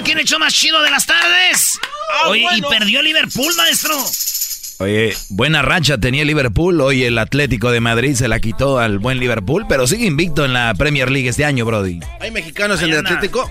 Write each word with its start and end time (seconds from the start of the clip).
Aquí 0.00 0.12
en 0.12 0.18
el 0.18 0.24
show 0.24 0.38
más 0.38 0.54
chido 0.54 0.82
de 0.82 0.90
las 0.90 1.04
tardes. 1.04 1.78
Oye, 2.26 2.46
y 2.56 2.62
perdió 2.62 3.02
Liverpool, 3.02 3.54
maestro. 3.56 3.94
Oye, 4.78 5.14
buena 5.28 5.60
racha 5.60 5.98
tenía 5.98 6.24
Liverpool. 6.24 6.80
Hoy 6.80 7.04
el 7.04 7.18
Atlético 7.18 7.70
de 7.70 7.80
Madrid 7.80 8.14
se 8.14 8.26
la 8.26 8.40
quitó 8.40 8.78
al 8.78 8.98
buen 8.98 9.20
Liverpool, 9.20 9.66
pero 9.68 9.86
sigue 9.86 10.06
invicto 10.06 10.44
en 10.46 10.54
la 10.54 10.72
Premier 10.74 11.10
League 11.10 11.28
este 11.28 11.44
año, 11.44 11.66
Brody. 11.66 12.00
¿Hay 12.18 12.30
mexicanos 12.30 12.80
en 12.82 12.90
el. 12.90 12.98
Atlético? 13.06 13.50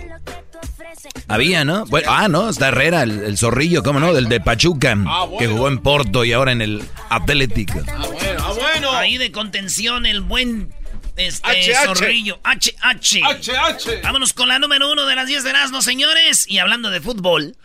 Había, 1.27 1.63
¿no? 1.63 1.85
Bueno, 1.85 2.07
ah, 2.11 2.27
no, 2.27 2.49
está 2.49 2.69
Herrera, 2.69 3.03
el, 3.03 3.21
el 3.23 3.37
zorrillo, 3.37 3.83
¿cómo 3.83 3.99
no? 3.99 4.13
Del 4.13 4.27
de 4.27 4.41
Pachuca, 4.41 4.97
que 5.37 5.47
jugó 5.47 5.67
en 5.67 5.77
Porto 5.77 6.25
y 6.25 6.33
ahora 6.33 6.51
en 6.51 6.61
el 6.61 6.83
Atlético. 7.09 7.79
Ah, 7.87 8.07
bueno, 8.07 8.43
ah, 8.43 8.53
bueno. 8.53 8.91
Ahí 8.93 9.17
de 9.17 9.31
contención, 9.31 10.07
el 10.07 10.21
buen 10.21 10.73
este, 11.19 11.73
HH. 11.73 11.85
zorrillo. 11.85 12.39
HH. 12.43 13.19
HH. 13.21 14.01
Vámonos 14.03 14.33
con 14.33 14.47
la 14.47 14.57
número 14.59 14.91
uno 14.91 15.05
de 15.05 15.15
las 15.15 15.27
10 15.27 15.43
de 15.43 15.49
Erasmo, 15.51 15.81
señores. 15.81 16.45
Y 16.47 16.59
hablando 16.59 16.89
de 16.89 17.01
fútbol, 17.01 17.55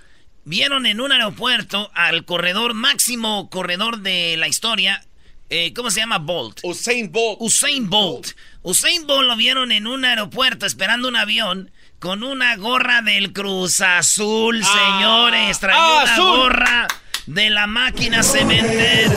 vieron 0.44 0.86
en 0.86 1.00
un 1.00 1.12
aeropuerto 1.12 1.90
al 1.94 2.24
corredor, 2.24 2.74
máximo 2.74 3.48
corredor 3.50 4.00
de 4.00 4.36
la 4.36 4.48
historia. 4.48 5.04
eh, 5.50 5.72
¿Cómo 5.74 5.90
se 5.90 6.00
llama? 6.00 6.18
Bolt. 6.18 6.60
Usain 6.62 7.10
Bolt. 7.12 7.38
Usain 7.40 7.88
Bolt. 7.88 8.28
Usain 8.62 9.06
Bolt 9.06 9.28
lo 9.28 9.36
vieron 9.36 9.72
en 9.72 9.86
un 9.86 10.04
aeropuerto 10.04 10.66
esperando 10.66 11.06
un 11.08 11.16
avión 11.16 11.70
con 11.98 12.22
una 12.22 12.56
gorra 12.56 13.02
del 13.02 13.32
Cruz 13.32 13.80
Azul, 13.80 14.62
señores. 14.64 15.58
Traía 15.60 15.78
ah, 15.78 16.02
una 16.02 16.12
azul. 16.12 16.36
gorra 16.38 16.88
de 17.26 17.50
la 17.50 17.66
máquina 17.66 18.22
cementera. 18.22 19.14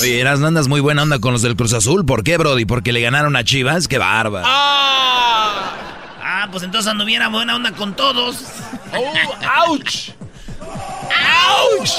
Oye, 0.00 0.20
Eras, 0.20 0.40
¿no 0.40 0.46
andas 0.46 0.68
muy 0.68 0.80
buena 0.80 1.02
onda 1.02 1.18
con 1.18 1.32
los 1.32 1.42
del 1.42 1.56
Cruz 1.56 1.72
Azul? 1.72 2.04
¿Por 2.04 2.22
qué, 2.22 2.36
Brody? 2.36 2.64
¿Porque 2.64 2.92
le 2.92 3.00
ganaron 3.00 3.36
a 3.36 3.44
Chivas? 3.44 3.88
¡Qué 3.88 3.98
bárbaro! 3.98 4.46
¡Ah! 4.46 5.76
Ah, 6.20 6.48
pues 6.50 6.62
entonces 6.62 6.90
anduviera 6.90 7.28
buena 7.28 7.56
onda 7.56 7.72
con 7.72 7.96
todos. 7.96 8.36
Oh, 8.92 9.14
¡Auch! 9.68 10.10
¡Auch! 10.60 11.90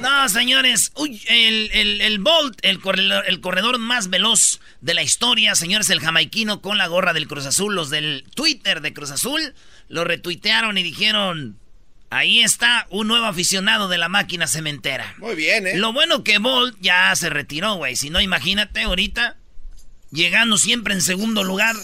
No, 0.00 0.28
señores, 0.28 0.92
uy, 0.96 1.22
el, 1.28 1.70
el, 1.72 2.00
el 2.02 2.18
Bolt, 2.18 2.58
el 2.62 2.80
corredor, 2.80 3.24
el 3.26 3.40
corredor 3.40 3.78
más 3.78 4.10
veloz 4.10 4.60
de 4.82 4.92
la 4.92 5.02
historia, 5.02 5.54
señores, 5.54 5.88
el 5.88 6.00
jamaiquino 6.00 6.60
con 6.60 6.76
la 6.76 6.88
gorra 6.88 7.14
del 7.14 7.26
Cruz 7.26 7.46
Azul, 7.46 7.74
los 7.74 7.88
del 7.88 8.24
Twitter 8.34 8.82
de 8.82 8.92
Cruz 8.92 9.10
Azul, 9.12 9.54
lo 9.88 10.04
retuitearon 10.04 10.76
y 10.76 10.82
dijeron, 10.82 11.58
ahí 12.14 12.42
está 12.42 12.86
un 12.90 13.08
nuevo 13.08 13.26
aficionado 13.26 13.88
de 13.88 13.98
la 13.98 14.08
máquina 14.08 14.46
cementera. 14.46 15.14
Muy 15.18 15.34
bien, 15.34 15.66
¿eh? 15.66 15.76
Lo 15.76 15.92
bueno 15.92 16.22
que 16.22 16.38
Bolt 16.38 16.76
ya 16.80 17.14
se 17.16 17.28
retiró, 17.28 17.74
güey, 17.74 17.96
si 17.96 18.10
no, 18.10 18.20
imagínate 18.20 18.82
ahorita, 18.82 19.36
llegando 20.12 20.56
siempre 20.56 20.94
en 20.94 21.02
segundo 21.02 21.42
lugar. 21.42 21.74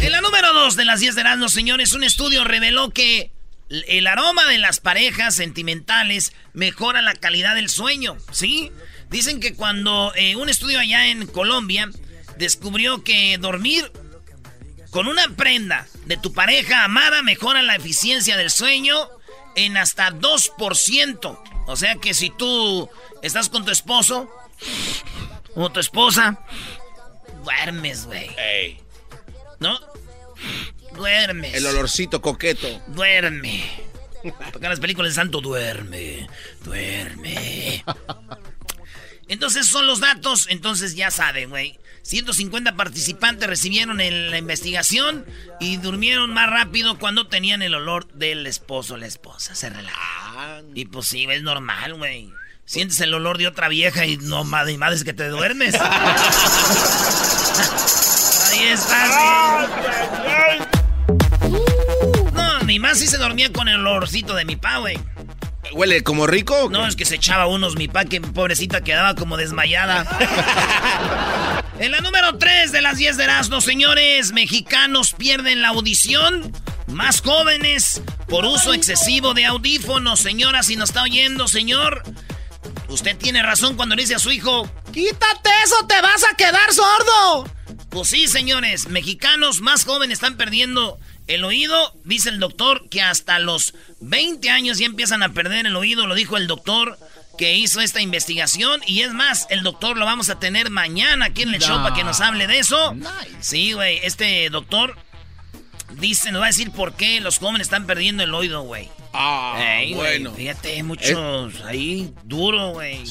En 0.00 0.12
la 0.12 0.20
número 0.20 0.52
2 0.52 0.76
de 0.76 0.84
las 0.84 1.00
10 1.00 1.14
de 1.14 1.20
Erasmus, 1.22 1.52
señores, 1.52 1.94
un 1.94 2.04
estudio 2.04 2.44
reveló 2.44 2.90
que 2.90 3.30
el 3.70 4.06
aroma 4.06 4.44
de 4.44 4.58
las 4.58 4.80
parejas 4.80 5.34
sentimentales 5.34 6.34
mejora 6.52 7.00
la 7.00 7.14
calidad 7.14 7.54
del 7.54 7.70
sueño, 7.70 8.18
¿sí? 8.30 8.70
Dicen 9.10 9.40
que 9.40 9.54
cuando 9.54 10.12
eh, 10.14 10.36
un 10.36 10.50
estudio 10.50 10.78
allá 10.78 11.08
en 11.08 11.26
Colombia 11.26 11.90
descubrió 12.36 13.02
que 13.02 13.36
dormir 13.38 13.90
con 14.90 15.08
una 15.08 15.28
prenda 15.36 15.86
de 16.06 16.16
tu 16.16 16.32
pareja 16.32 16.84
amada 16.84 17.22
mejora 17.22 17.62
la 17.62 17.76
eficiencia 17.76 18.36
del 18.36 18.50
sueño 18.50 19.08
en 19.56 19.76
hasta 19.76 20.10
2%. 20.10 21.38
O 21.66 21.76
sea 21.76 21.96
que 21.96 22.14
si 22.14 22.30
tú 22.30 22.88
estás 23.22 23.48
con 23.48 23.64
tu 23.64 23.70
esposo 23.70 24.30
o 25.54 25.70
tu 25.70 25.80
esposa, 25.80 26.38
duermes, 27.42 28.06
güey. 28.06 28.30
Ey, 28.36 28.80
¿No? 29.58 29.78
Duermes. 30.94 31.54
el 31.54 31.66
olorcito 31.66 32.20
coqueto. 32.20 32.68
Duerme. 32.88 33.64
Porque 34.52 34.66
en 34.66 34.70
las 34.70 34.80
películas 34.80 35.10
de 35.10 35.14
santo 35.16 35.40
duerme, 35.40 36.28
duerme. 36.62 37.84
Entonces 39.28 39.66
son 39.66 39.86
los 39.86 40.00
datos, 40.00 40.46
entonces 40.50 40.94
ya 40.94 41.10
saben, 41.10 41.48
güey. 41.48 41.78
150 42.04 42.76
participantes 42.76 43.48
recibieron 43.48 44.00
en 44.02 44.30
la 44.30 44.36
investigación 44.36 45.24
y 45.58 45.78
durmieron 45.78 46.34
más 46.34 46.50
rápido 46.50 46.98
cuando 46.98 47.28
tenían 47.28 47.62
el 47.62 47.74
olor 47.74 48.06
del 48.12 48.46
esposo 48.46 48.92
o 48.94 48.96
la 48.98 49.06
esposa. 49.06 49.54
Se 49.54 49.70
relajan. 49.70 50.66
Y 50.74 50.84
pues 50.84 51.06
sí, 51.06 51.26
es 51.30 51.42
normal, 51.42 51.94
güey. 51.94 52.30
Sientes 52.66 53.00
el 53.00 53.14
olor 53.14 53.38
de 53.38 53.48
otra 53.48 53.68
vieja 53.68 54.04
y 54.04 54.18
no 54.18 54.44
madre, 54.44 54.76
madre 54.76 54.96
es 54.96 55.04
que 55.04 55.14
te 55.14 55.28
duermes. 55.28 55.74
Ahí 58.52 58.64
está, 58.66 59.06
sí. 59.06 60.58
No, 62.34 62.60
mi 62.64 62.78
mamá 62.78 62.94
sí 62.94 63.06
se 63.06 63.16
dormía 63.16 63.50
con 63.50 63.68
el 63.68 63.80
olorcito 63.80 64.34
de 64.34 64.44
mi 64.44 64.56
pa, 64.56 64.76
güey. 64.76 64.98
¿Huele 65.74 66.04
como 66.04 66.28
rico? 66.28 66.68
No, 66.70 66.86
es 66.86 66.94
que 66.94 67.04
se 67.04 67.16
echaba 67.16 67.46
unos 67.46 67.74
mi 67.74 67.88
pa 67.88 68.04
que 68.04 68.20
pobrecita 68.20 68.82
quedaba 68.82 69.16
como 69.16 69.36
desmayada. 69.36 70.06
en 71.80 71.90
la 71.90 71.98
número 71.98 72.38
3 72.38 72.70
de 72.70 72.80
las 72.80 72.96
10 72.96 73.16
de 73.16 73.24
Erasmo, 73.24 73.60
señores, 73.60 74.32
mexicanos 74.32 75.14
pierden 75.18 75.62
la 75.62 75.68
audición. 75.68 76.52
Más 76.86 77.22
jóvenes 77.22 78.02
por 78.28 78.44
uso 78.44 78.72
excesivo 78.72 79.34
de 79.34 79.46
audífonos. 79.46 80.20
Señora, 80.20 80.62
si 80.62 80.76
nos 80.76 80.90
está 80.90 81.02
oyendo, 81.02 81.48
señor, 81.48 82.04
usted 82.86 83.16
tiene 83.16 83.42
razón 83.42 83.74
cuando 83.74 83.96
le 83.96 84.02
dice 84.02 84.14
a 84.14 84.20
su 84.20 84.30
hijo, 84.30 84.70
quítate 84.92 85.50
eso, 85.64 85.86
te 85.88 86.00
vas 86.00 86.22
a 86.22 86.36
quedar 86.36 86.72
sordo. 86.72 87.50
Pues 87.90 88.08
sí, 88.08 88.28
señores, 88.28 88.88
mexicanos 88.88 89.60
más 89.60 89.84
jóvenes 89.84 90.18
están 90.18 90.36
perdiendo 90.36 91.00
el 91.26 91.44
oído. 91.44 91.94
Dice 92.04 92.28
el 92.30 92.40
doctor 92.40 92.88
que 92.88 93.02
hasta 93.02 93.38
los 93.38 93.74
20 94.00 94.50
años 94.50 94.78
ya 94.78 94.86
empiezan 94.86 95.22
a 95.22 95.32
perder 95.32 95.66
el 95.66 95.76
oído, 95.76 96.06
lo 96.06 96.14
dijo 96.14 96.36
el 96.36 96.46
doctor 96.46 96.98
que 97.36 97.56
hizo 97.56 97.80
esta 97.80 98.00
investigación. 98.00 98.80
Y 98.86 99.02
es 99.02 99.12
más, 99.12 99.46
el 99.50 99.62
doctor 99.62 99.96
lo 99.96 100.04
vamos 100.04 100.28
a 100.30 100.38
tener 100.38 100.70
mañana 100.70 101.26
aquí 101.26 101.42
en 101.42 101.54
el 101.54 101.60
show 101.60 101.82
para 101.82 101.94
que 101.94 102.04
nos 102.04 102.20
hable 102.20 102.46
de 102.46 102.58
eso. 102.58 102.94
Sí, 103.40 103.72
güey, 103.72 104.00
este 104.02 104.48
doctor 104.50 104.96
dice, 105.98 106.32
nos 106.32 106.40
va 106.42 106.46
a 106.46 106.48
decir 106.48 106.70
por 106.70 106.94
qué 106.94 107.20
los 107.20 107.38
jóvenes 107.38 107.62
están 107.62 107.86
perdiendo 107.86 108.22
el 108.22 108.34
oído, 108.34 108.62
güey. 108.62 108.88
Ah, 109.12 109.78
Ey, 109.80 109.94
bueno. 109.94 110.32
Fíjate, 110.32 110.82
muchos 110.82 111.60
ahí, 111.64 112.12
duro, 112.24 112.70
güey. 112.72 113.04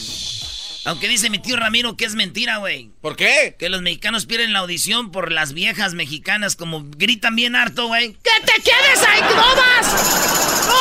Aunque 0.85 1.07
dice 1.07 1.29
mi 1.29 1.39
tío 1.39 1.55
Ramiro 1.55 1.95
que 1.95 2.05
es 2.05 2.15
mentira, 2.15 2.57
güey. 2.57 2.91
¿Por 3.01 3.15
qué? 3.15 3.55
Que 3.57 3.69
los 3.69 3.81
mexicanos 3.81 4.25
pierden 4.25 4.51
la 4.51 4.59
audición 4.59 5.11
por 5.11 5.31
las 5.31 5.53
viejas 5.53 5.93
mexicanas, 5.93 6.55
como 6.55 6.83
gritan 6.83 7.35
bien 7.35 7.55
harto, 7.55 7.87
güey. 7.87 8.13
¡Que 8.15 8.45
te 8.45 8.61
quedes 8.61 9.03
ahí! 9.07 9.21
¡No 9.21 9.55
vas! 9.55 10.67
¡No 10.67 10.73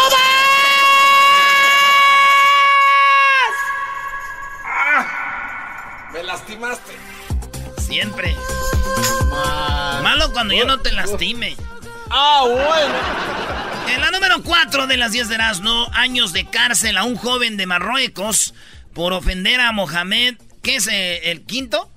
Me 6.13 6.23
lastimaste. 6.25 6.93
Siempre. 7.79 8.37
Malo 10.03 10.31
cuando 10.33 10.53
ya 10.53 10.65
no 10.65 10.79
te 10.79 10.93
lastime. 10.93 11.57
Ah, 12.11 12.43
bueno. 12.45 13.95
En 13.95 14.01
la 14.01 14.11
número 14.11 14.43
4 14.43 14.87
de 14.87 14.97
las 14.99 15.13
10 15.13 15.29
de 15.31 15.35
Erasmo, 15.37 15.89
años 15.95 16.35
de 16.35 16.45
cárcel 16.45 16.99
a 16.99 17.05
un 17.05 17.17
joven 17.17 17.57
de 17.57 17.67
Marruecos 17.67 18.53
por 18.95 19.13
ofender 19.13 19.61
a 19.61 19.73
Mohamed. 19.73 20.37
¿Qué 20.63 20.77
es 20.77 20.87
eh, 20.87 21.31
el 21.31 21.43
quinto? 21.43 21.89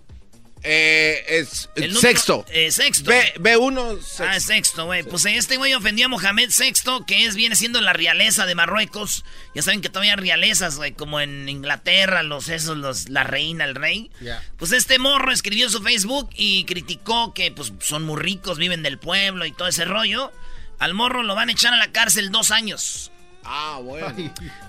Eh, 0.68 1.24
es 1.42 1.70
El 1.76 1.90
número- 1.94 2.02
sexto. 2.02 2.46
eh, 2.50 2.72
sexto. 2.72 3.12
B, 3.12 3.34
B1, 3.38 4.02
sexto. 4.02 4.24
Ah, 4.28 4.40
sexto, 4.40 4.86
güey. 4.86 5.04
Pues 5.04 5.24
este 5.26 5.58
güey 5.58 5.76
ofendió 5.76 6.08
a 6.08 6.10
Mohamed 6.10 6.50
VI, 6.58 7.04
que 7.06 7.26
es, 7.26 7.36
viene 7.36 7.56
siendo 7.56 7.80
la 7.82 7.94
realeza 7.94 8.48
de 8.48 8.56
Marruecos. 8.56 9.24
Ya 9.54 9.62
saben 9.62 9.82
que 9.82 9.90
todavía 9.90 10.14
hay 10.14 10.18
realezas, 10.20 10.78
güey, 10.78 10.94
como 10.94 11.20
en 11.22 11.48
Inglaterra, 11.48 12.24
los 12.24 12.50
esos, 12.50 12.78
los, 12.78 13.10
la 13.10 13.24
reina, 13.24 13.64
el 13.66 13.76
rey. 13.76 14.10
Ya. 14.22 14.42
Pues 14.58 14.72
este 14.72 14.98
morro 14.98 15.32
escribió 15.32 15.66
en 15.66 15.72
su 15.72 15.84
Facebook 15.84 16.32
y 16.36 16.66
criticó 16.66 17.36
que 17.36 17.52
pues 17.52 17.72
son 17.82 18.02
muy 18.02 18.20
ricos, 18.20 18.58
viven 18.58 18.82
del 18.82 18.98
pueblo 18.98 19.46
y 19.46 19.52
todo 19.52 19.68
ese 19.68 19.86
rollo. 19.86 20.32
Al 20.80 20.96
morro 20.96 21.22
lo 21.22 21.36
van 21.36 21.50
a 21.50 21.52
echar 21.52 21.76
a 21.76 21.78
la 21.78 21.92
cárcel 21.92 22.32
dos 22.32 22.50
años. 22.50 23.12
Ah, 23.46 23.80
bueno. 23.82 24.08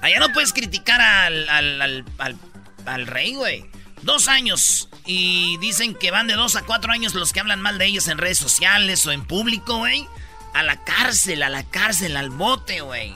Allá 0.02 0.18
no 0.20 0.28
puedes 0.32 0.52
criticar 0.52 1.00
al, 1.00 1.48
al, 1.48 1.82
al, 1.82 2.04
al- 2.18 2.36
al 2.84 3.06
rey, 3.06 3.34
güey. 3.34 3.64
Dos 4.02 4.28
años. 4.28 4.88
Y 5.06 5.56
dicen 5.58 5.94
que 5.94 6.10
van 6.10 6.26
de 6.26 6.34
dos 6.34 6.56
a 6.56 6.62
cuatro 6.62 6.92
años 6.92 7.14
los 7.14 7.32
que 7.32 7.40
hablan 7.40 7.60
mal 7.60 7.78
de 7.78 7.86
ellos 7.86 8.06
en 8.08 8.18
redes 8.18 8.38
sociales 8.38 9.04
o 9.06 9.12
en 9.12 9.24
público, 9.24 9.78
güey. 9.78 10.06
A 10.54 10.62
la 10.62 10.82
cárcel, 10.84 11.42
a 11.42 11.48
la 11.48 11.64
cárcel, 11.64 12.16
al 12.16 12.30
bote, 12.30 12.80
güey. 12.80 13.14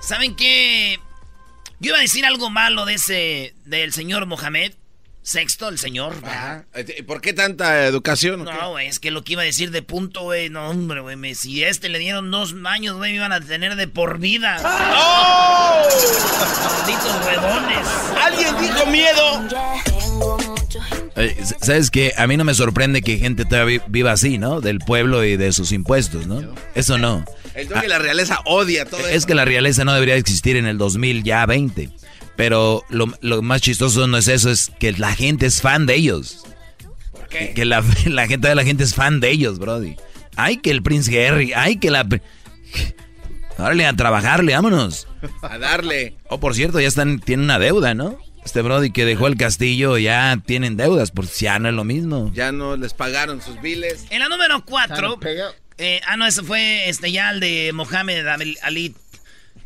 ¿Saben 0.00 0.36
qué? 0.36 1.00
Yo 1.80 1.90
iba 1.90 1.98
a 1.98 2.02
decir 2.02 2.24
algo 2.26 2.50
malo 2.50 2.84
de 2.84 2.94
ese, 2.94 3.54
del 3.64 3.92
señor 3.92 4.26
Mohamed. 4.26 4.72
Sexto, 5.28 5.68
el 5.68 5.78
señor. 5.78 6.14
¿verdad? 6.22 6.64
Ah, 6.74 6.80
¿y 6.96 7.02
¿Por 7.02 7.20
qué 7.20 7.34
tanta 7.34 7.84
educación? 7.84 8.44
No, 8.44 8.70
güey, 8.70 8.86
es 8.86 8.98
que 8.98 9.10
lo 9.10 9.24
que 9.24 9.34
iba 9.34 9.42
a 9.42 9.44
decir 9.44 9.70
de 9.70 9.82
punto, 9.82 10.22
güey, 10.22 10.48
no, 10.48 10.70
hombre, 10.70 11.00
güey, 11.00 11.16
me- 11.16 11.34
si 11.34 11.62
a 11.64 11.68
este 11.68 11.90
le 11.90 11.98
dieron 11.98 12.30
dos 12.30 12.54
años, 12.64 12.96
güey, 12.96 13.10
me 13.10 13.16
iban 13.16 13.32
a 13.32 13.40
tener 13.42 13.76
de 13.76 13.88
por 13.88 14.18
vida. 14.20 14.56
¡Oh! 14.64 15.82
Malditos 16.64 17.26
huevones. 17.26 17.86
¡Alguien 18.24 18.54
dijo 18.58 18.86
miedo! 18.86 19.48
Eh, 21.16 21.36
¿Sabes 21.60 21.90
qué? 21.90 22.14
A 22.16 22.26
mí 22.26 22.38
no 22.38 22.44
me 22.44 22.54
sorprende 22.54 23.02
que 23.02 23.18
gente 23.18 23.44
todavía 23.44 23.80
vi- 23.80 23.84
viva 23.88 24.12
así, 24.12 24.38
¿no? 24.38 24.62
Del 24.62 24.78
pueblo 24.78 25.24
y 25.24 25.36
de 25.36 25.52
sus 25.52 25.72
impuestos, 25.72 26.26
¿no? 26.26 26.40
Eso 26.74 26.96
no. 26.96 27.24
El 27.54 27.66
dueño 27.68 27.82
de 27.82 27.88
la 27.88 27.98
realeza 27.98 28.40
odia 28.46 28.84
todo 28.86 29.00
Es 29.06 29.16
eso. 29.16 29.26
que 29.26 29.34
la 29.34 29.44
realeza 29.44 29.84
no 29.84 29.92
debería 29.92 30.14
existir 30.14 30.56
en 30.56 30.64
el 30.66 30.78
2000 30.78 31.22
ya 31.24 31.44
20. 31.44 31.90
Pero 32.38 32.84
lo, 32.88 33.12
lo 33.20 33.42
más 33.42 33.60
chistoso 33.60 34.06
no 34.06 34.16
es 34.16 34.28
eso, 34.28 34.48
es 34.48 34.70
que 34.78 34.92
la 34.92 35.12
gente 35.14 35.44
es 35.46 35.60
fan 35.60 35.86
de 35.86 35.96
ellos. 35.96 36.44
qué? 37.28 37.52
Que 37.52 37.64
la, 37.64 37.84
la 38.06 38.28
gente 38.28 38.46
de 38.48 38.54
la 38.54 38.62
gente 38.64 38.84
es 38.84 38.94
fan 38.94 39.18
de 39.18 39.30
ellos, 39.32 39.58
brody. 39.58 39.96
Ay, 40.36 40.58
que 40.58 40.70
el 40.70 40.80
Prince 40.84 41.26
Harry, 41.26 41.52
ay, 41.52 41.78
que 41.78 41.90
la... 41.90 42.06
Órale, 43.58 43.86
a 43.86 43.92
trabajarle, 43.92 44.54
vámonos. 44.54 45.08
A 45.42 45.58
darle. 45.58 46.14
Oh, 46.28 46.38
por 46.38 46.54
cierto, 46.54 46.78
ya 46.78 46.86
están, 46.86 47.18
tienen 47.18 47.44
una 47.46 47.58
deuda, 47.58 47.92
¿no? 47.94 48.16
Este 48.44 48.62
brody 48.62 48.92
que 48.92 49.04
dejó 49.04 49.26
el 49.26 49.36
castillo 49.36 49.98
ya 49.98 50.40
tienen 50.46 50.76
deudas, 50.76 51.10
por 51.10 51.26
si 51.26 51.46
ya 51.46 51.58
no 51.58 51.68
es 51.68 51.74
lo 51.74 51.82
mismo. 51.82 52.30
Ya 52.34 52.52
no 52.52 52.76
les 52.76 52.94
pagaron 52.94 53.42
sus 53.42 53.60
biles. 53.60 54.06
En 54.10 54.20
la 54.20 54.28
número 54.28 54.64
4. 54.64 55.18
ah, 56.06 56.16
no, 56.16 56.24
ese 56.24 56.44
fue 56.44 56.88
este 56.88 57.10
ya 57.10 57.30
el 57.30 57.40
de 57.40 57.72
Mohamed 57.74 58.24
Abel- 58.28 58.58
Ali. 58.62 58.94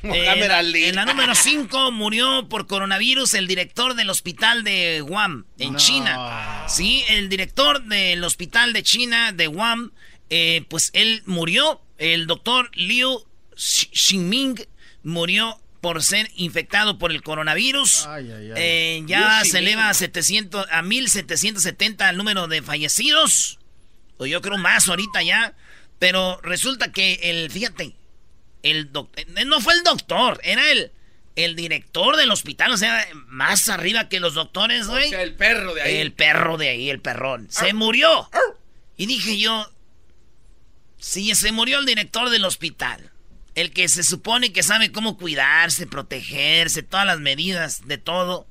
Mohamed 0.08 0.42
en 0.42 0.48
la- 0.48 0.58
Ali. 0.58 0.84
En 0.84 0.94
la 0.96 1.04
número 1.04 1.34
5 1.34 1.92
murió 1.92 2.48
por 2.48 2.66
coronavirus 2.66 3.34
el 3.34 3.46
director 3.46 3.94
del 3.94 4.10
hospital 4.10 4.64
de 4.64 5.00
Guam, 5.00 5.46
en 5.58 5.76
China. 5.76 6.64
Sí, 6.68 7.04
el 7.08 7.28
director 7.28 7.82
del 7.84 8.22
hospital 8.24 8.72
de 8.72 8.82
China, 8.82 9.32
de 9.32 9.46
Guam, 9.46 9.92
eh, 10.30 10.64
pues 10.68 10.90
él 10.94 11.22
murió. 11.26 11.80
El 11.98 12.26
doctor 12.26 12.70
Liu 12.74 13.24
Xi- 13.54 13.88
Ximing 13.92 14.66
murió 15.04 15.58
por 15.80 16.02
ser 16.02 16.30
infectado 16.36 16.98
por 16.98 17.10
el 17.12 17.22
coronavirus. 17.22 18.06
Eh, 18.56 19.02
ya 19.06 19.42
se 19.44 19.58
eleva 19.58 19.88
a, 19.88 19.94
700, 19.94 20.66
a 20.70 20.82
1770 20.82 22.08
el 22.10 22.16
número 22.16 22.48
de 22.48 22.62
fallecidos. 22.62 23.58
O 24.18 24.26
yo 24.26 24.40
creo 24.42 24.58
más 24.58 24.88
ahorita 24.88 25.22
ya. 25.22 25.54
Pero 25.98 26.40
resulta 26.42 26.90
que 26.92 27.14
el, 27.22 27.50
fíjate, 27.50 27.94
el 28.62 28.92
doctor, 28.92 29.24
no 29.46 29.60
fue 29.60 29.74
el 29.74 29.82
doctor, 29.82 30.40
era 30.42 30.70
el, 30.70 30.92
el 31.36 31.56
director 31.56 32.16
del 32.16 32.30
hospital, 32.30 32.72
o 32.72 32.76
sea, 32.76 33.06
más 33.26 33.68
arriba 33.68 34.08
que 34.08 34.20
los 34.20 34.34
doctores, 34.34 34.86
O 34.86 34.92
güey. 34.92 35.08
sea, 35.10 35.22
el 35.22 35.34
perro 35.34 35.74
de 35.74 35.82
ahí. 35.82 35.96
El 35.96 36.12
perro 36.12 36.56
de 36.58 36.68
ahí, 36.68 36.90
el 36.90 37.00
perrón. 37.00 37.48
Se 37.50 37.72
murió. 37.72 38.28
Y 38.96 39.06
dije 39.06 39.38
yo, 39.38 39.70
si 40.98 41.34
se 41.34 41.50
murió 41.52 41.78
el 41.78 41.86
director 41.86 42.30
del 42.30 42.44
hospital, 42.44 43.10
el 43.54 43.72
que 43.72 43.88
se 43.88 44.02
supone 44.02 44.52
que 44.52 44.62
sabe 44.62 44.92
cómo 44.92 45.16
cuidarse, 45.18 45.86
protegerse, 45.86 46.82
todas 46.82 47.06
las 47.06 47.18
medidas 47.20 47.86
de 47.86 47.98
todo, 47.98 48.46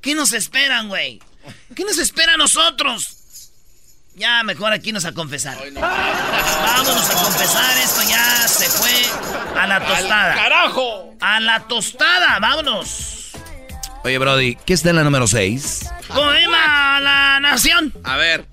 ¿qué 0.00 0.14
nos 0.14 0.32
esperan, 0.32 0.88
güey? 0.88 1.20
¿Qué 1.74 1.84
nos 1.84 1.98
espera 1.98 2.34
a 2.34 2.36
nosotros? 2.36 3.18
Ya, 4.16 4.42
mejor 4.44 4.72
aquí 4.72 4.92
nos 4.92 5.04
a 5.04 5.12
confesar. 5.12 5.58
Ay, 5.62 5.70
no. 5.72 5.80
Vámonos 5.82 7.10
a 7.10 7.22
confesar, 7.22 7.76
esto 7.76 8.00
ya 8.08 8.48
se 8.48 8.64
fue 8.70 9.60
a 9.60 9.66
la 9.66 9.78
tostada. 9.84 10.34
¡Carajo! 10.34 11.14
A 11.20 11.38
la 11.38 11.60
tostada, 11.68 12.38
vámonos. 12.40 13.32
Oye, 14.04 14.16
Brody, 14.16 14.56
¿qué 14.64 14.72
está 14.72 14.88
en 14.88 14.96
la 14.96 15.04
número 15.04 15.26
6? 15.26 15.90
Poema 16.08 16.96
a 16.96 17.00
la 17.00 17.40
nación. 17.40 17.92
A 18.04 18.16
ver. 18.16 18.46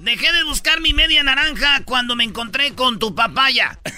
Dejé 0.00 0.32
de 0.32 0.42
buscar 0.42 0.80
mi 0.80 0.92
media 0.92 1.22
naranja 1.22 1.82
cuando 1.84 2.16
me 2.16 2.24
encontré 2.24 2.74
con 2.74 2.98
tu 2.98 3.14
papaya. 3.14 3.78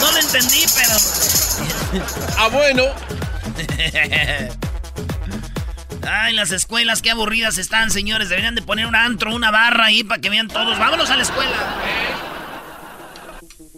No 0.00 0.12
lo 0.12 0.18
entendí, 0.18 0.64
pero. 0.74 2.04
Ah, 2.38 2.48
bueno. 2.48 2.84
Ay, 6.08 6.34
las 6.34 6.50
escuelas, 6.50 7.02
qué 7.02 7.10
aburridas 7.10 7.58
están, 7.58 7.90
señores. 7.90 8.28
Deberían 8.28 8.54
de 8.54 8.62
poner 8.62 8.86
un 8.86 8.96
antro, 8.96 9.34
una 9.34 9.50
barra 9.50 9.86
ahí 9.86 10.04
para 10.04 10.20
que 10.20 10.30
vean 10.30 10.48
todos. 10.48 10.78
Vámonos 10.78 11.10
a 11.10 11.16
la 11.16 11.22
escuela. 11.22 11.56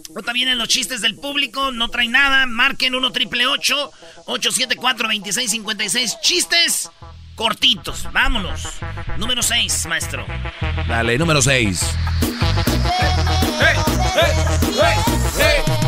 Ahorita 0.09 0.33
vienen 0.33 0.57
los 0.57 0.67
chistes 0.67 1.01
del 1.01 1.15
público, 1.15 1.71
no 1.71 1.89
traen 1.89 2.11
nada. 2.11 2.45
Marquen 2.45 2.93
1 2.93 3.11
triple 3.11 3.47
874 3.47 5.07
2656 5.07 6.17
Chistes 6.21 6.91
cortitos. 7.35 8.07
Vámonos. 8.11 8.61
Número 9.17 9.41
6, 9.41 9.85
maestro. 9.87 10.25
Dale, 10.87 11.17
número 11.17 11.41
6. 11.41 11.95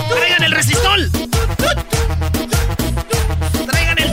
¡Traigan 0.10 0.44
el 0.44 0.52
resistol! 0.52 1.12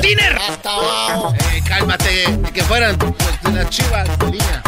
¡Traigan 0.02 0.36
el 0.36 0.60
tiner! 0.62 1.54
Eh, 1.54 1.62
cálmate. 1.66 2.24
Que 2.52 2.62
fueran 2.64 2.98
pues, 2.98 3.42
de 3.42 3.52
las 3.52 3.70
chivas. 3.70 4.08
Línea. 4.30 4.62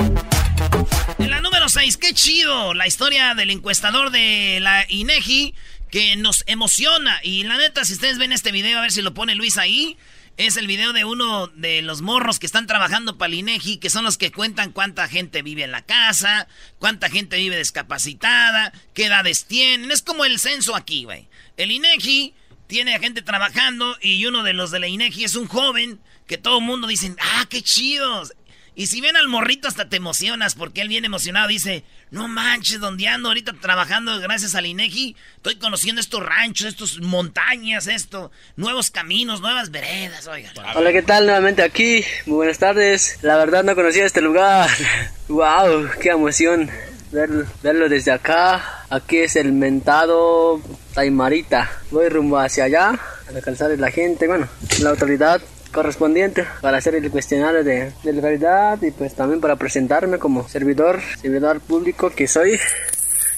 En 1.18 1.30
la 1.30 1.40
número 1.40 1.68
6, 1.68 1.96
qué 1.96 2.14
chido. 2.14 2.74
La 2.74 2.86
historia 2.86 3.34
del 3.34 3.50
encuestador 3.50 4.10
de 4.10 4.58
la 4.60 4.86
INEGI 4.88 5.54
que 5.90 6.16
nos 6.16 6.44
emociona. 6.46 7.20
Y 7.22 7.44
la 7.44 7.56
neta, 7.56 7.84
si 7.84 7.94
ustedes 7.94 8.18
ven 8.18 8.32
este 8.32 8.52
video, 8.52 8.78
a 8.78 8.82
ver 8.82 8.92
si 8.92 9.02
lo 9.02 9.14
pone 9.14 9.34
Luis 9.34 9.58
ahí. 9.58 9.96
Es 10.36 10.56
el 10.56 10.66
video 10.66 10.92
de 10.92 11.04
uno 11.04 11.46
de 11.48 11.80
los 11.82 12.00
morros 12.02 12.40
que 12.40 12.46
están 12.46 12.66
trabajando 12.66 13.18
para 13.18 13.28
el 13.28 13.38
INEGI, 13.38 13.76
que 13.76 13.88
son 13.88 14.02
los 14.02 14.18
que 14.18 14.32
cuentan 14.32 14.72
cuánta 14.72 15.06
gente 15.06 15.42
vive 15.42 15.62
en 15.62 15.70
la 15.70 15.82
casa, 15.82 16.48
cuánta 16.80 17.08
gente 17.08 17.36
vive 17.36 17.56
discapacitada, 17.56 18.72
qué 18.94 19.06
edades 19.06 19.44
tienen. 19.44 19.92
Es 19.92 20.02
como 20.02 20.24
el 20.24 20.40
censo 20.40 20.74
aquí, 20.74 21.04
güey. 21.04 21.28
El 21.56 21.70
INEGI 21.70 22.34
tiene 22.66 22.98
gente 22.98 23.22
trabajando 23.22 23.96
y 24.00 24.24
uno 24.26 24.42
de 24.42 24.52
los 24.52 24.70
de 24.70 24.80
la 24.80 24.88
INEGI 24.88 25.24
es 25.24 25.34
un 25.36 25.46
joven 25.46 25.98
que 26.26 26.38
todo 26.38 26.58
el 26.58 26.64
mundo 26.64 26.86
dice, 26.86 27.14
ah, 27.20 27.44
qué 27.48 27.62
chidos. 27.62 28.34
Y 28.76 28.88
si 28.88 29.00
ven 29.00 29.16
al 29.16 29.28
morrito 29.28 29.68
hasta 29.68 29.88
te 29.88 29.96
emocionas 29.96 30.56
porque 30.56 30.80
él 30.80 30.88
viene 30.88 31.06
emocionado 31.06 31.46
dice, 31.46 31.84
no 32.10 32.26
manches, 32.26 32.80
donde 32.80 33.06
ando 33.06 33.28
ahorita 33.28 33.52
trabajando 33.60 34.18
gracias 34.18 34.56
al 34.56 34.66
INEGI, 34.66 35.14
estoy 35.36 35.56
conociendo 35.56 36.00
estos 36.00 36.24
ranchos, 36.24 36.66
estos 36.66 37.00
montañas, 37.00 37.86
esto, 37.86 38.32
nuevos 38.56 38.90
caminos, 38.90 39.40
nuevas 39.40 39.70
veredas. 39.70 40.28
Hola, 40.74 40.92
¿qué 40.92 41.02
tal? 41.02 41.26
Nuevamente 41.26 41.62
aquí. 41.62 42.04
Muy 42.26 42.36
buenas 42.36 42.58
tardes. 42.58 43.18
La 43.22 43.36
verdad 43.36 43.62
no 43.62 43.76
conocía 43.76 44.06
este 44.06 44.20
lugar. 44.20 44.68
¡Wow! 45.28 45.88
¡Qué 46.00 46.08
emoción! 46.08 46.68
Ver- 47.14 47.46
verlo 47.62 47.88
desde 47.88 48.10
acá. 48.10 48.60
Aquí 48.90 49.18
es 49.18 49.36
el 49.36 49.52
mentado 49.52 50.60
Taimarita. 50.94 51.70
Voy 51.92 52.08
rumbo 52.08 52.38
hacia 52.38 52.64
allá 52.64 52.88
a 52.90 53.36
alcanzar 53.36 53.70
a 53.70 53.76
la 53.76 53.90
gente, 53.90 54.26
bueno, 54.26 54.48
la 54.82 54.90
autoridad 54.90 55.40
correspondiente 55.72 56.44
para 56.60 56.78
hacer 56.78 56.94
el 56.96 57.10
cuestionario 57.10 57.64
de, 57.64 57.92
de 58.02 58.12
legalidad 58.12 58.80
y 58.82 58.90
pues 58.92 59.14
también 59.14 59.40
para 59.40 59.56
presentarme 59.56 60.18
como 60.18 60.48
servidor, 60.48 61.00
servidor 61.20 61.60
público 61.60 62.10
que 62.10 62.26
soy. 62.28 62.58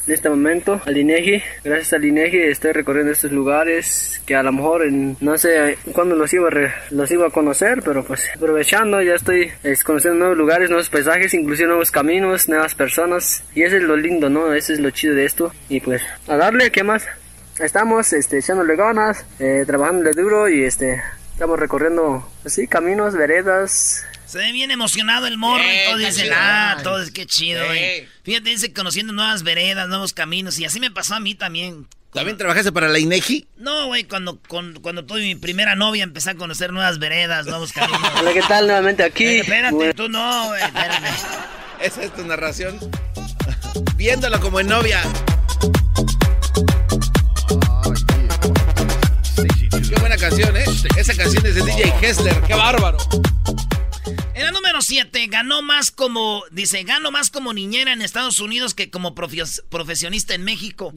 En 0.06 0.14
este 0.14 0.28
momento 0.28 0.80
al 0.84 0.96
INEGI. 0.96 1.42
Gracias 1.64 1.92
al 1.92 2.04
INEGI 2.04 2.38
estoy 2.38 2.72
recorriendo 2.72 3.12
estos 3.12 3.32
lugares 3.32 4.20
que 4.24 4.34
a 4.34 4.42
lo 4.42 4.52
mejor 4.52 4.90
no 4.90 5.38
sé 5.38 5.78
cuándo 5.92 6.16
los 6.16 6.32
iba, 6.32 6.48
a 6.48 6.74
los 6.90 7.10
iba 7.10 7.26
a 7.26 7.30
conocer, 7.30 7.82
pero 7.84 8.04
pues 8.04 8.28
aprovechando 8.34 9.02
ya 9.02 9.14
estoy 9.14 9.50
es, 9.62 9.82
conociendo 9.84 10.18
nuevos 10.18 10.38
lugares, 10.38 10.70
nuevos 10.70 10.90
paisajes, 10.90 11.34
inclusive 11.34 11.68
nuevos 11.68 11.90
caminos, 11.90 12.48
nuevas 12.48 12.74
personas. 12.74 13.44
Y 13.54 13.62
eso 13.62 13.76
es 13.76 13.82
lo 13.82 13.96
lindo, 13.96 14.28
¿no? 14.28 14.52
Eso 14.52 14.72
es 14.72 14.80
lo 14.80 14.90
chido 14.90 15.14
de 15.14 15.24
esto. 15.24 15.52
Y 15.68 15.80
pues 15.80 16.02
a 16.28 16.36
darle, 16.36 16.70
¿qué 16.70 16.82
más? 16.82 17.06
Estamos 17.58 18.12
este, 18.12 18.38
echándole 18.38 18.76
ganas, 18.76 19.24
eh, 19.38 19.64
trabajándole 19.66 20.10
duro 20.10 20.48
y 20.48 20.64
este, 20.64 21.02
estamos 21.32 21.58
recorriendo 21.58 22.28
así 22.44 22.66
caminos, 22.66 23.16
veredas, 23.16 24.06
Se 24.26 24.38
ve 24.38 24.52
bien 24.52 24.70
emocionado 24.70 25.26
el 25.26 25.38
morro 25.38 25.62
Eh, 25.62 25.82
y 25.84 25.86
todos 25.86 25.98
dicen, 26.00 26.24
chido. 26.24 26.34
ah, 26.36 26.76
todo 26.82 27.00
es 27.02 27.10
que 27.12 27.26
chido, 27.26 27.64
güey. 27.66 27.78
Eh. 27.78 28.08
Fíjate, 28.24 28.50
dice 28.50 28.72
conociendo 28.72 29.12
nuevas 29.12 29.42
veredas, 29.44 29.88
nuevos 29.88 30.12
caminos, 30.12 30.58
y 30.58 30.64
así 30.64 30.80
me 30.80 30.90
pasó 30.90 31.14
a 31.14 31.20
mí 31.20 31.34
también. 31.34 31.86
¿También 32.12 32.36
trabajaste 32.36 32.72
para 32.72 32.88
la 32.88 32.98
INEGI? 32.98 33.46
No, 33.58 33.86
güey, 33.86 34.04
cuando, 34.04 34.40
con- 34.48 34.74
cuando 34.80 35.04
tuve 35.04 35.20
mi 35.20 35.34
primera 35.34 35.74
novia 35.76 36.02
empecé 36.02 36.30
a 36.30 36.34
conocer 36.34 36.72
nuevas 36.72 36.98
veredas, 36.98 37.46
nuevos 37.46 37.72
caminos. 37.72 38.00
Hola, 38.20 38.32
¿qué 38.32 38.42
tal? 38.42 38.66
Nuevamente 38.66 39.04
aquí. 39.04 39.24
Eh, 39.24 39.38
espérate, 39.40 39.74
Bueno, 39.74 39.94
tú 39.94 40.08
no, 40.08 40.46
güey, 40.46 40.62
espérame. 40.62 41.04
Esa 41.80 42.02
es 42.02 42.14
tu 42.14 42.24
narración. 42.24 42.78
Viéndolo 43.96 44.40
como 44.40 44.58
en 44.60 44.66
novia. 44.68 45.02
Qué 49.70 50.00
buena 50.00 50.16
canción, 50.16 50.56
¿eh? 50.56 50.64
Esa 50.96 51.14
canción 51.14 51.46
es 51.46 51.54
de 51.54 51.62
DJ 51.62 51.94
Hessler. 52.00 52.40
¡Qué 52.42 52.54
bárbaro! 52.54 52.98
En 54.86 55.02
la 55.02 55.02
número 55.02 55.10
7, 55.10 55.26
ganó 55.28 55.62
más 55.62 55.90
como, 55.90 56.44
dice, 56.50 56.84
ganó 56.84 57.10
más 57.10 57.30
como 57.30 57.52
niñera 57.52 57.92
en 57.92 58.02
Estados 58.02 58.40
Unidos 58.40 58.74
que 58.74 58.90
como 58.90 59.14
profesionista 59.14 60.34
en 60.34 60.44
México. 60.44 60.92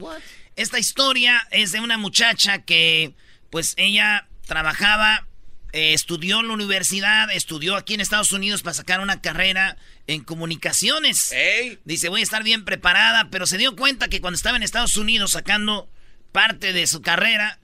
Esta 0.56 0.78
historia 0.78 1.46
es 1.50 1.72
de 1.72 1.80
una 1.80 1.98
muchacha 1.98 2.62
que, 2.62 3.14
pues 3.50 3.74
ella 3.76 4.28
trabajaba, 4.46 5.26
eh, 5.72 5.92
estudió 5.94 6.40
en 6.40 6.48
la 6.48 6.54
universidad, 6.54 7.30
estudió 7.32 7.76
aquí 7.76 7.94
en 7.94 8.00
Estados 8.00 8.32
Unidos 8.32 8.62
para 8.62 8.74
sacar 8.74 9.00
una 9.00 9.20
carrera 9.20 9.76
en 10.06 10.22
comunicaciones. 10.24 11.32
Dice, 11.84 12.08
voy 12.08 12.20
a 12.20 12.24
estar 12.24 12.42
bien 12.42 12.64
preparada, 12.64 13.28
pero 13.30 13.46
se 13.46 13.58
dio 13.58 13.76
cuenta 13.76 14.08
que 14.08 14.20
cuando 14.20 14.36
estaba 14.36 14.56
en 14.56 14.62
Estados 14.62 14.96
Unidos 14.96 15.32
sacando 15.32 15.88
parte 16.32 16.72
de 16.72 16.86
su 16.86 17.02
carrera, 17.02 17.60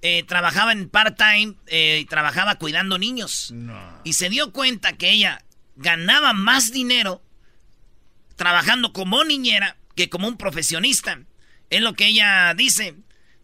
eh, 0.00 0.22
trabajaba 0.24 0.72
en 0.72 0.88
part-time 0.88 1.56
eh, 1.66 1.98
y 2.02 2.04
trabajaba 2.04 2.56
cuidando 2.56 2.98
niños. 2.98 3.52
Y 4.04 4.12
se 4.12 4.28
dio 4.28 4.52
cuenta 4.52 4.92
que 4.92 5.10
ella 5.10 5.44
ganaba 5.78 6.32
más 6.32 6.72
dinero 6.72 7.22
trabajando 8.36 8.92
como 8.92 9.24
niñera 9.24 9.76
que 9.94 10.10
como 10.10 10.28
un 10.28 10.36
profesionista. 10.36 11.20
Es 11.70 11.80
lo 11.80 11.94
que 11.94 12.06
ella 12.06 12.52
dice. 12.54 12.94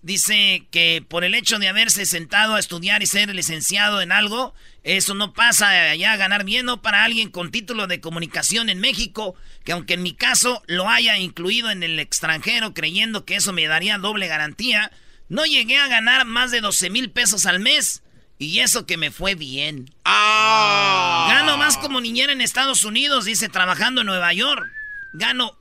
Dice 0.03 0.67
que 0.71 1.03
por 1.09 1.25
el 1.25 1.35
hecho 1.35 1.59
de 1.59 1.69
haberse 1.69 2.05
sentado 2.05 2.55
a 2.55 2.61
estudiar 2.61 3.03
y 3.03 3.07
ser 3.07 3.35
licenciado 3.35 4.03
en 4.03 4.13
algo, 4.13 4.55
eso 4.83 5.15
no 5.15 5.33
pasa 5.33 5.91
allá 5.91 6.13
a 6.13 6.19
ganar 6.19 6.45
bien, 6.45 6.67
no 6.67 6.83
para 6.83 7.05
alguien 7.05 7.31
con 7.31 7.51
título 7.51 7.87
de 7.87 8.03
comunicación 8.03 8.69
en 8.69 8.81
México, 8.81 9.35
que 9.65 9.73
aunque 9.73 9.95
en 9.95 10.03
mi 10.03 10.13
caso 10.13 10.63
lo 10.67 10.91
haya 10.91 11.17
incluido 11.17 11.71
en 11.71 11.83
el 11.83 11.99
extranjero 11.99 12.75
creyendo 12.75 13.25
que 13.25 13.37
eso 13.37 13.55
me 13.55 13.67
daría 13.67 13.97
doble 13.97 14.29
garantía, 14.29 14.93
no 15.31 15.47
llegué 15.47 15.79
a 15.79 15.89
ganar 15.89 16.27
más 16.27 16.51
de 16.51 16.61
12 16.61 16.91
mil 16.91 17.11
pesos 17.11 17.47
al 17.47 17.61
mes. 17.61 18.04
Y 18.39 18.59
eso 18.61 18.85
que 18.87 18.97
me 18.97 19.11
fue 19.11 19.35
bien. 19.35 19.95
¡Ah! 20.05 21.27
Gano 21.31 21.57
más 21.57 21.77
como 21.79 22.01
niñera 22.01 22.33
en 22.33 22.41
Estados 22.41 22.85
Unidos, 22.85 23.25
dice, 23.25 23.49
trabajando 23.49 24.01
en 24.01 24.07
Nueva 24.09 24.33
York. 24.33 24.67
Gano 25.15 25.57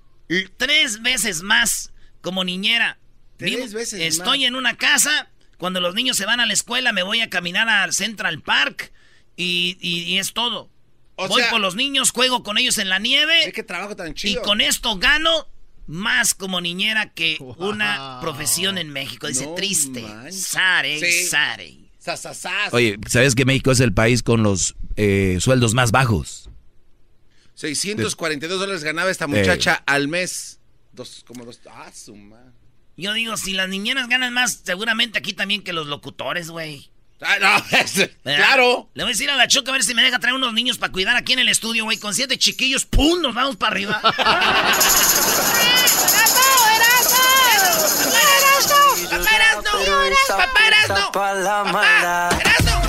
tres 0.57 1.01
veces 1.01 1.41
más 1.43 1.91
como 2.21 2.43
niñera. 2.43 2.97
Tres 3.37 3.73
veces 3.73 3.99
Estoy 4.01 4.39
más. 4.39 4.47
en 4.47 4.55
una 4.55 4.77
casa, 4.77 5.29
cuando 5.57 5.81
los 5.81 5.93
niños 5.95 6.17
se 6.17 6.25
van 6.25 6.39
a 6.39 6.45
la 6.45 6.53
escuela, 6.53 6.93
me 6.93 7.03
voy 7.03 7.21
a 7.21 7.29
caminar 7.29 7.69
al 7.69 7.93
Central 7.93 8.41
Park 8.41 8.91
y, 9.35 9.77
y- 9.79 10.03
y 10.03 10.17
es 10.17 10.33
todo. 10.33 10.69
O 11.15 11.27
voy 11.27 11.41
sea- 11.41 11.51
por 11.51 11.61
los 11.61 11.75
niños, 11.75 12.11
juego 12.11 12.41
con 12.43 12.57
ellos 12.57 12.77
en 12.79 12.89
la 12.89 12.97
nieve 12.99 13.51
¡Qué 13.53 13.61
trabajo 13.63 13.95
tan 13.95 14.11
y 14.11 14.13
chido! 14.15 14.41
con 14.41 14.61
esto 14.61 14.97
gano 14.97 15.47
más 15.85 16.33
como 16.33 16.59
niñera 16.61 17.11
que 17.13 17.37
una 17.57 18.17
profesión 18.21 18.77
en 18.79 18.89
México. 18.89 19.27
Dice, 19.27 19.45
No 19.45 19.53
triste. 19.55 20.03
Sare, 20.31 20.99
Sí. 20.99 21.27
sare. 21.27 21.77
¡Sasasas! 22.03 22.73
Oye, 22.73 22.99
¿sabes 23.07 23.33
que 23.33 23.45
México 23.45 23.71
es 23.71 23.79
el 23.79 23.93
país 23.93 24.23
con 24.23 24.43
los 24.43 24.75
eh, 24.97 25.37
sueldos 25.39 25.73
más 25.73 25.91
bajos? 25.91 26.49
642 27.55 28.59
dólares 28.59 28.83
ganaba 28.83 29.09
esta 29.09 29.25
muchacha 29.25 29.81
al 29.85 30.09
mes. 30.09 30.59
Dos, 30.91 31.23
como 31.25 31.45
dos. 31.45 31.61
¡Ah, 31.71 31.89
su 31.95 32.13
madre! 32.13 32.51
Yo 32.97 33.13
digo, 33.13 33.37
si 33.37 33.53
las 33.53 33.69
niñeras 33.69 34.09
ganan 34.09 34.33
más, 34.33 34.63
seguramente 34.65 35.17
aquí 35.17 35.31
también 35.31 35.63
que 35.63 35.71
los 35.71 35.87
locutores, 35.87 36.49
güey. 36.49 36.91
Ah, 37.21 37.37
no, 37.39 37.63
claro. 38.35 38.89
Le 38.95 39.03
voy 39.03 39.11
a 39.11 39.13
decir 39.13 39.29
a 39.29 39.37
la 39.37 39.47
Choca 39.47 39.71
a 39.71 39.73
ver 39.73 39.85
si 39.85 39.93
me 39.93 40.03
deja 40.03 40.19
traer 40.19 40.35
unos 40.35 40.53
niños 40.53 40.77
para 40.77 40.91
cuidar 40.91 41.15
aquí 41.15 41.31
en 41.31 41.39
el 41.39 41.47
estudio, 41.47 41.85
güey. 41.85 41.99
Con 41.99 42.13
siete 42.13 42.37
chiquillos, 42.37 42.85
¡pum! 42.85 43.21
Nos 43.21 43.33
vamos 43.33 43.55
para 43.55 43.71
arriba. 43.71 44.01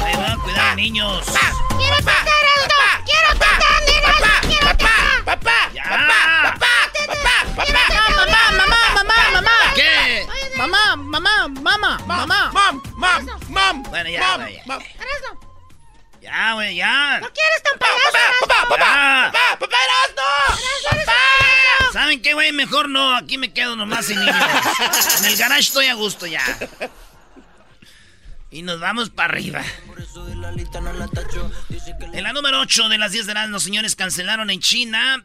Ahí 0.05 0.15
van 0.17 0.33
a 0.33 0.37
cuidar 0.43 0.69
a 0.71 0.75
niños. 0.75 1.25
¡Quiero 1.77 1.97
tocar 1.99 2.27
esto! 2.57 2.75
¡Quiero 3.05 3.29
nenas! 3.87 4.41
¡Quiero 4.47 4.69
tocar! 4.77 5.25
¡Papá! 5.25 5.71
Ya. 5.73 5.85
¡Mamá, 5.85 6.21
mamá, 8.57 8.79
mamá, 8.97 9.17
mamá! 9.33 9.51
¿Qué? 9.75 10.27
¡Mamá, 10.57 10.97
mamá, 10.97 11.49
mamá, 11.49 11.99
mamá! 12.07 12.51
¡Mam! 12.53 12.83
¡Mam! 12.97 13.27
¡Mam! 13.49 13.83
Bueno, 13.85 14.11
ya, 14.11 14.21
mam, 14.21 14.41
güey, 14.41 14.63
ya. 16.21 16.53
güey, 16.55 16.77
ya. 16.77 17.21
¿No 17.21 17.31
quieres 17.33 17.63
tan 17.63 17.79
payaso, 17.79 18.13
¡Papá! 18.41 18.69
¡Papá! 18.69 18.77
Ya. 18.79 19.31
¡Papá! 19.33 19.57
¡Papá! 19.59 19.77
¡Erasmo! 19.85 21.24
¿Saben 21.95 22.21
qué, 22.23 22.35
güey? 22.35 22.51
Mejor 22.51 22.89
no. 22.89 23.15
Aquí 23.15 23.39
me 23.39 23.53
quedo 23.53 23.77
nomás 23.77 24.07
sin 24.07 24.19
niños. 24.19 24.35
En 25.21 25.27
el 25.27 25.37
garage 25.37 25.61
estoy 25.61 25.87
a 25.87 25.95
gusto 25.95 26.27
ya. 26.27 26.43
Y 28.51 28.63
nos 28.63 28.81
vamos 28.81 29.11
para 29.11 29.33
arriba. 29.33 29.63
En 32.13 32.23
la 32.25 32.33
número 32.33 32.61
8 32.63 32.89
de 32.89 32.99
las 32.99 33.13
10 33.13 33.27
de 33.27 33.35
las 33.35 33.49
los 33.49 33.63
señores 33.63 33.95
cancelaron 33.95 34.51
en 34.51 34.59
China 34.59 35.25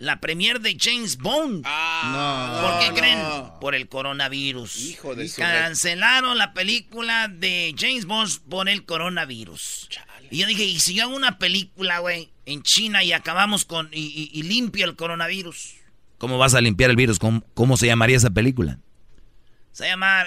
la 0.00 0.18
premier 0.18 0.60
de 0.60 0.76
James 0.76 1.18
Bond. 1.18 1.62
Ah, 1.64 2.58
¿Por 2.62 2.80
qué 2.80 2.88
no, 2.90 2.94
creen? 2.96 3.18
no. 3.22 3.60
Por 3.60 3.76
el 3.76 3.88
coronavirus. 3.88 4.76
Hijo 4.76 5.14
de 5.14 5.28
su- 5.28 5.40
Cancelaron 5.40 6.36
la 6.36 6.52
película 6.52 7.28
de 7.28 7.76
James 7.78 8.06
Bond 8.06 8.40
por 8.48 8.68
el 8.68 8.84
coronavirus. 8.84 9.88
Y 10.32 10.38
yo 10.38 10.48
dije, 10.48 10.64
¿y 10.64 10.80
si 10.80 10.94
yo 10.94 11.04
hago 11.04 11.14
una 11.14 11.38
película, 11.38 12.00
güey, 12.00 12.28
en 12.44 12.64
China 12.64 13.04
y 13.04 13.12
acabamos 13.12 13.64
con... 13.64 13.88
y, 13.92 14.00
y- 14.00 14.30
y 14.32 14.42
limpio 14.42 14.84
el 14.84 14.96
coronavirus? 14.96 15.74
¿Cómo 16.18 16.36
vas 16.36 16.54
a 16.54 16.60
limpiar 16.60 16.90
el 16.90 16.96
virus? 16.96 17.18
¿Cómo, 17.18 17.42
cómo 17.54 17.76
se 17.76 17.86
llamaría 17.86 18.16
esa 18.16 18.30
película? 18.30 18.78
Se 19.72 19.86
llama... 19.86 20.24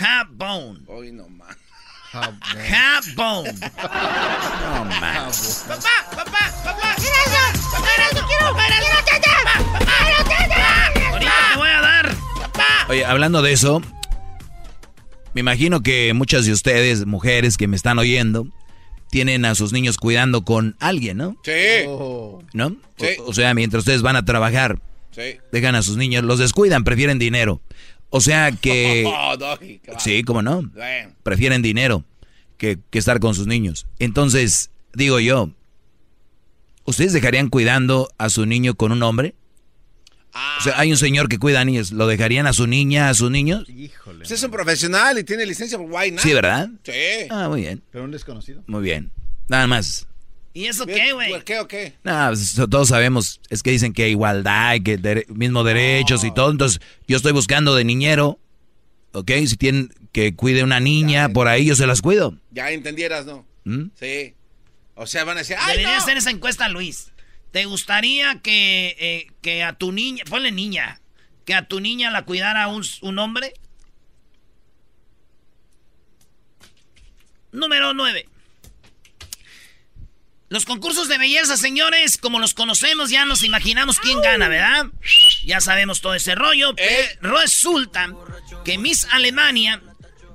Habone. 0.00 0.80
Hoy 0.86 1.12
no 1.12 1.28
más. 1.28 1.56
Habone. 2.12 3.52
No, 3.52 4.84
man. 4.86 5.30
¡Papá! 5.68 5.90
¡Papá! 6.16 6.52
¡Papá! 6.64 6.96
¡Erasmo! 6.96 7.86
¡Erasmo, 7.94 8.28
quiero! 8.28 8.54
¡Quiero 8.54 9.04
teta! 9.04 9.28
¡Quiero 9.98 10.24
teta! 10.24 11.10
Ahorita 11.10 11.32
te 11.52 11.58
voy 11.58 11.68
a 11.68 11.80
dar. 11.80 12.14
Oye, 12.88 13.04
hablando 13.04 13.42
de 13.42 13.52
eso, 13.52 13.82
me 15.34 15.40
imagino 15.40 15.82
que 15.82 16.14
muchas 16.14 16.46
de 16.46 16.52
ustedes, 16.52 17.06
mujeres 17.06 17.58
que 17.58 17.68
me 17.68 17.76
están 17.76 17.98
oyendo, 17.98 18.46
tienen 19.14 19.44
a 19.44 19.54
sus 19.54 19.72
niños 19.72 19.96
cuidando 19.96 20.44
con 20.44 20.74
alguien, 20.80 21.18
¿no? 21.18 21.36
Sí. 21.44 21.86
¿No? 22.52 22.70
Sí. 22.98 23.06
O, 23.20 23.30
o 23.30 23.32
sea, 23.32 23.54
mientras 23.54 23.82
ustedes 23.82 24.02
van 24.02 24.16
a 24.16 24.24
trabajar, 24.24 24.80
Sí. 25.12 25.36
dejan 25.52 25.76
a 25.76 25.82
sus 25.82 25.96
niños, 25.96 26.24
los 26.24 26.40
descuidan, 26.40 26.82
prefieren 26.82 27.20
dinero. 27.20 27.60
O 28.10 28.20
sea 28.20 28.50
que... 28.50 29.04
Oh, 29.06 29.36
Doggy. 29.36 29.80
Sí, 30.00 30.24
¿cómo 30.24 30.42
no? 30.42 30.68
Prefieren 31.22 31.62
dinero 31.62 32.02
que, 32.56 32.80
que 32.90 32.98
estar 32.98 33.20
con 33.20 33.36
sus 33.36 33.46
niños. 33.46 33.86
Entonces, 34.00 34.70
digo 34.94 35.20
yo, 35.20 35.48
¿ustedes 36.84 37.12
dejarían 37.12 37.50
cuidando 37.50 38.10
a 38.18 38.28
su 38.30 38.46
niño 38.46 38.74
con 38.74 38.90
un 38.90 39.04
hombre? 39.04 39.36
Ah, 40.34 40.56
O 40.60 40.64
sea, 40.64 40.78
hay 40.78 40.90
un 40.90 40.96
señor 40.96 41.28
que 41.28 41.38
cuida 41.38 41.60
a 41.60 41.64
niños, 41.64 41.92
¿lo 41.92 42.06
dejarían 42.08 42.46
a 42.46 42.52
su 42.52 42.66
niña, 42.66 43.08
a 43.08 43.14
sus 43.14 43.30
niños? 43.30 43.64
pues 44.04 44.30
es 44.30 44.42
un 44.42 44.50
profesional 44.50 45.16
y 45.18 45.24
tiene 45.24 45.46
licencia 45.46 45.78
por 45.78 45.86
why 45.90 46.10
not? 46.10 46.20
Sí, 46.20 46.32
¿verdad? 46.32 46.68
Sí. 46.82 46.92
Ah, 47.30 47.48
muy 47.48 47.60
bien, 47.62 47.82
Pero 47.92 48.04
un 48.04 48.10
desconocido. 48.10 48.62
muy 48.66 48.82
bien. 48.82 49.12
Nada 49.48 49.66
más. 49.66 50.06
¿Y 50.52 50.66
eso 50.66 50.86
qué, 50.86 51.12
güey? 51.12 51.40
¿Qué 51.44 51.58
o 51.60 51.66
qué? 51.68 51.94
No, 52.04 52.28
pues, 52.28 52.54
todos 52.70 52.88
sabemos, 52.88 53.40
es 53.50 53.62
que 53.62 53.70
dicen 53.72 53.92
que 53.92 54.08
igualdad, 54.08 54.76
que 54.84 54.98
dere- 55.00 55.26
mismo 55.28 55.64
derechos 55.64 56.22
y 56.24 56.32
todo. 56.32 56.50
Entonces, 56.50 56.80
yo 57.08 57.16
estoy 57.16 57.32
buscando 57.32 57.74
de 57.74 57.84
niñero, 57.84 58.38
¿ok? 59.12 59.30
Si 59.46 59.56
tienen 59.56 59.92
que 60.12 60.34
cuide 60.36 60.62
una 60.62 60.78
niña, 60.80 61.28
por 61.28 61.48
ahí 61.48 61.64
yo 61.66 61.74
se 61.76 61.86
las 61.88 62.00
cuido. 62.02 62.36
Ya 62.52 62.70
entendieras, 62.70 63.26
¿no? 63.26 63.44
¿Mm? 63.64 63.86
Sí. 63.98 64.34
O 64.94 65.06
sea, 65.08 65.24
van 65.24 65.36
a 65.36 65.40
decir, 65.40 65.56
¡ay, 65.58 65.72
Debería 65.78 65.96
no! 65.96 66.02
hacer 66.02 66.16
esa 66.16 66.30
encuesta, 66.30 66.68
Luis. 66.68 67.08
¿Te 67.54 67.66
gustaría 67.66 68.40
que, 68.40 68.96
eh, 68.98 69.32
que 69.40 69.62
a 69.62 69.74
tu 69.74 69.92
niña, 69.92 70.24
ponle 70.28 70.50
niña, 70.50 71.00
que 71.46 71.54
a 71.54 71.68
tu 71.68 71.78
niña 71.78 72.10
la 72.10 72.24
cuidara 72.24 72.66
un, 72.66 72.84
un 73.02 73.18
hombre? 73.20 73.54
Número 77.52 77.94
9. 77.94 78.28
Los 80.48 80.64
concursos 80.64 81.06
de 81.06 81.16
belleza, 81.16 81.56
señores, 81.56 82.18
como 82.18 82.40
los 82.40 82.54
conocemos, 82.54 83.10
ya 83.10 83.24
nos 83.24 83.44
imaginamos 83.44 84.00
quién 84.00 84.20
gana, 84.20 84.48
¿verdad? 84.48 84.86
Ya 85.44 85.60
sabemos 85.60 86.00
todo 86.00 86.16
ese 86.16 86.34
rollo. 86.34 86.74
Eh. 86.76 87.18
Resulta 87.20 88.12
que 88.64 88.78
Miss 88.78 89.06
Alemania, 89.12 89.80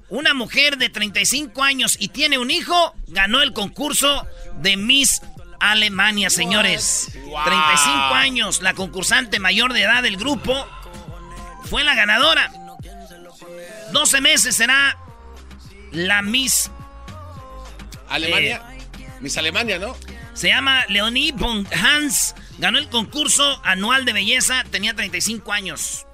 una 0.08 0.34
mujer 0.34 0.78
de 0.78 0.88
35 0.88 1.64
años 1.64 1.98
y 2.00 2.08
tiene 2.08 2.38
un 2.38 2.50
hijo, 2.50 2.96
ganó 3.08 3.42
el 3.42 3.52
concurso 3.52 4.26
de 4.62 4.78
Miss 4.78 5.22
Alemania, 5.60 6.30
señores. 6.30 7.10
35 7.12 8.14
años, 8.14 8.62
la 8.62 8.74
concursante 8.74 9.40
mayor 9.40 9.74
de 9.74 9.84
edad 9.84 10.04
del 10.04 10.18
grupo 10.18 10.68
fue 11.66 11.84
la 11.84 11.96
ganadora. 11.96 12.52
12 13.92 14.22
meses 14.22 14.56
será 14.56 14.98
la 15.92 16.22
Miss 16.22 16.72
Alemania. 18.10 18.62
Miss 19.20 19.38
Alemania, 19.38 19.80
¿no? 19.80 19.96
Se 20.34 20.48
llama 20.48 20.86
Leonie 20.88 21.32
von 21.34 21.68
Hans. 21.74 22.36
Ganó 22.58 22.78
el 22.78 22.90
concurso 22.90 23.60
anual 23.64 24.06
de 24.06 24.14
belleza. 24.14 24.64
Tenía 24.70 24.94
35 24.94 25.52
años. 25.52 26.06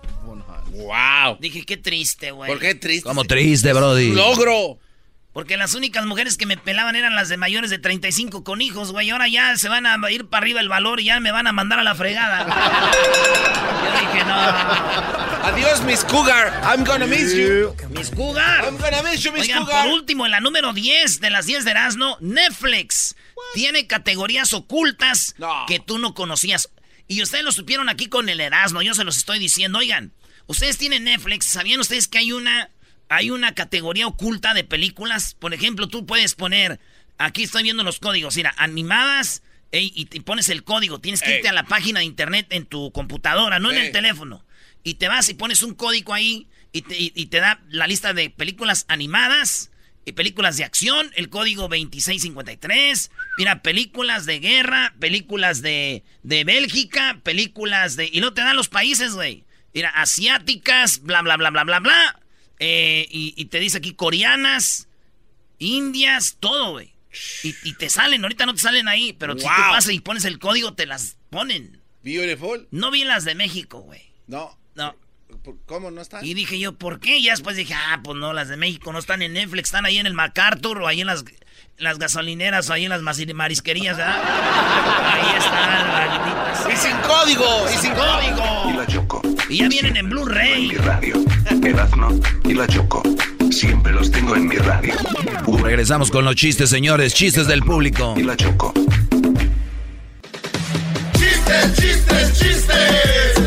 Wow. 0.75 1.37
Dije, 1.39 1.65
qué 1.65 1.77
triste, 1.77 2.31
güey. 2.31 2.49
¿Por 2.49 2.59
qué 2.59 2.75
triste? 2.75 3.07
Como 3.07 3.23
triste, 3.23 3.71
Brody. 3.71 4.11
Logro. 4.11 4.79
Porque 5.35 5.57
las 5.57 5.73
únicas 5.73 6.05
mujeres 6.05 6.37
que 6.37 6.45
me 6.45 6.55
pelaban 6.55 6.95
eran 6.95 7.13
las 7.13 7.27
de 7.27 7.35
mayores 7.35 7.69
de 7.69 7.77
35 7.77 8.45
con 8.45 8.61
hijos, 8.61 8.93
güey. 8.93 9.09
Ahora 9.09 9.27
ya 9.27 9.57
se 9.57 9.67
van 9.67 9.85
a 9.85 9.97
ir 10.09 10.27
para 10.27 10.41
arriba 10.43 10.61
el 10.61 10.69
valor 10.69 11.01
y 11.01 11.03
ya 11.03 11.19
me 11.19 11.33
van 11.33 11.45
a 11.45 11.51
mandar 11.51 11.77
a 11.77 11.83
la 11.83 11.93
fregada. 11.93 12.45
Yo 13.83 13.99
dije, 13.99 14.23
no. 14.23 14.33
Adiós, 15.45 15.81
Miss 15.83 16.05
Cougar. 16.05 16.53
I'm 16.63 16.85
gonna 16.85 17.05
miss 17.05 17.33
you. 17.35 17.75
Miss 17.89 18.09
Cougar. 18.11 18.63
I'm 18.63 18.77
gonna 18.77 19.03
miss 19.03 19.23
you, 19.23 19.33
Miss 19.33 19.43
Oigan, 19.43 19.65
Cougar. 19.65 19.83
por 19.83 19.93
último, 19.93 20.25
en 20.25 20.31
la 20.31 20.39
número 20.39 20.71
10 20.71 21.19
de 21.19 21.29
las 21.29 21.45
10 21.47 21.65
de 21.65 21.71
Erasmo, 21.71 22.17
Netflix 22.21 23.17
tiene 23.53 23.87
categorías 23.87 24.53
ocultas 24.53 25.35
No. 25.37 25.65
que 25.67 25.81
tú 25.81 25.99
no 25.99 26.13
conocías. 26.13 26.69
Y 27.09 27.21
ustedes 27.21 27.43
lo 27.43 27.51
supieron 27.51 27.89
aquí 27.89 28.07
con 28.07 28.29
el 28.29 28.39
Erasmo, 28.39 28.81
yo 28.81 28.93
se 28.93 29.03
los 29.03 29.17
estoy 29.17 29.37
diciendo. 29.39 29.79
Oigan, 29.79 30.13
ustedes 30.47 30.77
tienen 30.77 31.03
Netflix, 31.03 31.45
¿sabían 31.47 31.81
ustedes 31.81 32.07
que 32.07 32.19
hay 32.19 32.31
una, 32.31 32.69
hay 33.09 33.29
una 33.31 33.53
categoría 33.53 34.07
oculta 34.07 34.53
de 34.53 34.63
películas? 34.63 35.35
Por 35.39 35.53
ejemplo, 35.53 35.87
tú 35.87 36.05
puedes 36.05 36.35
poner, 36.35 36.79
aquí 37.17 37.43
estoy 37.43 37.63
viendo 37.63 37.83
los 37.83 37.99
códigos, 37.99 38.35
mira, 38.37 38.53
animadas, 38.57 39.43
ey, 39.71 39.91
y 39.95 40.05
te 40.05 40.21
pones 40.21 40.49
el 40.49 40.63
código, 40.63 40.99
tienes 40.99 41.21
que 41.21 41.29
Ey. 41.31 41.35
irte 41.37 41.49
a 41.49 41.53
la 41.53 41.63
página 41.65 41.99
de 41.99 42.05
internet 42.05 42.47
en 42.49 42.65
tu 42.65 42.91
computadora, 42.91 43.59
no 43.59 43.71
en 43.71 43.77
el 43.77 43.91
teléfono. 43.91 44.45
Y 44.83 44.95
te 44.95 45.07
vas 45.07 45.27
y 45.29 45.33
pones 45.33 45.63
un 45.63 45.73
código 45.73 46.13
ahí 46.13 46.47
y 46.71 46.81
te, 46.83 46.97
y- 46.97 47.11
y 47.15 47.25
te 47.27 47.39
da 47.39 47.59
la 47.69 47.87
lista 47.87 48.13
de 48.13 48.29
películas 48.29 48.85
animadas 48.87 49.71
y 50.05 50.11
películas 50.11 50.57
de 50.57 50.63
acción, 50.63 51.11
el 51.15 51.29
código 51.29 51.67
2653. 51.67 53.11
Mira, 53.37 53.61
películas 53.61 54.25
de 54.25 54.39
guerra, 54.39 54.93
películas 54.99 55.61
de, 55.61 56.03
de 56.23 56.43
Bélgica, 56.43 57.19
películas 57.23 57.95
de... 57.95 58.09
Y 58.11 58.19
no 58.21 58.33
te 58.33 58.41
dan 58.41 58.55
los 58.55 58.69
países, 58.69 59.13
güey. 59.15 59.45
Mira, 59.73 59.89
asiáticas, 59.89 61.01
bla, 61.01 61.21
bla, 61.21 61.37
bla, 61.37 61.49
bla, 61.49 61.63
bla, 61.63 61.79
bla. 61.79 62.19
Eh, 62.59 63.07
y, 63.09 63.33
y 63.37 63.45
te 63.45 63.59
dice 63.59 63.77
aquí 63.79 63.93
coreanas, 63.93 64.87
indias, 65.59 66.37
todo, 66.39 66.71
güey. 66.73 66.93
Y, 67.43 67.55
y 67.63 67.73
te 67.73 67.89
salen, 67.89 68.23
ahorita 68.23 68.45
no 68.45 68.53
te 68.53 68.59
salen 68.61 68.87
ahí, 68.87 69.13
pero 69.13 69.33
si 69.33 69.39
tú 69.39 69.45
Wow. 69.45 69.55
pasas 69.71 69.93
y 69.93 69.99
pones 70.01 70.25
el 70.25 70.37
código, 70.39 70.73
te 70.73 70.85
las 70.85 71.17
ponen. 71.29 71.81
Beautiful. 72.03 72.67
No 72.71 72.91
vi 72.91 73.03
las 73.05 73.23
de 73.23 73.35
México, 73.35 73.79
güey. 73.79 74.01
No. 74.27 74.57
No. 74.75 74.95
¿Por- 75.43 75.57
¿Cómo 75.65 75.91
no 75.91 76.01
está? 76.01 76.23
Y 76.25 76.33
dije 76.33 76.59
yo, 76.59 76.73
¿por 76.77 76.99
qué? 76.99 77.17
Y 77.17 77.23
ya 77.23 77.31
después 77.31 77.55
dije, 77.55 77.73
ah, 77.73 78.01
pues 78.03 78.17
no, 78.17 78.33
las 78.33 78.49
de 78.49 78.57
México 78.57 78.91
no 78.91 78.99
están 78.99 79.21
en 79.21 79.33
Netflix, 79.33 79.67
están 79.69 79.85
ahí 79.85 79.97
en 79.97 80.07
el 80.07 80.13
MacArthur 80.13 80.81
o 80.81 80.87
ahí 80.87 81.01
en 81.01 81.07
las, 81.07 81.23
las 81.77 81.99
gasolineras 81.99 82.69
o 82.69 82.73
ahí 82.73 82.85
en 82.85 82.89
las 82.89 83.01
marisquerías, 83.01 83.97
¿verdad? 83.97 84.15
Ahí 85.05 85.37
están, 85.37 85.87
malditas. 85.91 86.73
Y 86.73 86.77
sin 86.87 86.97
código. 86.97 87.65
Y 87.73 87.77
sin 87.77 87.91
Y 87.91 87.95
código. 87.95 88.73
la 88.79 88.87
Choco. 88.87 89.21
Y 89.49 89.57
ya 89.57 89.67
vienen 89.67 89.97
en 89.97 90.09
Blu-ray. 90.09 90.71
radio. 90.77 91.15
Erazno 91.63 92.09
y 92.43 92.53
la 92.53 92.67
Choco. 92.67 93.03
Siempre 93.51 93.91
los 93.93 94.09
tengo 94.11 94.35
en 94.35 94.47
mi 94.47 94.55
radio. 94.55 94.93
Regresamos 95.61 96.11
con 96.11 96.25
los 96.25 96.35
chistes, 96.35 96.69
señores. 96.69 97.13
Chistes 97.13 97.47
del 97.47 97.61
público. 97.61 98.13
Y 98.17 98.23
la 98.23 98.35
Choco. 98.35 98.73
¡Chistes, 101.13 101.73
chistes, 101.75 102.33
chistes! 102.39 103.35
¡Chistes, 103.35 103.44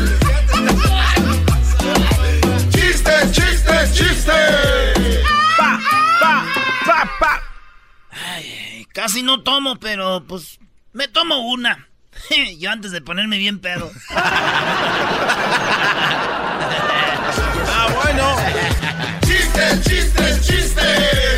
Casi 8.93 9.23
no 9.23 9.43
tomo, 9.43 9.77
pero 9.77 10.23
pues 10.27 10.59
me 10.93 11.07
tomo 11.07 11.39
una. 11.49 11.87
Yo 12.57 12.71
antes 12.71 12.91
de 12.91 13.01
ponerme 13.01 13.37
bien 13.37 13.59
pedo. 13.59 13.91
Ah, 17.71 17.87
bueno. 18.03 18.35
¡Chistes, 19.21 19.83
chistes, 19.83 20.47
chistes! 20.47 21.28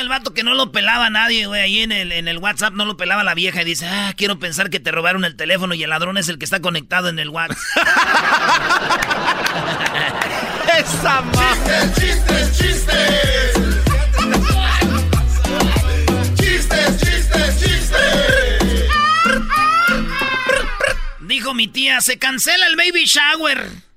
El 0.00 0.08
vato 0.08 0.34
que 0.34 0.42
no 0.42 0.54
lo 0.54 0.72
pelaba 0.72 1.10
nadie, 1.10 1.46
güey. 1.46 1.60
Ahí 1.60 1.80
en 1.80 1.92
el, 1.92 2.12
en 2.12 2.28
el 2.28 2.38
WhatsApp 2.38 2.74
no 2.74 2.84
lo 2.84 2.96
pelaba 2.96 3.22
la 3.22 3.34
vieja. 3.34 3.62
Y 3.62 3.64
dice, 3.64 3.86
ah, 3.86 4.12
quiero 4.16 4.38
pensar 4.38 4.70
que 4.70 4.80
te 4.80 4.90
robaron 4.90 5.24
el 5.24 5.36
teléfono 5.36 5.74
y 5.74 5.82
el 5.82 5.90
ladrón 5.90 6.18
es 6.18 6.28
el 6.28 6.38
que 6.38 6.44
está 6.44 6.60
conectado 6.60 7.08
en 7.08 7.18
el 7.18 7.28
WhatsApp. 7.28 7.58
Esa 10.78 11.20
ma... 11.20 11.54
¡Chistes, 11.94 11.94
chistes, 11.94 12.58
chistes! 12.58 13.52
¡Chistes, 16.36 16.98
chistes, 16.98 17.60
chistes! 17.60 18.88
Dijo 21.20 21.54
mi 21.54 21.68
tía, 21.68 22.00
se 22.00 22.18
cancela 22.18 22.66
el 22.66 22.76
baby 22.76 23.04
shower. 23.04 23.89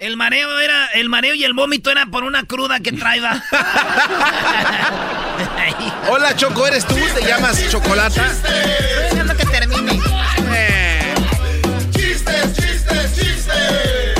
El 0.00 0.16
mareo 0.16 0.58
era, 0.58 0.86
el 0.94 1.08
mareo 1.10 1.34
y 1.34 1.44
el 1.44 1.52
vómito 1.52 1.90
era 1.90 2.06
por 2.06 2.24
una 2.24 2.44
cruda 2.44 2.80
que 2.80 2.90
traía. 2.90 3.44
Hola, 6.08 6.34
Choco, 6.34 6.66
¿eres 6.66 6.86
tú? 6.86 6.96
¿Te 7.14 7.22
llamas 7.22 7.68
Chocolata? 7.68 8.32
Dejando 9.10 9.36
que 9.36 9.44
termine. 9.44 10.00
Eh. 10.54 11.14
¡Chistes, 11.90 12.56
chistes, 12.56 13.14
chistes! 13.14 14.16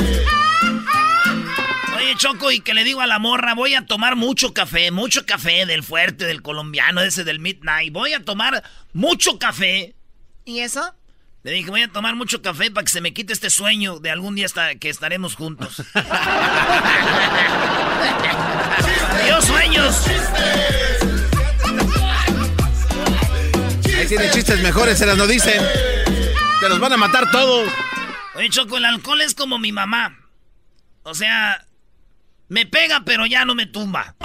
Oye, 1.97 2.13
Choco, 2.15 2.51
y 2.51 2.59
que 2.59 2.75
le 2.75 2.83
digo 2.83 3.01
a 3.01 3.07
la 3.07 3.17
morra, 3.17 3.55
voy 3.55 3.73
a 3.73 3.87
tomar 3.87 4.15
mucho 4.15 4.53
café, 4.53 4.91
mucho 4.91 5.25
café 5.25 5.65
del 5.65 5.81
fuerte, 5.81 6.25
del 6.25 6.43
colombiano, 6.43 7.01
ese 7.01 7.23
del 7.23 7.39
midnight. 7.39 7.91
Voy 7.91 8.13
a 8.13 8.23
tomar 8.23 8.61
mucho 8.93 9.39
café. 9.39 9.95
¿Y 10.45 10.59
eso? 10.59 10.93
Le 11.43 11.51
dije, 11.51 11.71
voy 11.71 11.81
a 11.81 11.87
tomar 11.87 12.15
mucho 12.15 12.43
café 12.43 12.69
para 12.69 12.85
que 12.85 12.91
se 12.91 13.01
me 13.01 13.13
quite 13.13 13.33
este 13.33 13.49
sueño 13.49 13.99
de 13.99 14.11
algún 14.11 14.35
día 14.35 14.45
hasta 14.45 14.75
que 14.75 14.89
estaremos 14.89 15.35
juntos. 15.35 15.81
Adiós, 19.13 19.45
sueños. 19.45 20.05
Ahí 23.97 24.05
tiene 24.07 24.29
chistes 24.29 24.61
mejores, 24.61 24.99
se 24.99 25.07
las 25.07 25.17
no 25.17 25.25
dicen. 25.25 25.59
Te 26.59 26.69
los 26.69 26.79
van 26.79 26.93
a 26.93 26.97
matar 26.97 27.31
todos. 27.31 27.71
Oye, 28.35 28.49
Choco, 28.49 28.77
el 28.77 28.85
alcohol 28.85 29.21
es 29.21 29.33
como 29.33 29.57
mi 29.57 29.71
mamá. 29.71 30.19
O 31.01 31.15
sea, 31.15 31.65
me 32.49 32.67
pega, 32.67 33.01
pero 33.03 33.25
ya 33.25 33.45
no 33.45 33.55
me 33.55 33.65
tumba. 33.65 34.15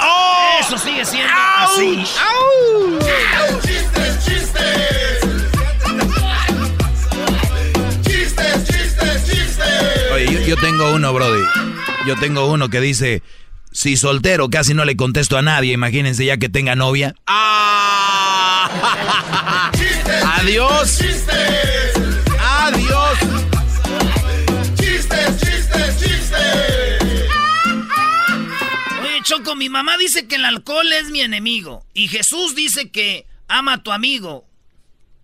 Eso 0.61 0.77
sigue 0.77 1.07
siendo 1.07 1.33
así. 1.59 2.05
¡Chistes, 3.63 4.25
chistes! 4.25 4.25
¡Chistes, 4.25 5.06
yo, 10.47 10.57
tengo 10.57 10.93
uno, 10.95 11.13
Brody. 11.13 11.43
Yo 12.07 12.17
tengo 12.17 12.47
uno 12.47 12.69
que 12.69 12.81
dice, 12.81 13.23
si 13.73 13.97
soltero 13.97 14.49
casi 14.49 14.75
no 14.75 14.85
le 14.85 14.97
contesto 14.97 15.37
a 15.37 15.43
nadie, 15.43 15.73
imagínense 15.73 16.25
ya 16.25 16.37
que 16.37 16.49
tenga 16.49 16.75
novia. 16.77 17.15
Ah. 17.27 18.71
¡Chistes, 19.77 20.25
Adiós. 20.25 20.99
chistes! 20.99 21.93
Adiós. 22.41 23.19
¡Chistes, 24.79 25.41
chistes, 25.41 26.01
chistes! 26.01 27.03
Oye, 29.03 29.21
Choco, 29.25 29.55
mi 29.57 29.69
mamá 29.69 29.97
dice 29.99 30.27
que 30.29 30.37
el 30.37 30.45
alcohol 30.45 30.93
es 30.93 31.11
mi 31.11 31.21
enemigo. 31.21 31.85
Y 31.93 32.09
Jesús 32.09 32.55
dice 32.55 32.91
que 32.91 33.27
ama 33.49 33.75
a 33.75 33.83
tu 33.83 33.93
amigo. 33.93 34.45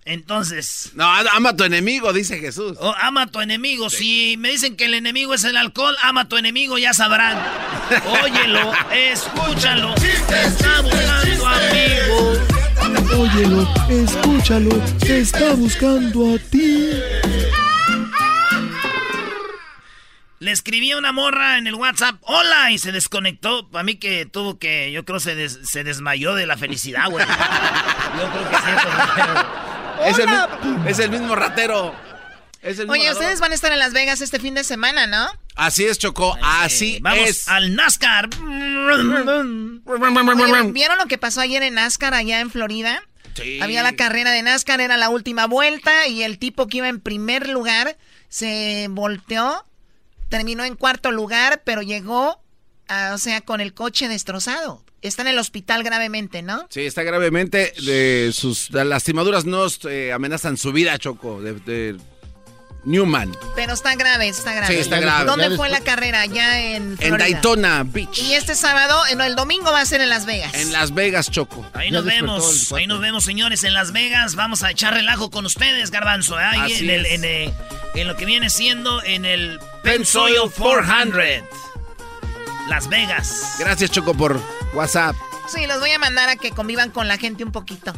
Entonces, 0.04 0.90
No, 0.94 1.04
ama 1.04 1.50
a 1.50 1.56
tu 1.56 1.62
enemigo, 1.64 2.12
dice 2.12 2.38
Jesús. 2.40 2.76
oh, 2.80 2.92
ama 3.00 3.22
a 3.22 3.26
tu 3.28 3.40
enemigo. 3.40 3.88
Si 3.88 4.36
me 4.36 4.50
dicen 4.50 4.76
que 4.76 4.86
el 4.86 4.94
enemigo 4.94 5.32
es 5.34 5.44
el 5.44 5.56
alcohol, 5.56 5.96
ama 6.02 6.22
a 6.22 6.28
tu 6.28 6.36
enemigo, 6.36 6.76
ya 6.76 6.92
sabrán. 6.92 7.38
Óyelo, 8.24 8.72
escúchalo. 8.92 9.94
Está 9.94 10.80
buscando 10.82 11.46
amigo. 11.46 12.38
óyelo, 13.16 13.68
escúchalo, 13.88 14.76
te 14.98 15.20
está 15.20 15.54
buscando 15.54 16.34
a 16.34 16.38
ti. 16.50 16.90
Le 20.40 20.50
escribí 20.50 20.90
a 20.90 20.98
una 20.98 21.12
morra 21.12 21.58
en 21.58 21.68
el 21.68 21.76
WhatsApp, 21.76 22.16
hola, 22.22 22.72
y 22.72 22.78
se 22.78 22.90
desconectó. 22.90 23.68
Para 23.70 23.84
mí 23.84 23.94
que 23.94 24.26
tuvo 24.26 24.58
que, 24.58 24.90
yo 24.90 25.04
creo 25.04 25.20
se, 25.20 25.48
se 25.48 25.84
desmayó 25.84 26.34
de 26.34 26.46
la 26.46 26.56
felicidad, 26.56 27.08
güey. 27.08 27.24
Yo 28.18 28.30
creo 28.30 28.50
que 28.50 28.56
sí, 28.56 28.62
es, 30.04 30.18
el, 30.18 30.28
es 30.86 30.98
el 30.98 31.10
mismo 31.10 31.34
ratero. 31.34 31.94
Oye, 32.88 33.10
ustedes 33.10 33.40
van 33.40 33.50
a 33.52 33.54
estar 33.54 33.72
en 33.72 33.78
Las 33.80 33.92
Vegas 33.92 34.20
este 34.20 34.38
fin 34.38 34.54
de 34.54 34.62
semana, 34.62 35.06
¿no? 35.06 35.28
Así 35.56 35.84
es, 35.84 35.98
Choco, 35.98 36.36
así 36.42 36.98
Vamos 37.00 37.28
es. 37.28 37.48
al 37.48 37.74
NASCAR. 37.74 38.28
¿Vieron 40.72 40.98
lo 40.98 41.06
que 41.06 41.18
pasó 41.18 41.40
ayer 41.40 41.62
en 41.64 41.74
NASCAR 41.74 42.14
allá 42.14 42.40
en 42.40 42.50
Florida? 42.50 43.02
Sí. 43.34 43.60
Había 43.60 43.82
la 43.82 43.96
carrera 43.96 44.30
de 44.30 44.42
NASCAR, 44.42 44.80
era 44.80 44.96
la 44.96 45.08
última 45.08 45.46
vuelta 45.46 46.06
y 46.06 46.22
el 46.22 46.38
tipo 46.38 46.68
que 46.68 46.78
iba 46.78 46.88
en 46.88 47.00
primer 47.00 47.48
lugar 47.48 47.96
se 48.28 48.86
volteó 48.90 49.64
terminó 50.32 50.64
en 50.64 50.76
cuarto 50.76 51.10
lugar, 51.10 51.60
pero 51.62 51.82
llegó, 51.82 52.42
o 53.12 53.18
sea, 53.18 53.42
con 53.42 53.60
el 53.60 53.74
coche 53.74 54.08
destrozado. 54.08 54.82
Está 55.02 55.22
en 55.22 55.28
el 55.28 55.38
hospital 55.38 55.82
gravemente, 55.82 56.42
¿no? 56.42 56.66
Sí, 56.70 56.82
está 56.82 57.02
gravemente. 57.02 57.74
De 57.84 58.30
sus 58.32 58.70
lastimaduras 58.70 59.44
no 59.44 59.66
eh, 59.90 60.12
amenazan 60.12 60.56
su 60.56 60.72
vida, 60.72 60.96
Choco. 60.98 61.42
De, 61.42 61.96
Newman. 62.84 63.36
Pero 63.54 63.74
está 63.74 63.94
grave, 63.94 64.28
está 64.28 64.54
grave. 64.54 64.74
Sí, 64.74 64.80
está 64.80 65.00
grave. 65.00 65.24
¿Dónde 65.24 65.56
fue 65.56 65.68
la 65.68 65.80
carrera? 65.80 66.26
Ya 66.26 66.60
en 66.60 66.96
En 66.98 67.16
Daytona 67.16 67.84
Beach. 67.84 68.18
Y 68.18 68.34
este 68.34 68.54
sábado, 68.54 69.00
no, 69.16 69.22
el 69.22 69.36
domingo 69.36 69.70
va 69.70 69.80
a 69.80 69.86
ser 69.86 70.00
en 70.00 70.08
Las 70.08 70.26
Vegas. 70.26 70.52
En 70.54 70.72
Las 70.72 70.92
Vegas, 70.92 71.30
Choco. 71.30 71.64
Ahí 71.74 71.90
nos 71.90 72.04
vemos, 72.04 72.72
ahí 72.72 72.86
nos 72.86 73.00
vemos, 73.00 73.24
señores, 73.24 73.62
en 73.64 73.74
Las 73.74 73.92
Vegas. 73.92 74.34
Vamos 74.34 74.62
a 74.64 74.70
echar 74.70 74.94
relajo 74.94 75.30
con 75.30 75.46
ustedes, 75.46 75.92
Garbanzo. 75.92 76.40
¿eh? 76.40 76.44
Ahí 76.44 76.72
en, 76.72 76.90
el, 76.90 77.06
en, 77.06 77.24
el, 77.24 77.52
en, 77.94 78.08
lo 78.08 78.16
que 78.16 78.24
viene 78.24 78.50
siendo 78.50 79.02
en 79.04 79.24
el 79.24 79.60
Pensoil 79.82 80.50
400. 80.56 81.71
Las 82.68 82.88
Vegas. 82.88 83.56
Gracias, 83.58 83.90
Choco, 83.90 84.14
por 84.14 84.40
WhatsApp. 84.74 85.16
Sí, 85.48 85.66
los 85.66 85.80
voy 85.80 85.90
a 85.90 85.98
mandar 85.98 86.28
a 86.28 86.36
que 86.36 86.50
convivan 86.50 86.90
con 86.90 87.08
la 87.08 87.18
gente 87.18 87.44
un 87.44 87.52
poquito. 87.52 87.92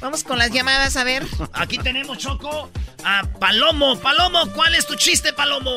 Vamos 0.00 0.24
con 0.24 0.38
las 0.38 0.50
llamadas, 0.50 0.96
a 0.96 1.04
ver. 1.04 1.22
Aquí 1.52 1.78
tenemos, 1.78 2.18
Choco, 2.18 2.70
a 3.04 3.22
Palomo. 3.38 3.98
Palomo, 3.98 4.52
¿cuál 4.54 4.74
es 4.74 4.86
tu 4.86 4.96
chiste, 4.96 5.32
Palomo? 5.32 5.70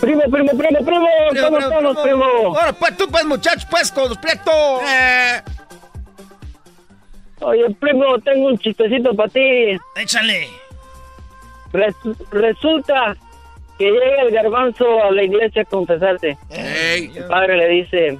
Primo, 0.00 0.22
primo, 0.30 0.50
primo, 0.50 0.84
primo. 0.84 1.08
¿Cómo 1.42 1.58
estamos, 1.58 1.96
primo? 1.98 2.24
Ahora, 2.24 2.72
pues 2.72 2.96
tú, 2.96 3.08
pues, 3.08 3.24
muchachos, 3.24 3.66
pues, 3.70 3.90
con 3.92 4.08
los 4.08 4.18
prietos. 4.18 4.82
Eh. 4.86 5.42
Oye, 7.40 7.70
primo, 7.78 8.18
tengo 8.20 8.48
un 8.48 8.58
chistecito 8.58 9.14
para 9.14 9.28
ti. 9.28 9.78
Échale. 9.96 10.48
resulta 12.30 13.16
que 13.78 13.90
llega 13.90 14.22
el 14.22 14.30
garbanzo 14.32 15.02
a 15.04 15.10
la 15.10 15.22
iglesia 15.22 15.62
a 15.62 15.64
confesarse. 15.64 16.36
Hey. 16.50 17.12
El 17.14 17.24
padre 17.24 17.56
le 17.56 17.68
dice, 17.68 18.18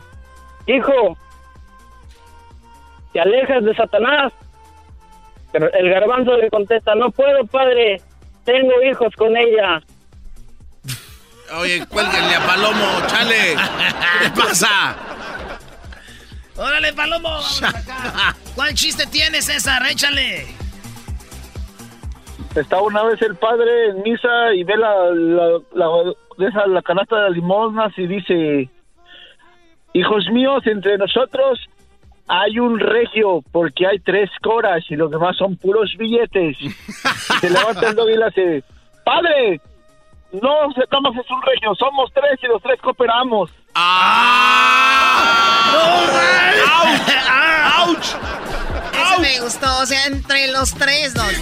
hijo, 0.67 1.17
te 3.13 3.21
alejas 3.21 3.65
de 3.65 3.75
Satanás. 3.75 4.33
Pero 5.53 5.73
el 5.73 5.91
garbanzo 5.91 6.37
le 6.37 6.51
contesta, 6.51 6.95
no 6.95 7.11
puedo, 7.11 7.47
padre, 7.47 8.03
tengo 8.45 8.83
hijos 8.83 9.15
con 9.17 9.37
ella. 9.37 9.83
Oye, 11.59 11.87
cuélguenle 11.87 12.35
a 12.35 12.47
Palomo, 12.47 13.07
chale. 13.07 13.57
¿Qué 14.23 14.31
pasa? 14.31 14.97
Órale, 16.57 16.93
Palomo. 16.93 17.39
¿Cuál 18.55 18.75
chiste 18.75 19.07
tienes, 19.07 19.45
César? 19.45 19.87
Échale. 19.87 20.56
Está 22.57 22.81
una 22.81 23.03
vez 23.03 23.21
el 23.21 23.37
padre 23.37 23.91
en 23.91 24.03
misa 24.03 24.55
y 24.55 24.65
ve 24.65 24.77
la, 24.79 25.11
la, 25.13 25.61
la, 25.75 26.67
la 26.67 26.83
canasta 26.83 27.25
de 27.25 27.33
limosnas 27.33 27.93
y 27.99 28.07
dice, 28.07 28.71
hijos 29.93 30.27
míos, 30.31 30.63
entre 30.67 30.97
nosotros 30.97 31.61
hay 32.27 32.59
un 32.59 32.81
regio 32.81 33.43
porque 33.53 33.87
hay 33.87 33.99
tres 33.99 34.31
coras 34.43 34.83
y 34.89 34.97
los 34.97 35.11
demás 35.11 35.37
son 35.37 35.57
puros 35.57 35.95
billetes. 35.99 36.57
Se 37.41 37.51
levanta 37.51 37.91
el 37.91 37.95
doble 37.95 38.15
y 38.15 38.17
le 38.17 38.25
hace, 38.25 38.65
padre, 39.05 39.61
no, 40.33 40.71
estamos 40.83 41.15
es 41.15 41.31
un 41.31 41.43
regio, 41.43 41.75
somos 41.75 42.11
tres 42.15 42.39
y 42.43 42.47
los 42.47 42.63
tres 42.63 42.81
cooperamos. 42.81 43.51
¡Ah! 43.75 44.97
¡Auch! 47.87 48.56
Ese 49.13 49.21
me 49.21 49.41
gustó, 49.41 49.79
o 49.81 49.87
sea, 49.87 50.07
entre 50.07 50.49
los 50.53 50.75
tres, 50.75 51.15
dos. 51.15 51.33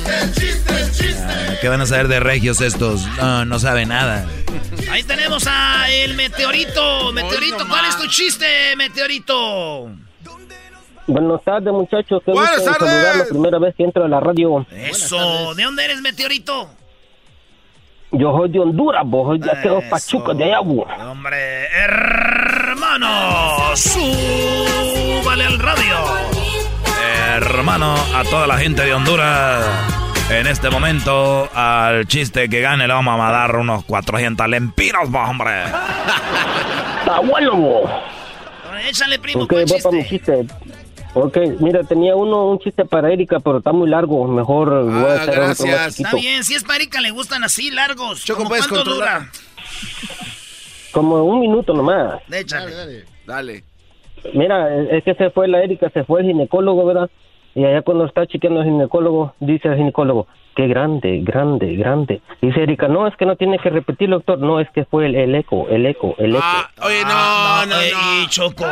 ¿Qué 1.60 1.68
van 1.68 1.80
a 1.80 1.86
saber 1.86 2.08
de 2.08 2.20
regios 2.20 2.60
estos? 2.60 3.06
No, 3.16 3.44
no 3.44 3.58
sabe 3.58 3.86
nada. 3.86 4.26
Ahí 4.90 5.02
tenemos 5.02 5.46
a 5.46 5.90
el 5.90 6.14
meteorito. 6.14 7.12
Meteorito, 7.12 7.66
¿cuál 7.68 7.86
es 7.86 7.96
tu 7.98 8.06
chiste, 8.06 8.46
meteorito? 8.76 9.90
Buenas 11.06 11.42
tardes, 11.44 11.72
muchachos. 11.72 12.22
Qué 12.24 12.32
Buenas 12.32 12.64
tardes. 12.64 13.18
la 13.18 13.24
primera 13.26 13.58
vez 13.58 13.74
que 13.76 13.84
entro 13.84 14.04
a 14.04 14.08
la 14.08 14.20
radio. 14.20 14.66
Eso. 14.70 15.54
¿De 15.54 15.62
dónde 15.64 15.84
eres, 15.84 16.00
meteorito? 16.00 16.70
Yo 18.12 18.36
soy 18.36 18.48
de 18.50 18.60
Honduras, 18.60 19.02
vos 19.04 19.26
soy 19.26 19.38
de 19.40 19.88
pachucos 19.90 20.38
de 20.38 20.44
allá, 20.44 20.60
vos. 20.60 20.86
Hombre, 21.00 21.66
hermano, 21.66 23.08
súbale 23.74 25.46
al 25.46 25.58
radio. 25.58 26.33
Hermano, 27.36 27.96
a 28.14 28.22
toda 28.22 28.46
la 28.46 28.56
gente 28.58 28.82
de 28.84 28.94
Honduras, 28.94 29.64
en 30.30 30.46
este 30.46 30.70
momento, 30.70 31.48
al 31.52 32.06
chiste 32.06 32.48
que 32.48 32.60
gane 32.60 32.86
le 32.86 32.94
vamos 32.94 33.18
a 33.20 33.30
dar 33.32 33.56
unos 33.56 33.84
400 33.84 34.48
lempiros, 34.48 35.10
vos, 35.10 35.28
hombre. 35.28 35.64
Está 37.00 37.18
bueno, 37.20 37.56
vos. 37.56 37.90
Échale, 38.88 39.18
primo, 39.18 39.42
Ok, 39.44 39.50
¿cuál 39.50 39.64
voy 39.66 39.82
para 39.82 39.96
mi 39.96 40.02
chiste? 40.06 40.44
chiste. 40.46 40.54
Ok, 41.14 41.36
mira, 41.60 41.82
tenía 41.82 42.14
uno, 42.14 42.50
un 42.50 42.58
chiste 42.60 42.84
para 42.84 43.12
Erika, 43.12 43.40
pero 43.40 43.58
está 43.58 43.72
muy 43.72 43.88
largo. 43.88 44.26
Mejor 44.28 44.84
voy 44.84 45.10
a 45.10 45.14
hacer 45.14 45.38
otro 45.40 45.66
más 45.66 45.98
Está 46.00 46.14
bien, 46.16 46.44
si 46.44 46.54
es 46.54 46.62
para 46.64 46.76
Erika 46.76 47.00
le 47.00 47.10
gustan 47.10 47.42
así, 47.44 47.70
largos. 47.70 48.24
Choco, 48.24 48.38
¿Cómo 48.38 48.48
puedes 48.50 48.66
¿Cuánto 48.68 48.90
controlar. 48.90 49.20
dura? 49.22 49.32
Como 50.92 51.22
un 51.24 51.40
minuto 51.40 51.72
nomás. 51.72 52.20
Échale. 52.30 53.04
Dale. 53.26 53.64
Mira, 54.34 54.68
es 54.90 55.04
que 55.04 55.14
se 55.14 55.30
fue 55.30 55.46
la 55.48 55.62
Erika, 55.62 55.90
se 55.90 56.04
fue 56.04 56.20
el 56.22 56.26
ginecólogo, 56.28 56.84
¿verdad? 56.86 57.10
Y 57.54 57.64
allá 57.64 57.82
cuando 57.82 58.04
está 58.06 58.26
chequeando 58.26 58.60
el 58.60 58.66
ginecólogo, 58.66 59.34
dice 59.40 59.68
el 59.68 59.76
ginecólogo, 59.76 60.26
qué 60.56 60.66
grande, 60.66 61.20
grande, 61.22 61.76
grande. 61.76 62.20
Dice 62.42 62.62
Erika, 62.62 62.88
no, 62.88 63.06
es 63.06 63.16
que 63.16 63.26
no 63.26 63.36
tiene 63.36 63.58
que 63.58 63.70
repetirlo, 63.70 64.16
doctor. 64.16 64.38
No, 64.40 64.58
es 64.60 64.68
que 64.74 64.84
fue 64.84 65.06
el, 65.06 65.14
el 65.14 65.34
eco, 65.34 65.68
el 65.68 65.86
eco, 65.86 66.14
el 66.18 66.30
eco. 66.34 66.40
Ah, 66.44 66.68
oye, 66.82 67.02
no, 67.02 67.08
Ah, 67.10 67.64
no, 67.68 67.76
no. 67.76 67.82
Y 68.22 68.26
Choco. 68.28 68.64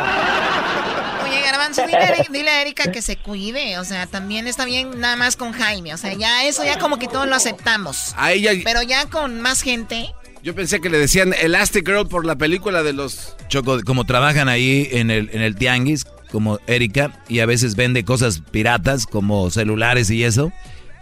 Oye, 1.23 1.41
Garbanzo, 1.41 1.85
dile, 1.85 1.97
a 1.97 2.15
Eri- 2.15 2.29
dile 2.29 2.49
a 2.49 2.61
Erika 2.61 2.91
que 2.91 3.01
se 3.01 3.15
cuide. 3.17 3.79
O 3.79 3.83
sea, 3.85 4.05
también 4.07 4.47
está 4.47 4.65
bien 4.65 4.99
nada 4.99 5.15
más 5.15 5.35
con 5.37 5.51
Jaime. 5.53 5.93
O 5.93 5.97
sea, 5.97 6.13
ya 6.13 6.43
eso 6.45 6.63
ya 6.65 6.77
como 6.77 6.97
que 6.97 7.07
todos 7.07 7.27
lo 7.27 7.35
aceptamos. 7.35 8.13
A 8.17 8.33
ella, 8.33 8.51
Pero 8.63 8.81
ya 8.83 9.09
con 9.09 9.39
más 9.41 9.61
gente. 9.61 10.13
yo 10.43 10.53
pensé 10.53 10.81
que 10.81 10.89
le 10.89 10.97
decían 10.97 11.33
Elastic 11.41 11.87
Girl 11.87 12.07
por 12.07 12.25
la 12.25 12.35
película 12.35 12.83
de 12.83 12.91
los... 12.93 13.37
Choco, 13.47 13.79
como 13.85 14.03
trabajan 14.03 14.49
ahí 14.49 14.87
en 14.91 15.09
el, 15.11 15.29
en 15.31 15.41
el 15.41 15.55
tianguis, 15.55 16.05
como 16.33 16.59
Erika, 16.67 17.11
y 17.29 17.39
a 17.39 17.45
veces 17.45 17.75
vende 17.77 18.03
cosas 18.03 18.41
piratas, 18.51 19.05
como 19.05 19.49
celulares 19.51 20.09
y 20.09 20.23
eso, 20.25 20.51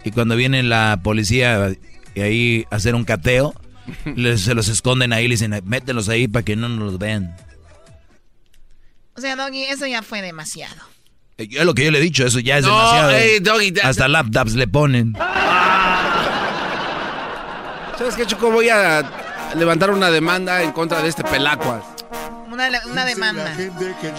y 0.04 0.10
cuando 0.12 0.36
viene 0.36 0.62
la 0.62 1.00
policía 1.02 1.72
y 2.14 2.20
ahí 2.20 2.66
a 2.70 2.76
hacer 2.76 2.94
un 2.94 3.04
cateo, 3.04 3.54
les- 4.14 4.42
se 4.42 4.54
los 4.54 4.68
esconden 4.68 5.12
ahí, 5.14 5.24
le 5.26 5.32
dicen, 5.34 5.58
mételos 5.64 6.08
ahí 6.10 6.28
para 6.28 6.44
que 6.44 6.54
no 6.54 6.68
nos 6.68 6.78
los 6.92 6.98
vean. 6.98 7.34
O 9.16 9.20
sea, 9.22 9.34
Doggy, 9.34 9.64
eso 9.64 9.86
ya 9.86 10.02
fue 10.02 10.20
demasiado. 10.22 10.76
Eh, 11.38 11.48
Es 11.50 11.64
lo 11.64 11.72
que 11.74 11.84
yo 11.86 11.90
le 11.90 11.98
he 11.98 12.02
dicho, 12.02 12.26
eso 12.26 12.38
ya 12.38 12.58
es 12.58 12.64
No, 12.66 12.70
demasiado. 12.76 13.10
ey, 13.12 13.38
Doggy, 13.40 13.70
da- 13.70 13.88
Hasta 13.88 14.08
laptops 14.08 14.52
le 14.54 14.68
ponen. 14.68 15.14
¿Sabes 17.98 18.14
qué, 18.16 18.26
Choco? 18.26 18.50
Voy 18.50 18.68
a 18.68 19.02
levantar 19.56 19.90
una 19.90 20.10
demanda 20.10 20.62
en 20.62 20.72
contra 20.72 21.00
de 21.02 21.08
este 21.08 21.24
pelacuas. 21.24 21.82
Una, 22.52 22.68
una 22.86 23.04
demanda. 23.06 23.56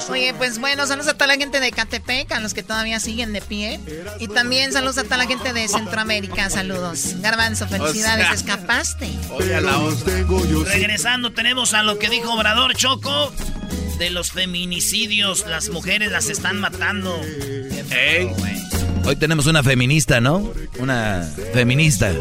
Oye, 0.10 0.34
pues 0.34 0.58
bueno, 0.60 0.88
saludos 0.88 1.10
a 1.10 1.14
toda 1.14 1.28
la 1.28 1.36
gente 1.36 1.60
de 1.60 1.72
Catepec, 1.72 2.32
a 2.32 2.40
los 2.40 2.54
que 2.56 2.64
todavía 2.64 3.00
siguen 3.00 3.32
de 3.32 3.42
pie. 3.42 3.80
Y 4.20 4.28
también 4.28 4.74
saludos 4.74 4.98
a 4.98 5.04
toda 5.04 5.18
la 5.18 5.28
gente 5.28 5.54
de 5.54 5.68
Centroamérica. 5.68 6.50
Saludos. 6.50 7.16
Garbanzo, 7.22 7.68
felicidades, 7.68 8.26
O 8.26 8.28
sea- 8.30 8.34
escapaste. 8.36 9.10
Oye, 9.32 9.56
a 9.56 9.62
la. 9.62 9.78
Regresando, 10.66 11.32
tenemos 11.32 11.74
a 11.76 11.84
lo 11.84 12.00
que 12.00 12.10
dijo 12.10 12.34
Obrador 12.34 12.74
Choco. 12.76 13.32
De 14.00 14.10
los 14.10 14.32
feminicidios, 14.32 15.46
las 15.48 15.70
mujeres 15.70 16.12
las 16.12 16.28
están 16.30 16.60
matando. 16.60 17.22
Qué 17.22 17.86
feo, 17.88 18.30
güey. 18.30 18.58
Hoy 19.06 19.16
tenemos 19.18 19.48
una 19.48 19.64
feminista, 19.64 20.22
¿no? 20.22 20.52
Una 20.80 21.28
feminista. 21.54 22.12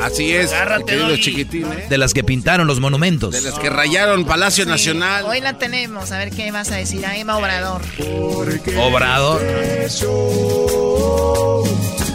Así 0.00 0.32
es, 0.32 0.52
Agárrate, 0.52 0.84
querido 0.86 1.08
Doggy. 1.08 1.20
chiquitín, 1.22 1.66
¿eh? 1.72 1.86
De 1.90 1.98
las 1.98 2.14
que 2.14 2.24
pintaron 2.24 2.66
los 2.66 2.80
monumentos. 2.80 3.32
De 3.34 3.42
las 3.42 3.58
que 3.58 3.68
rayaron 3.68 4.24
Palacio 4.24 4.64
Sí, 4.64 4.70
Nacional. 4.70 5.24
Hoy 5.26 5.40
la 5.40 5.58
tenemos, 5.58 6.10
a 6.12 6.18
ver 6.18 6.30
qué 6.30 6.50
vas 6.52 6.70
a 6.70 6.76
decir 6.76 7.04
a 7.04 7.16
Emma 7.18 7.36
Obrador. 7.36 7.82
Obrador. 8.78 9.42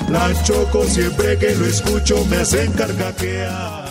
La 0.09 0.43
choco 0.43 0.85
siempre 0.87 1.37
que 1.37 1.53
lo 1.55 1.65
escucho 1.65 2.25
me 2.25 2.37
hacen 2.37 2.71
carcaquear. 2.71 3.84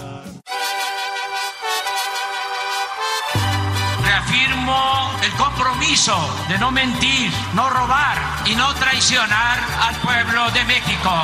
De 5.95 6.59
no 6.59 6.73
mentir, 6.73 7.31
no 7.53 7.71
robar 7.71 8.19
y 8.45 8.57
no 8.57 8.75
traicionar 8.75 9.61
al 9.81 9.95
pueblo 10.01 10.51
de 10.51 10.65
México. 10.65 11.23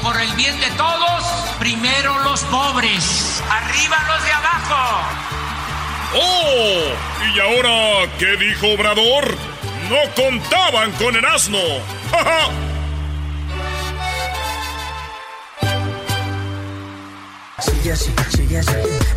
Por 0.00 0.20
el 0.20 0.32
bien 0.34 0.60
de 0.60 0.70
todos, 0.76 1.24
primero 1.58 2.16
los 2.20 2.44
pobres, 2.44 3.42
arriba 3.50 3.96
los 4.06 4.24
de 4.24 4.32
abajo. 4.32 5.02
¡Oh! 6.14 7.34
¿Y 7.34 7.40
ahora 7.40 8.12
qué 8.20 8.36
dijo 8.36 8.68
Obrador? 8.68 9.36
No 9.90 10.14
contaban 10.14 10.92
con 10.92 11.16
el 11.16 11.24
asno. 11.24 11.58
¡Ja, 12.12 12.48
Sigue 17.64 17.92
así, 17.92 18.12
sigue 18.36 18.58
así, 18.58 18.72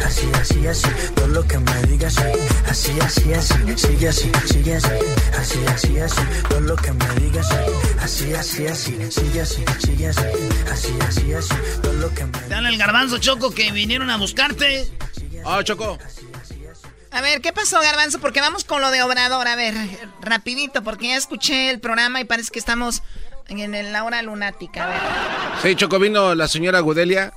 así, 0.05 0.29
así, 0.39 0.67
así, 0.67 0.88
todo 1.15 1.27
lo 1.27 1.43
que 1.47 1.58
me 1.60 1.81
digas, 1.84 2.15
así, 2.69 2.91
así, 2.99 3.34
así, 3.34 3.53
sigue 3.75 4.08
así, 4.10 4.31
sigue 4.45 4.75
así, 4.75 4.89
así, 5.39 5.65
así, 5.67 5.99
así, 5.99 6.21
todo 6.49 6.60
lo 6.62 6.75
que 6.75 6.91
me 6.91 7.15
digas, 7.15 7.47
así, 8.01 8.34
así, 8.34 8.67
así, 8.67 8.91
sigue 9.12 9.41
así, 9.41 9.63
sigue 9.79 10.08
así, 10.08 10.23
así, 10.71 10.93
así, 11.08 11.34
así, 11.34 11.55
todo 11.81 11.93
lo 11.93 12.13
que 12.13 12.25
me 12.25 12.39
Dale 12.47 12.69
el 12.69 12.77
garbanzo, 12.77 13.17
Choco, 13.17 13.51
que 13.51 13.71
vinieron 13.71 14.10
a 14.10 14.17
buscarte. 14.17 14.88
Oh, 15.43 15.62
Choco. 15.63 15.97
A 17.12 17.21
ver, 17.21 17.39
¿qué 17.41 17.53
pasó, 17.53 17.79
Garbanzo? 17.79 18.19
Porque 18.19 18.41
vamos 18.41 18.63
con 18.65 18.81
lo 18.81 18.91
de 18.91 19.01
Obrador. 19.01 19.47
A 19.47 19.55
ver, 19.55 19.73
rapidito, 20.21 20.84
porque 20.84 21.08
ya 21.10 21.15
escuché 21.15 21.69
el 21.71 21.79
programa 21.79 22.19
y 22.19 22.25
parece 22.25 22.51
que 22.51 22.60
estamos 22.60 23.03
en 23.47 23.73
el- 23.73 23.93
la 23.93 24.03
hora 24.03 24.21
lunática. 24.21 24.84
A 24.84 24.88
ver. 24.88 24.99
Sí, 25.63 25.75
Choco, 25.75 25.97
vino 25.97 26.36
la 26.36 26.47
señora 26.49 26.79
Gudelia. 26.81 27.31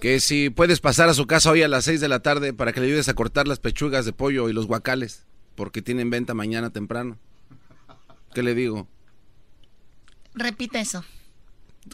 Que 0.00 0.18
si 0.20 0.50
puedes 0.50 0.80
pasar 0.80 1.08
a 1.08 1.14
su 1.14 1.26
casa 1.26 1.50
hoy 1.50 1.62
a 1.62 1.68
las 1.68 1.84
6 1.84 2.00
de 2.00 2.08
la 2.08 2.20
tarde 2.20 2.52
para 2.52 2.72
que 2.72 2.80
le 2.80 2.86
ayudes 2.86 3.08
a 3.08 3.14
cortar 3.14 3.46
las 3.46 3.60
pechugas 3.60 4.04
de 4.06 4.12
pollo 4.12 4.48
y 4.48 4.52
los 4.52 4.66
guacales. 4.66 5.26
Porque 5.54 5.82
tienen 5.82 6.08
venta 6.08 6.32
mañana 6.32 6.70
temprano. 6.70 7.18
¿Qué 8.34 8.42
le 8.42 8.54
digo? 8.54 8.88
Repite 10.34 10.80
eso. 10.80 11.04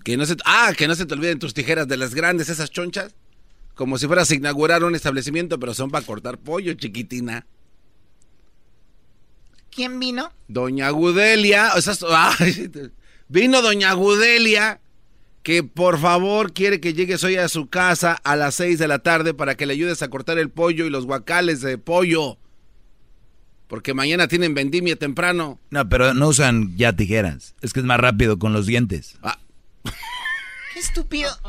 Que 0.05 0.16
no 0.16 0.27
se, 0.27 0.37
ah, 0.45 0.73
que 0.77 0.87
no 0.87 0.95
se 0.95 1.07
te 1.07 1.14
olviden 1.14 1.38
tus 1.38 1.55
tijeras 1.55 1.88
de 1.88 1.97
las 1.97 2.14
grandes, 2.14 2.49
esas 2.49 2.71
chonchas. 2.71 3.14
Como 3.75 3.99
si 3.99 4.07
fueras 4.07 4.31
a 4.31 4.35
inaugurar 4.35 4.85
un 4.85 4.95
establecimiento, 4.95 5.59
pero 5.59 5.75
son 5.75 5.90
para 5.90 6.07
cortar 6.07 6.38
pollo, 6.38 6.75
chiquitina. 6.75 7.47
¿Quién 9.71 9.99
vino? 9.99 10.33
Doña 10.49 10.88
Gudelia, 10.90 11.73
o 11.77 11.81
sea, 11.83 11.95
ay, 12.38 12.71
vino 13.29 13.61
Doña 13.61 13.92
Gudelia, 13.92 14.81
que 15.46 15.62
por 15.62 16.00
favor 16.00 16.52
quiere 16.52 16.80
que 16.80 16.92
llegues 16.92 17.22
hoy 17.22 17.37
a 17.37 17.48
su 17.48 17.68
casa 17.68 18.14
a 18.24 18.35
las 18.35 18.56
6 18.56 18.80
de 18.80 18.88
la 18.88 18.98
tarde 18.98 19.32
para 19.32 19.54
que 19.54 19.64
le 19.64 19.74
ayudes 19.74 20.02
a 20.02 20.11
cortar 20.11 20.38
el 20.38 20.50
pollo 20.50 20.87
y 20.87 20.90
los 20.90 21.06
guacales 21.06 21.61
de 21.61 21.78
pollo. 21.78 22.37
Porque 23.68 23.94
mañana 23.94 24.26
tienen 24.26 24.54
vendimia 24.54 24.96
temprano. 24.96 25.61
No, 25.70 25.88
pero 25.88 26.14
no 26.14 26.26
usan 26.26 26.76
ya 26.76 26.94
tijeras. 26.94 27.54
Es 27.61 27.72
que 27.72 27.78
es 27.78 27.87
más 27.87 28.00
rápido 28.00 28.40
con 28.40 28.52
los 28.52 28.66
dientes. 28.66 29.20
Qué 30.74 30.80
estúpido. 30.80 31.30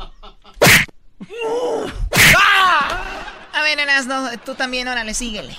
A 3.52 3.62
ver, 3.64 3.80
Erasno, 3.80 4.28
tú 4.44 4.54
también, 4.54 4.86
órale, 4.86 5.12
síguele. 5.12 5.56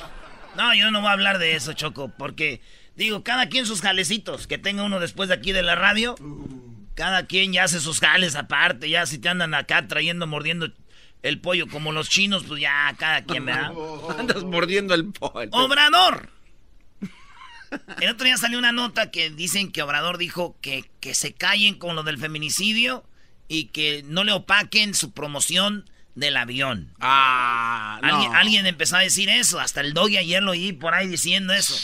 No, 0.55 0.73
yo 0.73 0.91
no 0.91 1.01
voy 1.01 1.09
a 1.09 1.11
hablar 1.11 1.39
de 1.39 1.57
eso, 1.57 1.73
Choco, 1.73 2.09
porque 2.17 2.61
digo, 2.95 3.21
cada 3.21 3.49
quien 3.49 3.65
sus 3.65 3.81
jalecitos, 3.81 4.47
que 4.47 4.57
tenga 4.57 4.83
uno 4.83 5.01
después 5.01 5.27
de 5.27 5.35
aquí 5.35 5.51
de 5.51 5.61
la 5.61 5.75
radio. 5.75 6.15
Cada 6.99 7.27
quien 7.27 7.53
ya 7.53 7.63
hace 7.63 7.79
sus 7.79 8.01
jales 8.01 8.35
aparte, 8.35 8.89
ya 8.89 9.05
si 9.05 9.19
te 9.19 9.29
andan 9.29 9.53
acá 9.53 9.87
trayendo, 9.87 10.27
mordiendo 10.27 10.67
el 11.23 11.39
pollo 11.39 11.69
como 11.69 11.93
los 11.93 12.09
chinos, 12.09 12.43
pues 12.45 12.59
ya 12.59 12.93
cada 12.99 13.23
quien, 13.23 13.45
¿verdad? 13.45 13.71
Andas 14.19 14.43
mordiendo 14.43 14.93
el 14.93 15.05
pollo. 15.05 15.47
Obrador. 15.53 16.29
El 18.01 18.09
otro 18.09 18.25
día 18.25 18.35
salió 18.35 18.59
una 18.59 18.73
nota 18.73 19.11
que 19.11 19.29
dicen 19.29 19.71
que 19.71 19.81
Obrador 19.81 20.17
dijo 20.17 20.57
que, 20.59 20.91
que 20.99 21.15
se 21.15 21.33
callen 21.33 21.75
con 21.75 21.95
lo 21.95 22.03
del 22.03 22.17
feminicidio 22.17 23.05
y 23.47 23.67
que 23.67 24.03
no 24.05 24.25
le 24.25 24.33
opaquen 24.33 24.93
su 24.93 25.13
promoción 25.13 25.89
del 26.15 26.35
avión. 26.35 26.93
Ah, 26.99 28.01
no. 28.01 28.13
Alguien, 28.13 28.35
alguien 28.35 28.65
empezó 28.65 28.97
a 28.97 28.99
decir 28.99 29.29
eso, 29.29 29.61
hasta 29.61 29.79
el 29.79 29.93
doggy 29.93 30.17
ayer 30.17 30.43
lo 30.43 30.51
oí 30.51 30.73
por 30.73 30.93
ahí 30.93 31.07
diciendo 31.07 31.53
eso. 31.53 31.77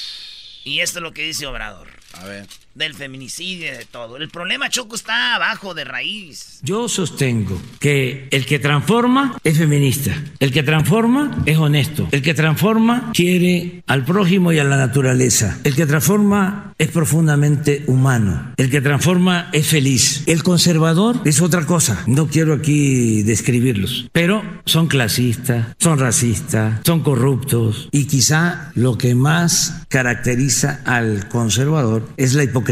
Y 0.65 0.81
esto 0.81 0.99
es 0.99 1.03
lo 1.03 1.13
que 1.13 1.23
dice 1.23 1.45
Obrador. 1.45 1.87
A 2.15 2.25
ver. 2.25 2.47
Del 2.75 2.93
feminicidio 2.93 3.67
y 3.67 3.77
de 3.77 3.85
todo. 3.85 4.17
El 4.17 4.29
problema, 4.29 4.69
Choco, 4.69 4.95
está 4.95 5.35
abajo 5.35 5.73
de 5.73 5.85
raíz. 5.85 6.59
Yo 6.61 6.89
sostengo 6.89 7.61
que 7.79 8.27
el 8.31 8.45
que 8.45 8.59
transforma 8.59 9.37
es 9.45 9.57
feminista, 9.57 10.13
el 10.39 10.51
que 10.51 10.61
transforma 10.61 11.43
es 11.45 11.57
honesto, 11.57 12.09
el 12.11 12.21
que 12.21 12.33
transforma 12.33 13.11
quiere 13.13 13.81
al 13.87 14.03
prójimo 14.03 14.51
y 14.51 14.59
a 14.59 14.65
la 14.65 14.75
naturaleza, 14.75 15.57
el 15.63 15.73
que 15.73 15.85
transforma 15.85 16.73
es 16.77 16.89
profundamente 16.89 17.85
humano, 17.87 18.53
el 18.57 18.69
que 18.69 18.81
transforma 18.81 19.49
es 19.53 19.67
feliz. 19.67 20.23
El 20.25 20.43
conservador 20.43 21.21
es 21.23 21.41
otra 21.41 21.65
cosa, 21.65 22.03
no 22.07 22.27
quiero 22.27 22.53
aquí 22.53 23.23
describirlos, 23.23 24.09
pero 24.11 24.43
son 24.65 24.87
clasistas, 24.87 25.67
son 25.79 25.97
racistas, 25.99 26.81
son 26.85 27.01
corruptos 27.01 27.87
y 27.91 28.05
quizá 28.05 28.71
lo 28.75 28.97
que 28.97 29.15
más 29.15 29.83
caracteriza 29.87 30.81
al 30.85 31.29
conservador 31.29 32.09
es 32.17 32.33
la 32.33 32.43
hipocresía, 32.43 32.64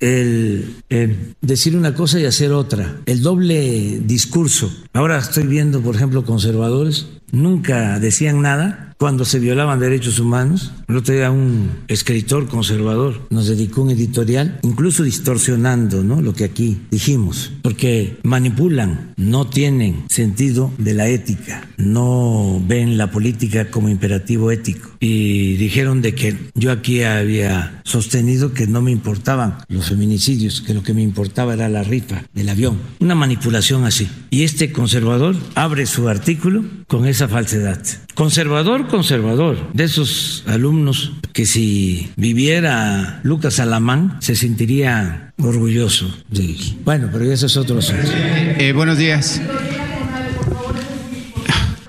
el 0.00 0.74
eh, 0.90 1.34
decir 1.40 1.76
una 1.76 1.94
cosa 1.94 2.20
y 2.20 2.24
hacer 2.24 2.52
otra, 2.52 3.00
el 3.06 3.22
doble 3.22 4.00
discurso. 4.04 4.70
Ahora 4.92 5.18
estoy 5.18 5.46
viendo, 5.46 5.80
por 5.80 5.94
ejemplo, 5.94 6.24
conservadores, 6.24 7.06
nunca 7.32 7.98
decían 7.98 8.42
nada 8.42 8.94
cuando 8.98 9.24
se 9.24 9.38
violaban 9.38 9.78
derechos 9.78 10.18
humanos. 10.18 10.72
El 10.88 10.96
otro 10.96 11.14
día 11.14 11.30
un 11.30 11.70
escritor 11.88 12.48
conservador 12.48 13.26
nos 13.30 13.46
dedicó 13.48 13.82
un 13.82 13.90
editorial, 13.90 14.58
incluso 14.62 15.02
distorsionando 15.02 16.02
lo 16.02 16.34
que 16.34 16.44
aquí 16.44 16.80
dijimos, 16.90 17.52
porque 17.62 18.18
manipulan, 18.22 19.12
no 19.16 19.46
tienen 19.46 20.04
sentido 20.08 20.72
de 20.78 20.94
la 20.94 21.08
ética, 21.08 21.68
no 21.76 22.62
ven 22.66 22.96
la 22.96 23.10
política 23.10 23.70
como 23.70 23.88
imperativo 23.88 24.50
ético. 24.50 24.90
Y 25.00 25.56
dijeron 25.56 26.00
de 26.00 26.14
que 26.14 26.36
yo 26.54 26.72
aquí 26.72 27.02
había 27.02 27.82
sostenido 27.84 28.52
que 28.52 28.66
no 28.66 28.80
me 28.80 28.90
importaban 28.90 29.58
los 29.68 29.88
feminicidios, 29.88 30.62
que 30.62 30.74
lo 30.74 30.82
que 30.82 30.94
me 30.94 31.02
importaba 31.02 31.54
era 31.54 31.68
la 31.68 31.82
rifa 31.82 32.24
del 32.32 32.48
avión. 32.48 32.78
Una 33.00 33.14
manipulación 33.14 33.84
así. 33.84 34.08
Y 34.30 34.44
este 34.44 34.72
conservador 34.72 35.36
abre 35.54 35.86
su 35.86 36.08
artículo 36.08 36.64
con 36.86 37.06
esa 37.16 37.28
falsedad. 37.28 37.78
Conservador, 38.14 38.88
conservador, 38.88 39.72
de 39.72 39.84
esos 39.84 40.44
alumnos 40.46 41.12
que 41.32 41.46
si 41.46 42.12
viviera 42.16 43.20
Lucas 43.22 43.58
Alamán 43.58 44.18
se 44.20 44.36
sentiría 44.36 45.32
orgulloso 45.38 46.14
de 46.28 46.44
él. 46.44 46.58
Bueno, 46.84 47.08
pero 47.10 47.24
ese 47.32 47.46
es 47.46 47.56
otro 47.56 47.78
asunto. 47.78 48.02
Eh, 48.12 48.74
buenos 48.74 48.98
días. 48.98 49.40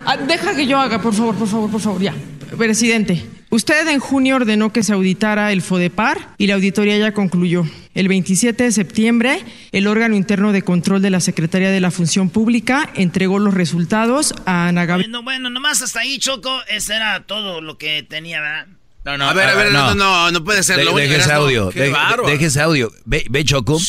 Ah, 0.05 0.15
deja 0.15 0.55
que 0.55 0.65
yo 0.65 0.79
haga, 0.79 1.01
por 1.01 1.13
favor, 1.13 1.35
por 1.35 1.47
favor, 1.49 1.71
por 1.71 1.81
favor, 1.81 2.01
ya. 2.01 2.13
Presidente, 2.57 3.21
usted 3.49 3.85
en 3.89 3.99
junio 3.99 4.37
ordenó 4.37 4.71
que 4.71 4.83
se 4.83 4.93
auditara 4.93 5.51
el 5.51 5.61
FODEPAR 5.61 6.35
y 6.37 6.47
la 6.47 6.53
auditoría 6.53 6.97
ya 6.97 7.11
concluyó. 7.13 7.65
El 7.97 8.09
27 8.09 8.63
de 8.63 8.71
septiembre, 8.71 9.43
el 9.71 9.87
órgano 9.87 10.15
interno 10.15 10.51
de 10.51 10.61
control 10.61 11.01
de 11.01 11.09
la 11.09 11.19
Secretaría 11.19 11.71
de 11.71 11.79
la 11.79 11.89
Función 11.89 12.29
Pública 12.29 12.91
entregó 12.93 13.39
los 13.39 13.55
resultados 13.55 14.35
a 14.45 14.67
Ana 14.67 14.85
Gabriela. 14.85 15.09
Bueno, 15.09 15.23
bueno, 15.23 15.49
nomás 15.49 15.81
hasta 15.81 16.01
ahí, 16.01 16.19
Choco. 16.19 16.59
Ese 16.69 16.95
era 16.95 17.25
todo 17.25 17.59
lo 17.59 17.79
que 17.79 18.03
tenía, 18.03 18.39
¿verdad? 18.39 18.67
No, 19.03 19.17
no, 19.17 19.27
a 19.27 19.33
ver, 19.33 19.49
a 19.49 19.55
ver, 19.55 19.71
no, 19.71 19.95
no, 19.95 20.29
no 20.29 20.43
puede 20.43 20.61
ser 20.61 20.77
De- 20.77 20.83
lo 20.85 20.91
único. 20.93 21.07
deje 21.09 21.21
ese 21.21 21.31
audio. 21.33 21.71
De- 21.71 21.91
deje 22.27 22.45
ese 22.45 22.61
audio. 22.61 22.91
Ve, 23.05 23.25
ve, 23.31 23.43
Choco, 23.43 23.79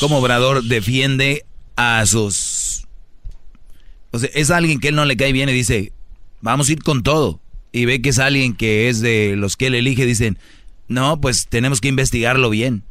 cómo 0.00 0.16
Obrador 0.20 0.64
defiende 0.64 1.44
a 1.76 2.06
sus... 2.06 2.86
O 4.12 4.18
sea, 4.18 4.30
es 4.32 4.50
alguien 4.50 4.80
que 4.80 4.88
él 4.88 4.94
no 4.94 5.04
le 5.04 5.18
cae 5.18 5.32
bien 5.34 5.50
y 5.50 5.52
dice, 5.52 5.92
vamos 6.40 6.70
a 6.70 6.72
ir 6.72 6.82
con 6.82 7.02
todo. 7.02 7.38
Y 7.70 7.84
ve 7.84 8.00
que 8.00 8.08
es 8.08 8.18
alguien 8.18 8.54
que 8.56 8.88
es 8.88 9.00
de 9.00 9.34
los 9.36 9.58
que 9.58 9.66
él 9.66 9.74
elige, 9.74 10.06
dicen, 10.06 10.38
no, 10.88 11.20
pues 11.20 11.48
tenemos 11.48 11.82
que 11.82 11.88
investigarlo 11.88 12.48
bien. 12.48 12.84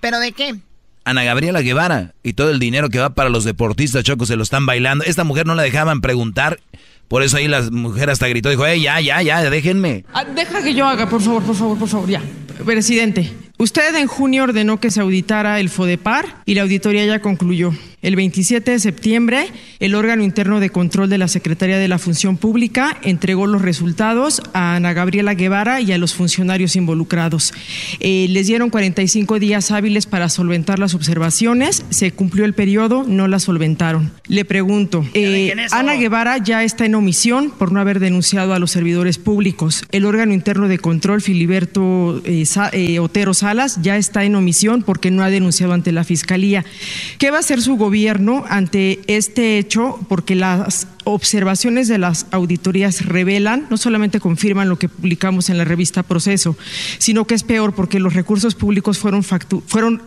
¿Pero 0.00 0.18
de 0.20 0.32
qué? 0.32 0.56
Ana 1.04 1.22
Gabriela 1.22 1.60
Guevara 1.62 2.14
y 2.24 2.32
todo 2.32 2.50
el 2.50 2.58
dinero 2.58 2.88
que 2.88 2.98
va 2.98 3.10
para 3.10 3.30
los 3.30 3.44
deportistas, 3.44 4.02
Choco, 4.02 4.26
se 4.26 4.34
lo 4.36 4.42
están 4.42 4.66
bailando. 4.66 5.04
Esta 5.04 5.22
mujer 5.22 5.46
no 5.46 5.54
la 5.54 5.62
dejaban 5.62 6.00
preguntar, 6.00 6.58
por 7.06 7.22
eso 7.22 7.36
ahí 7.36 7.46
la 7.46 7.62
mujer 7.70 8.10
hasta 8.10 8.26
gritó, 8.26 8.50
dijo, 8.50 8.66
hey, 8.66 8.82
ya, 8.82 9.00
ya, 9.00 9.22
ya, 9.22 9.48
déjenme. 9.48 10.04
Ah, 10.12 10.24
deja 10.24 10.62
que 10.62 10.74
yo 10.74 10.84
haga, 10.86 11.08
por 11.08 11.22
favor, 11.22 11.44
por 11.44 11.54
favor, 11.54 11.78
por 11.78 11.88
favor, 11.88 12.08
ya. 12.08 12.20
Presidente, 12.64 13.32
usted 13.58 13.94
en 13.94 14.08
junio 14.08 14.42
ordenó 14.42 14.80
que 14.80 14.90
se 14.90 15.00
auditara 15.00 15.60
el 15.60 15.68
FODEPAR 15.68 16.42
y 16.44 16.54
la 16.54 16.62
auditoría 16.62 17.04
ya 17.04 17.20
concluyó. 17.20 17.72
El 18.06 18.16
El 18.16 18.20
27 18.32 18.70
de 18.70 18.78
septiembre, 18.78 19.46
el 19.78 19.94
órgano 19.94 20.24
interno 20.24 20.58
de 20.58 20.70
control 20.70 21.10
de 21.10 21.18
la 21.18 21.28
Secretaría 21.28 21.76
de 21.76 21.86
la 21.86 21.98
Función 21.98 22.38
Pública 22.38 22.96
entregó 23.02 23.46
los 23.46 23.60
resultados 23.60 24.40
a 24.54 24.76
Ana 24.76 24.94
Gabriela 24.94 25.34
Guevara 25.34 25.82
y 25.82 25.92
a 25.92 25.98
los 25.98 26.14
funcionarios 26.14 26.76
involucrados. 26.76 27.52
Eh, 28.00 28.26
les 28.30 28.46
dieron 28.46 28.70
45 28.70 29.38
días 29.38 29.70
hábiles 29.70 30.06
para 30.06 30.30
solventar 30.30 30.78
las 30.78 30.94
observaciones. 30.94 31.84
Se 31.90 32.10
cumplió 32.12 32.46
el 32.46 32.54
periodo, 32.54 33.04
no 33.06 33.28
las 33.28 33.42
solventaron. 33.42 34.10
Le 34.28 34.46
pregunto, 34.46 35.04
eh, 35.12 35.54
Ana 35.72 35.96
Guevara 35.96 36.38
ya 36.38 36.64
está 36.64 36.86
en 36.86 36.94
omisión 36.94 37.50
por 37.50 37.70
no 37.70 37.80
haber 37.80 38.00
denunciado 38.00 38.54
a 38.54 38.58
los 38.58 38.70
servidores 38.70 39.18
públicos. 39.18 39.84
El 39.92 40.06
órgano 40.06 40.32
interno 40.32 40.68
de 40.68 40.78
control, 40.78 41.20
Filiberto 41.20 42.22
eh, 42.24 42.46
Sa- 42.46 42.70
eh, 42.72 42.98
Otero 42.98 43.34
Salas, 43.34 43.78
ya 43.82 43.98
está 43.98 44.24
en 44.24 44.36
omisión 44.36 44.82
porque 44.82 45.10
no 45.10 45.22
ha 45.22 45.28
denunciado 45.28 45.74
ante 45.74 45.92
la 45.92 46.02
Fiscalía. 46.04 46.64
¿Qué 47.18 47.30
va 47.30 47.36
a 47.36 47.40
hacer 47.40 47.60
su 47.60 47.76
gobierno 47.76 47.95
ante 48.48 49.00
este 49.06 49.58
hecho? 49.58 49.98
Porque 50.08 50.34
las 50.34 50.86
observaciones 51.08 51.86
de 51.86 51.98
las 51.98 52.26
auditorías 52.32 53.06
revelan, 53.06 53.66
no 53.70 53.76
solamente 53.76 54.18
confirman 54.18 54.68
lo 54.68 54.76
que 54.76 54.88
publicamos 54.88 55.48
en 55.50 55.56
la 55.56 55.64
revista 55.64 56.02
Proceso, 56.02 56.56
sino 56.98 57.26
que 57.26 57.36
es 57.36 57.44
peor 57.44 57.74
porque 57.74 58.00
los 58.00 58.14
recursos 58.14 58.56
públicos 58.56 58.98
fueron, 58.98 59.22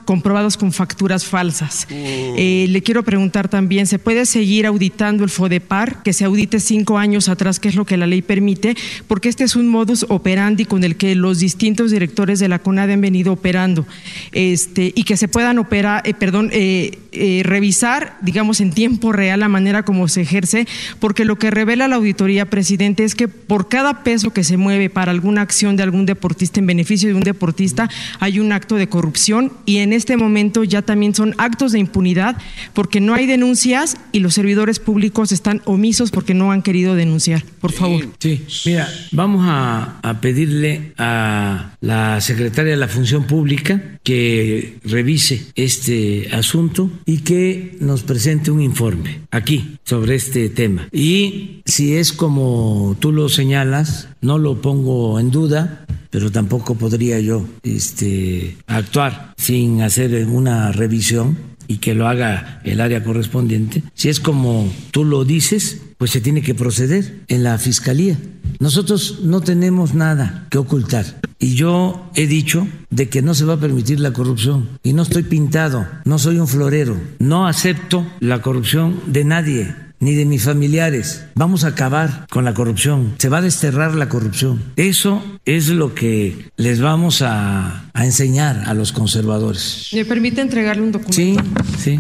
comprobados 0.04 0.58
con 0.58 0.74
facturas 0.74 1.24
falsas. 1.24 1.88
Eh, 1.90 2.66
le 2.70 2.84
quiero 2.84 3.04
preguntar 3.04 3.48
también, 3.48 3.88
¿se 3.88 3.98
puede 3.98 4.26
seguir 4.26 4.66
auditando 4.66 5.24
el 5.24 5.30
FODEPAR, 5.30 6.04
que 6.04 6.12
se 6.12 6.26
audite 6.26 6.60
cinco 6.60 6.98
años 6.98 7.30
atrás, 7.30 7.62
que 7.62 7.70
es 7.70 7.76
lo 7.76 7.86
que 7.86 7.96
la 7.96 8.06
ley 8.06 8.22
permite? 8.22 8.76
Porque 9.08 9.30
este 9.30 9.46
es 9.46 9.56
un 9.56 9.70
modus 9.70 10.06
operandi 10.10 10.66
con 10.66 10.84
el 10.84 10.98
que 10.98 11.16
los 11.16 11.40
distintos 11.40 11.92
directores 11.92 12.40
de 12.40 12.50
la 12.50 12.60
CONADE 12.60 12.94
han 12.94 13.02
venido 13.02 13.32
operando 13.32 13.88
este, 14.34 14.92
y 14.94 15.04
que 15.04 15.16
se 15.16 15.30
puedan 15.30 15.60
operar, 15.60 16.06
eh, 16.06 16.14
perdón, 16.14 16.50
eh, 16.52 17.42
revisar, 17.46 18.18
digamos, 18.22 18.60
en 18.60 18.72
tiempo 18.72 19.14
real 19.14 19.40
la 19.40 19.48
manera 19.48 19.84
como 19.84 20.10
se 20.10 20.22
ejerce, 20.22 20.68
porque 21.00 21.26
lo 21.26 21.38
que 21.38 21.52
revela 21.52 21.88
la 21.88 21.98
auditoría, 21.98 22.50
presidente, 22.50 23.04
es 23.04 23.16
que 23.16 23.28
por 23.28 23.68
cada 23.70 24.04
peso 24.04 24.32
que 24.32 24.44
se 24.44 24.58
mueve 24.58 24.90
para 24.90 25.12
alguna 25.12 25.42
acción 25.42 25.76
de 25.76 25.84
algún 25.84 26.06
deportista 26.06 26.60
en 26.60 26.68
beneficio 26.68 27.10
de 27.10 27.16
un 27.16 27.24
deportista, 27.24 27.90
hay 28.20 28.40
un 28.40 28.52
acto 28.52 28.76
de 28.76 28.88
corrupción 28.88 29.52
y 29.66 29.78
en 29.78 29.94
este 29.94 30.18
momento 30.18 30.64
ya 30.64 30.82
también 30.82 31.14
son 31.14 31.36
actos 31.38 31.72
de 31.72 31.80
impunidad 31.80 32.38
porque 32.74 33.00
no 33.00 33.14
hay 33.14 33.26
denuncias 33.26 33.98
y 34.12 34.20
los 34.20 34.34
servidores 34.34 34.80
públicos 34.80 35.32
están 35.32 35.62
omisos 35.66 36.12
porque 36.12 36.34
no 36.34 36.52
han 36.52 36.62
querido 36.62 36.96
denunciar. 36.96 37.44
Por 37.62 37.72
favor. 37.72 38.08
Sí, 38.20 38.44
mira, 38.66 38.88
vamos 39.12 39.46
a, 39.48 40.00
a 40.02 40.22
pedirle 40.22 40.94
a 40.98 41.76
la 41.82 42.22
secretaria 42.22 42.72
de 42.72 42.78
la 42.78 42.88
Función 42.88 43.26
Pública 43.26 44.00
que 44.04 44.78
revise 44.84 45.48
este 45.56 46.30
asunto 46.32 46.90
y 47.06 47.20
que 47.20 47.78
nos 47.80 48.04
presente 48.04 48.52
un 48.52 48.62
informe 48.62 49.22
aquí 49.32 49.78
sobre 49.84 50.16
este 50.16 50.50
tema. 50.50 50.79
Y 50.92 51.62
si 51.66 51.96
es 51.96 52.14
como 52.14 52.96
tú 53.00 53.12
lo 53.12 53.30
señalas, 53.30 54.10
no 54.22 54.38
lo 54.38 54.62
pongo 54.62 55.20
en 55.20 55.32
duda, 55.32 55.86
pero 56.10 56.32
tampoco 56.32 56.76
podría 56.76 57.20
yo 57.20 57.46
este, 57.64 58.58
actuar 58.68 59.34
sin 59.38 59.82
hacer 59.82 60.26
una 60.28 60.72
revisión 60.72 61.38
y 61.68 61.78
que 61.78 61.94
lo 61.94 62.08
haga 62.08 62.62
el 62.64 62.82
área 62.82 63.04
correspondiente. 63.04 63.84
Si 63.94 64.10
es 64.10 64.20
como 64.20 64.72
tú 64.92 65.06
lo 65.06 65.24
dices, 65.24 65.82
pues 66.00 66.12
se 66.12 66.20
tiene 66.20 66.42
que 66.42 66.56
proceder 66.56 67.24
en 67.28 67.44
la 67.44 67.58
fiscalía. 67.60 68.18
Nosotros 68.60 69.20
no 69.24 69.42
tenemos 69.42 69.94
nada 69.94 70.48
que 70.50 70.58
ocultar. 70.58 71.06
Y 71.38 71.54
yo 71.54 72.10
he 72.16 72.26
dicho 72.26 72.68
de 72.90 73.08
que 73.08 73.22
no 73.22 73.34
se 73.34 73.46
va 73.46 73.54
a 73.54 73.60
permitir 73.60 74.00
la 74.00 74.12
corrupción. 74.12 74.68
Y 74.84 74.94
no 74.94 75.04
estoy 75.04 75.24
pintado, 75.24 75.88
no 76.06 76.18
soy 76.18 76.40
un 76.40 76.48
florero. 76.48 76.98
No 77.20 77.48
acepto 77.48 78.06
la 78.20 78.42
corrupción 78.42 79.00
de 79.06 79.24
nadie 79.24 79.76
ni 80.00 80.14
de 80.16 80.26
mis 80.26 80.44
familiares. 80.44 81.26
Vamos 81.36 81.64
a 81.64 81.70
acabar 81.70 82.26
con 82.30 82.46
la 82.46 82.54
corrupción. 82.54 83.16
Se 83.18 83.30
va 83.30 83.40
a 83.40 83.42
desterrar 83.42 83.96
la 83.96 84.10
corrupción. 84.10 84.62
Eso 84.76 85.24
es 85.46 85.68
lo 85.70 85.94
que 85.96 86.50
les 86.58 86.80
vamos 86.82 87.22
a, 87.22 87.90
a 87.94 88.06
enseñar 88.06 88.64
a 88.66 88.74
los 88.74 88.92
conservadores. 88.92 89.90
¿Me 89.94 90.06
permite 90.06 90.42
entregarle 90.42 90.82
un 90.84 90.92
documento? 90.92 91.16
Sí, 91.16 91.38
sí. 91.78 92.00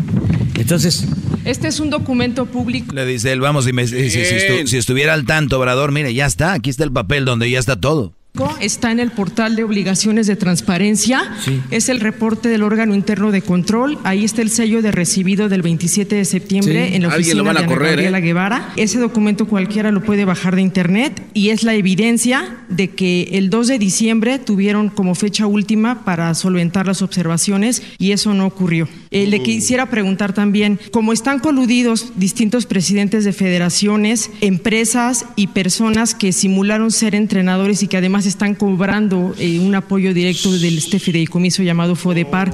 Entonces, 0.55 1.05
Este 1.45 1.67
es 1.69 1.79
un 1.79 1.89
documento 1.89 2.45
público. 2.45 2.93
Le 2.93 3.05
dice 3.05 3.31
él, 3.31 3.39
vamos, 3.39 3.65
si, 3.65 3.73
me- 3.73 3.87
si- 3.87 4.09
si 4.09 4.19
estu- 4.19 4.67
si 4.67 4.77
estuviera 4.77 5.13
al 5.13 5.25
tanto, 5.25 5.57
Obrador, 5.57 5.91
mire, 5.91 6.13
ya 6.13 6.25
está, 6.25 6.53
aquí 6.53 6.69
está 6.69 6.83
el 6.83 6.91
papel 6.91 7.23
donde 7.25 7.49
ya 7.49 7.59
está 7.59 7.79
todo. 7.79 8.13
Está 8.61 8.91
en 8.91 8.99
el 8.99 9.11
portal 9.11 9.55
de 9.57 9.63
obligaciones 9.63 10.25
de 10.27 10.35
transparencia. 10.37 11.29
Es 11.71 11.89
el 11.89 11.99
reporte 11.99 12.47
del 12.47 12.63
órgano 12.63 12.95
interno 12.95 13.31
de 13.31 13.41
control. 13.41 13.97
Ahí 14.03 14.23
está 14.23 14.41
el 14.41 14.49
sello 14.49 14.81
de 14.81 14.91
recibido 14.91 15.49
del 15.49 15.61
27 15.61 16.15
de 16.15 16.23
septiembre 16.25 16.87
Sí. 16.89 16.95
en 16.95 17.01
la 17.03 17.09
Alguien 17.13 17.37
lo 17.37 17.43
oficina 17.43 17.43
van 17.43 17.57
a 17.57 17.59
de 17.59 17.65
Ana 17.65 17.73
correr, 17.73 17.89
Gabriela 17.91 18.17
¿eh? 18.19 18.21
Guevara. 18.21 18.69
Ese 18.77 18.99
documento 18.99 19.45
cualquiera 19.47 19.91
lo 19.91 20.03
puede 20.03 20.23
bajar 20.25 20.55
de 20.55 20.61
internet 20.61 21.21
y 21.33 21.49
es 21.49 21.63
la 21.63 21.73
evidencia 21.73 22.57
de 22.69 22.91
que 22.91 23.29
el 23.33 23.49
2 23.49 23.67
de 23.67 23.79
diciembre 23.79 24.39
tuvieron 24.39 24.89
como 24.89 25.15
fecha 25.15 25.45
última 25.47 26.05
para 26.05 26.33
solventar 26.33 26.85
las 26.87 27.01
observaciones 27.01 27.81
y 27.97 28.11
eso 28.11 28.33
no 28.33 28.45
ocurrió. 28.45 28.87
Eh, 29.11 29.25
Mm. 29.25 29.29
le 29.31 29.43
quisiera 29.43 29.87
preguntar 29.87 30.33
también, 30.33 30.79
como 30.91 31.11
están 31.13 31.39
coludidos 31.39 32.13
distintos 32.15 32.65
presidentes 32.67 33.25
de 33.25 33.33
federaciones, 33.33 34.29
empresas 34.41 35.25
y 35.35 35.47
personas 35.47 36.13
que 36.15 36.31
simularon 36.31 36.91
ser 36.91 37.15
entrenadores 37.15 37.81
y 37.83 37.87
que 37.87 37.97
además 37.97 38.18
están 38.25 38.55
cobrando 38.55 39.33
eh, 39.37 39.59
un 39.59 39.75
apoyo 39.75 40.13
directo 40.13 40.51
del 40.51 40.77
este 40.77 40.99
fideicomiso 40.99 41.63
llamado 41.63 41.95
FODEPAR, 41.95 42.53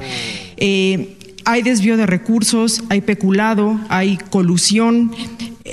eh, 0.56 1.16
hay 1.44 1.62
desvío 1.62 1.96
de 1.96 2.06
recursos, 2.06 2.82
hay 2.88 3.00
peculado, 3.00 3.78
hay 3.88 4.18
colusión. 4.30 5.12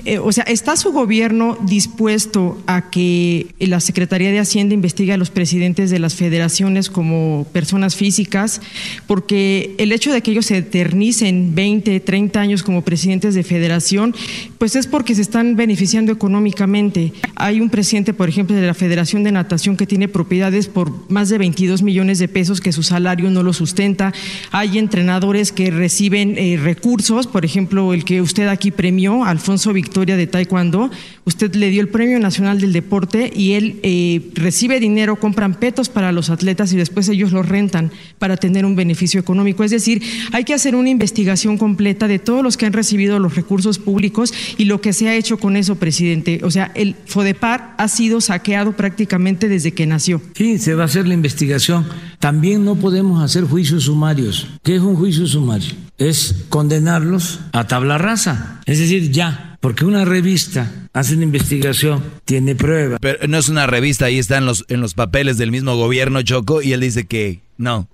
Eh, 0.06 0.20
o 0.20 0.32
sea, 0.34 0.44
¿está 0.44 0.76
su 0.76 0.92
gobierno 0.92 1.58
dispuesto 1.62 2.62
a 2.68 2.89
que 2.89 3.48
la 3.60 3.80
Secretaría 3.80 4.32
de 4.32 4.39
Hacienda 4.39 4.74
investigue 4.74 5.13
a 5.13 5.18
los 5.18 5.30
presidentes 5.30 5.89
de 5.92 6.00
las 6.00 6.16
federaciones 6.16 6.89
como 6.89 7.48
personas 7.54 7.96
físicas? 7.96 8.62
Porque 9.08 9.76
el 9.78 9.94
hecho 9.94 10.12
de 10.12 10.22
que 10.22 10.32
ellos 10.32 10.48
se 10.48 10.58
eternicen 10.58 11.56
20, 11.56 12.02
30 12.02 12.39
años 12.39 12.63
como 12.63 12.82
presidentes 12.82 13.34
de 13.34 13.44
federación, 13.44 14.13
pues 14.58 14.76
es 14.76 14.88
porque 14.88 15.16
se 15.16 15.22
están 15.22 15.56
beneficiando 15.56 16.12
económicamente. 16.12 17.13
Hay 17.36 17.62
un 17.62 17.70
presidente, 17.70 18.13
por 18.13 18.28
ejemplo, 18.28 18.58
de 18.58 18.68
la 18.68 18.74
Federación 18.74 19.24
de 19.24 19.32
Natación 19.32 19.78
que 19.78 19.88
tiene 19.88 20.10
propiedades 20.10 20.68
por 20.68 21.10
más 21.10 21.30
de 21.30 21.38
22 21.38 21.82
millones 21.82 22.20
de 22.20 22.28
pesos 22.28 22.60
que 22.60 22.74
su 22.74 22.84
salario 22.84 23.32
no 23.32 23.42
lo 23.42 23.54
sustenta. 23.54 24.13
Hay 24.52 24.78
entrenadores 24.78 25.54
que 25.54 25.72
reciben 25.72 26.38
eh, 26.38 26.60
recursos, 26.62 27.26
por 27.26 27.46
ejemplo, 27.46 27.94
el 27.94 28.04
que 28.04 28.22
usted 28.22 28.50
aquí 28.50 28.72
premió, 28.72 29.24
Alfonso 29.24 29.72
Victoria 29.72 29.92
de 29.93 30.27
Taekwondo, 30.27 30.89
usted 31.25 31.53
le 31.56 31.69
dio 31.69 31.82
el 31.82 31.88
Premio 31.88 32.19
Nacional 32.19 32.60
del 32.60 32.73
Deporte 32.73 33.32
y 33.34 33.53
él 33.53 33.79
eh, 33.84 34.21
recibe 34.34 34.79
dinero, 34.79 35.17
compran 35.17 35.53
petos 35.56 35.88
para 35.88 36.12
los 36.12 36.29
atletas 36.29 36.73
y 36.73 36.77
después 36.77 37.08
ellos 37.10 37.32
los 37.32 37.47
rentan 37.47 37.91
para 38.17 38.38
tener 38.38 38.65
un 38.65 38.75
beneficio 38.75 39.19
económico. 39.19 39.63
Es 39.63 39.71
decir, 39.71 40.01
hay 40.32 40.43
que 40.43 40.53
hacer 40.53 40.75
una 40.75 40.89
investigación 40.89 41.58
completa 41.58 42.08
de 42.08 42.19
todos 42.19 42.43
los 42.43 42.58
que 42.58 42.65
han 42.65 42.73
recibido 42.73 43.19
los 43.19 43.36
recursos 43.36 43.79
públicos 43.79 44.34
y 44.58 44.65
lo 44.65 44.82
que 44.82 44.93
se 44.93 45.08
ha 45.08 45.15
hecho 45.15 45.38
con 45.38 45.56
eso, 45.56 45.75
presidente. 45.75 46.41
O 46.43 46.51
sea, 46.51 46.71
el 46.75 46.95
FODEPAR 47.06 47.75
ha 47.77 47.88
sido 47.88 48.19
saqueado 48.19 48.73
prácticamente 48.73 49.47
desde 49.47 49.73
que 49.73 49.86
nació. 49.86 50.21
Sí, 50.36 50.58
se 50.58 50.73
va 50.73 50.84
a 50.84 50.86
hacer 50.86 51.08
la 51.08 51.13
investigación. 51.13 51.86
También 52.19 52.65
no 52.65 52.75
podemos 52.75 53.23
hacer 53.23 53.43
juicios 53.43 53.84
sumarios. 53.84 54.47
¿Qué 54.63 54.75
es 54.75 54.82
un 54.82 54.95
juicio 54.95 55.27
sumario? 55.27 55.71
Es 55.97 56.45
condenarlos 56.49 57.39
a 57.51 57.67
tabla 57.67 57.97
rasa. 57.97 58.62
Es 58.65 58.79
decir, 58.79 59.12
ya, 59.12 59.53
porque 59.63 59.86
una 59.86 60.04
revista 60.04 60.89
hace 60.91 61.13
una 61.15 61.23
investigación, 61.23 62.04
tiene 62.26 62.54
pruebas. 62.54 62.99
Pero 63.02 63.26
no 63.30 63.38
es 63.38 63.47
una 63.47 63.65
revista, 63.65 64.08
ahí 64.08 64.19
están 64.19 64.45
los, 64.45 64.65
en 64.67 64.82
los 64.82 64.93
papeles 64.93 65.38
del 65.38 65.52
mismo 65.52 65.78
gobierno, 65.78 66.21
Choco, 66.21 66.62
y 66.62 66.73
él 66.73 66.82
dice 66.82 67.06
que 67.06 67.39
no. 67.56 67.88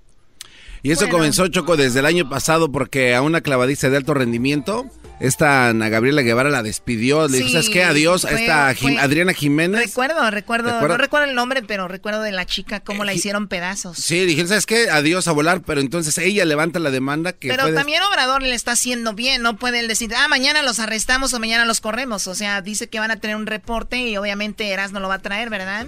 Y 0.82 0.90
eso 0.90 1.08
comenzó, 1.08 1.46
Choco, 1.46 1.76
desde 1.76 2.00
el 2.00 2.06
año 2.06 2.28
pasado 2.28 2.72
porque 2.72 3.14
a 3.14 3.22
una 3.22 3.40
clavadista 3.40 3.88
de 3.88 3.98
alto 3.98 4.14
rendimiento, 4.14 4.86
esta 5.20 5.68
Ana 5.68 5.88
Gabriela 5.88 6.22
Guevara 6.22 6.50
la 6.50 6.62
despidió. 6.62 7.28
Le 7.28 7.36
dijo, 7.38 7.48
Sí, 7.48 7.52
¿sabes 7.54 7.68
qué? 7.70 7.84
Adiós 7.84 8.24
a 8.24 8.28
fue- 8.28 8.40
esta 8.42 8.74
Jim- 8.74 8.94
fue- 8.94 9.00
Adriana 9.02 9.32
Jiménez. 9.34 9.80
Recuerdo, 9.80 10.30
recuerdo, 10.30 10.70
¿Recuerda? 10.72 10.88
no 10.88 10.96
recuerdo 10.98 11.28
el 11.28 11.34
nombre, 11.34 11.62
pero 11.62 11.86
recuerdo 11.88 12.22
de 12.22 12.32
la 12.32 12.46
chica 12.46 12.80
cómo 12.80 13.04
la 13.04 13.12
hicieron 13.12 13.46
pedazos. 13.48 13.98
Sí, 13.98 14.24
dijeron, 14.26 14.48
¿sabes 14.48 14.66
qué? 14.66 14.90
Adiós 14.90 15.28
a 15.28 15.32
volar. 15.32 15.60
Pero 15.62 15.80
entonces 15.80 16.16
ella 16.18 16.44
levanta 16.44 16.78
la 16.78 16.90
demanda 16.90 17.32
que 17.32 17.48
Pero 17.48 17.72
también 17.74 18.02
Obrador 18.02 18.42
le 18.42 18.54
está 18.54 18.72
haciendo 18.72 19.12
bien, 19.14 19.42
no 19.42 19.56
puede 19.56 19.80
él 19.80 19.88
decir, 19.88 20.14
ah, 20.16 20.26
mañana 20.28 20.62
los 20.62 20.78
arrestamos 20.80 21.32
o 21.34 21.38
mañana 21.40 21.64
los 21.64 21.80
corremos. 21.80 22.26
O 22.26 22.34
sea, 22.34 22.62
dice 22.62 22.88
que 22.88 22.98
van 22.98 23.10
a 23.10 23.16
tener 23.16 23.36
un 23.36 23.46
reporte 23.46 23.98
y 23.98 24.16
obviamente 24.16 24.68
Eras 24.70 24.92
no 24.92 25.00
lo 25.00 25.08
va 25.08 25.16
a 25.16 25.22
traer, 25.22 25.50
¿verdad? 25.50 25.86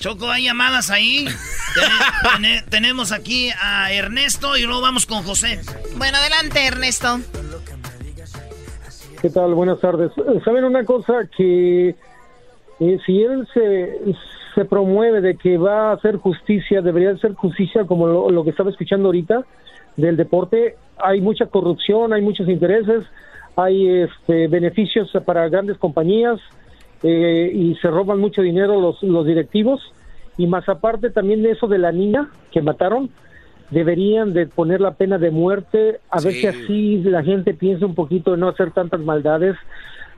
Choco, 0.00 0.28
hay 0.30 0.42
llamadas 0.44 0.90
ahí. 0.90 1.24
Tene- 1.74 2.32
tene- 2.36 2.62
tenemos 2.68 3.12
aquí 3.12 3.50
a 3.62 3.92
Ernesto 3.92 4.56
y 4.56 4.62
luego 4.62 4.80
vamos 4.80 5.06
con 5.06 5.22
José. 5.22 5.60
Bueno, 5.96 6.18
adelante, 6.18 6.66
Ernesto. 6.66 7.20
¿Qué 9.24 9.30
tal? 9.30 9.54
Buenas 9.54 9.80
tardes. 9.80 10.12
¿Saben 10.44 10.64
una 10.64 10.84
cosa? 10.84 11.26
Que 11.34 11.94
eh, 12.78 12.98
si 13.06 13.22
él 13.22 13.48
se, 13.54 14.14
se 14.54 14.66
promueve 14.66 15.22
de 15.22 15.36
que 15.36 15.56
va 15.56 15.88
a 15.88 15.92
hacer 15.94 16.18
justicia, 16.18 16.82
debería 16.82 17.12
hacer 17.12 17.32
justicia 17.32 17.86
como 17.86 18.06
lo, 18.06 18.28
lo 18.28 18.44
que 18.44 18.50
estaba 18.50 18.68
escuchando 18.68 19.06
ahorita, 19.06 19.46
del 19.96 20.18
deporte. 20.18 20.76
Hay 20.98 21.22
mucha 21.22 21.46
corrupción, 21.46 22.12
hay 22.12 22.20
muchos 22.20 22.50
intereses, 22.50 23.06
hay 23.56 23.88
este, 24.02 24.46
beneficios 24.48 25.10
para 25.24 25.48
grandes 25.48 25.78
compañías 25.78 26.38
eh, 27.02 27.50
y 27.50 27.76
se 27.76 27.88
roban 27.88 28.18
mucho 28.18 28.42
dinero 28.42 28.78
los, 28.78 29.02
los 29.02 29.24
directivos. 29.24 29.80
Y 30.36 30.46
más 30.46 30.68
aparte 30.68 31.08
también 31.08 31.42
de 31.42 31.52
eso 31.52 31.66
de 31.66 31.78
la 31.78 31.92
niña 31.92 32.28
que 32.52 32.60
mataron, 32.60 33.08
deberían 33.70 34.32
de 34.32 34.46
poner 34.46 34.80
la 34.80 34.94
pena 34.94 35.18
de 35.18 35.30
muerte, 35.30 36.00
a 36.10 36.20
ver 36.20 36.32
si 36.32 36.46
así 36.46 36.96
la 37.04 37.22
gente 37.22 37.54
piensa 37.54 37.86
un 37.86 37.94
poquito 37.94 38.32
de 38.32 38.38
no 38.38 38.48
hacer 38.48 38.72
tantas 38.72 39.00
maldades. 39.00 39.56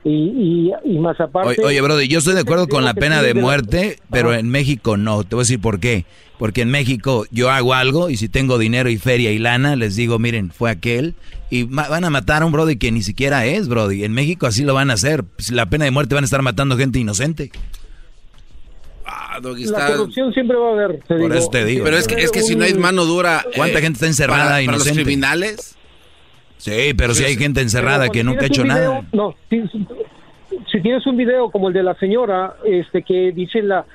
Y, 0.03 0.09
y, 0.09 0.71
y 0.85 0.99
más 0.99 1.19
aparte... 1.19 1.49
Oye, 1.49 1.65
oye, 1.65 1.81
Brody, 1.81 2.07
yo 2.07 2.19
estoy 2.19 2.35
de 2.35 2.41
acuerdo 2.41 2.67
con 2.67 2.85
la 2.85 2.93
pena 2.93 3.21
de 3.21 3.33
muerte, 3.33 3.97
pero 4.09 4.33
en 4.33 4.49
México 4.49 4.95
no. 4.95 5.23
Te 5.23 5.35
voy 5.35 5.41
a 5.41 5.43
decir 5.43 5.59
por 5.59 5.79
qué. 5.79 6.05
Porque 6.37 6.61
en 6.61 6.69
México 6.69 7.25
yo 7.31 7.49
hago 7.49 7.73
algo 7.73 8.09
y 8.09 8.15
si 8.15 8.29
tengo 8.29 8.57
dinero 8.57 8.89
y 8.89 8.97
feria 8.97 9.31
y 9.31 9.39
lana, 9.39 9.75
les 9.75 9.95
digo, 9.95 10.19
miren, 10.19 10.51
fue 10.51 10.69
aquel. 10.69 11.15
Y 11.49 11.63
van 11.63 12.05
a 12.05 12.09
matar 12.09 12.43
a 12.43 12.45
un 12.45 12.51
Brody 12.51 12.77
que 12.77 12.91
ni 12.91 13.01
siquiera 13.01 13.45
es, 13.45 13.67
Brody. 13.67 14.03
En 14.03 14.13
México 14.13 14.45
así 14.45 14.63
lo 14.63 14.73
van 14.73 14.91
a 14.91 14.93
hacer. 14.93 15.25
Si 15.39 15.53
la 15.53 15.65
pena 15.65 15.85
de 15.85 15.91
muerte 15.91 16.15
van 16.15 16.23
a 16.23 16.25
estar 16.25 16.41
matando 16.41 16.77
gente 16.77 16.99
inocente. 16.99 17.51
Doggy, 19.39 19.65
La 19.65 19.79
está- 19.79 19.87
corrupción 19.97 20.33
siempre 20.33 20.57
va 20.57 20.69
a 20.69 20.71
haber. 20.73 20.99
te 20.99 21.05
Por 21.07 21.17
digo. 21.19 21.33
eso 21.33 21.49
te 21.49 21.65
digo. 21.65 21.83
Pero 21.85 21.97
es 21.97 22.07
que, 22.07 22.15
es 22.15 22.31
que 22.31 22.41
si 22.41 22.55
no 22.55 22.63
hay 22.65 22.73
mano 22.73 23.05
dura... 23.05 23.45
¿Cuánta 23.55 23.79
eh, 23.79 23.81
gente 23.81 23.97
está 23.97 24.07
encerrada 24.07 24.43
para, 24.43 24.49
para 24.51 24.61
los 24.77 24.85
inocente? 24.85 25.03
criminales? 25.03 25.77
Sí, 26.57 26.93
pero 26.97 27.13
si 27.13 27.23
hay 27.23 27.35
gente 27.35 27.61
encerrada 27.61 28.09
que 28.09 28.23
nunca 28.23 28.43
ha 28.43 28.47
hecho 28.47 28.63
video- 28.63 28.75
nada. 28.77 29.03
No, 29.13 29.35
si, 29.49 29.61
si- 29.67 29.87
si 30.71 30.81
tienes 30.81 31.05
un 31.05 31.15
video 31.17 31.49
como 31.51 31.67
el 31.67 31.73
de 31.73 31.83
la 31.83 31.93
señora, 31.95 32.55
este 32.65 33.03
que 33.03 33.31
dice 33.31 33.61
la 33.61 33.85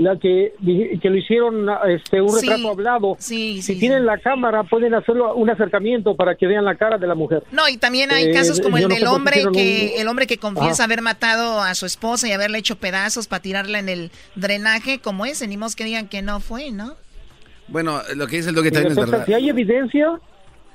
la 0.00 0.18
que 0.18 0.54
que 1.02 1.10
lo 1.10 1.16
hicieron 1.16 1.66
este 1.88 2.22
un 2.22 2.30
Sí, 2.30 2.46
retrato 2.48 2.70
hablado. 2.70 3.16
sí, 3.18 3.60
si 3.60 3.78
tienen 3.78 4.06
la 4.06 4.16
cámara 4.18 4.62
pueden 4.64 4.94
hacerlo 4.94 5.34
un 5.34 5.50
acercamiento 5.50 6.16
para 6.16 6.34
que 6.36 6.46
vean 6.46 6.64
la 6.64 6.74
cara 6.76 6.96
de 6.96 7.06
la 7.06 7.14
mujer. 7.14 7.42
No, 7.52 7.68
y 7.68 7.76
también 7.76 8.10
hay 8.10 8.30
Eh, 8.30 8.32
casos 8.32 8.60
como 8.60 8.78
el 8.78 8.88
no 8.88 8.94
del 8.94 9.06
hombre 9.06 9.42
que 9.52 9.92
un- 9.94 10.00
el 10.00 10.08
hombre 10.08 10.26
que 10.26 10.38
confiesa 10.38 10.72
Ajá. 10.72 10.84
haber 10.84 11.02
matado 11.02 11.60
a 11.60 11.74
su 11.74 11.84
esposa 11.84 12.26
y 12.28 12.32
haberle 12.32 12.56
hecho 12.58 12.76
pedazos 12.76 13.26
para 13.26 13.42
tirarla 13.42 13.78
en 13.78 13.88
el 13.90 14.10
drenaje, 14.36 15.00
como 15.00 15.26
ese, 15.26 15.46
ni 15.46 15.56
modo 15.58 15.70
que 15.76 15.84
digan 15.84 16.08
que 16.08 16.22
no 16.22 16.40
fue, 16.40 16.70
¿no? 16.70 16.94
Bueno, 17.68 18.00
lo 18.16 18.26
que 18.26 18.36
dice 18.38 18.50
el 18.50 18.56
En 18.58 18.64
también 18.72 18.92
es 18.92 18.96
verdad. 18.96 19.26
Si 19.26 19.34
hay 19.34 19.48
evidencia, 19.50 20.18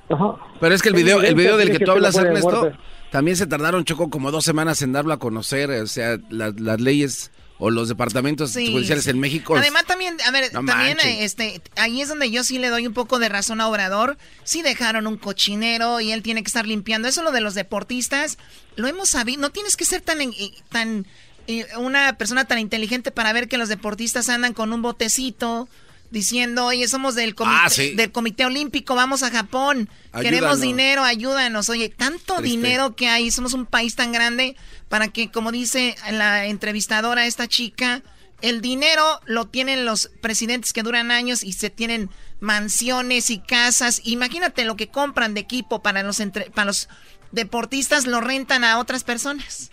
ajá. 0.10 0.36
Pero 0.60 0.76
es 0.76 0.82
que 0.82 0.90
el 0.90 0.96
Hay 0.96 1.02
video, 1.04 1.18
el 1.18 1.26
evidencia, 1.26 1.44
video 1.56 1.58
del 1.58 1.72
que 1.78 1.84
tú 1.84 1.92
hablas, 1.92 2.16
Ernesto, 2.16 2.72
también 3.12 3.36
se 3.38 3.48
tardaron, 3.48 3.84
Choco, 3.86 4.10
como 4.10 4.30
dos 4.32 4.46
semanas 4.46 4.82
en 4.84 4.94
darlo 4.94 5.14
a 5.14 5.20
conocer. 5.20 5.72
O 5.72 5.88
sea, 5.88 6.18
la- 6.30 6.54
las 6.58 6.80
leyes 6.80 7.32
o 7.58 7.70
los 7.72 7.88
departamentos 7.88 8.51
Sí, 8.51 8.72
judiciales 8.72 9.06
sí. 9.06 9.12
en 9.12 9.20
México. 9.20 9.56
Además 9.56 9.86
también, 9.86 10.18
a 10.26 10.32
ver, 10.32 10.51
No 10.53 10.66
también 10.66 10.97
este, 11.01 11.62
ahí 11.78 12.01
es 12.01 12.10
donde 12.10 12.30
yo 12.30 12.43
sí 12.43 12.58
le 12.60 12.68
doy 12.70 12.86
un 12.86 12.93
poco 12.93 13.18
de 13.20 13.30
razón 13.30 13.62
a 13.62 13.68
Obrador. 13.70 14.18
Sí 14.43 14.62
dejaron 14.62 15.08
un 15.08 15.18
cochinero 15.18 16.01
y 16.01 16.12
él 16.12 16.22
tiene 16.22 16.43
que 16.43 16.47
estar 16.47 16.68
limpiando. 16.68 17.08
Eso 17.08 17.24
lo 17.24 17.32
de 17.32 17.41
los 17.41 17.53
deportistas, 17.56 18.38
lo 18.76 18.88
hemos 18.88 19.10
sabido. 19.10 19.41
No 19.41 19.51
tienes 19.51 19.78
que 19.78 19.86
ser 19.86 20.01
tan, 20.01 20.20
eh, 20.22 20.34
tan 20.70 21.06
eh, 21.47 21.66
una 21.78 22.18
persona 22.18 22.43
tan 22.45 22.60
inteligente 22.60 23.12
para 23.12 23.32
ver 23.32 23.47
que 23.47 23.58
los 23.58 23.70
deportistas 23.70 24.28
andan 24.30 24.53
con 24.53 24.74
un 24.74 24.82
botecito 24.82 25.70
diciendo, 26.12 26.66
oye, 26.66 26.88
somos 26.88 27.16
del 27.16 27.36
comité, 27.36 27.58
Ah, 27.64 27.70
sí. 27.70 27.95
del 27.95 28.12
comité 28.12 28.45
olímpico, 28.45 28.95
vamos 28.95 29.24
a 29.24 29.32
Japón, 29.32 29.89
queremos 30.22 30.62
dinero, 30.62 31.03
ayúdanos. 31.03 31.68
Oye, 31.70 31.89
tanto 31.89 32.36
Triste. 32.38 32.58
dinero 32.58 32.95
que 32.95 33.08
hay, 33.10 33.32
somos 33.32 33.53
un 33.53 33.66
país 33.66 33.95
tan 33.95 34.12
grande 34.12 34.56
para 34.90 35.08
que, 35.10 35.32
como 35.32 35.52
dice 35.52 35.96
la 36.12 36.46
entrevistadora, 36.46 37.26
esta 37.26 37.48
chica, 37.48 38.02
el 38.42 38.62
dinero 38.62 39.20
lo 39.26 39.46
tienen 39.46 39.86
los 39.86 40.12
presidentes 40.22 40.74
que 40.74 40.84
duran 40.84 41.10
años 41.12 41.42
y 41.44 41.54
se 41.54 41.70
tienen 41.70 42.10
mansiones 42.40 43.30
y 43.30 43.40
casas. 43.40 44.02
Imagínate 44.04 44.66
lo 44.66 44.76
que 44.76 44.90
compran 44.90 45.34
de 45.34 45.42
equipo 45.42 45.82
para 45.82 46.04
los, 46.04 46.20
entre- 46.20 46.52
para 46.52 46.66
los 46.66 46.90
deportistas, 47.32 48.06
lo 48.06 48.22
rentan 48.22 48.64
a 48.64 48.78
otras 48.78 49.04
personas. 49.04 49.72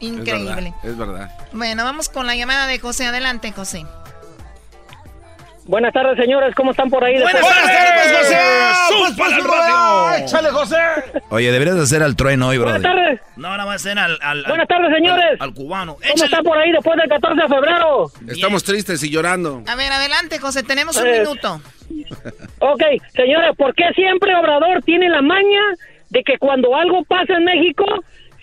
Increíble. 0.00 0.74
Es 0.82 0.96
verdad. 0.96 1.30
Bueno, 1.52 1.84
vamos 1.84 2.08
con 2.08 2.26
la 2.26 2.34
llamada 2.34 2.66
de 2.66 2.78
José. 2.80 3.06
Adelante, 3.06 3.52
José. 3.52 3.86
Buenas 5.66 5.92
tardes, 5.92 6.16
señores. 6.18 6.54
¿Cómo 6.56 6.72
están 6.72 6.90
por 6.90 7.04
ahí? 7.04 7.14
Buenas 7.14 7.34
Después- 7.34 7.54
tardes, 7.54 8.18
José! 8.18 8.36
¡Sus 8.88 8.96
¡Súbale 9.14 9.34
al 9.34 9.40
pasos, 9.42 9.46
radio! 9.46 10.24
¡Échale, 10.24 10.48
José! 10.50 10.76
Oye, 11.30 11.52
deberías 11.52 11.76
de 11.76 11.82
hacer 11.82 12.02
al 12.02 12.16
trueno 12.16 12.48
hoy, 12.48 12.58
Brody. 12.58 12.72
Buenas 12.80 12.92
tardes. 12.94 13.20
No, 13.36 13.48
ahora 13.48 13.64
va 13.64 13.74
a 13.74 13.78
ser 13.78 13.96
al, 13.98 14.18
al- 14.20 14.38
al- 14.40 14.44
Buenas 14.48 14.66
tardes, 14.68 14.92
señores. 14.94 15.40
al 15.40 15.54
cubano. 15.54 15.96
¿Cómo 16.10 16.24
están 16.24 16.42
por 16.42 16.58
ahí 16.58 16.72
después 16.72 16.96
del 16.98 17.08
14 17.08 17.42
de 17.42 17.48
febrero? 17.48 18.10
Estamos 18.28 18.64
tristes 18.64 19.02
y 19.04 19.10
llorando. 19.10 19.62
A 19.68 19.76
ver, 19.76 19.92
adelante, 19.92 20.38
José. 20.40 20.62
Tenemos 20.64 20.96
un 20.96 21.06
Eh, 21.06 21.20
minuto. 21.20 21.60
Ok, 22.58 22.82
señores, 23.14 23.56
¿por 23.56 23.74
qué 23.74 23.84
siempre 23.94 24.34
Obrador 24.34 24.82
tiene 24.82 25.08
la 25.08 25.22
maña 25.22 25.60
de 26.10 26.22
que 26.24 26.38
cuando 26.38 26.74
algo 26.74 27.04
pasa 27.04 27.34
en 27.34 27.44
México, 27.44 27.84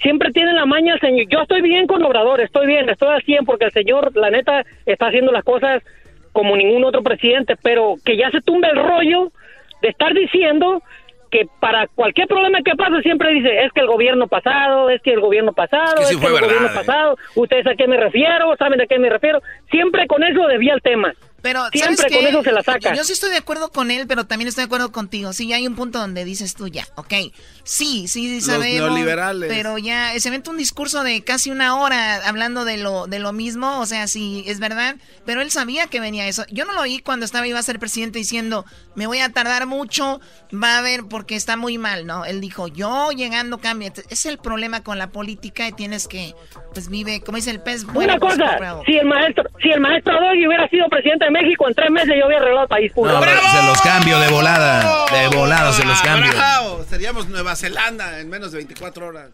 siempre 0.01 0.31
tiene 0.31 0.53
la 0.53 0.65
maña 0.65 0.93
el 0.93 0.99
señor? 1.01 1.25
Yo 1.29 1.41
estoy 1.41 1.61
bien 1.61 1.85
con 1.85 2.01
Obrador, 2.03 2.39
estoy 2.41 2.65
bien, 2.67 2.89
estoy 2.89 3.09
al 3.13 3.21
100 3.23 3.45
porque 3.45 3.65
el 3.65 3.71
señor, 3.73 4.15
la 4.15 4.29
neta, 4.29 4.63
está 4.85 5.07
haciendo 5.07 5.31
las 5.33 5.43
cosas 5.43 5.83
como 6.39 6.55
ningún 6.55 6.85
otro 6.85 7.03
presidente, 7.03 7.57
pero 7.61 7.95
que 8.05 8.15
ya 8.15 8.31
se 8.31 8.39
tumbe 8.39 8.69
el 8.69 8.77
rollo 8.77 9.29
de 9.81 9.89
estar 9.89 10.13
diciendo 10.13 10.81
que 11.29 11.49
para 11.59 11.85
cualquier 11.87 12.27
problema 12.27 12.59
que 12.63 12.77
pase 12.77 13.01
siempre 13.01 13.33
dice, 13.33 13.65
es 13.65 13.73
que 13.73 13.81
el 13.81 13.87
gobierno 13.87 14.25
pasado, 14.27 14.89
es 14.89 15.01
que 15.01 15.11
el 15.11 15.19
gobierno 15.19 15.51
pasado, 15.51 16.01
Es 16.01 16.15
que 16.15 16.25
el 16.25 16.31
verdad, 16.31 16.47
gobierno 16.47 16.69
eh. 16.69 16.75
pasado, 16.75 17.17
ustedes 17.35 17.67
a 17.67 17.75
qué 17.75 17.89
me 17.89 17.97
refiero, 17.97 18.55
saben 18.55 18.79
a 18.79 18.87
qué 18.87 18.97
me 18.99 19.09
refiero, 19.09 19.41
siempre 19.69 20.07
con 20.07 20.23
eso 20.23 20.47
desvía 20.47 20.75
el 20.75 20.81
tema. 20.81 21.13
Pero 21.41 21.59
¿sabes 21.61 21.71
Siempre 21.81 22.09
con 22.09 22.19
qué? 22.19 22.29
eso 22.29 22.43
se 22.43 22.51
la 22.51 22.63
saca. 22.63 22.93
Yo 22.95 23.03
sí 23.03 23.13
estoy 23.13 23.29
de 23.31 23.37
acuerdo 23.37 23.71
con 23.71 23.91
él, 23.91 24.05
pero 24.07 24.25
también 24.25 24.47
estoy 24.47 24.63
de 24.63 24.65
acuerdo 24.67 24.91
contigo. 24.91 25.33
Sí, 25.33 25.51
hay 25.53 25.65
un 25.67 25.75
punto 25.75 25.99
donde 25.99 26.25
dices 26.25 26.55
tú 26.55 26.67
ya, 26.67 26.85
ok. 26.95 27.13
Sí, 27.63 28.07
sí, 28.07 28.35
Los 28.35 28.45
sabemos. 28.45 28.89
neoliberales. 28.89 29.49
Pero 29.49 29.77
ya 29.77 30.11
se 30.19 30.27
inventa 30.29 30.51
un 30.51 30.57
discurso 30.57 31.03
de 31.03 31.23
casi 31.23 31.51
una 31.51 31.75
hora 31.79 32.27
hablando 32.27 32.65
de 32.65 32.77
lo, 32.77 33.07
de 33.07 33.19
lo 33.19 33.31
mismo. 33.33 33.79
O 33.79 33.85
sea, 33.85 34.07
sí, 34.07 34.43
es 34.47 34.59
verdad. 34.59 34.95
Pero 35.25 35.41
él 35.41 35.51
sabía 35.51 35.87
que 35.87 35.99
venía 35.99 36.27
eso. 36.27 36.45
Yo 36.51 36.65
no 36.65 36.73
lo 36.73 36.81
oí 36.81 36.99
cuando 36.99 37.25
estaba 37.25 37.47
iba 37.47 37.59
a 37.59 37.63
ser 37.63 37.79
presidente 37.79 38.19
diciendo, 38.19 38.65
me 38.95 39.07
voy 39.07 39.19
a 39.19 39.29
tardar 39.29 39.65
mucho, 39.65 40.19
va 40.51 40.75
a 40.75 40.79
haber, 40.79 41.05
porque 41.05 41.35
está 41.35 41.57
muy 41.57 41.77
mal, 41.77 42.05
¿no? 42.05 42.25
Él 42.25 42.41
dijo, 42.41 42.67
yo 42.67 43.11
llegando 43.11 43.59
cambia. 43.59 43.93
Es 44.09 44.25
el 44.25 44.37
problema 44.37 44.83
con 44.83 44.97
la 44.97 45.09
política 45.11 45.67
y 45.67 45.71
tienes 45.73 46.07
que, 46.07 46.33
pues 46.73 46.89
vive, 46.89 47.21
como 47.21 47.35
dice 47.37 47.51
el 47.51 47.61
pez. 47.61 47.83
bueno, 47.85 48.13
Una 48.13 48.19
pues, 48.19 48.35
cosa, 48.37 48.81
si 48.85 48.93
el 48.97 49.05
maestro, 49.05 49.43
si 49.61 49.69
el 49.69 49.79
maestro 49.79 50.13
Doggy 50.13 50.47
hubiera 50.47 50.67
sido 50.69 50.87
presidente 50.89 51.28
de 51.31 51.41
México 51.41 51.67
en 51.67 51.73
tres 51.75 51.89
meses, 51.91 52.09
yo 52.19 52.25
hubiera 52.27 52.41
arreglado 52.41 52.63
el 52.63 52.69
país. 52.69 52.91
No, 52.95 53.19
pero 53.19 53.41
se 53.41 53.63
los 53.63 53.81
cambio 53.81 54.19
de 54.19 54.29
volada. 54.29 55.05
De 55.11 55.27
volada 55.35 55.73
se 55.73 55.85
los 55.85 56.01
cambio. 56.01 56.31
bravo. 56.31 56.85
Seríamos 56.89 57.27
Nueva 57.27 57.55
Zelanda 57.55 58.19
en 58.19 58.29
menos 58.29 58.51
de 58.51 58.57
24 58.57 59.07
horas. 59.07 59.29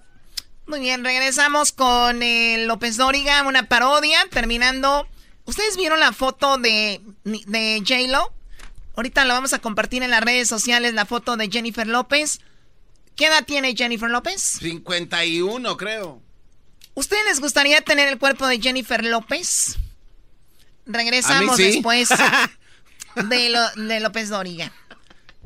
Muy 0.68 0.80
bien, 0.80 1.04
regresamos 1.04 1.72
con 1.72 2.24
eh, 2.24 2.66
López 2.66 2.98
Dóriga, 2.98 3.44
una 3.44 3.68
parodia, 3.68 4.18
terminando. 4.32 5.08
¿Ustedes 5.46 5.78
vieron 5.78 6.00
la 6.00 6.12
foto 6.12 6.58
de, 6.58 7.02
de 7.24 7.84
J-Lo? 7.88 8.34
Ahorita 8.96 9.26
la 9.26 9.36
vamos 9.36 9.54
a 9.54 9.60
compartir 9.60 10.02
en 10.02 10.10
las 10.10 10.22
redes 10.22 10.48
sociales, 10.48 10.94
la 10.94 11.06
foto 11.06 11.38
de 11.38 11.50
Jennifer 11.50 11.86
López. 11.86 12.40
¿Qué 13.16 13.28
edad 13.28 13.46
tiene 13.46 13.76
Jennifer 13.76 14.10
López? 14.10 14.42
51, 14.42 15.78
creo. 15.78 16.22
¿Ustedes 16.96 17.26
les 17.26 17.42
gustaría 17.42 17.82
tener 17.82 18.08
el 18.08 18.18
cuerpo 18.18 18.48
de 18.48 18.60
Jennifer 18.60 19.04
López? 19.04 19.78
Regresamos 20.86 21.58
sí. 21.58 21.64
después 21.64 22.10
de, 23.30 23.50
lo- 23.50 23.84
de 23.84 24.00
López 24.00 24.30
Dóriga. 24.30 24.72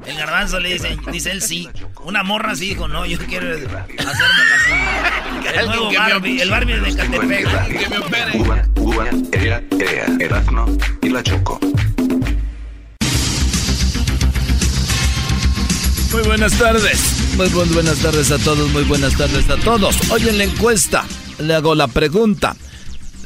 El 0.05 0.15
garbanzo 0.15 0.59
le 0.61 0.73
dice, 0.73 0.97
dice 1.11 1.31
él 1.31 1.41
sí. 1.41 1.67
Una 2.03 2.23
morra 2.23 2.55
sí 2.55 2.69
dijo, 2.69 2.87
no, 2.87 3.05
yo 3.05 3.17
quiero 3.19 3.47
hacérmela 3.53 4.55
así. 4.55 5.49
El 5.59 5.65
nuevo 5.67 5.89
que 5.89 5.99
me 5.99 6.09
Barbie, 6.09 6.41
el 6.41 6.49
Barbie 6.49 6.73
de 6.79 6.95
Catepec. 6.95 7.77
Que 7.79 7.89
me 7.89 7.97
opere. 7.99 8.31
Cuba, 8.37 8.63
Cuba, 8.75 9.05
Ea, 9.33 9.61
Ea, 9.79 10.05
Erazno 10.19 10.65
y 11.01 11.09
la 11.09 11.23
Choco. 11.23 11.59
Muy 16.11 16.21
buenas 16.23 16.53
tardes. 16.57 16.99
Muy 17.37 17.47
bu- 17.47 17.73
buenas 17.73 17.97
tardes 17.99 18.31
a 18.31 18.37
todos, 18.39 18.69
muy 18.71 18.83
buenas 18.83 19.15
tardes 19.15 19.49
a 19.49 19.57
todos. 19.57 19.95
Hoy 20.11 20.27
en 20.27 20.37
la 20.37 20.43
encuesta 20.45 21.05
le 21.39 21.53
hago 21.55 21.75
la 21.75 21.87
pregunta. 21.87 22.55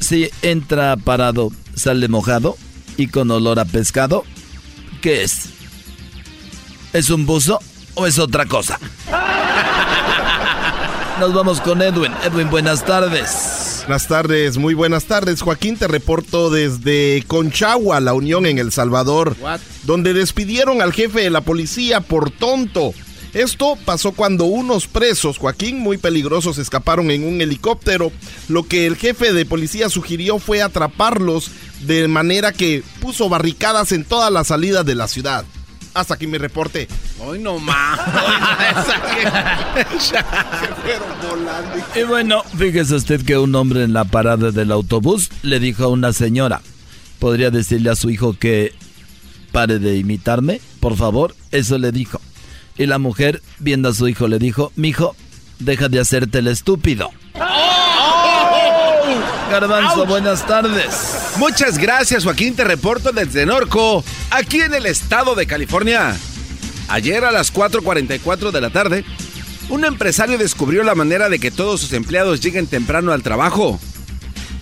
Si 0.00 0.28
entra 0.42 0.96
parado, 0.96 1.50
sale 1.76 2.08
mojado 2.08 2.56
y 2.96 3.08
con 3.08 3.30
olor 3.30 3.58
a 3.58 3.64
pescado, 3.64 4.24
¿qué 5.00 5.24
es? 5.24 5.46
¿Es 6.92 7.10
un 7.10 7.26
buzo 7.26 7.58
o 7.94 8.06
es 8.06 8.18
otra 8.18 8.46
cosa? 8.46 8.78
Nos 11.20 11.32
vamos 11.32 11.60
con 11.60 11.80
Edwin. 11.82 12.12
Edwin, 12.24 12.50
buenas 12.50 12.84
tardes. 12.84 13.82
Buenas 13.86 14.08
tardes, 14.08 14.56
muy 14.56 14.74
buenas 14.74 15.04
tardes. 15.04 15.42
Joaquín, 15.42 15.76
te 15.76 15.86
reporto 15.86 16.50
desde 16.50 17.22
Conchagua, 17.26 18.00
la 18.00 18.14
Unión 18.14 18.46
en 18.46 18.58
El 18.58 18.72
Salvador, 18.72 19.36
What? 19.40 19.60
donde 19.84 20.14
despidieron 20.14 20.80
al 20.80 20.92
jefe 20.92 21.20
de 21.20 21.30
la 21.30 21.42
policía 21.42 22.00
por 22.00 22.30
tonto. 22.30 22.92
Esto 23.34 23.76
pasó 23.84 24.12
cuando 24.12 24.44
unos 24.44 24.86
presos, 24.86 25.38
Joaquín, 25.38 25.80
muy 25.80 25.98
peligrosos, 25.98 26.58
escaparon 26.58 27.10
en 27.10 27.24
un 27.24 27.40
helicóptero. 27.40 28.12
Lo 28.48 28.62
que 28.62 28.86
el 28.86 28.94
jefe 28.94 29.32
de 29.32 29.44
policía 29.44 29.88
sugirió 29.88 30.38
fue 30.38 30.62
atraparlos 30.62 31.50
de 31.80 32.06
manera 32.06 32.52
que 32.52 32.84
puso 33.00 33.28
barricadas 33.28 33.90
en 33.90 34.04
todas 34.04 34.32
las 34.32 34.46
salidas 34.46 34.86
de 34.86 34.94
la 34.94 35.08
ciudad. 35.08 35.44
Hasta 35.94 36.14
aquí 36.14 36.28
mi 36.28 36.38
reporte. 36.38 36.86
Hoy 37.18 37.40
no 37.40 37.58
más. 37.58 38.00
Se 39.98 40.12
fueron 40.82 41.08
volando. 41.28 41.76
Y 41.94 42.02
bueno, 42.04 42.42
fíjese 42.56 42.94
usted 42.94 43.24
que 43.24 43.36
un 43.36 43.54
hombre 43.56 43.82
en 43.82 43.92
la 43.92 44.04
parada 44.04 44.52
del 44.52 44.70
autobús 44.70 45.30
le 45.42 45.58
dijo 45.58 45.84
a 45.84 45.88
una 45.88 46.12
señora, 46.12 46.62
¿podría 47.18 47.50
decirle 47.50 47.90
a 47.90 47.96
su 47.96 48.10
hijo 48.10 48.36
que 48.38 48.74
pare 49.50 49.80
de 49.80 49.96
imitarme? 49.96 50.60
Por 50.78 50.96
favor, 50.96 51.34
eso 51.50 51.78
le 51.78 51.90
dijo. 51.90 52.20
Y 52.76 52.86
la 52.86 52.98
mujer, 52.98 53.42
viendo 53.58 53.88
a 53.88 53.94
su 53.94 54.08
hijo, 54.08 54.26
le 54.28 54.38
dijo, 54.38 54.72
mijo, 54.76 55.14
deja 55.58 55.88
de 55.88 56.00
hacerte 56.00 56.38
el 56.38 56.48
estúpido. 56.48 57.10
Garbanzo, 59.50 60.06
buenas 60.06 60.46
tardes. 60.46 61.34
Muchas 61.36 61.78
gracias, 61.78 62.24
Joaquín. 62.24 62.56
Te 62.56 62.64
reporto 62.64 63.12
desde 63.12 63.46
Norco, 63.46 64.02
aquí 64.30 64.60
en 64.60 64.74
el 64.74 64.86
estado 64.86 65.34
de 65.34 65.46
California. 65.46 66.16
Ayer 66.88 67.24
a 67.24 67.30
las 67.30 67.52
4:44 67.52 68.50
de 68.50 68.60
la 68.60 68.70
tarde, 68.70 69.04
un 69.68 69.84
empresario 69.84 70.38
descubrió 70.38 70.82
la 70.82 70.94
manera 70.94 71.28
de 71.28 71.38
que 71.38 71.50
todos 71.50 71.80
sus 71.80 71.92
empleados 71.92 72.40
lleguen 72.40 72.66
temprano 72.66 73.12
al 73.12 73.22
trabajo. 73.22 73.78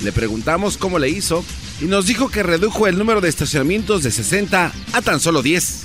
Le 0.01 0.13
preguntamos 0.13 0.77
cómo 0.77 0.99
le 0.99 1.09
hizo 1.09 1.45
y 1.83 1.87
nos 1.87 2.07
dijo 2.07 2.31
que 2.31 2.45
redujo 2.45 2.87
el 2.87 2.97
número 2.97 3.21
de 3.21 3.29
estacionamientos 3.29 4.05
de 4.05 4.13
60 4.13 4.73
a 4.93 5.03
tan 5.03 5.19
solo 5.19 5.43
10. 5.43 5.83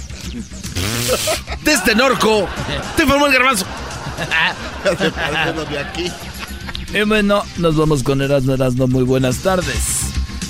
Desde 1.63 1.95
Norco, 1.95 2.47
te 2.95 3.03
informó 3.03 3.25
el 3.25 3.33
garbanzo. 3.33 3.65
de 5.69 5.79
aquí. 5.79 6.11
Y 6.93 7.01
bueno, 7.01 7.43
nos 7.57 7.75
vamos 7.75 8.03
con 8.03 8.21
Erasmo 8.21 8.53
Erasmo. 8.53 8.87
Muy 8.87 9.03
buenas 9.03 9.37
tardes. 9.37 10.01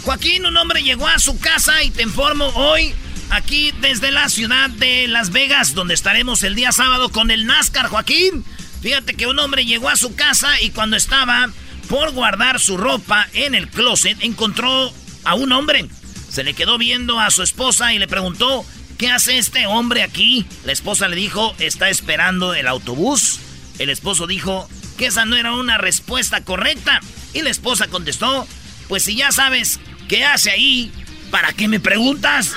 Joaquín, 0.03 0.45
un 0.45 0.57
hombre 0.57 0.83
llegó 0.83 1.07
a 1.07 1.17
su 1.17 1.39
casa 1.39 1.81
y 1.81 1.91
te 1.91 2.03
informo 2.03 2.47
hoy 2.47 2.93
aquí 3.29 3.71
desde 3.81 4.11
la 4.11 4.27
ciudad 4.27 4.69
de 4.69 5.07
Las 5.07 5.31
Vegas, 5.31 5.73
donde 5.73 5.93
estaremos 5.93 6.43
el 6.43 6.55
día 6.55 6.73
sábado 6.73 7.09
con 7.09 7.31
el 7.31 7.45
NASCAR, 7.45 7.87
Joaquín. 7.87 8.43
Fíjate 8.81 9.13
que 9.13 9.27
un 9.27 9.39
hombre 9.39 9.65
llegó 9.65 9.87
a 9.87 9.95
su 9.95 10.13
casa 10.13 10.61
y 10.61 10.71
cuando 10.71 10.97
estaba 10.97 11.49
por 11.87 12.11
guardar 12.11 12.59
su 12.59 12.75
ropa 12.75 13.27
en 13.33 13.55
el 13.55 13.69
closet, 13.69 14.17
encontró 14.21 14.91
a 15.27 15.35
un 15.35 15.51
hombre. 15.51 15.87
Se 16.29 16.43
le 16.43 16.53
quedó 16.53 16.77
viendo 16.77 17.19
a 17.19 17.29
su 17.31 17.43
esposa 17.43 17.93
y 17.93 17.99
le 17.99 18.07
preguntó, 18.07 18.65
¿qué 18.97 19.11
hace 19.11 19.37
este 19.37 19.67
hombre 19.67 20.01
aquí? 20.01 20.45
La 20.63 20.71
esposa 20.71 21.07
le 21.09 21.17
dijo, 21.17 21.53
está 21.59 21.89
esperando 21.89 22.53
el 22.53 22.67
autobús. 22.67 23.39
El 23.77 23.89
esposo 23.89 24.25
dijo 24.25 24.69
que 24.97 25.07
esa 25.07 25.25
no 25.25 25.35
era 25.35 25.53
una 25.53 25.77
respuesta 25.77 26.43
correcta. 26.43 27.01
Y 27.33 27.41
la 27.41 27.49
esposa 27.49 27.87
contestó, 27.87 28.47
pues 28.87 29.03
si 29.03 29.15
ya 29.15 29.31
sabes 29.31 29.81
qué 30.07 30.23
hace 30.23 30.49
ahí, 30.49 30.91
¿para 31.29 31.51
qué 31.51 31.67
me 31.67 31.81
preguntas? 31.81 32.53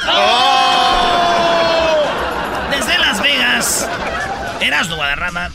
Desde 2.71 2.99
Las 2.99 3.21
Vegas, 3.21 3.89
Erasmo 4.61 4.95
Guadarrama. 4.95 5.51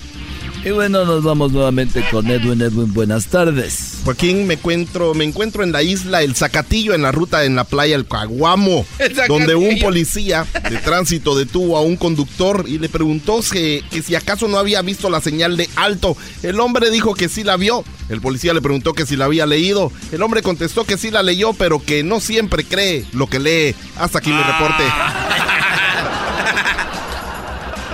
Y 0.65 0.71
bueno, 0.71 1.05
nos 1.05 1.23
vamos 1.23 1.51
nuevamente 1.51 2.03
con 2.09 2.25
Edwin. 2.25 2.59
Edwin, 2.59 2.91
buenas 2.91 3.27
tardes. 3.27 3.99
Joaquín, 4.03 4.47
me 4.47 4.55
encuentro, 4.55 5.13
me 5.13 5.23
encuentro 5.23 5.63
en 5.63 5.71
la 5.71 5.83
isla 5.83 6.23
El 6.23 6.35
Zacatillo, 6.35 6.95
en 6.95 7.03
la 7.03 7.11
ruta 7.11 7.45
en 7.45 7.55
la 7.55 7.65
playa 7.65 7.95
El 7.95 8.07
Caguamo, 8.07 8.83
donde 9.27 9.53
un 9.53 9.77
policía 9.77 10.47
de 10.67 10.77
tránsito 10.77 11.37
detuvo 11.37 11.77
a 11.77 11.81
un 11.81 11.97
conductor 11.97 12.65
y 12.67 12.79
le 12.79 12.89
preguntó 12.89 13.41
que, 13.51 13.83
que 13.91 14.01
si 14.01 14.15
acaso 14.15 14.47
no 14.47 14.57
había 14.57 14.81
visto 14.81 15.11
la 15.11 15.21
señal 15.21 15.55
de 15.55 15.69
alto. 15.75 16.17
El 16.41 16.59
hombre 16.59 16.89
dijo 16.89 17.13
que 17.13 17.29
sí 17.29 17.43
la 17.43 17.57
vio. 17.57 17.83
El 18.09 18.19
policía 18.19 18.55
le 18.55 18.61
preguntó 18.63 18.93
que 18.93 19.05
si 19.05 19.15
la 19.15 19.25
había 19.25 19.45
leído. 19.45 19.91
El 20.11 20.23
hombre 20.23 20.41
contestó 20.41 20.83
que 20.83 20.97
sí 20.97 21.11
la 21.11 21.21
leyó, 21.21 21.53
pero 21.53 21.79
que 21.79 22.03
no 22.03 22.19
siempre 22.19 22.63
cree 22.63 23.05
lo 23.13 23.27
que 23.27 23.37
lee. 23.37 23.75
Hasta 23.99 24.17
aquí 24.17 24.31
mi 24.31 24.41
reporte. 24.41 24.83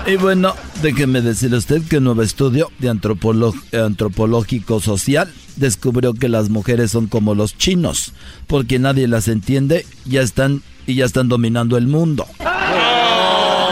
Y 0.08 0.16
bueno, 0.16 0.56
déjeme 0.82 1.22
decirle 1.22 1.58
a 1.58 1.60
usted 1.60 1.84
que 1.84 1.98
un 1.98 2.06
nuevo 2.06 2.24
estudio 2.24 2.72
de 2.80 2.90
antropológico 2.90 4.82
social 4.82 5.32
descubrió 5.56 6.14
que 6.14 6.28
las 6.28 6.50
mujeres 6.50 6.92
son 6.92 7.08
como 7.08 7.36
los 7.36 7.56
chinos, 7.58 8.14
porque 8.48 8.80
nadie 8.80 9.08
las 9.08 9.28
entiende 9.28 9.86
ya 10.06 10.22
están, 10.22 10.64
y 10.88 10.96
ya 10.96 11.06
están 11.06 11.30
dominando 11.30 11.78
el 11.78 11.88
mundo. 11.88 12.26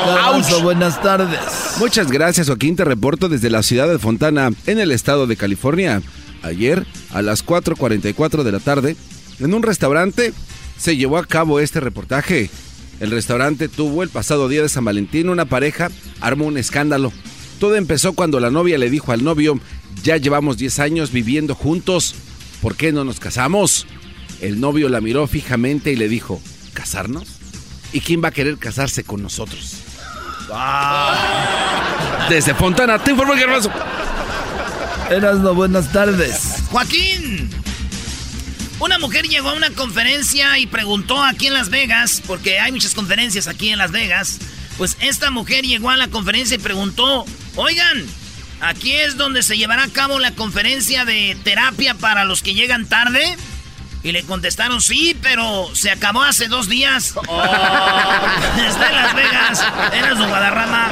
Garbanzo, 0.05 0.61
buenas 0.61 1.01
tardes. 1.01 1.39
Muchas 1.79 2.11
gracias, 2.11 2.47
Joaquín. 2.47 2.75
Te 2.75 2.85
reporto 2.85 3.27
desde 3.27 3.49
la 3.49 3.63
ciudad 3.63 3.87
de 3.89 3.97
Fontana, 3.97 4.51
en 4.67 4.79
el 4.79 4.91
estado 4.91 5.25
de 5.25 5.35
California. 5.35 6.01
Ayer, 6.43 6.85
a 7.11 7.21
las 7.21 7.43
4:44 7.43 8.43
de 8.43 8.51
la 8.51 8.59
tarde, 8.59 8.95
en 9.39 9.53
un 9.53 9.63
restaurante 9.63 10.33
se 10.77 10.95
llevó 10.95 11.17
a 11.17 11.25
cabo 11.25 11.59
este 11.59 11.79
reportaje. 11.79 12.49
El 12.99 13.11
restaurante 13.11 13.69
tuvo 13.69 14.03
el 14.03 14.09
pasado 14.09 14.49
día 14.49 14.61
de 14.61 14.69
San 14.69 14.85
Valentín 14.85 15.29
una 15.29 15.45
pareja, 15.45 15.89
armó 16.19 16.45
un 16.45 16.57
escándalo. 16.57 17.13
Todo 17.59 17.75
empezó 17.75 18.13
cuando 18.13 18.39
la 18.39 18.49
novia 18.49 18.77
le 18.77 18.89
dijo 18.89 19.11
al 19.11 19.23
novio, 19.23 19.59
ya 20.03 20.17
llevamos 20.17 20.57
10 20.57 20.79
años 20.79 21.11
viviendo 21.11 21.55
juntos, 21.55 22.15
¿por 22.61 22.75
qué 22.75 22.91
no 22.91 23.03
nos 23.03 23.19
casamos? 23.19 23.87
El 24.41 24.59
novio 24.59 24.89
la 24.89 25.01
miró 25.01 25.27
fijamente 25.27 25.91
y 25.91 25.95
le 25.95 26.09
dijo, 26.09 26.41
¿casarnos? 26.73 27.27
¿Y 27.91 28.01
quién 28.01 28.23
va 28.23 28.29
a 28.29 28.31
querer 28.31 28.57
casarse 28.57 29.03
con 29.03 29.21
nosotros? 29.21 29.75
Desde 32.29 32.53
Fontana, 32.53 32.99
te 32.99 33.11
informo 33.11 33.33
el 33.33 33.39
garbanzo. 33.39 33.71
Erasno, 35.09 35.53
buenas 35.53 35.91
tardes. 35.91 36.63
Joaquín. 36.69 37.49
Una 38.79 38.97
mujer 38.97 39.27
llegó 39.27 39.49
a 39.49 39.53
una 39.53 39.71
conferencia 39.71 40.57
y 40.57 40.65
preguntó 40.65 41.21
aquí 41.21 41.47
en 41.47 41.53
Las 41.53 41.69
Vegas, 41.69 42.23
porque 42.25 42.59
hay 42.59 42.71
muchas 42.71 42.93
conferencias 42.93 43.47
aquí 43.47 43.69
en 43.69 43.77
Las 43.77 43.91
Vegas. 43.91 44.39
Pues 44.77 44.95
esta 45.01 45.31
mujer 45.31 45.65
llegó 45.65 45.89
a 45.89 45.97
la 45.97 46.07
conferencia 46.07 46.55
y 46.55 46.59
preguntó, 46.59 47.25
oigan, 47.57 48.05
aquí 48.61 48.93
es 48.93 49.17
donde 49.17 49.43
se 49.43 49.57
llevará 49.57 49.83
a 49.83 49.89
cabo 49.89 50.17
la 50.19 50.31
conferencia 50.31 51.03
de 51.03 51.37
terapia 51.43 51.93
para 51.93 52.23
los 52.23 52.41
que 52.41 52.53
llegan 52.53 52.87
tarde. 52.87 53.35
Y 54.01 54.13
le 54.13 54.23
contestaron, 54.23 54.81
sí, 54.81 55.15
pero 55.21 55.67
se 55.73 55.91
acabó 55.91 56.21
hace 56.21 56.47
dos 56.47 56.69
días. 56.69 57.13
Desde 58.55 58.91
Las 58.93 59.13
Vegas, 59.15 59.61
era 59.93 60.15
su 60.15 60.25
Guadarrama. 60.25 60.89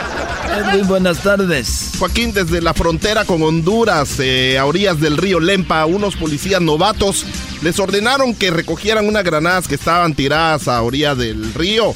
Edwin, 0.57 0.87
buenas 0.87 1.19
tardes. 1.19 1.91
Joaquín, 1.99 2.33
desde 2.33 2.61
la 2.61 2.73
frontera 2.73 3.25
con 3.25 3.41
Honduras, 3.43 4.15
eh, 4.19 4.57
a 4.57 4.65
orillas 4.65 4.99
del 4.99 5.17
río 5.17 5.39
Lempa, 5.39 5.85
unos 5.85 6.15
policías 6.15 6.61
novatos 6.61 7.25
les 7.61 7.79
ordenaron 7.79 8.35
que 8.35 8.51
recogieran 8.51 9.07
unas 9.07 9.23
granadas 9.23 9.67
que 9.67 9.75
estaban 9.75 10.13
tiradas 10.13 10.67
a 10.67 10.81
orilla 10.83 11.15
del 11.15 11.53
río. 11.53 11.93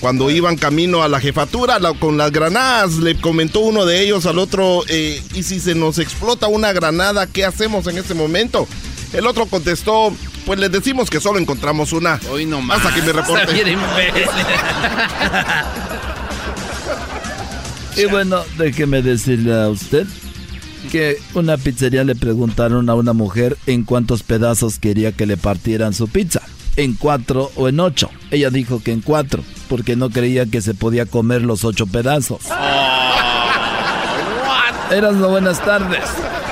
Cuando 0.00 0.30
iban 0.30 0.56
camino 0.56 1.02
a 1.02 1.08
la 1.08 1.20
jefatura 1.20 1.78
la- 1.78 1.94
con 1.94 2.16
las 2.16 2.30
granadas, 2.32 2.94
le 2.94 3.16
comentó 3.20 3.60
uno 3.60 3.84
de 3.86 4.02
ellos 4.02 4.24
al 4.26 4.38
otro, 4.38 4.82
eh, 4.88 5.22
¿y 5.34 5.42
si 5.42 5.58
se 5.58 5.74
nos 5.74 5.98
explota 5.98 6.46
una 6.46 6.72
granada, 6.72 7.26
qué 7.26 7.44
hacemos 7.44 7.86
en 7.86 7.98
este 7.98 8.14
momento? 8.14 8.68
El 9.12 9.26
otro 9.26 9.46
contestó, 9.46 10.12
pues 10.46 10.58
les 10.58 10.70
decimos 10.70 11.10
que 11.10 11.20
solo 11.20 11.38
encontramos 11.38 11.92
una. 11.92 12.20
Hoy 12.30 12.46
no 12.46 12.60
Hasta 12.72 12.94
que 12.94 13.02
me 13.02 13.12
reporte. 13.12 13.64
Y 17.96 18.04
bueno, 18.06 18.42
déjeme 18.56 19.02
decirle 19.02 19.52
a 19.60 19.68
usted 19.68 20.06
que 20.90 21.18
una 21.34 21.56
pizzería 21.56 22.04
le 22.04 22.14
preguntaron 22.14 22.88
a 22.88 22.94
una 22.94 23.12
mujer 23.12 23.58
en 23.66 23.84
cuántos 23.84 24.22
pedazos 24.22 24.78
quería 24.78 25.12
que 25.12 25.26
le 25.26 25.36
partieran 25.36 25.92
su 25.92 26.08
pizza. 26.08 26.40
En 26.76 26.94
cuatro 26.94 27.50
o 27.56 27.68
en 27.68 27.80
ocho. 27.80 28.08
Ella 28.30 28.50
dijo 28.50 28.82
que 28.82 28.92
en 28.92 29.00
cuatro, 29.00 29.42
porque 29.68 29.96
no 29.96 30.08
creía 30.08 30.46
que 30.46 30.62
se 30.62 30.72
podía 30.72 31.04
comer 31.04 31.42
los 31.42 31.64
ocho 31.64 31.86
pedazos. 31.86 32.42
Eras 34.90 35.14
no 35.14 35.28
buenas 35.28 35.62
tardes. 35.64 36.04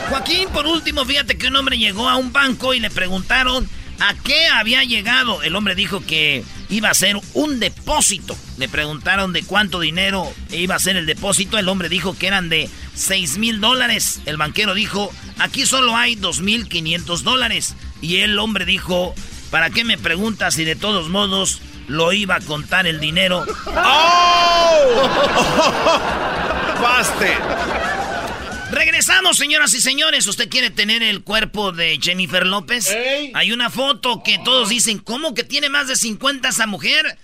Joaquín, 0.08 0.48
por 0.50 0.66
último, 0.66 1.04
fíjate 1.04 1.36
que 1.36 1.48
un 1.48 1.56
hombre 1.56 1.76
llegó 1.76 2.08
a 2.08 2.16
un 2.16 2.32
banco 2.32 2.72
y 2.72 2.80
le 2.80 2.90
preguntaron 2.90 3.68
a 4.00 4.14
qué 4.14 4.46
había 4.46 4.82
llegado. 4.84 5.42
El 5.42 5.54
hombre 5.54 5.74
dijo 5.74 6.00
que 6.04 6.42
iba 6.70 6.88
a 6.88 6.94
ser 6.94 7.16
un 7.34 7.60
depósito. 7.60 8.34
Le 8.56 8.68
preguntaron 8.68 9.34
de 9.34 9.42
cuánto 9.42 9.80
dinero 9.80 10.32
iba 10.50 10.74
a 10.76 10.78
ser 10.78 10.96
el 10.96 11.04
depósito. 11.04 11.58
El 11.58 11.68
hombre 11.68 11.90
dijo 11.90 12.16
que 12.16 12.26
eran 12.26 12.48
de 12.48 12.70
6 12.94 13.36
mil 13.38 13.60
dólares. 13.60 14.22
El 14.24 14.38
banquero 14.38 14.72
dijo, 14.74 15.12
aquí 15.38 15.66
solo 15.66 15.94
hay 15.94 16.14
2 16.14 16.40
mil 16.40 16.68
500 16.68 17.22
dólares. 17.22 17.76
Y 18.00 18.20
el 18.20 18.38
hombre 18.38 18.64
dijo, 18.64 19.14
¿para 19.50 19.68
qué 19.68 19.84
me 19.84 19.98
preguntas 19.98 20.54
si 20.54 20.64
de 20.64 20.76
todos 20.76 21.08
modos 21.08 21.60
lo 21.86 22.14
iba 22.14 22.36
a 22.36 22.40
contar 22.40 22.86
el 22.86 22.98
dinero? 23.00 23.44
¡Baste! 26.80 27.36
Regresamos, 28.78 29.36
señoras 29.36 29.74
y 29.74 29.80
señores. 29.80 30.28
¿Usted 30.28 30.48
quiere 30.48 30.70
tener 30.70 31.02
el 31.02 31.24
cuerpo 31.24 31.72
de 31.72 31.98
Jennifer 32.00 32.46
López? 32.46 32.96
Hay 33.34 33.50
una 33.50 33.70
foto 33.70 34.22
que 34.22 34.38
todos 34.44 34.68
dicen, 34.68 35.00
¿cómo 35.00 35.34
que 35.34 35.42
tiene 35.42 35.68
más 35.68 35.88
de 35.88 35.96
50 35.96 36.48
esa 36.48 36.68
mujer? 36.68 37.18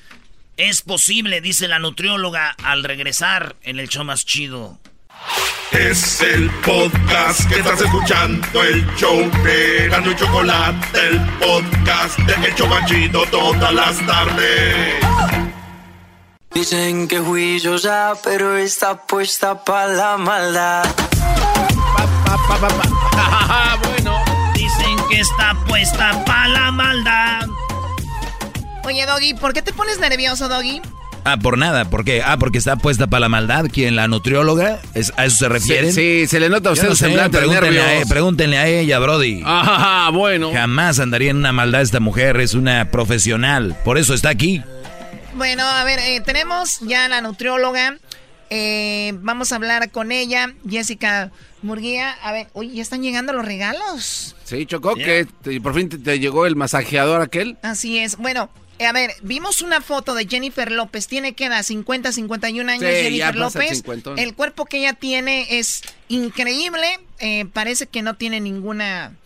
Es 0.57 0.83
posible, 0.83 1.41
dice 1.41 1.69
la 1.69 1.79
nutrióloga 1.79 2.57
al 2.65 2.83
regresar 2.83 3.55
en 3.63 3.79
el 3.79 3.89
show 3.89 4.05
más 4.05 4.27
chido. 4.27 4.81
Es 5.71 6.21
el 6.23 6.51
podcast 6.65 7.49
que 7.49 7.61
estás 7.61 7.81
escuchando, 7.81 8.63
el 8.65 8.85
show 8.97 9.31
de 9.45 9.89
Gano 9.89 10.11
y 10.11 10.17
Chocolate, 10.17 11.07
el 11.09 11.21
podcast 11.39 12.19
de 12.19 12.49
El 12.49 12.55
Chobachito 12.57 13.27
todas 13.27 13.73
las 13.73 14.05
tardes. 14.05 15.54
Dicen 16.55 17.09
que 17.09 17.19
juiciosa, 17.19 18.13
pero 18.23 18.57
está 18.57 18.97
puesta 18.97 19.65
para 19.65 19.93
la 19.93 20.17
maldad. 20.17 20.85
bueno. 23.89 24.19
Dicen 24.55 24.97
que 25.11 25.21
está 25.21 25.57
puesta 25.67 26.25
para 26.25 26.49
la 26.49 26.71
maldad. 26.71 27.47
Oye, 28.85 29.05
Doggy, 29.05 29.35
¿por 29.35 29.53
qué 29.53 29.63
te 29.63 29.73
pones 29.73 29.99
nervioso, 29.99 30.49
Doggy? 30.49 30.81
Ah, 31.25 31.39
por 31.39 31.57
nada, 31.57 31.87
¿por 31.87 32.05
qué? 32.05 32.23
Ah, 32.23 32.37
porque 32.39 32.59
está 32.59 32.77
puesta 32.77 33.07
para 33.07 33.21
la 33.21 33.29
maldad. 33.31 33.65
¿Quién? 33.73 33.97
¿La 33.97 34.07
nutrióloga? 34.09 34.79
¿Es, 34.93 35.13
¿A 35.17 35.25
eso 35.25 35.37
se 35.37 35.49
refieren? 35.49 35.93
Sí, 35.93 36.21
sí, 36.21 36.27
se 36.29 36.39
le 36.39 36.51
nota 36.51 36.69
a 36.69 36.73
usted 36.73 36.89
no 36.89 36.95
sé, 36.95 37.07
semblante 37.07 37.39
pregúntenle, 37.39 37.81
a, 37.81 38.01
e- 38.01 38.07
pregúntenle 38.07 38.59
a 38.59 38.69
ella, 38.69 38.99
Brody. 38.99 39.43
Ajá, 39.45 40.11
bueno. 40.11 40.53
Jamás 40.53 41.01
andaría 41.01 41.31
en 41.31 41.39
una 41.39 41.53
maldad 41.53 41.81
esta 41.81 41.99
mujer, 41.99 42.39
es 42.41 42.53
una 42.55 42.91
profesional. 42.91 43.75
Por 43.85 43.97
eso 43.97 44.13
está 44.13 44.29
aquí. 44.29 44.63
Bueno, 45.37 45.64
a 45.64 45.85
ver, 45.85 45.99
eh, 45.99 46.20
tenemos 46.24 46.80
ya 46.80 47.09
la 47.09 47.20
nutrióloga. 47.20 47.99
Eh, 48.51 49.12
vamos 49.16 49.53
a 49.53 49.57
hablar 49.57 49.91
con 49.91 50.12
ella, 50.12 50.55
Jessica 50.68 51.32
Murguía. 51.62 52.12
A 52.22 52.32
ver, 52.32 52.49
uy, 52.53 52.70
ya 52.72 52.82
están 52.82 53.03
llegando 53.03 53.32
los 53.32 53.45
regalos. 53.45 54.37
Sí, 54.45 54.64
Chocó, 54.66 54.95
que 54.95 55.26
te- 55.43 55.61
por 55.61 55.74
fin 55.74 55.89
te, 55.89 55.99
te 55.99 56.18
llegó 56.20 56.47
el 56.47 56.55
masajeador 56.55 57.20
aquel. 57.20 57.57
Así 57.62 57.99
es. 57.99 58.16
Bueno, 58.16 58.49
eh, 58.78 58.87
a 58.87 58.93
ver, 58.93 59.12
vimos 59.22 59.61
una 59.62 59.80
foto 59.80 60.14
de 60.14 60.26
Jennifer 60.28 60.70
López. 60.70 61.09
Tiene 61.09 61.32
que 61.32 61.47
edad 61.47 61.62
50, 61.64 62.12
51 62.12 62.70
años 62.70 62.85
Sí, 62.89 63.03
Jennifer 63.03 63.35
López. 63.37 63.82
El 64.16 64.35
cuerpo 64.35 64.66
que 64.66 64.78
ella 64.78 64.93
tiene 64.93 65.59
es 65.59 65.82
increíble. 66.09 66.87
Eh, 67.18 67.47
parece 67.53 67.87
que 67.87 68.03
no 68.03 68.14
tiene 68.14 68.41
ninguna 68.41 69.16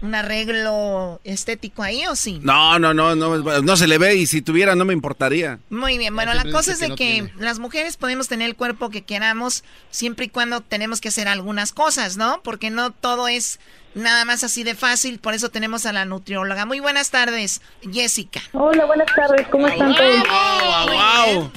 un 0.00 0.14
arreglo 0.14 1.20
estético 1.24 1.82
ahí, 1.82 2.06
¿o 2.06 2.14
sí? 2.14 2.40
No, 2.42 2.78
no, 2.78 2.94
no, 2.94 3.16
no, 3.16 3.38
no 3.38 3.76
se 3.76 3.88
le 3.88 3.98
ve 3.98 4.14
y 4.14 4.26
si 4.26 4.42
tuviera 4.42 4.74
no 4.74 4.84
me 4.84 4.92
importaría. 4.92 5.58
Muy 5.70 5.98
bien, 5.98 6.14
bueno, 6.14 6.34
la 6.34 6.44
cosa 6.50 6.72
es 6.72 6.80
de 6.80 6.94
que 6.94 7.30
las 7.38 7.58
mujeres 7.58 7.96
podemos 7.96 8.28
tener 8.28 8.48
el 8.48 8.56
cuerpo 8.56 8.90
que 8.90 9.02
queramos 9.02 9.64
siempre 9.90 10.26
y 10.26 10.28
cuando 10.28 10.60
tenemos 10.60 11.00
que 11.00 11.08
hacer 11.08 11.28
algunas 11.28 11.72
cosas, 11.72 12.16
¿no? 12.16 12.40
Porque 12.42 12.70
no 12.70 12.92
todo 12.92 13.28
es 13.28 13.58
nada 13.94 14.24
más 14.24 14.44
así 14.44 14.62
de 14.64 14.74
fácil, 14.74 15.18
por 15.18 15.34
eso 15.34 15.50
tenemos 15.50 15.86
a 15.86 15.92
la 15.92 16.04
nutrióloga. 16.04 16.64
Muy 16.66 16.80
buenas 16.80 17.10
tardes, 17.10 17.60
Jessica. 17.92 18.40
Hola, 18.52 18.84
buenas 18.84 19.12
tardes, 19.14 19.46
¿cómo 19.48 19.66
están 19.66 19.94
todos? 19.94 21.50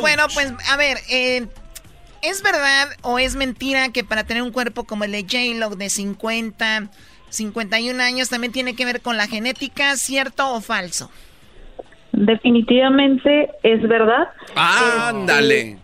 Bueno, 0.00 0.26
pues 0.32 0.52
a 0.68 0.76
ver, 0.76 0.98
eh, 1.10 1.46
¿es 2.22 2.42
verdad 2.42 2.88
o 3.02 3.18
es 3.18 3.34
mentira 3.34 3.88
que 3.90 4.04
para 4.04 4.24
tener 4.24 4.42
un 4.42 4.52
cuerpo 4.52 4.84
como 4.84 5.04
el 5.04 5.12
de 5.12 5.22
J-Lo 5.22 5.74
de 5.74 5.90
50, 5.90 6.90
51 7.32 8.02
años 8.02 8.28
también 8.28 8.52
tiene 8.52 8.74
que 8.74 8.84
ver 8.84 9.00
con 9.00 9.16
la 9.16 9.26
genética, 9.26 9.96
cierto 9.96 10.52
o 10.52 10.60
falso? 10.60 11.10
Definitivamente 12.12 13.50
es 13.62 13.82
verdad. 13.82 14.28
Ándale. 14.54 15.78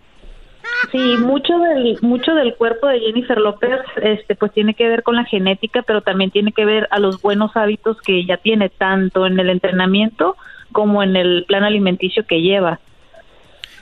Sí, 0.91 1.17
mucho 1.17 1.57
del 1.57 1.97
mucho 2.01 2.33
del 2.33 2.55
cuerpo 2.55 2.87
de 2.87 2.99
Jennifer 2.99 3.37
López 3.37 3.79
este 4.01 4.35
pues 4.35 4.53
tiene 4.53 4.75
que 4.75 4.87
ver 4.87 5.03
con 5.03 5.15
la 5.15 5.25
genética, 5.25 5.81
pero 5.81 6.01
también 6.01 6.31
tiene 6.31 6.53
que 6.53 6.63
ver 6.63 6.87
a 6.91 6.99
los 6.99 7.21
buenos 7.21 7.55
hábitos 7.55 7.97
que 8.01 8.19
ella 8.19 8.37
tiene 8.37 8.69
tanto 8.69 9.25
en 9.25 9.39
el 9.39 9.49
entrenamiento 9.49 10.37
como 10.71 11.03
en 11.03 11.15
el 11.15 11.45
plan 11.47 11.63
alimenticio 11.63 12.25
que 12.25 12.41
lleva. 12.41 12.79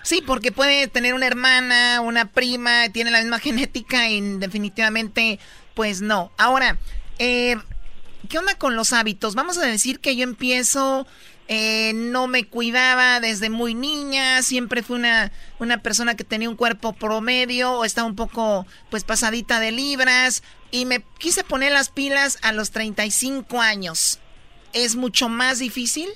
Sí, 0.08 0.24
porque 0.26 0.54
puede 0.54 0.88
tener 0.88 1.14
una 1.14 1.28
hermana, 1.28 2.00
una 2.02 2.32
prima, 2.32 2.90
tiene 2.94 3.12
la 3.12 3.20
misma 3.20 3.40
genética 3.42 4.10
y 4.10 4.22
definitivamente, 4.38 5.38
pues 5.74 6.02
no. 6.02 6.32
Ahora, 6.38 6.78
eh, 7.20 7.56
¿qué 8.30 8.38
onda 8.38 8.56
con 8.58 8.76
los 8.76 8.94
hábitos? 8.94 9.36
Vamos 9.36 9.58
a 9.58 9.66
decir 9.66 10.00
que 10.00 10.16
yo 10.16 10.24
empiezo, 10.24 11.08
eh, 11.48 11.94
no 11.94 12.28
me 12.28 12.46
cuidaba 12.46 13.20
desde 13.20 13.50
muy 13.50 13.74
niña, 13.74 14.42
siempre 14.42 14.84
fui 14.84 14.98
una, 14.98 15.32
una 15.60 15.78
persona 15.78 16.16
que 16.16 16.24
tenía 16.24 16.50
un 16.50 16.56
cuerpo 16.56 16.94
promedio 16.94 17.74
o 17.74 17.86
estaba 17.86 18.08
un 18.08 18.16
poco, 18.16 18.66
pues, 18.90 19.04
pasadita 19.04 19.60
de 19.60 19.72
libras 19.72 20.44
y 20.72 20.86
me 20.86 21.04
quise 21.20 21.44
poner 21.44 21.72
las 21.72 21.90
pilas 21.90 22.38
a 22.44 22.52
los 22.52 22.72
35 22.72 23.62
años. 23.62 24.20
¿Es 24.74 24.96
mucho 24.96 25.30
más 25.30 25.60
difícil? 25.60 26.10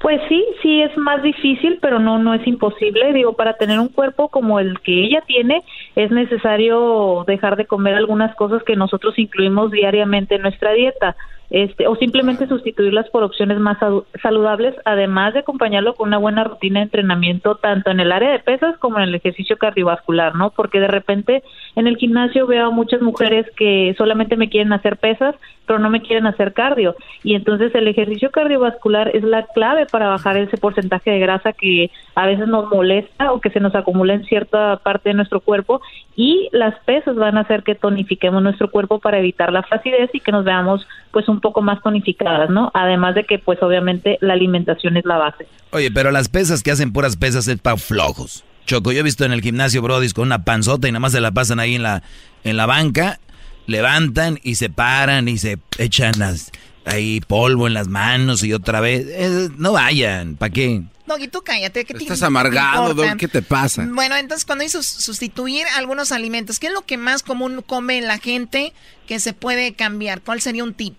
Pues 0.00 0.20
sí, 0.28 0.44
sí 0.62 0.82
es 0.82 0.96
más 0.96 1.22
difícil, 1.22 1.78
pero 1.80 1.98
no 1.98 2.18
no 2.18 2.34
es 2.34 2.46
imposible. 2.46 3.12
Digo, 3.12 3.32
para 3.32 3.56
tener 3.56 3.80
un 3.80 3.88
cuerpo 3.88 4.28
como 4.28 4.60
el 4.60 4.78
que 4.80 5.04
ella 5.04 5.22
tiene, 5.26 5.62
es 5.96 6.10
necesario 6.10 7.24
dejar 7.26 7.56
de 7.56 7.64
comer 7.64 7.94
algunas 7.94 8.34
cosas 8.36 8.62
que 8.62 8.76
nosotros 8.76 9.18
incluimos 9.18 9.70
diariamente 9.70 10.36
en 10.36 10.42
nuestra 10.42 10.72
dieta. 10.72 11.16
Este, 11.48 11.86
o 11.86 11.94
simplemente 11.94 12.48
sustituirlas 12.48 13.08
por 13.10 13.22
opciones 13.22 13.60
más 13.60 13.78
saludables, 14.20 14.74
además 14.84 15.32
de 15.32 15.40
acompañarlo 15.40 15.94
con 15.94 16.08
una 16.08 16.18
buena 16.18 16.42
rutina 16.42 16.80
de 16.80 16.86
entrenamiento 16.86 17.54
tanto 17.54 17.90
en 17.90 18.00
el 18.00 18.10
área 18.10 18.32
de 18.32 18.40
pesas 18.40 18.76
como 18.78 18.98
en 18.98 19.04
el 19.04 19.14
ejercicio 19.14 19.56
cardiovascular, 19.56 20.34
¿no? 20.34 20.50
Porque 20.50 20.80
de 20.80 20.88
repente 20.88 21.44
en 21.76 21.86
el 21.86 21.98
gimnasio 21.98 22.48
veo 22.48 22.66
a 22.66 22.70
muchas 22.70 23.00
mujeres 23.00 23.46
que 23.56 23.94
solamente 23.96 24.36
me 24.36 24.48
quieren 24.48 24.72
hacer 24.72 24.96
pesas, 24.96 25.36
pero 25.66 25.78
no 25.78 25.88
me 25.88 26.02
quieren 26.02 26.26
hacer 26.26 26.52
cardio. 26.52 26.96
Y 27.22 27.34
entonces 27.34 27.72
el 27.74 27.86
ejercicio 27.86 28.30
cardiovascular 28.30 29.14
es 29.14 29.22
la 29.22 29.46
clave 29.46 29.86
para 29.86 30.08
bajar 30.08 30.36
ese 30.36 30.56
porcentaje 30.56 31.12
de 31.12 31.20
grasa 31.20 31.52
que 31.52 31.90
a 32.16 32.26
veces 32.26 32.48
nos 32.48 32.68
molesta 32.70 33.32
o 33.32 33.40
que 33.40 33.50
se 33.50 33.60
nos 33.60 33.74
acumula 33.74 34.14
en 34.14 34.24
cierta 34.24 34.78
parte 34.78 35.10
de 35.10 35.14
nuestro 35.14 35.40
cuerpo. 35.40 35.80
Y 36.16 36.48
las 36.52 36.74
pesas 36.86 37.14
van 37.14 37.36
a 37.36 37.42
hacer 37.42 37.62
que 37.62 37.74
tonifiquemos 37.74 38.42
nuestro 38.42 38.70
cuerpo 38.70 39.00
para 39.00 39.18
evitar 39.18 39.52
la 39.52 39.62
flacidez 39.62 40.08
y 40.14 40.20
que 40.20 40.32
nos 40.32 40.44
veamos 40.44 40.86
pues 41.10 41.28
un 41.28 41.40
poco 41.40 41.60
más 41.60 41.82
tonificadas, 41.82 42.48
¿no? 42.48 42.70
Además 42.72 43.14
de 43.14 43.24
que 43.24 43.38
pues 43.38 43.62
obviamente 43.62 44.16
la 44.22 44.32
alimentación 44.32 44.96
es 44.96 45.04
la 45.04 45.18
base. 45.18 45.46
Oye, 45.72 45.90
pero 45.90 46.10
las 46.10 46.30
pesas 46.30 46.62
que 46.62 46.70
hacen 46.70 46.92
puras 46.92 47.16
pesas 47.16 47.46
es 47.48 47.58
para 47.58 47.76
flojos. 47.76 48.44
Choco, 48.64 48.92
yo 48.92 49.00
he 49.00 49.02
visto 49.02 49.24
en 49.24 49.32
el 49.32 49.42
gimnasio 49.42 49.82
Brodis 49.82 50.14
con 50.14 50.26
una 50.26 50.44
panzota 50.44 50.88
y 50.88 50.92
nada 50.92 51.00
más 51.00 51.12
se 51.12 51.20
la 51.20 51.32
pasan 51.32 51.60
ahí 51.60 51.74
en 51.74 51.82
la, 51.82 52.02
en 52.44 52.56
la 52.56 52.66
banca, 52.66 53.20
levantan 53.66 54.40
y 54.42 54.56
se 54.56 54.70
paran 54.70 55.28
y 55.28 55.38
se 55.38 55.58
echan 55.78 56.14
las, 56.18 56.50
ahí 56.86 57.20
polvo 57.20 57.66
en 57.66 57.74
las 57.74 57.88
manos 57.88 58.42
y 58.42 58.52
otra 58.52 58.80
vez. 58.80 59.06
Eh, 59.08 59.48
no 59.58 59.72
vayan, 59.72 60.36
¿para 60.36 60.52
qué? 60.52 60.82
Doggy, 61.06 61.28
tú 61.28 61.42
cállate. 61.44 61.84
¿qué 61.84 61.94
te- 61.94 62.02
Estás 62.02 62.20
te 62.20 62.26
amargado? 62.26 62.94
Doc, 62.94 63.16
¿qué 63.16 63.28
te 63.28 63.42
pasa? 63.42 63.86
Bueno, 63.88 64.16
entonces 64.16 64.44
cuando 64.44 64.62
dices 64.64 64.84
sustituir 64.86 65.64
algunos 65.76 66.12
alimentos, 66.12 66.58
¿qué 66.58 66.66
es 66.68 66.72
lo 66.72 66.82
que 66.82 66.96
más 66.96 67.22
común 67.22 67.62
come 67.66 68.00
la 68.00 68.18
gente 68.18 68.72
que 69.06 69.18
se 69.20 69.32
puede 69.32 69.74
cambiar? 69.74 70.20
¿Cuál 70.22 70.40
sería 70.40 70.64
un 70.64 70.74
tip? 70.74 70.94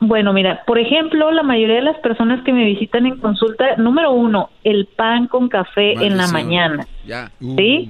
Bueno, 0.00 0.32
mira, 0.32 0.64
por 0.66 0.80
ejemplo, 0.80 1.30
la 1.30 1.44
mayoría 1.44 1.76
de 1.76 1.82
las 1.82 1.98
personas 2.00 2.44
que 2.44 2.52
me 2.52 2.64
visitan 2.64 3.06
en 3.06 3.18
consulta, 3.20 3.76
número 3.76 4.10
uno, 4.12 4.50
el 4.64 4.86
pan 4.86 5.28
con 5.28 5.48
café 5.48 5.92
en 5.92 6.16
la 6.16 6.26
mañana. 6.26 6.86
Ya. 7.06 7.30
¿Sí? 7.40 7.88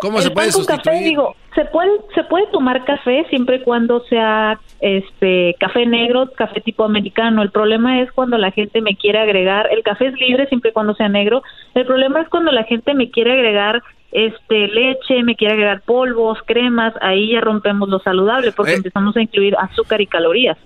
¿Cómo 0.00 0.18
el 0.18 0.24
se 0.24 0.30
puede 0.30 0.48
pan 0.48 0.52
con 0.54 0.64
café, 0.64 0.82
sustituir? 0.82 1.04
digo, 1.04 1.36
se 1.54 1.64
puede, 1.66 1.90
se 2.14 2.24
puede 2.24 2.46
tomar 2.48 2.84
café 2.84 3.26
siempre 3.30 3.56
y 3.56 3.62
cuando 3.62 4.00
sea 4.08 4.58
este 4.80 5.54
café 5.60 5.86
negro, 5.86 6.30
café 6.36 6.60
tipo 6.60 6.84
americano. 6.84 7.42
El 7.42 7.50
problema 7.50 8.00
es 8.00 8.10
cuando 8.12 8.38
la 8.38 8.50
gente 8.50 8.80
me 8.80 8.96
quiere 8.96 9.18
agregar, 9.18 9.68
el 9.70 9.82
café 9.82 10.06
es 10.06 10.14
libre 10.14 10.46
siempre 10.48 10.70
y 10.70 10.72
cuando 10.72 10.94
sea 10.94 11.08
negro. 11.08 11.42
El 11.74 11.86
problema 11.86 12.20
es 12.22 12.28
cuando 12.28 12.50
la 12.52 12.64
gente 12.64 12.94
me 12.94 13.10
quiere 13.10 13.32
agregar 13.32 13.82
este 14.12 14.66
leche, 14.68 15.22
me 15.22 15.36
quiere 15.36 15.54
agregar 15.54 15.82
polvos, 15.82 16.38
cremas, 16.46 16.92
ahí 17.00 17.32
ya 17.32 17.40
rompemos 17.40 17.88
lo 17.88 18.00
saludable 18.00 18.52
porque 18.52 18.72
Eh. 18.72 18.76
empezamos 18.76 19.16
a 19.16 19.22
incluir 19.22 19.54
azúcar 19.56 20.00
y 20.00 20.06
calorías. 20.06 20.58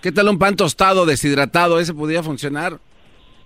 ¿Qué 0.00 0.12
tal 0.12 0.28
un 0.28 0.38
pan 0.38 0.56
tostado, 0.56 1.06
deshidratado? 1.06 1.78
¿Ese 1.80 1.94
podría 1.94 2.22
funcionar? 2.22 2.74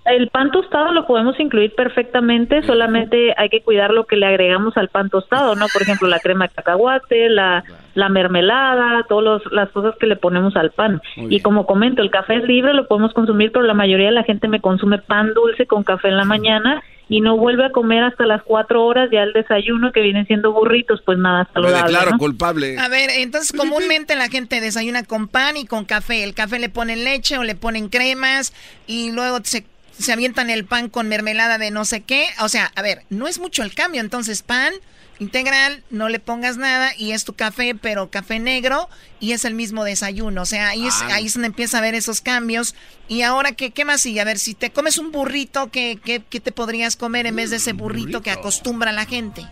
El 0.07 0.29
pan 0.29 0.51
tostado 0.51 0.93
lo 0.93 1.07
podemos 1.07 1.39
incluir 1.41 1.75
perfectamente, 1.75 2.63
solamente 2.63 3.35
hay 3.37 3.49
que 3.49 3.63
cuidar 3.63 3.91
lo 3.91 4.07
que 4.07 4.17
le 4.17 4.27
agregamos 4.27 4.77
al 4.77 4.89
pan 4.89 5.11
tostado, 5.11 5.55
¿no? 5.57 5.67
Por 5.73 5.83
ejemplo, 5.83 6.07
la 6.09 6.21
crema 6.21 6.47
de 6.47 6.55
cacahuate, 6.55 7.29
la, 7.29 7.65
la 7.95 8.09
mermelada, 8.09 9.05
todas 9.09 9.43
las 9.51 9.69
cosas 9.71 9.95
que 9.99 10.07
le 10.07 10.17
ponemos 10.17 10.55
al 10.57 10.71
pan. 10.71 11.01
Y 11.17 11.41
como 11.41 11.67
comento, 11.67 12.03
el 12.03 12.11
café 12.11 12.37
es 12.37 12.45
libre, 12.45 12.73
lo 12.75 12.87
podemos 12.87 13.13
consumir, 13.15 13.51
pero 13.53 13.65
la 13.65 13.75
mayoría 13.75 14.07
de 14.07 14.13
la 14.13 14.25
gente 14.25 14.49
me 14.49 14.61
consume 14.61 14.99
pan 14.99 15.35
dulce 15.35 15.67
con 15.67 15.83
café 15.83 16.09
en 16.09 16.17
la 16.17 16.25
mañana 16.25 16.83
y 17.09 17.21
no 17.21 17.37
vuelve 17.37 17.65
a 17.65 17.71
comer 17.71 18.03
hasta 18.03 18.27
las 18.27 18.43
cuatro 18.43 18.85
horas 18.85 19.09
ya 19.13 19.23
el 19.23 19.33
desayuno, 19.33 19.93
que 19.93 20.01
vienen 20.01 20.27
siendo 20.27 20.53
burritos, 20.53 21.01
pues 21.05 21.19
nada 21.19 21.45
Me 21.45 21.53
saludable. 21.53 21.83
declaro 21.93 22.11
¿no? 22.13 22.19
culpable. 22.19 22.79
A 22.79 22.89
ver, 22.89 23.11
entonces 23.11 23.53
comúnmente 23.57 24.17
la 24.17 24.29
gente 24.29 24.61
desayuna 24.61 25.05
con 25.05 25.29
pan 25.29 25.57
y 25.57 25.67
con 25.67 25.85
café. 25.85 26.25
El 26.25 26.35
café 26.35 26.59
le 26.59 26.69
ponen 26.69 27.05
leche 27.05 27.39
o 27.39 27.45
le 27.45 27.55
ponen 27.55 27.89
cremas 27.89 28.53
y 28.89 29.13
luego 29.13 29.39
se, 29.45 29.65
se 29.99 30.13
avientan 30.13 30.51
el 30.51 30.65
pan 30.65 30.89
con 30.89 31.09
mermelada 31.09 31.59
de 31.59 31.71
no 31.71 31.85
sé 31.85 32.03
qué. 32.03 32.27
O 32.41 32.49
sea, 32.49 32.71
a 32.75 32.83
ver, 32.83 33.05
no 33.11 33.29
es 33.29 33.39
mucho 33.39 33.63
el 33.63 33.75
cambio. 33.75 34.01
Entonces 34.01 34.43
pan 34.43 34.73
integral, 35.19 35.83
no 35.89 36.11
le 36.11 36.21
pongas 36.21 36.59
nada 36.59 36.93
y 36.99 37.13
es 37.13 37.25
tu 37.25 37.33
café, 37.35 37.75
pero 37.75 38.11
café 38.11 38.39
negro 38.39 38.89
y 39.19 39.33
es 39.33 39.47
el 39.47 39.55
mismo 39.55 39.83
desayuno. 39.85 40.43
O 40.43 40.47
sea, 40.47 40.69
ahí 40.69 40.87
es, 40.87 40.95
Ah. 41.03 41.15
ahí 41.15 41.27
es 41.27 41.33
donde 41.35 41.47
empieza 41.47 41.79
a 41.79 41.81
ver 41.81 41.95
esos 41.95 42.21
cambios. 42.21 42.75
Y 43.09 43.23
ahora, 43.23 43.53
¿qué, 43.53 43.71
qué 43.71 43.87
más 43.87 44.03
sigue? 44.03 44.21
A 44.21 44.25
ver, 44.25 44.39
si 44.39 44.53
te 44.55 44.71
comes 44.71 44.99
un 44.99 45.13
burrito, 45.13 45.71
¿qué, 45.71 45.99
qué, 46.05 46.23
qué 46.29 46.41
te 46.41 46.53
podrías 46.53 46.97
comer 46.97 47.27
en 47.27 47.37
vez 47.37 47.49
de 47.51 47.57
ese 47.57 47.73
burrito 47.73 48.21
que 48.23 48.31
acostumbra 48.31 48.93
la 48.93 49.07
gente? 49.07 49.47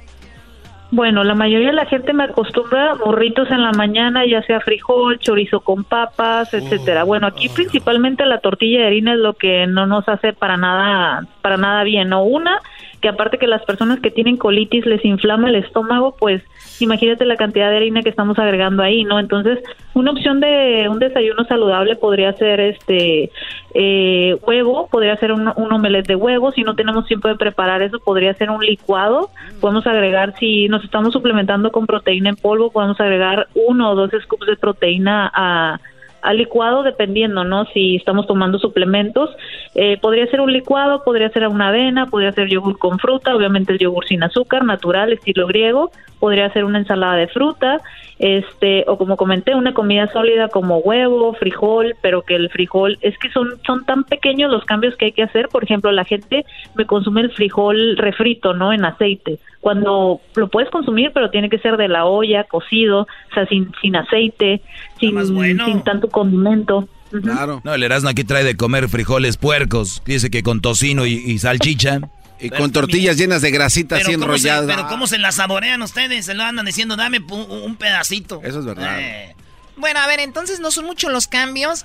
Bueno, 0.95 1.25
la 1.25 1.35
mayoría 1.35 1.71
de 1.71 1.75
la 1.75 1.87
gente 1.87 2.13
me 2.13 2.23
acostumbra 2.23 2.95
burritos 2.95 3.51
en 3.51 3.65
la 3.65 3.73
mañana, 3.73 4.25
ya 4.25 4.43
sea 4.43 4.61
frijol, 4.61 5.19
chorizo 5.19 5.59
con 5.59 5.83
papas, 5.83 6.55
etcétera. 6.55 7.03
Bueno, 7.03 7.27
aquí 7.27 7.49
principalmente 7.49 8.25
la 8.25 8.39
tortilla 8.39 8.79
de 8.79 8.87
harina 8.87 9.15
es 9.15 9.19
lo 9.19 9.33
que 9.33 9.67
no 9.67 9.89
nos 9.89 10.09
hace 10.09 10.33
para 10.33 10.57
nada, 10.57 11.27
para 11.43 11.57
nada 11.57 11.83
bien. 11.83 12.13
O 12.13 12.23
una, 12.23 12.61
que 13.05 13.11
aparte 13.11 13.37
que 13.37 13.47
las 13.47 13.63
personas 13.67 14.01
que 14.01 14.11
tienen 14.11 14.39
colitis 14.39 14.87
les 14.87 15.05
inflama 15.05 15.51
el 15.51 15.57
estómago, 15.57 16.17
pues 16.19 16.43
imagínate 16.81 17.27
la 17.27 17.37
cantidad 17.37 17.69
de 17.69 17.77
harina 17.77 18.01
que 18.01 18.09
estamos 18.09 18.39
agregando 18.39 18.83
ahí, 18.83 19.05
¿no? 19.05 19.19
Entonces, 19.19 19.59
una 19.93 20.13
opción 20.13 20.41
de 20.41 20.89
un 20.89 20.99
desayuno 20.99 21.45
saludable 21.45 21.97
podría 21.97 22.33
ser 22.33 22.61
este 22.61 23.31
eh, 23.75 24.39
huevo, 24.47 24.89
podría 24.91 25.19
ser 25.19 25.33
un, 25.33 25.53
un 25.55 25.83
de 25.83 26.17
huevo, 26.17 26.51
si 26.53 26.63
no 26.63 26.75
tenemos 26.77 27.05
tiempo 27.05 27.29
de 27.29 27.37
preparar 27.37 27.83
eso, 27.83 28.01
podría 28.01 28.33
ser 28.33 28.49
un 28.49 28.65
licuado, 28.65 29.29
podemos 29.61 29.87
agregar, 29.87 30.35
si 30.39 30.67
nos 30.69 30.83
estamos 30.83 31.13
suplementando 31.13 31.71
con 31.73 31.85
proteína 31.85 32.31
en 32.31 32.37
polvo, 32.37 32.71
podemos 32.71 32.99
agregar 33.03 33.49
uno 33.55 33.91
o 33.91 33.95
dos 33.95 34.13
scoops 34.23 34.47
de 34.47 34.57
proteína 34.57 35.31
a 35.35 35.79
al 36.25 36.39
licuado 36.39 36.83
dependiendo, 36.83 37.45
¿no? 37.45 37.66
Si 37.66 37.97
estamos 37.97 38.27
tomando 38.27 38.59
suplementos, 38.59 39.31
eh, 39.75 39.99
podría 40.01 40.27
ser 40.27 40.41
un 40.41 40.53
licuado, 40.53 41.05
podría 41.05 41.29
ser 41.29 41.47
una 41.47 41.68
avena, 41.68 42.07
podría 42.07 42.33
ser 42.33 42.49
yogur 42.49 42.79
con 42.79 42.99
fruta, 42.99 43.37
obviamente 43.37 43.72
el 43.72 43.79
yogur 43.79 44.07
sin 44.07 44.22
azúcar, 44.22 44.64
natural, 44.64 45.12
estilo 45.12 45.47
griego, 45.47 45.91
podría 46.18 46.51
ser 46.53 46.64
una 46.64 46.79
ensalada 46.79 47.16
de 47.16 47.29
fruta, 47.29 47.83
este, 48.25 48.85
o 48.87 48.97
como 48.97 49.18
comenté, 49.18 49.55
una 49.55 49.75
comida 49.75 50.11
sólida 50.11 50.49
como 50.49 50.79
huevo, 50.79 51.35
frijol, 51.35 51.95
pero 52.01 52.22
que 52.22 52.35
el 52.35 52.49
frijol, 52.49 52.97
es 53.03 53.18
que 53.18 53.31
son, 53.31 53.61
son 53.66 53.85
tan 53.85 54.05
pequeños 54.05 54.51
los 54.51 54.64
cambios 54.64 54.97
que 54.97 55.05
hay 55.05 55.12
que 55.12 55.25
hacer, 55.25 55.49
por 55.49 55.62
ejemplo, 55.62 55.93
la 55.93 56.07
gente 56.07 56.47
me 56.75 56.87
consume 56.87 57.20
el 57.20 57.33
frijol 57.33 57.99
refrito, 57.99 58.55
¿no? 58.55 58.72
En 58.72 58.87
aceite, 58.87 59.41
cuando 59.61 60.22
lo 60.37 60.49
puedes 60.49 60.70
consumir, 60.70 61.11
pero 61.12 61.29
tiene 61.29 61.51
que 61.51 61.59
ser 61.59 61.77
de 61.77 61.89
la 61.89 62.07
olla, 62.07 62.45
cocido, 62.45 63.03
o 63.03 63.35
sea, 63.35 63.45
sin, 63.45 63.70
sin 63.83 63.95
aceite, 63.95 64.62
sin, 64.99 65.18
sin 65.62 65.85
tanto 65.85 66.09
condimento. 66.09 66.89
Claro. 67.22 67.61
No, 67.62 67.75
el 67.75 67.83
Erasmo 67.83 68.09
aquí 68.09 68.25
trae 68.25 68.43
de 68.43 68.57
comer 68.57 68.89
frijoles 68.89 69.37
puercos. 69.37 70.03
Dice 70.07 70.31
que 70.31 70.43
con 70.43 70.62
tocino 70.62 71.05
y, 71.05 71.39
salchicha. 71.39 72.01
Y 72.41 72.51
con 72.51 72.72
tortillas 72.72 73.16
llenas 73.16 73.43
de 73.43 73.51
grasita 73.51 73.97
así 73.97 74.12
enrolladas. 74.12 74.66
pero 74.66 74.89
¿cómo 74.89 75.07
se 75.07 75.18
la 75.18 75.32
saborean 75.32 75.80
ustedes? 75.82 76.26
Se 76.26 76.35
lo 76.35 76.43
andan 76.43 76.66
diciendo, 76.66 76.97
dame 76.97 77.20
un 77.20 77.76
pedacito. 77.76 78.41
Eso 78.45 78.59
es 78.59 78.64
verdad. 78.64 79.01
Eh. 79.01 79.35
Bueno, 79.76 80.01
a 80.01 80.07
ver, 80.07 80.20
entonces 80.20 80.61
no 80.61 80.70
son 80.70 80.85
muchos 80.85 81.12
los 81.12 81.26
cambios. 81.26 81.85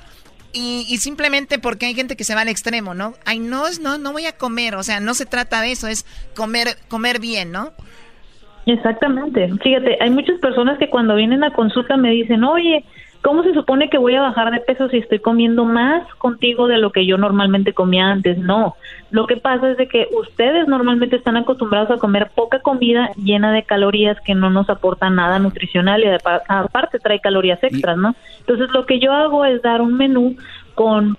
Y, 0.51 0.97
simplemente 0.97 1.59
porque 1.59 1.85
hay 1.85 1.93
gente 1.93 2.17
que 2.17 2.23
se 2.23 2.33
va 2.33 2.41
al 2.41 2.47
extremo, 2.47 2.95
¿no? 2.95 3.13
Ay, 3.23 3.37
no, 3.37 3.65
no, 3.81 3.99
no 3.99 4.11
voy 4.13 4.25
a 4.25 4.35
comer. 4.35 4.75
O 4.75 4.83
sea, 4.83 4.99
no 4.99 5.13
se 5.13 5.27
trata 5.27 5.61
de 5.61 5.71
eso, 5.71 5.87
es 5.87 6.07
comer, 6.35 6.69
comer 6.87 7.19
bien, 7.19 7.51
¿no? 7.51 7.71
Exactamente. 8.65 9.47
Fíjate, 9.61 9.97
hay 10.01 10.09
muchas 10.09 10.39
personas 10.39 10.79
que 10.79 10.89
cuando 10.89 11.15
vienen 11.15 11.43
a 11.43 11.53
consulta 11.53 11.97
me 11.97 12.09
dicen, 12.09 12.43
oye, 12.43 12.83
¿Cómo 13.21 13.43
se 13.43 13.53
supone 13.53 13.89
que 13.89 13.97
voy 13.97 14.15
a 14.15 14.21
bajar 14.21 14.49
de 14.49 14.61
peso 14.61 14.87
si 14.87 14.97
estoy 14.97 15.19
comiendo 15.19 15.65
más 15.65 16.07
contigo 16.15 16.67
de 16.67 16.77
lo 16.77 16.91
que 16.91 17.05
yo 17.05 17.17
normalmente 17.17 17.73
comía 17.73 18.07
antes? 18.07 18.37
No. 18.37 18.75
Lo 19.11 19.27
que 19.27 19.35
pasa 19.35 19.71
es 19.71 19.77
de 19.77 19.87
que 19.89 20.07
ustedes 20.17 20.69
normalmente 20.69 21.17
están 21.17 21.35
acostumbrados 21.35 21.91
a 21.91 21.97
comer 21.97 22.31
poca 22.33 22.59
comida 22.59 23.11
llena 23.17 23.51
de 23.51 23.63
calorías 23.63 24.17
que 24.21 24.35
no 24.35 24.49
nos 24.49 24.69
aportan 24.69 25.15
nada 25.15 25.37
nutricional 25.37 26.01
y 26.01 26.07
aparte 26.47 26.99
trae 26.99 27.19
calorías 27.19 27.61
extras, 27.61 27.97
¿no? 27.97 28.15
Entonces 28.39 28.69
lo 28.71 28.85
que 28.85 28.99
yo 28.99 29.11
hago 29.11 29.43
es 29.43 29.61
dar 29.61 29.81
un 29.81 29.97
menú 29.97 30.37
con 30.75 31.17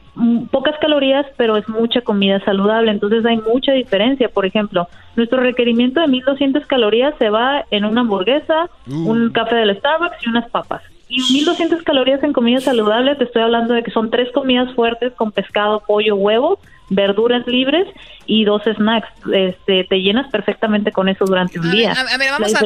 pocas 0.51 0.79
calorías, 0.81 1.27
pero 1.37 1.59
es 1.59 1.69
mucha 1.69 2.01
comida 2.01 2.41
saludable. 2.47 2.93
Entonces 2.93 3.27
hay 3.27 3.37
mucha 3.37 3.73
diferencia. 3.73 4.31
Por 4.31 4.47
ejemplo, 4.47 4.89
nuestro 5.17 5.41
requerimiento 5.41 6.01
de 6.01 6.07
1200 6.07 6.65
calorías 6.65 7.15
se 7.19 7.29
va 7.29 7.67
en 7.71 7.85
una 7.85 8.01
hamburguesa, 8.01 8.71
un 8.87 9.27
uh. 9.27 9.33
café 9.33 9.57
del 9.57 9.77
Starbucks 9.77 10.25
y 10.25 10.31
unas 10.31 10.49
papas. 10.49 10.83
Y 11.11 11.21
1200 11.33 11.83
calorías 11.83 12.23
en 12.23 12.33
comida 12.33 12.61
saludable, 12.61 13.17
te 13.17 13.25
estoy 13.25 13.43
hablando 13.43 13.75
de 13.75 13.83
que 13.83 13.91
son 13.91 14.11
tres 14.11 14.31
comidas 14.33 14.73
fuertes 14.77 15.13
con 15.15 15.33
pescado, 15.33 15.83
pollo, 15.85 16.15
huevo, 16.15 16.61
verduras 16.89 17.45
libres 17.49 17.89
y 18.27 18.45
dos 18.45 18.63
snacks. 18.63 19.09
Este, 19.33 19.85
te 19.85 19.97
llenas 19.97 20.31
perfectamente 20.31 20.93
con 20.93 21.09
eso 21.09 21.25
durante 21.25 21.59
un 21.59 21.71
día. 21.73 21.93
a, 21.93 22.17
ver, 22.17 22.31
vamos 22.31 22.55
a... 22.55 22.61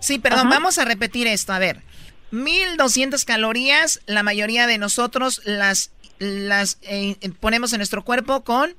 Sí, 0.00 0.18
perdón, 0.18 0.50
vamos 0.50 0.78
a 0.78 0.84
repetir 0.84 1.28
esto. 1.28 1.52
A 1.52 1.60
ver, 1.60 1.80
1200 2.32 3.24
calorías, 3.24 4.00
la 4.06 4.24
mayoría 4.24 4.66
de 4.66 4.78
nosotros 4.78 5.40
las, 5.44 5.92
las 6.18 6.78
eh, 6.82 7.16
ponemos 7.38 7.72
en 7.72 7.78
nuestro 7.78 8.02
cuerpo 8.02 8.42
con 8.42 8.74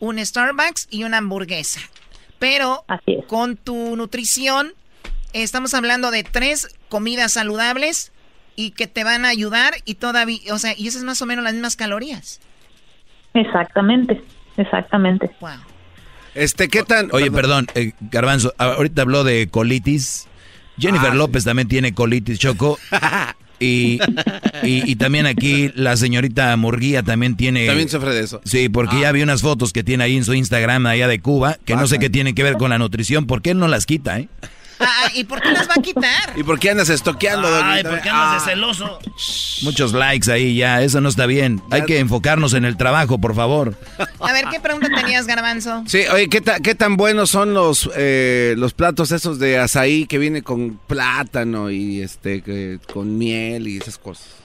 un 0.00 0.24
Starbucks 0.24 0.88
y 0.90 1.04
una 1.04 1.18
hamburguesa. 1.18 1.80
Pero 2.38 2.84
con 3.26 3.56
tu 3.56 3.96
nutrición, 3.96 4.74
estamos 5.32 5.72
hablando 5.72 6.10
de 6.10 6.24
tres 6.24 6.76
comidas 6.90 7.32
saludables 7.32 8.12
y 8.56 8.70
que 8.70 8.86
te 8.86 9.04
van 9.04 9.24
a 9.24 9.28
ayudar 9.28 9.74
y 9.84 9.94
todavía, 9.94 10.40
o 10.52 10.58
sea, 10.58 10.74
y 10.76 10.88
esas 10.88 11.00
es 11.00 11.04
más 11.04 11.20
o 11.22 11.26
menos 11.26 11.44
las 11.44 11.54
mismas 11.54 11.76
calorías. 11.76 12.40
Exactamente, 13.34 14.22
exactamente. 14.56 15.30
Wow. 15.40 15.50
Este, 16.34 16.68
¿qué 16.68 16.82
tan? 16.82 17.08
Oye, 17.12 17.30
perdón, 17.30 17.66
eh, 17.74 17.92
Garbanzo, 18.00 18.54
ahorita 18.58 19.02
habló 19.02 19.24
de 19.24 19.48
colitis. 19.48 20.26
Jennifer 20.78 21.10
ah, 21.12 21.14
López 21.14 21.44
también 21.44 21.68
tiene 21.68 21.94
colitis, 21.94 22.38
Choco. 22.38 22.78
Y, 23.60 24.00
y, 24.62 24.96
también 24.96 25.26
aquí 25.26 25.70
la 25.74 25.96
señorita 25.96 26.54
Murguía 26.56 27.02
también 27.02 27.36
tiene... 27.36 27.66
También 27.66 27.88
sufre 27.88 28.12
de 28.12 28.24
eso. 28.24 28.40
Sí, 28.44 28.68
porque 28.68 29.00
ya 29.00 29.10
ah. 29.10 29.12
vi 29.12 29.22
unas 29.22 29.42
fotos 29.42 29.72
que 29.72 29.82
tiene 29.82 30.04
ahí 30.04 30.16
en 30.16 30.24
su 30.24 30.34
Instagram 30.34 30.84
allá 30.86 31.08
de 31.08 31.20
Cuba, 31.20 31.56
que 31.64 31.76
no 31.76 31.86
sé 31.86 31.98
qué 31.98 32.10
tienen 32.10 32.34
que 32.34 32.42
ver 32.42 32.54
con 32.54 32.70
la 32.70 32.78
nutrición. 32.78 33.26
¿Por 33.26 33.42
qué 33.42 33.54
no 33.54 33.68
las 33.68 33.86
quita, 33.86 34.18
eh? 34.18 34.28
Ah, 34.80 35.08
¿Y 35.14 35.24
por 35.24 35.40
qué 35.40 35.52
las 35.52 35.68
va 35.68 35.74
a 35.76 35.82
quitar? 35.82 36.36
¿Y 36.36 36.42
por 36.42 36.58
qué 36.58 36.70
andas 36.70 36.88
estoqueando, 36.88 37.48
Ay, 37.62 37.82
¿por 37.82 38.00
qué 38.00 38.08
andas 38.08 38.44
de 38.44 38.52
ah. 38.52 38.54
celoso? 38.54 38.98
Muchos 39.62 39.92
likes 39.92 40.30
ahí 40.30 40.56
ya, 40.56 40.82
eso 40.82 41.00
no 41.00 41.08
está 41.08 41.26
bien. 41.26 41.60
Hay 41.70 41.84
que 41.84 41.98
enfocarnos 41.98 42.54
en 42.54 42.64
el 42.64 42.76
trabajo, 42.76 43.18
por 43.18 43.34
favor. 43.34 43.74
A 44.20 44.32
ver, 44.32 44.44
¿qué 44.50 44.60
pregunta 44.60 44.88
tenías, 44.94 45.26
Garbanzo? 45.26 45.82
Sí, 45.86 46.02
oye, 46.12 46.28
¿qué, 46.28 46.42
qué 46.62 46.74
tan 46.74 46.96
buenos 46.96 47.30
son 47.30 47.54
los, 47.54 47.90
eh, 47.96 48.54
los 48.58 48.74
platos 48.74 49.12
esos 49.12 49.38
de 49.38 49.58
azaí 49.58 50.06
que 50.06 50.18
viene 50.18 50.42
con 50.42 50.78
plátano 50.86 51.70
y 51.70 52.00
este 52.00 52.80
con 52.92 53.18
miel 53.18 53.68
y 53.68 53.78
esas 53.78 53.98
cosas? 53.98 54.42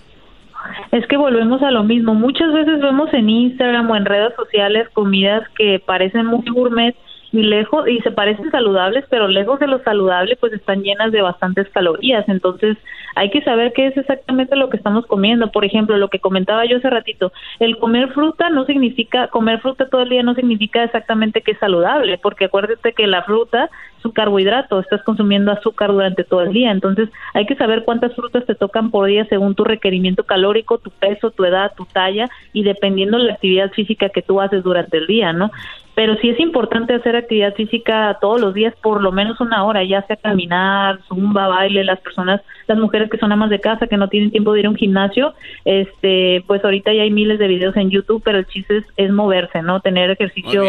Es 0.92 1.06
que 1.08 1.18
volvemos 1.18 1.62
a 1.62 1.72
lo 1.72 1.84
mismo. 1.84 2.14
Muchas 2.14 2.52
veces 2.54 2.82
vemos 2.82 3.14
en 3.14 3.30
Instagram 3.30 3.90
o 3.90 3.96
en 3.96 4.06
redes 4.06 4.34
sociales 4.36 4.88
comidas 4.94 5.44
que 5.58 5.82
parecen 5.86 6.26
muy 6.26 6.44
gourmet 6.50 6.96
y 7.32 7.44
lejos 7.44 7.88
y 7.88 8.00
se 8.00 8.12
parecen 8.12 8.52
saludables, 8.52 9.06
pero 9.10 9.28
lejos 9.28 9.60
de 9.60 9.68
lo 9.68 9.80
saludable 9.84 10.36
pues 10.38 10.54
están 10.54 10.82
llenas 10.82 11.12
de 11.12 11.22
bastantes 11.22 11.70
calorías, 11.70 12.28
entonces 12.28 12.78
hay 13.20 13.30
que 13.32 13.42
saber 13.42 13.74
qué 13.74 13.88
es 13.88 13.98
exactamente 13.98 14.56
lo 14.56 14.70
que 14.70 14.78
estamos 14.78 15.06
comiendo. 15.06 15.52
Por 15.52 15.66
ejemplo, 15.66 15.98
lo 15.98 16.08
que 16.08 16.20
comentaba 16.20 16.64
yo 16.66 16.78
hace 16.78 16.90
ratito, 16.90 17.34
el 17.60 17.78
comer 17.78 18.14
fruta 18.14 18.50
no 18.50 18.64
significa 18.64 19.28
comer 19.28 19.60
fruta 19.60 19.90
todo 19.90 20.04
el 20.04 20.10
día 20.10 20.24
no 20.24 20.36
significa 20.36 20.86
exactamente 20.86 21.42
que 21.42 21.52
es 21.52 21.60
saludable, 21.60 22.18
porque 22.18 22.46
acuérdate 22.46 22.94
que 22.94 23.08
la 23.08 23.24
fruta 23.24 23.70
es 23.98 24.06
un 24.06 24.14
carbohidrato, 24.14 24.80
estás 24.80 25.04
consumiendo 25.04 25.52
azúcar 25.52 25.92
durante 25.92 26.24
todo 26.24 26.44
el 26.44 26.54
día, 26.54 26.72
entonces 26.72 27.10
hay 27.34 27.46
que 27.46 27.56
saber 27.56 27.84
cuántas 27.84 28.16
frutas 28.16 28.46
te 28.46 28.56
tocan 28.56 28.90
por 28.90 29.08
día 29.08 29.26
según 29.26 29.54
tu 29.54 29.66
requerimiento 29.66 30.24
calórico, 30.24 30.78
tu 30.78 30.90
peso, 30.90 31.32
tu 31.32 31.44
edad, 31.44 31.74
tu 31.76 31.86
talla 31.86 32.30
y 32.54 32.64
dependiendo 32.64 33.18
de 33.18 33.26
la 33.26 33.34
actividad 33.34 33.70
física 33.72 34.08
que 34.08 34.22
tú 34.22 34.40
haces 34.40 34.64
durante 34.64 34.98
el 34.98 35.08
día, 35.08 35.34
¿no? 35.34 35.52
pero 36.00 36.16
sí 36.22 36.30
es 36.30 36.40
importante 36.40 36.94
hacer 36.94 37.18
actividad 37.18 37.54
física 37.56 38.18
todos 38.22 38.40
los 38.40 38.54
días, 38.54 38.74
por 38.82 39.04
lo 39.04 39.12
menos 39.12 39.42
una 39.42 39.66
hora, 39.66 39.84
ya 39.84 40.02
sea 40.04 40.16
caminar, 40.16 41.02
zumba, 41.10 41.50
baile, 41.50 41.84
las 41.84 42.00
personas, 42.00 42.40
las 42.68 42.78
mujeres 42.78 43.09
que 43.10 43.18
son 43.18 43.32
amas 43.32 43.50
de 43.50 43.60
casa, 43.60 43.88
que 43.88 43.98
no 43.98 44.10
tienen 44.10 44.32
tiempo 44.32 44.54
de 44.54 44.62
ir 44.62 44.66
a 44.66 44.70
un 44.70 44.76
gimnasio, 44.76 45.34
este, 45.66 46.44
pues 46.48 46.64
ahorita 46.64 46.94
ya 46.94 47.04
hay 47.04 47.12
miles 47.12 47.40
de 47.40 47.48
videos 47.48 47.76
en 47.78 47.90
YouTube, 47.90 48.22
pero 48.24 48.40
el 48.40 48.48
chiste 48.48 48.84
es, 48.98 49.12
moverse, 49.12 49.62
¿no? 49.62 49.82
Tener 49.82 50.12
ejercicio, 50.12 50.64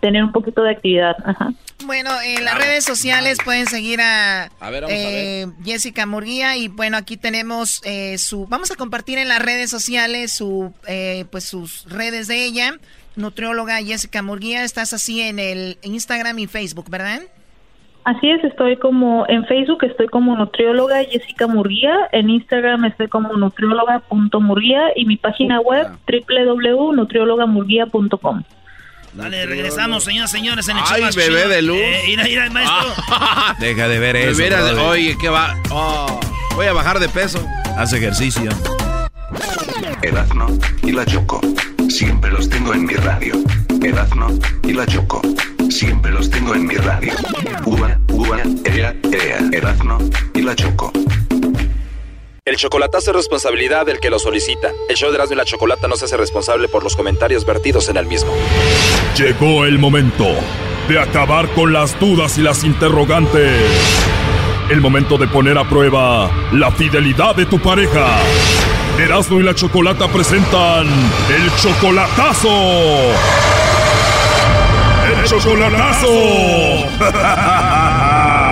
tener 0.00 0.24
un 0.24 0.32
poquito 0.32 0.62
de 0.62 0.70
actividad. 0.70 1.16
Ajá. 1.24 1.52
Bueno, 1.84 2.10
en 2.22 2.44
las 2.44 2.58
redes 2.58 2.84
sociales 2.84 3.38
pueden 3.44 3.66
seguir 3.66 4.00
a, 4.00 4.50
eh, 4.88 5.46
Jessica 5.64 6.06
Murguía 6.06 6.56
y 6.56 6.68
bueno, 6.68 6.96
aquí 6.96 7.16
tenemos 7.16 7.80
eh, 7.84 8.18
su, 8.18 8.46
vamos 8.46 8.70
a 8.70 8.76
compartir 8.76 9.18
en 9.18 9.28
las 9.28 9.40
redes 9.40 9.70
sociales 9.70 10.32
su, 10.32 10.72
eh, 10.86 11.24
pues 11.30 11.44
sus 11.44 11.88
redes 11.88 12.28
de 12.28 12.44
ella 12.44 12.74
nutrióloga 13.16 13.82
Jessica 13.82 14.22
Murguía. 14.22 14.64
Estás 14.64 14.92
así 14.92 15.20
en 15.20 15.38
el 15.38 15.78
Instagram 15.82 16.38
y 16.38 16.46
Facebook, 16.46 16.90
¿verdad? 16.90 17.22
Así 18.04 18.30
es, 18.30 18.42
estoy 18.44 18.76
como 18.76 19.26
en 19.28 19.44
Facebook, 19.44 19.84
estoy 19.84 20.06
como 20.08 20.34
nutrióloga 20.34 21.04
Jessica 21.04 21.46
Murguía, 21.46 21.94
en 22.12 22.30
Instagram 22.30 22.86
estoy 22.86 23.08
como 23.08 23.34
nutrióloga.murguía 23.34 24.80
y 24.96 25.04
mi 25.04 25.16
página 25.16 25.60
web 25.60 25.86
www.nutriólogamurguía.com. 26.06 28.42
Dale, 29.12 29.44
regresamos, 29.44 30.04
señoras 30.04 30.32
y 30.32 30.36
señores, 30.38 30.68
en 30.68 30.78
el 30.78 30.84
Ay, 30.88 31.02
bebé 31.14 31.48
de 31.48 31.62
luz. 31.62 31.76
Eh, 31.76 32.16
maestro. 32.52 32.94
Deja 33.58 33.88
de 33.88 33.98
ver 33.98 34.16
eso. 34.16 34.40
oye, 34.88 35.16
¿qué 35.20 35.28
va? 35.28 35.54
Oh, 35.70 36.20
voy 36.54 36.66
a 36.66 36.72
bajar 36.72 37.00
de 37.00 37.08
peso. 37.08 37.44
Haz 37.76 37.92
ejercicio. 37.92 38.50
Erazno 40.02 40.46
y 40.82 40.92
la 40.92 41.04
Choco. 41.04 41.40
Siempre 41.90 42.30
los 42.30 42.48
tengo 42.48 42.72
en 42.72 42.86
mi 42.86 42.94
radio. 42.94 43.34
Erazno 43.82 44.28
y 44.62 44.72
la 44.72 44.86
Choco. 44.86 45.20
Siempre 45.68 46.12
los 46.12 46.30
tengo 46.30 46.54
en 46.54 46.64
mi 46.64 46.76
radio. 46.76 47.12
Uva, 47.66 47.98
uva, 48.12 48.38
ea, 48.64 48.94
ea. 49.10 49.38
Erasno 49.52 49.98
y 50.32 50.42
la 50.42 50.54
Choco. 50.54 50.92
El 52.44 52.56
chocolatazo 52.56 53.10
es 53.10 53.16
responsabilidad 53.16 53.86
del 53.86 53.98
que 53.98 54.08
lo 54.08 54.20
solicita. 54.20 54.70
El 54.88 54.96
show 54.96 55.10
de 55.10 55.16
Erasmo 55.16 55.34
y 55.34 55.38
la 55.38 55.44
Chocolata 55.44 55.88
no 55.88 55.96
se 55.96 56.04
hace 56.04 56.16
responsable 56.16 56.68
por 56.68 56.84
los 56.84 56.94
comentarios 56.94 57.44
vertidos 57.44 57.88
en 57.88 57.96
el 57.96 58.06
mismo. 58.06 58.32
Llegó 59.16 59.64
el 59.64 59.80
momento 59.80 60.28
de 60.88 61.00
acabar 61.00 61.48
con 61.54 61.72
las 61.72 61.98
dudas 61.98 62.38
y 62.38 62.42
las 62.42 62.62
interrogantes. 62.62 63.60
El 64.70 64.80
momento 64.80 65.18
de 65.18 65.26
poner 65.26 65.58
a 65.58 65.68
prueba 65.68 66.30
la 66.52 66.70
fidelidad 66.70 67.34
de 67.34 67.46
tu 67.46 67.58
pareja. 67.58 68.16
Erasmo 69.00 69.40
y 69.40 69.42
la 69.42 69.54
Chocolata 69.54 70.08
presentan 70.08 70.86
el 70.86 71.50
chocolatazo. 71.56 72.48
¡El 75.06 75.24
chocolatazo! 75.24 76.08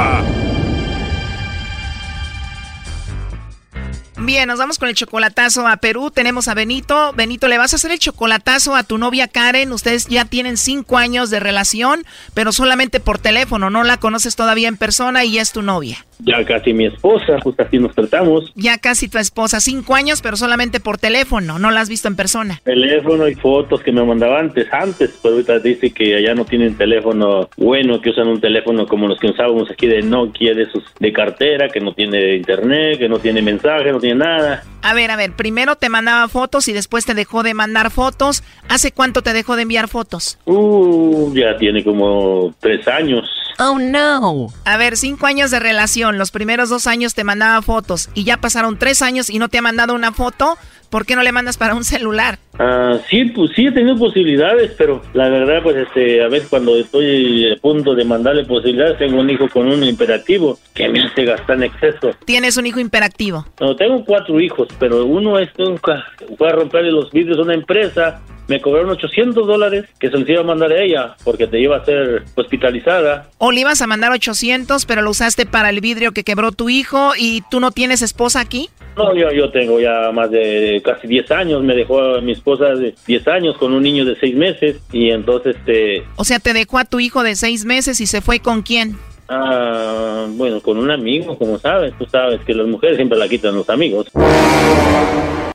Bien, 4.21 4.49
nos 4.49 4.59
vamos 4.59 4.79
con 4.79 4.89
el 4.89 4.95
chocolatazo 4.95 5.67
a 5.67 5.77
Perú. 5.77 6.11
Tenemos 6.11 6.49
a 6.49 6.55
Benito. 6.55 7.13
Benito, 7.13 7.47
le 7.47 7.59
vas 7.59 7.75
a 7.75 7.77
hacer 7.77 7.93
el 7.93 7.99
chocolatazo 7.99 8.75
a 8.75 8.85
tu 8.85 8.97
novia 8.97 9.29
Karen. 9.29 9.71
Ustedes 9.73 10.07
ya 10.07 10.25
tienen 10.25 10.57
cinco 10.57 10.97
años 10.97 11.29
de 11.29 11.41
relación, 11.41 12.07
pero 12.33 12.53
solamente 12.53 13.01
por 13.01 13.19
teléfono. 13.19 13.69
No 13.69 13.85
la 13.85 13.99
conoces 13.99 14.35
todavía 14.35 14.69
en 14.69 14.79
persona 14.79 15.25
y 15.25 15.39
es 15.39 15.53
tu 15.53 15.61
novia. 15.61 16.08
Ya 16.21 16.45
casi 16.45 16.73
mi 16.73 16.87
esposa, 16.87 17.41
justo 17.43 17.63
así 17.63 17.79
nos 17.79 17.95
tratamos. 17.95 18.53
Ya 18.55 18.79
casi 18.79 19.09
tu 19.09 19.19
esposa. 19.19 19.61
Cinco 19.61 19.95
años, 19.95 20.21
pero 20.23 20.37
solamente 20.37 20.81
por 20.81 20.99
teléfono. 20.99 21.59
No 21.59 21.71
la 21.71 21.81
has 21.81 21.89
visto 21.89 22.09
en 22.09 22.17
persona. 22.17 22.61
Teléfono 22.65 23.29
y 23.29 23.35
fotos 23.35 23.83
que 23.83 23.93
me 23.93 24.05
mandaba 24.05 24.41
antes, 24.41 24.67
antes. 24.73 25.19
Pero 25.23 25.35
ahorita 25.35 25.59
dice 25.61 25.91
que 25.91 26.17
allá 26.17 26.35
no 26.35 26.45
tienen 26.45 26.77
teléfono 26.77 27.49
bueno, 27.57 28.01
que 28.01 28.11
usan 28.11 28.29
un 28.29 28.41
teléfono 28.41 28.87
como 28.87 29.09
los 29.09 29.19
que 29.19 29.29
usábamos 29.29 29.71
aquí 29.71 29.87
de 29.87 30.03
Nokia, 30.03 30.55
de, 30.55 30.67
sus, 30.71 30.83
de 30.99 31.13
cartera, 31.13 31.69
que 31.69 31.81
no 31.81 31.93
tiene 31.93 32.37
internet, 32.37 32.99
que 32.99 33.09
no 33.09 33.19
tiene 33.19 33.43
mensaje, 33.43 33.93
no 33.93 34.01
tiene 34.01 34.17
nada. 34.17 34.65
A 34.83 34.95
ver, 34.95 35.11
a 35.11 35.17
ver, 35.17 35.33
primero 35.33 35.77
te 35.77 35.89
mandaba 35.89 36.29
fotos 36.29 36.69
y 36.69 36.73
después 36.73 37.05
te 37.05 37.15
dejó 37.15 37.43
de 37.43 37.55
mandar 37.55 37.91
fotos. 37.91 38.43
¿Hace 38.69 38.93
cuánto 38.93 39.23
te 39.23 39.33
dejó 39.33 39.57
de 39.57 39.63
enviar 39.63 39.89
fotos? 39.89 40.39
Uh, 40.45 41.33
ya 41.35 41.57
tiene 41.57 41.83
como 41.85 42.55
tres 42.61 42.87
años. 42.89 43.25
Oh, 43.61 43.79
no. 43.81 44.49
A 44.65 44.77
ver, 44.77 44.97
cinco 44.97 45.27
años 45.27 45.51
de 45.51 45.59
relación. 45.59 46.17
Los 46.17 46.31
primeros 46.31 46.69
dos 46.69 46.87
años 46.87 47.15
te 47.15 47.25
mandaba 47.25 47.61
fotos 47.61 48.09
y 48.15 48.23
ya 48.23 48.37
pasaron 48.37 48.79
tres 48.79 49.03
años 49.03 49.31
y 49.31 49.39
no 49.41 49.49
te 49.49 49.59
ha 49.59 49.63
mandado 49.63 49.95
una 49.95 50.13
foto. 50.13 50.57
¿Por 50.91 51.05
qué 51.05 51.17
no 51.17 51.23
le 51.23 51.33
mandas 51.33 51.59
para 51.59 51.75
un 51.75 51.85
celular? 51.85 52.39
Ah, 52.59 52.99
sí, 53.11 53.27
pues 53.27 53.51
sí 53.55 53.67
he 53.67 53.73
tenido 53.73 53.99
posibilidades, 53.99 54.73
pero 54.79 55.03
la 55.13 55.29
verdad, 55.29 55.63
pues 55.63 55.77
este, 55.77 56.23
a 56.25 56.29
veces 56.29 56.49
cuando 56.49 56.77
estoy 56.77 57.53
a 57.53 57.57
punto 57.57 57.95
de 57.95 58.05
mandarle 58.05 58.45
posibilidades, 58.47 58.97
tengo 58.97 59.21
un 59.21 59.29
hijo 59.29 59.49
con 59.49 59.69
un 59.69 59.85
imperativo 59.85 60.59
que 60.73 60.89
me 60.89 61.03
hace 61.03 61.25
gastar 61.25 61.57
en 61.57 61.65
exceso. 61.65 62.13
¿Tienes 62.25 62.57
un 62.57 62.67
hijo 62.67 62.81
imperactivo? 62.81 63.45
No, 63.61 63.77
tengo 63.77 64.03
cuatro 64.05 64.41
hijos, 64.41 64.69
pero 64.79 65.05
uno 65.05 65.39
es 65.39 65.51
nunca 65.59 66.07
fue 66.39 66.49
a 66.49 66.53
romperle 66.53 66.91
los 66.91 67.11
vidrios 67.11 67.39
a 67.39 67.43
una 67.43 67.55
empresa. 67.55 68.23
Me 68.49 68.61
cobraron 68.61 68.91
800 68.91 69.47
dólares 69.47 69.85
que 70.01 70.11
se 70.11 70.19
los 70.19 70.29
iba 70.29 70.41
a 70.41 70.45
mandar 70.45 70.73
a 70.73 70.83
ella 70.83 71.17
porque 71.23 71.47
te 71.47 71.61
iba 71.61 71.77
a 71.77 71.85
ser 71.85 72.25
hospitalizada. 72.35 73.29
O 73.39 73.53
le 73.53 73.61
ibas 73.61 73.83
a 73.83 73.87
mandar 73.87 74.11
800, 74.11 74.87
pero 74.87 75.03
lo 75.03 75.11
usaste 75.11 75.47
para 75.47 75.71
el 75.71 75.81
vidrio 75.81 76.13
que 76.13 76.25
quebró 76.25 76.51
tu 76.53 76.71
hijo 76.71 77.13
y 77.17 77.43
tú 77.51 77.61
no 77.61 77.71
tienes 77.71 78.03
esposa 78.03 78.41
aquí? 78.41 78.71
No, 78.97 79.15
yo, 79.15 79.31
yo 79.31 79.51
tengo 79.51 79.79
ya 79.79 80.11
más 80.13 80.31
de 80.31 80.83
casi 80.85 81.07
10 81.07 81.31
años. 81.31 81.63
Me 81.63 81.75
dejó 81.75 82.17
a 82.17 82.21
mi 82.21 82.33
esposa 82.33 82.75
de 82.75 82.95
10 83.07 83.29
años 83.29 83.57
con 83.57 83.73
un 83.73 83.83
niño 83.83 84.05
de 84.05 84.17
6 84.17 84.35
meses. 84.35 84.77
Y 84.93 85.11
entonces, 85.11 85.57
este. 85.57 86.03
O 86.17 86.25
sea, 86.25 86.39
te 86.41 86.53
dejó 86.53 86.79
a 86.79 86.85
tu 86.85 86.99
hijo 87.01 87.23
de 87.23 87.37
6 87.37 87.65
meses 87.65 88.01
y 88.01 88.07
se 88.07 88.21
fue 88.21 88.41
con 88.41 88.63
quién? 88.63 88.97
Ah, 89.29 90.27
bueno, 90.31 90.61
con 90.61 90.79
un 90.79 90.91
amigo, 90.91 91.37
como 91.39 91.59
sabes. 91.59 91.93
Tú 91.99 92.07
sabes 92.07 92.41
que 92.47 92.55
las 92.55 92.67
mujeres 92.67 92.97
siempre 92.97 93.19
la 93.19 93.29
quitan 93.29 93.55
los 93.55 93.69
amigos. 93.69 94.09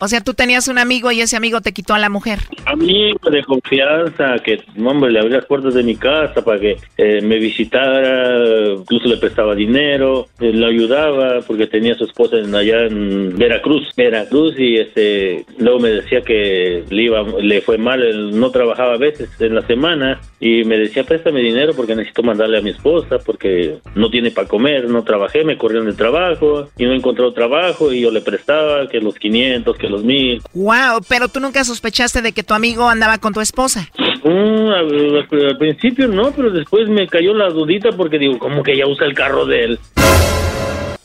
O 0.04 0.08
sea, 0.10 0.20
tú 0.20 0.34
tenías 0.34 0.68
un 0.68 0.80
amigo 0.80 1.14
y 1.14 1.22
ese 1.22 1.38
amigo 1.38 1.62
te 1.62 1.72
quitó 1.72 1.94
a 1.94 1.98
la 1.98 2.10
mujer. 2.10 2.40
Amigo 2.66 3.30
de 3.30 3.42
confianza, 3.44 4.36
que, 4.44 4.60
hombre, 4.84 5.10
le 5.10 5.20
abría 5.20 5.38
las 5.38 5.46
puertas 5.46 5.76
de 5.76 5.82
mi 5.82 5.96
casa 5.96 6.44
para 6.44 6.60
que 6.60 6.76
eh, 6.98 7.22
me 7.22 7.40
visitara, 7.40 8.74
incluso 8.74 9.08
le 9.08 9.16
prestaba 9.16 9.56
dinero, 9.56 10.28
eh, 10.42 10.52
ayudaba 10.74 11.40
porque 11.48 11.68
tenía 11.68 11.94
a 11.94 11.98
su 11.98 12.04
esposa 12.04 12.36
en, 12.38 12.54
allá 12.54 12.86
en 12.86 13.38
Veracruz, 13.38 13.94
Veracruz, 13.96 14.56
y 14.60 14.76
este, 14.76 15.46
luego 15.58 15.80
me 15.80 15.90
decía 15.90 16.20
que 16.20 16.84
le, 16.90 17.04
iba, 17.04 17.24
le 17.40 17.62
fue 17.62 17.78
mal, 17.78 18.04
él 18.04 18.38
no 18.38 18.52
trabajaba 18.52 18.96
a 18.96 18.98
veces 18.98 19.30
en 19.40 19.56
la 19.56 19.62
semana, 19.62 20.20
y 20.42 20.66
me 20.66 20.78
decía, 20.78 21.06
préstame 21.06 21.40
dinero 21.40 21.74
porque 21.78 21.96
necesito 21.96 22.24
mandarle 22.24 22.58
a 22.58 22.62
mi 22.62 22.72
esposa, 22.72 23.20
porque 23.26 23.78
no 23.96 24.10
tiene 24.10 24.32
para 24.32 24.50
comer, 24.50 24.90
no 24.90 25.04
trabajé, 25.04 25.46
me 25.46 25.58
corrieron 25.58 25.88
de 25.88 25.94
trabajo, 25.94 26.68
y 26.78 26.84
no 26.84 26.94
encontró 26.94 27.32
trabajo, 27.32 27.94
y 27.94 28.02
yo 28.02 28.12
le 28.12 28.20
prestaba 28.20 28.90
que 28.90 29.00
los 29.00 29.16
500, 29.16 29.78
que 29.78 29.93
los 29.94 30.04
mil. 30.04 30.42
Wow, 30.54 31.02
pero 31.08 31.28
tú 31.28 31.40
nunca 31.40 31.64
sospechaste 31.64 32.22
de 32.22 32.32
que 32.32 32.44
tu 32.44 32.54
amigo 32.54 32.90
andaba 32.90 33.18
con 33.18 33.34
tu 33.34 33.42
esposa. 33.42 33.90
Mm, 34.24 34.68
al, 34.70 35.28
al 35.50 35.58
principio 35.58 36.08
no, 36.08 36.32
pero 36.32 36.52
después 36.52 36.90
me 36.90 37.08
cayó 37.08 37.34
la 37.34 37.50
dudita 37.50 37.90
porque 37.92 38.20
digo, 38.20 38.38
¿cómo 38.40 38.64
que 38.64 38.74
ella 38.74 38.88
usa 38.88 39.06
el 39.06 39.14
carro 39.14 39.46
de 39.46 39.64
él? 39.64 39.80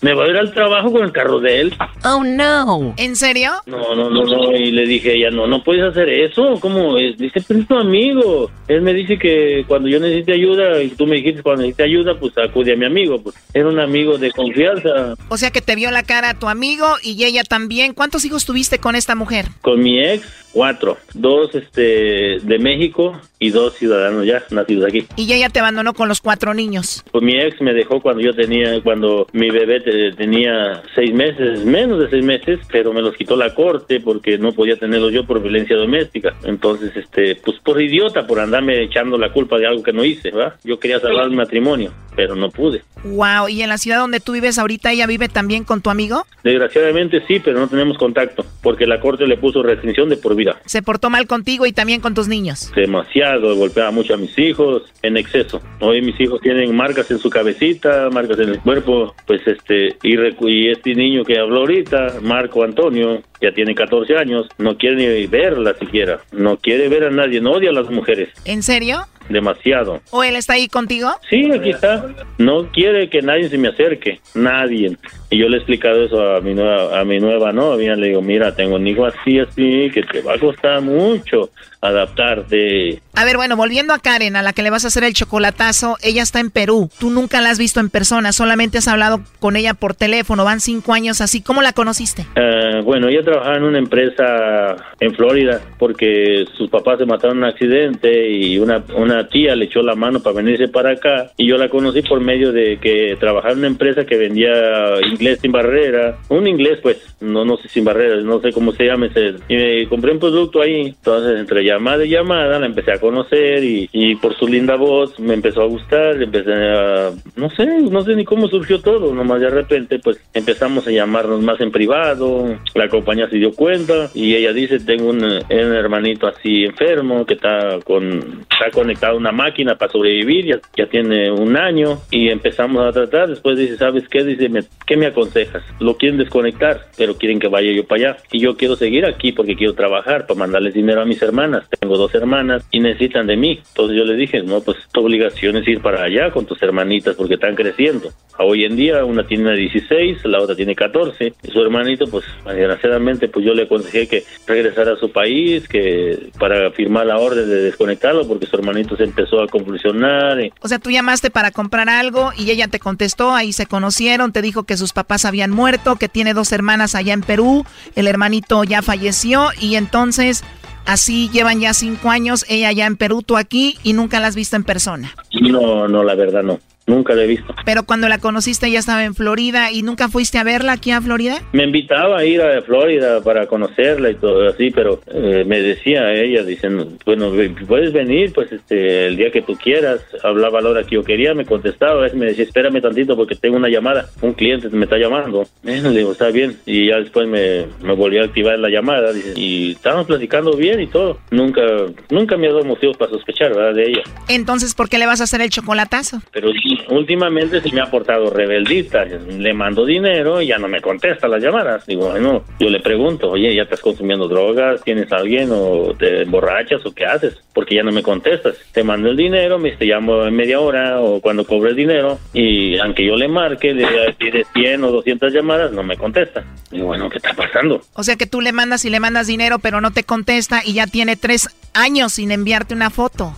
¿Me 0.01 0.15
va 0.15 0.25
a 0.25 0.29
ir 0.29 0.37
al 0.37 0.53
trabajo 0.55 0.93
con 0.93 1.03
el 1.03 1.13
carro 1.13 1.41
de 1.41 1.61
él? 1.61 1.75
Oh, 2.05 2.23
no. 2.23 2.95
¿En 2.97 3.17
serio? 3.17 3.53
No, 3.67 3.97
no, 3.97 4.09
no, 4.09 4.25
no. 4.25 4.53
Y 4.53 4.71
le 4.71 4.87
dije 4.87 5.11
a 5.11 5.15
ella, 5.15 5.31
no, 5.31 5.49
no 5.49 5.65
puedes 5.65 5.83
hacer 5.83 6.09
eso. 6.09 6.59
¿Cómo? 6.61 6.97
es? 6.99 7.19
Dice, 7.19 7.43
pero 7.47 7.61
es 7.61 7.67
tu 7.67 7.77
amigo. 7.77 8.51
Él 8.69 8.83
me 8.83 8.95
dice 8.95 9.19
que 9.19 9.65
cuando 9.67 9.89
yo 9.89 9.99
necesite 9.99 10.35
ayuda, 10.35 10.81
y 10.83 10.91
tú 10.91 11.07
me 11.07 11.17
dijiste 11.17 11.43
cuando 11.43 11.63
necesite 11.63 11.83
ayuda, 11.83 12.15
pues 12.19 12.37
acude 12.39 12.75
a 12.75 12.77
mi 12.77 12.85
amigo. 12.85 13.21
Pues 13.21 13.35
era 13.53 13.69
un 13.69 13.81
amigo 13.81 14.19
de 14.19 14.31
confianza. 14.31 15.15
O 15.29 15.37
sea 15.37 15.51
que 15.51 15.61
te 15.61 15.75
vio 15.75 15.91
la 15.91 16.05
cara 16.05 16.31
a 16.31 16.39
tu 16.39 16.49
amigo 16.49 16.87
y 17.03 17.25
ella 17.25 17.43
también. 17.43 17.93
¿Cuántos 17.93 18.25
hijos 18.25 18.45
tuviste 18.45 18.79
con 18.79 18.95
esta 18.95 19.17
mujer? 19.17 19.47
Con 19.63 19.83
mi 19.83 20.01
ex, 20.01 20.25
cuatro. 20.53 20.97
Dos 21.15 21.55
este, 21.55 22.39
de 22.43 22.59
México 22.59 23.21
y 23.39 23.51
dos 23.51 23.75
ciudadanos 23.75 24.27
ya 24.27 24.43
nacidos 24.51 24.87
aquí. 24.87 25.07
Y 25.17 25.33
ella 25.33 25.49
te 25.49 25.61
abandonó 25.61 25.95
con 25.95 26.09
los 26.09 26.21
cuatro 26.21 26.55
niños. 26.55 27.05
Pues 27.13 27.23
mi 27.23 27.39
ex 27.39 27.61
me 27.61 27.73
dejó 27.73 28.01
cuando 28.01 28.23
yo 28.23 28.35
tenía, 28.35 28.81
cuando 28.83 29.27
mi 29.33 29.51
bebé 29.51 29.81
te- 29.81 30.13
tenía 30.13 30.83
seis 30.95 31.13
meses, 31.13 31.65
menos 31.65 32.01
de 32.01 32.11
seis 32.11 32.25
meses, 32.25 32.59
pero 32.73 32.93
me 32.93 33.03
los 33.03 33.15
quitó 33.15 33.37
la 33.37 33.55
corte 33.55 34.01
porque 34.01 34.39
no 34.39 34.53
podía 34.53 34.77
tenerlos 34.77 35.13
yo 35.13 35.25
por 35.25 35.41
violencia 35.41 35.77
doméstica. 35.77 36.35
Entonces, 36.45 36.97
este, 36.97 37.37
pues 37.37 37.59
por 37.61 37.81
idiota, 37.81 38.27
por 38.27 38.41
andarme 38.41 38.83
echando 38.83 39.17
la 39.19 39.33
culpa 39.33 39.59
de 39.59 39.67
algo 39.67 39.83
que 39.83 39.93
no 39.93 40.05
hice, 40.05 40.31
¿verdad? 40.31 40.55
Yo 40.65 40.79
quería 40.81 40.99
salvar 41.01 41.29
mi 41.31 41.37
matrimonio, 41.37 41.93
pero 42.19 42.35
no 42.35 42.51
pude. 42.51 42.83
Wow, 43.05 43.49
¿y 43.49 43.63
en 43.63 43.69
la 43.69 43.79
ciudad 43.79 44.01
donde 44.01 44.19
tú 44.19 44.33
vives 44.33 44.59
ahorita 44.59 44.91
ella 44.91 45.07
vive 45.07 45.29
también 45.29 45.63
con 45.63 45.83
tu 45.83 45.89
amigo? 45.89 46.27
Desgraciadamente 46.43 47.23
sí, 47.29 47.39
pero 47.39 47.61
no 47.61 47.69
tenemos 47.69 47.97
contacto, 47.97 48.45
porque 48.61 48.89
la 48.89 48.99
corte 48.99 49.25
le 49.29 49.37
puso 49.37 49.63
restricción 49.63 50.09
de 50.09 50.17
por 50.17 50.35
vida. 50.35 50.61
Se 50.67 50.83
portó 50.83 51.11
mal 51.11 51.29
contigo 51.29 51.65
y 51.65 51.71
también 51.71 52.01
con 52.01 52.15
tus 52.15 52.27
niños. 52.27 52.73
demasiado, 52.75 53.55
golpeaba 53.55 53.93
mucho 53.93 54.15
a 54.15 54.17
mis 54.17 54.37
hijos 54.37 54.83
en 55.03 55.17
exceso. 55.17 55.63
Hoy 55.79 56.03
mis 56.03 56.21
hijos 56.21 56.41
tienen 56.41 56.75
marcas 56.75 57.09
en 57.13 57.21
su 57.21 57.31
cabecita, 57.31 58.11
marcas 58.11 58.41
en 58.41 58.49
el 58.49 58.59
cuerpo, 58.59 59.15
pues 59.25 59.47
este, 59.47 59.97
y, 60.03 60.17
y 60.49 60.71
este 60.73 60.97
niño 60.97 61.23
que 61.23 61.39
habló 61.39 61.61
ahorita, 61.61 62.17
Marco 62.21 62.65
Antonio, 62.65 63.23
ya 63.41 63.53
tiene 63.53 63.77
14 63.77 64.17
años, 64.17 64.49
no 64.59 64.77
quiere 64.77 64.97
ni 64.97 65.27
verla 65.29 65.73
siquiera, 65.79 66.19
no 66.33 66.57
quiere 66.57 66.89
ver 66.89 67.05
a 67.05 67.11
nadie, 67.11 67.41
no 67.41 67.53
odia 67.53 67.71
a 67.71 67.75
las 67.75 67.89
mujeres, 67.89 68.31
¿En 68.45 68.65
serio? 68.65 69.07
Demasiado. 69.29 70.01
¿O 70.11 70.23
él 70.23 70.37
está 70.37 70.55
ahí 70.55 70.69
contigo? 70.69 71.11
Sí, 71.29 71.51
aquí 71.53 71.71
está. 71.71 72.07
No 72.39 72.71
quiere 72.73 73.09
que 73.09 73.23
nadie 73.23 73.49
se 73.49 73.59
me 73.59 73.69
acerque, 73.69 74.21
nadie. 74.35 74.97
Y 75.31 75.39
yo 75.39 75.49
le 75.49 75.57
he 75.57 75.59
explicado 75.59 76.05
eso 76.05 76.37
a 76.37 76.41
mi 76.41 76.55
nueva, 76.55 76.99
a 76.99 77.05
mi 77.05 77.19
nueva 77.19 77.53
novia. 77.53 77.95
Le 77.97 78.09
digo, 78.09 78.23
mira, 78.23 78.55
tengo 78.55 78.77
un 78.77 78.87
hijo 78.87 79.05
así, 79.05 79.39
así, 79.39 79.91
que 79.93 80.03
te 80.03 80.23
va 80.23 80.35
a 80.35 80.39
costar 80.39 80.81
mucho 80.81 81.51
adaptarte. 81.81 83.01
A 83.15 83.25
ver, 83.25 83.37
bueno, 83.37 83.57
volviendo 83.57 83.93
a 83.95 83.99
Karen, 83.99 84.37
a 84.37 84.43
la 84.43 84.53
que 84.53 84.63
le 84.63 84.71
vas 84.71 84.85
a 84.85 84.89
hacer 84.89 85.05
el 85.05 85.13
chocolatazo, 85.13 85.97
ella 86.03 86.23
está 86.23 86.41
en 86.41 86.51
Perú. 86.51 86.91
Tú 86.99 87.11
nunca 87.11 87.41
la 87.41 87.51
has 87.51 87.59
visto 87.59 87.81
en 87.81 87.91
persona, 87.91 88.33
solamente 88.33 88.79
has 88.79 88.89
hablado 88.89 89.21
con 89.39 89.57
ella 89.57 89.75
por 89.75 89.95
teléfono. 89.95 90.45
Van 90.45 90.61
cinco 90.61 90.93
años 90.93 91.21
así. 91.21 91.41
¿Cómo 91.43 91.63
la 91.63 91.73
conociste? 91.73 92.27
Eh, 92.37 92.81
bueno, 92.85 93.09
ella 93.09 93.23
trabajaba 93.23 93.57
en 93.57 93.65
una 93.65 93.79
empresa 93.79 94.77
en 95.01 95.15
Florida 95.15 95.61
porque 95.79 96.45
sus 96.57 96.71
papás 96.71 96.99
se 96.99 97.07
mataron 97.07 97.39
en 97.39 97.45
un 97.45 97.51
accidente 97.51 98.31
y 98.31 98.59
una, 98.59 98.83
una 98.95 99.18
tía 99.27 99.57
le 99.57 99.65
echó 99.65 99.83
la 99.83 99.95
mano 99.95 100.21
para 100.21 100.37
venirse 100.37 100.69
para 100.69 100.93
acá 100.93 101.31
y 101.37 101.49
yo 101.49 101.57
la 101.57 101.69
conocí 101.69 102.03
por 102.03 102.21
medio 102.21 102.53
de 102.53 102.79
que 102.79 103.17
trabajaba 103.19 103.53
en 103.53 103.59
una 103.59 103.67
empresa 103.67 104.05
que 104.05 104.17
vendía 104.17 105.01
inglés 105.11 105.41
sin 105.41 105.53
barrera, 105.53 106.19
un 106.29 106.47
inglés 106.47 106.79
pues, 106.83 107.17
no 107.21 107.45
no 107.45 107.57
sé 107.57 107.69
sin 107.69 107.85
barreras, 107.85 108.25
no 108.25 108.41
sé 108.41 108.53
cómo 108.53 108.73
se 108.73 108.85
llama 108.85 109.07
ese, 109.07 109.35
y 109.49 109.57
me 109.57 109.89
compré 109.89 110.13
un 110.13 110.19
producto 110.19 110.61
ahí, 110.61 110.89
entonces 110.89 111.41
entre 111.41 111.65
llamada 111.65 112.05
y 112.05 112.11
llamada 112.11 112.59
la 112.59 112.67
empecé 112.67 112.93
a 112.93 113.01
conocer 113.01 113.65
y, 113.65 113.89
y 113.93 114.15
por 114.17 114.37
su 114.37 114.47
linda 114.47 114.77
voz 114.77 115.19
me 115.19 115.35
empezó 115.35 115.63
a 115.63 115.67
gustar, 115.67 116.23
empecé 116.23 116.53
a, 116.53 117.11
no 117.37 117.51
sé, 117.51 117.67
no 117.67 118.03
sé 118.03 118.15
ni 118.15 118.25
cómo 118.25 118.49
surgió 118.49 118.81
todo, 118.81 119.15
nomás 119.15 119.41
de 119.41 119.51
repente 119.51 119.99
pues 119.99 120.21
empezamos 120.35 120.87
a 120.87 120.91
llamarnos 120.91 121.41
más 121.43 121.61
en 121.61 121.71
privado, 121.71 122.57
la 122.75 122.89
compañía 122.89 123.29
se 123.29 123.37
dio 123.37 123.53
cuenta 123.53 124.11
y 124.15 124.35
ella 124.35 124.53
dice, 124.53 124.81
tengo 124.81 125.11
un, 125.11 125.25
un 125.25 125.43
hermanito 125.51 126.27
así 126.27 126.65
enfermo 126.65 127.25
que 127.25 127.35
está 127.35 127.79
con 127.85 128.45
está 128.51 128.71
conectado 128.73 129.08
una 129.15 129.33
máquina 129.33 129.77
para 129.77 129.91
sobrevivir, 129.93 130.47
ya, 130.47 130.61
ya 130.77 130.87
tiene 130.87 131.31
un 131.31 131.57
año 131.57 131.99
y 132.11 132.29
empezamos 132.29 132.85
a 132.87 132.93
tratar. 132.93 133.29
Después 133.29 133.59
dice, 133.59 133.77
¿sabes 133.77 134.09
qué? 134.09 134.25
Dice, 134.25 134.49
"Me- 134.49 134.63
¿qué 134.87 134.97
me 134.97 135.07
aconsejas? 135.07 135.63
Lo 135.81 135.97
quieren 135.97 136.19
desconectar, 136.19 136.83
pero 136.97 137.17
quieren 137.17 137.39
que 137.39 137.49
vaya 137.49 137.73
yo 137.73 137.85
para 137.85 138.11
allá. 138.13 138.17
Y 138.33 138.41
yo 138.41 138.57
quiero 138.57 138.77
seguir 138.77 139.05
aquí 139.07 139.33
porque 139.33 139.57
quiero 139.57 139.75
trabajar 139.75 140.27
para 140.27 140.39
mandarles 140.41 140.75
dinero 140.75 141.01
a 141.01 141.05
mis 141.05 141.21
hermanas. 141.23 141.65
Tengo 141.81 141.97
dos 141.97 142.15
hermanas 142.15 142.67
y 142.71 142.81
necesitan 142.81 143.27
de 143.27 143.37
mí. 143.37 143.61
Entonces 143.69 143.97
yo 143.97 144.05
les 144.05 144.19
dije, 144.19 144.43
no, 144.43 144.61
pues 144.61 144.77
tu 144.93 145.01
obligación 145.05 145.57
es 145.57 145.69
ir 145.69 145.81
para 145.81 146.03
allá 146.03 146.31
con 146.31 146.47
tus 146.47 146.63
hermanitas 146.63 147.15
porque 147.17 147.35
están 147.35 147.55
creciendo. 147.55 148.11
Hoy 148.41 148.65
en 148.65 148.77
día 148.77 149.05
una 149.05 149.27
tiene 149.27 149.55
16, 149.57 150.25
la 150.25 150.41
otra 150.41 150.55
tiene 150.55 150.75
14. 150.75 151.33
Y 151.43 151.51
su 151.51 151.61
hermanito, 151.61 152.07
pues 152.07 152.25
desgraciadamente, 152.47 153.29
pues 153.29 153.45
yo 153.45 153.55
le 153.55 153.63
aconsejé 153.65 154.07
que 154.09 154.23
regresara 154.47 154.93
a 154.93 154.97
su 154.97 155.11
país, 155.11 155.67
que 155.69 156.19
para 156.39 156.71
firmar 156.71 157.07
la 157.07 157.19
orden 157.19 157.49
de 157.49 157.63
desconectarlo 157.63 158.27
porque 158.29 158.47
su 158.47 158.57
hermanito 158.57 158.97
se 158.99 159.05
empezó 159.05 159.41
a 159.43 159.47
convulsionar. 159.47 160.39
y- 160.41 160.53
O 160.61 160.69
sea, 160.69 160.79
tú 160.79 160.91
llamaste 160.91 161.31
para 161.31 161.51
comprar 161.51 161.89
algo 161.89 162.33
y 162.37 162.51
ella 162.51 162.69
te 162.69 162.79
contestó, 162.81 163.35
ahí 163.35 163.55
se 163.55 163.65
conocieron, 163.65 164.33
te 164.33 164.43
dijo 164.43 164.65
que 164.65 164.77
sus 164.77 164.93
papás 164.93 165.25
habían 165.25 165.51
muerto, 165.51 165.97
que 165.97 166.09
tiene 166.11 166.35
dos 166.35 166.53
hermanas 166.53 166.95
allá 166.95 167.15
en 167.15 167.23
Perú, 167.23 167.65
el 167.95 168.07
hermanito 168.07 168.63
ya 168.65 168.83
falleció 168.83 169.49
y 169.59 169.77
entonces 169.77 170.45
así 170.85 171.31
llevan 171.31 171.61
ya 171.61 171.73
cinco 171.75 172.11
años, 172.11 172.45
ella 172.49 172.73
ya 172.73 172.87
en 172.87 172.97
Perú, 172.97 173.23
tú 173.23 173.37
aquí 173.37 173.79
y 173.83 173.93
nunca 173.95 174.21
la 174.21 174.27
has 174.27 174.35
visto 174.37 174.57
en 174.57 174.65
persona. 174.65 175.15
No, 175.33 175.89
no, 175.89 176.03
la 176.05 176.15
verdad 176.15 176.43
no. 176.43 176.61
Nunca 176.89 177.15
la 177.15 177.23
he 177.23 177.27
visto. 177.27 177.55
Pero 177.65 177.85
cuando 177.85 178.09
la 178.09 178.19
conociste 178.19 178.67
ella 178.67 178.81
estaba 178.81 179.05
en 179.05 179.15
Florida 179.15 179.71
y 179.71 179.83
nunca 179.83 180.09
fuiste 180.09 180.39
a 180.39 180.45
verla 180.45 180.73
aquí 180.73 180.91
a 180.91 181.01
Florida. 181.01 181.41
Me 181.53 181.65
invitaba 181.65 182.19
a 182.19 182.25
ir 182.25 182.41
a 182.43 182.61
Florida 182.63 183.23
para 183.23 183.47
conocerla 183.47 184.11
y 184.11 184.15
todo 184.15 184.49
así, 184.49 184.71
pero 184.71 185.01
eh, 185.07 185.45
me 185.47 185.61
decía 185.61 186.13
ella, 186.15 186.43
diciendo, 186.43 186.89
bueno, 187.05 187.31
puedes 187.67 187.93
venir, 187.93 188.33
pues 188.33 188.51
este, 188.53 189.07
el 189.07 189.17
día 189.17 189.31
que 189.31 189.43
tú 189.43 189.57
quieras. 189.57 190.01
Hablaba 190.25 190.59
a 190.59 190.63
la 190.63 190.71
hora 190.71 190.85
que 190.85 190.95
yo 190.95 191.05
quería, 191.05 191.35
me 191.35 191.45
contestaba, 191.45 192.01
a 192.01 192.03
veces 192.05 192.19
me 192.19 192.27
decía, 192.27 192.45
espérame 192.45 192.81
tantito 192.81 193.17
porque 193.17 193.37
tengo 193.37 193.57
una 193.57 193.69
llamada, 193.69 194.09
un 194.23 194.33
cliente 194.33 194.69
me 194.71 194.85
está 194.85 194.97
llamando. 194.97 195.47
Bueno, 195.63 195.91
le 195.91 195.99
digo, 195.99 196.13
está 196.13 196.31
bien. 196.31 196.57
Y 196.65 196.89
ya 196.89 196.97
después 196.97 197.29
me, 197.29 197.67
me 197.83 197.95
volví 197.95 198.19
a 198.19 198.25
activar 198.25 198.59
la 198.59 198.71
llamada, 198.71 199.13
dice, 199.13 199.35
y 199.37 199.73
estábamos 199.73 200.07
platicando 200.07 200.57
bien 200.57 200.81
y 200.81 200.87
todo. 200.87 201.19
Nunca, 201.31 201.63
nunca 202.11 202.37
me 202.37 202.47
ha 202.49 202.53
dado 202.53 202.65
motivos 202.65 202.97
para 202.97 203.11
sospechar, 203.11 203.55
¿verdad? 203.55 203.75
De 203.75 203.91
ella. 203.91 204.03
Entonces, 204.29 204.75
¿por 204.75 204.89
qué 204.89 204.99
le 204.99 205.07
vas 205.07 205.21
a 205.21 205.25
hacer 205.25 205.43
el 205.43 205.51
chocolatazo? 205.51 206.23
Pero 206.33 206.51
sí, 206.53 206.78
últimamente 206.89 207.61
se 207.61 207.73
me 207.73 207.81
ha 207.81 207.87
portado 207.87 208.31
rebeldita. 208.31 209.05
Le 209.05 209.55
mando 209.55 209.85
dinero 209.85 210.41
y 210.41 210.49
ya 210.49 210.59
no 210.59 210.69
me 210.69 210.81
contesta 210.81 211.29
las 211.29 211.43
llamadas. 211.43 211.87
Digo, 211.87 212.11
bueno, 212.11 212.45
yo 212.59 212.71
le 212.71 212.81
pregunto, 212.81 213.31
oye, 213.31 213.55
¿ya 213.55 213.63
estás 213.63 213.81
consumiendo 213.81 214.29
drogas? 214.29 214.83
¿Tienes 214.83 215.13
a 215.13 215.17
alguien 215.17 215.51
o 215.53 215.95
te 215.99 216.23
emborrachas 216.23 216.85
o 216.85 216.93
qué 216.93 217.05
haces? 217.07 217.37
Porque 217.53 217.77
ya 217.77 217.83
no 217.83 217.93
me 217.93 218.03
contestas. 218.03 218.57
Te 218.73 218.83
mando 218.83 219.11
el 219.11 219.17
dinero, 219.17 219.59
me 219.59 219.73
te 219.73 219.87
llamo 219.87 220.25
en 220.25 220.35
media 220.35 220.61
hora 220.61 221.01
o 221.01 221.21
cuando 221.21 221.45
cobre 221.45 221.71
el 221.71 221.77
dinero 221.77 222.19
y 222.33 222.79
aunque 222.79 223.05
yo 223.05 223.17
le 223.17 223.29
marque, 223.29 223.73
le 223.73 223.87
pide 224.19 224.45
100 224.53 224.85
o 224.85 224.91
200 224.91 225.33
llamadas, 225.33 225.73
no 225.73 225.83
me 225.83 225.97
contesta. 225.97 226.45
Digo, 226.71 226.87
bueno, 226.87 227.09
¿qué 227.09 227.19
está 227.19 227.33
pasando? 227.35 227.81
O 227.95 228.03
sea 228.03 228.17
que 228.17 228.27
tú 228.27 228.41
le 228.41 228.53
mandas 228.53 228.85
y 228.85 228.91
le 228.91 229.01
mandas 229.01 229.27
dinero, 229.27 229.59
pero 229.59 229.81
no 229.81 229.93
te 229.93 230.05
contesta 230.05 230.63
y 230.65 230.75
ya 230.75 230.87
tiene 230.87 231.17
tres 231.17 231.49
años 231.75 232.15
sin 232.15 232.31
enviarte 232.31 232.75
una 232.75 232.91
foto. 232.91 233.35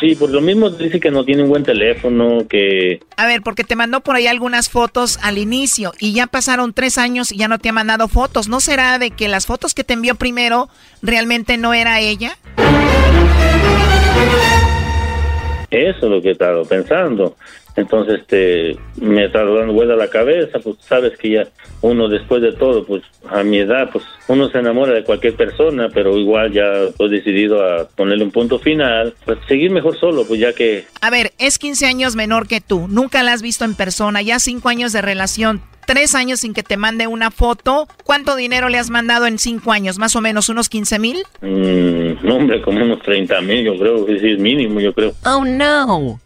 Sí, 0.00 0.14
por 0.14 0.30
lo 0.30 0.40
mismo 0.40 0.70
dice 0.70 0.98
que 0.98 1.10
no 1.10 1.24
tiene 1.24 1.42
un 1.42 1.50
buen 1.50 1.62
teléfono, 1.62 2.46
que 2.48 3.00
A 3.18 3.26
ver, 3.26 3.42
porque 3.42 3.64
te 3.64 3.76
mandó 3.76 4.00
por 4.00 4.16
ahí 4.16 4.26
algunas 4.26 4.70
fotos 4.70 5.18
al 5.22 5.36
inicio 5.36 5.92
y 5.98 6.14
ya 6.14 6.26
pasaron 6.26 6.72
tres 6.72 6.96
años 6.96 7.30
y 7.30 7.36
ya 7.36 7.48
no 7.48 7.58
te 7.58 7.68
ha 7.68 7.72
mandado 7.72 8.08
fotos. 8.08 8.48
¿No 8.48 8.60
será 8.60 8.98
de 8.98 9.10
que 9.10 9.28
las 9.28 9.44
fotos 9.46 9.74
que 9.74 9.84
te 9.84 9.92
envió 9.92 10.14
primero 10.14 10.70
realmente 11.02 11.58
no 11.58 11.74
era 11.74 12.00
ella? 12.00 12.38
Eso 15.70 15.98
es 16.06 16.10
lo 16.10 16.22
que 16.22 16.30
he 16.30 16.32
estado 16.32 16.64
pensando. 16.64 17.36
Entonces, 17.76 18.20
este, 18.20 18.76
me 19.00 19.26
está 19.26 19.44
dando 19.44 19.72
vuelta 19.72 19.94
la 19.96 20.08
cabeza, 20.08 20.58
pues 20.58 20.76
sabes 20.80 21.16
que 21.18 21.30
ya 21.30 21.48
uno 21.82 22.08
después 22.08 22.42
de 22.42 22.52
todo, 22.52 22.84
pues 22.84 23.02
a 23.28 23.42
mi 23.42 23.58
edad, 23.58 23.90
pues 23.92 24.04
uno 24.28 24.48
se 24.48 24.58
enamora 24.58 24.92
de 24.92 25.04
cualquier 25.04 25.34
persona, 25.34 25.88
pero 25.92 26.16
igual 26.16 26.52
ya 26.52 26.64
he 26.98 27.08
decidido 27.08 27.64
a 27.64 27.88
ponerle 27.88 28.24
un 28.24 28.30
punto 28.30 28.58
final, 28.58 29.14
pues 29.24 29.38
seguir 29.48 29.70
mejor 29.70 29.98
solo, 29.98 30.26
pues 30.26 30.40
ya 30.40 30.52
que 30.52 30.84
A 31.00 31.10
ver, 31.10 31.32
es 31.38 31.58
15 31.58 31.86
años 31.86 32.16
menor 32.16 32.48
que 32.48 32.60
tú, 32.60 32.86
nunca 32.88 33.22
la 33.22 33.32
has 33.32 33.42
visto 33.42 33.64
en 33.64 33.74
persona, 33.74 34.22
ya 34.22 34.38
cinco 34.38 34.68
años 34.68 34.92
de 34.92 35.02
relación, 35.02 35.62
tres 35.90 36.14
años 36.14 36.38
sin 36.38 36.54
que 36.54 36.62
te 36.62 36.76
mande 36.76 37.08
una 37.08 37.32
foto. 37.32 37.88
¿Cuánto 38.04 38.36
dinero 38.36 38.68
le 38.68 38.78
has 38.78 38.90
mandado 38.90 39.26
en 39.26 39.40
cinco 39.40 39.72
años? 39.72 39.98
¿Más 39.98 40.14
o 40.14 40.20
menos 40.20 40.48
unos 40.48 40.68
15 40.68 41.00
mil? 41.00 41.18
mm, 41.40 42.24
no, 42.24 42.36
hombre, 42.36 42.62
como 42.62 42.80
unos 42.84 43.02
30 43.02 43.40
mil, 43.40 43.64
yo 43.64 43.76
creo 43.76 44.06
que 44.06 44.20
sí 44.20 44.30
es 44.30 44.38
mínimo, 44.38 44.78
yo 44.78 44.92
creo. 44.92 45.12
Oh, 45.24 45.44
no. 45.44 46.20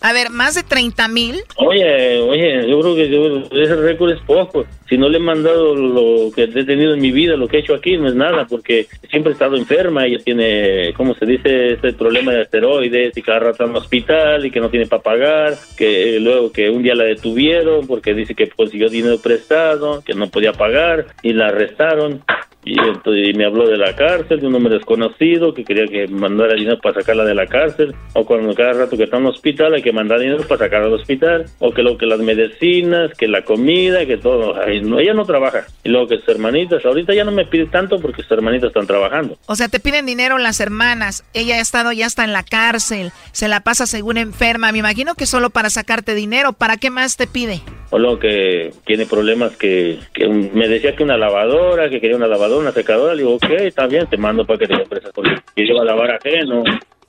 A 0.00 0.12
ver, 0.12 0.30
más 0.30 0.54
de 0.54 0.62
30 0.62 1.08
mil. 1.08 1.42
Oye, 1.56 2.20
oye, 2.20 2.68
yo 2.68 2.80
creo 2.80 2.94
que 2.94 3.08
yo- 3.10 3.62
ese 3.62 3.74
récord 3.76 4.12
es 4.12 4.20
poco. 4.20 4.64
Si 4.92 4.98
no 4.98 5.08
le 5.08 5.16
he 5.16 5.20
mandado 5.22 5.74
lo 5.74 6.30
que 6.32 6.42
he 6.42 6.64
tenido 6.66 6.92
en 6.92 7.00
mi 7.00 7.12
vida, 7.12 7.34
lo 7.34 7.48
que 7.48 7.56
he 7.56 7.60
hecho 7.60 7.74
aquí, 7.74 7.96
no 7.96 8.08
es 8.08 8.14
nada, 8.14 8.46
porque 8.46 8.88
siempre 9.08 9.30
he 9.30 9.32
estado 9.32 9.56
enferma. 9.56 10.04
Ella 10.04 10.18
tiene, 10.22 10.92
¿cómo 10.94 11.14
se 11.14 11.24
dice? 11.24 11.72
Este 11.72 11.94
problema 11.94 12.32
de 12.32 12.42
esteroides 12.42 13.16
y 13.16 13.22
cada 13.22 13.38
rato 13.38 13.64
en 13.64 13.70
el 13.70 13.76
hospital 13.76 14.44
y 14.44 14.50
que 14.50 14.60
no 14.60 14.68
tiene 14.68 14.84
para 14.84 15.02
pagar. 15.02 15.54
Que 15.78 16.20
luego 16.20 16.52
que 16.52 16.68
un 16.68 16.82
día 16.82 16.94
la 16.94 17.04
detuvieron 17.04 17.86
porque 17.86 18.12
dice 18.12 18.34
que 18.34 18.50
consiguió 18.50 18.90
dinero 18.90 19.16
prestado, 19.18 20.02
que 20.04 20.12
no 20.12 20.28
podía 20.28 20.52
pagar 20.52 21.06
y 21.22 21.32
la 21.32 21.46
arrestaron. 21.46 22.22
Y, 22.64 22.78
entonces, 22.78 23.36
me 23.36 23.44
habló 23.44 23.66
de 23.66 23.76
la 23.76 23.96
cárcel, 23.96 24.40
de 24.40 24.46
un 24.46 24.54
hombre 24.54 24.74
desconocido 24.74 25.52
que 25.52 25.64
quería 25.64 25.86
que 25.86 26.06
mandara 26.06 26.54
dinero 26.54 26.78
para 26.80 27.00
sacarla 27.00 27.24
de 27.24 27.34
la 27.34 27.46
cárcel, 27.46 27.92
o 28.14 28.24
cuando 28.24 28.54
cada 28.54 28.72
rato 28.72 28.96
que 28.96 29.04
está 29.04 29.16
en 29.16 29.24
el 29.24 29.30
hospital 29.30 29.74
hay 29.74 29.82
que 29.82 29.92
mandar 29.92 30.20
dinero 30.20 30.44
para 30.46 30.66
sacarla 30.66 30.86
del 30.86 30.94
hospital, 30.94 31.46
o 31.58 31.72
que 31.72 31.82
lo 31.82 31.98
que 31.98 32.06
las 32.06 32.20
medicinas, 32.20 33.12
que 33.14 33.26
la 33.26 33.42
comida, 33.42 34.06
que 34.06 34.16
todo. 34.16 34.54
Ay, 34.60 34.80
no, 34.82 34.98
ella 34.98 35.14
no 35.14 35.24
trabaja. 35.24 35.66
Y 35.84 35.88
luego 35.88 36.08
que 36.08 36.18
sus 36.18 36.28
hermanitas, 36.28 36.84
ahorita 36.84 37.14
ya 37.14 37.24
no 37.24 37.32
me 37.32 37.46
pide 37.46 37.66
tanto 37.66 38.00
porque 38.00 38.22
sus 38.22 38.30
hermanitas 38.32 38.68
están 38.68 38.86
trabajando. 38.86 39.38
O 39.46 39.56
sea, 39.56 39.68
te 39.68 39.80
piden 39.80 40.06
dinero 40.06 40.38
las 40.38 40.60
hermanas. 40.60 41.24
Ella 41.34 41.56
ha 41.56 41.60
estado 41.60 41.92
ya 41.92 42.06
está 42.06 42.24
en 42.24 42.32
la 42.32 42.42
cárcel. 42.42 43.12
Se 43.32 43.48
la 43.48 43.60
pasa 43.60 43.86
según 43.86 44.18
enferma. 44.18 44.72
Me 44.72 44.78
imagino 44.78 45.14
que 45.14 45.26
solo 45.26 45.50
para 45.50 45.70
sacarte 45.70 46.14
dinero. 46.14 46.52
¿Para 46.52 46.76
qué 46.76 46.90
más 46.90 47.16
te 47.16 47.26
pide? 47.26 47.60
O 47.90 47.98
luego 47.98 48.18
que 48.18 48.72
tiene 48.84 49.06
problemas 49.06 49.56
que, 49.56 49.98
que 50.12 50.28
me 50.28 50.68
decía 50.68 50.96
que 50.96 51.02
una 51.02 51.16
lavadora, 51.16 51.90
que 51.90 52.00
quería 52.00 52.16
una 52.16 52.26
lavadora, 52.26 52.60
una 52.60 52.72
secadora. 52.72 53.14
Le 53.14 53.22
digo, 53.22 53.34
ok, 53.34 53.50
está 53.60 53.86
bien, 53.86 54.06
te 54.06 54.16
mando 54.16 54.46
para 54.46 54.58
que 54.58 54.66
te 54.66 54.74
compres 54.78 55.02
porque 55.14 55.34
quiero 55.54 55.80
a 55.80 55.84
lavar 55.84 56.12
ajeno, 56.12 56.62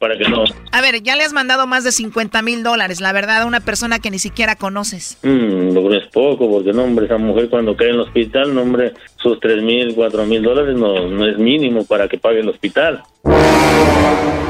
para 0.03 0.17
que 0.17 0.27
no. 0.27 0.43
A 0.73 0.81
ver, 0.81 1.01
ya 1.01 1.15
le 1.15 1.23
has 1.23 1.31
mandado 1.31 1.65
más 1.65 1.85
de 1.85 1.93
50 1.93 2.41
mil 2.41 2.61
dólares, 2.61 2.99
la 2.99 3.13
verdad, 3.13 3.43
a 3.43 3.45
una 3.45 3.61
persona 3.61 3.99
que 3.99 4.11
ni 4.11 4.19
siquiera 4.19 4.57
conoces. 4.57 5.17
Mm, 5.23 5.73
lo 5.73 5.93
es 5.93 6.05
poco, 6.11 6.51
porque 6.51 6.73
no, 6.73 6.83
hombre, 6.83 7.05
esa 7.05 7.17
mujer 7.17 7.49
cuando 7.49 7.77
cae 7.77 7.87
en 7.87 7.95
el 7.95 8.01
hospital, 8.01 8.53
no, 8.53 8.63
hombre, 8.63 8.91
sus 9.15 9.39
tres 9.39 9.63
mil, 9.63 9.95
cuatro 9.95 10.25
mil 10.25 10.43
dólares 10.43 10.75
no, 10.75 11.07
no 11.07 11.25
es 11.25 11.37
mínimo 11.37 11.85
para 11.85 12.09
que 12.09 12.17
pague 12.17 12.41
el 12.41 12.49
hospital. 12.49 13.01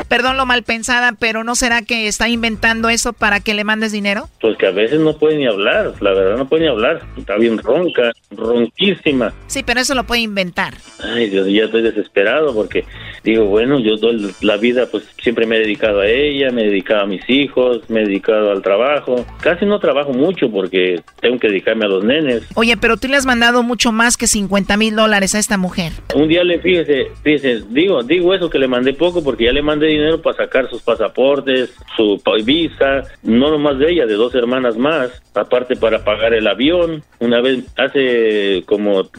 Perdón 0.07 0.37
lo 0.37 0.45
mal 0.45 0.63
pensada, 0.63 1.13
pero 1.19 1.43
¿no 1.43 1.55
será 1.55 1.81
que 1.81 2.07
está 2.07 2.29
inventando 2.29 2.89
eso 2.89 3.13
para 3.13 3.39
que 3.39 3.53
le 3.53 3.63
mandes 3.63 3.91
dinero? 3.91 4.29
Pues 4.41 4.57
que 4.57 4.67
a 4.67 4.71
veces 4.71 4.99
no 4.99 5.17
puede 5.17 5.37
ni 5.37 5.47
hablar, 5.47 5.93
la 6.01 6.13
verdad 6.13 6.37
no 6.37 6.47
puede 6.47 6.63
ni 6.63 6.69
hablar. 6.69 7.01
Está 7.17 7.37
bien 7.37 7.57
ronca, 7.57 8.11
ronquísima. 8.31 9.33
Sí, 9.47 9.63
pero 9.63 9.79
eso 9.79 9.95
lo 9.95 10.03
puede 10.03 10.21
inventar. 10.21 10.75
Ay, 10.99 11.29
Dios, 11.29 11.47
ya 11.47 11.63
estoy 11.63 11.81
desesperado 11.81 12.53
porque 12.53 12.85
digo, 13.23 13.45
bueno, 13.45 13.79
yo 13.79 13.97
doy 13.97 14.33
la 14.41 14.57
vida, 14.57 14.87
pues 14.91 15.03
siempre 15.21 15.45
me 15.45 15.57
he 15.57 15.59
dedicado 15.59 16.01
a 16.01 16.07
ella, 16.07 16.51
me 16.51 16.63
he 16.63 16.69
dedicado 16.69 17.01
a 17.01 17.05
mis 17.05 17.27
hijos, 17.29 17.89
me 17.89 18.01
he 18.01 18.05
dedicado 18.05 18.51
al 18.51 18.61
trabajo. 18.61 19.25
Casi 19.41 19.65
no 19.65 19.79
trabajo 19.79 20.13
mucho 20.13 20.49
porque 20.49 21.01
tengo 21.21 21.39
que 21.39 21.47
dedicarme 21.47 21.85
a 21.85 21.89
los 21.89 22.03
nenes. 22.03 22.43
Oye, 22.55 22.77
pero 22.77 22.97
tú 22.97 23.07
le 23.07 23.17
has 23.17 23.25
mandado 23.25 23.63
mucho 23.63 23.91
más 23.91 24.17
que 24.17 24.27
50 24.27 24.77
mil 24.77 24.95
dólares 24.95 25.35
a 25.35 25.39
esta 25.39 25.57
mujer. 25.57 25.93
Un 26.15 26.27
día 26.27 26.43
le 26.43 26.59
fíjese, 26.59 27.07
fíjese, 27.23 27.63
digo, 27.69 28.03
digo 28.03 28.33
eso 28.33 28.49
que 28.49 28.59
le 28.59 28.67
mandé 28.67 28.93
poco 28.93 29.23
porque 29.23 29.45
ya 29.45 29.51
le 29.51 29.61
mandé 29.61 29.87
dinero 29.87 30.21
para 30.21 30.37
sacar 30.37 30.69
sus 30.69 30.81
pasaportes, 30.81 31.73
su 31.95 32.21
visa, 32.43 33.03
no 33.21 33.51
nomás 33.51 33.77
de 33.79 33.91
ella, 33.91 34.05
de 34.05 34.15
dos 34.15 34.33
hermanas 34.35 34.77
más, 34.77 35.11
aparte 35.33 35.75
para 35.75 36.03
pagar 36.03 36.33
el 36.33 36.47
avión. 36.47 37.03
Una 37.19 37.41
vez, 37.41 37.63
hace 37.77 38.63
como 38.65 39.09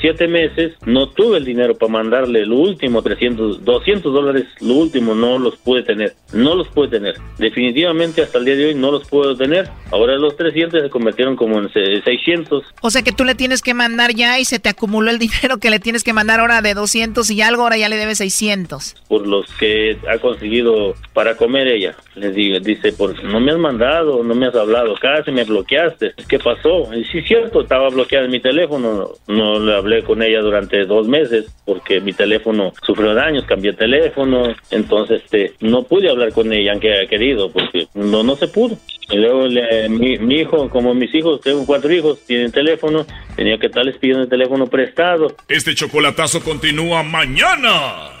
siete 0.00 0.28
meses, 0.28 0.74
no 0.86 1.08
tuve 1.08 1.38
el 1.38 1.44
dinero 1.44 1.76
para 1.76 1.92
mandarle 1.92 2.46
lo 2.46 2.56
último, 2.56 3.02
300, 3.02 3.49
200 3.58 4.12
dólares, 4.12 4.46
lo 4.60 4.74
último, 4.74 5.14
no 5.14 5.38
los 5.38 5.56
pude 5.56 5.82
tener, 5.82 6.14
no 6.32 6.54
los 6.54 6.68
pude 6.68 6.88
tener. 6.88 7.14
Definitivamente 7.38 8.22
hasta 8.22 8.38
el 8.38 8.44
día 8.44 8.56
de 8.56 8.66
hoy 8.66 8.74
no 8.74 8.90
los 8.92 9.08
puedo 9.08 9.36
tener. 9.36 9.68
Ahora 9.90 10.16
los 10.16 10.36
300 10.36 10.82
se 10.82 10.90
convirtieron 10.90 11.36
como 11.36 11.58
en 11.58 11.72
se- 11.72 12.00
600. 12.02 12.64
O 12.80 12.90
sea 12.90 13.02
que 13.02 13.12
tú 13.12 13.24
le 13.24 13.34
tienes 13.34 13.60
que 13.62 13.74
mandar 13.74 14.14
ya 14.14 14.38
y 14.38 14.44
se 14.44 14.58
te 14.58 14.68
acumuló 14.68 15.10
el 15.10 15.18
dinero 15.18 15.58
que 15.58 15.70
le 15.70 15.80
tienes 15.80 16.04
que 16.04 16.12
mandar 16.12 16.40
ahora 16.40 16.62
de 16.62 16.74
200 16.74 17.30
y 17.30 17.42
algo, 17.42 17.62
ahora 17.64 17.76
ya 17.76 17.88
le 17.88 17.96
debes 17.96 18.18
600. 18.18 18.94
por 19.08 19.26
los 19.26 19.46
que 19.58 19.98
ha 20.08 20.18
conseguido 20.18 20.94
para 21.12 21.36
comer 21.36 21.66
ella. 21.68 21.94
Les 22.14 22.34
digo, 22.34 22.58
dice, 22.60 22.92
por 22.92 23.22
no 23.24 23.40
me 23.40 23.50
has 23.52 23.58
mandado, 23.58 24.22
no 24.22 24.34
me 24.34 24.46
has 24.46 24.54
hablado, 24.54 24.94
casi 25.00 25.30
me 25.32 25.44
bloqueaste. 25.44 26.12
¿Qué 26.28 26.38
pasó? 26.38 26.92
Y 26.94 27.04
sí, 27.04 27.18
es 27.18 27.26
cierto, 27.28 27.62
estaba 27.62 27.88
bloqueado 27.88 28.26
en 28.26 28.30
mi 28.30 28.40
teléfono. 28.40 29.10
No 29.26 29.58
le 29.58 29.74
hablé 29.74 30.02
con 30.04 30.22
ella 30.22 30.40
durante 30.40 30.84
dos 30.84 31.08
meses 31.08 31.46
porque 31.64 32.00
mi 32.00 32.12
teléfono 32.12 32.72
sufrió 32.82 33.14
daños. 33.14 33.39
Años, 33.40 33.46
cambié 33.46 33.72
teléfono, 33.72 34.54
entonces 34.70 35.22
este, 35.24 35.54
no 35.60 35.82
pude 35.82 36.10
hablar 36.10 36.32
con 36.32 36.52
ella, 36.52 36.72
aunque 36.72 36.92
haya 36.92 37.08
querido, 37.08 37.50
porque 37.50 37.86
no, 37.94 38.22
no 38.22 38.36
se 38.36 38.48
pudo. 38.48 38.76
Y 39.10 39.16
luego 39.16 39.48
mi, 39.88 40.18
mi, 40.18 40.36
hijo, 40.36 40.68
como 40.68 40.94
mis 40.94 41.12
hijos, 41.14 41.40
tengo 41.40 41.66
cuatro 41.66 41.92
hijos, 41.92 42.20
tienen 42.26 42.52
teléfono, 42.52 43.04
tenía 43.34 43.58
que 43.58 43.66
estarles 43.66 43.96
pidiendo 43.98 44.22
el 44.22 44.28
teléfono 44.28 44.66
prestado. 44.68 45.34
Este 45.48 45.74
chocolatazo 45.74 46.40
continúa 46.40 47.02
mañana. 47.02 48.20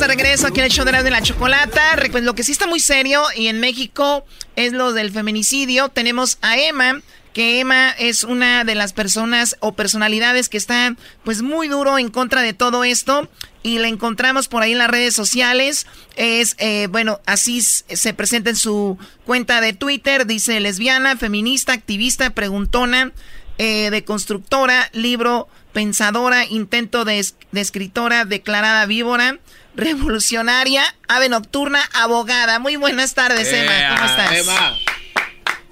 de 0.00 0.06
regreso 0.06 0.46
aquí 0.46 0.60
en 0.60 0.66
el 0.66 0.72
show 0.72 0.86
de 0.86 1.10
la, 1.10 1.20
chocolata. 1.20 1.98
Pues 2.10 2.24
lo 2.24 2.34
que 2.34 2.42
sí 2.42 2.52
está 2.52 2.66
muy 2.66 2.80
serio 2.80 3.22
y 3.36 3.48
en 3.48 3.60
México 3.60 4.24
es 4.56 4.72
lo 4.72 4.94
del 4.94 5.10
feminicidio. 5.10 5.90
Tenemos 5.90 6.38
a 6.40 6.56
Emma, 6.56 7.02
que 7.34 7.60
Emma 7.60 7.90
es 7.90 8.24
una 8.24 8.64
de 8.64 8.74
las 8.74 8.94
personas 8.94 9.56
o 9.60 9.72
personalidades 9.72 10.48
que 10.48 10.56
está 10.56 10.96
pues 11.22 11.42
muy 11.42 11.68
duro 11.68 11.98
en 11.98 12.08
contra 12.08 12.40
de 12.40 12.54
todo 12.54 12.82
esto 12.82 13.28
y 13.62 13.78
la 13.78 13.88
encontramos 13.88 14.48
por 14.48 14.62
ahí 14.62 14.72
en 14.72 14.78
las 14.78 14.88
redes 14.88 15.14
sociales. 15.14 15.86
Es, 16.16 16.56
eh, 16.58 16.88
bueno, 16.90 17.20
así 17.26 17.60
se 17.60 18.14
presenta 18.14 18.48
en 18.48 18.56
su 18.56 18.96
cuenta 19.26 19.60
de 19.60 19.74
Twitter. 19.74 20.26
Dice 20.26 20.60
lesbiana, 20.60 21.18
feminista, 21.18 21.74
activista, 21.74 22.30
preguntona, 22.30 23.12
eh, 23.58 23.90
de 23.90 24.02
constructora, 24.04 24.88
libro, 24.94 25.48
pensadora, 25.74 26.46
intento 26.46 27.04
de 27.04 27.22
escritora, 27.52 28.24
declarada 28.24 28.86
víbora 28.86 29.38
revolucionaria, 29.74 30.82
ave 31.08 31.28
nocturna, 31.28 31.80
abogada. 31.94 32.58
Muy 32.58 32.76
buenas 32.76 33.14
tardes, 33.14 33.52
Emma. 33.52 33.72
¿Cómo 33.94 34.06
estás? 34.06 34.40
Emma. 34.40 34.76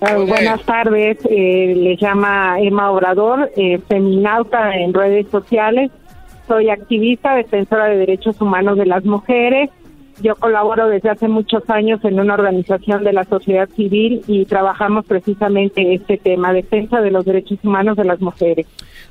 Ah, 0.01 0.14
buenas 0.14 0.62
tardes, 0.62 1.18
eh, 1.28 1.74
le 1.76 1.96
llama 1.96 2.61
Emma 2.61 2.90
Obrador, 2.92 3.51
eh, 3.57 3.80
feminauta 3.88 4.76
en 4.76 4.94
redes 4.94 5.26
sociales. 5.28 5.90
Soy 6.46 6.70
activista, 6.70 7.34
defensora 7.34 7.86
de 7.86 7.96
derechos 7.96 8.40
humanos 8.40 8.78
de 8.78 8.86
las 8.86 9.05
mujeres. 9.05 9.70
Yo 10.21 10.35
colaboro 10.37 10.89
desde 10.89 11.11
hace 11.11 11.29
muchos 11.29 11.69
años 11.71 12.01
en 12.05 12.19
una 12.19 12.35
organización 12.35 13.05
de 13.05 13.12
la 13.12 13.25
sociedad 13.25 13.69
civil 13.77 14.23
y 14.27 14.45
trabajamos 14.47 15.07
precisamente 15.07 15.95
este 15.95 16.16
tema, 16.16 16.53
defensa 16.53 17.01
de 17.01 17.11
los 17.11 17.25
derechos 17.25 17.59
humanos 17.62 17.97
de 17.97 18.05
las 18.05 18.21
mujeres. 18.21 18.66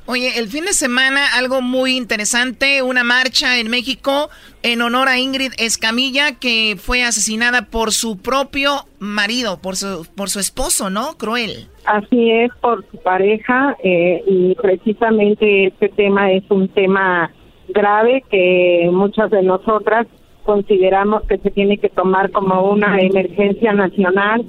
Oye, 0.06 0.38
el 0.38 0.48
fin 0.48 0.64
de 0.64 0.72
semana 0.72 1.20
algo 1.36 1.60
muy 1.60 1.96
interesante, 1.96 2.82
una 2.82 3.04
marcha 3.04 3.58
en 3.58 3.68
México 3.68 4.30
en 4.62 4.82
honor 4.82 5.08
a 5.08 5.18
Ingrid 5.18 5.52
Escamilla 5.58 6.38
que 6.38 6.76
fue 6.78 7.04
asesinada 7.04 7.66
por 7.66 7.92
su 7.92 8.18
propio 8.18 8.86
marido, 8.98 9.58
por 9.60 9.76
su, 9.76 10.06
por 10.16 10.30
su 10.30 10.40
esposo, 10.40 10.90
¿no? 10.90 11.16
Cruel. 11.16 11.68
Así 11.84 12.30
es, 12.30 12.50
por 12.60 12.84
su 12.90 12.98
pareja 12.98 13.76
eh, 13.82 14.22
y 14.26 14.54
precisamente 14.56 15.68
este 15.68 15.88
tema 15.88 16.32
es 16.32 16.44
un 16.50 16.68
tema 16.68 17.30
grave 17.68 18.24
que 18.30 18.88
muchas 18.92 19.30
de 19.30 19.42
nosotras 19.42 20.06
consideramos 20.48 21.24
que 21.24 21.36
se 21.36 21.50
tiene 21.50 21.76
que 21.76 21.90
tomar 21.90 22.30
como 22.30 22.70
una 22.70 22.98
emergencia 23.00 23.74
nacional 23.74 24.46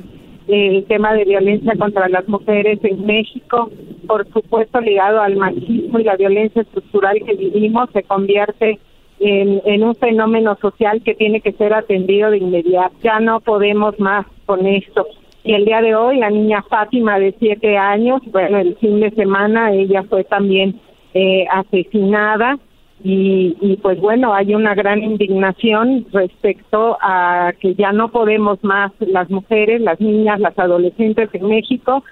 el 0.48 0.86
tema 0.86 1.14
de 1.14 1.26
violencia 1.26 1.74
contra 1.78 2.08
las 2.08 2.26
mujeres 2.30 2.80
en 2.84 3.06
México, 3.06 3.70
por 4.08 4.26
supuesto 4.32 4.80
ligado 4.80 5.22
al 5.22 5.36
machismo 5.36 6.00
y 6.00 6.06
la 6.06 6.16
violencia 6.16 6.62
estructural 6.62 7.18
que 7.26 7.34
vivimos, 7.34 7.90
se 7.92 8.04
convierte 8.04 8.80
en, 9.20 9.84
un 9.84 9.94
fenómeno 9.96 10.58
social 10.62 11.02
que 11.04 11.16
tiene 11.16 11.42
que 11.42 11.52
ser 11.52 11.74
atendido 11.74 12.32
de 12.32 12.38
inmediato. 12.38 12.96
Ya 13.04 13.20
no 13.20 13.42
podemos 13.42 14.00
más 14.00 14.26
con 14.46 14.66
esto. 14.66 15.06
Y 15.44 15.54
el 15.54 15.66
día 15.66 15.82
de 15.82 15.96
hoy, 15.96 16.18
la 16.18 16.30
niña 16.30 16.64
Fátima 16.64 17.20
de 17.20 17.36
siete 17.40 17.78
años, 17.78 18.22
bueno, 18.32 18.58
el 18.58 18.78
fin 18.78 19.02
de 19.02 19.12
semana 19.12 19.74
ella 19.74 20.04
fue 20.04 20.24
también 20.24 20.80
eh, 21.14 21.46
asesinada 21.52 22.58
y, 23.02 23.78
pues 23.82 24.00
bueno, 24.00 24.34
hay 24.34 24.54
una 24.54 24.76
gran 24.76 25.02
indignación 25.02 26.06
respecto 26.12 26.98
a 27.02 27.54
que 27.60 27.74
ya 27.76 27.94
no 27.94 28.12
podemos 28.12 28.62
más 28.64 28.92
las 29.00 29.30
mujeres, 29.30 29.80
las 29.82 30.02
niñas, 30.02 30.40
las 30.40 30.58
adolescentes 30.60 31.30
en 31.34 31.48
México, 31.48 32.04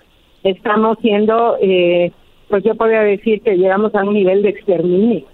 estamos 0.43 0.97
siendo, 1.01 1.57
eh, 1.61 2.13
pues 2.47 2.63
yo 2.63 2.75
podría 2.75 3.01
decir 3.01 3.41
que 3.41 3.57
llegamos 3.57 3.93
a 3.95 4.03
un 4.03 4.13
nivel 4.13 4.43
de 4.43 4.49
exterminio. 4.49 5.25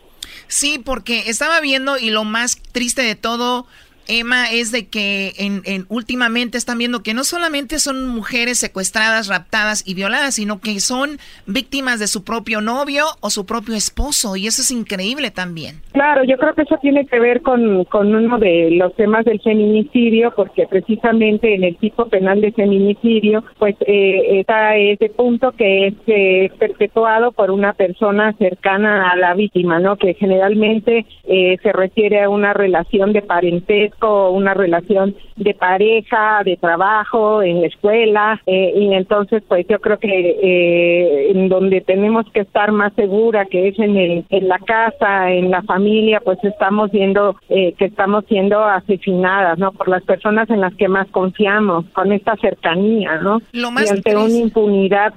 Sí, 0.48 0.80
porque 0.84 1.24
estaba 1.28 1.62
viendo 1.62 1.98
y 1.98 2.10
lo 2.10 2.24
más 2.24 2.62
triste 2.72 3.04
de 3.04 3.16
todo 3.16 3.66
Emma, 4.08 4.52
es 4.52 4.72
de 4.72 4.88
que 4.88 5.34
en, 5.38 5.86
últimamente 5.90 6.58
están 6.58 6.78
viendo 6.78 7.04
que 7.04 7.14
no 7.14 7.24
solamente 7.24 7.80
son 7.80 8.08
mujeres 8.08 8.60
secuestradas, 8.60 9.28
raptadas 9.28 9.88
y 9.88 9.94
violadas, 9.94 10.36
sino 10.36 10.60
que 10.60 10.80
son 10.80 11.18
víctimas 11.46 12.00
de 12.00 12.08
su 12.08 12.24
propio 12.24 12.62
novio 12.62 13.06
o 13.22 13.30
su 13.30 13.46
propio 13.46 13.76
esposo, 13.76 14.36
y 14.36 14.48
eso 14.48 14.62
es 14.62 14.72
increíble 14.72 15.32
también. 15.32 15.82
Claro, 15.92 16.24
yo 16.24 16.38
creo 16.38 16.54
que 16.56 16.64
eso 16.64 16.78
tiene 16.82 17.06
que 17.06 17.20
ver 17.20 17.42
con, 17.42 17.86
con 17.86 18.14
uno 18.14 18.40
de 18.40 18.72
los 18.72 18.96
temas 18.96 19.26
del 19.26 19.40
feminicidio, 19.42 20.34
porque 20.36 20.66
precisamente 20.68 21.56
en 21.56 21.64
el 21.64 21.78
tipo 21.78 22.08
penal 22.08 22.42
de 22.42 22.52
feminicidio, 22.52 23.44
pues 23.60 23.76
eh, 23.82 24.40
está 24.40 24.76
ese 24.76 25.10
punto 25.10 25.52
que 25.52 25.88
es 25.88 25.94
eh, 26.08 26.52
perpetuado 26.60 27.32
por 27.32 27.52
una 27.52 27.74
persona 27.74 28.34
cercana 28.34 29.12
a 29.12 29.16
la 29.16 29.34
víctima, 29.34 29.80
¿no? 29.80 29.98
Que 29.98 30.14
generalmente 30.16 31.06
eh, 31.26 31.58
se 31.62 31.72
refiere 31.72 32.24
a 32.24 32.30
una 32.30 32.54
relación 32.54 33.14
de 33.14 33.22
parentesco 33.22 33.93
una 34.02 34.54
relación 34.54 35.16
de 35.36 35.54
pareja, 35.54 36.42
de 36.44 36.58
trabajo, 36.58 37.42
en 37.42 37.62
la 37.62 37.68
escuela, 37.68 38.42
eh, 38.46 38.74
y 38.76 38.94
entonces 38.94 39.44
pues 39.48 39.66
yo 39.68 39.80
creo 39.80 39.98
que 39.98 40.08
eh, 40.10 41.32
en 41.32 41.50
donde 41.50 41.82
tenemos 41.82 42.26
que 42.34 42.42
estar 42.42 42.72
más 42.72 42.94
segura, 42.94 43.46
que 43.46 43.70
es 43.70 43.80
en, 43.80 43.98
el, 43.98 44.26
en 44.30 44.48
la 44.48 44.60
casa, 44.60 45.32
en 45.32 45.52
la 45.52 45.62
familia, 45.64 46.22
pues 46.24 46.38
estamos 46.44 46.92
viendo 46.92 47.36
eh, 47.50 47.74
que 47.78 47.86
estamos 47.86 48.26
siendo 48.28 48.64
asesinadas, 48.64 49.58
¿no? 49.58 49.72
Por 49.72 49.88
las 49.88 50.04
personas 50.04 50.50
en 50.50 50.62
las 50.62 50.74
que 50.76 50.88
más 50.88 51.08
confiamos, 51.10 51.86
con 51.94 52.12
esta 52.12 52.36
cercanía, 52.38 53.18
¿no? 53.18 53.42
Lo 53.52 53.72
más 53.72 53.88
y 53.88 53.90
ante 53.90 54.16
una 54.16 54.38
impunidad 54.38 55.14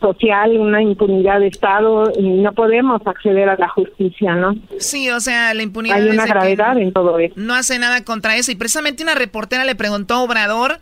social, 0.00 0.58
una 0.58 0.82
impunidad 0.82 1.40
de 1.40 1.48
Estado, 1.48 2.12
no 2.20 2.52
podemos 2.52 3.00
acceder 3.06 3.48
a 3.48 3.56
la 3.56 3.68
justicia, 3.68 4.34
¿no? 4.34 4.54
Sí, 4.78 5.10
o 5.10 5.20
sea, 5.20 5.54
la 5.54 5.62
impunidad. 5.62 5.96
Hay 5.96 6.08
una 6.08 6.26
gravedad 6.26 6.78
en 6.78 6.92
todo 6.92 7.18
esto. 7.18 7.40
No 7.40 7.54
hacen 7.54 7.81
nada 7.82 8.04
contra 8.04 8.36
eso. 8.36 8.50
Y 8.50 8.54
precisamente 8.54 9.02
una 9.02 9.14
reportera 9.14 9.64
le 9.64 9.74
preguntó 9.74 10.14
a 10.14 10.22
Obrador 10.22 10.80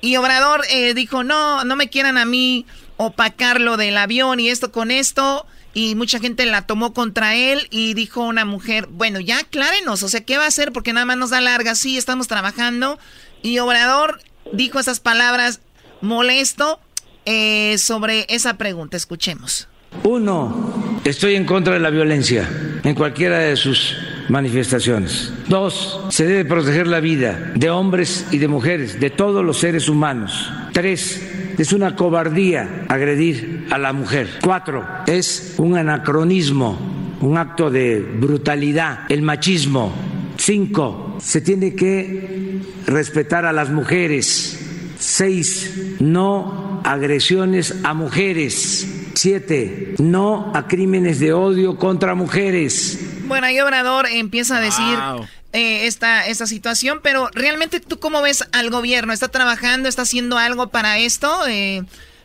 y 0.00 0.16
Obrador 0.16 0.62
eh, 0.70 0.94
dijo, 0.94 1.24
no, 1.24 1.64
no 1.64 1.76
me 1.76 1.88
quieran 1.88 2.18
a 2.18 2.24
mí 2.24 2.66
opacar 2.96 3.60
lo 3.60 3.76
del 3.76 3.96
avión 3.96 4.40
y 4.40 4.48
esto 4.48 4.72
con 4.72 4.90
esto. 4.90 5.46
Y 5.72 5.94
mucha 5.94 6.18
gente 6.18 6.44
la 6.46 6.66
tomó 6.66 6.92
contra 6.92 7.36
él 7.36 7.68
y 7.70 7.94
dijo 7.94 8.22
una 8.22 8.44
mujer, 8.44 8.88
bueno, 8.90 9.20
ya 9.20 9.38
aclárenos, 9.38 10.02
o 10.02 10.08
sea, 10.08 10.24
¿qué 10.24 10.36
va 10.36 10.44
a 10.44 10.48
hacer? 10.48 10.72
Porque 10.72 10.92
nada 10.92 11.06
más 11.06 11.16
nos 11.16 11.30
da 11.30 11.40
larga, 11.40 11.76
sí, 11.76 11.96
estamos 11.96 12.26
trabajando. 12.26 12.98
Y 13.42 13.58
Obrador 13.60 14.20
dijo 14.52 14.80
esas 14.80 14.98
palabras 14.98 15.60
molesto 16.00 16.80
eh, 17.24 17.78
sobre 17.78 18.26
esa 18.28 18.54
pregunta. 18.54 18.96
Escuchemos. 18.96 19.69
Uno, 20.04 21.00
estoy 21.04 21.34
en 21.34 21.44
contra 21.44 21.74
de 21.74 21.80
la 21.80 21.90
violencia 21.90 22.48
en 22.82 22.94
cualquiera 22.94 23.38
de 23.38 23.56
sus 23.56 23.96
manifestaciones. 24.28 25.32
Dos, 25.48 26.00
se 26.10 26.26
debe 26.26 26.44
proteger 26.44 26.86
la 26.86 27.00
vida 27.00 27.52
de 27.54 27.70
hombres 27.70 28.26
y 28.30 28.38
de 28.38 28.48
mujeres, 28.48 29.00
de 29.00 29.10
todos 29.10 29.44
los 29.44 29.58
seres 29.58 29.88
humanos. 29.88 30.50
Tres, 30.72 31.20
es 31.58 31.72
una 31.72 31.96
cobardía 31.96 32.86
agredir 32.88 33.66
a 33.70 33.78
la 33.78 33.92
mujer. 33.92 34.28
Cuatro, 34.42 34.86
es 35.06 35.54
un 35.58 35.76
anacronismo, 35.76 36.78
un 37.20 37.36
acto 37.36 37.70
de 37.70 38.00
brutalidad, 38.00 39.00
el 39.08 39.22
machismo. 39.22 39.92
Cinco, 40.38 41.18
se 41.20 41.42
tiene 41.42 41.74
que 41.74 42.60
respetar 42.86 43.44
a 43.44 43.52
las 43.52 43.70
mujeres. 43.70 44.69
Seis, 45.00 45.96
no 45.98 46.82
agresiones 46.84 47.74
a 47.84 47.94
mujeres. 47.94 48.86
Siete, 49.14 49.94
no 49.98 50.52
a 50.54 50.68
crímenes 50.68 51.18
de 51.18 51.32
odio 51.32 51.76
contra 51.78 52.14
mujeres. 52.14 52.98
Bueno, 53.24 53.46
ahí 53.46 53.58
Obrador 53.60 54.06
empieza 54.06 54.58
a 54.58 54.60
decir 54.60 54.98
eh, 55.52 55.86
esta, 55.86 56.26
esta 56.26 56.46
situación, 56.46 57.00
pero 57.02 57.30
realmente 57.32 57.80
tú 57.80 57.98
cómo 57.98 58.20
ves 58.20 58.44
al 58.52 58.68
gobierno? 58.68 59.12
¿Está 59.14 59.28
trabajando? 59.28 59.88
¿Está 59.88 60.02
haciendo 60.02 60.36
algo 60.36 60.68
para 60.68 60.98
esto? 60.98 61.46
Eh, 61.48 61.82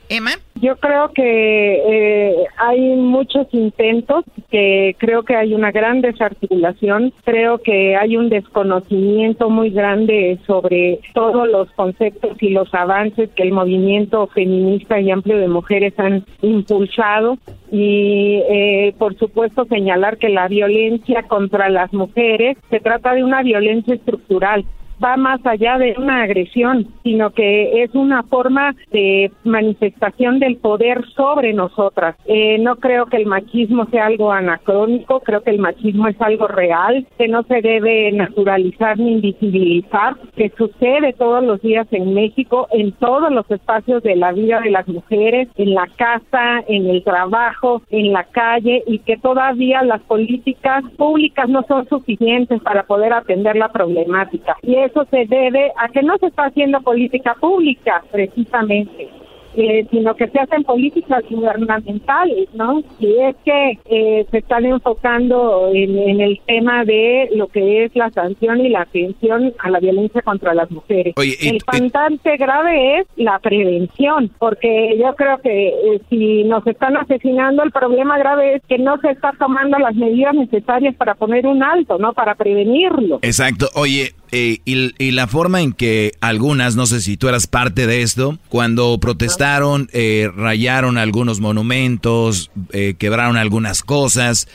Emma. 0.10 0.32
Yo 0.62 0.78
creo 0.78 1.12
que 1.12 1.22
eh, 1.24 2.46
hay 2.58 2.96
muchos 2.96 3.48
intentos, 3.52 4.24
que 4.50 4.96
creo 4.98 5.24
que 5.24 5.36
hay 5.36 5.54
una 5.54 5.72
gran 5.72 6.02
desarticulación, 6.02 7.14
creo 7.24 7.58
que 7.58 7.96
hay 7.96 8.16
un 8.16 8.30
desconocimiento 8.30 9.50
muy 9.50 9.70
grande 9.70 10.40
sobre 10.48 11.02
todos 11.14 11.48
los 11.50 11.70
conceptos 11.72 12.42
y 12.42 12.50
los 12.50 12.74
avances 12.74 13.30
que 13.36 13.44
el 13.44 13.52
movimiento 13.52 14.28
feminista 14.28 15.00
y 15.00 15.12
amplio 15.12 15.38
de 15.38 15.50
mujeres 15.50 15.94
han 15.98 16.26
impulsado 16.42 17.38
y 17.72 18.42
eh, 18.50 18.96
por 18.98 19.18
supuesto 19.18 19.66
señalar 19.66 20.18
que 20.18 20.30
la 20.30 20.48
violencia 20.48 21.24
contra 21.24 21.70
las 21.70 21.92
mujeres 21.94 22.58
se 22.70 22.80
trata 22.80 23.14
de 23.14 23.24
una 23.24 23.44
violencia 23.44 23.96
estructural 23.96 24.66
va 25.04 25.18
más 25.18 25.46
allá 25.46 25.78
de 25.78 25.96
una 25.98 26.24
agresión, 26.24 26.88
sino 27.04 27.32
que 27.32 27.84
es 27.84 27.94
una 27.94 28.24
forma 28.24 28.76
de 28.92 29.32
manifestación 29.44 30.40
del 30.40 30.58
poder 30.58 31.06
sobre 31.16 31.54
nosotras. 31.54 32.16
Eh, 32.26 32.58
no 32.60 32.78
creo 32.78 33.06
que 33.06 33.18
el 33.18 33.26
machismo 33.26 33.86
sea 33.88 34.08
algo 34.08 34.32
anacrónico, 34.32 35.20
creo 35.22 35.42
que 35.42 35.52
el 35.52 35.60
machismo 35.60 36.08
es 36.08 36.20
algo 36.22 36.48
real, 36.48 37.06
que 37.18 37.28
no 37.28 37.44
se 37.44 37.62
debe 37.62 38.12
naturalizar 38.12 38.98
ni 38.98 39.14
invisibilizar, 39.14 40.16
que 40.36 40.52
sucede 40.58 41.14
todos 41.14 41.44
los 41.44 41.62
días 41.62 41.88
en 41.92 42.14
México, 42.14 42.68
en 42.72 42.92
todos 42.94 43.32
los 43.32 43.50
espacios 43.52 44.04
de 44.04 44.16
la 44.16 44.32
vida 44.32 44.60
de 44.62 44.72
las 44.72 44.88
mujeres, 44.88 45.48
en 45.56 45.74
la 45.74 45.88
casa, 45.96 46.64
en 46.68 46.90
el 46.90 47.04
trabajo, 47.04 47.82
en 47.90 48.14
la 48.14 48.24
calle, 48.26 48.84
y 48.88 49.00
que 49.00 49.18
todavía 49.18 49.84
las 49.84 50.02
políticas 50.02 50.84
públicas 50.98 51.48
no 51.50 51.64
son 51.68 51.88
suficientes 51.88 52.62
para 52.62 52.84
poder 52.84 53.14
atender 53.14 53.56
la 53.56 53.70
problemática. 53.70 54.56
Y 54.62 54.76
eso 54.86 55.06
se 55.10 55.26
debe 55.26 55.72
a 55.78 55.90
que 55.90 56.02
no 56.02 56.18
se 56.18 56.28
está 56.28 56.46
haciendo 56.46 56.82
política 56.82 57.36
pública, 57.40 58.04
precisamente. 58.12 59.10
Eh, 59.58 59.88
sino 59.90 60.16
que 60.16 60.28
se 60.28 60.40
hacen 60.40 60.66
políticas 60.66 61.24
gubernamentales, 61.30 62.50
¿no? 62.54 62.82
Y 63.00 63.20
es 63.20 63.36
que 63.46 63.80
eh, 63.86 64.26
se 64.30 64.40
están 64.40 64.66
enfocando 64.66 65.72
en, 65.74 66.20
el 66.20 66.42
tema 66.46 66.84
de 66.84 67.30
lo 67.34 67.48
que 67.48 67.86
es 67.86 67.96
la 67.96 68.10
sanción 68.12 68.60
y 68.60 68.68
la 68.68 68.82
atención 68.82 69.54
a 69.60 69.70
la 69.70 69.80
violencia 69.80 70.22
contra 70.24 70.54
las 70.54 70.70
mujeres. 70.72 71.14
el 71.18 71.62
faltante 71.64 72.36
grave 72.36 73.00
es 73.00 73.08
la 73.16 73.40
prevención, 73.40 74.30
porque 74.40 74.98
yo 75.00 75.16
creo 75.16 75.38
que 75.38 75.68
eh, 75.70 76.02
si 76.10 76.44
nos 76.44 76.68
están 76.68 76.98
asesinando, 76.98 77.64
el 77.64 77.72
problema 77.72 78.18
grave 78.18 78.56
es 78.56 78.62
que 78.68 78.78
no 78.78 79.00
se 79.00 79.12
está 79.12 79.32
tomando 79.40 79.80
las 79.80 79.96
medidas 79.96 80.36
necesarias 80.36 80.96
para 80.96 81.16
poner 81.16 81.48
un 81.48 81.64
alto, 81.64 81.98
¿no? 81.98 82.12
Para 82.12 82.36
prevenirlo. 82.36 83.20
Exacto. 83.22 83.68
Oye, 83.76 84.12
eh, 84.38 84.60
y, 84.66 85.12
la 85.12 85.28
forma 85.28 85.62
en 85.62 85.72
que 85.72 86.12
algunas, 86.20 86.76
no 86.76 86.88
sé 86.88 87.00
si 87.00 87.16
tú 87.16 87.30
eras 87.30 87.48
parte 87.48 87.88
de 87.88 88.02
esto, 88.02 88.38
cuando 88.50 88.98
protestaron, 89.00 89.88
eh, 89.94 90.30
rayaron 90.36 90.98
algunos 90.98 91.40
monumentos, 91.40 92.52
eh, 92.74 92.96
quebraron 93.00 93.38
algunas 93.38 93.82
cosas, 93.82 94.50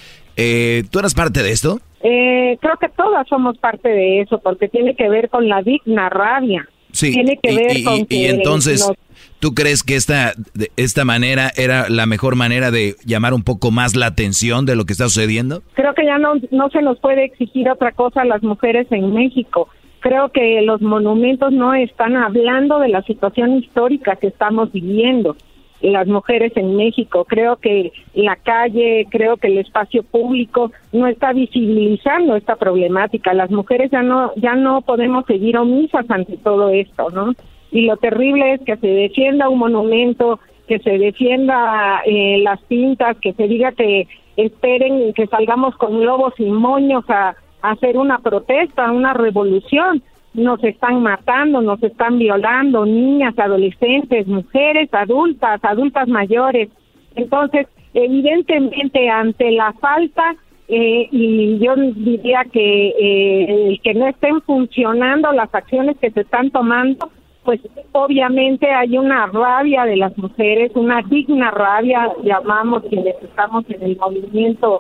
¿tú 0.91 0.99
eras 0.99 1.15
parte 1.15 1.43
de 1.43 1.53
esto? 1.53 1.81
creo 2.03 2.77
que 2.79 2.91
todas 2.91 3.27
somos 3.27 3.57
parte 3.57 3.89
de 3.89 4.21
eso, 4.21 4.39
porque 4.39 4.69
tiene 4.69 4.95
que 4.95 5.09
ver 5.09 5.31
con 5.31 5.49
la 5.49 5.63
digna 5.63 6.11
rabia. 6.11 6.69
Sí, 6.93 7.13
tiene 7.13 7.39
que 7.43 7.55
ver 7.55 7.83
con 7.83 8.07
y 8.11 8.27
entonces, 8.27 8.87
¿tú 9.41 9.55
crees 9.55 9.83
que 9.83 9.97
esta, 9.97 10.33
esta 10.77 11.05
manera 11.05 11.51
era 11.57 11.89
la 11.89 12.07
mejor 12.07 12.37
manera 12.37 12.71
de 12.71 12.95
llamar 13.05 13.35
un 13.35 13.43
poco 13.43 13.71
más 13.71 13.97
la 13.97 14.07
atención 14.07 14.67
de 14.67 14.77
lo 14.77 14.85
que 14.85 14.93
está 14.93 15.05
sucediendo? 15.09 15.63
Creo 15.75 15.95
que 15.95 16.05
ya 16.05 16.19
no, 16.19 16.35
no 16.51 16.69
se 16.71 16.83
nos 16.83 16.99
puede 17.01 17.25
exigir 17.25 17.69
otra 17.69 17.93
cosa 17.93 18.23
a 18.23 18.27
las 18.27 18.43
mujeres 18.43 18.87
en 18.91 19.13
México. 19.13 19.69
Creo 20.01 20.31
que 20.31 20.63
los 20.63 20.81
monumentos 20.81 21.53
no 21.53 21.75
están 21.75 22.17
hablando 22.17 22.79
de 22.79 22.89
la 22.89 23.03
situación 23.03 23.57
histórica 23.57 24.17
que 24.17 24.29
estamos 24.29 24.73
viviendo 24.73 25.37
las 25.83 26.07
mujeres 26.07 26.53
en 26.57 26.77
México. 26.77 27.25
Creo 27.25 27.57
que 27.57 27.93
la 28.15 28.37
calle, 28.37 29.07
creo 29.11 29.37
que 29.37 29.49
el 29.49 29.59
espacio 29.59 30.03
público 30.03 30.73
no 30.93 31.07
está 31.07 31.33
visibilizando 31.33 32.37
esta 32.37 32.57
problemática. 32.57 33.33
Las 33.33 33.51
mujeres 33.51 33.91
ya 33.91 34.03
no 34.03 34.33
ya 34.37 34.55
no 34.55 34.83
podemos 34.83 35.25
seguir 35.27 35.57
omisas 35.57 36.05
ante 36.11 36.37
todo 36.37 36.71
esto, 36.71 37.11
¿no? 37.11 37.33
Y 37.73 37.87
lo 37.87 37.97
terrible 37.97 38.55
es 38.55 38.61
que 38.63 38.77
se 38.77 38.87
defienda 38.87 39.49
un 39.49 39.59
monumento, 39.59 40.41
que 40.67 40.79
se 40.81 40.99
defienda 40.99 42.03
eh, 42.05 42.39
las 42.43 42.61
pintas, 42.63 43.17
que 43.19 43.33
se 43.33 43.49
diga 43.49 43.73
que 43.73 44.09
esperen 44.37 45.13
que 45.15 45.27
salgamos 45.27 45.77
con 45.77 46.01
globos 46.01 46.35
y 46.39 46.45
moños 46.45 47.05
a, 47.09 47.35
hacer 47.63 47.99
una 47.99 48.19
protesta, 48.21 48.91
una 48.91 49.13
revolución. 49.13 50.03
Nos 50.33 50.63
están 50.65 51.03
matando, 51.03 51.61
nos 51.61 51.83
están 51.83 52.19
violando, 52.19 52.87
niñas, 52.87 53.39
adolescentes, 53.39 54.27
mujeres, 54.27 54.89
adultas, 54.93 55.61
adultas 55.63 56.09
mayores. 56.09 56.71
Entonces, 57.17 57.67
evidentemente, 57.93 59.11
ante 59.11 59.51
la 59.51 59.73
falta 59.75 60.37
eh, 60.69 61.09
y 61.11 61.59
yo 61.59 61.75
diría 61.77 62.45
que 62.51 62.95
eh, 62.99 63.81
que 63.83 63.93
no 63.93 64.07
estén 64.07 64.41
funcionando 64.43 65.33
las 65.33 65.53
acciones 65.53 65.99
que 65.99 66.13
se 66.13 66.21
están 66.21 66.51
tomando, 66.51 67.11
pues 67.51 67.63
obviamente 67.91 68.71
hay 68.71 68.97
una 68.97 69.27
rabia 69.27 69.85
de 69.85 69.97
las 69.97 70.17
mujeres, 70.17 70.71
una 70.77 71.03
digna 71.03 71.51
rabia, 71.51 72.13
llamamos 72.23 72.85
quienes 72.85 73.17
estamos 73.21 73.65
en 73.69 73.83
el 73.83 73.97
movimiento 73.97 74.79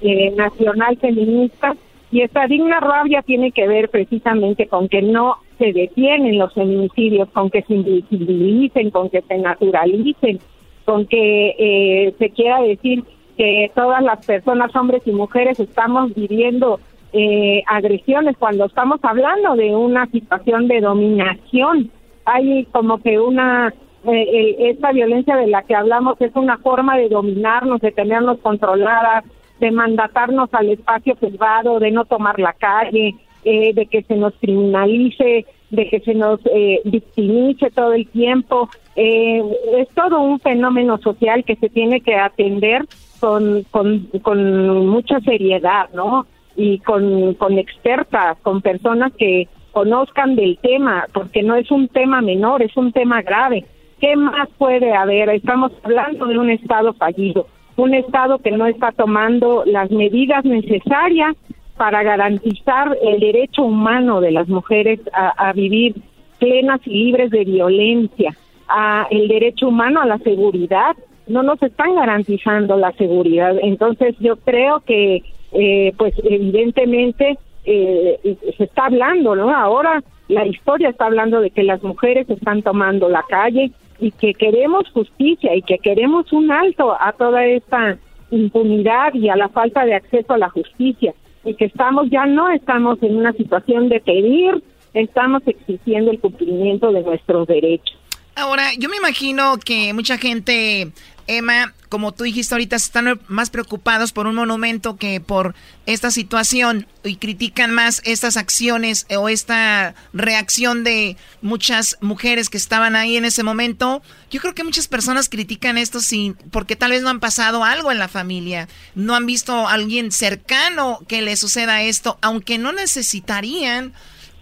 eh, 0.00 0.30
nacional 0.30 0.96
feminista, 0.96 1.76
y 2.10 2.22
esta 2.22 2.46
digna 2.46 2.80
rabia 2.80 3.20
tiene 3.20 3.52
que 3.52 3.68
ver 3.68 3.90
precisamente 3.90 4.66
con 4.66 4.88
que 4.88 5.02
no 5.02 5.36
se 5.58 5.74
detienen 5.74 6.38
los 6.38 6.54
feminicidios, 6.54 7.28
con 7.32 7.50
que 7.50 7.60
se 7.64 7.74
invisibilicen, 7.74 8.90
con 8.90 9.10
que 9.10 9.20
se 9.20 9.36
naturalicen, 9.36 10.38
con 10.86 11.04
que 11.04 11.54
eh, 11.58 12.14
se 12.18 12.30
quiera 12.30 12.62
decir 12.62 13.04
que 13.36 13.70
todas 13.74 14.02
las 14.02 14.24
personas, 14.24 14.74
hombres 14.74 15.02
y 15.04 15.10
mujeres, 15.10 15.60
estamos 15.60 16.14
viviendo 16.14 16.80
eh, 17.12 17.62
agresiones 17.66 18.38
cuando 18.38 18.64
estamos 18.64 19.00
hablando 19.02 19.54
de 19.54 19.76
una 19.76 20.06
situación 20.06 20.66
de 20.66 20.80
dominación 20.80 21.90
hay 22.26 22.64
como 22.66 22.98
que 22.98 23.18
una 23.18 23.72
eh, 24.04 24.56
esta 24.70 24.92
violencia 24.92 25.36
de 25.36 25.46
la 25.48 25.62
que 25.62 25.74
hablamos 25.74 26.20
es 26.20 26.34
una 26.36 26.58
forma 26.58 26.96
de 26.96 27.08
dominarnos, 27.08 27.80
de 27.80 27.92
tenernos 27.92 28.38
controladas, 28.38 29.24
de 29.58 29.70
mandatarnos 29.70 30.48
al 30.52 30.70
espacio 30.70 31.16
privado, 31.16 31.80
de 31.80 31.90
no 31.90 32.04
tomar 32.04 32.38
la 32.38 32.52
calle, 32.52 33.14
eh, 33.44 33.72
de 33.74 33.86
que 33.86 34.02
se 34.02 34.16
nos 34.16 34.34
criminalice, 34.34 35.46
de 35.70 35.88
que 35.88 36.00
se 36.00 36.14
nos 36.14 36.40
eh, 36.46 36.80
victimice 36.84 37.70
todo 37.70 37.92
el 37.92 38.06
tiempo. 38.08 38.68
Eh, 38.96 39.42
es 39.76 39.88
todo 39.90 40.20
un 40.20 40.40
fenómeno 40.40 40.98
social 40.98 41.44
que 41.44 41.56
se 41.56 41.68
tiene 41.68 42.00
que 42.00 42.16
atender 42.16 42.84
con, 43.20 43.62
con, 43.70 44.08
con 44.22 44.86
mucha 44.88 45.20
seriedad, 45.20 45.88
¿no? 45.94 46.26
Y 46.56 46.78
con, 46.78 47.34
con 47.34 47.58
expertas, 47.58 48.38
con 48.42 48.62
personas 48.62 49.12
que, 49.18 49.48
conozcan 49.76 50.36
del 50.36 50.56
tema, 50.56 51.06
porque 51.12 51.42
no 51.42 51.54
es 51.54 51.70
un 51.70 51.88
tema 51.88 52.22
menor, 52.22 52.62
es 52.62 52.74
un 52.78 52.92
tema 52.92 53.20
grave. 53.20 53.66
¿Qué 54.00 54.16
más 54.16 54.48
puede 54.56 54.94
haber? 54.94 55.28
Estamos 55.28 55.70
hablando 55.82 56.24
de 56.24 56.38
un 56.38 56.48
Estado 56.48 56.94
fallido, 56.94 57.46
un 57.76 57.92
Estado 57.92 58.38
que 58.38 58.52
no 58.52 58.64
está 58.64 58.90
tomando 58.92 59.64
las 59.66 59.90
medidas 59.90 60.46
necesarias 60.46 61.36
para 61.76 62.02
garantizar 62.02 62.96
el 63.02 63.20
derecho 63.20 63.64
humano 63.64 64.22
de 64.22 64.30
las 64.30 64.48
mujeres 64.48 64.98
a, 65.12 65.52
vivir 65.52 65.94
plenas 66.38 66.80
y 66.86 67.04
libres 67.04 67.30
de 67.30 67.44
violencia, 67.44 68.34
a 68.68 69.06
el 69.10 69.28
derecho 69.28 69.68
humano 69.68 70.00
a 70.00 70.06
la 70.06 70.16
seguridad. 70.20 70.96
No 71.26 71.42
nos 71.42 71.62
están 71.62 71.94
garantizando 71.96 72.78
la 72.78 72.92
seguridad. 72.92 73.54
Entonces 73.60 74.16
yo 74.20 74.36
creo 74.36 74.80
que, 74.86 75.22
eh, 75.52 75.92
pues 75.98 76.14
evidentemente, 76.24 77.36
eh, 77.66 78.36
se 78.56 78.64
está 78.64 78.86
hablando, 78.86 79.34
¿no? 79.34 79.54
Ahora 79.54 80.02
la 80.28 80.46
historia 80.46 80.88
está 80.88 81.06
hablando 81.06 81.40
de 81.40 81.50
que 81.50 81.62
las 81.62 81.82
mujeres 81.82 82.28
están 82.30 82.62
tomando 82.62 83.08
la 83.08 83.24
calle 83.28 83.72
y 83.98 84.10
que 84.12 84.34
queremos 84.34 84.88
justicia 84.92 85.54
y 85.54 85.62
que 85.62 85.78
queremos 85.78 86.32
un 86.32 86.50
alto 86.50 86.96
a 86.98 87.12
toda 87.12 87.44
esta 87.44 87.98
impunidad 88.30 89.14
y 89.14 89.28
a 89.28 89.36
la 89.36 89.48
falta 89.48 89.84
de 89.84 89.94
acceso 89.94 90.34
a 90.34 90.38
la 90.38 90.50
justicia 90.50 91.14
y 91.44 91.54
que 91.54 91.66
estamos 91.66 92.08
ya 92.10 92.26
no 92.26 92.50
estamos 92.50 93.02
en 93.02 93.16
una 93.16 93.32
situación 93.32 93.88
de 93.88 94.00
pedir, 94.00 94.62
estamos 94.94 95.42
exigiendo 95.46 96.10
el 96.10 96.18
cumplimiento 96.18 96.92
de 96.92 97.02
nuestros 97.02 97.46
derechos. 97.46 97.96
Ahora, 98.34 98.64
yo 98.78 98.88
me 98.88 98.96
imagino 98.96 99.56
que 99.64 99.94
mucha 99.94 100.18
gente 100.18 100.88
Emma, 101.26 101.74
como 101.88 102.12
tú 102.12 102.24
dijiste 102.24 102.54
ahorita, 102.54 102.76
están 102.76 103.20
más 103.28 103.50
preocupados 103.50 104.12
por 104.12 104.26
un 104.26 104.36
monumento 104.36 104.96
que 104.96 105.20
por 105.20 105.54
esta 105.86 106.10
situación 106.10 106.86
y 107.04 107.16
critican 107.16 107.72
más 107.72 108.02
estas 108.04 108.36
acciones 108.36 109.06
o 109.16 109.28
esta 109.28 109.94
reacción 110.12 110.84
de 110.84 111.16
muchas 111.42 111.98
mujeres 112.00 112.48
que 112.48 112.58
estaban 112.58 112.96
ahí 112.96 113.16
en 113.16 113.24
ese 113.24 113.42
momento. 113.42 114.02
Yo 114.30 114.40
creo 114.40 114.54
que 114.54 114.64
muchas 114.64 114.88
personas 114.88 115.28
critican 115.28 115.78
esto 115.78 116.00
sin, 116.00 116.34
porque 116.34 116.76
tal 116.76 116.90
vez 116.90 117.02
no 117.02 117.10
han 117.10 117.20
pasado 117.20 117.64
algo 117.64 117.90
en 117.90 117.98
la 117.98 118.08
familia, 118.08 118.68
no 118.94 119.14
han 119.14 119.26
visto 119.26 119.66
a 119.66 119.72
alguien 119.72 120.12
cercano 120.12 121.00
que 121.08 121.22
le 121.22 121.36
suceda 121.36 121.82
esto, 121.82 122.18
aunque 122.22 122.58
no 122.58 122.72
necesitarían 122.72 123.92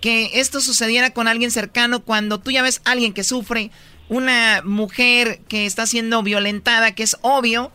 que 0.04 0.32
esto 0.34 0.60
sucediera 0.60 1.14
con 1.14 1.28
alguien 1.28 1.50
cercano 1.50 2.00
cuando 2.00 2.38
tú 2.38 2.50
ya 2.50 2.60
ves 2.60 2.82
a 2.84 2.90
alguien 2.90 3.14
que 3.14 3.24
sufre 3.24 3.70
una 4.08 4.62
mujer 4.64 5.40
que 5.48 5.66
está 5.66 5.86
siendo 5.86 6.22
violentada, 6.22 6.94
que 6.94 7.02
es 7.02 7.16
obvio, 7.22 7.72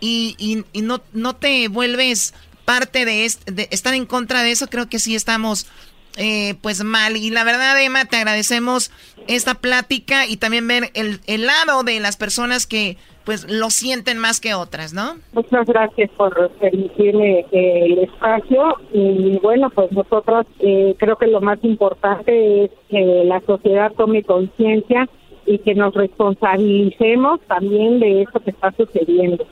y, 0.00 0.64
no, 0.74 1.00
no 1.12 1.36
te 1.36 1.68
vuelves 1.68 2.34
parte 2.64 3.04
de, 3.04 3.30
de, 3.46 3.68
estar 3.70 3.94
en 3.94 4.06
contra 4.06 4.42
de 4.42 4.50
eso, 4.50 4.66
creo 4.66 4.88
que 4.88 4.98
sí 4.98 5.14
estamos 5.14 5.68
eh, 6.16 6.56
pues 6.60 6.82
mal. 6.82 7.16
Y 7.16 7.30
la 7.30 7.44
verdad, 7.44 7.80
Emma, 7.80 8.04
te 8.04 8.16
agradecemos 8.16 8.90
esta 9.28 9.54
plática 9.54 10.26
y 10.26 10.36
también 10.36 10.66
ver 10.66 10.90
el, 10.94 11.20
el 11.26 11.46
lado 11.46 11.84
de 11.84 12.00
las 12.00 12.16
personas 12.16 12.66
que 12.66 12.96
pues 13.24 13.48
lo 13.48 13.70
sienten 13.70 14.18
más 14.18 14.40
que 14.40 14.54
otras, 14.54 14.92
¿no? 14.92 15.14
Muchas 15.32 15.66
gracias 15.66 16.10
por 16.16 16.50
permitirme 16.60 17.46
eh, 17.52 17.84
el 17.86 17.98
espacio 18.00 18.76
y 18.92 19.38
bueno, 19.38 19.70
pues 19.70 19.92
nosotros 19.92 20.46
eh, 20.58 20.96
creo 20.98 21.16
que 21.16 21.28
lo 21.28 21.40
más 21.40 21.58
importante 21.62 22.64
es 22.64 22.70
que 22.90 23.22
la 23.24 23.40
sociedad 23.46 23.92
tome 23.92 24.24
conciencia 24.24 25.08
y 25.46 25.58
que 25.58 25.74
nos 25.74 25.94
responsabilicemos 25.94 27.40
también 27.48 28.00
de 28.00 28.22
eso 28.22 28.40
que 28.40 28.50
está 28.50 28.72
sucediendo, 28.72 29.46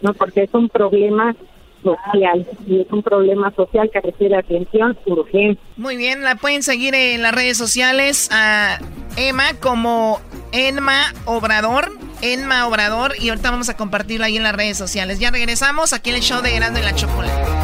¿no? 0.00 0.14
Porque 0.14 0.44
es 0.44 0.54
un 0.54 0.68
problema 0.68 1.34
social 1.82 2.46
y 2.66 2.80
es 2.80 2.90
un 2.90 3.02
problema 3.02 3.52
social 3.54 3.90
que 3.92 4.00
requiere 4.00 4.36
atención 4.36 4.96
urgente. 5.06 5.60
Muy 5.76 5.96
bien, 5.96 6.22
la 6.22 6.36
pueden 6.36 6.62
seguir 6.62 6.94
en 6.94 7.22
las 7.22 7.34
redes 7.34 7.58
sociales 7.58 8.30
a 8.32 8.78
Emma 9.16 9.54
como 9.60 10.20
Enma 10.52 11.12
Obrador, 11.26 11.92
Enma 12.22 12.66
Obrador 12.66 13.12
y 13.20 13.28
ahorita 13.28 13.50
vamos 13.50 13.68
a 13.68 13.76
compartirlo 13.76 14.24
ahí 14.24 14.36
en 14.36 14.42
las 14.42 14.56
redes 14.56 14.78
sociales. 14.78 15.18
Ya 15.18 15.30
regresamos 15.30 15.92
aquí 15.92 16.10
en 16.10 16.16
el 16.16 16.22
show 16.22 16.42
de 16.42 16.54
Grande 16.54 16.82
la 16.82 16.94
Chocolate. 16.94 17.63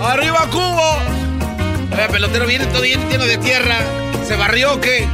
¡Arriba 0.00 0.48
Cuba! 0.50 0.98
El 1.98 2.10
pelotero 2.10 2.46
viene 2.46 2.66
todo 2.66 2.84
lleno 2.84 3.24
de 3.26 3.36
tierra. 3.38 3.76
¿Se 4.26 4.36
barrió 4.36 4.72
o 4.74 4.80
qué? 4.80 5.06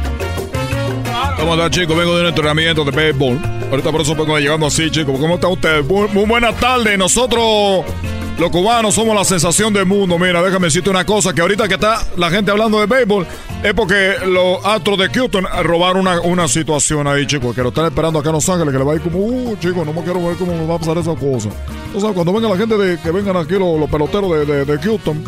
¿Cómo 1.37 1.53
está, 1.53 1.69
chicos? 1.69 1.97
Vengo 1.97 2.15
de 2.15 2.21
un 2.21 2.27
entrenamiento 2.27 2.83
de 2.83 2.91
béisbol. 2.91 3.39
Ahorita 3.71 3.91
por 3.91 4.01
eso 4.01 4.15
vengo 4.15 4.37
llegando 4.37 4.65
así, 4.65 4.89
chicos. 4.89 5.19
¿Cómo 5.19 5.35
está 5.35 5.47
usted? 5.47 5.83
Muy, 5.83 6.07
muy 6.09 6.25
buena 6.25 6.53
tarde. 6.53 6.97
Nosotros, 6.97 7.85
los 8.37 8.49
cubanos, 8.49 8.95
somos 8.95 9.15
la 9.15 9.23
sensación 9.23 9.73
del 9.73 9.85
mundo. 9.85 10.17
Mira, 10.19 10.41
déjame 10.41 10.67
decirte 10.67 10.89
una 10.89 11.05
cosa: 11.05 11.33
que 11.33 11.41
ahorita 11.41 11.67
que 11.67 11.75
está 11.75 12.01
la 12.17 12.29
gente 12.29 12.51
hablando 12.51 12.79
de 12.79 12.85
béisbol, 12.85 13.25
es 13.63 13.73
porque 13.73 14.15
los 14.27 14.65
astros 14.65 14.97
de 14.97 15.09
Houston 15.09 15.45
robaron 15.63 16.01
una, 16.01 16.21
una 16.21 16.47
situación 16.47 17.07
ahí, 17.07 17.25
chicos, 17.27 17.55
que 17.55 17.61
lo 17.61 17.69
están 17.69 17.85
esperando 17.85 18.19
acá 18.19 18.29
en 18.29 18.35
Los 18.35 18.49
Ángeles, 18.49 18.71
que 18.71 18.79
le 18.79 18.85
va 18.85 18.93
a 18.93 18.95
ir 18.95 19.01
como, 19.01 19.19
uh, 19.19 19.57
chicos, 19.57 19.85
no 19.85 19.93
me 19.93 20.03
quiero 20.03 20.25
ver 20.25 20.35
cómo 20.37 20.67
va 20.67 20.75
a 20.75 20.79
pasar 20.79 20.97
esa 20.97 21.15
cosa. 21.15 21.49
Sea, 21.99 22.11
cuando 22.13 22.33
venga 22.33 22.49
la 22.49 22.57
gente 22.57 22.77
de, 22.77 22.99
que 22.99 23.11
vengan 23.11 23.35
aquí 23.35 23.53
los, 23.53 23.89
peloteros 23.89 24.31
de, 24.31 24.45
de, 24.45 24.65
de 24.65 24.77
Houston 24.77 25.23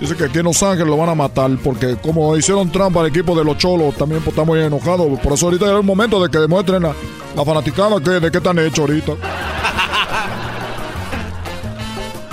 Dice 0.00 0.14
que 0.14 0.24
aquí 0.24 0.38
en 0.38 0.44
Los 0.44 0.62
Ángeles 0.62 0.88
lo 0.88 0.96
van 0.96 1.08
a 1.08 1.14
matar 1.14 1.50
porque 1.64 1.96
como 1.96 2.36
hicieron 2.36 2.70
trampa 2.70 3.00
al 3.00 3.06
equipo 3.06 3.34
de 3.36 3.44
los 3.44 3.56
cholos, 3.56 3.96
también 3.96 4.20
pues, 4.20 4.34
estamos 4.34 4.54
muy 4.54 4.64
enojados. 4.64 5.18
Por 5.20 5.32
eso 5.32 5.46
ahorita 5.46 5.64
es 5.64 5.72
el 5.72 5.82
momento 5.82 6.22
de 6.22 6.30
que 6.30 6.38
demuestren 6.38 6.82
la, 6.82 6.94
la 7.34 7.44
fanaticada 7.44 7.98
que, 8.00 8.10
de 8.10 8.30
qué 8.30 8.38
están 8.38 8.58
hechos 8.58 8.80
ahorita. 8.80 9.12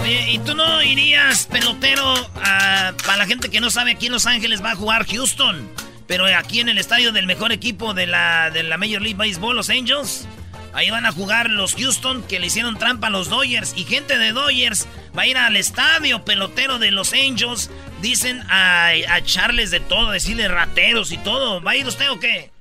Oye, 0.02 0.32
¿y 0.32 0.40
tú 0.40 0.54
no 0.54 0.84
irías, 0.84 1.46
pelotero, 1.46 2.14
a, 2.44 2.92
para 3.06 3.18
la 3.20 3.26
gente 3.26 3.50
que 3.50 3.62
no 3.62 3.70
sabe, 3.70 3.92
aquí 3.92 4.08
en 4.08 4.12
Los 4.12 4.26
Ángeles 4.26 4.62
va 4.62 4.72
a 4.72 4.76
jugar 4.76 5.06
Houston? 5.08 5.66
Pero 6.06 6.26
aquí 6.26 6.60
en 6.60 6.68
el 6.68 6.78
estadio 6.78 7.14
del 7.14 7.26
mejor 7.26 7.54
equipo 7.54 7.94
de 7.94 8.08
la, 8.08 8.50
de 8.50 8.64
la 8.64 8.78
Major 8.78 9.02
League 9.02 9.16
Baseball, 9.18 9.56
los 9.56 9.70
Angels. 9.70 10.28
Ahí 10.74 10.90
van 10.90 11.06
a 11.06 11.12
jugar 11.12 11.50
los 11.50 11.76
Houston 11.76 12.24
que 12.24 12.40
le 12.40 12.48
hicieron 12.48 12.78
trampa 12.78 13.08
a 13.08 13.10
los 13.10 13.30
Dodgers. 13.30 13.74
Y 13.76 13.84
gente 13.84 14.18
de 14.18 14.32
Dodgers 14.32 14.88
va 15.18 15.24
a 15.24 15.28
ir 15.28 15.38
al 15.38 15.56
estadio 15.56 16.26
pelotero 16.26 16.80
de 16.80 16.92
los 16.92 17.14
Angels. 17.14 17.70
Dicen 18.02 18.42
a, 18.50 18.88
a 18.88 19.18
echarles 19.18 19.72
de 19.72 19.80
todo, 19.80 20.12
decirle 20.12 20.48
rateros 20.48 21.12
y 21.12 21.18
todo. 21.18 21.62
¿Va 21.62 21.72
a 21.72 21.76
ir 21.76 21.86
usted 21.86 22.10
o 22.10 22.20
qué? 22.20 22.52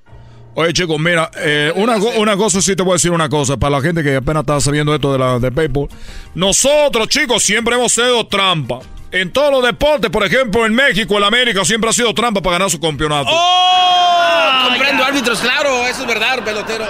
Oye, 0.55 0.73
chicos, 0.75 1.01
mira, 1.01 1.31
eh, 1.37 1.73
una, 1.77 1.97
una, 1.97 2.37
cosa 2.37 2.61
sí 2.61 2.77
te 2.77 2.83
voy 2.83 2.93
a 2.93 2.95
decir 2.95 3.11
una 3.11 3.31
cosa, 3.31 3.57
para 3.57 3.71
la 3.71 3.81
gente 3.81 4.03
que 4.03 4.17
apenas 4.17 4.43
está 4.43 4.61
sabiendo 4.61 4.95
esto 4.95 5.11
de 5.11 5.19
la 5.19 5.39
de 5.39 5.51
PayPal. 5.51 5.89
Nosotros, 6.35 7.09
chicos, 7.09 7.43
siempre 7.43 7.75
hemos 7.75 7.93
sido 7.93 8.27
trampa. 8.27 8.81
En 9.13 9.31
todos 9.31 9.51
los 9.51 9.63
deportes, 9.63 10.11
por 10.11 10.25
ejemplo, 10.25 10.65
en 10.65 10.75
México, 10.75 11.19
en 11.19 11.25
América, 11.25 11.65
siempre 11.67 11.91
ha 11.91 11.93
sido 11.93 12.15
trampa 12.15 12.41
para 12.41 12.55
ganar 12.55 12.71
su 12.71 12.81
campeonato. 12.81 13.29
¡Oh! 13.31 14.69
Comprendo 14.69 15.05
árbitros, 15.05 15.41
claro, 15.41 15.87
eso 15.87 16.01
es 16.01 16.07
verdad, 16.07 16.43
pelotero. 16.43 16.87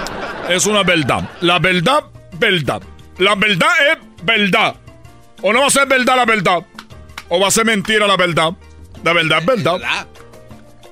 Es 0.49 0.65
una 0.65 0.83
verdad. 0.83 1.29
La 1.41 1.59
verdad, 1.59 2.05
verdad. 2.39 2.81
La 3.17 3.35
verdad 3.35 3.69
es 3.91 4.25
verdad. 4.25 4.75
O 5.41 5.51
no 5.51 5.59
va 5.59 5.67
a 5.67 5.69
ser 5.69 5.85
verdad 5.85 6.15
la 6.15 6.25
verdad. 6.25 6.65
O 7.27 7.41
va 7.41 7.49
a 7.49 7.51
ser 7.51 7.65
mentira 7.65 8.07
la 8.07 8.15
verdad. 8.15 8.53
La 9.03 9.11
verdad 9.11 9.39
es 9.39 9.45
verdad. 9.45 10.07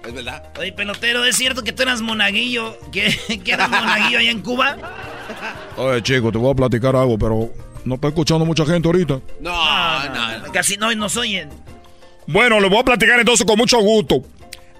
Es 0.05 0.13
verdad. 0.13 0.43
Oye, 0.59 0.73
pelotero, 0.73 1.23
¿es 1.23 1.37
cierto 1.37 1.63
que 1.63 1.71
tú 1.71 1.83
eras 1.83 2.01
monaguillo? 2.01 2.77
¿Que, 2.91 3.17
que 3.45 3.53
eras 3.53 3.69
monaguillo 3.69 4.19
allá 4.19 4.31
en 4.31 4.41
Cuba? 4.41 4.75
Oye, 5.77 6.03
chico, 6.03 6.29
te 6.29 6.37
voy 6.37 6.51
a 6.51 6.55
platicar 6.55 6.93
algo, 6.93 7.17
pero 7.17 7.49
no 7.85 7.95
está 7.95 8.09
escuchando 8.09 8.45
mucha 8.45 8.65
gente 8.65 8.87
ahorita. 8.87 9.19
No, 9.39 10.09
no, 10.09 10.51
Casi 10.51 10.77
no 10.77 10.93
nos 10.95 11.17
oyen. 11.17 11.49
Bueno, 12.27 12.59
le 12.59 12.69
voy 12.69 12.79
a 12.79 12.83
platicar 12.83 13.19
entonces 13.19 13.45
con 13.45 13.57
mucho 13.57 13.79
gusto. 13.79 14.23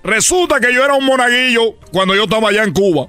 Resulta 0.03 0.59
que 0.59 0.73
yo 0.73 0.83
era 0.83 0.93
un 0.93 1.05
monaguillo 1.05 1.75
cuando 1.91 2.15
yo 2.15 2.23
estaba 2.23 2.49
allá 2.49 2.63
en 2.63 2.73
Cuba. 2.73 3.07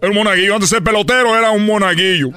Era 0.00 0.10
un 0.10 0.16
monaguillo. 0.16 0.54
Antes 0.54 0.70
de 0.70 0.76
ser 0.76 0.84
pelotero 0.84 1.36
era 1.36 1.50
un 1.50 1.64
monaguillo. 1.64 2.30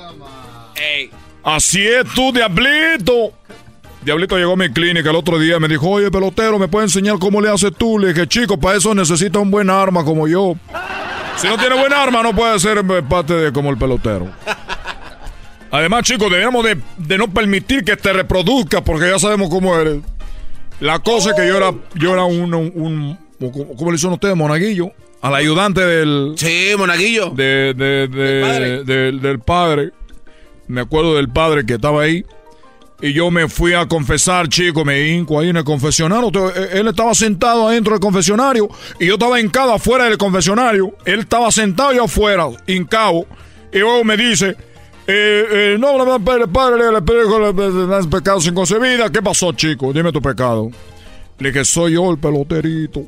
Así 1.43 1.85
es 1.85 2.05
tú, 2.13 2.31
Diablito. 2.31 3.33
Diablito 4.03 4.37
llegó 4.37 4.53
a 4.53 4.55
mi 4.55 4.69
clínica 4.71 5.09
el 5.09 5.15
otro 5.15 5.39
día 5.39 5.57
y 5.57 5.59
me 5.59 5.67
dijo, 5.67 5.89
oye, 5.89 6.11
pelotero, 6.11 6.59
¿me 6.59 6.67
puedes 6.67 6.91
enseñar 6.91 7.17
cómo 7.17 7.41
le 7.41 7.49
haces 7.49 7.71
tú? 7.75 7.97
Le 7.97 8.09
dije, 8.09 8.27
chico, 8.27 8.59
para 8.59 8.77
eso 8.77 8.93
necesita 8.93 9.39
un 9.39 9.49
buen 9.49 9.69
arma 9.69 10.03
como 10.05 10.27
yo. 10.27 10.55
Si 11.37 11.47
no 11.47 11.57
tiene 11.57 11.75
buen 11.75 11.91
arma, 11.91 12.21
no 12.21 12.35
puede 12.35 12.59
ser 12.59 12.83
parte 13.09 13.33
de 13.33 13.51
como 13.51 13.71
el 13.71 13.77
pelotero. 13.77 14.29
Además, 15.75 16.03
chicos, 16.03 16.31
debemos 16.31 16.65
de, 16.65 17.17
no 17.17 17.27
permitir 17.27 17.83
que 17.83 17.97
te 17.97 18.13
reproduzca 18.13 18.81
porque 18.81 19.09
ya 19.09 19.19
sabemos 19.19 19.49
cómo 19.49 19.77
eres. 19.77 19.97
La 20.79 20.99
cosa 20.99 21.31
es 21.31 21.35
que 21.35 21.45
yo 21.45 21.57
era, 21.57 21.73
yo 21.95 22.13
era 22.13 22.23
un, 22.23 22.53
un, 22.53 23.17
¿cómo 23.37 23.91
le 23.91 23.95
hicieron 23.95 24.13
ustedes? 24.13 24.37
Monaguillo. 24.37 24.93
Al 25.21 25.35
ayudante 25.35 25.81
del... 25.81 26.35
Sí, 26.37 26.69
monaguillo. 26.77 27.31
De, 27.31 27.73
del, 27.75 29.39
padre. 29.39 29.91
Me 30.69 30.79
acuerdo 30.79 31.15
del 31.15 31.27
padre 31.27 31.65
que 31.65 31.73
estaba 31.73 32.03
ahí. 32.03 32.23
Y 33.01 33.11
yo 33.11 33.29
me 33.29 33.49
fui 33.49 33.73
a 33.73 33.85
confesar, 33.85 34.47
chico, 34.47 34.85
me 34.85 35.09
hinco 35.09 35.41
ahí 35.41 35.49
en 35.49 35.57
el 35.57 35.65
confesionario. 35.65 36.31
E, 36.55 36.79
él 36.79 36.87
estaba 36.87 37.13
sentado 37.13 37.67
adentro 37.67 37.91
del 37.91 37.99
confesionario 37.99 38.69
y 38.97 39.07
yo 39.07 39.15
estaba 39.15 39.41
hincado 39.41 39.73
afuera 39.73 40.05
del 40.05 40.17
confesionario. 40.17 40.95
Él 41.03 41.19
estaba 41.19 41.51
sentado 41.51 41.91
yo 41.91 42.05
afuera, 42.05 42.47
hincado. 42.65 43.25
Y 43.73 43.79
luego 43.79 44.05
me 44.05 44.15
dice, 44.15 44.55
eh, 45.07 45.45
eh, 45.51 45.77
no, 45.79 46.19
padre, 46.19 46.47
padre, 46.47 46.91
le 46.91 48.07
pecado 48.09 48.41
sin 48.41 48.55
concebida. 48.55 49.11
¿Qué 49.11 49.21
pasó, 49.21 49.51
chico? 49.51 49.93
Dime 49.93 50.11
tu 50.11 50.21
pecado. 50.21 50.71
Le 51.37 51.51
dije, 51.51 51.63
soy 51.63 51.93
yo 51.93 52.09
el 52.11 52.17
peloterito. 52.17 53.05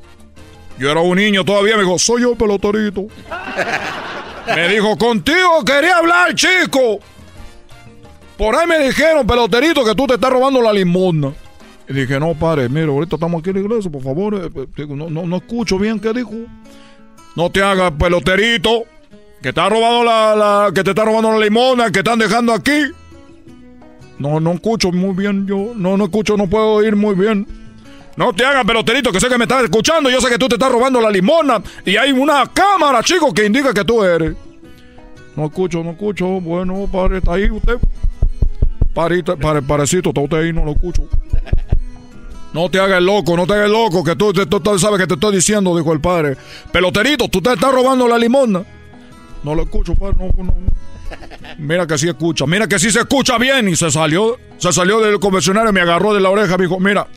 Yo 0.78 0.92
era 0.92 1.00
un 1.00 1.18
niño 1.18 1.44
todavía, 1.44 1.76
me 1.76 1.84
dijo, 1.84 1.98
soy 1.98 2.22
yo 2.22 2.32
el 2.32 2.38
peloterito. 2.38 3.08
me 4.56 4.68
dijo, 4.68 4.96
contigo 4.98 5.64
quería 5.66 5.98
hablar, 5.98 6.36
chico. 6.36 7.00
Por 8.38 8.56
ahí 8.56 8.68
me 8.68 8.78
dijeron, 8.80 9.26
peloterito, 9.26 9.84
que 9.84 9.96
tú 9.96 10.06
te 10.06 10.16
estás 10.16 10.32
robando 10.32 10.62
la 10.62 10.72
limosna. 10.72 11.34
Y 11.90 11.94
dije, 11.94 12.20
no, 12.20 12.36
padre, 12.36 12.70
mira, 12.70 12.88
ahorita 12.88 13.16
estamos 13.16 13.40
aquí 13.40 13.50
en 13.50 13.56
la 13.56 13.62
iglesia, 13.62 13.90
por 13.90 14.04
favor. 14.04 14.36
eh, 14.36 14.86
no, 14.90 15.10
no, 15.10 15.26
no 15.26 15.38
escucho 15.38 15.80
bien 15.80 16.00
qué 16.00 16.14
dijo. 16.14 16.32
No 17.36 17.50
te 17.50 17.64
hagas 17.64 17.92
peloterito, 17.94 18.84
que 19.42 19.54
te 19.54 19.60
ha 19.62 19.68
está 19.68 21.06
robando 21.06 21.32
la 21.32 21.40
limosna, 21.40 21.92
que 21.92 22.00
están 22.00 22.20
dejando 22.20 22.54
aquí. 22.54 22.92
No, 24.20 24.40
no 24.40 24.54
escucho 24.54 24.92
muy 24.92 25.14
bien, 25.16 25.46
yo 25.46 25.74
no, 25.76 25.96
no 25.96 26.06
escucho, 26.06 26.38
no 26.38 26.48
puedo 26.48 26.74
oír 26.74 26.96
muy 26.96 27.16
bien. 27.16 27.48
No 28.16 28.34
te 28.34 28.44
hagas 28.44 28.66
peloterito, 28.66 29.12
que 29.12 29.20
sé 29.20 29.30
que 29.30 29.38
me 29.38 29.44
estás 29.44 29.64
escuchando. 29.64 30.10
Yo 30.10 30.20
sé 30.20 30.30
que 30.30 30.40
tú 30.40 30.48
te 30.48 30.56
estás 30.56 30.72
robando 30.72 31.00
la 31.00 31.12
limona. 31.12 31.62
Y 31.86 31.98
hay 31.98 32.12
una 32.12 32.52
cámara, 32.52 33.04
chico, 33.04 33.32
que 33.32 33.46
indica 33.46 33.76
que 33.76 33.86
tú 33.86 34.04
eres. 34.04 34.36
No 35.36 35.46
escucho, 35.46 35.84
no 35.84 35.92
escucho. 35.92 36.26
Bueno, 36.42 36.90
padre, 36.92 37.20
está 37.20 37.34
ahí 37.34 37.48
usted. 37.52 37.78
Parecito, 38.96 39.34
está 40.10 40.22
usted 40.22 40.38
ahí, 40.38 40.52
no 40.52 40.66
lo 40.66 40.72
escucho. 40.72 41.08
No 42.54 42.72
te 42.72 42.80
hagas 42.80 43.04
loco, 43.04 43.38
no 43.38 43.46
te 43.46 43.54
hagas 43.54 43.70
loco, 43.70 44.04
que 44.04 44.16
tú, 44.16 44.34
tú, 44.34 44.60
tú 44.60 44.80
sabes 44.80 45.00
que 45.00 45.06
te 45.06 45.14
estoy 45.14 45.36
diciendo, 45.36 45.78
dijo 45.78 45.94
el 45.94 46.02
padre. 46.02 46.38
Peloterito, 46.72 47.28
tú 47.30 47.40
te 47.40 47.54
estás 47.54 47.72
robando 47.72 48.08
la 48.08 48.18
limona. 48.18 48.64
No 49.44 49.56
lo 49.56 49.64
escucho, 49.64 49.96
padre, 49.96 50.18
no, 50.20 50.28
no, 50.38 50.44
no. 50.44 50.54
Mira 51.58 51.88
que 51.88 51.98
sí 51.98 52.08
escucha, 52.08 52.46
mira 52.46 52.68
que 52.68 52.80
sí 52.80 52.92
se 52.92 53.00
escucha 53.00 53.38
bien. 53.38 53.68
Y 53.70 53.76
se 53.76 53.90
salió, 53.92 54.38
se 54.58 54.72
salió 54.74 55.00
del 55.00 55.20
convencionario, 55.20 55.72
me 55.72 55.82
agarró 55.82 56.14
de 56.14 56.22
la 56.22 56.30
oreja, 56.30 56.58
me 56.58 56.66
dijo, 56.66 56.80
mira, 56.80 57.08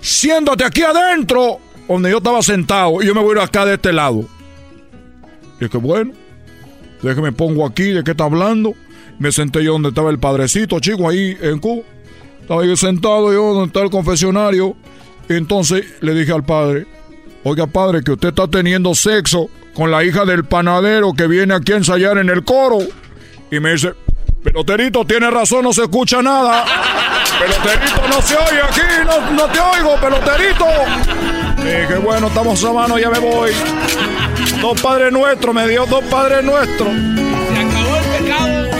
siéntate 0.00 0.64
aquí 0.64 0.82
adentro, 0.82 1.58
donde 1.88 2.10
yo 2.10 2.18
estaba 2.18 2.42
sentado, 2.42 3.02
y 3.02 3.06
yo 3.06 3.14
me 3.14 3.20
voy 3.20 3.30
a 3.30 3.40
ir 3.40 3.44
acá 3.44 3.64
de 3.64 3.74
este 3.74 3.92
lado. 3.92 4.24
Y 5.60 5.64
dije, 5.64 5.78
bueno, 5.78 6.12
déjeme 7.02 7.32
pongo 7.32 7.66
aquí, 7.66 7.90
¿de 7.90 8.02
qué 8.04 8.12
está 8.12 8.24
hablando? 8.24 8.74
Me 9.18 9.30
senté 9.30 9.62
yo 9.62 9.72
donde 9.72 9.90
estaba 9.90 10.10
el 10.10 10.18
padrecito, 10.18 10.80
chico, 10.80 11.08
ahí 11.08 11.36
en 11.40 11.58
Cuba. 11.58 11.82
Estaba 12.40 12.64
yo 12.64 12.76
sentado 12.76 13.32
yo 13.32 13.54
donde 13.54 13.66
está 13.66 13.82
el 13.82 13.90
confesionario. 13.90 14.74
Entonces 15.28 15.84
le 16.00 16.14
dije 16.14 16.32
al 16.32 16.44
padre, 16.44 16.86
oiga 17.44 17.66
padre, 17.66 18.02
que 18.02 18.12
usted 18.12 18.28
está 18.28 18.48
teniendo 18.48 18.94
sexo 18.94 19.48
con 19.74 19.90
la 19.90 20.04
hija 20.04 20.24
del 20.24 20.44
panadero 20.44 21.12
que 21.14 21.26
viene 21.26 21.54
aquí 21.54 21.72
a 21.72 21.76
ensayar 21.76 22.18
en 22.18 22.28
el 22.28 22.44
coro. 22.44 22.78
Y 23.50 23.60
me 23.60 23.72
dice, 23.72 23.94
peloterito, 24.42 25.04
tiene 25.04 25.30
razón, 25.30 25.64
no 25.64 25.72
se 25.72 25.82
escucha 25.82 26.22
nada. 26.22 26.64
Peloterito, 27.38 28.08
no 28.08 28.22
se 28.22 28.36
oye 28.36 28.62
aquí, 28.62 28.80
no, 29.06 29.30
no 29.32 29.46
te 29.46 29.60
oigo, 29.60 29.96
peloterito. 30.00 30.66
Y 31.58 31.64
dije, 31.64 31.94
bueno, 31.96 32.26
estamos 32.28 32.64
a 32.64 32.72
mano, 32.72 32.98
ya 32.98 33.10
me 33.10 33.18
voy. 33.18 33.50
Dos 34.60 34.80
padres 34.80 35.12
nuestros, 35.12 35.54
me 35.54 35.68
dio 35.68 35.86
dos 35.86 36.04
padres 36.04 36.44
nuestros. 36.44 36.88
Se 36.88 37.60
acabó 37.60 37.96
el 37.96 38.04
pecado. 38.24 38.70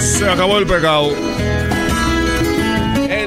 Se 0.00 0.30
acabó 0.30 0.58
el 0.58 0.66
pecado. 0.66 1.12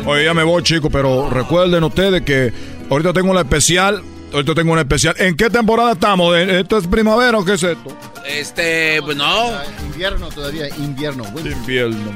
Oye, 0.05 0.23
ya 0.25 0.33
me 0.33 0.43
voy, 0.43 0.61
chicos, 0.61 0.91
pero 0.91 1.29
recuerden 1.29 1.83
ustedes 1.83 2.21
que 2.21 2.53
ahorita 2.89 3.11
tengo 3.13 3.31
una 3.31 3.41
especial. 3.41 4.03
Ahorita 4.35 4.53
tengo 4.53 4.73
una 4.73 4.81
especial. 4.81 5.15
¿En 5.17 5.37
qué 5.37 5.49
temporada 5.49 5.93
estamos? 5.93 6.37
¿Esto 6.37 6.77
es 6.77 6.85
primavera 6.87 7.37
o 7.37 7.45
qué 7.45 7.53
es 7.53 7.63
esto? 7.63 7.97
Este, 8.27 9.01
pues 9.01 9.15
no. 9.15 9.49
Invierno 9.85 10.27
todavía, 10.27 10.67
invierno. 10.75 11.23
winter. 11.33 11.53
Invierno. 11.53 12.13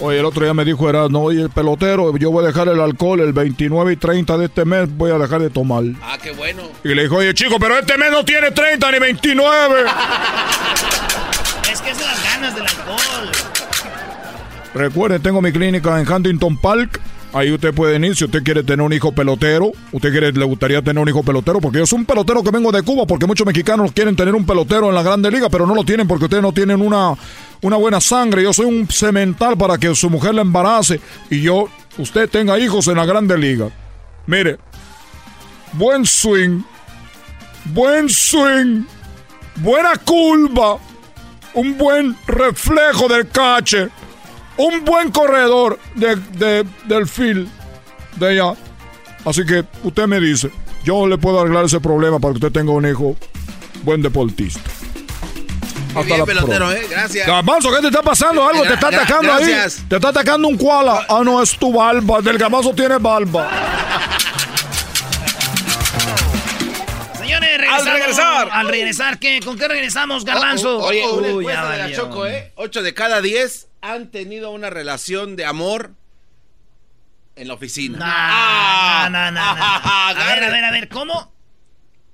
Oye, 0.00 0.18
el 0.18 0.24
otro 0.24 0.42
día 0.42 0.52
me 0.52 0.64
dijo 0.64 0.90
era, 0.90 1.08
no, 1.08 1.20
oye, 1.20 1.42
el 1.42 1.50
pelotero, 1.50 2.16
yo 2.16 2.32
voy 2.32 2.42
a 2.42 2.48
dejar 2.48 2.66
el 2.66 2.80
alcohol 2.80 3.20
el 3.20 3.32
29 3.32 3.92
y 3.92 3.96
30 3.96 4.36
de 4.36 4.46
este 4.46 4.64
mes, 4.64 4.88
voy 4.96 5.12
a 5.12 5.18
dejar 5.18 5.40
de 5.42 5.50
tomar. 5.50 5.84
Ah, 6.02 6.18
qué 6.20 6.32
bueno. 6.32 6.64
Y 6.82 6.88
le 6.88 7.02
dijo, 7.02 7.18
oye, 7.18 7.32
chico, 7.34 7.60
pero 7.60 7.78
este 7.78 7.96
mes 7.96 8.10
no 8.10 8.24
tiene 8.24 8.50
30 8.50 8.90
ni 8.90 8.98
29. 8.98 9.74
Es 11.72 11.80
que 11.80 11.94
son 11.94 12.04
las 12.04 12.24
ganas 12.24 12.52
del 12.52 12.66
alcohol. 12.66 13.30
Recuerden, 14.74 15.22
tengo 15.22 15.40
mi 15.40 15.52
clínica 15.52 16.00
en 16.00 16.10
Huntington 16.10 16.56
Park. 16.56 17.00
Ahí 17.34 17.50
usted 17.50 17.74
puede 17.74 17.96
ir 17.96 18.14
si 18.14 18.24
usted 18.24 18.44
quiere 18.44 18.62
tener 18.62 18.86
un 18.86 18.92
hijo 18.92 19.10
pelotero. 19.10 19.72
Usted 19.90 20.12
quiere, 20.12 20.30
le 20.30 20.44
gustaría 20.44 20.80
tener 20.82 21.02
un 21.02 21.08
hijo 21.08 21.24
pelotero. 21.24 21.60
Porque 21.60 21.78
yo 21.78 21.86
soy 21.86 21.98
un 21.98 22.06
pelotero 22.06 22.44
que 22.44 22.52
vengo 22.52 22.70
de 22.70 22.82
Cuba. 22.82 23.06
Porque 23.06 23.26
muchos 23.26 23.44
mexicanos 23.44 23.90
quieren 23.90 24.14
tener 24.14 24.36
un 24.36 24.46
pelotero 24.46 24.88
en 24.88 24.94
la 24.94 25.02
Grande 25.02 25.32
Liga. 25.32 25.48
Pero 25.50 25.66
no 25.66 25.74
lo 25.74 25.82
tienen 25.82 26.06
porque 26.06 26.26
ustedes 26.26 26.44
no 26.44 26.52
tienen 26.52 26.80
una, 26.80 27.14
una 27.60 27.76
buena 27.76 28.00
sangre. 28.00 28.44
Yo 28.44 28.52
soy 28.52 28.66
un 28.66 28.86
cemental 28.88 29.58
para 29.58 29.78
que 29.78 29.92
su 29.96 30.08
mujer 30.10 30.36
la 30.36 30.42
embarace. 30.42 31.00
Y 31.28 31.42
yo, 31.42 31.68
usted 31.98 32.30
tenga 32.30 32.56
hijos 32.56 32.86
en 32.86 32.98
la 32.98 33.04
Grande 33.04 33.36
Liga. 33.36 33.68
Mire, 34.26 34.58
buen 35.72 36.06
swing. 36.06 36.60
Buen 37.64 38.08
swing. 38.08 38.84
Buena 39.56 39.96
curva. 39.96 40.78
Un 41.54 41.76
buen 41.76 42.16
reflejo 42.28 43.08
del 43.08 43.26
cache 43.28 43.88
un 44.56 44.84
buen 44.84 45.10
corredor 45.10 45.78
de, 45.94 46.16
de- 46.16 46.66
del 46.84 47.06
field 47.08 47.48
de 48.16 48.28
allá. 48.28 48.54
Así 49.24 49.44
que 49.46 49.64
usted 49.82 50.06
me 50.06 50.20
dice, 50.20 50.50
yo 50.84 51.06
le 51.06 51.16
puedo 51.18 51.40
arreglar 51.40 51.64
ese 51.64 51.80
problema 51.80 52.18
para 52.20 52.32
que 52.34 52.38
usted 52.46 52.52
tenga 52.52 52.72
un 52.72 52.86
hijo 52.88 53.16
buen 53.82 54.02
deportista. 54.02 54.60
Muy 55.94 56.04
bien, 56.04 56.24
pelotero, 56.24 56.72
eh. 56.72 56.86
Gracias. 56.90 57.26
Garbanzo, 57.26 57.70
¿qué 57.70 57.80
te 57.80 57.86
está 57.86 58.02
pasando? 58.02 58.46
Algo 58.48 58.62
te 58.64 58.74
está 58.74 58.88
atacando 58.88 59.32
gracias. 59.32 59.78
ahí. 59.78 59.84
Te 59.88 59.96
está 59.96 60.08
atacando 60.08 60.48
un 60.48 60.58
koala. 60.58 61.06
Ah, 61.08 61.22
no, 61.24 61.40
es 61.40 61.56
tu 61.56 61.72
barba. 61.72 62.20
Del 62.20 62.36
garbanzo 62.36 62.74
tiene 62.74 62.98
barba. 62.98 63.48
Señores, 67.18 67.58
regresamos. 67.58 67.86
Al 67.86 67.92
regresar. 67.98 68.48
Al 68.52 68.68
regresar, 68.68 69.18
¿qué? 69.18 69.40
¿Con 69.44 69.56
qué 69.56 69.68
regresamos, 69.68 70.24
Garbanzo? 70.24 70.78
Oh, 70.78 70.82
oh, 70.82 70.86
oye, 70.88 71.06
una 71.08 71.28
Uy, 71.28 71.46
ya 71.46 71.68
de 71.70 71.78
la. 71.78 71.92
Choco, 71.96 72.26
¿eh? 72.26 72.52
8 72.56 72.82
de 72.82 72.94
cada 72.94 73.20
10 73.20 73.68
han 73.84 74.10
tenido 74.10 74.50
una 74.50 74.70
relación 74.70 75.36
de 75.36 75.44
amor 75.44 75.92
en 77.36 77.48
la 77.48 77.54
oficina. 77.54 77.98
No, 77.98 79.10
no, 79.10 79.30
no, 79.30 79.54
no. 79.54 79.62
A 79.62 80.14
ver, 80.14 80.42
a 80.42 80.50
ver, 80.50 80.64
a 80.64 80.70
ver, 80.70 80.88
¿cómo? 80.88 81.34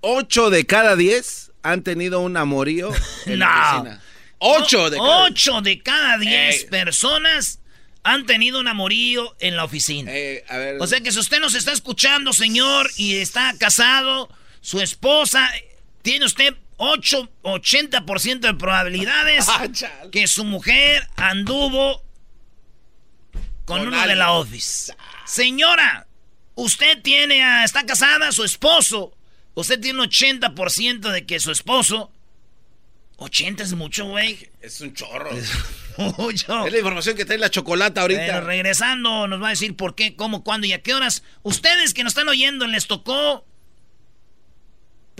8 0.01 0.51
de 0.51 0.66
cada 0.66 0.97
10 0.97 1.52
han 1.62 1.82
tenido 1.84 2.20
un 2.20 2.36
amorío 2.36 2.90
en 3.26 3.38
la 3.38 3.70
oficina. 3.70 4.01
8 4.38 4.90
de 4.90 4.97
cada 4.97 5.24
Ocho 5.26 5.60
de 5.60 5.80
cada 5.80 6.18
diez 6.18 6.62
Ey. 6.62 6.68
personas 6.70 7.60
han 8.02 8.26
tenido 8.26 8.59
un 8.59 8.66
amorío 8.66 9.36
en 9.38 9.56
la 9.56 9.62
oficina. 9.62 10.10
Eh, 10.12 10.44
a 10.48 10.56
ver. 10.56 10.76
O 10.80 10.86
sea 10.88 11.01
que 11.02 11.12
si 11.12 11.20
usted 11.20 11.38
nos 11.38 11.55
está 11.55 11.70
escuchando, 11.70 12.32
señor, 12.32 12.90
y 12.97 13.16
está 13.16 13.55
casado, 13.60 14.28
su 14.60 14.80
esposa, 14.80 15.48
tiene 16.02 16.24
usted 16.27 16.55
8, 16.77 17.31
80% 17.43 18.40
de 18.40 18.55
probabilidades 18.55 19.47
Ah, 19.48 19.66
que 20.10 20.27
su 20.27 20.44
mujer 20.44 21.06
anduvo 21.16 22.02
con, 23.64 23.78
Con 23.78 23.81
uno 23.89 23.97
de 23.97 24.02
alguien. 24.02 24.18
la 24.18 24.32
office. 24.32 24.93
Señora, 25.27 26.06
usted 26.55 27.01
tiene, 27.02 27.43
a- 27.44 27.64
está 27.64 27.85
casada, 27.86 28.32
su 28.32 28.44
esposo, 28.44 29.12
usted 29.55 29.81
tiene 29.81 30.01
un 30.02 30.09
80% 30.09 31.10
de 31.10 31.27
que 31.27 31.39
su 31.39 31.51
esposo, 31.52 32.10
80 33.18 33.62
es 33.62 33.74
mucho, 33.74 34.06
güey. 34.06 34.48
Es 34.60 34.81
un 34.81 34.94
chorro. 34.94 35.31
Mucho. 36.16 36.64
Es 36.64 36.72
la 36.72 36.78
información 36.78 37.14
que 37.14 37.27
trae 37.27 37.36
la 37.36 37.51
chocolata 37.51 38.01
ahorita. 38.01 38.22
Bueno, 38.24 38.40
regresando, 38.43 39.27
nos 39.28 39.43
va 39.43 39.48
a 39.48 39.51
decir 39.51 39.77
por 39.77 39.94
qué, 39.94 40.16
cómo, 40.16 40.43
cuándo 40.43 40.66
y 40.66 40.72
a 40.72 40.81
qué 40.82 40.94
horas. 40.94 41.22
Ustedes 41.43 41.93
que 41.93 42.05
nos 42.05 42.12
están 42.12 42.28
oyendo, 42.28 42.66
les 42.66 42.86
tocó, 42.86 43.44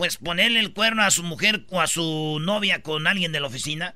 pues, 0.01 0.17
ponerle 0.17 0.59
el 0.59 0.73
cuerno 0.73 1.03
a 1.03 1.11
su 1.11 1.21
mujer 1.21 1.63
o 1.69 1.79
a 1.79 1.85
su 1.85 2.39
novia 2.41 2.81
con 2.81 3.05
alguien 3.05 3.31
de 3.31 3.39
la 3.39 3.45
oficina. 3.45 3.93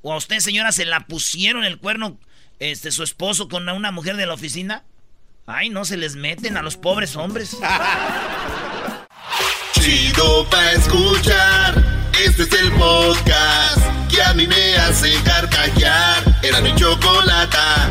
O 0.00 0.14
a 0.14 0.16
usted, 0.16 0.38
señora, 0.38 0.72
se 0.72 0.86
la 0.86 1.00
pusieron 1.00 1.64
el 1.64 1.76
cuerno, 1.76 2.18
este, 2.60 2.90
su 2.90 3.02
esposo 3.02 3.46
con 3.50 3.68
una 3.68 3.90
mujer 3.90 4.16
de 4.16 4.24
la 4.24 4.32
oficina. 4.32 4.84
Ay, 5.44 5.68
no 5.68 5.84
se 5.84 5.98
les 5.98 6.16
meten 6.16 6.56
a 6.56 6.62
los 6.62 6.78
pobres 6.78 7.14
hombres. 7.14 7.50
Chido 9.74 10.48
pa' 10.48 10.72
escuchar. 10.72 12.08
Este 12.24 12.44
es 12.44 12.52
el 12.54 12.72
podcast 12.72 14.08
que 14.08 14.22
a 14.22 14.32
mí 14.32 14.46
me 14.46 14.76
hace 14.76 15.12
carcajear. 15.24 16.24
Era 16.42 16.62
mi 16.62 16.74
chocolata. 16.74 17.90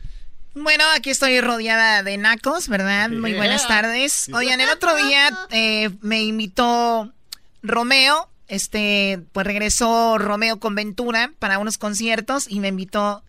Bueno, 0.63 0.83
aquí 0.95 1.09
estoy 1.09 1.41
rodeada 1.41 2.03
de 2.03 2.17
nacos, 2.17 2.67
¿verdad? 2.67 3.09
Muy 3.09 3.33
buenas 3.33 3.67
tardes. 3.67 4.29
Oigan, 4.33 4.61
el 4.61 4.69
otro 4.69 4.95
día 4.95 5.47
eh, 5.49 5.89
me 6.01 6.21
invitó 6.23 7.11
Romeo, 7.63 8.29
este, 8.47 9.19
pues 9.31 9.47
regresó 9.47 10.17
Romeo 10.17 10.59
con 10.59 10.75
Ventura 10.75 11.31
para 11.39 11.57
unos 11.57 11.77
conciertos 11.77 12.45
y 12.49 12.59
me 12.59 12.67
invitó 12.67 13.23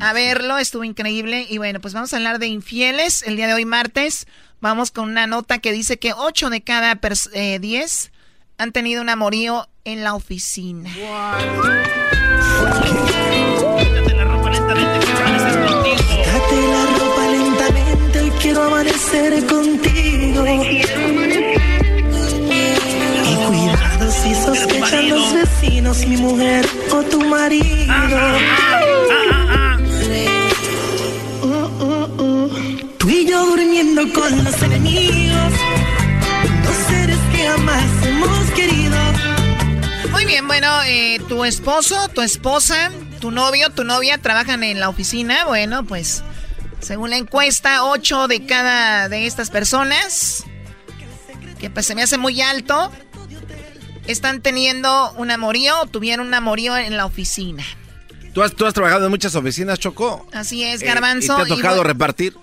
a 0.00 0.12
verlo, 0.12 0.58
estuvo 0.58 0.82
increíble. 0.84 1.46
Y 1.48 1.58
bueno, 1.58 1.80
pues 1.80 1.94
vamos 1.94 2.12
a 2.12 2.16
hablar 2.16 2.38
de 2.38 2.46
infieles 2.46 3.22
el 3.22 3.36
día 3.36 3.46
de 3.46 3.54
hoy 3.54 3.64
martes. 3.64 4.26
Vamos 4.60 4.90
con 4.90 5.08
una 5.08 5.26
nota 5.26 5.58
que 5.58 5.72
dice 5.72 5.98
que 5.98 6.12
8 6.12 6.50
de 6.50 6.62
cada 6.62 6.94
10 6.94 7.30
eh, 7.34 8.10
han 8.56 8.72
tenido 8.72 9.02
un 9.02 9.08
amorío 9.08 9.68
en 9.84 10.04
la 10.04 10.14
oficina. 10.14 10.90
Quiero 18.48 18.64
amanecer 18.64 19.44
contigo. 19.44 20.46
Y 20.46 20.82
cuidado 23.46 24.10
si 24.10 24.34
sospechan 24.34 25.10
los 25.10 25.34
vecinos, 25.34 26.06
mi 26.06 26.16
mujer 26.16 26.66
o 26.90 27.02
tu 27.02 27.20
marido. 27.24 27.94
Tú 32.98 33.08
y 33.10 33.26
yo 33.26 33.46
durmiendo 33.46 34.10
con 34.14 34.44
los 34.44 34.62
enemigos, 34.62 35.52
dos 36.64 36.76
seres 36.88 37.18
que 37.30 37.46
jamás 37.46 37.84
hemos 38.06 38.50
querido. 38.52 38.96
Muy 40.10 40.24
bien, 40.24 40.46
bueno, 40.46 40.68
eh, 40.86 41.20
tu 41.28 41.44
esposo, 41.44 42.08
tu 42.14 42.22
esposa, 42.22 42.90
tu 43.20 43.30
novio, 43.30 43.68
tu 43.70 43.84
novia 43.84 44.16
trabajan 44.16 44.62
en 44.64 44.80
la 44.80 44.88
oficina. 44.88 45.44
Bueno, 45.44 45.84
pues 45.84 46.24
según 46.80 47.10
la 47.10 47.16
encuesta, 47.16 47.84
8 47.84 48.28
de 48.28 48.46
cada 48.46 49.08
de 49.08 49.26
estas 49.26 49.50
personas, 49.50 50.44
que 51.58 51.70
pues 51.70 51.86
se 51.86 51.94
me 51.94 52.02
hace 52.02 52.18
muy 52.18 52.40
alto, 52.40 52.90
están 54.06 54.40
teniendo 54.40 55.12
un 55.12 55.30
amorío 55.30 55.80
o 55.80 55.86
tuvieron 55.86 56.26
un 56.26 56.34
amorío 56.34 56.76
en 56.76 56.96
la 56.96 57.06
oficina. 57.06 57.64
¿Tú 58.32 58.42
has, 58.42 58.54
trabajado 58.54 59.06
en 59.06 59.10
muchas 59.10 59.34
oficinas, 59.34 59.78
Choco? 59.78 60.26
Así 60.32 60.62
es, 60.62 60.80
Garbanzo. 60.80 61.38
Eh, 61.38 61.42
¿Y 61.42 61.48
te 61.48 61.52
ha 61.52 61.56
tocado 61.56 61.82
repartir? 61.82 62.36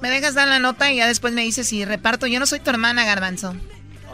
Me 0.00 0.10
dejas 0.10 0.34
dar 0.34 0.46
la 0.46 0.58
nota 0.58 0.92
y 0.92 0.96
ya 0.96 1.06
después 1.06 1.32
me 1.32 1.42
dices 1.42 1.66
si 1.66 1.84
reparto. 1.84 2.26
Yo 2.26 2.38
no 2.38 2.46
soy 2.46 2.60
tu 2.60 2.70
hermana, 2.70 3.04
Garbanzo. 3.04 3.54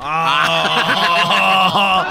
Oh. 0.03 0.07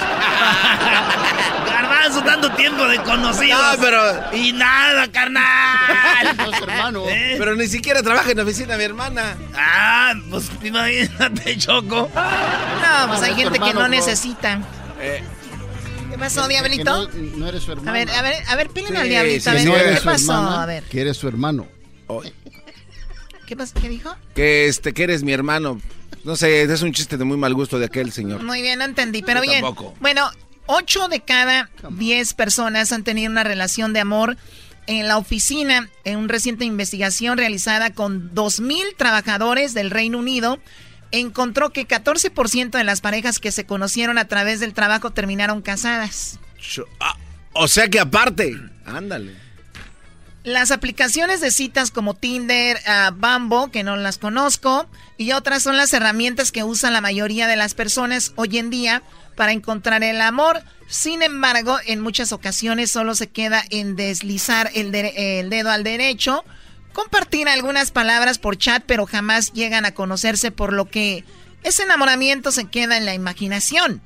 Garbanzo, 1.66 2.22
tanto 2.22 2.52
tiempo 2.52 2.88
de 2.88 3.02
conocidos. 3.02 3.60
No, 3.60 3.82
pero. 3.82 4.00
Y 4.34 4.54
nada, 4.54 5.12
carnal. 5.12 6.38
hermano. 6.62 7.06
¿Eh? 7.08 7.36
Pero 7.38 7.56
ni 7.56 7.68
siquiera 7.68 8.04
trabaja 8.04 8.32
en 8.32 8.38
la 8.38 8.44
oficina 8.44 8.78
mi 8.78 8.84
hermana. 8.84 9.38
Ah, 9.56 10.14
pues 10.30 10.52
imagínate, 10.64 11.58
Choco. 11.58 12.10
No, 12.14 13.08
pues 13.08 13.22
hay 13.24 13.36
gente 13.36 13.60
que 13.60 13.74
no 13.74 13.88
necesita. 13.88 14.62
Eh. 15.00 15.24
¿Qué 16.12 16.18
pasó, 16.18 16.48
Diablito? 16.48 17.10
No, 17.38 17.48
eres 17.48 17.64
su 17.64 17.72
hermano. 17.72 17.92
A 17.92 17.94
ver, 17.94 18.10
a 18.12 18.22
ver, 18.22 18.36
a 18.48 18.56
ver, 18.56 18.70
pílenme 18.70 19.00
al 19.00 19.10
Diablito. 19.10 19.50
a 19.50 19.54
ver, 19.54 19.96
¿qué 19.96 20.02
pasó? 20.04 20.34
a 20.34 20.66
ver. 20.66 20.84
Que 20.84 21.02
eres 21.02 21.18
su 21.18 21.28
hermano. 21.28 21.68
¿Qué, 23.46 23.56
pasó? 23.56 23.74
¿Qué 23.82 23.90
dijo? 23.90 24.16
Que, 24.36 24.68
este, 24.68 24.94
que 24.94 25.04
eres 25.04 25.24
mi 25.24 25.32
hermano. 25.32 25.82
No 26.24 26.36
sé, 26.36 26.64
es 26.64 26.82
un 26.82 26.94
chiste 26.94 27.18
de 27.18 27.24
muy 27.24 27.38
mal 27.38 27.54
gusto 27.54 27.80
de 27.80 27.86
aquel 27.86 28.12
señor. 28.12 28.44
Muy 28.44 28.62
bien, 28.62 28.80
no 28.80 28.86
entendí, 28.86 29.22
pero 29.22 29.42
bien. 29.42 29.64
Bueno, 30.00 30.30
8 30.68 31.08
de 31.08 31.22
cada 31.22 31.70
10 31.90 32.34
personas 32.34 32.92
han 32.92 33.04
tenido 33.04 33.32
una 33.32 33.44
relación 33.44 33.94
de 33.94 34.02
amor 34.02 34.38
en 34.88 35.08
la 35.08 35.18
oficina. 35.18 35.90
En 36.04 36.18
una 36.18 36.28
reciente 36.28 36.66
investigación 36.66 37.38
realizada 37.38 37.92
con 37.92 38.34
2.000 38.34 38.96
trabajadores 38.98 39.74
del 39.74 39.92
Reino 39.92 40.18
Unido, 40.18 40.60
encontró 41.12 41.72
que 41.72 41.88
14% 41.88 42.72
de 42.72 42.84
las 42.84 43.02
parejas 43.02 43.40
que 43.40 43.52
se 43.52 43.66
conocieron 43.66 44.18
a 44.18 44.28
través 44.28 44.60
del 44.60 44.74
trabajo 44.74 45.12
terminaron 45.12 45.62
casadas. 45.62 46.40
Ah, 47.00 47.16
o 47.54 47.68
sea 47.68 47.88
que 47.88 48.00
aparte, 48.00 48.56
ándale. 48.86 49.49
Las 50.44 50.72
aplicaciones 50.72 51.42
de 51.42 51.52
citas 51.52 51.92
como 51.92 52.14
Tinder, 52.14 52.80
uh, 52.88 53.70
que 53.72 53.84
no 53.84 53.98
las 53.98 54.18
conozco, 54.18 54.88
y 55.18 55.34
otras 55.34 55.64
son 55.64 55.76
las 55.76 55.94
herramientas 55.94 56.52
que 56.54 56.64
usan 56.64 56.94
la 56.94 57.02
mayoría 57.02 57.46
de 57.46 57.58
las 57.58 57.74
personas 57.74 58.32
hoy 58.36 58.58
en 58.58 58.70
día 58.70 59.04
para 59.36 59.52
encontrar 59.52 60.02
el 60.02 60.22
amor. 60.22 60.64
Sin 60.88 61.24
embargo, 61.24 61.78
en 61.86 62.00
muchas 62.00 62.32
ocasiones 62.32 62.90
solo 62.90 63.16
se 63.16 63.28
queda 63.28 63.64
en 63.70 63.98
deslizar 63.98 64.72
el, 64.74 64.96
el 64.96 65.50
dedo 65.50 65.72
al 65.72 65.84
derecho, 65.84 66.46
compartir 66.94 67.50
algunas 67.50 67.92
palabras 67.92 68.40
por 68.40 68.58
chat, 68.58 68.84
pero 68.86 69.06
jamás 69.06 69.52
llegan 69.52 69.86
a 69.86 69.94
conocerse, 69.94 70.52
por 70.52 70.72
lo 70.72 70.86
que 70.86 71.26
ese 71.64 71.84
enamoramiento 71.84 72.54
se 72.54 72.66
queda 72.66 72.98
en 72.98 73.06
la 73.06 73.14
imaginación. 73.14 74.02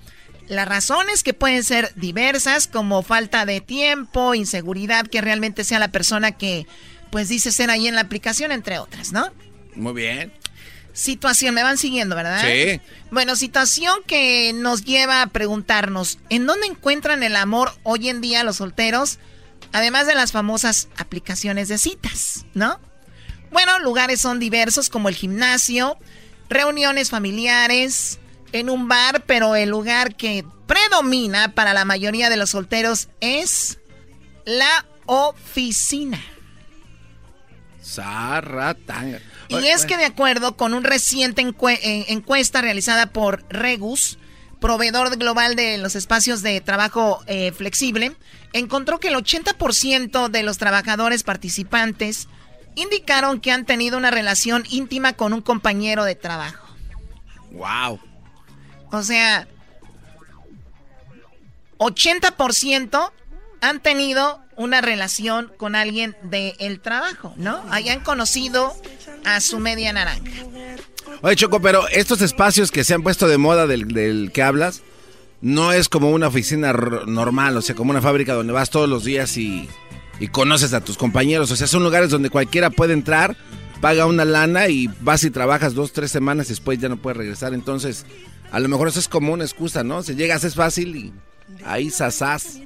Las 0.47 0.67
razones 0.67 1.23
que 1.23 1.33
pueden 1.33 1.63
ser 1.63 1.91
diversas, 1.95 2.67
como 2.67 3.01
falta 3.01 3.45
de 3.45 3.61
tiempo, 3.61 4.35
inseguridad, 4.35 5.07
que 5.07 5.21
realmente 5.21 5.63
sea 5.63 5.79
la 5.79 5.91
persona 5.91 6.33
que, 6.33 6.67
pues, 7.11 7.29
dice 7.29 7.51
ser 7.51 7.69
ahí 7.69 7.87
en 7.87 7.95
la 7.95 8.01
aplicación, 8.01 8.51
entre 8.51 8.77
otras, 8.79 9.11
¿no? 9.11 9.31
Muy 9.75 9.93
bien. 9.93 10.33
Situación, 10.93 11.55
me 11.55 11.63
van 11.63 11.77
siguiendo, 11.77 12.15
¿verdad? 12.15 12.43
Sí. 12.43 12.79
Bueno, 13.09 13.35
situación 13.35 13.95
que 14.05 14.53
nos 14.53 14.83
lleva 14.83 15.23
a 15.23 15.27
preguntarnos, 15.27 16.19
¿en 16.29 16.45
dónde 16.45 16.67
encuentran 16.67 17.23
el 17.23 17.35
amor 17.35 17.73
hoy 17.81 18.09
en 18.09 18.21
día 18.21 18.43
los 18.43 18.57
solteros? 18.57 19.17
Además 19.71 20.05
de 20.05 20.13
las 20.13 20.31
famosas 20.31 20.89
aplicaciones 20.97 21.67
de 21.67 21.79
citas, 21.79 22.45
¿no? 22.53 22.79
Bueno, 23.51 23.79
lugares 23.79 24.21
son 24.21 24.39
diversos 24.39 24.89
como 24.89 25.09
el 25.09 25.15
gimnasio, 25.15 25.97
reuniones 26.49 27.09
familiares, 27.09 28.19
en 28.53 28.69
un 28.69 28.87
bar, 28.87 29.23
pero 29.25 29.55
el 29.55 29.69
lugar 29.69 30.15
que 30.15 30.45
predomina 30.65 31.53
para 31.53 31.73
la 31.73 31.83
mayoría 31.83 32.29
de 32.29 32.37
los 32.37 32.51
solteros 32.51 33.09
es 33.19 33.79
la 34.45 34.85
oficina. 35.05 36.19
Y 39.49 39.67
es 39.67 39.85
que 39.85 39.97
de 39.97 40.05
acuerdo 40.05 40.55
con 40.55 40.73
un 40.73 40.83
reciente 40.83 41.41
eh, 41.41 42.05
encuesta 42.07 42.61
realizada 42.61 43.07
por 43.07 43.43
Regus, 43.49 44.17
proveedor 44.61 45.17
global 45.17 45.55
de 45.55 45.77
los 45.77 45.95
espacios 45.95 46.41
de 46.41 46.61
trabajo 46.61 47.21
eh, 47.27 47.51
flexible, 47.51 48.15
encontró 48.53 48.99
que 48.99 49.09
el 49.09 49.15
80% 49.15 50.29
de 50.29 50.43
los 50.43 50.57
trabajadores 50.57 51.23
participantes 51.23 52.29
indicaron 52.75 53.41
que 53.41 53.51
han 53.51 53.65
tenido 53.65 53.97
una 53.97 54.11
relación 54.11 54.63
íntima 54.69 55.13
con 55.13 55.33
un 55.33 55.41
compañero 55.41 56.05
de 56.05 56.15
trabajo. 56.15 56.65
Wow. 57.51 57.99
O 58.93 59.01
sea, 59.01 59.47
80% 61.79 63.11
han 63.61 63.79
tenido 63.81 64.39
una 64.55 64.81
relación 64.81 65.51
con 65.57 65.73
alguien 65.73 66.15
del 66.21 66.79
trabajo, 66.79 67.33
¿no? 67.35 67.63
Hayan 67.71 68.01
conocido 68.01 68.71
a 69.25 69.41
su 69.41 69.57
media 69.57 69.93
naranja. 69.93 70.29
Oye, 71.23 71.35
Choco, 71.35 71.59
pero 71.59 71.87
estos 71.87 72.21
espacios 72.21 72.69
que 72.69 72.83
se 72.83 72.93
han 72.93 73.01
puesto 73.01 73.27
de 73.27 73.39
moda 73.39 73.65
del, 73.65 74.31
que 74.31 74.43
hablas, 74.43 74.83
no 75.41 75.73
es 75.73 75.89
como 75.89 76.11
una 76.11 76.27
oficina 76.27 76.71
normal, 76.71 77.57
o 77.57 77.63
sea, 77.63 77.73
como 77.73 77.89
una 77.89 78.01
fábrica 78.01 78.35
donde 78.35 78.53
vas 78.53 78.69
todos 78.69 78.87
los 78.87 79.03
días 79.03 79.37
y, 79.37 79.67
y 80.19 80.27
conoces 80.27 80.71
a 80.75 80.81
tus 80.81 80.97
compañeros. 80.99 81.49
O 81.49 81.55
sea, 81.55 81.65
son 81.65 81.83
lugares 81.83 82.11
donde 82.11 82.29
cualquiera 82.29 82.69
puede 82.69 82.93
entrar, 82.93 83.35
paga 83.81 84.05
una 84.05 84.23
lana 84.23 84.67
y 84.67 84.87
vas 85.01 85.23
y 85.23 85.31
trabajas 85.31 85.73
dos, 85.73 85.93
tres 85.93 86.11
semanas 86.11 86.45
y 86.45 86.49
después 86.49 86.77
ya 86.77 86.89
no 86.89 86.97
puedes 86.97 87.17
regresar. 87.17 87.55
Entonces, 87.55 88.05
a 88.53 88.59
lo 88.59 88.69
mejor 88.69 88.87
eso 88.87 88.99
es 88.99 89.07
como 89.07 89.33
una 89.33 89.43
excusa, 89.43 89.83
¿no? 89.83 90.03
Si 90.03 90.13
llegas 90.13 90.43
es 90.43 90.53
fácil 90.53 90.95
y 90.95 91.13
ahí 91.65 91.89
sasás. 91.89 92.59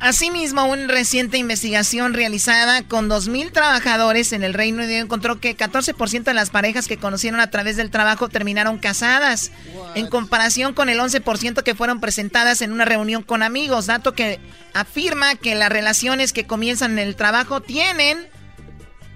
Asimismo, 0.00 0.64
una 0.64 0.86
reciente 0.86 1.36
investigación 1.36 2.14
realizada 2.14 2.82
con 2.82 3.10
2.000 3.10 3.52
trabajadores 3.52 4.32
en 4.32 4.42
el 4.44 4.54
Reino 4.54 4.82
Unido 4.82 5.02
encontró 5.02 5.38
que 5.38 5.54
14% 5.54 6.22
de 6.22 6.34
las 6.34 6.48
parejas 6.48 6.88
que 6.88 6.96
conocieron 6.96 7.40
a 7.40 7.50
través 7.50 7.76
del 7.76 7.90
trabajo 7.90 8.30
terminaron 8.30 8.78
casadas, 8.78 9.50
en 9.94 10.06
comparación 10.06 10.72
con 10.72 10.88
el 10.88 10.98
11% 10.98 11.62
que 11.62 11.74
fueron 11.74 12.00
presentadas 12.00 12.62
en 12.62 12.72
una 12.72 12.86
reunión 12.86 13.22
con 13.22 13.42
amigos, 13.42 13.84
dato 13.84 14.14
que 14.14 14.40
afirma 14.72 15.34
que 15.34 15.56
las 15.56 15.68
relaciones 15.68 16.32
que 16.32 16.46
comienzan 16.46 16.92
en 16.92 17.00
el 17.00 17.16
trabajo 17.16 17.60
tienen 17.60 18.28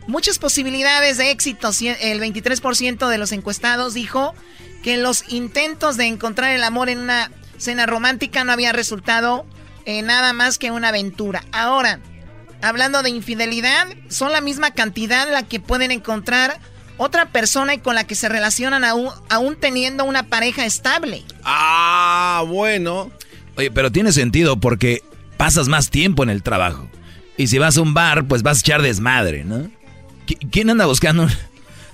muchas 0.09 0.39
posibilidades 0.39 1.17
de 1.17 1.31
éxito. 1.31 1.71
El 2.01 2.21
23% 2.21 3.09
de 3.09 3.19
los 3.19 3.33
encuestados 3.33 3.95
dijo 3.95 4.35
que 4.83 4.97
los 4.97 5.25
intentos 5.29 5.97
de 5.97 6.07
encontrar 6.07 6.53
el 6.53 6.65
amor 6.65 6.89
en 6.89 6.99
una 6.99 7.31
cena 7.57 7.87
romántica 7.87 8.45
no 8.45 8.53
había 8.53 8.73
resultado 8.73 9.47
en 9.85 10.07
nada 10.07 10.33
más 10.33 10.59
que 10.59 10.71
una 10.71 10.89
aventura. 10.89 11.45
Ahora, 11.53 12.01
hablando 12.61 13.03
de 13.03 13.11
infidelidad, 13.11 13.87
son 14.09 14.33
la 14.33 14.41
misma 14.41 14.73
cantidad 14.73 15.31
la 15.31 15.45
que 15.45 15.61
pueden 15.61 15.91
encontrar 15.91 16.61
otra 16.97 17.27
persona 17.27 17.75
y 17.75 17.79
con 17.79 17.95
la 17.95 18.05
que 18.05 18.15
se 18.15 18.29
relacionan 18.29 18.85
aún, 18.85 19.11
aún 19.29 19.57
teniendo 19.57 20.05
una 20.05 20.25
pareja 20.25 20.67
estable. 20.67 21.23
Ah, 21.45 22.45
bueno. 22.47 23.11
Oye, 23.57 23.71
pero 23.71 23.91
tiene 23.91 24.13
sentido 24.13 24.59
porque 24.59 25.03
pasas 25.37 25.69
más 25.69 25.91
tiempo 25.91 26.23
en 26.23 26.31
el 26.31 26.43
trabajo. 26.43 26.89
Y 27.37 27.47
si 27.47 27.59
vas 27.59 27.77
a 27.77 27.83
un 27.83 27.95
bar, 27.95 28.27
pues 28.27 28.43
vas 28.43 28.59
a 28.59 28.61
echar 28.61 28.83
desmadre, 28.83 29.45
¿no? 29.45 29.71
¿Quién 30.51 30.71
anda 30.71 30.87
buscando? 30.87 31.27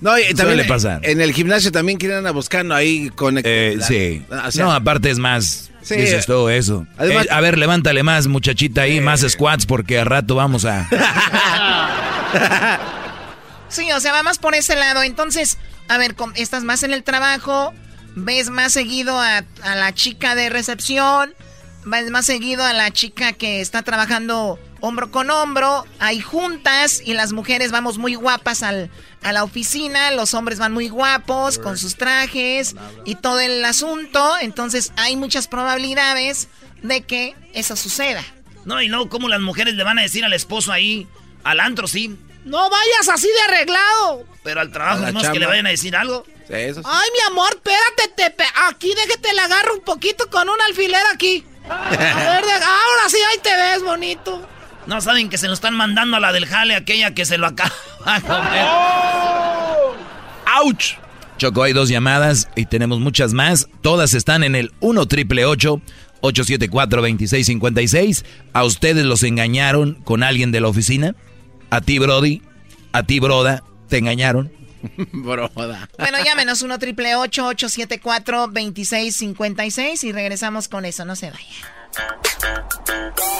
No, 0.00 0.16
y 0.18 0.32
también 0.34 0.58
le 0.58 0.64
pasa. 0.64 1.00
En 1.02 1.20
el 1.20 1.32
gimnasio 1.32 1.72
también 1.72 1.98
quieren 1.98 2.18
andar 2.18 2.32
buscando 2.32 2.74
ahí 2.74 3.10
con 3.10 3.40
eh, 3.42 3.78
sí. 3.86 4.22
no, 4.58 4.72
aparte 4.72 5.10
es 5.10 5.18
más. 5.18 5.70
Sí. 5.82 5.96
Dices 5.96 6.26
todo 6.26 6.50
eso. 6.50 6.86
Eh, 7.00 7.26
a 7.30 7.40
ver, 7.40 7.58
levántale 7.58 8.02
más, 8.02 8.26
muchachita 8.26 8.82
ahí, 8.82 9.00
más 9.00 9.22
squats 9.26 9.66
porque 9.66 9.98
a 9.98 10.04
rato 10.04 10.34
vamos 10.34 10.64
a. 10.64 10.88
sí, 13.68 13.90
o 13.92 14.00
sea, 14.00 14.12
va 14.12 14.22
más 14.22 14.38
por 14.38 14.54
ese 14.54 14.76
lado. 14.76 15.02
Entonces, 15.02 15.58
a 15.88 15.98
ver, 15.98 16.14
estás 16.36 16.62
más 16.62 16.82
en 16.82 16.92
el 16.92 17.02
trabajo, 17.02 17.72
ves 18.14 18.50
más 18.50 18.72
seguido 18.72 19.18
a, 19.18 19.44
a 19.62 19.76
la 19.76 19.94
chica 19.94 20.34
de 20.34 20.50
recepción, 20.50 21.32
ves 21.86 22.10
más 22.10 22.26
seguido 22.26 22.64
a 22.64 22.72
la 22.72 22.90
chica 22.92 23.32
que 23.32 23.60
está 23.60 23.82
trabajando 23.82 24.58
hombro 24.80 25.10
con 25.10 25.30
hombro, 25.30 25.84
hay 25.98 26.20
juntas 26.20 27.00
y 27.04 27.14
las 27.14 27.32
mujeres 27.32 27.70
vamos 27.70 27.98
muy 27.98 28.14
guapas 28.14 28.62
al, 28.62 28.90
a 29.22 29.32
la 29.32 29.44
oficina, 29.44 30.10
los 30.12 30.34
hombres 30.34 30.58
van 30.58 30.72
muy 30.72 30.88
guapos 30.88 31.58
con 31.58 31.76
sus 31.78 31.96
trajes 31.96 32.76
y 33.04 33.14
todo 33.16 33.40
el 33.40 33.64
asunto, 33.64 34.36
entonces 34.40 34.92
hay 34.96 35.16
muchas 35.16 35.48
probabilidades 35.48 36.48
de 36.82 37.02
que 37.02 37.34
eso 37.54 37.76
suceda. 37.76 38.24
No, 38.64 38.82
y 38.82 38.88
luego 38.88 39.08
cómo 39.08 39.28
las 39.28 39.40
mujeres 39.40 39.74
le 39.74 39.84
van 39.84 39.98
a 39.98 40.02
decir 40.02 40.24
al 40.24 40.32
esposo 40.32 40.72
ahí, 40.72 41.06
al 41.44 41.60
antro, 41.60 41.88
sí. 41.88 42.16
No 42.44 42.70
vayas 42.70 43.08
así 43.12 43.28
de 43.28 43.40
arreglado. 43.42 44.26
Pero 44.42 44.60
al 44.60 44.70
trabajo 44.72 45.10
no 45.12 45.20
es 45.20 45.28
que 45.28 45.38
le 45.38 45.46
vayan 45.46 45.66
a 45.66 45.70
decir 45.70 45.96
algo. 45.96 46.24
Ay, 46.48 47.08
mi 47.12 47.26
amor, 47.26 47.50
espérate, 47.50 48.32
te 48.32 48.44
aquí 48.68 48.94
déjate 48.94 49.34
la 49.34 49.44
agarro 49.44 49.74
un 49.74 49.80
poquito 49.80 50.30
con 50.30 50.48
un 50.48 50.60
alfiler 50.62 51.02
aquí. 51.12 51.44
A 51.68 51.90
ver, 51.90 52.44
ahora 52.44 53.08
sí, 53.08 53.18
ahí 53.30 53.38
te 53.42 53.54
ves, 53.54 53.82
bonito. 53.82 54.48
No 54.88 55.02
saben 55.02 55.28
que 55.28 55.36
se 55.36 55.48
nos 55.48 55.58
están 55.58 55.74
mandando 55.74 56.16
a 56.16 56.20
la 56.20 56.32
del 56.32 56.46
jale, 56.46 56.74
aquella 56.74 57.12
que 57.12 57.26
se 57.26 57.36
lo 57.36 57.46
acaba 57.46 57.70
¡Oh! 58.64 59.94
¡Auch! 60.46 60.96
Choco, 61.36 61.62
hay 61.62 61.74
dos 61.74 61.90
llamadas 61.90 62.48
y 62.56 62.64
tenemos 62.64 62.98
muchas 62.98 63.34
más. 63.34 63.68
Todas 63.82 64.14
están 64.14 64.42
en 64.44 64.54
el 64.54 64.72
1 64.80 65.06
triple 65.06 65.44
874 65.44 67.02
2656. 67.02 68.24
¿A 68.54 68.64
ustedes 68.64 69.04
los 69.04 69.22
engañaron 69.24 69.96
con 70.04 70.22
alguien 70.22 70.52
de 70.52 70.62
la 70.62 70.68
oficina? 70.68 71.14
¿A 71.68 71.82
ti, 71.82 71.98
Brody? 71.98 72.40
¿A 72.92 73.02
ti, 73.02 73.20
Broda? 73.20 73.62
¿Te 73.88 73.98
engañaron? 73.98 74.50
Broda. 75.12 75.90
Bueno, 75.98 76.16
llámenos 76.24 76.62
1 76.62 76.78
triple 76.78 77.14
874 77.14 78.46
2656 78.46 80.04
y 80.04 80.12
regresamos 80.12 80.68
con 80.68 80.86
eso. 80.86 81.04
No 81.04 81.14
se 81.14 81.30
vayan. 81.30 81.77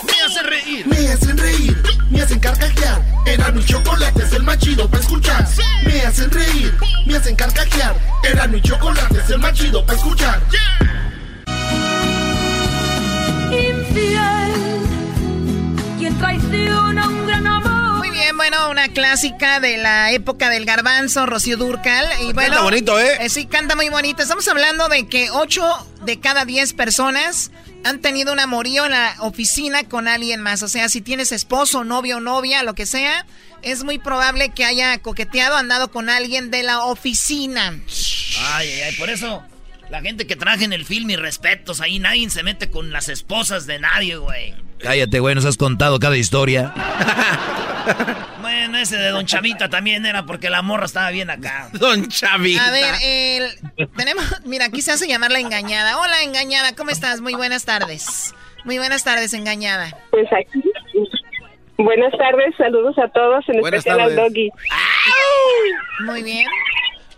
Me 0.05 0.23
hacen 0.25 0.47
reír. 0.47 0.87
Me 0.87 1.09
hacen 1.09 1.39
reír. 1.39 1.83
Me 2.11 2.23
hacen 2.23 2.41
carcajear. 2.41 3.03
Era 3.27 3.51
mi 3.51 3.65
chocolate 3.65 4.23
es 4.23 4.33
el 4.33 4.43
machido 4.43 4.89
para 4.89 5.03
escuchar. 5.03 5.47
Me 5.85 6.01
hacen 6.03 6.31
reír. 6.31 6.75
Me 7.07 7.17
hacen 7.17 7.37
carcajear. 7.37 7.95
Era 8.23 8.47
mi 8.47 8.61
chocolate 8.63 9.19
es 9.19 9.31
el 9.31 9.39
machido 9.39 9.85
para 9.85 9.99
escuchar. 9.99 10.41
Infiel. 13.51 14.53
Quien 15.99 16.19
traiciona 16.19 17.09
un 17.09 17.27
gran 17.27 17.47
amor. 17.47 17.99
Muy 17.99 18.11
bien, 18.11 18.37
bueno, 18.37 18.71
una 18.71 18.89
clásica 18.89 19.61
de 19.61 19.77
la 19.79 20.13
época 20.13 20.49
del 20.49 20.65
garbanzo, 20.65 21.27
Rocío 21.27 21.57
Durcal. 21.57 22.07
Y 22.23 22.33
bueno, 22.33 22.51
canta 22.51 22.63
bonito, 22.63 22.99
¿eh? 22.99 23.19
¿eh? 23.21 23.29
Sí, 23.29 23.47
canta 23.47 23.77
muy 23.77 23.89
bonito. 23.89 24.23
Estamos 24.23 24.47
hablando 24.49 24.89
de 24.89 25.07
que 25.07 25.31
8 25.31 25.89
de 26.05 26.21
cada 26.21 26.45
10 26.45 26.73
personas 26.75 27.51
han 27.85 28.01
tenido 28.01 28.33
un 28.33 28.41
amorío 28.41 28.87
en 28.87 28.93
la 28.93 29.17
oficina 29.21 29.85
con 29.85 30.09
alguien 30.09 30.41
más. 30.41 30.63
O 30.63 30.69
sea, 30.69 30.89
si 30.89 31.01
tienes 31.01 31.33
esposo, 31.33 31.85
novio, 31.85 32.21
novia, 32.21 32.63
lo 32.63 32.75
que 32.75 32.87
sea, 32.87 33.27
es 33.63 33.85
muy 33.85 33.99
probable 33.99 34.51
que 34.51 34.65
haya 34.65 34.99
coqueteado, 34.99 35.57
andado 35.57 35.91
con 35.91 36.09
alguien 36.09 36.51
de 36.51 36.63
la 36.63 36.85
oficina. 36.85 37.79
Ay, 38.41 38.69
ay, 38.83 38.95
por 38.97 39.11
eso 39.11 39.43
la 39.91 40.03
gente 40.03 40.27
que 40.27 40.37
traje 40.37 40.65
en 40.65 40.73
el 40.73 40.85
film 40.85 41.11
y 41.11 41.17
respetos, 41.17 41.81
ahí 41.81 41.99
nadie 41.99 42.29
se 42.31 42.43
mete 42.43 42.71
con 42.71 42.93
las 42.93 43.09
esposas 43.09 43.67
de 43.67 43.79
nadie, 43.79 44.17
güey. 44.17 44.55
Cállate, 44.81 45.21
güey, 45.21 45.35
nos 45.35 45.45
has 45.45 45.57
contado 45.57 45.99
cada 45.99 46.17
historia. 46.17 46.73
bueno, 48.41 48.79
ese 48.79 48.97
de 48.97 49.09
Don 49.11 49.27
Chavita 49.27 49.69
también 49.69 50.07
era 50.07 50.25
porque 50.25 50.51
la 50.51 50.63
morra 50.63 50.87
estaba 50.87 51.11
bien 51.11 51.31
acá. 51.31 51.69
Don 51.73 52.09
Chavita. 52.09 52.67
A 52.67 52.71
ver, 52.71 52.95
el, 53.03 53.51
tenemos, 53.97 54.25
mira, 54.45 54.67
aquí 54.67 54.83
se 54.83 54.93
hace 54.93 55.09
llamar 55.09 55.31
la 55.31 55.41
engañada. 55.41 55.99
Hola, 55.99 56.23
engañada, 56.23 56.75
¿cómo 56.75 56.91
estás? 56.91 57.21
Muy 57.21 57.35
buenas 57.35 57.65
tardes. 57.65 58.35
Muy 58.65 58.79
buenas 58.79 59.05
tardes, 59.05 59.33
engañada. 59.35 59.97
Pues 60.11 60.27
aquí. 60.33 60.63
Buenas 61.79 62.13
tardes, 62.19 62.55
saludos 62.57 62.99
a 62.99 63.09
todos, 63.09 63.49
en 63.49 63.65
especial 63.65 64.01
al 64.01 64.17
doggy. 64.17 64.51
Muy 66.05 66.23
bien. 66.25 66.47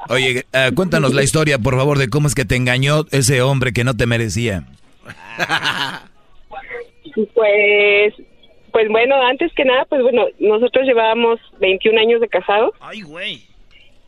Oye, 0.08 0.46
eh, 0.52 0.70
cuéntanos 0.74 1.14
la 1.14 1.22
historia, 1.22 1.58
por 1.58 1.76
favor, 1.76 1.98
de 1.98 2.08
cómo 2.08 2.28
es 2.28 2.34
que 2.34 2.44
te 2.44 2.56
engañó 2.56 3.06
ese 3.10 3.42
hombre 3.42 3.72
que 3.72 3.84
no 3.84 3.96
te 3.96 4.06
merecía. 4.06 4.64
Pues, 7.34 8.14
pues 8.72 8.88
bueno, 8.88 9.16
antes 9.22 9.52
que 9.54 9.64
nada, 9.64 9.84
pues 9.86 10.02
bueno, 10.02 10.26
nosotros 10.38 10.86
llevábamos 10.86 11.40
21 11.58 12.00
años 12.00 12.20
de 12.20 12.28
casados. 12.28 12.74
Ay, 12.80 13.02
güey. 13.02 13.50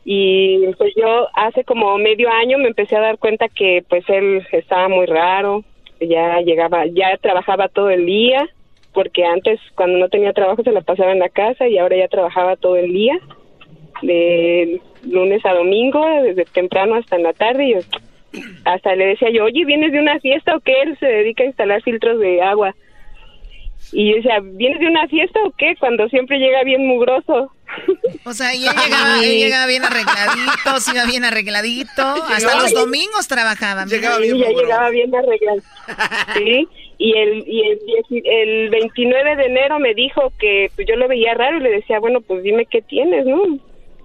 Y 0.05 0.67
pues 0.79 0.93
yo 0.97 1.29
hace 1.35 1.65
como 1.65 1.97
medio 1.99 2.29
año 2.29 2.59
me 2.59 2.69
empecé 2.69 2.97
a 2.97 3.01
dar 3.01 3.19
cuenta 3.19 3.49
que 3.49 3.85
pues 3.89 4.05
él 4.09 4.45
estaba 4.51 4.89
muy 4.89 5.07
raro, 5.07 5.65
ya 6.01 6.41
llegaba, 6.41 6.87
ya 6.87 7.17
trabajaba 7.19 7.69
todo 7.69 7.89
el 7.91 8.07
día, 8.07 8.49
porque 8.93 9.25
antes 9.25 9.61
cuando 9.77 9.99
no 9.99 10.09
tenía 10.09 10.33
trabajo 10.33 10.63
se 10.65 10.73
la 10.73 10.81
pasaba 10.81 11.13
en 11.13 11.21
la 11.21 11.29
casa 11.29 11.69
y 11.69 11.79
ahora 11.79 11.97
ya 11.97 12.09
trabajaba 12.09 12.57
todo 12.57 12.77
el 12.77 12.93
día, 12.93 13.19
de 14.03 14.81
lunes 15.09 15.45
a 15.47 15.55
domingo, 15.55 16.05
desde 16.23 16.45
temprano 16.47 16.97
hasta 16.97 17.17
en 17.17 17.23
la 17.23 17.33
tarde. 17.33 17.69
Y 17.69 17.75
hasta 18.65 18.95
le 18.97 19.07
decía 19.07 19.31
yo, 19.31 19.45
oye, 19.45 19.65
¿vienes 19.65 19.93
de 19.93 20.01
una 20.01 20.19
fiesta 20.21 20.57
o 20.57 20.61
qué? 20.61 20.83
Él 20.83 20.97
se 20.99 21.07
dedica 21.07 21.45
a 21.45 21.47
instalar 21.47 21.83
filtros 21.83 22.19
de 22.19 22.43
agua. 22.43 22.75
Y 23.93 24.11
yo 24.11 24.17
decía, 24.17 24.41
¿vienes 24.43 24.81
de 24.81 24.87
una 24.87 25.07
fiesta 25.07 25.39
o 25.45 25.53
qué? 25.53 25.77
Cuando 25.79 26.09
siempre 26.09 26.39
llega 26.39 26.65
bien 26.65 26.87
mugroso. 26.87 27.53
O 28.25 28.33
sea, 28.33 28.55
y 28.55 28.67
él 28.67 28.73
llegaba, 28.75 29.19
llegaba 29.21 29.67
bien 29.67 29.85
arregladito, 29.85 30.81
se 30.81 30.93
iba 30.93 31.05
bien 31.05 31.25
arregladito. 31.25 32.03
Hasta 32.03 32.57
los 32.61 32.73
domingos 32.73 33.29
trabajaba. 33.29 33.85
Llegaba 33.85 34.19
bien 34.19 34.39
ya 34.39 34.49
llegaba 34.49 34.91
bien 34.91 35.15
arregladito. 35.15 35.67
Sí, 36.35 36.69
y 36.99 37.19
el, 37.19 37.45
y 37.47 37.63
el, 37.63 37.79
el 38.25 38.71
29 38.71 39.37
de 39.37 39.45
enero 39.45 39.79
me 39.79 39.95
dijo 39.95 40.33
que 40.39 40.71
pues, 40.75 40.87
yo 40.87 40.97
lo 40.97 41.09
veía 41.09 41.35
raro 41.35 41.59
y 41.59 41.61
le 41.61 41.71
decía, 41.71 41.99
bueno, 41.99 42.21
pues 42.21 42.43
dime 42.43 42.67
qué 42.67 42.81
tienes, 42.81 43.27
¿no? 43.27 43.43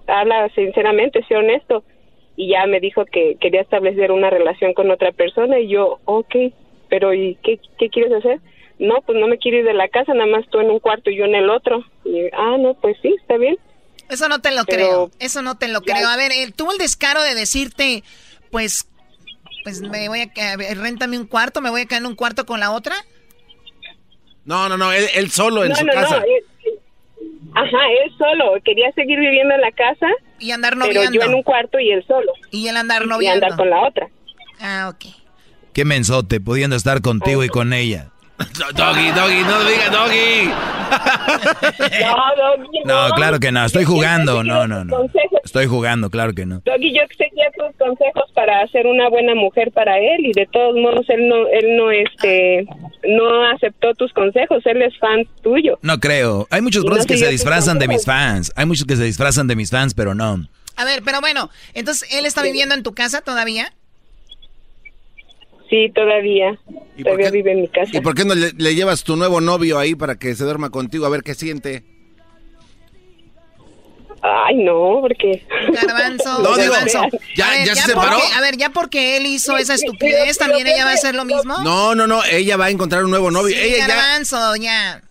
Habla 0.06 0.50
sinceramente, 0.54 1.24
sé 1.28 1.36
honesto. 1.36 1.84
Y 2.36 2.50
ya 2.50 2.66
me 2.66 2.80
dijo 2.80 3.04
que 3.04 3.36
quería 3.40 3.62
establecer 3.62 4.12
una 4.12 4.30
relación 4.30 4.74
con 4.74 4.90
otra 4.90 5.12
persona 5.12 5.58
y 5.58 5.68
yo, 5.68 5.98
ok, 6.04 6.34
pero 6.88 7.14
¿y 7.14 7.36
qué, 7.42 7.58
qué 7.78 7.88
quieres 7.88 8.12
hacer? 8.12 8.40
No, 8.78 9.02
pues 9.02 9.18
no 9.18 9.26
me 9.26 9.38
quiero 9.38 9.58
ir 9.58 9.64
de 9.64 9.74
la 9.74 9.88
casa, 9.88 10.14
nada 10.14 10.30
más 10.30 10.48
tú 10.50 10.60
en 10.60 10.70
un 10.70 10.78
cuarto 10.78 11.10
y 11.10 11.16
yo 11.16 11.24
en 11.24 11.34
el 11.34 11.50
otro. 11.50 11.84
Y, 12.04 12.26
ah, 12.32 12.56
no, 12.58 12.74
pues 12.74 12.96
sí, 13.02 13.14
está 13.20 13.36
bien. 13.36 13.58
Eso 14.08 14.28
no 14.28 14.40
te 14.40 14.52
lo 14.52 14.64
creo, 14.64 15.10
eso 15.18 15.42
no 15.42 15.56
te 15.58 15.68
lo 15.68 15.82
creo. 15.82 16.08
A 16.08 16.16
ver, 16.16 16.32
él 16.32 16.54
tuvo 16.54 16.72
el 16.72 16.78
descaro 16.78 17.22
de 17.22 17.34
decirte, 17.34 18.02
pues, 18.50 18.88
pues 19.64 19.82
me 19.82 20.08
voy 20.08 20.22
a, 20.22 20.56
réntame 20.74 21.18
un 21.18 21.26
cuarto, 21.26 21.60
me 21.60 21.70
voy 21.70 21.82
a 21.82 21.86
quedar 21.86 22.02
en 22.02 22.06
un 22.06 22.14
cuarto 22.14 22.46
con 22.46 22.60
la 22.60 22.70
otra. 22.70 22.94
No, 24.46 24.68
no, 24.68 24.78
no, 24.78 24.92
él, 24.92 25.30
solo 25.30 25.62
en 25.64 25.76
su 25.76 25.84
casa. 25.84 26.22
ajá, 27.54 27.78
él 28.02 28.12
solo, 28.16 28.54
quería 28.64 28.90
seguir 28.92 29.18
viviendo 29.18 29.54
en 29.54 29.60
la 29.60 29.72
casa. 29.72 30.06
Y 30.38 30.52
andar 30.52 30.74
noviando. 30.74 31.10
Pero 31.10 31.24
yo 31.24 31.30
en 31.30 31.34
un 31.34 31.42
cuarto 31.42 31.78
y 31.78 31.90
él 31.90 32.02
solo. 32.06 32.32
Y 32.50 32.68
él 32.68 32.76
andar 32.78 33.06
noviando. 33.06 33.44
Y 33.44 33.44
andar 33.44 33.58
con 33.58 33.68
la 33.68 33.86
otra. 33.86 34.08
Ah, 34.58 34.90
ok. 34.90 35.12
Qué 35.74 35.84
mensote, 35.84 36.40
pudiendo 36.40 36.76
estar 36.76 37.02
contigo 37.02 37.44
y 37.44 37.48
con 37.48 37.74
ella. 37.74 38.10
Doggy, 38.76 39.10
doggy, 39.12 39.42
no 39.42 39.64
diga 39.64 39.90
doggy. 39.90 40.52
No, 42.84 43.10
claro 43.16 43.40
que 43.40 43.50
no. 43.50 43.64
Estoy 43.64 43.84
jugando. 43.84 44.44
No, 44.44 44.66
no, 44.68 44.84
no. 44.84 45.10
Estoy 45.44 45.66
jugando, 45.66 46.08
claro 46.08 46.32
que 46.34 46.46
no. 46.46 46.60
Doggy, 46.64 46.94
yo 46.94 47.02
seguía 47.16 47.50
tus 47.56 47.76
consejos 47.76 48.30
para 48.34 48.64
ser 48.68 48.86
una 48.86 49.08
buena 49.08 49.34
mujer 49.34 49.72
para 49.72 49.98
él 49.98 50.26
y 50.26 50.32
de 50.32 50.46
todos 50.52 50.76
modos 50.76 51.06
él 51.08 51.28
no, 51.28 51.48
él 51.48 51.76
no, 51.76 51.90
este, 51.90 52.66
no 53.08 53.44
aceptó 53.50 53.94
tus 53.94 54.12
consejos. 54.12 54.64
Él 54.66 54.82
es 54.82 54.96
fan 54.98 55.26
tuyo. 55.42 55.78
No 55.82 55.98
creo. 55.98 56.46
Hay 56.50 56.62
muchos 56.62 56.84
brothers 56.84 57.06
que 57.06 57.16
se 57.16 57.28
disfrazan 57.28 57.78
de 57.78 57.88
mis 57.88 58.04
fans. 58.04 58.52
Hay 58.54 58.66
muchos 58.66 58.86
que 58.86 58.96
se 58.96 59.04
disfrazan 59.04 59.48
de 59.48 59.56
mis 59.56 59.70
fans, 59.70 59.94
pero 59.94 60.14
no. 60.14 60.46
A 60.76 60.84
ver, 60.84 61.02
pero 61.04 61.20
bueno, 61.20 61.50
entonces 61.74 62.08
él 62.12 62.24
está 62.24 62.42
viviendo 62.42 62.74
en 62.74 62.84
tu 62.84 62.94
casa 62.94 63.20
todavía. 63.20 63.72
Sí, 65.70 65.90
todavía. 65.94 66.58
Todavía 67.02 67.30
vive 67.30 67.52
en 67.52 67.60
mi 67.62 67.68
casa. 67.68 67.90
¿Y 67.96 68.00
por 68.00 68.14
qué 68.14 68.24
no 68.24 68.34
le, 68.34 68.52
le 68.56 68.74
llevas 68.74 69.04
tu 69.04 69.16
nuevo 69.16 69.40
novio 69.40 69.78
ahí 69.78 69.94
para 69.94 70.16
que 70.18 70.34
se 70.34 70.44
duerma 70.44 70.70
contigo 70.70 71.04
a 71.06 71.10
ver 71.10 71.22
qué 71.22 71.34
siente? 71.34 71.84
Ay, 74.20 74.56
no, 74.56 74.98
porque... 75.00 75.46
Garbanzo, 75.72 76.38
No, 76.42 76.56
digo, 76.56 76.72
garbanzo. 76.72 77.02
ya- 77.36 77.48
a 77.48 77.50
ver, 77.52 77.66
ya 77.66 77.74
se 77.76 77.92
porque- 77.94 78.08
separó. 78.10 78.20
a 78.36 78.40
ver, 78.40 78.56
ya 78.56 78.70
porque 78.70 79.16
él 79.16 79.26
hizo 79.26 79.56
esa 79.56 79.74
estupidez, 79.74 80.38
¿también 80.38 80.66
ella 80.66 80.84
va 80.84 80.90
a 80.90 80.94
hacer 80.94 81.14
lo 81.14 81.24
mismo? 81.24 81.58
No, 81.62 81.94
no, 81.94 82.06
no, 82.08 82.24
ella 82.24 82.56
va 82.56 82.64
a 82.66 82.70
encontrar 82.70 83.04
un 83.04 83.10
nuevo 83.10 83.30
novio. 83.30 83.56
Sí, 83.56 83.62
ella 83.62 83.86
ya... 83.86 83.94
garbanzo, 83.94 84.56
ya. 84.56 85.02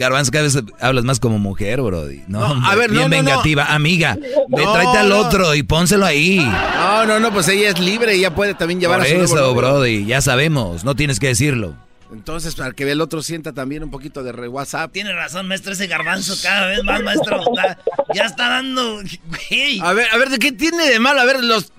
Garbanzo, 0.00 0.32
cada 0.32 0.44
vez 0.44 0.56
hablas 0.80 1.04
más 1.04 1.20
como 1.20 1.38
mujer, 1.38 1.80
brody. 1.82 2.22
No, 2.26 2.40
hombre, 2.52 2.70
a 2.70 2.74
ver, 2.74 2.90
no, 2.90 2.98
bien 3.06 3.10
no, 3.10 3.16
no. 3.18 3.22
vengativa. 3.28 3.66
Amiga, 3.66 4.16
ve, 4.48 4.64
No, 4.64 4.72
tráete 4.72 4.98
al 4.98 5.08
no. 5.10 5.18
otro 5.18 5.54
y 5.54 5.62
pónselo 5.62 6.06
ahí. 6.06 6.38
No, 6.38 7.04
no, 7.06 7.20
no, 7.20 7.30
pues 7.32 7.46
ella 7.48 7.68
es 7.68 7.78
libre, 7.78 8.14
ella 8.14 8.34
puede 8.34 8.54
también 8.54 8.80
llevar 8.80 8.98
Por 9.00 9.06
a 9.06 9.10
su 9.10 9.16
eso, 9.24 9.54
brody, 9.54 10.06
ya 10.06 10.20
sabemos, 10.22 10.82
no 10.84 10.96
tienes 10.96 11.20
que 11.20 11.26
decirlo. 11.28 11.76
Entonces, 12.12 12.56
para 12.56 12.72
que 12.72 12.90
el 12.90 13.00
otro 13.00 13.22
sienta 13.22 13.52
también 13.52 13.84
un 13.84 13.90
poquito 13.92 14.24
de 14.24 14.32
re 14.32 14.48
WhatsApp. 14.48 14.90
Tiene 14.90 15.12
razón, 15.12 15.46
maestro, 15.46 15.72
ese 15.74 15.86
garbanzo 15.86 16.34
cada 16.42 16.66
vez 16.66 16.82
más, 16.82 17.00
maestro. 17.04 17.38
está- 17.40 17.78
ya 18.14 18.24
está 18.24 18.48
dando. 18.48 18.96
Güey. 19.28 19.78
A 19.80 19.92
ver, 19.92 20.08
a 20.12 20.16
ver, 20.16 20.30
¿de 20.30 20.38
qué 20.40 20.50
tiene 20.50 20.88
de 20.88 20.98
malo? 20.98 21.20
A 21.20 21.24
ver, 21.24 21.44
los... 21.44 21.72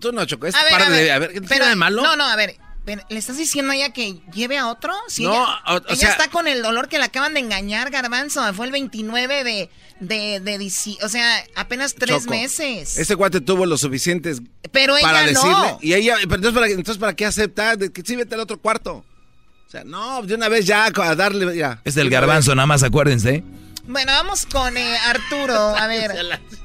Tú 0.00 0.10
no, 0.12 0.24
Choco, 0.24 0.46
es 0.48 0.54
A 0.56 0.62
ver, 0.64 0.72
par 0.72 0.82
a 0.82 0.90
de... 0.90 1.12
A 1.12 1.18
ver, 1.20 1.28
¿qué 1.30 1.40
pero- 1.40 1.48
tiene 1.54 1.66
de 1.68 1.76
malo? 1.76 2.02
No, 2.02 2.16
no, 2.16 2.24
a 2.24 2.34
ver. 2.34 2.56
¿Le 2.86 3.18
estás 3.18 3.36
diciendo 3.36 3.72
a 3.72 3.76
ella 3.76 3.92
que 3.92 4.20
lleve 4.32 4.58
a 4.58 4.68
otro? 4.68 4.94
Si 5.08 5.24
No, 5.24 5.32
ella, 5.32 5.58
o- 5.66 5.74
o 5.76 5.82
ella 5.88 5.96
sea- 5.96 6.10
está 6.10 6.28
con 6.28 6.46
el 6.46 6.62
dolor 6.62 6.88
que 6.88 6.98
le 6.98 7.04
acaban 7.04 7.34
de 7.34 7.40
engañar, 7.40 7.90
Garbanzo. 7.90 8.54
Fue 8.54 8.66
el 8.66 8.72
29 8.72 9.42
de, 9.44 9.70
de, 10.00 10.40
de 10.40 10.72
O 11.02 11.08
sea, 11.08 11.44
apenas 11.56 11.94
tres 11.96 12.18
Choco, 12.22 12.30
meses. 12.30 12.96
Ese 12.96 13.16
cuate 13.16 13.40
tuvo 13.40 13.66
lo 13.66 13.76
suficientes 13.76 14.40
Pero 14.70 14.96
ella 14.96 15.06
para 15.06 15.22
no. 15.22 15.28
decirle. 15.28 15.76
Y 15.82 15.94
ella, 15.94 16.14
pero 16.22 16.36
entonces, 16.36 16.52
¿para, 16.54 16.66
entonces, 16.68 16.98
¿para 16.98 17.16
qué 17.16 17.26
aceptar? 17.26 17.76
De 17.76 17.90
que 17.92 18.02
sí, 18.04 18.14
vete 18.14 18.34
al 18.36 18.40
otro 18.42 18.58
cuarto. 18.60 19.04
O 19.66 19.70
sea, 19.70 19.82
no, 19.82 20.22
de 20.22 20.34
una 20.36 20.48
vez 20.48 20.64
ya 20.64 20.84
a 20.86 21.14
darle. 21.16 21.60
Es 21.84 21.96
del 21.96 22.08
garbanzo, 22.08 22.54
nada 22.54 22.66
más 22.66 22.84
acuérdense. 22.84 23.42
Bueno, 23.88 24.12
vamos 24.12 24.46
con 24.46 24.76
eh, 24.76 24.96
Arturo. 25.06 25.54
A 25.76 25.86
ver, 25.88 26.12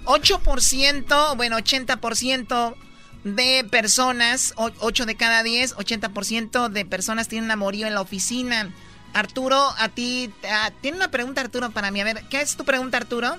8%, 0.05 1.35
bueno, 1.35 1.57
80% 1.57 2.75
de 3.23 3.65
personas, 3.69 4.53
8 4.57 5.05
de 5.05 5.15
cada 5.15 5.43
10, 5.43 5.75
80% 5.77 6.69
de 6.69 6.85
personas 6.85 7.27
tienen 7.27 7.45
un 7.45 7.51
amorío 7.51 7.87
en 7.87 7.93
la 7.93 8.01
oficina. 8.01 8.69
Arturo, 9.13 9.59
a 9.77 9.89
ti, 9.89 10.31
ah, 10.49 10.71
tiene 10.81 10.97
una 10.97 11.11
pregunta 11.11 11.41
Arturo 11.41 11.69
para 11.71 11.91
mí. 11.91 11.99
A 12.01 12.05
ver, 12.05 12.23
¿qué 12.29 12.41
es 12.41 12.55
tu 12.55 12.63
pregunta 12.63 12.97
Arturo? 12.97 13.35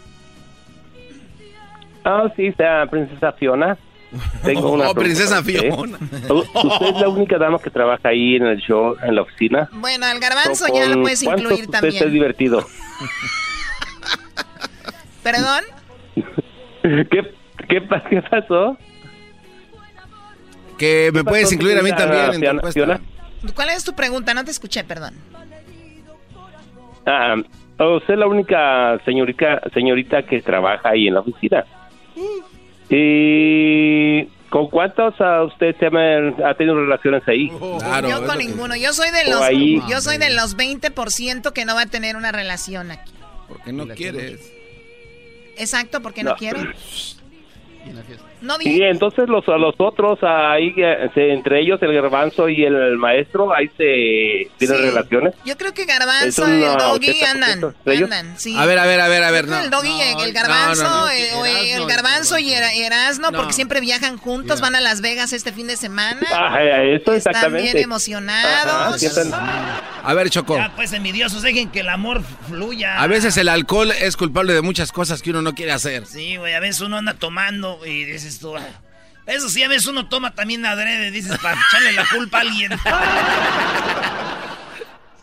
Ah, 2.05 2.25
sí, 2.37 2.47
está 2.47 2.87
Princesa 2.91 3.33
Fiona. 3.33 3.77
Tengo 4.45 4.73
una 4.73 4.89
Oh, 4.91 4.95
Princesa 4.95 5.43
Fiona. 5.43 5.97
usted. 5.97 6.31
Usted 6.31 6.87
es 6.87 7.01
la 7.01 7.09
única 7.09 7.39
dama 7.39 7.59
que 7.59 7.71
trabaja 7.71 8.11
ahí 8.11 8.37
en 8.37 8.45
el 8.47 8.59
show, 8.61 8.95
en 9.03 9.15
la 9.15 9.23
oficina. 9.23 9.69
Bueno, 9.73 10.05
al 10.07 10.21
garbanzo 10.21 10.67
¿Con 10.67 10.77
ya 10.77 10.87
lo 10.89 11.01
puedes 11.01 11.23
incluir 11.23 11.47
usted 11.53 11.65
está 11.65 11.81
también. 11.81 12.13
divertido? 12.13 12.67
¿Perdón? 15.23 15.65
¿Qué, 16.83 17.35
qué, 17.69 17.83
qué 18.11 18.23
pasó? 18.23 18.77
Que 20.83 21.11
me 21.13 21.21
¿Qué 21.21 21.25
puedes 21.25 21.53
incluir 21.53 21.79
a 21.79 21.83
mí 21.83 21.93
también 21.93 22.25
en 22.25 22.33
tu 22.33 22.39
Fiona- 22.41 22.51
encuesta. 22.59 22.73
Fiona? 22.73 23.01
¿Cuál 23.55 23.69
es 23.71 23.85
tu 23.85 23.95
pregunta? 23.95 24.35
No 24.35 24.45
te 24.45 24.51
escuché, 24.51 24.83
perdón. 24.83 25.15
Ah, 27.07 27.37
usted 27.79 28.15
es 28.15 28.19
la 28.19 28.27
única 28.27 28.99
señorita, 29.05 29.61
señorita 29.75 30.25
que 30.25 30.43
trabaja 30.43 30.89
ahí 30.89 31.07
en 31.07 31.15
la 31.15 31.21
oficina. 31.21 31.65
¿Y 32.91 34.25
con 34.51 34.69
cuántos 34.71 35.21
a 35.21 35.45
usted 35.45 35.77
se 35.79 35.87
ha, 35.87 36.51
ha 36.51 36.55
tenido 36.55 36.75
relaciones 36.75 37.23
ahí? 37.29 37.49
yo 37.49 38.27
con 38.27 38.39
ninguno. 38.39 38.75
Yo 38.75 38.93
soy 38.93 39.11
de 39.13 39.31
los 39.31 39.41
ahí. 39.41 39.81
yo 39.89 40.01
soy 40.01 40.19
de 40.19 40.31
los 40.35 40.57
20% 40.57 41.53
que 41.53 41.65
no 41.65 41.77
va 41.77 41.83
a 41.83 41.87
tener 41.87 42.17
una 42.17 42.33
relación 42.33 42.91
aquí. 42.91 43.13
Porque 43.47 43.73
no 43.73 43.87
quieres. 43.87 44.53
Exacto, 45.57 46.01
porque 46.03 46.25
no, 46.25 46.31
No. 46.31 46.37
quiero. 46.37 46.59
No 48.43 48.59
dije. 48.59 48.71
Y 48.73 48.83
entonces 48.83 49.29
los, 49.29 49.49
a 49.49 49.57
los 49.57 49.75
otros, 49.79 50.19
ahí, 50.23 50.75
eh, 50.77 51.09
se- 51.15 51.33
entre 51.33 51.61
ellos 51.61 51.81
el 51.83 51.93
garbanzo 51.95 52.49
y 52.49 52.65
el 52.65 52.97
maestro, 52.99 53.55
ahí 53.55 53.69
se 53.77 54.51
tienen 54.59 54.77
Sí. 54.79 54.83
relaciones. 54.85 55.35
Yo 55.45 55.57
creo 55.57 55.73
que 55.73 55.85
Garbanzo 55.85 56.49
y 56.49 56.63
el 56.63 56.77
Doggy 56.77 57.11
80% 57.23 57.75
andan. 58.03 58.39
sí. 58.39 58.57
A 58.59 58.67
ver, 58.67 58.79
a 58.79 58.87
ver, 58.87 59.01
a 59.01 59.09
ver, 59.09 59.23
a 59.25 59.31
ver. 59.31 59.49
No. 59.49 59.61
El 59.61 59.71
Doggy 59.71 59.91
y 59.91 60.01
el 60.23 60.33
no, 60.35 60.41
Garbanzo, 60.41 60.83
no, 60.83 61.01
no. 61.03 61.09
eh, 61.11 61.75
el 61.75 61.87
Garbanzo 61.87 62.39
y 62.39 62.53
Era- 62.53 62.73
Erasno, 62.75 63.31
porque 63.33 63.53
siempre 63.53 63.81
viajan 63.81 64.19
juntos, 64.19 64.61
van 64.61 64.75
a 64.75 64.81
Las 64.81 65.01
Vegas 65.01 65.33
este 65.33 65.53
fin 65.53 65.67
de 65.67 65.77
semana. 65.77 66.21
Ah, 66.33 66.59
eh, 66.63 66.97
eso 66.97 67.13
Están 67.13 67.33
exactamente. 67.35 67.73
bien 67.73 67.85
emocionados. 67.85 69.03
Ajá, 69.33 69.83
A 70.05 70.15
ver, 70.15 70.31
Choco. 70.31 70.57
Ya, 70.57 70.73
pues 70.75 70.93
envidiosos, 70.93 71.43
dejen 71.43 71.69
que 71.71 71.81
el 71.81 71.89
amor 71.89 72.23
fluya. 72.49 73.01
A 73.01 73.07
veces 73.07 73.37
el 73.37 73.49
alcohol 73.49 73.93
es 73.93 74.17
culpable 74.17 74.53
de 74.53 74.61
muchas 74.63 74.91
cosas 74.93 75.23
que 75.23 75.31
uno 75.31 75.43
no 75.43 75.55
quiere 75.55 75.73
hacer. 75.73 76.07
Sí, 76.07 76.37
güey, 76.37 76.55
a 76.55 76.61
veces 76.61 76.81
uno 76.81 76.97
anda 76.99 77.15
tomando 77.15 77.79
y 77.87 78.05
dices 78.05 78.32
tú. 78.39 78.57
"Ah". 78.57 78.63
Eso 79.27 79.49
sí, 79.49 79.63
a 79.63 79.69
veces 79.69 79.87
uno 79.87 80.09
toma 80.09 80.35
también 80.35 80.67
adrede, 80.67 81.11
dices, 81.13 81.39
para 81.39 81.57
echarle 81.69 81.93
la 81.93 82.05
culpa 82.13 82.39
a 82.39 82.41
alguien. 82.41 82.73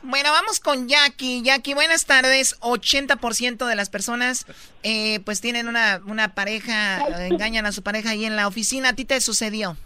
Bueno, 0.02 0.32
vamos 0.32 0.60
con 0.60 0.88
Jackie. 0.88 1.44
Jackie, 1.44 1.76
buenas 1.76 2.06
tardes. 2.06 2.60
80% 2.62 3.68
de 3.68 3.76
las 3.76 3.90
personas 3.92 4.48
eh, 4.82 5.20
pues 5.24 5.40
tienen 5.40 5.68
una, 5.68 6.02
una 6.06 6.34
pareja, 6.34 7.28
engañan 7.28 7.68
a 7.68 7.72
su 7.72 7.84
pareja 7.84 8.12
ahí 8.12 8.26
en 8.26 8.36
la 8.36 8.48
oficina. 8.48 8.90
¿A 8.90 8.94
ti 8.94 9.06
te 9.06 9.20
sucedió? 9.22 9.78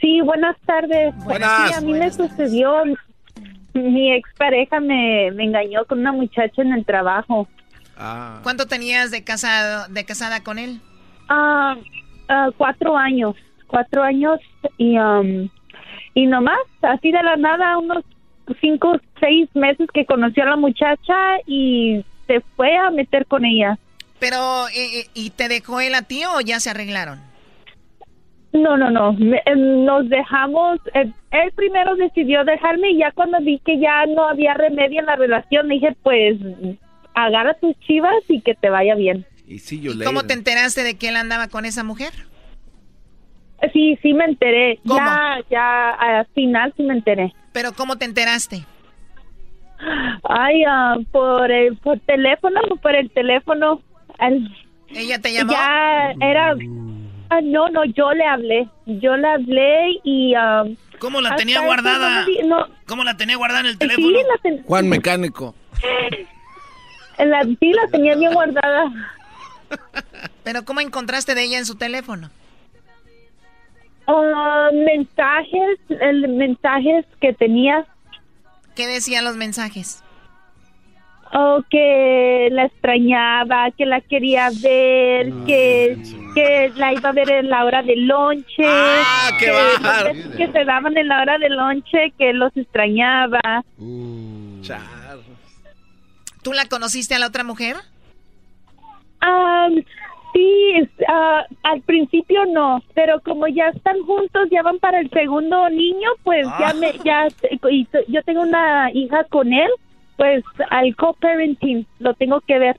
Sí, 0.00 0.20
buenas 0.20 0.56
tardes. 0.66 1.14
Buenas. 1.24 1.68
Sí, 1.70 1.74
a 1.74 1.80
mí 1.80 1.94
me 1.94 2.12
sucedió. 2.12 2.84
Mi 3.72 4.12
expareja 4.12 4.78
me, 4.78 5.32
me 5.32 5.44
engañó 5.44 5.84
con 5.86 5.98
una 5.98 6.12
muchacha 6.12 6.62
en 6.62 6.74
el 6.74 6.84
trabajo. 6.84 7.48
¿Cuánto 8.44 8.66
tenías 8.68 9.10
de 9.10 9.24
casado, 9.24 9.88
de 9.88 10.04
casada 10.04 10.44
con 10.44 10.58
él? 10.60 10.80
Ah, 11.28 11.76
cuatro 12.56 12.96
años. 12.96 13.36
Cuatro 13.66 14.02
años 14.02 14.40
y, 14.78 14.98
um, 14.98 15.48
y 16.14 16.26
nomás, 16.26 16.60
así 16.82 17.10
de 17.10 17.22
la 17.22 17.36
nada, 17.36 17.76
unos 17.78 18.04
cinco, 18.60 18.96
seis 19.20 19.48
meses 19.54 19.88
que 19.92 20.06
conocí 20.06 20.40
a 20.40 20.46
la 20.46 20.56
muchacha 20.56 21.38
y 21.46 22.04
se 22.26 22.40
fue 22.56 22.76
a 22.76 22.90
meter 22.90 23.26
con 23.26 23.44
ella. 23.44 23.78
Pero, 24.18 24.68
eh, 24.68 25.00
eh, 25.00 25.06
¿y 25.14 25.30
te 25.30 25.48
dejó 25.48 25.80
él 25.80 25.94
a 25.94 26.02
ti 26.02 26.22
o 26.24 26.40
ya 26.40 26.60
se 26.60 26.70
arreglaron? 26.70 27.20
No, 28.52 28.76
no, 28.76 28.90
no. 28.90 29.16
Eh, 29.20 29.56
nos 29.56 30.08
dejamos. 30.08 30.78
él 30.94 31.52
primero 31.56 31.96
decidió 31.96 32.44
dejarme 32.44 32.90
y 32.90 32.98
ya 32.98 33.10
cuando 33.12 33.40
vi 33.40 33.58
que 33.58 33.78
ya 33.78 34.06
no 34.06 34.28
había 34.28 34.54
remedio 34.54 35.00
en 35.00 35.06
la 35.06 35.16
relación, 35.16 35.68
dije, 35.68 35.96
pues 36.02 36.36
agarra 37.14 37.54
tus 37.54 37.78
chivas 37.80 38.14
y 38.28 38.40
que 38.40 38.54
te 38.54 38.70
vaya 38.70 38.94
bien. 38.94 39.26
Y 39.46 39.58
sí, 39.58 39.80
yo 39.80 39.92
¿Cómo 40.04 40.24
te 40.24 40.32
enteraste 40.34 40.82
de 40.82 40.96
que 40.96 41.08
él 41.08 41.16
andaba 41.16 41.48
con 41.48 41.64
esa 41.64 41.84
mujer? 41.84 42.12
Sí, 43.72 43.98
sí 44.02 44.12
me 44.14 44.24
enteré. 44.24 44.78
Ya, 44.84 45.38
ya 45.50 45.90
al 45.90 46.26
final 46.34 46.72
sí 46.76 46.82
me 46.82 46.94
enteré. 46.94 47.32
¿Pero 47.52 47.72
cómo 47.72 47.96
te 47.96 48.04
enteraste? 48.04 48.64
Ay, 50.28 50.62
ah, 50.68 50.96
por 51.12 51.50
el 51.50 51.76
por 51.78 51.98
teléfono, 52.00 52.60
por 52.82 52.94
el 52.94 53.10
teléfono. 53.10 53.82
al- 54.18 54.50
¿Ella 54.88 55.18
te 55.20 55.32
llamó? 55.32 55.52
Ya 55.52 56.12
era. 56.20 56.54
ah, 57.30 57.40
no, 57.42 57.68
no, 57.68 57.84
yo 57.84 58.12
le 58.12 58.24
hablé. 58.26 58.68
Yo 58.86 59.16
le 59.16 59.28
hablé 59.28 60.00
y. 60.04 60.34
ah, 60.34 60.64
¿Cómo 60.98 61.20
la 61.20 61.36
tenía 61.36 61.60
guardada? 61.60 62.26
no 62.46 62.66
¿Cómo 62.86 63.04
la 63.04 63.16
tenía 63.16 63.36
guardada 63.36 63.60
en 63.60 63.66
el 63.66 63.72
sí, 63.72 63.78
teléfono? 63.78 64.08
la, 64.10 64.38
ten- 64.42 64.62
Juan 64.64 64.88
Mecánico. 64.88 65.54
la, 67.18 67.42
sí, 67.44 67.72
la 67.72 67.86
tenía 67.90 68.14
bien 68.16 68.32
guardada. 68.32 68.84
¿Pero 70.42 70.64
cómo 70.64 70.80
encontraste 70.80 71.34
de 71.34 71.42
ella 71.44 71.58
en 71.58 71.66
su 71.66 71.76
teléfono? 71.76 72.30
Ah, 74.06 74.68
mensajes, 74.72 75.78
el 76.00 76.28
mensajes 76.28 77.06
que 77.20 77.32
tenía, 77.32 77.86
¿Qué 78.74 78.86
decían 78.86 79.24
los 79.24 79.36
mensajes? 79.36 80.02
oh, 81.32 81.62
que 81.70 82.48
la 82.52 82.66
extrañaba, 82.66 83.70
que 83.72 83.86
la 83.86 84.00
quería 84.02 84.50
ver, 84.62 85.32
que, 85.46 85.96
que 86.34 86.72
la 86.76 86.92
iba 86.92 87.08
a 87.08 87.12
ver 87.12 87.30
en 87.30 87.48
la 87.50 87.64
hora 87.64 87.82
del 87.82 88.06
lonche, 88.06 88.62
Ah, 88.66 89.30
qué 89.38 89.46
que, 89.46 90.36
que 90.36 90.52
se 90.52 90.64
daban 90.64 90.96
en 90.96 91.08
la 91.08 91.22
hora 91.22 91.38
del 91.38 91.54
lonche, 91.56 92.12
que 92.18 92.32
los 92.34 92.54
extrañaba. 92.56 93.64
¿Tú 96.42 96.52
la 96.52 96.66
conociste 96.66 97.14
a 97.14 97.18
la 97.18 97.28
otra 97.28 97.42
mujer? 97.42 97.76
Um, 99.26 99.82
sí, 100.32 100.88
ah, 101.08 101.44
al 101.62 101.80
principio 101.82 102.44
no, 102.46 102.82
pero 102.94 103.20
como 103.20 103.46
ya 103.48 103.68
están 103.68 104.02
juntos, 104.02 104.48
ya 104.50 104.62
van 104.62 104.78
para 104.78 105.00
el 105.00 105.08
segundo 105.10 105.68
niño, 105.70 106.10
pues 106.22 106.46
ya 106.58 106.68
Ah. 106.70 106.74
me, 106.74 106.92
ya, 107.04 107.28
y 107.70 107.86
yo 108.08 108.22
tengo 108.24 108.42
una 108.42 108.90
hija 108.92 109.24
con 109.24 109.52
él, 109.52 109.70
pues 110.16 110.44
al 110.70 110.94
co-parenting 110.96 111.86
lo 112.00 112.14
tengo 112.14 112.40
que 112.40 112.58
ver. 112.58 112.76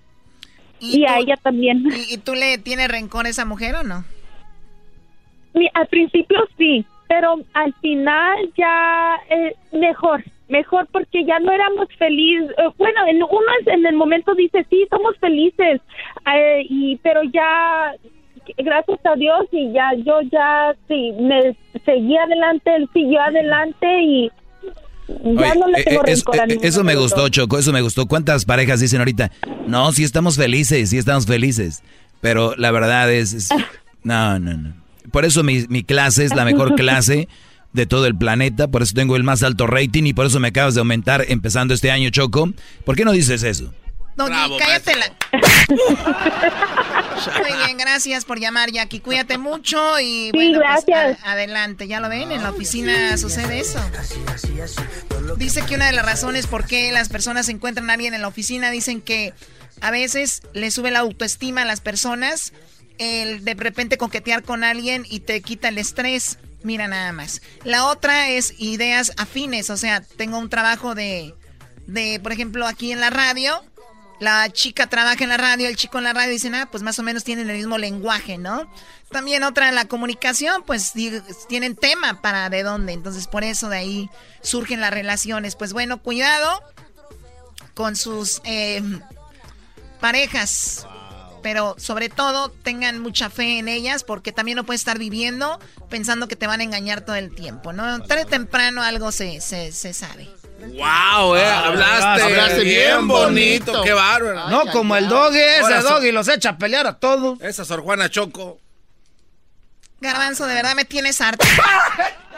Y, 0.80 1.06
a 1.06 1.18
ella 1.20 1.38
también. 1.38 1.84
¿Y, 1.88 2.14
y 2.16 2.18
tú 2.18 2.36
le 2.36 2.58
tienes 2.58 2.90
rencor 2.90 3.26
a 3.26 3.30
esa 3.30 3.46
mujer 3.46 3.76
o 3.76 3.84
no? 3.84 4.04
Mi- 5.54 5.70
al 5.74 5.88
principio 5.88 6.38
sí, 6.58 6.86
pero 7.08 7.38
al 7.54 7.74
final 7.76 8.52
ya 8.58 9.16
eh, 9.30 9.56
mejor, 9.72 10.24
mejor 10.50 10.88
porque 10.92 11.26
ya 11.26 11.40
no 11.40 11.52
éramos 11.52 11.88
felices. 11.98 12.52
Eh, 12.58 12.70
bueno, 12.78 13.00
en 13.08 13.18
uno 13.24 13.52
es- 13.62 13.68
en 13.68 13.86
el 13.86 13.96
momento 13.96 14.34
dice 14.36 14.66
sí, 14.70 14.86
somos 14.90 15.18
felices, 15.20 15.82
eh, 16.36 16.66
y 16.70 16.98
pero 16.98 17.22
ya 17.34 17.94
gracias 18.58 19.00
a 19.06 19.16
Dios 19.16 19.46
y 19.52 19.72
ya 19.74 19.92
yo 20.06 20.22
ya 20.32 20.76
sí 20.88 21.14
me 21.20 21.56
seguí 21.86 22.16
adelante, 22.18 22.76
él 22.76 22.88
siguió 22.94 23.20
adelante 23.22 23.88
y 24.04 24.30
ya 25.08 25.52
Oye, 25.52 25.60
no 25.60 25.68
le 25.68 25.80
eh, 25.80 25.84
tengo 25.86 26.04
es- 26.06 26.20
rencor 26.20 26.40
a 26.42 26.46
ninguno 26.48 26.68
eso 26.68 26.84
me 26.84 26.96
gustó. 26.96 27.30
Choco, 27.30 27.58
eso 27.60 27.72
me 27.72 27.82
gustó. 27.82 28.06
¿Cuántas 28.08 28.46
parejas 28.46 28.80
dicen 28.80 29.00
ahorita? 29.00 29.32
No, 29.68 29.92
sí 29.92 30.04
estamos 30.04 30.36
felices, 30.38 30.90
sí 30.90 30.98
estamos 30.98 31.26
felices. 31.28 31.84
Pero 32.22 32.56
la 32.56 32.72
verdad 32.72 33.12
es... 33.12 33.34
es- 33.34 33.50
no, 34.04 34.40
no, 34.40 34.58
no. 34.58 34.74
Por 35.12 35.24
eso 35.26 35.44
mi, 35.44 35.66
mi 35.70 35.84
clase 35.84 36.26
es 36.26 36.36
la 36.36 36.44
mejor 36.46 36.74
clase 36.76 37.28
de 37.76 37.86
todo 37.86 38.06
el 38.08 38.18
planeta, 38.18 38.68
por 38.68 38.82
eso 38.82 38.94
tengo 38.96 39.16
el 39.16 39.24
más 39.24 39.44
alto 39.44 39.68
rating 39.68 40.04
y 40.06 40.14
por 40.14 40.26
eso 40.26 40.40
me 40.40 40.48
acabas 40.48 40.74
de 40.74 40.80
aumentar 40.80 41.26
empezando 41.28 41.74
este 41.74 41.92
año, 41.92 42.10
Choco. 42.10 42.52
¿Por 42.86 42.96
qué 42.96 43.06
no 43.06 43.12
dices 43.12 43.44
eso? 43.44 43.74
Doggy, 44.16 44.58
cállate 44.58 44.96
la... 44.96 45.14
Muy 45.68 47.58
bien, 47.66 47.78
gracias 47.78 48.24
por 48.26 48.40
llamar, 48.40 48.72
Jackie. 48.72 49.00
Cuídate 49.02 49.38
mucho 49.38 50.00
y 50.00 50.32
bueno, 50.32 50.60
pues, 50.60 50.86
gracias. 50.86 51.24
a- 51.26 51.32
adelante. 51.34 51.88
Ya 51.88 52.00
lo 52.00 52.08
ven, 52.10 52.32
en 52.32 52.42
la 52.44 52.52
oficina 52.52 53.18
sucede 53.18 53.60
eso. 53.60 53.80
Dice 55.38 55.64
que 55.66 55.76
una 55.76 55.88
de 55.88 55.92
las 55.94 56.06
razones 56.06 56.48
por 56.48 56.66
qué 56.66 56.92
las 56.92 57.10
personas 57.10 57.50
encuentran 57.50 57.90
a 57.90 57.94
alguien 57.94 58.14
en 58.14 58.22
la 58.22 58.28
oficina 58.28 58.72
dicen 58.72 59.02
que 59.02 59.34
a 59.82 59.92
veces 59.92 60.42
le 60.54 60.72
sube 60.72 60.92
la 60.92 61.00
autoestima 61.00 61.64
a 61.64 61.66
las 61.66 61.82
personas 61.82 62.54
el 62.98 63.44
de 63.44 63.54
repente 63.56 63.98
coquetear 63.98 64.44
con 64.44 64.64
alguien 64.64 65.06
y 65.10 65.20
te 65.20 65.42
quita 65.42 65.68
el 65.68 65.78
estrés. 65.78 66.38
Mira 66.66 66.88
nada 66.88 67.12
más. 67.12 67.44
La 67.64 67.86
otra 67.86 68.30
es 68.30 68.56
ideas 68.58 69.12
afines, 69.18 69.70
o 69.70 69.78
sea, 69.78 70.02
tengo 70.02 70.40
un 70.40 70.50
trabajo 70.50 70.96
de, 70.96 71.36
de 71.86 72.20
por 72.20 72.32
ejemplo, 72.32 72.66
aquí 72.66 72.92
en 72.92 73.00
la 73.00 73.12
radio. 73.12 73.64
La 74.20 74.50
chica 74.50 74.88
trabaja 74.88 75.24
en 75.24 75.30
la 75.30 75.38
radio, 75.38 75.68
el 75.68 75.76
chico 75.76 76.00
en 76.00 76.06
la 76.06 76.14
radio 76.14 76.32
dicen, 76.32 76.56
ah, 76.56 76.68
pues 76.72 76.82
más 76.82 76.98
o 76.98 77.04
menos 77.04 77.24
tienen 77.24 77.52
el 77.52 77.58
mismo 77.58 77.78
lenguaje, 77.78 78.40
¿no? 78.40 78.68
También 79.12 79.44
otra 79.44 79.72
la 79.74 79.86
comunicación, 79.86 80.64
pues 80.66 80.94
tienen 81.48 81.76
tema 81.76 82.20
para 82.22 82.50
de 82.50 82.64
dónde, 82.64 82.94
entonces 82.94 83.28
por 83.28 83.44
eso 83.44 83.70
de 83.70 83.78
ahí 83.78 84.10
surgen 84.42 84.82
las 84.82 84.92
relaciones. 84.92 85.56
Pues 85.56 85.72
bueno, 85.72 86.02
cuidado 86.02 86.64
con 87.76 87.96
sus 87.96 88.42
eh, 88.44 88.82
parejas, 90.00 90.88
pero 91.46 91.76
sobre 91.78 92.10
todo 92.10 92.50
tengan 92.50 92.98
mucha 92.98 93.30
fe 93.30 93.60
en 93.60 93.68
ellas 93.68 94.04
porque 94.04 94.32
también 94.32 94.56
no 94.56 94.64
puedes 94.64 94.82
estar 94.82 94.98
viviendo 94.98 95.60
pensando 95.92 96.28
que 96.28 96.36
te 96.36 96.48
van 96.48 96.60
a 96.60 96.64
engañar 96.64 97.02
todo 97.02 97.16
el 97.18 97.36
tiempo, 97.36 97.72
¿no? 97.72 98.02
Tarde 98.02 98.24
o 98.24 98.26
temprano 98.26 98.82
algo 98.82 99.12
se, 99.12 99.42
se, 99.42 99.72
se 99.72 99.94
sabe. 99.94 100.28
Wow, 100.60 101.36
eh, 101.36 101.46
hablaste, 101.46 102.24
hablaste 102.24 102.64
bien 102.64 103.08
bonito, 103.08 103.74
bonito. 103.74 103.84
qué 103.84 103.94
bárbaro. 103.94 104.50
No 104.50 104.66
como 104.72 104.96
el 104.96 105.08
doggy, 105.08 105.38
ese 105.38 105.82
doggy 105.84 106.12
los 106.12 106.28
echa 106.30 106.50
a 106.50 106.58
pelear 106.58 106.88
a 106.88 106.98
todos. 106.98 107.40
Esa 107.42 107.64
Sor 107.64 107.82
Juana 107.82 108.10
Choco. 108.10 108.60
Garbanzo, 110.02 110.48
de 110.48 110.56
verdad 110.56 110.74
me 110.76 110.86
tienes 110.86 111.22
harto. 111.22 111.46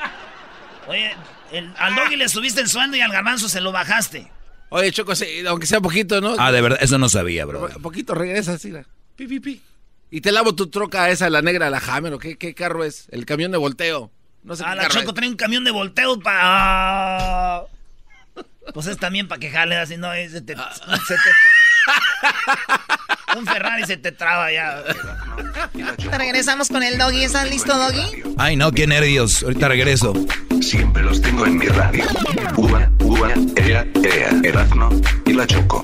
Oye, 0.90 1.16
el- 1.54 1.74
al 1.78 1.96
doggy 1.96 2.18
le 2.18 2.28
subiste 2.28 2.60
el 2.60 2.68
sueldo 2.68 2.98
y 2.98 3.00
al 3.00 3.14
garbanzo 3.14 3.48
se 3.48 3.62
lo 3.62 3.72
bajaste. 3.72 4.30
Oye, 4.70 4.92
Choco, 4.92 5.16
sí, 5.16 5.46
aunque 5.48 5.66
sea 5.66 5.80
poquito, 5.80 6.20
¿no? 6.20 6.36
Ah, 6.38 6.52
de 6.52 6.60
verdad, 6.60 6.80
eso 6.82 6.98
no 6.98 7.08
sabía, 7.08 7.46
bro. 7.46 7.70
Un 7.74 7.82
poquito 7.82 8.14
regresa 8.14 8.52
así, 8.52 8.70
la- 8.70 8.84
pi, 9.18 9.28
pi, 9.28 9.40
pi. 9.42 9.62
Y 10.10 10.22
te 10.22 10.32
lavo 10.32 10.56
tu 10.56 10.68
troca 10.68 11.10
esa, 11.10 11.30
la 11.30 11.42
negra, 11.42 11.70
la 11.70 11.80
Hammer, 11.80 12.14
¿o 12.14 12.20
qué, 12.20 12.38
qué 12.38 12.54
carro 12.54 12.86
es? 12.86 13.08
El 13.12 13.26
camión 13.26 13.52
de 13.52 13.58
volteo. 13.58 14.10
No 14.44 14.56
sé 14.56 14.64
Ah, 14.66 14.70
qué 14.72 14.76
la 14.78 14.82
carro 14.84 14.94
Choco 15.02 15.10
es. 15.10 15.16
trae 15.16 15.30
un 15.30 15.36
camión 15.36 15.64
de 15.66 15.72
volteo 15.72 16.18
para... 16.20 17.64
Pues 18.74 18.88
es 18.88 18.98
también 18.98 19.28
para 19.28 19.40
que 19.40 19.50
jale 19.50 19.76
así, 19.78 19.98
no, 19.98 20.12
se 20.14 20.42
te... 20.42 20.56
Ah. 20.58 20.72
se 21.08 21.16
te- 21.16 21.22
un 23.38 23.46
Ferrari 23.46 23.86
se 23.86 23.98
te 23.98 24.12
traba 24.12 24.52
ya. 24.52 24.84
Regresamos 26.18 26.70
con 26.70 26.82
el 26.84 26.98
doggy. 26.98 27.24
¿Estás 27.24 27.50
listo, 27.50 27.78
doggy? 27.78 28.24
Ay, 28.38 28.56
no, 28.56 28.72
qué 28.72 28.88
nervios. 28.88 29.44
Ahorita 29.44 29.68
regreso. 29.68 30.14
Siempre 30.62 31.04
los 31.04 31.22
tengo 31.22 31.46
en 31.46 31.58
mi 31.58 31.68
radio. 31.68 32.04
Uva, 32.58 32.90
uva, 33.00 33.30
ea, 33.58 33.86
ea, 34.04 34.30
Erazno 34.44 34.90
y 35.26 35.34
la 35.34 35.46
Choco. 35.46 35.84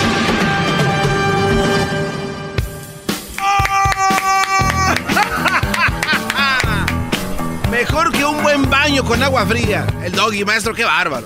Mejor 7.81 8.11
que 8.11 8.23
un 8.23 8.43
buen 8.43 8.69
baño 8.69 9.03
con 9.03 9.23
agua 9.23 9.43
fría. 9.43 9.87
El 10.05 10.11
doggy, 10.11 10.45
maestro, 10.45 10.71
qué 10.75 10.83
bárbaro. 10.83 11.25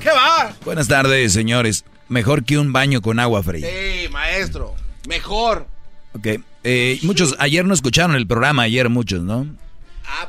¡Qué 0.00 0.08
va! 0.08 0.54
Buenas 0.64 0.86
tardes, 0.86 1.32
señores. 1.32 1.84
Mejor 2.08 2.44
que 2.44 2.58
un 2.58 2.72
baño 2.72 3.02
con 3.02 3.18
agua 3.18 3.42
fría. 3.42 3.66
Sí, 3.66 4.08
maestro. 4.10 4.76
Mejor. 5.08 5.66
Ok. 6.14 6.28
Eh, 6.62 7.00
muchos, 7.02 7.34
ayer 7.40 7.64
no 7.64 7.74
escucharon 7.74 8.14
el 8.14 8.24
programa, 8.28 8.62
ayer 8.62 8.88
muchos, 8.88 9.22
¿no? 9.22 9.48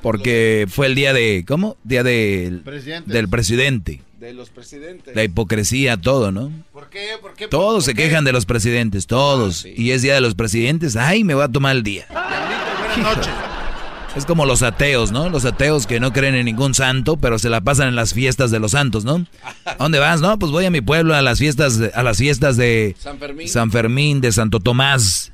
Porque 0.01 0.65
fue 0.67 0.87
el 0.87 0.95
día 0.95 1.13
de, 1.13 1.45
¿cómo? 1.47 1.77
Día 1.83 2.01
del 2.01 2.63
del 3.05 3.29
presidente. 3.29 4.01
De 4.19 4.33
los 4.33 4.49
presidentes. 4.49 5.15
La 5.15 5.23
hipocresía, 5.23 5.95
todo, 5.97 6.31
¿no? 6.31 6.51
¿Por 6.73 6.89
qué? 6.89 7.09
¿Por 7.21 7.35
qué? 7.35 7.47
Todos 7.49 7.85
se 7.85 7.93
quejan 7.93 8.23
de 8.23 8.31
los 8.31 8.47
presidentes, 8.47 9.05
todos. 9.05 9.63
Y 9.63 9.91
es 9.91 10.01
día 10.01 10.15
de 10.15 10.21
los 10.21 10.33
presidentes. 10.33 10.95
Ay, 10.95 11.23
me 11.23 11.35
voy 11.35 11.43
a 11.43 11.49
tomar 11.49 11.75
el 11.75 11.83
día. 11.83 12.07
Buenas 12.09 12.97
noches. 12.97 13.33
Es 14.15 14.25
como 14.25 14.45
los 14.45 14.63
ateos, 14.63 15.11
¿no? 15.11 15.29
Los 15.29 15.45
ateos 15.45 15.85
que 15.85 15.99
no 15.99 16.11
creen 16.11 16.33
en 16.33 16.45
ningún 16.45 16.73
santo, 16.73 17.17
pero 17.17 17.37
se 17.37 17.49
la 17.49 17.61
pasan 17.61 17.89
en 17.89 17.95
las 17.95 18.13
fiestas 18.15 18.49
de 18.49 18.59
los 18.59 18.71
santos, 18.71 19.05
¿no? 19.05 19.25
¿A 19.65 19.75
dónde 19.75 19.99
vas? 19.99 20.21
No, 20.21 20.39
pues 20.39 20.51
voy 20.51 20.65
a 20.65 20.71
mi 20.71 20.81
pueblo 20.81 21.13
a 21.13 21.21
las 21.21 21.37
fiestas, 21.37 21.77
de- 21.77 21.91
a 21.93 22.01
las 22.01 22.17
fiestas 22.17 22.57
de 22.57 22.95
San 22.97 23.19
Fermín. 23.19 23.47
San 23.47 23.71
Fermín, 23.71 24.21
de 24.21 24.31
Santo 24.31 24.59
Tomás. 24.59 25.31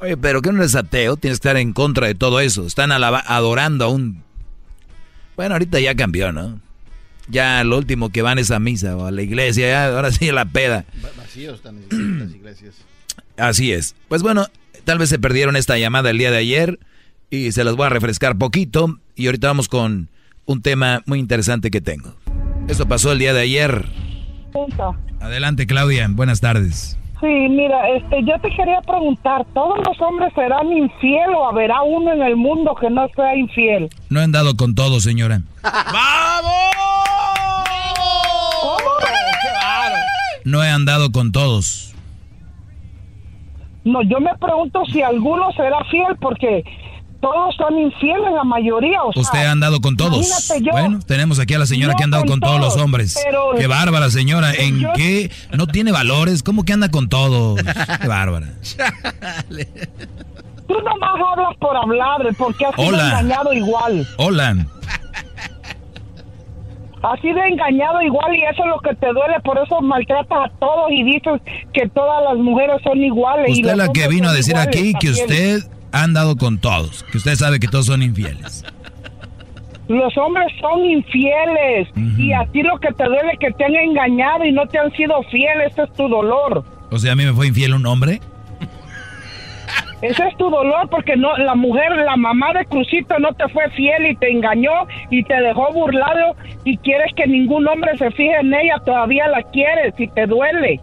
Oye, 0.00 0.16
pero 0.16 0.40
que 0.40 0.52
no 0.52 0.60
eres 0.60 0.74
ateo, 0.74 1.16
tienes 1.16 1.38
que 1.40 1.48
estar 1.48 1.56
en 1.58 1.72
contra 1.74 2.06
de 2.06 2.14
todo 2.14 2.40
eso. 2.40 2.66
Están 2.66 2.92
adorando 2.92 3.84
a 3.84 3.88
un... 3.88 4.22
Bueno, 5.36 5.54
ahorita 5.56 5.80
ya 5.80 5.94
cambió, 5.94 6.32
¿no? 6.32 6.60
Ya 7.28 7.62
lo 7.64 7.76
último 7.78 8.10
que 8.10 8.22
van 8.22 8.38
es 8.38 8.50
a 8.50 8.58
misa 8.58 8.96
o 8.96 9.06
a 9.06 9.10
la 9.10 9.22
iglesia, 9.22 9.68
ya, 9.68 9.86
ahora 9.96 10.10
sí 10.12 10.28
a 10.28 10.32
la 10.32 10.44
peda. 10.46 10.84
Va- 11.04 11.08
Vacíos 11.16 11.56
están 11.56 11.76
las 11.90 12.30
iglesias. 12.34 12.74
Así 13.36 13.72
es. 13.72 13.94
Pues 14.08 14.22
bueno, 14.22 14.46
tal 14.84 14.98
vez 14.98 15.08
se 15.10 15.18
perdieron 15.18 15.56
esta 15.56 15.76
llamada 15.76 16.10
el 16.10 16.18
día 16.18 16.30
de 16.30 16.36
ayer 16.38 16.78
y 17.34 17.52
se 17.52 17.64
las 17.64 17.76
voy 17.76 17.86
a 17.86 17.90
refrescar 17.90 18.36
poquito 18.38 18.98
y 19.16 19.26
ahorita 19.26 19.48
vamos 19.48 19.68
con 19.68 20.08
un 20.46 20.62
tema 20.62 21.02
muy 21.06 21.18
interesante 21.18 21.70
que 21.70 21.80
tengo. 21.80 22.14
Esto 22.68 22.86
pasó 22.86 23.12
el 23.12 23.18
día 23.18 23.34
de 23.34 23.42
ayer. 23.42 23.86
Punto. 24.52 24.96
Adelante 25.20 25.66
Claudia, 25.66 26.06
buenas 26.10 26.40
tardes. 26.40 26.98
Sí, 27.20 27.26
mira, 27.26 27.88
este, 27.96 28.22
yo 28.24 28.38
te 28.40 28.50
quería 28.50 28.80
preguntar, 28.82 29.46
¿todos 29.54 29.78
los 29.86 30.00
hombres 30.00 30.32
serán 30.34 30.70
infiel 30.70 31.30
o 31.36 31.48
habrá 31.48 31.82
uno 31.82 32.12
en 32.12 32.22
el 32.22 32.36
mundo 32.36 32.74
que 32.78 32.90
no 32.90 33.08
sea 33.16 33.34
infiel? 33.36 33.88
No 34.10 34.20
he 34.20 34.24
andado 34.24 34.56
con 34.56 34.74
todo, 34.74 35.00
señora. 35.00 35.40
No 40.44 40.62
he 40.62 40.68
andado 40.68 41.10
con 41.10 41.32
todos. 41.32 41.94
No, 43.84 44.02
yo 44.02 44.20
me 44.20 44.30
pregunto 44.38 44.84
si 44.92 45.00
alguno 45.00 45.50
será 45.52 45.82
fiel 45.90 46.16
porque 46.20 46.62
todos 47.24 47.54
son 47.56 47.78
infieles, 47.78 48.32
la 48.34 48.44
mayoría. 48.44 49.02
O 49.02 49.12
sea, 49.12 49.22
Usted 49.22 49.38
ha 49.46 49.50
andado 49.52 49.80
con 49.80 49.96
todos. 49.96 50.52
yo. 50.60 50.72
Bueno, 50.72 50.98
tenemos 51.06 51.38
aquí 51.40 51.54
a 51.54 51.58
la 51.58 51.64
señora 51.66 51.94
que 51.96 52.02
ha 52.02 52.04
andado 52.04 52.24
con 52.24 52.34
con 52.34 52.40
todos 52.40 52.60
los 52.60 52.76
hombres. 52.76 53.18
pero- 53.24 53.52
Qué 53.56 53.66
bárbara, 53.66 54.10
señora. 54.10 54.52
¿En 54.54 54.80
yo- 54.80 54.88
qué? 54.94 55.30
¿No 55.56 55.66
tiene 55.66 55.90
valores? 55.92 56.42
¿Cómo 56.42 56.64
que 56.64 56.72
anda 56.74 56.90
con 56.90 57.08
todos? 57.08 57.60
Qué 58.02 58.08
bárbara. 58.08 58.48
Tú 60.66 60.74
nomás 60.74 61.10
hablas 61.32 61.56
por 61.60 61.76
hablar, 61.76 62.20
porque 62.36 62.66
has 62.66 62.74
sido 62.74 62.88
Hola. 62.88 63.20
engañado 63.20 63.52
igual. 63.52 64.06
Hola. 64.18 64.66
Has 67.02 67.20
sido 67.20 67.36
engañado 67.42 68.00
igual 68.00 68.34
y 68.34 68.42
eso 68.44 68.62
es 68.64 68.68
lo 68.70 68.80
que 68.80 68.94
te 68.96 69.06
duele, 69.08 69.38
por 69.44 69.58
eso 69.58 69.80
maltratas 69.82 70.46
a 70.46 70.48
todos 70.58 70.90
y 70.90 71.02
dices 71.04 71.40
que 71.74 71.86
todas 71.90 72.22
las 72.24 72.38
mujeres 72.38 72.76
son 72.82 72.98
iguales. 72.98 73.48
y 73.50 73.60
Usted 73.60 73.76
los 73.76 73.86
la 73.88 73.92
que 73.92 74.08
vino 74.08 74.30
a 74.30 74.32
decir 74.32 74.56
aquí 74.56 74.94
que 74.94 75.08
también. 75.12 75.24
usted 75.26 75.70
ha 75.94 76.02
andado 76.02 76.36
con 76.36 76.58
todos, 76.58 77.04
que 77.04 77.18
usted 77.18 77.36
sabe 77.36 77.60
que 77.60 77.68
todos 77.68 77.86
son 77.86 78.02
infieles. 78.02 78.64
Los 79.86 80.16
hombres 80.18 80.46
son 80.60 80.84
infieles 80.84 81.88
y 82.18 82.32
a 82.32 82.44
ti 82.46 82.62
lo 82.62 82.78
que 82.80 82.92
te 82.92 83.04
duele 83.04 83.32
es 83.34 83.38
que 83.38 83.52
te 83.52 83.64
han 83.64 83.76
engañado 83.76 84.44
y 84.44 84.50
no 84.50 84.66
te 84.66 84.78
han 84.78 84.90
sido 84.92 85.22
fieles, 85.24 85.72
ese 85.72 85.82
es 85.84 85.92
tu 85.92 86.08
dolor. 86.08 86.64
O 86.90 86.98
sea, 86.98 87.12
a 87.12 87.14
mí 87.14 87.24
me 87.24 87.32
fue 87.32 87.46
infiel 87.46 87.74
un 87.74 87.86
hombre. 87.86 88.20
Ese 90.02 90.26
es 90.26 90.36
tu 90.36 90.50
dolor 90.50 90.88
porque 90.90 91.16
no 91.16 91.36
la 91.36 91.54
mujer, 91.54 91.92
la 92.04 92.16
mamá 92.16 92.52
de 92.54 92.64
Crucito 92.66 93.16
no 93.20 93.32
te 93.34 93.48
fue 93.50 93.70
fiel 93.70 94.06
y 94.06 94.16
te 94.16 94.32
engañó 94.32 94.72
y 95.10 95.22
te 95.22 95.40
dejó 95.40 95.72
burlado 95.72 96.34
y 96.64 96.76
quieres 96.78 97.12
que 97.14 97.26
ningún 97.28 97.68
hombre 97.68 97.96
se 97.98 98.10
fije 98.10 98.34
en 98.40 98.52
ella, 98.52 98.82
todavía 98.84 99.28
la 99.28 99.42
quieres 99.44 99.94
y 99.96 100.08
te 100.08 100.26
duele. 100.26 100.80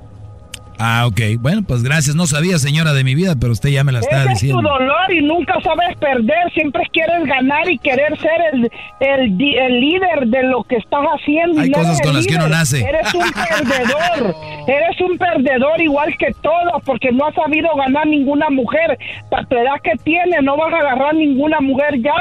Ah, 0.84 1.06
ok. 1.06 1.22
Bueno, 1.40 1.62
pues 1.64 1.84
gracias. 1.84 2.16
No 2.16 2.26
sabía, 2.26 2.58
señora 2.58 2.94
de 2.94 3.03
mi 3.03 3.14
vida, 3.14 3.36
pero 3.40 3.53
usted 3.53 3.70
ya 3.70 3.84
me 3.84 3.91
la 3.91 3.99
está 3.99 4.24
Ese 4.24 4.32
es 4.34 4.40
tu 4.40 4.45
diciendo. 4.48 4.62
dolor 4.70 5.14
y 5.14 5.22
nunca 5.22 5.53
sabes 5.64 5.95
perder, 5.99 6.52
siempre 6.56 6.82
quieres 6.91 7.24
ganar 7.26 7.70
y 7.70 7.78
querer 7.78 8.18
ser 8.20 8.32
el, 8.53 8.72
el, 8.99 9.41
el 9.58 9.80
líder 9.80 10.26
de 10.28 10.44
lo 10.44 10.64
que 10.64 10.78
estás 10.78 11.02
haciendo. 11.16 11.62
Hay 11.62 11.70
no 11.70 11.78
cosas 11.78 11.99
eres 11.99 12.02
con 12.08 12.16
las 12.16 12.26
que 12.26 12.36
uno 12.36 12.48
nace. 12.48 12.80
Eres 12.84 13.14
un 13.14 13.32
perdedor, 13.32 14.36
eres 14.68 15.02
un 15.02 15.18
perdedor 15.20 15.82
igual 15.82 16.18
que 16.18 16.34
todos 16.41 16.82
porque 16.84 17.12
no 17.12 17.28
has 17.28 17.36
sabido 17.36 17.70
ganar 17.78 18.08
ninguna 18.08 18.49
mujer. 18.49 18.98
Para 19.30 19.45
tu 19.45 19.56
edad 19.56 19.76
que 19.84 19.91
tienes 20.03 20.41
no 20.41 20.58
vas 20.58 20.74
a 20.74 20.78
agarrar 20.80 21.14
ninguna 21.14 21.60
mujer 21.62 22.02
ya. 22.02 22.12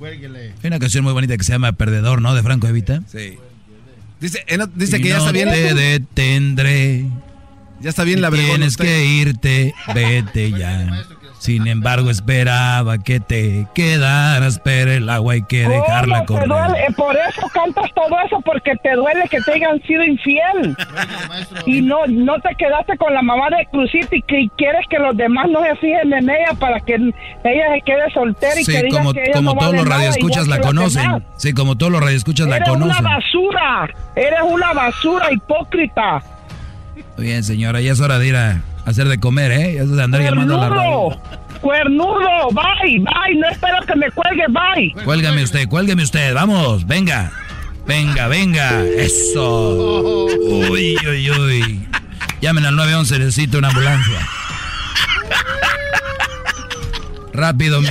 Hay 0.00 0.66
una 0.68 0.78
canción 0.78 1.04
muy 1.04 1.12
bonita 1.12 1.36
que 1.36 1.44
se 1.44 1.52
llama 1.52 1.72
Perdedor, 1.72 2.20
¿no? 2.20 2.34
De 2.34 2.42
Franco 2.42 2.66
Evita. 2.66 3.00
Sí. 3.06 3.38
Dice, 4.20 4.44
eh, 4.48 4.56
no, 4.58 4.66
dice 4.66 4.98
Y 4.98 5.02
que 5.02 5.08
ya 5.10 5.18
no 5.18 5.20
está 5.20 5.32
bien. 5.32 5.48
te 5.50 5.74
detendré. 5.74 7.04
Ya 7.80 7.90
está 7.90 8.02
bien 8.04 8.20
la 8.20 8.30
bregón 8.30 8.50
Tienes 8.56 8.70
usted. 8.70 8.84
que 8.84 9.04
irte, 9.04 9.74
vete 9.94 10.50
ya. 10.50 11.04
Sin 11.38 11.68
embargo, 11.68 12.10
esperaba 12.10 12.98
que 12.98 13.20
te 13.20 13.68
quedaras, 13.72 14.60
pero 14.64 14.90
el 14.90 15.08
agua 15.08 15.34
hay 15.34 15.42
que 15.42 15.68
dejarla 15.68 16.24
¿Cómo 16.24 16.40
te 16.40 16.48
correr. 16.48 16.66
duele? 16.68 16.84
Eh, 16.88 16.92
Por 16.96 17.14
eso 17.16 17.46
cantas 17.54 17.88
todo 17.94 18.08
eso, 18.26 18.40
porque 18.44 18.72
te 18.82 18.94
duele 18.94 19.22
que 19.30 19.40
te 19.42 19.52
hayan 19.52 19.80
sido 19.82 20.02
infiel. 20.02 20.76
Y 21.66 21.80
no, 21.82 21.98
no 22.08 22.40
te 22.40 22.52
quedaste 22.56 22.96
con 22.98 23.14
la 23.14 23.22
mamá 23.22 23.44
de 23.50 23.64
Crucito 23.70 24.16
y 24.16 24.22
que 24.22 24.48
quieres 24.56 24.84
que 24.90 24.98
los 24.98 25.16
demás 25.16 25.46
no 25.48 25.62
se 25.62 25.76
fijen 25.76 26.12
en 26.12 26.28
ella 26.28 26.54
para 26.58 26.80
que 26.80 26.94
ella 26.94 27.74
se 27.74 27.82
quede 27.86 28.10
soltera 28.12 28.60
y 28.60 28.64
Sí, 28.64 28.72
que 28.72 28.82
digan 28.82 28.98
como, 29.02 29.14
que 29.14 29.22
ella 29.22 29.32
como 29.34 29.52
no 29.54 29.58
todos 29.60 29.66
vale 29.72 29.78
los 29.84 29.88
radioescuchas 29.88 30.48
la 30.48 30.60
conocen. 30.60 31.24
Sí, 31.36 31.52
como 31.52 31.78
todos 31.78 31.92
los 31.92 32.00
radioescuchas 32.02 32.48
la 32.48 32.56
Eres 32.56 32.68
conocen. 32.68 32.98
una 33.06 33.10
basura, 33.14 33.88
eres 34.16 34.40
una 34.44 34.72
basura 34.72 35.32
hipócrita. 35.32 36.20
Muy 37.18 37.26
bien, 37.26 37.42
señora, 37.42 37.80
ya 37.80 37.90
es 37.90 37.98
hora 37.98 38.20
de 38.20 38.28
ir 38.28 38.36
a 38.36 38.62
hacer 38.84 39.08
de 39.08 39.18
comer, 39.18 39.50
¿eh? 39.50 39.74
Ya 39.74 39.82
es 39.82 39.90
de 39.90 40.00
andar 40.00 40.22
llamando 40.22 40.54
a 40.54 40.60
la 40.60 40.68
radio. 40.68 41.20
Cuernudo, 41.60 42.48
bye, 42.52 43.00
bye, 43.00 43.34
no 43.34 43.48
espero 43.48 43.76
que 43.84 43.96
me 43.96 44.08
cuelgue, 44.12 44.44
bye. 44.50 45.04
Cuélgame 45.04 45.42
usted, 45.42 45.66
cuélgame 45.68 46.04
usted, 46.04 46.32
vamos, 46.32 46.86
venga. 46.86 47.32
Venga, 47.88 48.28
venga, 48.28 48.84
eso. 48.84 50.26
Uy, 50.26 50.96
uy, 51.08 51.30
uy. 51.32 51.88
Llamen 52.40 52.64
al 52.66 52.76
911, 52.76 53.18
necesito 53.18 53.58
una 53.58 53.70
ambulancia. 53.70 54.20
Rápido, 57.32 57.82
me 57.82 57.90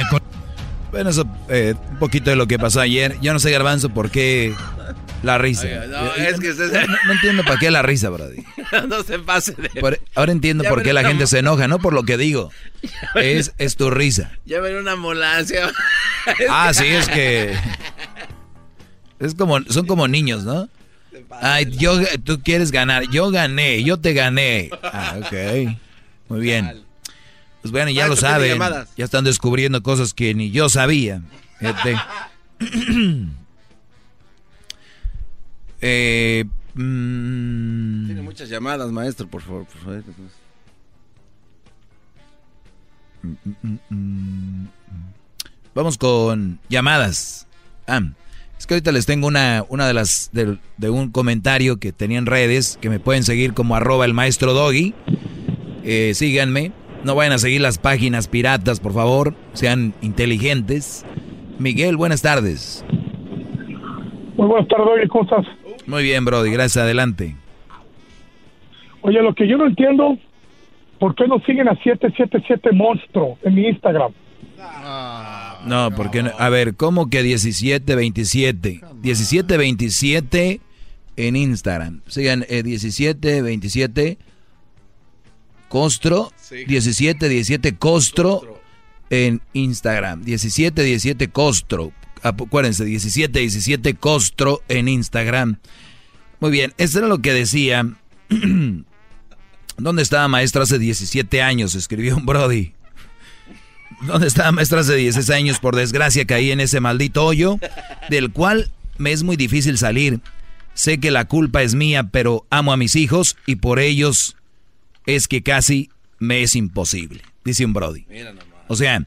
Bueno, 0.90 1.10
eso, 1.10 1.26
eh, 1.50 1.76
un 1.92 1.98
poquito 1.98 2.30
de 2.30 2.38
lo 2.38 2.48
que 2.48 2.58
pasó 2.58 2.80
ayer. 2.80 3.18
Yo 3.22 3.34
no 3.34 3.40
sé, 3.40 3.52
Garbanzo, 3.52 3.90
por 3.90 4.10
qué 4.10 4.56
la 5.24 5.38
risa. 5.38 5.64
Oiga, 5.64 5.86
no, 5.88 6.06
Yo- 6.06 6.24
es 6.24 6.40
que 6.40 6.52
usted- 6.52 6.88
no, 6.88 6.96
no 7.06 7.12
entiendo 7.14 7.44
para 7.44 7.58
qué 7.60 7.72
la 7.72 7.82
risa, 7.82 8.10
Brody. 8.10 8.44
no 8.90 9.04
se 9.04 9.20
pase 9.20 9.54
de. 9.54 9.70
Por- 9.82 10.00
ahora 10.16 10.32
entiendo 10.32 10.64
Ya 10.64 10.70
por 10.70 10.84
qué 10.84 10.94
la 10.94 11.04
gente 11.04 11.28
se 11.28 11.40
enoja, 11.40 11.68
no 11.68 11.80
por 11.80 11.94
lo 11.94 12.04
que 12.04 12.18
digo. 12.18 12.52
Es, 13.16 13.54
es 13.58 13.76
tu 13.76 13.90
risa. 13.90 14.32
Ya 14.46 14.60
ven 14.62 14.76
una 14.78 14.94
ambulancia. 14.94 15.72
Ah, 16.50 16.74
sí, 16.74 16.86
es 16.86 17.08
que. 17.08 17.56
Es 19.20 19.34
como, 19.34 19.62
son 19.70 19.88
como 19.88 20.08
niños, 20.08 20.44
¿no? 20.44 20.70
Ay, 21.42 21.66
yo, 21.72 22.00
tú 22.24 22.42
quieres 22.44 22.72
ganar, 22.72 23.04
yo 23.10 23.32
gané, 23.32 23.82
yo 23.84 23.98
te 23.98 24.14
gané. 24.14 24.70
Ah, 24.84 25.16
ok. 25.20 25.78
Muy 26.30 26.42
bien. 26.42 26.84
Pues 27.62 27.72
bueno, 27.72 27.90
ya 27.92 28.04
lo 28.08 28.16
Maestro, 28.16 28.38
tiene 28.44 28.58
saben. 28.58 28.86
Ya 28.98 29.06
están 29.06 29.24
descubriendo 29.24 29.82
cosas 29.82 30.14
que 30.14 30.34
ni 30.34 30.52
yo 30.52 30.70
sabía. 30.70 31.22
Fíjate. 31.60 31.96
Eh, 35.82 36.46
mm, 36.76 38.06
Tiene 38.06 38.22
muchas 38.22 38.50
llamadas, 38.50 38.92
maestro, 38.92 39.28
por 39.28 39.42
favor. 39.42 39.66
Por 39.66 39.82
favor. 39.82 40.04
Vamos 45.76 45.98
con 45.98 46.60
llamadas. 46.70 47.48
Ah, 47.88 48.02
es 48.58 48.66
que 48.66 48.74
ahorita 48.74 48.92
les 48.92 49.06
tengo 49.06 49.28
una, 49.28 49.64
una 49.70 49.88
de 49.88 49.94
las 49.94 50.30
de, 50.34 50.58
de 50.78 50.90
un 50.90 51.12
comentario 51.12 51.78
que 51.78 51.92
tenía 51.94 52.18
en 52.18 52.26
redes 52.26 52.78
que 52.82 52.90
me 52.90 53.00
pueden 53.00 53.24
seguir 53.24 53.54
como 53.54 53.76
arroba 53.76 54.06
el 54.06 54.14
maestro 54.14 54.54
Doggy. 54.54 54.94
Eh, 55.84 56.14
síganme. 56.16 56.72
No 57.04 57.14
vayan 57.16 57.34
a 57.34 57.38
seguir 57.38 57.62
las 57.62 57.78
páginas 57.78 58.28
piratas, 58.28 58.80
por 58.80 58.94
favor. 58.94 59.36
Sean 59.54 59.94
inteligentes. 60.02 61.06
Miguel, 61.60 61.96
buenas 61.96 62.22
tardes. 62.24 62.84
Muy 64.36 64.48
buenas 64.48 64.68
tardes, 64.68 64.88
oye, 64.88 65.08
¿cómo 65.08 65.24
estás? 65.24 65.46
Muy 65.88 66.04
bien, 66.04 66.24
Brody. 66.26 66.52
Gracias. 66.52 66.84
Adelante. 66.84 67.36
Oye, 69.02 69.22
lo 69.22 69.34
que 69.34 69.48
yo 69.48 69.58
no 69.58 69.66
entiendo, 69.68 70.18
¿por 71.00 71.16
qué 71.16 71.28
no 71.28 71.40
siguen 71.46 71.68
a 71.70 71.76
777 71.76 72.72
Monstruo 72.74 73.38
en 73.44 73.56
mi 73.56 73.68
Instagram? 73.68 74.12
No, 75.66 75.90
porque 75.96 76.24
no- 76.24 76.32
a 76.38 76.50
ver, 76.50 76.76
¿cómo 76.76 77.10
que 77.10 77.24
1727? 77.24 78.82
1727 79.02 80.62
en 81.16 81.36
Instagram. 81.36 82.02
Sigan 82.08 82.46
eh, 82.50 82.64
1727 82.64 84.18
Costro, 85.70 86.32
1717 86.68 87.76
Costro 87.78 88.60
en 89.10 89.42
Instagram. 89.54 90.20
1717 90.24 91.28
Costro. 91.30 91.92
Apu- 92.36 92.48
Acuérdense, 92.48 92.84
1717 92.86 93.96
Costro 93.96 94.62
en 94.68 94.88
Instagram. 94.88 95.58
Muy 96.40 96.52
bien, 96.52 96.74
eso 96.78 97.00
era 97.00 97.08
lo 97.08 97.20
que 97.20 97.34
decía. 97.34 97.88
¿Dónde 99.78 100.02
estaba 100.02 100.28
maestro 100.28 100.64
hace 100.64 100.80
17 100.80 101.42
años? 101.42 101.76
Escribió 101.76 102.16
un 102.18 102.26
Brody. 102.26 102.74
¿Dónde 104.02 104.28
estaba 104.28 104.52
maestra 104.52 104.82
hace 104.82 104.96
16 104.96 105.30
años? 105.32 105.60
Por 105.60 105.76
desgracia 105.76 106.26
caí 106.26 106.52
en 106.52 106.60
ese 106.60 106.80
maldito 106.80 107.26
hoyo, 107.26 107.60
del 108.10 108.32
cual 108.32 108.72
me 108.98 109.12
es 109.12 109.24
muy 109.24 109.36
difícil 109.36 109.78
salir. 109.78 110.20
Sé 110.74 111.00
que 111.00 111.10
la 111.12 111.26
culpa 111.26 111.64
es 111.64 111.74
mía, 111.74 112.04
pero 112.12 112.46
amo 112.50 112.72
a 112.74 112.78
mis 112.78 112.96
hijos 112.96 113.36
y 113.48 113.56
por 113.56 113.80
ellos 113.80 114.36
es 115.06 115.28
que 115.28 115.42
casi 115.42 115.90
me 116.20 116.44
es 116.44 116.56
imposible, 116.56 117.24
dice 117.44 117.66
un 117.66 117.74
Brody. 117.74 118.06
O 118.68 118.76
sea, 118.76 119.06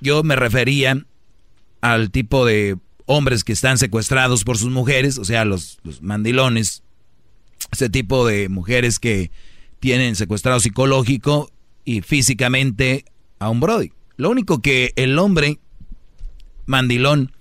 yo 0.00 0.22
me 0.22 0.36
refería 0.36 1.04
al 1.80 2.10
tipo 2.10 2.44
de 2.44 2.76
hombres 3.06 3.44
que 3.44 3.52
están 3.52 3.78
secuestrados 3.78 4.44
por 4.44 4.58
sus 4.58 4.70
mujeres, 4.70 5.18
o 5.18 5.24
sea, 5.24 5.44
los, 5.44 5.78
mandilones, 6.00 6.82
ese 7.72 7.88
tipo 7.88 8.26
de 8.26 8.48
mujeres 8.48 8.98
que 8.98 9.30
tienen 9.80 10.16
secuestrado 10.16 10.60
psicológico 10.60 11.50
y 11.84 12.02
físicamente 12.02 13.04
a 13.38 13.48
un 13.48 13.60
Brody. 13.60 13.92
Lo 14.16 14.30
único 14.30 14.60
que 14.60 14.92
el 14.96 15.18
hombre 15.18 15.58
mandilón 16.66 17.32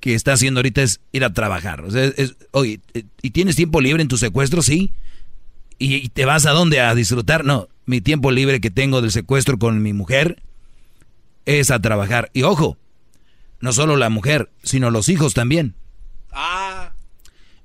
que 0.00 0.14
está 0.14 0.32
haciendo 0.34 0.60
ahorita 0.60 0.82
es 0.82 1.00
ir 1.12 1.24
a 1.24 1.32
trabajar. 1.32 1.82
O 1.84 1.90
sea, 1.90 2.04
es- 2.04 2.36
oye, 2.52 2.80
¿y 3.22 3.30
tienes 3.30 3.56
tiempo 3.56 3.80
libre 3.80 4.02
en 4.02 4.08
tu 4.08 4.16
secuestro? 4.16 4.62
Sí. 4.62 4.92
¿Y, 5.78 5.94
y 5.96 6.08
te 6.08 6.24
vas 6.24 6.46
a 6.46 6.50
dónde? 6.52 6.80
¿A 6.80 6.94
disfrutar? 6.94 7.44
No, 7.44 7.68
mi 7.86 8.00
tiempo 8.00 8.30
libre 8.30 8.60
que 8.60 8.70
tengo 8.70 9.00
del 9.02 9.10
secuestro 9.10 9.58
con 9.58 9.82
mi 9.82 9.92
mujer 9.92 10.42
es 11.46 11.70
a 11.70 11.80
trabajar. 11.80 12.30
Y 12.32 12.42
ojo, 12.42 12.78
no 13.60 13.72
solo 13.72 13.96
la 13.96 14.10
mujer, 14.10 14.50
sino 14.62 14.90
los 14.90 15.08
hijos 15.08 15.34
también. 15.34 15.74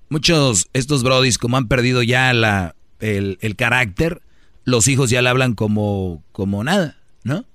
Muchos, 0.09 0.69
estos 0.73 1.03
brodis, 1.03 1.37
como 1.37 1.57
han 1.57 1.67
perdido 1.67 2.03
ya 2.03 2.33
la, 2.33 2.75
el, 2.99 3.37
el 3.41 3.55
carácter, 3.55 4.21
los 4.63 4.87
hijos 4.87 5.09
ya 5.09 5.21
le 5.21 5.29
hablan 5.29 5.53
como, 5.53 6.23
como 6.31 6.63
nada, 6.63 6.97
¿no? 7.23 7.45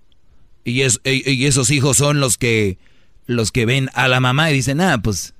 Y, 0.64 0.82
es, 0.82 1.00
y, 1.04 1.46
esos 1.46 1.70
hijos 1.70 1.96
son 1.96 2.20
los 2.20 2.38
que, 2.38 2.78
los 3.26 3.50
que 3.52 3.66
ven 3.66 3.88
a 3.94 4.08
la 4.08 4.20
mamá 4.20 4.50
y 4.50 4.54
dicen, 4.54 4.80
ah, 4.80 5.00
pues, 5.02 5.34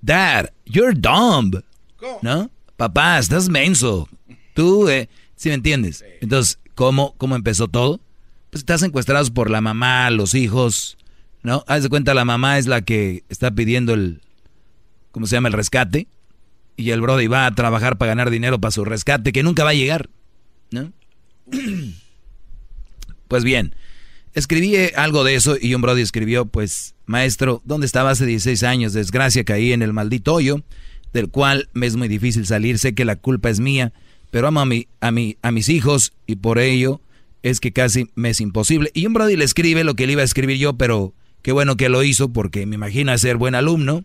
dad, 0.00 0.50
you're 0.64 0.94
dumb, 0.94 1.62
¿no? 2.22 2.50
Papá, 2.76 3.18
estás 3.18 3.48
menso. 3.48 4.08
Tú, 4.54 4.88
eh, 4.88 5.08
¿sí 5.36 5.48
me 5.48 5.56
entiendes? 5.56 6.04
Entonces, 6.20 6.58
¿cómo, 6.74 7.14
¿cómo 7.18 7.36
empezó 7.36 7.68
todo? 7.68 8.00
pues 8.50 8.62
estás 8.62 8.82
encuestrados 8.82 9.30
por 9.30 9.50
la 9.50 9.60
mamá, 9.60 10.10
los 10.10 10.34
hijos, 10.34 10.96
¿no? 11.42 11.64
Haz 11.66 11.82
de 11.82 11.88
cuenta, 11.88 12.14
la 12.14 12.24
mamá 12.24 12.58
es 12.58 12.66
la 12.66 12.82
que 12.82 13.24
está 13.28 13.50
pidiendo 13.50 13.94
el, 13.94 14.20
¿cómo 15.10 15.26
se 15.26 15.36
llama? 15.36 15.48
El 15.48 15.54
rescate. 15.54 16.08
Y 16.76 16.90
el 16.90 17.00
Brody 17.00 17.26
va 17.26 17.46
a 17.46 17.54
trabajar 17.54 17.98
para 17.98 18.10
ganar 18.10 18.30
dinero 18.30 18.60
para 18.60 18.70
su 18.70 18.84
rescate, 18.84 19.32
que 19.32 19.42
nunca 19.42 19.64
va 19.64 19.70
a 19.70 19.74
llegar, 19.74 20.08
¿no? 20.70 20.92
Pues 23.26 23.44
bien, 23.44 23.74
escribí 24.32 24.74
algo 24.96 25.22
de 25.22 25.34
eso 25.34 25.58
y 25.60 25.74
un 25.74 25.82
Brody 25.82 26.00
escribió, 26.00 26.46
pues, 26.46 26.94
maestro, 27.04 27.60
¿dónde 27.66 27.84
estaba 27.84 28.08
hace 28.08 28.24
16 28.24 28.62
años? 28.62 28.94
Desgracia, 28.94 29.44
caí 29.44 29.74
en 29.74 29.82
el 29.82 29.92
maldito 29.92 30.32
hoyo, 30.32 30.64
del 31.12 31.28
cual 31.28 31.68
me 31.74 31.86
es 31.86 31.96
muy 31.96 32.08
difícil 32.08 32.46
salir, 32.46 32.78
sé 32.78 32.94
que 32.94 33.04
la 33.04 33.16
culpa 33.16 33.50
es 33.50 33.60
mía, 33.60 33.92
pero 34.30 34.48
amo 34.48 34.60
a, 34.60 34.64
mi, 34.64 34.88
a, 35.00 35.10
mi, 35.10 35.36
a 35.42 35.50
mis 35.50 35.68
hijos 35.68 36.14
y 36.26 36.36
por 36.36 36.58
ello 36.58 37.02
es 37.42 37.60
que 37.60 37.72
casi 37.72 38.08
me 38.14 38.30
es 38.30 38.40
imposible. 38.40 38.90
Y 38.94 39.06
un 39.06 39.12
Brody 39.12 39.36
le 39.36 39.44
escribe 39.44 39.84
lo 39.84 39.94
que 39.94 40.06
le 40.06 40.14
iba 40.14 40.22
a 40.22 40.24
escribir 40.26 40.56
yo, 40.58 40.76
pero 40.78 41.14
qué 41.42 41.52
bueno 41.52 41.76
que 41.76 41.88
lo 41.88 42.02
hizo 42.02 42.32
porque 42.32 42.66
me 42.66 42.76
imagina 42.76 43.16
ser 43.18 43.36
buen 43.36 43.54
alumno 43.54 44.04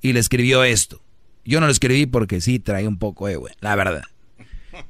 y 0.00 0.12
le 0.12 0.20
escribió 0.20 0.64
esto. 0.64 1.02
Yo 1.44 1.60
no 1.60 1.66
lo 1.66 1.72
escribí 1.72 2.06
porque 2.06 2.40
sí 2.40 2.58
trae 2.58 2.86
un 2.86 2.98
poco 2.98 3.26
de 3.26 3.36
güey, 3.36 3.54
la 3.60 3.74
verdad. 3.74 4.04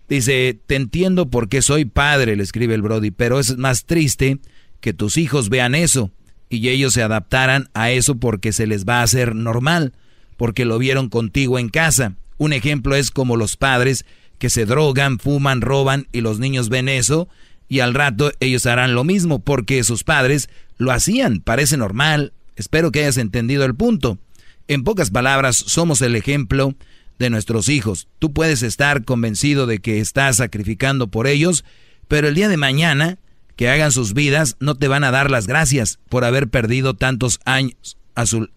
Dice, 0.08 0.58
te 0.66 0.76
entiendo 0.76 1.30
porque 1.30 1.62
soy 1.62 1.84
padre, 1.84 2.36
le 2.36 2.42
escribe 2.42 2.74
el 2.74 2.82
Brody, 2.82 3.10
pero 3.10 3.38
es 3.38 3.56
más 3.56 3.84
triste 3.84 4.38
que 4.80 4.92
tus 4.92 5.16
hijos 5.16 5.48
vean 5.48 5.74
eso 5.74 6.10
y 6.50 6.68
ellos 6.68 6.94
se 6.94 7.02
adaptaran 7.02 7.68
a 7.74 7.90
eso 7.90 8.16
porque 8.16 8.52
se 8.52 8.66
les 8.66 8.84
va 8.84 9.00
a 9.00 9.02
hacer 9.02 9.34
normal, 9.34 9.92
porque 10.36 10.64
lo 10.64 10.78
vieron 10.78 11.08
contigo 11.08 11.58
en 11.58 11.68
casa. 11.68 12.14
Un 12.38 12.52
ejemplo 12.52 12.94
es 12.94 13.10
como 13.10 13.36
los 13.36 13.56
padres 13.56 14.04
que 14.38 14.50
se 14.50 14.66
drogan, 14.66 15.18
fuman, 15.18 15.60
roban 15.60 16.06
y 16.12 16.20
los 16.20 16.38
niños 16.38 16.68
ven 16.68 16.88
eso 16.88 17.28
y 17.68 17.80
al 17.80 17.94
rato 17.94 18.32
ellos 18.40 18.66
harán 18.66 18.94
lo 18.94 19.04
mismo 19.04 19.40
porque 19.40 19.84
sus 19.84 20.04
padres 20.04 20.48
lo 20.78 20.92
hacían, 20.92 21.40
parece 21.40 21.76
normal. 21.76 22.32
Espero 22.56 22.90
que 22.90 23.00
hayas 23.00 23.18
entendido 23.18 23.64
el 23.64 23.74
punto. 23.74 24.18
En 24.66 24.84
pocas 24.84 25.10
palabras, 25.10 25.56
somos 25.56 26.00
el 26.02 26.16
ejemplo 26.16 26.74
de 27.18 27.30
nuestros 27.30 27.68
hijos. 27.68 28.08
Tú 28.18 28.32
puedes 28.32 28.62
estar 28.62 29.04
convencido 29.04 29.66
de 29.66 29.80
que 29.80 30.00
estás 30.00 30.36
sacrificando 30.36 31.08
por 31.08 31.26
ellos, 31.26 31.64
pero 32.06 32.28
el 32.28 32.34
día 32.34 32.48
de 32.48 32.56
mañana 32.56 33.18
que 33.56 33.68
hagan 33.68 33.92
sus 33.92 34.14
vidas 34.14 34.56
no 34.60 34.76
te 34.76 34.88
van 34.88 35.04
a 35.04 35.10
dar 35.10 35.30
las 35.30 35.46
gracias 35.46 35.98
por 36.08 36.24
haber 36.24 36.48
perdido 36.48 36.94
tantos 36.94 37.40
años 37.44 37.96
a 38.14 38.24
su, 38.24 38.50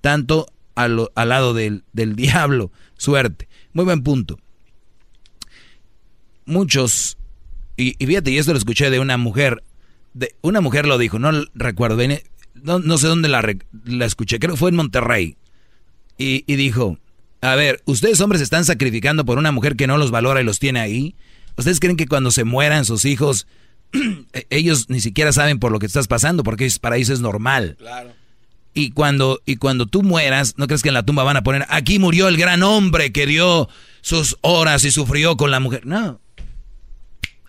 tanto 0.00 0.46
al, 0.74 1.10
lado 1.14 1.54
del, 1.54 1.84
del 1.92 2.16
diablo. 2.16 2.70
Suerte. 2.96 3.48
Muy 3.72 3.84
buen 3.84 4.02
punto. 4.02 4.38
Muchos, 6.44 7.18
y, 7.76 7.96
y, 7.98 8.06
fíjate, 8.06 8.30
y 8.30 8.38
esto 8.38 8.52
lo 8.52 8.58
escuché 8.58 8.90
de 8.90 9.00
una 9.00 9.16
mujer, 9.16 9.62
de, 10.14 10.34
una 10.42 10.60
mujer 10.60 10.86
lo 10.86 10.98
dijo, 10.98 11.18
no 11.18 11.30
recuerdo, 11.54 11.98
no, 12.54 12.78
no 12.78 12.98
sé 12.98 13.06
dónde 13.06 13.28
la, 13.28 13.42
la, 13.84 14.04
escuché, 14.04 14.38
creo 14.38 14.54
que 14.54 14.58
fue 14.58 14.70
en 14.70 14.76
Monterrey, 14.76 15.36
y, 16.18 16.44
y 16.46 16.56
dijo, 16.56 16.98
a 17.40 17.54
ver, 17.54 17.82
¿ustedes 17.84 18.20
hombres 18.20 18.40
están 18.40 18.64
sacrificando 18.64 19.24
por 19.24 19.38
una 19.38 19.52
mujer 19.52 19.76
que 19.76 19.86
no 19.86 19.98
los 19.98 20.10
valora 20.10 20.40
y 20.40 20.44
los 20.44 20.58
tiene 20.58 20.80
ahí? 20.80 21.14
¿Ustedes 21.56 21.80
creen 21.80 21.96
que 21.96 22.06
cuando 22.06 22.30
se 22.30 22.44
mueran 22.44 22.84
sus 22.84 23.04
hijos, 23.04 23.46
ellos 24.50 24.88
ni 24.88 25.00
siquiera 25.00 25.32
saben 25.32 25.58
por 25.58 25.72
lo 25.72 25.78
que 25.78 25.86
estás 25.86 26.08
pasando, 26.08 26.42
porque 26.42 26.70
para 26.80 26.96
ellos 26.96 27.10
es 27.10 27.20
normal? 27.20 27.76
Claro. 27.78 28.12
Y 28.74 28.90
cuando, 28.90 29.40
y 29.46 29.56
cuando 29.56 29.86
tú 29.86 30.02
mueras, 30.02 30.54
¿no 30.58 30.66
crees 30.66 30.82
que 30.82 30.88
en 30.88 30.94
la 30.94 31.02
tumba 31.02 31.24
van 31.24 31.38
a 31.38 31.42
poner, 31.42 31.64
aquí 31.70 31.98
murió 31.98 32.28
el 32.28 32.36
gran 32.36 32.62
hombre 32.62 33.10
que 33.10 33.26
dio 33.26 33.70
sus 34.02 34.36
horas 34.42 34.84
y 34.84 34.90
sufrió 34.90 35.36
con 35.38 35.50
la 35.50 35.60
mujer? 35.60 35.86
No. 35.86 36.20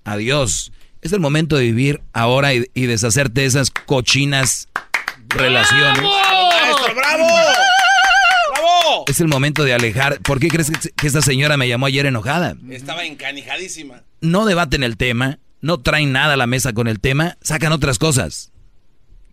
Adiós. 0.08 0.72
Es 1.02 1.12
el 1.12 1.20
momento 1.20 1.58
de 1.58 1.64
vivir 1.64 2.02
ahora 2.14 2.54
y, 2.54 2.66
y 2.74 2.86
deshacerte 2.86 3.42
de 3.42 3.48
esas 3.48 3.72
cochinas 3.72 4.70
relaciones. 5.28 6.00
¡Bravo! 6.00 6.50
¡Maestro, 6.50 6.96
bravo! 6.96 7.28
¡Bravo! 8.54 9.04
Es 9.08 9.20
el 9.20 9.28
momento 9.28 9.66
de 9.66 9.74
alejar. 9.74 10.22
¿Por 10.22 10.40
qué 10.40 10.48
crees 10.48 10.72
que 10.72 11.08
esta 11.08 11.22
señora 11.22 11.58
me 11.58 11.68
llamó 11.68 11.88
ayer 11.88 12.06
enojada? 12.06 12.56
Estaba 12.70 13.04
encanijadísima. 13.04 14.04
No 14.22 14.46
debaten 14.46 14.84
el 14.84 14.96
tema, 14.96 15.40
no 15.60 15.82
traen 15.82 16.14
nada 16.14 16.36
a 16.36 16.38
la 16.38 16.48
mesa 16.48 16.72
con 16.72 16.88
el 16.88 17.02
tema, 17.02 17.38
sacan 17.42 17.74
otras 17.74 18.00
cosas. 18.00 18.54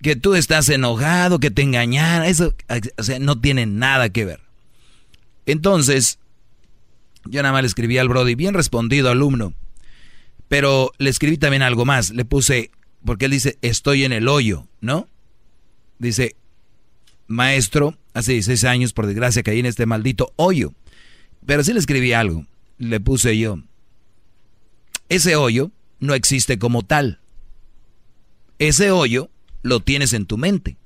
Que 0.03 0.17
tú 0.17 0.35
estás 0.35 0.69
enojado, 0.69 1.39
que 1.39 1.53
te 1.53 1.63
engañaron, 1.63 2.27
eso, 2.27 2.53
o 2.99 3.03
sea, 3.05 3.21
no 3.21 3.41
tiene 3.41 3.67
nada 3.67 4.09
que 4.09 4.25
ver. 4.25 4.41
Entonces, 5.47 6.19
yo 7.27 7.43
nada 7.43 7.53
más 7.53 7.63
le 7.63 7.69
escribí 7.69 7.97
al 7.97 8.09
Brody, 8.09 8.35
bien 8.35 8.55
respondido, 8.55 9.09
alumno. 9.11 9.55
Pero 10.55 10.93
le 10.99 11.11
escribí 11.11 11.37
también 11.37 11.63
algo 11.63 11.85
más, 11.85 12.11
le 12.11 12.25
puse, 12.25 12.71
porque 13.05 13.25
él 13.25 13.33
dice, 13.33 13.59
estoy 13.61 14.05
en 14.05 14.13
el 14.13 14.29
hoyo, 14.29 14.69
¿no? 14.81 15.09
Dice, 15.99 16.37
maestro, 17.27 17.99
hace 18.13 18.35
16 18.35 18.63
años, 18.63 18.93
por 18.93 19.09
desgracia, 19.09 19.43
caí 19.43 19.59
en 19.59 19.67
este 19.67 19.85
maldito 19.85 20.33
hoyo. 20.37 20.73
Pero 21.45 21.65
sí 21.65 21.73
le 21.73 21.81
escribí 21.81 22.13
algo, 22.13 22.47
le 22.79 23.01
puse 23.01 23.37
yo, 23.37 23.59
ese 25.09 25.35
hoyo 25.35 25.73
no 25.99 26.15
existe 26.15 26.57
como 26.57 26.85
tal. 26.85 27.19
Ese 28.61 28.93
hoyo 28.93 29.31
lo 29.63 29.81
tienes 29.81 30.13
en 30.13 30.25
tu 30.25 30.39
mente. 30.39 30.77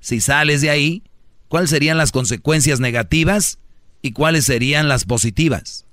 Si 0.00 0.22
sales 0.22 0.62
de 0.62 0.70
ahí, 0.70 1.02
¿cuáles 1.48 1.68
serían 1.68 1.98
las 1.98 2.10
consecuencias 2.10 2.80
negativas 2.80 3.58
y 4.00 4.12
cuáles 4.12 4.46
serían 4.46 4.88
las 4.88 5.04
positivas? 5.04 5.84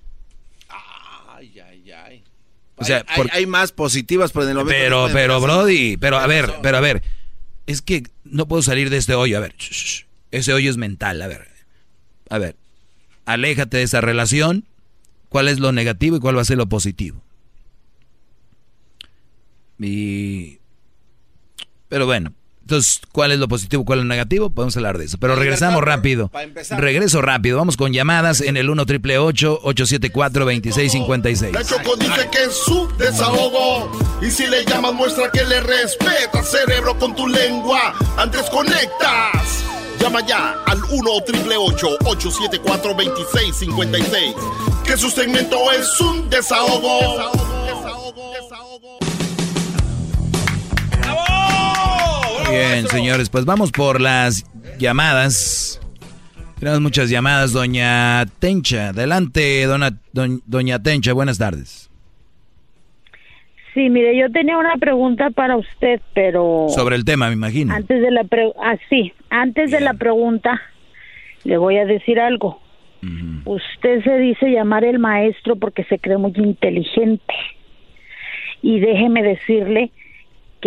O 2.77 2.85
sea, 2.85 3.03
hay, 3.31 3.47
más 3.47 3.71
positivas, 3.71 4.31
pero 4.31 4.43
en 4.43 4.49
el 4.51 4.55
momento 4.57 4.77
Pero, 4.79 5.07
pero, 5.11 5.41
Brody, 5.41 5.97
pero 5.97 6.19
a 6.19 6.27
ver, 6.27 6.53
pero 6.61 6.77
a 6.77 6.79
ver, 6.79 7.01
es 7.65 7.81
que 7.81 8.03
no 8.23 8.47
puedo 8.47 8.61
salir 8.61 8.91
de 8.91 8.97
este 8.97 9.15
hoyo. 9.15 9.37
A 9.37 9.41
ver, 9.41 9.55
ese 10.31 10.53
hoyo 10.53 10.69
es 10.69 10.77
mental. 10.77 11.21
A 11.21 11.27
ver, 11.27 11.47
a 12.29 12.37
ver, 12.37 12.55
aléjate 13.25 13.77
de 13.77 13.83
esa 13.83 14.01
relación. 14.01 14.65
¿Cuál 15.29 15.47
es 15.47 15.59
lo 15.59 15.71
negativo 15.71 16.15
y 16.15 16.19
cuál 16.19 16.37
va 16.37 16.41
a 16.41 16.45
ser 16.45 16.57
lo 16.57 16.69
positivo? 16.69 17.21
Y, 19.79 20.59
pero 21.89 22.05
bueno, 22.05 22.33
entonces, 22.68 22.99
¿cuál 23.14 23.31
es 23.31 23.39
lo 23.39 23.48
positivo, 23.48 23.85
cuál 23.85 23.99
es 23.99 24.03
lo 24.03 24.10
negativo? 24.10 24.49
Podemos 24.49 24.76
hablar 24.76 24.98
de 24.98 25.06
eso. 25.06 25.18
Pero 25.18 25.38
regresamos 25.38 25.81
rápido. 25.81 26.30
Regreso 26.72 27.22
rápido. 27.22 27.57
Vamos 27.57 27.77
con 27.77 27.94
llamadas 27.94 28.41
en 28.41 28.57
el 28.57 28.69
1 28.69 28.85
triple 28.85 29.18
874 29.18 30.44
2656. 30.44 31.53
La 31.53 31.64
Choco 31.64 31.95
dice 31.95 32.27
que 32.30 32.44
es 32.44 32.53
su 32.53 32.89
desahogo. 32.98 33.89
Y 34.22 34.30
si 34.30 34.48
le 34.48 34.65
llamas, 34.65 34.94
muestra 34.94 35.31
que 35.31 35.45
le 35.45 35.61
respeta, 35.61 36.44
cerebro, 36.44 36.99
con 36.99 37.15
tu 37.15 37.26
lengua. 37.26 37.94
Antes 38.18 38.49
conectas. 38.49 39.64
Llama 40.02 40.19
ya 40.27 40.57
al 40.65 40.84
1 40.84 41.11
triple 41.26 41.56
874 41.56 42.95
2656. 42.95 44.35
Que 44.84 44.98
su 44.98 45.10
segmento 45.10 45.72
es 45.72 46.02
un 46.02 46.30
desahogo. 46.30 47.31
Desahogo, 47.31 47.56
Bien, 52.57 52.88
señores, 52.88 53.29
pues 53.29 53.45
vamos 53.45 53.71
por 53.71 54.01
las 54.01 54.45
llamadas. 54.79 55.79
Tenemos 56.59 56.81
muchas 56.81 57.09
llamadas, 57.09 57.53
doña 57.53 58.25
Tencha. 58.39 58.89
Adelante, 58.89 59.65
dona- 59.67 59.99
doñ- 60.13 60.41
doña 60.45 60.81
Tencha, 60.81 61.13
buenas 61.13 61.38
tardes. 61.38 61.89
Sí, 63.73 63.89
mire, 63.91 64.17
yo 64.17 64.31
tenía 64.31 64.57
una 64.57 64.75
pregunta 64.77 65.29
para 65.29 65.55
usted, 65.55 66.01
pero 66.15 66.65
Sobre 66.69 66.95
el 66.95 67.05
tema, 67.05 67.27
me 67.27 67.34
imagino. 67.34 67.75
antes 67.75 68.01
de 68.01 68.09
la 68.09 68.23
pre 68.23 68.51
ah, 68.59 68.75
sí, 68.89 69.13
antes 69.29 69.69
de 69.69 69.81
la 69.81 69.93
pregunta 69.93 70.59
le 71.43 71.57
voy 71.57 71.77
a 71.77 71.85
decir 71.85 72.19
algo. 72.19 72.59
Usted 73.45 74.03
se 74.03 74.17
dice 74.17 74.49
llamar 74.51 74.84
el 74.84 74.97
maestro 74.99 75.55
porque 75.55 75.84
se 75.85 75.99
cree 75.99 76.17
muy 76.17 76.34
inteligente. 76.35 77.34
Y 78.63 78.79
déjeme 78.79 79.21
decirle 79.21 79.91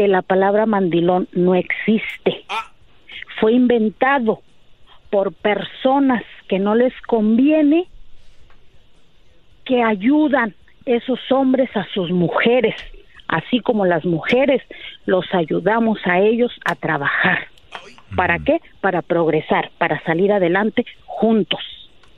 que 0.01 0.09
la 0.09 0.23
palabra 0.23 0.65
mandilón 0.65 1.29
no 1.35 1.55
existe. 1.55 2.47
Fue 3.39 3.53
inventado 3.53 4.41
por 5.11 5.35
personas 5.35 6.23
que 6.49 6.59
no 6.59 6.75
les 6.75 6.95
conviene 7.03 7.87
que 9.67 9.83
ayudan 9.83 10.55
esos 10.87 11.21
hombres 11.31 11.69
a 11.77 11.85
sus 11.93 12.11
mujeres, 12.13 12.75
así 13.29 13.61
como 13.61 13.85
las 13.85 14.07
mujeres 14.07 14.63
los 15.05 15.27
ayudamos 15.35 15.99
a 16.07 16.19
ellos 16.21 16.51
a 16.65 16.77
trabajar. 16.77 17.49
¿Para 18.17 18.39
qué? 18.39 18.63
Para 18.81 19.03
progresar, 19.03 19.71
para 19.77 20.03
salir 20.05 20.33
adelante 20.33 20.87
juntos. 21.05 21.61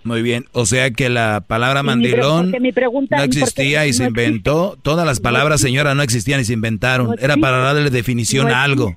Muy 0.05 0.23
bien, 0.23 0.47
o 0.53 0.67
sea 0.67 0.91
que 0.91 1.09
la 1.09 1.41
palabra 1.47 1.83
mandilón 1.83 2.47
porque 2.47 2.61
mi 2.61 2.73
pregunta- 2.73 3.17
no 3.17 3.23
existía 3.23 3.87
y 3.87 3.93
se 3.93 4.03
no 4.05 4.09
inventó. 4.09 4.77
Todas 4.83 5.07
las 5.07 5.21
palabras, 5.21 5.61
señora, 5.61 5.95
no 5.95 6.03
existían 6.03 6.41
y 6.41 6.45
se 6.45 6.53
inventaron. 6.55 7.07
No 7.09 7.15
Era 7.15 7.37
para 7.37 7.59
darle 7.59 7.91
definición 7.91 8.49
No 8.49 8.55
a 8.55 8.63
algo. 8.65 8.97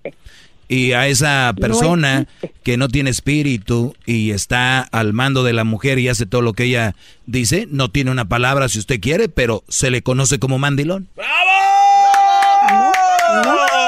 Y 0.67 0.93
a 0.93 1.07
esa 1.07 1.53
persona 1.61 2.27
que 2.63 2.75
no 2.77 2.87
tiene 2.87 3.11
espíritu 3.11 3.95
y 4.07 4.31
está 4.31 4.81
al 4.81 5.13
mando 5.13 5.43
de 5.43 5.53
la 5.53 5.63
mujer 5.63 5.99
y 5.99 6.07
hace 6.09 6.25
todo 6.25 6.41
lo 6.41 6.53
que 6.53 6.63
ella 6.63 6.95
dice, 7.27 7.67
no 7.69 7.89
tiene 7.91 8.09
una 8.09 8.25
palabra 8.25 8.67
si 8.67 8.79
usted 8.79 8.99
quiere, 8.99 9.29
pero 9.29 9.63
se 9.67 9.91
le 9.91 10.01
conoce 10.01 10.39
como 10.39 10.57
mandilón. 10.57 11.07
No, 11.17 12.91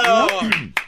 No, 0.07 0.27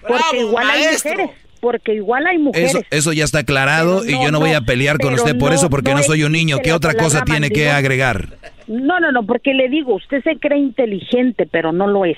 porque 0.08 0.40
igual 0.42 0.70
hay 0.70 0.84
mujeres. 0.94 1.30
Porque 1.60 1.94
igual 1.94 2.26
hay 2.26 2.38
mujeres. 2.38 2.76
Eso, 2.76 2.84
eso 2.90 3.14
ya 3.14 3.26
está 3.26 3.40
aclarado 3.40 4.06
y 4.06 4.12
yo 4.12 4.32
no 4.32 4.40
voy 4.40 4.54
a 4.54 4.62
pelear 4.62 4.98
con 4.98 5.14
usted 5.14 5.38
por 5.38 5.50
no, 5.50 5.56
eso 5.56 5.70
porque 5.70 5.92
no, 5.92 5.98
no 5.98 6.04
soy 6.04 6.24
un 6.24 6.32
niño. 6.32 6.60
¿Qué 6.64 6.72
otra 6.72 6.94
cosa 6.94 7.24
tiene 7.26 7.50
que 7.50 7.70
agregar? 7.70 8.30
No, 8.68 9.00
no, 9.00 9.12
no, 9.12 9.26
porque 9.26 9.54
le 9.54 9.68
digo, 9.68 9.96
usted 9.96 10.24
se 10.24 10.38
cree 10.38 10.60
inteligente, 10.60 11.48
pero 11.52 11.72
no 11.72 11.88
lo 11.88 12.06
es. 12.06 12.18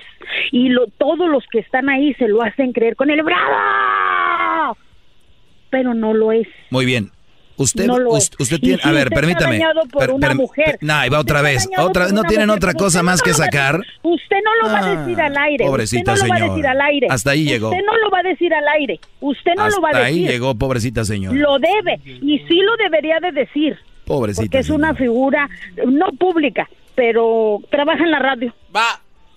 Y 0.51 0.69
lo, 0.69 0.87
todos 0.87 1.29
los 1.29 1.45
que 1.49 1.59
están 1.59 1.89
ahí 1.89 2.13
se 2.15 2.27
lo 2.27 2.43
hacen 2.43 2.73
creer 2.73 2.95
con 2.95 3.09
el 3.09 3.23
bravo, 3.23 4.77
pero 5.69 5.93
no 5.93 6.13
lo 6.13 6.31
es. 6.33 6.47
Muy 6.69 6.85
bien. 6.85 7.09
Usted, 7.57 7.85
No 7.85 7.99
lo 7.99 8.11
usted 8.11 8.35
Y 8.57 8.59
tiene, 8.59 8.81
si 8.81 8.87
a 8.87 8.91
ver, 8.91 9.07
usted 9.07 9.15
permítame. 9.15 9.59
dañado 9.59 9.81
por 9.91 9.99
per- 10.01 10.11
una 10.11 10.27
per- 10.29 10.37
mujer, 10.37 10.77
No, 10.81 10.93
ahí 10.95 11.09
va 11.09 11.19
usted 11.19 11.31
otra 11.31 11.41
vez. 11.43 11.69
Otra, 11.77 12.07
no 12.09 12.23
tienen 12.23 12.47
mujer, 12.47 12.57
otra 12.57 12.73
cosa 12.73 12.99
usted 12.99 13.01
más 13.03 13.19
no 13.19 13.23
que 13.25 13.31
va 13.31 13.37
sacar. 13.37 13.77
decir- 13.79 13.93
Usted 14.03 14.37
no 14.43 14.67
lo 14.67 14.73
va 14.73 14.79
a 14.79 14.95
decir 14.95 15.21
al 15.21 15.37
aire. 15.37 15.65
Pobrecita 15.65 16.13
usted 16.13 16.21
no 16.21 16.27
lo 16.27 16.29
va 16.31 16.35
a 16.35 16.39
señora. 16.39 16.55
decir 16.55 16.67
al 16.67 16.81
aire. 16.81 17.07
Hasta 17.09 17.31
ahí 17.31 17.43
llegó. 17.43 17.69
Usted 17.69 17.83
no 17.85 17.97
lo 17.97 18.09
va 18.09 18.19
a 18.19 18.23
decir 18.23 18.53
al 18.53 18.67
aire. 18.79 18.99
Usted 19.19 19.51
no 19.57 19.69
lo 19.69 19.81
va 19.81 19.89
a 19.89 19.91
Hasta 19.91 20.05
ahí 20.05 20.15
decir. 20.19 20.31
llegó, 20.31 20.55
pobrecita 20.55 21.05
señora. 21.05 21.37
Lo 21.37 21.59
debe. 21.59 21.99
Y 22.05 22.39
sí 22.47 22.55
lo 22.61 22.75
debería 22.77 23.19
de 23.19 23.31
decir. 23.31 23.77
Pobrecita. 24.05 24.43
Porque 24.45 24.57
es 24.59 24.69
una 24.69 24.95
figura 24.95 25.47
no 25.85 26.07
pública, 26.13 26.67
pero 26.95 27.59
trabaja 27.69 28.03
en 28.03 28.11
la 28.11 28.19
radio. 28.19 28.53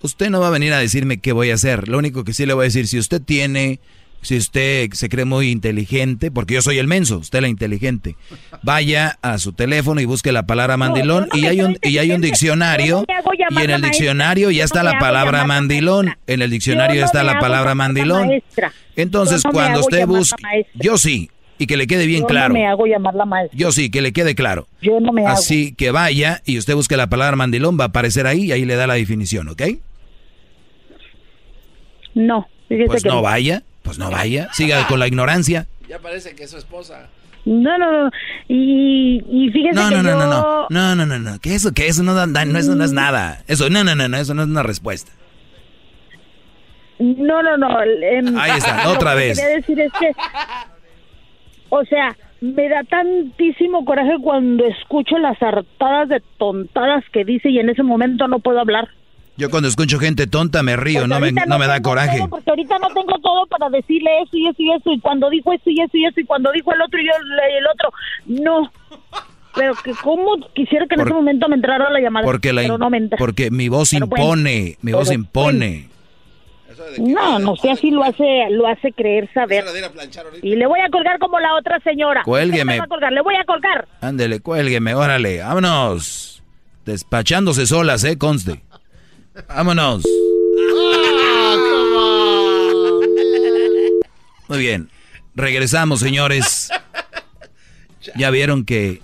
Usted 0.01 0.29
no 0.29 0.39
va 0.39 0.47
a 0.47 0.51
venir 0.51 0.71
a 0.73 0.77
decirme 0.79 1.19
qué 1.19 1.31
voy 1.31 1.51
a 1.51 1.55
hacer. 1.55 1.87
Lo 1.87 1.97
único 1.97 2.23
que 2.23 2.33
sí 2.33 2.45
le 2.45 2.53
voy 2.53 2.63
a 2.63 2.65
decir, 2.65 2.87
si 2.87 2.99
usted 2.99 3.21
tiene, 3.21 3.79
si 4.25 4.37
usted 4.37 4.89
se 4.93 5.07
cree 5.07 5.23
muy 5.23 5.51
inteligente, 5.51 6.31
porque 6.31 6.55
yo 6.55 6.61
soy 6.63 6.79
el 6.79 6.87
menso, 6.87 7.19
usted 7.19 7.41
la 7.41 7.47
inteligente, 7.47 8.15
vaya 8.63 9.19
a 9.21 9.37
su 9.37 9.53
teléfono 9.53 10.01
y 10.01 10.05
busque 10.05 10.31
la 10.31 10.47
palabra 10.47 10.77
mandilón 10.77 11.29
no 11.31 11.39
y 11.39 11.45
hay 11.45 11.61
un 11.61 11.77
y 11.83 11.99
hay 11.99 12.11
un 12.11 12.21
diccionario 12.21 13.05
no 13.07 13.59
y 13.61 13.63
en 13.63 13.69
el 13.69 13.81
diccionario 13.83 14.49
ya 14.49 14.63
está 14.63 14.81
no 14.81 14.91
la 14.91 14.99
palabra 14.99 15.45
mandilón. 15.45 16.15
En 16.25 16.41
el 16.41 16.49
diccionario 16.49 17.01
no 17.01 17.05
está 17.05 17.23
la 17.23 17.39
palabra 17.39 17.75
mandilón. 17.75 18.41
Entonces, 18.95 19.45
no 19.45 19.51
cuando 19.51 19.81
usted 19.81 20.07
busque, 20.07 20.65
yo 20.73 20.97
sí, 20.97 21.29
y 21.59 21.67
que 21.67 21.77
le 21.77 21.85
quede 21.85 22.07
bien 22.07 22.21
Yo 22.21 22.27
claro. 22.27 22.49
no 22.49 22.59
me 22.59 22.65
hago 22.65 22.87
llamar 22.87 23.13
la 23.13 23.25
maestra. 23.25 23.55
Yo 23.55 23.71
sí, 23.71 23.91
que 23.91 24.01
le 24.01 24.11
quede 24.11 24.33
claro. 24.33 24.67
Yo 24.81 24.99
no 24.99 25.11
me 25.11 25.21
hago. 25.21 25.37
Así 25.37 25.75
que 25.75 25.91
vaya 25.91 26.41
y 26.45 26.57
usted 26.57 26.73
busque 26.73 26.97
la 26.97 27.07
palabra 27.07 27.35
mandilón, 27.35 27.79
va 27.79 27.83
a 27.83 27.87
aparecer 27.87 28.25
ahí 28.25 28.45
y 28.45 28.51
ahí 28.53 28.65
le 28.65 28.75
da 28.75 28.87
la 28.87 28.95
definición, 28.95 29.49
¿ok? 29.49 29.61
No. 32.15 32.47
Pues 32.67 33.03
que 33.03 33.09
no 33.09 33.21
vaya, 33.21 33.63
pues 33.85 33.97
no 33.97 34.11
vaya, 34.11 34.49
siga 34.51 34.85
con 34.87 34.99
la 34.99 35.07
ignorancia. 35.07 35.67
Ya 35.87 35.99
parece 35.99 36.35
que 36.35 36.43
es 36.43 36.51
su 36.51 36.57
esposa. 36.57 37.07
No, 37.45 37.77
no, 37.77 38.05
no. 38.05 38.11
Y, 38.47 39.23
y 39.31 39.51
fíjese 39.51 39.75
No, 39.75 39.89
que 39.89 39.95
no, 39.97 40.01
no, 40.01 40.09
yo... 40.09 40.15
no, 40.17 40.27
no, 40.27 40.67
no, 40.69 40.95
no, 40.95 41.05
no, 41.05 41.19
no, 41.19 41.39
que 41.39 41.53
eso, 41.55 41.71
que 41.73 41.87
eso 41.87 42.01
no, 42.03 42.15
da- 42.15 42.25
no, 42.25 42.57
eso 42.59 42.75
no 42.75 42.83
es 42.83 42.91
nada. 42.91 43.43
Eso, 43.47 43.69
no, 43.69 43.83
no, 43.83 43.93
no, 43.95 44.07
no, 44.07 44.17
eso 44.17 44.33
no 44.33 44.41
es 44.41 44.47
una 44.49 44.63
respuesta. 44.63 45.11
No, 46.97 47.43
no, 47.43 47.57
no. 47.57 47.81
em, 47.83 48.37
Ahí 48.37 48.57
está, 48.57 48.83
lo 48.85 48.91
otra 48.93 49.11
que 49.11 49.17
vez. 49.17 49.39
Quería 49.39 49.55
decir 49.57 49.79
es 49.79 49.91
que, 49.93 50.11
o 51.69 51.83
sea, 51.85 52.15
me 52.41 52.67
da 52.69 52.83
tantísimo 52.83 53.85
coraje 53.85 54.13
cuando 54.23 54.65
escucho 54.65 55.17
las 55.17 55.41
hartadas 55.41 56.09
de 56.09 56.23
tontadas 56.37 57.03
que 57.11 57.25
dice 57.25 57.49
y 57.49 57.59
en 57.59 57.69
ese 57.69 57.83
momento 57.83 58.27
no 58.27 58.39
puedo 58.39 58.59
hablar. 58.59 58.87
Yo 59.37 59.49
cuando 59.49 59.67
escucho 59.67 59.99
gente 59.99 60.27
tonta 60.27 60.63
me 60.63 60.77
río, 60.77 61.07
no 61.07 61.19
me, 61.19 61.31
no 61.33 61.59
me 61.59 61.67
da 61.67 61.81
coraje. 61.81 62.19
todo, 62.19 62.29
porque 62.29 62.49
ahorita 62.49 62.79
no 62.79 62.87
tengo 62.89 63.19
todo 63.19 63.45
para 63.47 63.69
decirle 63.69 64.09
eso 64.21 64.37
y 64.37 64.47
eso 64.47 64.55
y 64.61 64.71
eso. 64.71 64.91
Y 64.91 64.99
cuando 65.01 65.29
dijo 65.29 65.51
eso 65.51 65.69
y 65.69 65.81
eso 65.81 65.97
y 65.97 66.05
eso. 66.05 66.19
Y 66.21 66.25
cuando 66.25 66.51
dijo 66.53 66.73
el 66.73 66.81
otro 66.81 66.99
y 67.01 67.05
yo 67.05 67.11
el 67.59 67.67
otro. 67.67 67.91
No. 68.25 68.71
Pero 69.55 69.73
que 69.83 69.91
cómo 70.01 70.37
quisiera 70.53 70.85
que 70.87 70.95
en 70.95 70.99
Por- 70.99 71.07
ese 71.07 71.15
momento 71.15 71.47
me 71.49 71.55
entrara 71.55 71.89
la 71.89 71.99
llamada. 71.99 72.25
Porque, 72.25 72.53
la, 72.53 72.61
pero 72.61 72.77
no 72.77 72.89
me 72.89 72.97
entra. 72.97 73.17
porque 73.17 73.51
mi 73.51 73.67
voz 73.69 73.89
Pero 73.91 74.07
bueno, 74.07 74.23
impone, 74.23 74.77
mi 74.81 74.91
voz 74.93 75.07
pero 75.09 75.19
impone. 75.19 75.89
No, 76.99 77.39
no 77.39 77.55
sé, 77.55 77.71
así 77.71 77.89
lo 77.89 78.03
hace, 78.03 78.47
lo 78.51 78.67
hace 78.67 78.91
creer 78.91 79.29
saber. 79.33 79.63
Y 80.41 80.55
le 80.55 80.65
voy 80.67 80.79
a 80.81 80.89
colgar 80.89 81.19
como 81.19 81.39
la 81.39 81.55
otra 81.55 81.79
señora. 81.79 82.23
Cuélgueme. 82.23 82.73
¿Qué 82.73 82.75
me 82.75 82.79
va 82.79 82.83
a 82.85 82.87
colgar? 82.87 83.13
Le 83.13 83.21
voy 83.21 83.35
a 83.35 83.45
colgar. 83.45 83.87
Ándele, 84.01 84.41
cuélgueme, 84.41 84.93
órale, 84.93 85.39
vámonos. 85.39 86.43
Despachándose 86.85 87.65
solas, 87.65 88.03
eh, 88.03 88.17
conste. 88.17 88.61
Vámonos. 89.47 90.03
Muy 94.47 94.59
bien. 94.59 94.89
Regresamos, 95.35 95.99
señores. 95.99 96.69
¿Ya 98.15 98.29
vieron 98.29 98.63
que 98.65 99.01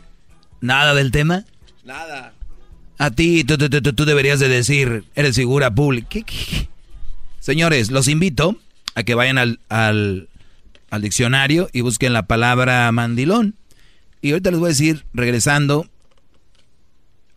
nada 0.62 0.94
del 0.94 1.12
tema? 1.12 1.44
Nada. 1.84 2.34
A 2.98 3.10
ti, 3.12 3.44
tú, 3.44 3.58
tú- 3.58 3.70
tú- 3.70 3.94
tú 3.94 4.06
deberías 4.06 4.40
de 4.40 4.48
decir, 4.48 5.03
eres 5.16 5.36
figura 5.36 5.74
pública. 5.74 6.08
¿Qué- 6.10 6.24
qué- 6.24 6.45
qué? 6.49 6.70
Señores, 7.40 7.90
los 7.90 8.08
invito 8.08 8.56
a 8.94 9.02
que 9.03 9.16
vayan 9.16 9.40
al, 9.40 9.60
al, 9.70 10.30
al 10.91 11.02
diccionario 11.02 11.68
y 11.74 11.82
busquen 11.82 12.14
la 12.14 12.28
palabra 12.28 12.91
mandilón. 12.91 13.56
Y 14.22 14.32
ahorita 14.32 14.52
les 14.52 14.60
voy 14.60 14.68
a 14.68 14.70
decir, 14.70 15.03
regresando, 15.14 15.88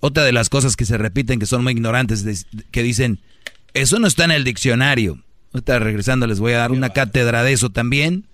otra 0.07 0.23
de 0.25 0.33
las 0.33 0.51
cosas 0.51 0.77
que 0.77 0.85
se 0.85 0.99
repiten, 0.99 1.39
que 1.41 1.47
son 1.47 1.63
muy 1.63 1.73
ignorantes, 1.73 2.25
de- 2.25 2.37
que 2.71 2.83
dicen, 2.83 3.21
eso 3.73 3.99
no 3.99 4.07
está 4.07 4.25
en 4.25 4.33
el 4.33 4.45
diccionario. 4.45 5.19
Ahorita 5.55 5.79
regresando 5.79 6.27
les 6.27 6.41
voy 6.41 6.53
a 6.53 6.59
dar 6.59 6.73
una 6.73 6.91
cátedra 6.91 7.43
de 7.43 7.53
eso 7.55 7.71
también, 7.71 8.27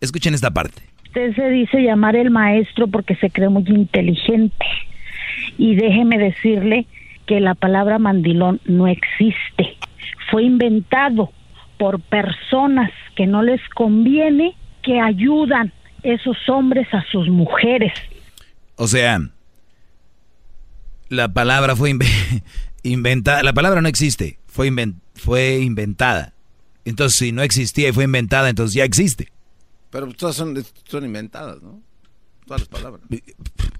escuchen 0.00 0.34
esta 0.34 0.50
parte. 0.50 0.82
Usted 1.06 1.32
se 1.36 1.48
dice 1.50 1.80
llamar 1.80 2.16
el 2.16 2.30
maestro 2.30 2.88
porque 2.88 3.14
se 3.14 3.30
cree 3.30 3.48
muy 3.48 3.62
inteligente. 3.68 4.66
Y 5.58 5.76
déjeme 5.76 6.18
decirle 6.18 6.86
que 7.26 7.38
la 7.38 7.54
palabra 7.54 8.00
mandilón 8.00 8.60
no 8.64 8.88
existe. 8.88 9.76
Fue 10.32 10.42
inventado 10.42 11.30
por 11.78 12.00
personas 12.00 12.90
que 13.14 13.28
no 13.28 13.44
les 13.44 13.60
conviene 13.76 14.56
que 14.82 14.98
ayudan 15.00 15.72
esos 16.02 16.36
hombres 16.48 16.88
a 16.92 17.04
sus 17.12 17.28
mujeres. 17.28 17.92
O 18.74 18.88
sea, 18.88 19.20
la 21.12 21.32
palabra 21.32 21.76
fue 21.76 21.90
inve- 21.92 22.42
inventada, 22.82 23.42
la 23.42 23.52
palabra 23.52 23.80
no 23.82 23.88
existe, 23.88 24.38
fue, 24.46 24.70
inven- 24.70 24.96
fue 25.14 25.58
inventada. 25.58 26.32
Entonces, 26.84 27.18
si 27.18 27.32
no 27.32 27.42
existía 27.42 27.90
y 27.90 27.92
fue 27.92 28.04
inventada, 28.04 28.48
entonces 28.48 28.74
ya 28.74 28.84
existe. 28.84 29.28
Pero 29.90 30.10
todas 30.14 30.34
son, 30.34 30.56
son 30.84 31.04
inventadas, 31.04 31.62
¿no? 31.62 31.80
Todas 32.46 32.62
las 32.62 32.68
palabras. 32.68 33.02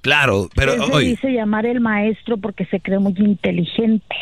Claro, 0.03 0.49
pero 0.55 0.75
se 0.75 0.93
oye, 0.93 1.09
dice 1.09 1.33
llamar 1.33 1.67
el 1.67 1.81
maestro 1.81 2.37
porque 2.37 2.65
se 2.67 2.81
cree 2.81 2.99
muy 2.99 3.15
inteligente. 3.19 4.15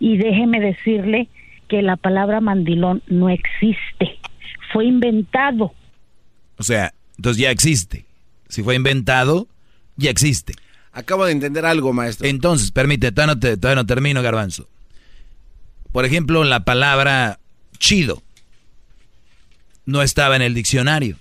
Y 0.00 0.16
déjeme 0.16 0.60
decirle 0.60 1.28
que 1.68 1.82
la 1.82 1.96
palabra 1.96 2.40
mandilón 2.40 3.02
no 3.06 3.28
existe. 3.28 4.18
Fue 4.72 4.86
inventado. 4.86 5.72
o 6.58 6.62
sea, 6.62 6.92
Entonces 7.16 7.40
ya 7.42 7.50
existe. 7.50 8.06
Si 8.48 8.62
fue 8.62 8.74
inventado, 8.74 9.46
ya 9.96 10.10
existe. 10.10 10.54
Acabo 10.94 11.26
de 11.26 11.32
entender 11.32 11.66
algo, 11.66 11.92
maestro. 11.92 12.26
Entonces, 12.26 12.70
permite, 12.70 13.10
todavía 13.12 13.34
no, 13.34 13.40
te- 13.40 13.56
todavía 13.56 13.82
no 13.82 13.86
termino, 13.86 14.22
garbanzo. 14.22 14.68
Por 15.92 16.04
ejemplo, 16.04 16.44
la 16.44 16.64
palabra 16.64 17.38
chido 17.78 18.22
no 19.84 20.00
estaba 20.02 20.36
en 20.36 20.42
el 20.42 20.54
diccionario. 20.54 21.18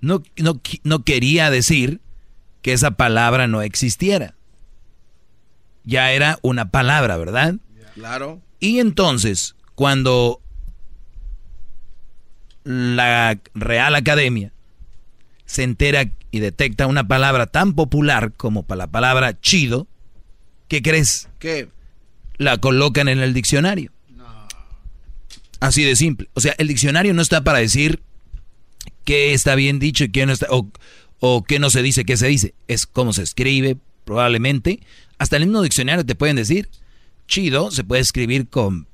No, 0.00 0.22
no, 0.36 0.60
no 0.84 1.02
quería 1.04 1.50
decir 1.50 2.00
que 2.62 2.72
esa 2.74 2.92
palabra 2.92 3.46
no 3.48 3.62
existiera. 3.62 4.34
Ya 5.84 6.12
era 6.12 6.38
una 6.42 6.70
palabra, 6.70 7.16
¿verdad? 7.16 7.54
Claro. 7.94 8.40
Y 8.60 8.78
entonces, 8.80 9.56
cuando 9.74 10.40
la 12.64 13.38
Real 13.54 13.94
Academia 13.94 14.52
se 15.44 15.62
entera 15.62 16.10
y 16.36 16.40
detecta 16.40 16.86
una 16.86 17.06
palabra 17.08 17.46
tan 17.46 17.74
popular 17.74 18.32
como 18.36 18.62
pa- 18.62 18.76
la 18.76 18.86
palabra 18.86 19.38
chido, 19.40 19.86
¿qué 20.68 20.82
crees? 20.82 21.28
¿Qué? 21.38 21.68
La 22.36 22.58
colocan 22.58 23.08
en 23.08 23.18
el 23.20 23.32
diccionario. 23.34 23.90
Así 25.60 25.82
de 25.84 25.96
simple. 25.96 26.28
O 26.34 26.40
sea, 26.40 26.54
el 26.58 26.68
diccionario 26.68 27.14
no 27.14 27.22
está 27.22 27.42
para 27.42 27.58
decir 27.58 28.02
qué 29.04 29.32
está 29.32 29.54
bien 29.54 29.78
dicho 29.78 30.04
y 30.04 30.10
qué 30.10 30.26
no 30.26 30.32
está, 30.32 30.46
o, 30.50 30.68
o 31.20 31.44
qué 31.44 31.58
no 31.58 31.70
se 31.70 31.82
dice, 31.82 32.04
qué 32.04 32.16
se 32.16 32.26
dice. 32.28 32.54
Es 32.68 32.86
cómo 32.86 33.12
se 33.14 33.22
escribe, 33.22 33.76
probablemente. 34.04 34.80
Hasta 35.18 35.36
el 35.38 35.46
mismo 35.46 35.62
diccionario 35.62 36.04
te 36.04 36.14
pueden 36.14 36.36
decir, 36.36 36.68
chido 37.26 37.70
se 37.70 37.84
puede 37.84 38.02
escribir 38.02 38.48
con 38.48 38.86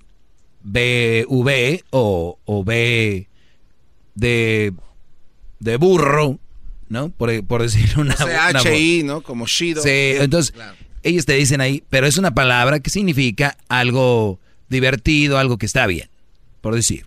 BV 0.62 1.82
o, 1.90 2.38
o 2.44 2.64
B 2.64 3.28
de, 4.14 4.72
de 5.58 5.76
burro, 5.78 6.38
¿no? 6.92 7.08
Por, 7.08 7.44
por 7.46 7.62
decir 7.62 7.90
una... 7.98 8.14
O 8.14 8.16
sea, 8.16 8.50
una- 8.50 8.60
HI, 8.60 9.02
¿no? 9.02 9.22
Como 9.22 9.46
Shido. 9.46 9.82
Sí, 9.82 9.88
entonces 10.20 10.52
Claro. 10.52 10.76
ellos 11.02 11.24
te 11.26 11.32
dicen 11.34 11.60
ahí, 11.60 11.82
pero 11.88 12.06
es 12.06 12.18
una 12.18 12.32
palabra 12.34 12.78
que 12.80 12.90
significa 12.90 13.56
algo 13.68 14.38
divertido, 14.68 15.38
algo 15.38 15.58
que 15.58 15.66
está 15.66 15.86
bien, 15.86 16.08
por 16.60 16.74
decir. 16.74 17.06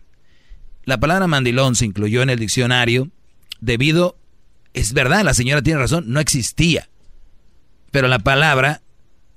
La 0.83 0.99
palabra 0.99 1.27
mandilón 1.27 1.75
se 1.75 1.85
incluyó 1.85 2.21
en 2.21 2.29
el 2.29 2.39
diccionario 2.39 3.09
debido, 3.61 4.17
es 4.73 4.93
verdad, 4.93 5.23
la 5.23 5.33
señora 5.33 5.61
tiene 5.61 5.79
razón, 5.79 6.05
no 6.07 6.19
existía. 6.19 6.89
Pero 7.91 8.07
la 8.07 8.19
palabra 8.19 8.81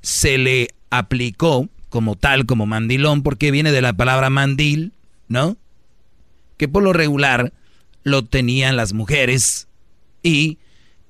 se 0.02 0.36
le 0.38 0.68
aplicó 0.90 1.68
como 1.90 2.16
tal, 2.16 2.44
como 2.46 2.66
mandilón, 2.66 3.22
porque 3.22 3.50
viene 3.50 3.70
de 3.72 3.80
la 3.82 3.92
palabra 3.92 4.28
mandil, 4.30 4.92
¿no? 5.28 5.56
Que 6.56 6.68
por 6.68 6.82
lo 6.82 6.92
regular 6.92 7.52
lo 8.02 8.24
tenían 8.24 8.76
las 8.76 8.92
mujeres 8.92 9.67
y 10.22 10.58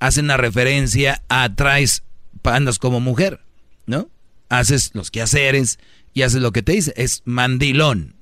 hacen 0.00 0.26
una 0.26 0.36
referencia 0.36 1.22
a 1.28 1.54
traes, 1.54 2.02
andas 2.44 2.78
como 2.78 3.00
mujer, 3.00 3.40
¿no? 3.86 4.08
Haces 4.48 4.90
los 4.94 5.10
quehaceres 5.10 5.78
y 6.14 6.22
haces 6.22 6.40
lo 6.40 6.52
que 6.52 6.62
te 6.62 6.72
dice, 6.72 6.92
es 6.96 7.22
mandilón. 7.24 8.14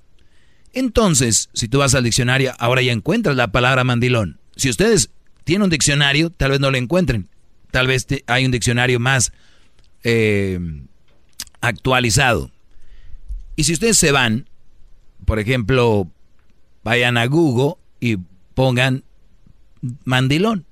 Entonces, 0.73 1.49
si 1.53 1.69
tú 1.69 1.79
vas 1.79 1.95
al 1.95 2.05
diccionario, 2.05 2.53
ahora 2.59 2.83
ya 2.83 2.93
encuentras 2.93 3.37
la 3.37 3.53
palabra 3.53 3.85
mandilón. 3.85 4.39
Si 4.57 4.69
ustedes 4.69 5.11
tienen 5.45 5.65
un 5.65 5.71
diccionario, 5.71 6.31
tal 6.31 6.51
vez 6.51 6.61
no 6.61 6.71
lo 6.71 6.77
encuentren. 6.77 7.29
Tal 7.71 7.87
vez 7.87 8.07
hay 8.27 8.45
un 8.45 8.51
diccionario 8.51 9.01
más 9.01 9.33
eh, 10.05 10.59
actualizado. 11.61 12.51
Y 13.55 13.65
si 13.65 13.73
ustedes 13.73 13.97
se 13.97 14.13
van, 14.13 14.49
por 15.25 15.39
ejemplo, 15.39 16.11
vayan 16.85 17.17
a 17.17 17.27
Google 17.27 17.75
y 18.01 18.19
pongan 18.55 19.05
mandilón. 20.05 20.67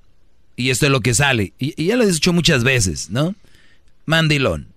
Y 0.56 0.70
esto 0.70 0.86
es 0.86 0.93
lo 0.93 1.01
que 1.01 1.14
sale. 1.14 1.52
Y, 1.59 1.74
y 1.82 1.86
ya 1.86 1.97
lo 1.97 2.05
he 2.05 2.10
dicho 2.10 2.32
muchas 2.32 2.62
veces, 2.64 3.10
¿no? 3.10 3.35
Mandilón. 4.06 4.68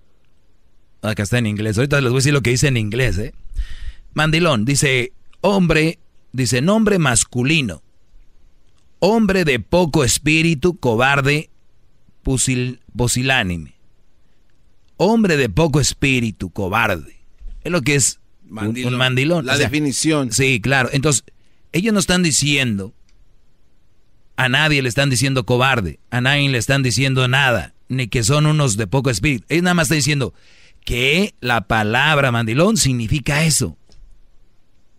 Acá 1.02 1.24
está 1.24 1.38
en 1.38 1.46
inglés. 1.46 1.78
Ahorita 1.78 2.02
les 2.02 2.10
voy 2.10 2.18
a 2.18 2.20
decir 2.22 2.34
lo 2.34 2.42
que 2.42 2.50
dice 2.52 2.68
en 2.68 2.78
inglés, 2.78 3.18
¿eh? 3.20 3.34
Mandilón. 4.14 4.66
Dice 4.66 5.14
hombre, 5.42 6.00
dice 6.32 6.62
nombre 6.62 6.98
masculino. 6.98 7.84
Hombre 9.00 9.46
de 9.46 9.60
poco 9.60 10.04
espíritu, 10.04 10.78
cobarde, 10.80 11.52
pusil- 12.24 12.80
pusilánime. 12.96 13.76
Hombre 14.98 15.38
de 15.38 15.50
poco 15.50 15.80
espíritu, 15.80 16.50
cobarde. 16.50 17.18
Es 17.64 17.72
lo 17.72 17.82
que 17.84 17.94
es 17.96 18.20
un- 18.50 18.54
Mandilón. 18.56 18.94
un 18.94 18.98
mandilón. 19.00 19.46
La 19.46 19.54
O 19.54 19.58
sea, 19.58 19.66
definición. 19.68 20.32
Sí, 20.32 20.60
claro. 20.60 20.90
Entonces, 20.92 21.24
ellos 21.74 21.94
no 21.94 22.00
están 22.00 22.24
diciendo, 22.24 22.94
a 24.38 24.50
nadie 24.50 24.82
le 24.82 24.90
están 24.90 25.10
diciendo 25.10 25.46
cobarde, 25.46 26.00
a 26.12 26.22
nadie 26.22 26.48
le 26.48 26.60
están 26.60 26.84
diciendo 26.84 27.28
nada, 27.28 27.74
ni 27.90 28.08
que 28.08 28.24
son 28.24 28.46
unos 28.46 28.78
de 28.78 28.88
poco 28.88 29.10
espíritu. 29.10 29.46
Ellos 29.50 29.64
nada 29.64 29.74
más 29.74 29.86
están 29.86 29.98
diciendo 29.98 30.34
que 30.86 31.34
la 31.42 31.62
palabra 31.68 32.32
mandilón 32.32 32.78
significa 32.78 33.44
eso. 33.44 33.78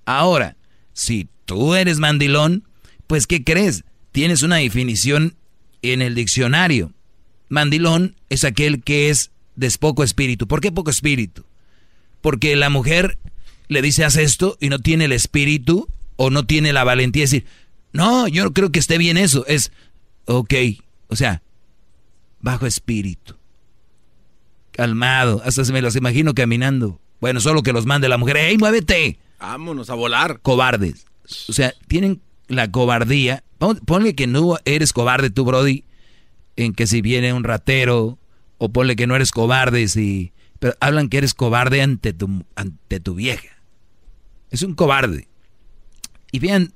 Ahora, 0.04 0.56
si 0.92 1.28
tú 1.44 1.74
eres 1.74 1.98
mandilón, 1.98 2.64
pues 3.06 3.26
¿qué 3.26 3.44
crees? 3.44 3.84
Tienes 4.12 4.42
una 4.42 4.56
definición 4.56 5.36
en 5.82 6.02
el 6.02 6.14
diccionario. 6.14 6.92
Mandilón 7.48 8.16
es 8.28 8.44
aquel 8.44 8.82
que 8.82 9.08
es 9.08 9.30
de 9.54 9.70
poco 9.78 10.02
espíritu. 10.02 10.48
¿Por 10.48 10.60
qué 10.60 10.72
poco 10.72 10.90
espíritu? 10.90 11.44
Porque 12.20 12.56
la 12.56 12.70
mujer 12.70 13.18
le 13.68 13.82
dice 13.82 14.04
haz 14.04 14.16
esto 14.16 14.56
y 14.60 14.68
no 14.68 14.80
tiene 14.80 15.04
el 15.04 15.12
espíritu 15.12 15.88
o 16.16 16.30
no 16.30 16.44
tiene 16.44 16.72
la 16.72 16.84
valentía 16.84 17.22
de 17.22 17.26
decir, 17.26 17.44
no, 17.92 18.28
yo 18.28 18.44
no 18.44 18.52
creo 18.52 18.70
que 18.70 18.78
esté 18.78 18.98
bien 18.98 19.16
eso. 19.16 19.44
Es, 19.46 19.72
ok, 20.26 20.54
o 21.08 21.16
sea, 21.16 21.42
bajo 22.40 22.66
espíritu. 22.66 23.36
Calmado, 24.72 25.42
hasta 25.44 25.64
se 25.64 25.72
me 25.72 25.82
los 25.82 25.96
imagino 25.96 26.34
caminando. 26.34 27.00
Bueno, 27.20 27.40
solo 27.40 27.62
que 27.62 27.72
los 27.72 27.86
mande 27.86 28.08
la 28.08 28.18
mujer, 28.18 28.36
¡ey, 28.36 28.58
muévete! 28.58 29.18
Vámonos 29.40 29.90
a 29.90 29.94
volar. 29.94 30.40
Cobardes. 30.40 31.06
O 31.48 31.52
sea, 31.52 31.74
tienen 31.88 32.20
la 32.46 32.70
cobardía. 32.70 33.42
Pon- 33.58 33.80
Ponle 33.84 34.14
que 34.14 34.26
no 34.28 34.56
eres 34.64 34.92
cobarde 34.92 35.30
tú, 35.30 35.44
Brody, 35.44 35.84
en 36.56 36.72
que 36.74 36.86
si 36.86 37.02
viene 37.02 37.32
un 37.32 37.42
ratero, 37.44 38.18
o 38.58 38.68
ponle 38.68 38.94
que 38.96 39.06
no 39.06 39.16
eres 39.16 39.30
cobarde 39.32 39.88
si... 39.88 40.32
Pero 40.60 40.74
hablan 40.80 41.08
que 41.08 41.18
eres 41.18 41.34
cobarde 41.34 41.82
ante 41.82 42.12
tu, 42.12 42.44
ante 42.56 42.98
tu 43.00 43.14
vieja. 43.14 43.48
Es 44.50 44.62
un 44.62 44.74
cobarde. 44.74 45.28
Y 46.32 46.38
vean, 46.40 46.72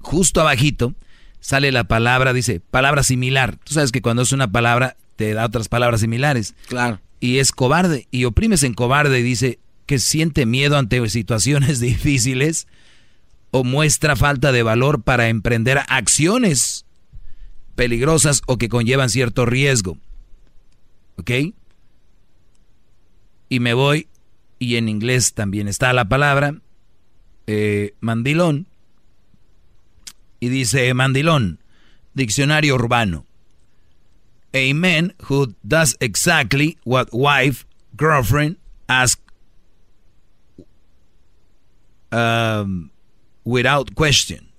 justo 0.00 0.40
abajito 0.40 0.94
sale 1.40 1.72
la 1.72 1.84
palabra, 1.84 2.32
dice, 2.32 2.60
palabra 2.60 3.02
similar. 3.02 3.56
Tú 3.64 3.74
sabes 3.74 3.92
que 3.92 4.02
cuando 4.02 4.22
es 4.22 4.32
una 4.32 4.50
palabra 4.50 4.96
te 5.16 5.34
da 5.34 5.46
otras 5.46 5.68
palabras 5.68 6.00
similares. 6.00 6.54
Claro. 6.68 7.00
Y 7.18 7.38
es 7.38 7.52
cobarde. 7.52 8.06
Y 8.10 8.24
oprimes 8.24 8.62
en 8.62 8.74
cobarde 8.74 9.20
y 9.20 9.22
dice 9.22 9.58
que 9.86 9.98
siente 9.98 10.46
miedo 10.46 10.78
ante 10.78 11.06
situaciones 11.08 11.80
difíciles 11.80 12.66
o 13.50 13.64
muestra 13.64 14.16
falta 14.16 14.52
de 14.52 14.62
valor 14.62 15.02
para 15.02 15.28
emprender 15.28 15.80
acciones 15.88 16.86
peligrosas 17.74 18.42
o 18.46 18.58
que 18.58 18.68
conllevan 18.68 19.10
cierto 19.10 19.46
riesgo. 19.46 19.98
¿Ok? 21.16 21.30
Y 23.48 23.60
me 23.60 23.74
voy, 23.74 24.06
y 24.58 24.76
en 24.76 24.88
inglés 24.88 25.34
también 25.34 25.66
está 25.66 25.92
la 25.92 26.08
palabra 26.08 26.54
eh, 27.46 27.94
mandilón. 28.00 28.68
Y 30.40 30.48
dice 30.48 30.92
mandilón, 30.94 31.60
diccionario 32.14 32.74
urbano. 32.74 33.26
A 34.52 34.74
man 34.74 35.14
who 35.28 35.54
does 35.62 35.96
exactly 36.00 36.78
what 36.84 37.08
wife, 37.12 37.66
girlfriend 37.96 38.56
ask 38.88 39.20
um, 42.10 42.90
without 43.44 43.94
question. 43.94 44.50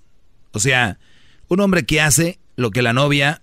O 0.52 0.60
sea, 0.60 0.98
un 1.48 1.60
hombre 1.60 1.84
que 1.84 2.00
hace 2.00 2.38
lo 2.56 2.70
que 2.70 2.82
la 2.82 2.92
novia 2.92 3.42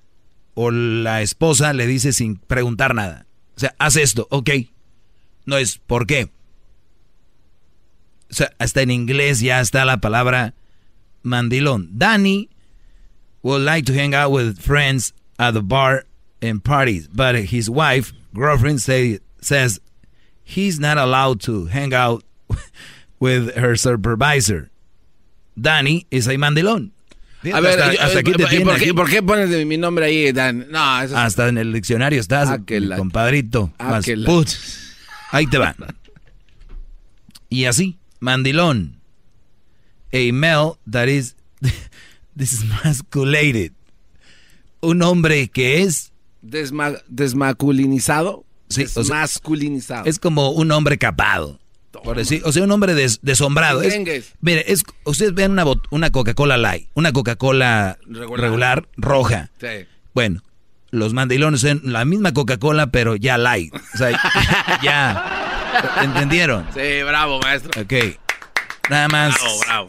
o 0.55 0.71
la 0.71 1.21
esposa 1.21 1.73
le 1.73 1.87
dice 1.87 2.13
sin 2.13 2.37
preguntar 2.37 2.95
nada. 2.95 3.25
O 3.55 3.59
sea, 3.59 3.75
haz 3.77 3.95
esto, 3.95 4.27
ok. 4.31 4.49
No 5.45 5.57
es 5.57 5.77
¿por 5.77 6.07
qué? 6.07 6.31
O 8.29 8.33
sea, 8.33 8.51
hasta 8.59 8.81
en 8.81 8.91
inglés 8.91 9.39
ya 9.39 9.59
está 9.59 9.85
la 9.85 9.97
palabra 9.97 10.53
mandilón. 11.23 11.97
Danny 11.97 12.49
would 13.43 13.61
like 13.61 13.85
to 13.85 13.93
hang 13.93 14.13
out 14.13 14.31
with 14.31 14.59
friends 14.59 15.13
at 15.37 15.53
the 15.53 15.61
bar 15.61 16.03
and 16.41 16.63
parties, 16.63 17.07
but 17.07 17.35
his 17.35 17.69
wife, 17.69 18.13
girlfriend, 18.33 18.81
say, 18.81 19.19
says 19.41 19.79
he's 20.43 20.79
not 20.79 20.97
allowed 20.97 21.39
to 21.41 21.65
hang 21.67 21.93
out 21.93 22.23
with 23.19 23.55
her 23.55 23.75
supervisor. 23.75 24.69
Danny 25.59 26.05
is 26.11 26.27
a 26.27 26.35
mandilón. 26.37 26.91
A 27.53 27.61
ver, 27.61 27.79
hasta, 27.79 27.93
yo- 27.93 28.01
hasta 28.01 28.19
aquí 28.19 28.33
te 28.33 28.43
¿y 28.57 28.63
por, 28.65 28.75
qué, 28.77 28.93
por 28.93 29.09
qué 29.09 29.21
pones 29.23 29.65
mi 29.65 29.77
nombre 29.77 30.05
ahí, 30.05 30.31
Dan? 30.33 30.67
No, 30.71 31.01
eso 31.01 31.15
Hasta 31.17 31.47
en 31.47 31.57
el 31.57 31.71
diccionario 31.71 32.19
estás, 32.19 32.49
Ah, 32.49 32.59
que 32.65 32.81
mi 32.81 32.87
la- 32.87 32.97
compadrito. 32.97 33.71
Ah, 33.79 33.91
Más 33.91 34.05
que 34.05 34.17
la- 34.17 34.25
put. 34.27 34.49
Ahí 35.31 35.47
te 35.47 35.57
va. 35.57 35.73
Y 37.49 37.65
así, 37.65 37.97
mandilón. 38.19 38.98
A 40.13 40.31
male 40.33 40.73
that 40.89 41.07
is 41.07 41.35
this 42.35 42.53
is 42.53 42.63
masculated. 42.83 43.71
un 44.81 45.01
hombre 45.01 45.49
que 45.49 45.81
es... 45.81 46.11
Desma- 46.41 47.01
desmasculinizado. 47.09 48.45
Sí, 48.69 48.83
o 48.83 48.87
sea, 48.87 49.01
Desmasculinizado. 49.01 50.05
es 50.05 50.19
como 50.19 50.51
un 50.51 50.71
hombre 50.71 50.97
capado. 50.97 51.59
Por 52.03 52.15
decir, 52.17 52.41
o 52.45 52.51
sea, 52.53 52.63
un 52.63 52.71
hombre 52.71 52.93
des- 52.93 53.19
desombrado. 53.21 53.81
Es- 53.81 53.99
mire, 54.41 54.63
es, 54.71 54.83
ustedes 55.05 55.33
vean 55.33 55.51
una, 55.51 55.65
una 55.91 56.11
Coca-Cola 56.11 56.55
Light, 56.55 56.87
una 56.93 57.11
Coca-Cola 57.11 57.97
Regular. 58.05 58.39
regular. 58.39 58.87
roja. 58.95 59.49
Sí. 59.59 59.85
Bueno, 60.13 60.41
los 60.91 61.13
mandilones 61.13 61.59
son 61.61 61.81
la 61.83 62.05
misma 62.05 62.31
Coca-Cola, 62.33 62.87
pero 62.91 63.15
ya 63.17 63.37
light. 63.37 63.73
O 63.75 63.97
sea, 63.97 64.17
ya. 64.83 66.01
¿Entendieron? 66.03 66.65
Sí, 66.73 67.03
bravo, 67.05 67.39
maestro. 67.41 67.81
Ok. 67.81 67.93
Nada 68.89 69.07
más. 69.07 69.35
Bravo, 69.35 69.59
bravo. 69.59 69.87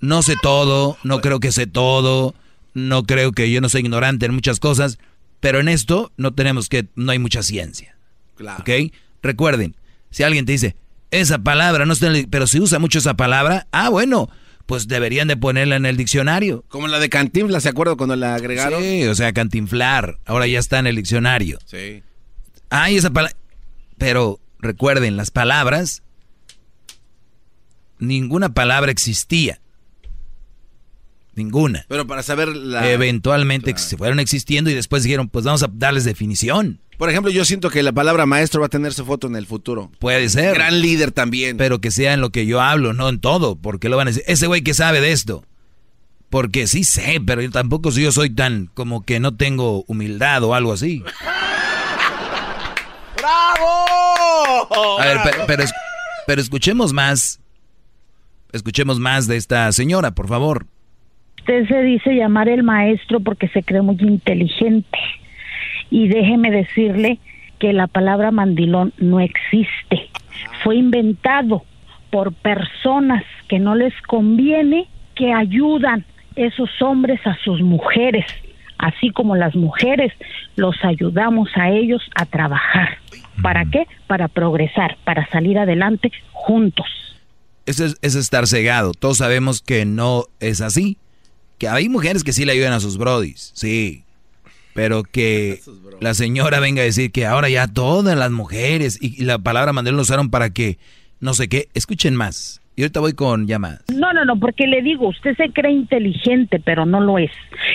No 0.00 0.22
sé 0.22 0.34
todo, 0.42 0.98
no 1.04 1.20
creo 1.20 1.40
que 1.40 1.52
sé 1.52 1.66
todo, 1.66 2.34
no 2.74 3.04
creo 3.04 3.32
que 3.32 3.50
yo 3.50 3.60
no 3.60 3.68
soy 3.68 3.82
ignorante 3.82 4.26
en 4.26 4.34
muchas 4.34 4.58
cosas, 4.58 4.98
pero 5.40 5.60
en 5.60 5.68
esto 5.68 6.12
no 6.16 6.34
tenemos 6.34 6.68
que, 6.68 6.86
no 6.96 7.12
hay 7.12 7.18
mucha 7.18 7.42
ciencia. 7.42 7.96
Claro. 8.36 8.60
¿Ok? 8.60 8.92
Recuerden, 9.22 9.76
si 10.10 10.24
alguien 10.24 10.44
te 10.44 10.52
dice, 10.52 10.76
esa 11.12 11.38
palabra 11.38 11.86
no 11.86 11.92
está 11.92 12.08
en 12.08 12.16
el, 12.16 12.28
pero 12.28 12.46
si 12.46 12.58
usa 12.58 12.78
mucho 12.78 12.98
esa 12.98 13.14
palabra, 13.14 13.68
ah, 13.70 13.90
bueno, 13.90 14.28
pues 14.66 14.88
deberían 14.88 15.28
de 15.28 15.36
ponerla 15.36 15.76
en 15.76 15.86
el 15.86 15.96
diccionario. 15.96 16.64
Como 16.68 16.88
la 16.88 16.98
de 16.98 17.08
Cantinflas, 17.08 17.62
¿se 17.62 17.68
acuerdan 17.68 17.96
cuando 17.96 18.16
la 18.16 18.34
agregaron? 18.34 18.82
Sí, 18.82 19.04
o 19.06 19.14
sea, 19.14 19.32
cantinflar, 19.32 20.18
ahora 20.24 20.46
ya 20.46 20.58
está 20.58 20.78
en 20.78 20.86
el 20.86 20.96
diccionario. 20.96 21.58
Sí. 21.66 22.02
Ay, 22.70 22.96
esa 22.96 23.10
palabra. 23.10 23.36
Pero 23.98 24.40
recuerden, 24.58 25.16
las 25.16 25.30
palabras, 25.30 26.02
ninguna 28.02 28.52
palabra 28.52 28.90
existía. 28.90 29.60
Ninguna. 31.34 31.86
Pero 31.88 32.06
para 32.06 32.22
saber 32.22 32.48
la... 32.48 32.90
Eventualmente 32.90 33.76
se 33.78 33.96
fueron 33.96 34.20
existiendo 34.20 34.68
y 34.70 34.74
después 34.74 35.02
dijeron, 35.02 35.28
pues 35.28 35.46
vamos 35.46 35.62
a 35.62 35.70
darles 35.72 36.04
definición. 36.04 36.80
Por 36.98 37.08
ejemplo, 37.08 37.32
yo 37.32 37.44
siento 37.46 37.70
que 37.70 37.82
la 37.82 37.92
palabra 37.92 38.26
maestro 38.26 38.60
va 38.60 38.66
a 38.66 38.70
tener 38.70 38.92
su 38.92 39.06
foto 39.06 39.26
en 39.28 39.36
el 39.36 39.46
futuro. 39.46 39.90
Puede 39.98 40.28
ser. 40.28 40.54
Gran 40.54 40.82
líder 40.82 41.10
también. 41.10 41.56
Pero 41.56 41.80
que 41.80 41.90
sea 41.90 42.12
en 42.12 42.20
lo 42.20 42.30
que 42.30 42.44
yo 42.44 42.60
hablo, 42.60 42.92
no 42.92 43.08
en 43.08 43.18
todo. 43.18 43.56
Porque 43.56 43.88
lo 43.88 43.96
van 43.96 44.08
a 44.08 44.10
decir, 44.10 44.24
ese 44.26 44.46
güey 44.46 44.62
que 44.62 44.74
sabe 44.74 45.00
de 45.00 45.12
esto. 45.12 45.44
Porque 46.28 46.66
sí 46.66 46.84
sé, 46.84 47.20
pero 47.24 47.42
yo 47.42 47.50
tampoco 47.50 47.90
yo 47.90 48.12
soy 48.12 48.30
tan 48.30 48.66
como 48.74 49.04
que 49.04 49.20
no 49.20 49.36
tengo 49.36 49.84
humildad 49.86 50.42
o 50.44 50.54
algo 50.54 50.72
así. 50.72 51.02
¡Bravo! 53.16 55.00
A 55.00 55.04
ver, 55.04 55.18
pero, 55.46 55.64
pero 56.26 56.42
escuchemos 56.42 56.92
más. 56.92 57.41
Escuchemos 58.52 59.00
más 59.00 59.26
de 59.26 59.36
esta 59.36 59.72
señora, 59.72 60.10
por 60.10 60.28
favor. 60.28 60.66
Usted 61.38 61.66
se 61.68 61.82
dice 61.82 62.14
llamar 62.14 62.48
el 62.48 62.62
maestro 62.62 63.20
porque 63.20 63.48
se 63.48 63.62
cree 63.62 63.82
muy 63.82 63.96
inteligente. 64.00 64.98
Y 65.90 66.08
déjeme 66.08 66.50
decirle 66.50 67.18
que 67.58 67.72
la 67.72 67.86
palabra 67.86 68.30
mandilón 68.30 68.92
no 68.98 69.20
existe. 69.20 70.10
Fue 70.62 70.76
inventado 70.76 71.64
por 72.10 72.32
personas 72.32 73.24
que 73.48 73.58
no 73.58 73.74
les 73.74 73.94
conviene 74.02 74.86
que 75.14 75.32
ayudan 75.32 76.04
esos 76.36 76.70
hombres 76.80 77.20
a 77.26 77.36
sus 77.44 77.60
mujeres, 77.62 78.26
así 78.78 79.10
como 79.10 79.34
las 79.34 79.54
mujeres 79.54 80.12
los 80.56 80.76
ayudamos 80.84 81.48
a 81.56 81.70
ellos 81.70 82.02
a 82.14 82.26
trabajar. 82.26 82.98
¿Para 83.42 83.64
qué? 83.64 83.86
Para 84.06 84.28
progresar, 84.28 84.96
para 85.04 85.26
salir 85.26 85.58
adelante 85.58 86.12
juntos. 86.32 87.11
Eso 87.66 87.84
es, 87.84 87.96
es 88.02 88.14
estar 88.14 88.46
cegado. 88.46 88.92
Todos 88.92 89.18
sabemos 89.18 89.62
que 89.62 89.84
no 89.84 90.24
es 90.40 90.60
así. 90.60 90.96
Que 91.58 91.68
hay 91.68 91.88
mujeres 91.88 92.24
que 92.24 92.32
sí 92.32 92.44
le 92.44 92.52
ayudan 92.52 92.72
a 92.72 92.80
sus 92.80 92.98
brodis, 92.98 93.52
sí. 93.54 94.04
Pero 94.74 95.02
que 95.02 95.60
la 96.00 96.14
señora 96.14 96.58
venga 96.60 96.82
a 96.82 96.84
decir 96.84 97.12
que 97.12 97.26
ahora 97.26 97.48
ya 97.48 97.68
todas 97.68 98.16
las 98.16 98.30
mujeres 98.30 98.98
y, 99.00 99.20
y 99.20 99.24
la 99.24 99.38
palabra 99.38 99.72
mandel 99.72 99.94
lo 99.94 100.02
usaron 100.02 100.30
para 100.30 100.50
que 100.50 100.78
no 101.20 101.34
sé 101.34 101.48
qué. 101.48 101.68
Escuchen 101.74 102.16
más. 102.16 102.62
Y 102.74 102.82
ahorita 102.82 103.00
voy 103.00 103.12
con 103.12 103.46
llamadas. 103.46 103.82
No, 103.94 104.12
no, 104.14 104.24
no, 104.24 104.38
porque 104.38 104.66
le 104.66 104.80
digo, 104.80 105.08
usted 105.08 105.36
se 105.36 105.50
cree 105.50 105.72
inteligente, 105.72 106.58
pero 106.58 106.86
no 106.86 107.00
lo 107.00 107.18
es. 107.18 107.30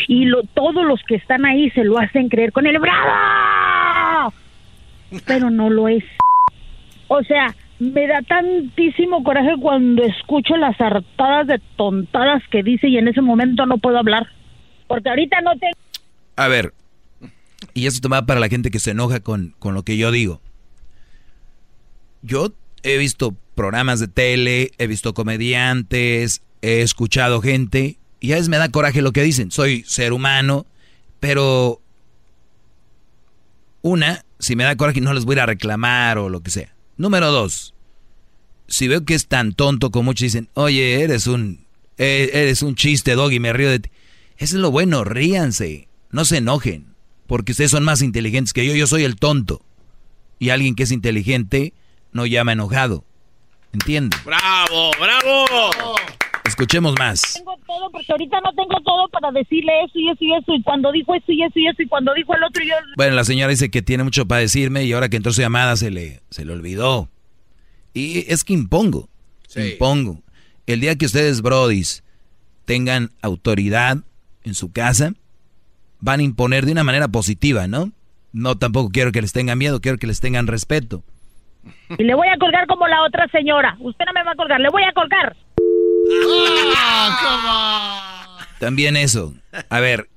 Y 0.07 0.25
lo, 0.25 0.41
todos 0.43 0.85
los 0.85 1.01
que 1.03 1.15
están 1.15 1.45
ahí 1.45 1.69
se 1.71 1.83
lo 1.83 1.99
hacen 1.99 2.29
creer 2.29 2.51
con 2.51 2.65
el 2.65 2.79
bravo, 2.79 4.33
pero 5.25 5.51
no 5.51 5.69
lo 5.69 5.87
es. 5.87 6.03
O 7.07 7.21
sea, 7.23 7.55
me 7.79 8.07
da 8.07 8.21
tantísimo 8.21 9.23
coraje 9.23 9.55
cuando 9.61 10.03
escucho 10.03 10.57
las 10.57 10.79
hartadas 10.79 11.47
de 11.47 11.61
tontadas 11.75 12.41
que 12.51 12.63
dice 12.63 12.87
y 12.87 12.97
en 12.97 13.07
ese 13.07 13.21
momento 13.21 13.65
no 13.65 13.77
puedo 13.77 13.97
hablar. 13.97 14.27
Porque 14.87 15.09
ahorita 15.09 15.41
no 15.41 15.51
tengo... 15.51 15.77
A 16.35 16.47
ver, 16.47 16.73
y 17.73 17.87
eso 17.87 17.99
va 18.09 18.25
para 18.25 18.39
la 18.39 18.49
gente 18.49 18.71
que 18.71 18.79
se 18.79 18.91
enoja 18.91 19.19
con, 19.19 19.53
con 19.59 19.73
lo 19.73 19.83
que 19.83 19.97
yo 19.97 20.11
digo. 20.11 20.41
Yo 22.21 22.51
he 22.83 22.97
visto 22.97 23.35
programas 23.55 23.99
de 23.99 24.07
tele, 24.07 24.71
he 24.77 24.87
visto 24.87 25.13
comediantes, 25.13 26.41
he 26.61 26.81
escuchado 26.81 27.41
gente, 27.41 27.97
y 28.19 28.31
a 28.31 28.35
veces 28.35 28.49
me 28.49 28.57
da 28.57 28.69
coraje 28.69 29.01
lo 29.01 29.11
que 29.11 29.23
dicen. 29.23 29.51
Soy 29.51 29.83
ser 29.83 30.13
humano, 30.13 30.65
pero 31.19 31.81
una, 33.81 34.23
si 34.39 34.55
me 34.55 34.63
da 34.63 34.75
coraje 34.75 35.01
no 35.01 35.13
les 35.13 35.25
voy 35.25 35.37
a 35.39 35.45
reclamar 35.45 36.17
o 36.17 36.29
lo 36.29 36.41
que 36.41 36.51
sea. 36.51 36.76
Número 36.97 37.31
dos, 37.31 37.73
si 38.67 38.87
veo 38.87 39.05
que 39.05 39.13
es 39.13 39.27
tan 39.27 39.53
tonto 39.53 39.91
como 39.91 40.05
muchos 40.05 40.23
dicen, 40.23 40.49
oye, 40.53 41.01
eres 41.01 41.27
un, 41.27 41.65
eh, 41.97 42.29
eres 42.33 42.61
un 42.61 42.75
chiste, 42.75 43.13
Doggy, 43.13 43.39
me 43.39 43.53
río 43.53 43.69
de 43.69 43.79
ti. 43.79 43.89
Eso 44.37 44.55
es 44.55 44.61
lo 44.61 44.71
bueno, 44.71 45.03
ríanse, 45.03 45.87
no 46.11 46.25
se 46.25 46.37
enojen, 46.37 46.95
porque 47.27 47.51
ustedes 47.51 47.71
son 47.71 47.83
más 47.83 48.01
inteligentes 48.01 48.53
que 48.53 48.65
yo, 48.65 48.75
yo 48.75 48.87
soy 48.87 49.03
el 49.03 49.15
tonto. 49.15 49.61
Y 50.39 50.49
alguien 50.49 50.75
que 50.75 50.83
es 50.83 50.91
inteligente 50.91 51.73
no 52.11 52.25
llama 52.25 52.53
enojado. 52.53 53.03
¿Entienden? 53.73 54.19
¡Bravo, 54.23 54.91
bravo! 54.99 55.95
Escuchemos 56.47 56.95
más. 56.97 57.21
tengo 57.35 57.55
todo 57.67 57.91
porque 57.91 58.11
ahorita 58.11 58.39
no 58.41 58.51
tengo 58.53 58.79
todo 58.83 59.07
para 59.09 59.31
decirle 59.31 59.71
eso 59.83 59.99
y 59.99 60.09
eso 60.09 60.17
y 60.23 60.33
eso 60.33 60.53
y 60.53 60.63
cuando 60.63 60.91
dijo 60.91 61.13
eso 61.13 61.31
y 61.31 61.43
eso 61.43 61.59
y 61.59 61.67
eso 61.67 61.81
y 61.81 61.87
cuando 61.87 62.13
dijo 62.13 62.33
el 62.35 62.43
otro 62.43 62.63
yo 62.63 62.73
Bueno, 62.95 63.15
la 63.15 63.23
señora 63.23 63.49
dice 63.49 63.69
que 63.69 63.81
tiene 63.81 64.03
mucho 64.03 64.25
para 64.27 64.41
decirme 64.41 64.83
y 64.85 64.93
ahora 64.93 65.09
que 65.09 65.17
entró 65.17 65.33
su 65.33 65.41
llamada 65.41 65.75
se 65.75 65.91
le, 65.91 66.21
se 66.29 66.45
le 66.45 66.53
olvidó. 66.53 67.09
Y 67.93 68.31
es 68.31 68.43
que 68.43 68.53
impongo, 68.53 69.09
impongo. 69.55 70.21
El 70.65 70.81
día 70.81 70.95
que 70.95 71.05
ustedes, 71.05 71.41
brodis, 71.41 72.03
tengan 72.65 73.09
autoridad 73.21 73.97
en 74.43 74.53
su 74.53 74.71
casa, 74.71 75.13
van 75.99 76.19
a 76.19 76.23
imponer 76.23 76.65
de 76.65 76.71
una 76.73 76.83
manera 76.83 77.07
positiva, 77.07 77.67
¿no? 77.67 77.91
No 78.33 78.57
tampoco 78.57 78.89
quiero 78.89 79.11
que 79.11 79.21
les 79.21 79.33
tengan 79.33 79.57
miedo, 79.57 79.79
quiero 79.81 79.97
que 79.97 80.07
les 80.07 80.19
tengan 80.19 80.47
respeto. 80.47 81.03
y 81.97 82.03
le 82.03 82.13
voy 82.15 82.27
a 82.27 82.37
colgar 82.37 82.67
como 82.67 82.87
la 82.87 83.03
otra 83.03 83.27
señora. 83.29 83.75
Usted 83.79 84.05
no 84.05 84.13
me 84.13 84.23
va 84.23 84.31
a 84.31 84.35
colgar, 84.35 84.59
le 84.59 84.69
voy 84.69 84.83
a 84.83 84.93
colgar. 84.93 85.35
También 88.59 88.97
eso. 88.97 89.33
A 89.69 89.79
ver, 89.79 90.09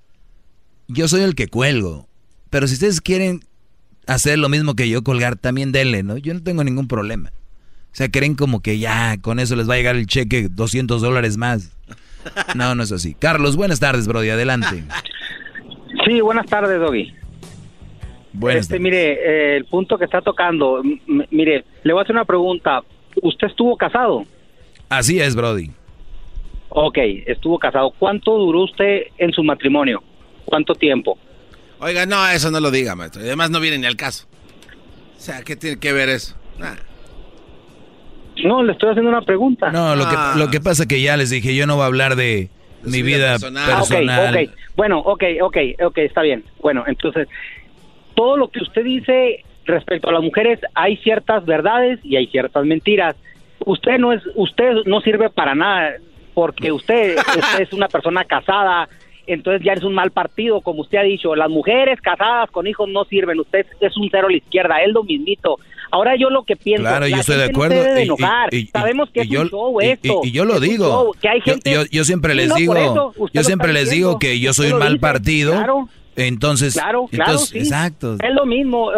yo 0.88 1.08
soy 1.08 1.22
el 1.22 1.34
que 1.34 1.48
cuelgo. 1.48 2.08
Pero 2.50 2.66
si 2.66 2.74
ustedes 2.74 3.00
quieren 3.00 3.40
hacer 4.06 4.38
lo 4.38 4.48
mismo 4.48 4.74
que 4.74 4.88
yo, 4.88 5.02
colgar, 5.02 5.36
también 5.36 5.72
denle, 5.72 6.02
¿no? 6.02 6.16
Yo 6.16 6.34
no 6.34 6.42
tengo 6.42 6.64
ningún 6.64 6.88
problema. 6.88 7.30
O 7.92 7.94
sea, 7.94 8.08
creen 8.10 8.34
como 8.34 8.60
que 8.60 8.78
ya 8.78 9.16
con 9.20 9.38
eso 9.38 9.56
les 9.56 9.68
va 9.68 9.74
a 9.74 9.76
llegar 9.76 9.96
el 9.96 10.06
cheque 10.06 10.48
200 10.50 11.02
dólares 11.02 11.36
más. 11.36 11.76
No, 12.54 12.74
no 12.74 12.82
es 12.82 12.92
así. 12.92 13.14
Carlos, 13.14 13.56
buenas 13.56 13.80
tardes, 13.80 14.06
Brody. 14.06 14.30
Adelante. 14.30 14.84
Sí, 16.06 16.20
buenas 16.20 16.46
tardes, 16.46 16.78
Doggy. 16.78 17.14
Buenas 18.32 18.62
este, 18.62 18.78
mire, 18.78 19.12
eh, 19.12 19.56
el 19.56 19.64
punto 19.64 19.98
que 19.98 20.04
está 20.04 20.20
tocando, 20.20 20.82
mire, 21.30 21.64
le 21.82 21.92
voy 21.92 22.00
a 22.00 22.02
hacer 22.02 22.14
una 22.14 22.24
pregunta. 22.24 22.82
¿Usted 23.22 23.48
estuvo 23.48 23.76
casado? 23.76 24.24
Así 24.88 25.20
es, 25.20 25.34
Brody. 25.34 25.70
Ok, 26.70 26.98
estuvo 27.26 27.58
casado. 27.58 27.92
¿Cuánto 27.98 28.36
duró 28.38 28.62
usted 28.62 29.02
en 29.18 29.32
su 29.32 29.42
matrimonio? 29.42 30.02
¿Cuánto 30.44 30.74
tiempo? 30.74 31.18
Oiga, 31.80 32.06
no, 32.06 32.28
eso 32.28 32.50
no 32.50 32.60
lo 32.60 32.70
diga, 32.70 32.94
maestro. 32.94 33.22
Y 33.22 33.26
Además 33.26 33.50
no 33.50 33.60
viene 33.60 33.78
ni 33.78 33.86
al 33.86 33.96
caso. 33.96 34.26
O 35.16 35.20
sea, 35.20 35.42
¿qué 35.42 35.56
tiene 35.56 35.78
que 35.78 35.92
ver 35.92 36.08
eso? 36.08 36.36
Nah. 36.58 36.76
No, 38.44 38.62
le 38.62 38.72
estoy 38.72 38.90
haciendo 38.90 39.10
una 39.10 39.22
pregunta. 39.22 39.70
No, 39.70 39.96
lo 39.96 40.08
que, 40.08 40.16
lo 40.36 40.50
que 40.50 40.60
pasa 40.60 40.86
que 40.86 41.00
ya 41.00 41.16
les 41.16 41.30
dije, 41.30 41.54
yo 41.54 41.66
no 41.66 41.74
voy 41.74 41.82
a 41.82 41.86
hablar 41.86 42.16
de 42.16 42.48
mi 42.84 43.02
vida 43.02 43.32
personal. 43.32 43.70
Ah, 43.70 43.82
ok, 43.82 43.92
ok. 43.92 44.50
Bueno, 44.76 44.98
ok, 45.00 45.24
ok, 45.42 45.56
ok, 45.82 45.98
está 45.98 46.22
bien. 46.22 46.44
Bueno, 46.60 46.84
entonces, 46.86 47.28
todo 48.14 48.36
lo 48.36 48.48
que 48.48 48.60
usted 48.60 48.84
dice 48.84 49.44
respecto 49.66 50.08
a 50.08 50.12
las 50.12 50.22
mujeres, 50.22 50.60
hay 50.74 50.96
ciertas 50.98 51.44
verdades 51.44 51.98
y 52.02 52.16
hay 52.16 52.26
ciertas 52.28 52.64
mentiras. 52.64 53.16
Usted 53.64 53.98
no 53.98 54.12
es, 54.12 54.22
usted 54.34 54.84
no 54.86 55.00
sirve 55.00 55.28
para 55.28 55.54
nada, 55.54 55.96
porque 56.34 56.72
usted, 56.72 57.16
usted 57.18 57.60
es 57.60 57.72
una 57.72 57.88
persona 57.88 58.24
casada, 58.24 58.88
entonces 59.26 59.62
ya 59.64 59.74
es 59.74 59.82
un 59.84 59.94
mal 59.94 60.10
partido, 60.10 60.60
como 60.60 60.80
usted 60.82 60.98
ha 60.98 61.02
dicho. 61.02 61.34
Las 61.36 61.48
mujeres 61.50 62.00
casadas 62.00 62.50
con 62.50 62.66
hijos 62.66 62.88
no 62.88 63.04
sirven, 63.04 63.38
usted 63.40 63.64
es 63.80 63.96
un 63.96 64.08
cero 64.10 64.26
a 64.28 64.30
la 64.30 64.36
izquierda, 64.38 64.82
es 64.82 64.92
lo 64.92 65.04
mismito. 65.04 65.58
Ahora 65.92 66.14
yo 66.16 66.30
lo 66.30 66.44
que 66.44 66.56
pienso, 66.56 66.84
Claro, 66.84 67.00
la 67.00 67.08
yo 67.08 67.16
estoy 67.20 67.36
de 67.36 67.42
gente 67.44 67.52
no 67.58 67.64
acuerdo. 67.64 67.82
se 67.82 67.88
debe 67.88 68.00
y- 68.00 68.04
enojar. 68.04 68.54
y- 68.54 68.56
y- 68.58 68.66
Sabemos 68.66 69.10
que 69.10 69.20
es 69.22 69.28
yo- 69.28 69.40
un 69.42 69.48
show 69.48 69.80
esto. 69.80 70.20
Y, 70.24 70.30
yo 70.32 70.44
lo 70.44 70.60
digo. 70.60 70.84
show, 70.86 71.12
que 71.20 71.28
hay 71.28 71.40
gente- 71.40 71.72
yo, 71.72 71.82
yo 71.90 72.04
siempre 72.04 72.34
les 72.34 72.48
no, 72.48 72.54
digo, 72.56 72.76
eso, 72.76 73.12
yo 73.32 73.42
siempre 73.44 73.72
les 73.72 73.84
diciendo. 73.84 74.08
digo 74.10 74.18
que 74.18 74.38
yo 74.40 74.52
soy 74.52 74.72
un 74.72 74.78
mal 74.78 74.88
dice, 74.94 75.00
partido. 75.00 75.52
claro. 75.52 75.88
Entonces, 76.16 76.74
Claro, 76.74 77.06
claro, 77.10 77.30
entonces, 77.32 77.48
sí. 77.50 77.58
exacto. 77.58 78.14
Es 78.22 78.34
lo 78.34 78.46
mismo. 78.46 78.92
eh, 78.92 78.96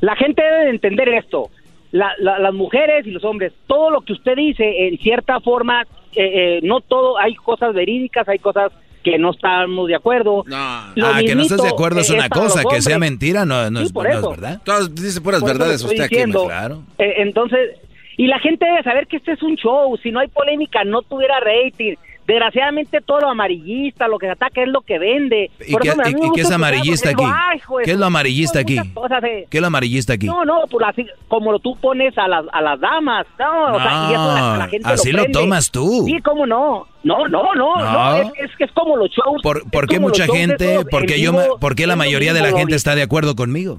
La 0.00 0.16
gente 0.16 0.42
debe 0.42 0.64
de 0.66 0.70
entender 0.70 1.08
esto. 1.08 1.48
La- 1.92 2.12
la- 2.18 2.38
las 2.38 2.52
mujeres 2.52 3.06
y 3.06 3.10
los 3.10 3.24
hombres, 3.24 3.52
todo 3.66 3.88
lo 3.90 4.00
que 4.02 4.12
usted 4.12 4.34
dice, 4.36 4.88
en 4.88 4.98
cierta 4.98 5.40
forma, 5.40 5.84
eh, 6.16 6.56
eh, 6.56 6.60
no 6.62 6.80
todo, 6.80 7.18
hay 7.18 7.34
cosas 7.34 7.74
verídicas, 7.74 8.28
hay 8.28 8.38
cosas 8.38 8.72
que 9.02 9.18
no 9.18 9.30
estamos 9.30 9.86
de 9.86 9.94
acuerdo. 9.94 10.42
Lo 10.46 10.56
ah, 10.56 10.92
que 11.20 11.34
no 11.34 11.42
estés 11.42 11.62
de 11.62 11.68
acuerdo 11.68 12.00
es 12.00 12.10
una 12.10 12.28
cosa, 12.28 12.62
que 12.68 12.80
sea 12.80 12.98
mentira 12.98 13.44
no, 13.44 13.70
no 13.70 13.80
Sí, 13.80 13.86
es, 13.86 13.92
por 13.92 14.08
no 14.08 14.14
es 14.14 14.28
verdad. 14.28 14.62
Todos 14.64 14.94
dicen 14.94 15.22
puras 15.22 15.40
Por 15.40 15.50
verdades 15.50 15.84
usted 15.84 16.00
aquí. 16.00 16.16
maestro. 16.26 16.82
Eh, 16.98 17.14
entonces, 17.18 17.76
y 18.16 18.26
la 18.26 18.38
gente 18.38 18.64
debe 18.64 18.82
saber 18.82 19.06
que 19.06 19.18
este 19.18 19.32
es 19.32 19.42
un 19.42 19.56
show. 19.56 19.96
Si 20.02 20.10
no 20.10 20.20
hay 20.20 20.28
polémica, 20.28 20.84
no 20.84 21.02
tuviera 21.02 21.34
rating. 21.40 21.94
Desgraciadamente, 22.26 23.00
todo 23.02 23.20
lo 23.20 23.30
amarillista, 23.30 24.08
lo 24.08 24.18
que 24.18 24.26
se 24.26 24.32
ataca 24.32 24.62
es 24.62 24.68
lo 24.68 24.80
que 24.80 24.98
vende. 24.98 25.50
¿Y 25.66 25.72
Por 25.72 25.82
qué, 25.82 25.88
eso 25.90 25.98
y- 26.34 26.40
es 26.40 26.50
amarillista 26.50 27.10
aquí? 27.10 27.16
porque 27.16 27.26
digo, 27.26 27.38
"Ay, 27.50 27.56
hijo 27.58 27.78
de 27.78 27.84
¿Qué 27.84 27.90
es 27.90 27.98
lo 27.98 28.06
amarillista 28.06 28.58
aquí? 28.60 28.76
de- 28.76 29.46
¿Qué 29.50 29.58
es 29.58 29.60
lo 29.60 29.66
amarillista 29.66 30.12
aquí? 30.14 30.26
No, 30.26 30.44
no, 30.44 30.60
pues 30.70 30.86
así, 30.88 31.06
como 31.28 31.52
lo 31.52 31.58
tú 31.58 31.76
pones 31.76 32.16
a 32.16 32.26
las, 32.26 32.44
a 32.52 32.62
las 32.62 32.80
damas. 32.80 33.26
No, 33.38 33.74
o 33.74 33.78
sea, 33.80 34.06
y 34.10 34.12
eso 34.14 34.34
la, 34.34 34.56
la 34.56 34.68
gente 34.68 34.88
así 34.88 35.12
lo 35.12 35.24
tomas 35.26 35.70
tú. 35.70 36.04
Sí, 36.06 36.18
cómo 36.22 36.46
no. 36.46 36.86
No, 37.02 37.28
no, 37.28 37.42
no, 37.54 37.76
no, 37.76 37.92
No. 37.92 38.16
es, 38.16 38.26
es 38.38 38.56
que 38.56 38.64
es 38.64 38.72
como 38.72 38.96
los 38.96 39.10
shows. 39.10 39.42
¿Por, 39.42 39.70
por 39.70 39.86
qué 39.86 40.00
mucha 40.00 40.26
gente, 40.26 40.72
esos 40.76 40.84
por 40.86 41.04
qué 41.04 41.16
en 41.16 41.22
yo, 41.22 41.32
vivo, 41.32 41.54
ma- 41.54 41.60
por 41.60 41.74
qué 41.74 41.86
la 41.86 41.96
mayoría 41.96 42.32
de 42.32 42.40
la 42.40 42.46
mismo, 42.46 42.60
gente 42.60 42.76
está 42.76 42.94
de 42.94 43.02
acuerdo 43.02 43.36
conmigo? 43.36 43.78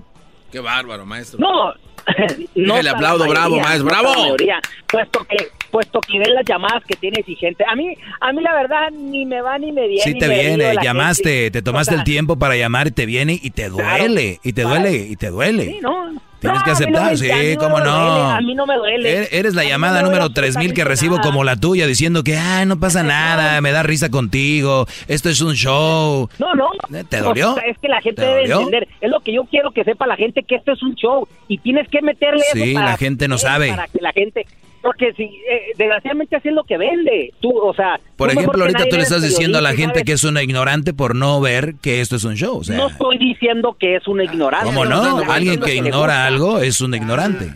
Qué 0.51 0.59
bárbaro, 0.59 1.05
maestro. 1.07 1.39
No, 1.39 1.73
no 2.55 2.81
le 2.81 2.89
aplaudo, 2.89 3.27
bravo, 3.27 3.55
mayoría, 3.57 3.75
está 3.77 3.83
bravo. 4.01 4.13
mayoría, 4.21 4.59
puesto 4.87 5.25
que 5.25 5.37
puesto 5.71 5.99
que 6.01 6.19
ven 6.19 6.33
las 6.33 6.45
llamadas 6.45 6.83
que 6.85 6.95
tiene 6.95 7.19
exigente. 7.19 7.65
A 7.67 7.75
mí 7.75 7.93
a 8.21 8.31
mí 8.31 8.41
la 8.41 8.53
verdad 8.53 8.91
ni 8.91 9.25
me 9.25 9.41
va 9.41 9.57
ni 9.57 9.71
me 9.71 9.87
viene. 9.87 10.03
Sí 10.03 10.17
te 10.17 10.27
viene, 10.29 10.75
llamaste, 10.81 11.29
gente. 11.29 11.51
te 11.51 11.61
tomaste 11.61 11.95
O 11.95 11.97
sea, 11.97 12.01
el 12.01 12.05
tiempo 12.05 12.37
para 12.37 12.55
llamar 12.55 12.87
y 12.87 12.91
te 12.91 13.05
viene 13.05 13.37
y 13.41 13.49
te 13.51 13.69
Claro. 13.69 13.97
duele, 14.03 14.39
y 14.43 14.53
te 14.53 14.61
duele, 14.61 14.95
y 14.95 15.15
te 15.17 15.29
duele. 15.29 15.65
Sí, 15.65 15.79
no. 15.81 16.13
Tienes 16.45 16.59
No, 16.59 16.63
que 16.65 16.71
a 16.71 16.73
mí 16.87 16.91
no 16.91 16.99
aceptar, 16.99 17.17
sí, 17.17 17.45
mí 17.47 17.55
no 17.55 17.59
cómo 17.61 17.79
no. 17.79 17.85
duele, 18.09 18.31
a 18.35 18.41
mí 18.41 18.55
no 18.55 18.65
me 18.65 18.75
duele. 18.75 19.17
Er- 19.23 19.27
Eres 19.31 19.55
la 19.55 19.63
no 19.63 19.69
llamada 19.69 19.99
duele 20.01 20.09
número 20.09 20.29
3000 20.31 20.73
que 20.73 20.83
recibo 20.83 21.17
nada. 21.17 21.27
como 21.29 21.43
la 21.43 21.55
tuya 21.55 21.87
diciendo 21.87 22.23
que, 22.23 22.37
ay, 22.37 22.65
no 22.65 22.79
pasa 22.79 23.03
nada, 23.03 23.59
me 23.61 23.71
da 23.71 23.83
risa 23.83 24.09
contigo, 24.09 24.85
esto 25.07 25.29
es 25.29 25.41
un 25.41 25.53
show. 25.55 26.29
No, 26.39 26.53
no. 26.53 26.69
¿Te 27.09 27.17
dolió? 27.19 27.51
O 27.51 27.55
sea, 27.55 27.63
es 27.63 27.77
que 27.79 27.87
la 27.87 28.01
gente 28.01 28.21
¿Te 28.21 28.27
debe 28.27 28.41
dolió? 28.41 28.57
entender. 28.59 28.87
Es 29.01 29.09
lo 29.09 29.19
que 29.21 29.33
yo 29.33 29.43
quiero 29.45 29.71
que 29.71 29.83
sepa 29.83 30.07
la 30.07 30.15
gente 30.15 30.43
que 30.43 30.55
esto 30.55 30.71
es 30.73 30.81
un 30.83 30.95
show 30.95 31.27
y 31.47 31.57
tienes 31.57 31.87
que 31.89 32.01
meterle 32.01 32.41
eso 32.53 32.63
Sí, 32.63 32.73
para 32.73 32.91
la 32.91 32.97
gente 32.97 33.27
no 33.27 33.35
que- 33.35 33.41
sabe. 33.41 33.69
Para 33.69 33.87
que 33.87 33.99
la 34.01 34.11
gente 34.11 34.45
porque 34.85 35.13
si 35.17 35.23
eh, 35.23 35.73
desgraciadamente 35.77 36.35
así 36.35 36.49
es 36.49 36.53
lo 36.53 36.63
que 36.63 36.77
vende. 36.77 37.33
Tú, 37.41 37.57
o 37.57 37.73
sea, 37.73 37.99
Por 38.15 38.29
tú 38.31 38.37
ejemplo, 38.37 38.59
que 38.59 38.61
ahorita 38.61 38.87
tú 38.89 38.95
le 38.97 39.01
estás 39.01 39.23
diciendo 39.23 39.57
a 39.57 39.61
la 39.61 39.73
gente 39.73 40.03
que 40.03 40.11
sabes- 40.11 40.23
es 40.25 40.29
una 40.29 40.43
ignorante 40.43 40.93
por 40.93 41.15
no 41.15 41.41
ver 41.41 41.75
que 41.81 42.01
esto 42.01 42.15
es 42.15 42.23
un 42.23 42.35
show. 42.35 42.57
O 42.59 42.63
sea, 42.63 42.77
no 42.77 42.87
estoy 42.87 43.17
diciendo 43.17 43.75
que 43.79 43.95
es 43.95 44.07
una 44.07 44.23
ignorancia. 44.23 44.67
¿cómo 44.71 44.85
no? 44.85 45.01
diciendo 45.01 45.33
Alguien 45.33 45.59
que 45.59 45.75
ignora 45.75 46.25
algo 46.27 46.59
es 46.59 46.79
un 46.81 46.93
ignorante. 46.93 47.53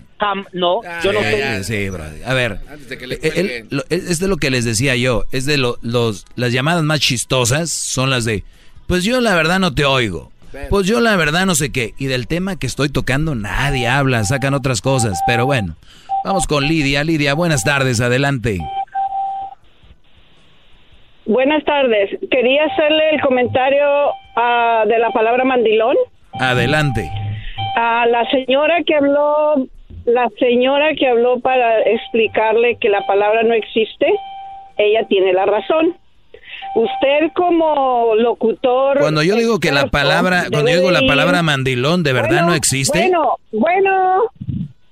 No, 0.52 0.82
yo 1.04 1.14
no 1.14 1.20
Sí, 1.22 1.26
estoy 1.28 1.64
sí, 1.64 1.90
bro. 1.90 2.04
A 2.26 2.34
ver, 2.34 2.60
Antes 2.70 2.90
de 2.90 2.98
que 2.98 3.08
le 3.08 3.20
eh, 3.22 3.66
lo- 3.70 3.84
es 3.90 4.10
es 4.10 4.20
de 4.20 4.28
lo 4.28 4.36
que 4.38 4.50
les 4.50 4.66
decía 4.66 4.96
yo. 4.96 5.24
Es 5.32 5.46
de 5.46 5.58
lo- 5.58 5.78
los, 5.82 6.26
las 6.36 6.52
llamadas 6.52 6.84
más 6.84 7.00
chistosas 7.00 7.70
son 7.70 8.10
las 8.10 8.26
de, 8.26 8.44
pues 8.88 9.04
yo 9.06 9.22
la 9.22 9.36
verdad 9.36 9.60
no 9.60 9.74
te 9.74 9.86
oigo. 9.86 10.32
Pues 10.72 10.88
yo 10.88 11.00
la 11.00 11.16
verdad 11.16 11.46
no 11.46 11.54
sé 11.54 11.72
qué. 11.72 11.94
Y 12.00 12.08
del 12.08 12.26
tema 12.28 12.56
que 12.58 12.66
estoy 12.66 12.90
tocando 12.90 13.36
nadie 13.36 13.88
habla, 13.88 14.24
sacan 14.24 14.56
otras 14.56 14.82
cosas. 14.82 15.20
Pero 15.28 15.46
bueno, 15.46 15.76
vamos 16.24 16.48
con 16.48 16.64
Lidia. 16.68 17.04
Lidia, 17.04 17.34
buenas 17.34 17.64
tardes, 17.64 18.02
adelante. 18.02 18.60
Buenas 21.26 21.64
tardes. 21.64 22.10
Quería 22.32 22.66
hacerle 22.66 23.12
el 23.12 23.22
comentario 23.22 23.86
ah, 24.36 24.84
de 24.88 24.98
la 24.98 25.12
palabra 25.12 25.44
mandilón. 25.44 25.96
Adelante. 26.40 27.10
A 27.76 28.06
la 28.08 28.28
señora 28.32 28.78
que 28.86 28.96
habló, 28.96 29.68
la 30.06 30.28
señora 30.40 30.96
que 30.98 31.08
habló 31.08 31.40
para 31.40 31.82
explicarle 31.82 32.78
que 32.82 32.90
la 32.90 33.06
palabra 33.06 33.44
no 33.44 33.54
existe, 33.54 34.08
ella 34.78 35.06
tiene 35.08 35.34
la 35.34 35.46
razón. 35.46 35.96
Usted 36.76 37.32
como 37.36 38.16
locutor... 38.16 39.00
Cuando 39.00 39.22
yo 39.24 39.36
digo 39.36 39.60
que 39.60 39.72
la 39.72 39.88
palabra, 39.88 40.46
cuando 40.52 40.70
yo 40.70 40.78
digo 40.78 40.92
la 40.92 41.02
palabra 41.08 41.42
mandilón, 41.44 42.04
¿de 42.04 42.14
verdad 42.14 42.30
Bueno, 42.30 42.48
no 42.48 42.54
existe? 42.56 43.00
Bueno, 43.00 43.38
bueno, 43.52 44.24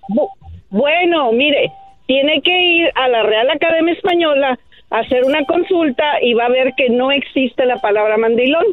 bu- 0.09 0.29
bueno, 0.69 1.31
mire, 1.31 1.71
tiene 2.07 2.41
que 2.41 2.57
ir 2.59 2.89
a 2.95 3.07
la 3.07 3.23
Real 3.23 3.49
Academia 3.49 3.93
Española 3.93 4.57
a 4.89 4.99
hacer 4.99 5.23
una 5.25 5.43
consulta 5.45 6.03
y 6.21 6.33
va 6.33 6.45
a 6.45 6.49
ver 6.49 6.73
que 6.77 6.89
no 6.89 7.11
existe 7.11 7.65
la 7.65 7.77
palabra 7.77 8.17
mandilón. 8.17 8.65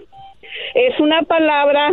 Es 0.74 0.98
una 1.00 1.22
palabra, 1.22 1.90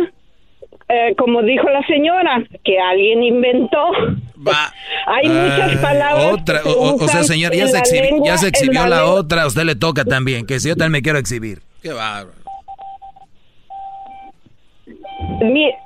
eh, 0.88 1.14
como 1.18 1.42
dijo 1.42 1.68
la 1.68 1.84
señora, 1.86 2.44
que 2.64 2.78
alguien 2.78 3.22
inventó. 3.22 3.90
Hay 5.06 5.28
muchas 5.28 5.76
palabras. 5.76 6.24
Otra, 6.32 6.60
o, 6.64 7.08
sea, 7.08 7.22
señor, 7.24 7.52
ya 7.54 7.66
se, 7.68 7.72
la 7.74 7.80
exhibi- 7.80 8.02
lengua- 8.02 8.26
ya 8.26 8.38
se 8.38 8.48
exhibió 8.48 8.86
la, 8.86 9.04
otra, 9.06 9.42
a 9.42 9.46
usted 9.46 9.62
le 9.64 9.74
toca 9.76 10.04
también, 10.04 10.46
que 10.46 10.58
si 10.60 10.68
yo 10.68 10.74
también 10.76 10.92
me 10.92 11.02
quiero 11.02 11.18
exhibir. 11.18 11.58
Qué 11.82 11.92
bárbaro. 11.92 12.41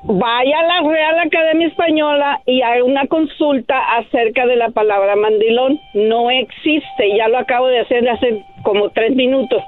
Vaya 0.02 0.58
a 0.60 0.62
la 0.82 0.88
Real 0.88 1.18
Academia 1.18 1.66
Española 1.68 2.40
y 2.46 2.62
haga 2.62 2.84
una 2.84 3.06
consulta 3.06 3.78
acerca 3.96 4.46
de 4.46 4.56
la 4.56 4.70
palabra 4.70 5.16
mandilón. 5.16 5.80
No 5.94 6.30
existe, 6.30 7.16
ya 7.16 7.28
lo 7.28 7.38
acabo 7.38 7.66
de 7.68 7.80
hacer 7.80 8.08
hace 8.08 8.42
como 8.62 8.90
tres 8.90 9.14
minutos. 9.14 9.62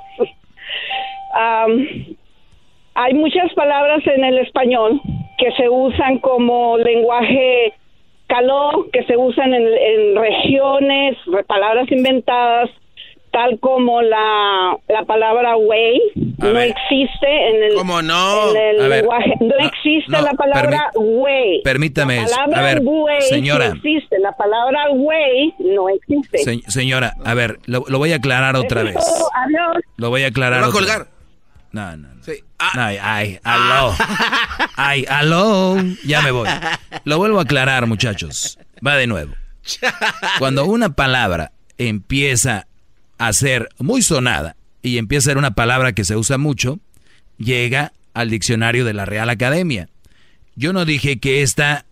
Am, 1.35 1.87
hay 2.95 3.15
muchas 3.15 3.53
palabras 3.55 4.07
en 4.07 4.25
el 4.25 4.39
español 4.39 5.01
que 5.39 5.53
se 5.53 5.69
usan 5.69 6.19
como 6.19 6.77
lenguaje 6.79 7.73
caló, 8.27 8.87
que 8.93 9.05
se 9.05 9.17
usan 9.17 9.55
en, 9.55 10.17
regiones, 10.17 11.17
re- 11.27 11.45
palabras 11.45 11.91
inventadas, 11.91 12.69
tal 13.31 13.59
como 13.61 14.01
la, 14.03 14.77
la 14.89 15.05
palabra 15.05 15.57
way, 15.57 16.01
no 16.39 16.59
existe 16.61 17.49
en 17.51 17.63
el, 17.65 17.75
¿Cómo 17.75 18.01
no? 18.03 18.51
en 18.51 18.57
el 18.57 18.81
A 18.83 18.89
ver, 18.89 19.01
lenguaje, 19.03 19.35
no, 19.41 19.47
no, 19.49 19.67
existe 19.67 20.11
no, 20.13 20.21
la 20.23 20.33
palabra 20.33 20.91
way. 20.95 21.63
Permítame, 21.63 22.17
La 22.23 22.27
palabra 22.27 22.59
a 22.59 22.63
ver, 22.63 22.81
way 22.85 23.21
señora. 23.23 23.69
no 23.69 23.75
existe, 23.75 24.19
la 24.21 24.33
palabra 24.33 24.91
way 24.93 25.55
no 25.59 25.89
existe. 25.89 26.39
Se- 26.39 26.71
señora, 26.71 27.15
a 27.25 27.35
ver, 27.35 27.59
lo, 27.67 27.85
lo 27.89 27.99
voy 27.99 28.13
a 28.13 28.17
aclarar 28.17 28.57
otra 28.57 28.83
vez. 28.83 28.95
todo, 28.95 29.29
adiós. 29.35 29.83
Lo 29.97 30.11
voy 30.11 30.25
a 30.25 30.29
aclarar 30.29 30.61
¿Me 30.61 30.67
va 30.67 30.71
a 30.71 30.73
colgar? 30.73 30.99
vez. 31.01 31.09
No, 31.73 31.97
no. 31.97 32.09
no. 32.15 32.23
Sí. 32.23 32.33
Ah. 32.59 32.71
Ay, 32.87 32.99
ay, 33.01 33.39
aló. 33.45 33.95
Ay, 34.77 35.05
aló. 35.09 35.77
Ya 36.07 36.23
me 36.23 36.31
voy. 36.31 36.49
Lo 37.05 37.19
vuelvo 37.19 37.39
a 37.39 37.43
aclarar, 37.43 37.87
muchachos. 37.87 38.59
Va 38.85 38.97
de 38.97 39.07
nuevo. 39.07 39.35
Cuando 40.39 40.65
una 40.65 40.91
palabra 40.95 41.53
empieza 41.77 42.67
a 43.19 43.33
ser 43.33 43.69
muy 43.79 44.03
sonada 44.03 44.57
y 44.83 44.99
empieza 44.99 45.27
a 45.27 45.31
ser 45.33 45.39
una 45.39 45.55
palabra 45.55 45.93
que 45.93 46.05
se 46.05 46.17
usa 46.17 46.39
mucho, 46.39 46.79
llega 47.37 47.93
al 48.15 48.31
diccionario 48.31 48.85
de 48.85 48.95
la 48.95 49.05
Real 49.05 49.29
Academia. 49.29 49.89
Yo 50.57 50.73
no 50.73 50.85
dije 50.85 51.19
que 51.19 51.43
esta 51.43 51.85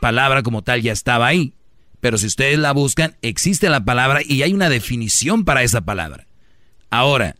palabra 0.00 0.42
como 0.42 0.62
tal 0.62 0.82
ya 0.82 0.92
estaba 0.92 1.26
ahí, 1.26 1.52
pero 2.00 2.18
si 2.18 2.26
ustedes 2.26 2.58
la 2.58 2.72
buscan, 2.72 3.16
existe 3.22 3.68
la 3.68 3.84
palabra 3.84 4.20
y 4.24 4.42
hay 4.42 4.52
una 4.52 4.68
definición 4.68 5.44
para 5.44 5.62
esa 5.62 5.82
palabra. 5.82 6.26
Ahora, 6.90 7.36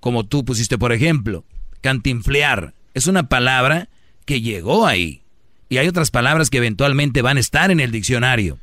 como 0.00 0.24
tú 0.24 0.44
pusiste 0.44 0.78
por 0.78 0.92
ejemplo, 0.92 1.44
cantinflear 1.80 2.74
es 2.94 3.06
una 3.06 3.28
palabra 3.28 3.88
que 4.24 4.40
llegó 4.40 4.86
ahí. 4.86 5.22
Y 5.68 5.78
hay 5.78 5.88
otras 5.88 6.10
palabras 6.10 6.48
que 6.48 6.58
eventualmente 6.58 7.22
van 7.22 7.36
a 7.36 7.40
estar 7.40 7.70
en 7.70 7.80
el 7.80 7.90
diccionario. 7.90 8.58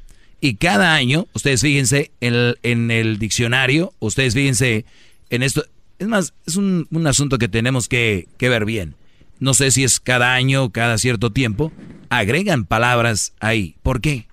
Y 0.45 0.55
cada 0.55 0.93
año, 0.93 1.27
ustedes 1.31 1.61
fíjense 1.61 2.11
en 2.19 2.33
el, 2.33 2.59
en 2.63 2.91
el 2.91 3.17
diccionario, 3.17 3.93
ustedes 3.99 4.33
fíjense 4.33 4.83
en 5.29 5.41
esto. 5.41 5.63
Es 5.99 6.07
más, 6.09 6.33
es 6.45 6.57
un, 6.57 6.85
un 6.91 7.07
asunto 7.07 7.37
que 7.37 7.47
tenemos 7.47 7.87
que, 7.87 8.27
que 8.37 8.49
ver 8.49 8.65
bien. 8.65 8.95
No 9.39 9.53
sé 9.53 9.71
si 9.71 9.85
es 9.85 10.01
cada 10.01 10.33
año, 10.33 10.69
cada 10.73 10.97
cierto 10.97 11.31
tiempo, 11.31 11.71
agregan 12.09 12.65
palabras 12.65 13.31
ahí. 13.39 13.77
¿Por 13.83 14.01
qué? 14.01 14.27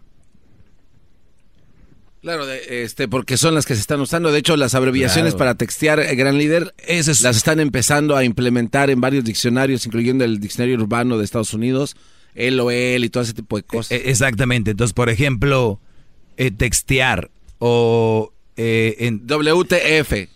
Claro, 2.22 2.44
de- 2.44 2.82
este, 2.82 3.06
porque 3.06 3.36
son 3.36 3.54
las 3.54 3.64
que 3.64 3.74
se 3.76 3.80
están 3.80 4.00
usando. 4.00 4.32
De 4.32 4.40
hecho, 4.40 4.56
las 4.56 4.74
abreviaciones 4.74 5.34
Claro. 5.34 5.38
para 5.38 5.54
textear, 5.54 6.00
eh, 6.00 6.14
gran 6.16 6.36
líder, 6.38 6.74
Ese 6.86 7.12
es- 7.12 7.20
las 7.22 7.36
están 7.36 7.60
empezando 7.60 8.16
a 8.16 8.24
implementar 8.24 8.90
en 8.90 9.00
varios 9.00 9.24
diccionarios, 9.24 9.86
incluyendo 9.86 10.24
el 10.24 10.40
diccionario 10.40 10.74
urbano 10.76 11.18
de 11.18 11.24
Estados 11.24 11.54
Unidos, 11.54 11.94
él 12.34 12.58
o 12.60 12.70
él 12.72 13.04
y 13.04 13.10
todo 13.10 13.22
ese 13.22 13.32
tipo 13.32 13.56
de 13.56 13.62
cosas. 13.62 13.92
E- 13.92 14.10
Exactamente. 14.10 14.72
Entonces, 14.72 14.92
por 14.92 15.08
ejemplo, 15.08 15.80
eh, 16.40 16.50
textear 16.50 17.30
o 17.58 18.32
eh, 18.56 18.96
en, 19.00 19.26
WTF, 19.26 20.28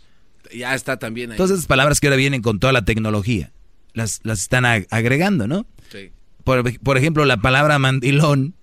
ya 0.54 0.74
está 0.74 0.98
también 0.98 1.30
ahí. 1.32 1.36
todas 1.38 1.50
esas 1.52 1.66
palabras 1.66 1.98
que 2.00 2.06
ahora 2.08 2.16
vienen 2.16 2.42
con 2.42 2.60
toda 2.60 2.72
la 2.74 2.84
tecnología, 2.84 3.52
las, 3.94 4.20
las 4.22 4.40
están 4.42 4.64
ag- 4.64 4.86
agregando, 4.90 5.46
¿no? 5.48 5.66
Sí. 5.90 6.10
Por, 6.44 6.78
por 6.80 6.98
ejemplo, 6.98 7.24
la 7.24 7.38
palabra 7.38 7.78
mandilón 7.78 8.54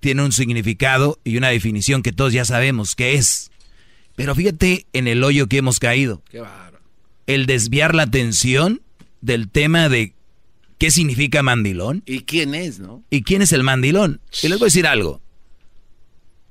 tiene 0.00 0.22
un 0.24 0.32
significado 0.32 1.18
y 1.24 1.36
una 1.36 1.48
definición 1.48 2.02
que 2.02 2.12
todos 2.12 2.32
ya 2.32 2.44
sabemos 2.44 2.94
qué 2.94 3.14
es. 3.14 3.50
Pero 4.14 4.34
fíjate 4.34 4.86
en 4.92 5.08
el 5.08 5.22
hoyo 5.24 5.46
que 5.46 5.58
hemos 5.58 5.78
caído. 5.78 6.22
Qué. 6.30 6.42
El 7.26 7.46
desviar 7.46 7.94
la 7.94 8.04
atención 8.04 8.80
del 9.20 9.50
tema 9.50 9.88
de 9.88 10.14
qué 10.78 10.90
significa 10.90 11.42
mandilón. 11.42 12.02
¿Y 12.06 12.20
quién 12.20 12.54
es, 12.54 12.78
no? 12.78 13.02
¿Y 13.10 13.22
quién 13.22 13.42
es 13.42 13.52
el 13.52 13.62
mandilón? 13.62 14.20
Y 14.42 14.48
les 14.48 14.58
voy 14.58 14.66
a 14.66 14.68
decir 14.68 14.86
algo. 14.86 15.20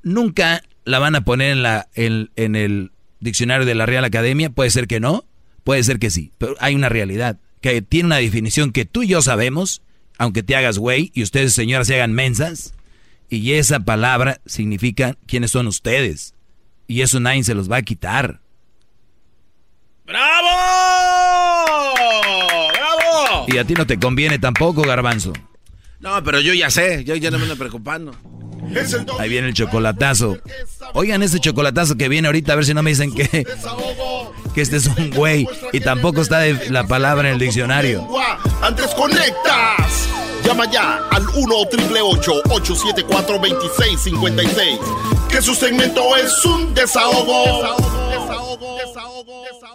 Nunca 0.05 0.61
la 0.83 0.99
van 0.99 1.15
a 1.15 1.25
poner 1.25 1.49
en, 1.51 1.63
la, 1.63 1.87
en, 1.95 2.29
en 2.35 2.55
el 2.55 2.91
diccionario 3.19 3.65
de 3.65 3.73
la 3.73 3.87
Real 3.87 4.05
Academia. 4.05 4.51
Puede 4.51 4.69
ser 4.69 4.85
que 4.85 4.99
no, 4.99 5.25
puede 5.63 5.83
ser 5.83 5.97
que 5.97 6.11
sí. 6.11 6.31
Pero 6.37 6.55
hay 6.59 6.75
una 6.75 6.89
realidad 6.89 7.39
que 7.59 7.81
tiene 7.81 8.05
una 8.05 8.17
definición 8.17 8.71
que 8.71 8.85
tú 8.85 9.01
y 9.01 9.07
yo 9.07 9.23
sabemos, 9.23 9.81
aunque 10.19 10.43
te 10.43 10.55
hagas 10.55 10.77
güey 10.77 11.11
y 11.15 11.23
ustedes, 11.23 11.53
señoras, 11.53 11.87
se 11.87 11.95
hagan 11.95 12.13
mensas. 12.13 12.75
Y 13.29 13.53
esa 13.53 13.79
palabra 13.79 14.39
significa 14.45 15.17
quiénes 15.25 15.49
son 15.49 15.65
ustedes. 15.65 16.35
Y 16.85 17.01
eso 17.01 17.19
nadie 17.19 17.43
se 17.43 17.55
los 17.55 17.69
va 17.69 17.77
a 17.77 17.81
quitar. 17.81 18.41
¡Bravo! 20.05 20.47
¡Bravo! 22.71 23.45
Y 23.47 23.57
a 23.57 23.65
ti 23.65 23.73
no 23.73 23.87
te 23.87 23.97
conviene 23.97 24.37
tampoco, 24.37 24.83
garbanzo. 24.83 25.33
No, 26.05 26.23
pero 26.23 26.39
yo 26.39 26.53
ya 26.53 26.69
sé, 26.69 27.03
yo 27.03 27.15
ya 27.15 27.31
no 27.31 27.39
me 27.39 27.45
ando 27.45 27.57
preocupando. 27.57 28.15
Ahí 29.17 29.27
viene 29.27 29.47
el 29.47 29.55
chocolatazo. 29.55 30.37
Oigan 30.93 31.23
ese 31.23 31.39
chocolatazo 31.39 31.97
que 31.97 32.07
viene 32.09 32.27
ahorita, 32.27 32.53
a 32.53 32.55
ver 32.55 32.65
si 32.65 32.75
no 32.75 32.83
me 32.83 32.91
dicen 32.91 33.11
que, 33.11 33.27
que 34.53 34.61
este 34.61 34.77
es 34.77 34.85
un 34.85 35.09
güey. 35.09 35.47
Y 35.73 35.79
tampoco 35.79 36.21
está 36.21 36.41
de 36.41 36.69
la 36.69 36.85
palabra 36.85 37.29
en 37.29 37.33
el 37.33 37.39
diccionario. 37.39 38.07
Antes 38.61 38.93
conectas. 38.93 40.07
Llama 40.45 40.69
ya 40.71 41.07
al 41.09 41.27
1 41.27 41.55
874 41.55 43.39
2656 43.39 44.79
Que 45.27 45.41
su 45.41 45.55
segmento 45.55 46.15
es 46.17 46.45
un 46.45 46.71
desahogo. 46.75 47.63
Desahogo, 48.11 48.77
desahogo, 48.77 49.43
desahogo, 49.43 49.74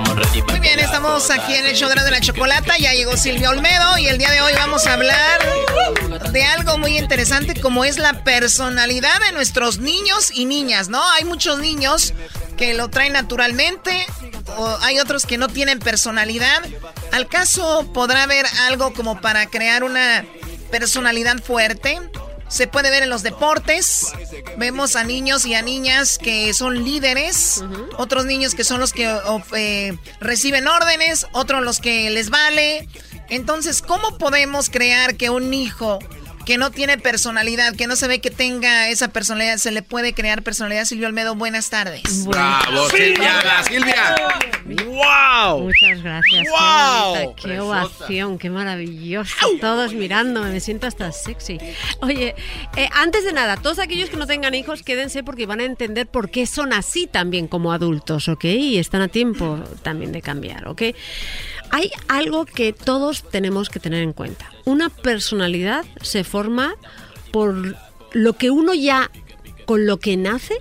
Muy 0.00 0.58
bien, 0.58 0.80
estamos 0.80 1.30
aquí 1.30 1.54
en 1.54 1.66
el 1.66 1.76
show 1.76 1.88
de 1.88 2.10
la 2.10 2.20
chocolata. 2.20 2.76
Ya 2.78 2.92
llegó 2.94 3.16
Silvia 3.16 3.50
Olmedo 3.50 3.96
y 3.98 4.08
el 4.08 4.18
día 4.18 4.28
de 4.32 4.40
hoy 4.40 4.52
vamos 4.54 4.88
a 4.88 4.94
hablar 4.94 5.40
de 6.32 6.42
algo 6.42 6.78
muy 6.78 6.98
interesante 6.98 7.60
como 7.60 7.84
es 7.84 7.98
la 7.98 8.24
personalidad 8.24 9.20
de 9.20 9.30
nuestros 9.30 9.78
niños 9.78 10.32
y 10.32 10.46
niñas, 10.46 10.88
¿no? 10.88 11.00
Hay 11.12 11.24
muchos 11.24 11.60
niños 11.60 12.12
que 12.56 12.74
lo 12.74 12.90
traen 12.90 13.12
naturalmente 13.12 14.04
o 14.56 14.76
hay 14.82 14.98
otros 14.98 15.26
que 15.26 15.38
no 15.38 15.46
tienen 15.46 15.78
personalidad. 15.78 16.64
¿Al 17.12 17.28
caso 17.28 17.88
podrá 17.94 18.24
haber 18.24 18.46
algo 18.62 18.92
como 18.94 19.20
para 19.20 19.46
crear 19.46 19.84
una 19.84 20.24
personalidad 20.72 21.38
fuerte? 21.40 22.00
Se 22.54 22.68
puede 22.68 22.88
ver 22.88 23.02
en 23.02 23.10
los 23.10 23.24
deportes. 23.24 24.12
Vemos 24.58 24.94
a 24.94 25.02
niños 25.02 25.44
y 25.44 25.54
a 25.54 25.62
niñas 25.62 26.18
que 26.18 26.54
son 26.54 26.84
líderes. 26.84 27.64
Otros 27.96 28.26
niños 28.26 28.54
que 28.54 28.62
son 28.62 28.78
los 28.78 28.92
que 28.92 29.12
eh, 29.56 29.98
reciben 30.20 30.68
órdenes. 30.68 31.26
Otros 31.32 31.64
los 31.64 31.80
que 31.80 32.10
les 32.10 32.30
vale. 32.30 32.88
Entonces, 33.28 33.82
¿cómo 33.82 34.18
podemos 34.18 34.70
crear 34.70 35.16
que 35.16 35.30
un 35.30 35.52
hijo 35.52 35.98
que 36.44 36.58
no 36.58 36.70
tiene 36.70 36.98
personalidad, 36.98 37.74
que 37.74 37.86
no 37.86 37.96
se 37.96 38.08
ve 38.08 38.20
que 38.20 38.30
tenga 38.30 38.88
esa 38.88 39.08
personalidad, 39.08 39.56
se 39.56 39.70
le 39.70 39.82
puede 39.82 40.12
crear 40.12 40.42
personalidad? 40.42 40.84
Silvio 40.84 41.06
Almedo, 41.06 41.34
buenas 41.34 41.70
tardes. 41.70 42.26
¡Bravo, 42.26 42.88
Silvia! 42.90 43.62
¡Silvia! 43.66 44.14
¡Wow! 44.64 45.60
Muchas 45.60 46.02
gracias. 46.02 46.46
¡Wow! 46.48 47.34
Qué 47.36 47.60
ovación, 47.60 48.38
qué 48.38 48.50
maravilloso. 48.50 49.34
Todos 49.60 49.94
mirándome, 49.94 50.50
me 50.50 50.60
siento 50.60 50.86
hasta 50.86 51.12
sexy. 51.12 51.58
Oye, 52.00 52.34
eh, 52.76 52.88
antes 52.92 53.24
de 53.24 53.32
nada, 53.32 53.56
todos 53.56 53.78
aquellos 53.78 54.10
que 54.10 54.16
no 54.16 54.26
tengan 54.26 54.54
hijos, 54.54 54.82
quédense 54.82 55.22
porque 55.22 55.46
van 55.46 55.60
a 55.60 55.64
entender 55.64 56.06
por 56.06 56.30
qué 56.30 56.46
son 56.46 56.72
así 56.72 57.06
también 57.06 57.48
como 57.48 57.72
adultos, 57.72 58.28
¿ok? 58.28 58.44
Y 58.44 58.78
están 58.78 59.02
a 59.02 59.08
tiempo 59.08 59.58
también 59.82 60.12
de 60.12 60.22
cambiar, 60.22 60.68
¿ok? 60.68 60.82
Hay 61.74 61.90
algo 62.06 62.44
que 62.44 62.72
todos 62.72 63.28
tenemos 63.28 63.68
que 63.68 63.80
tener 63.80 64.04
en 64.04 64.12
cuenta. 64.12 64.48
Una 64.64 64.90
personalidad 64.90 65.84
se 66.00 66.22
forma 66.22 66.76
por 67.32 67.76
lo 68.12 68.32
que 68.34 68.52
uno 68.52 68.74
ya 68.74 69.10
con 69.66 69.84
lo 69.84 69.98
que 69.98 70.16
nace 70.16 70.54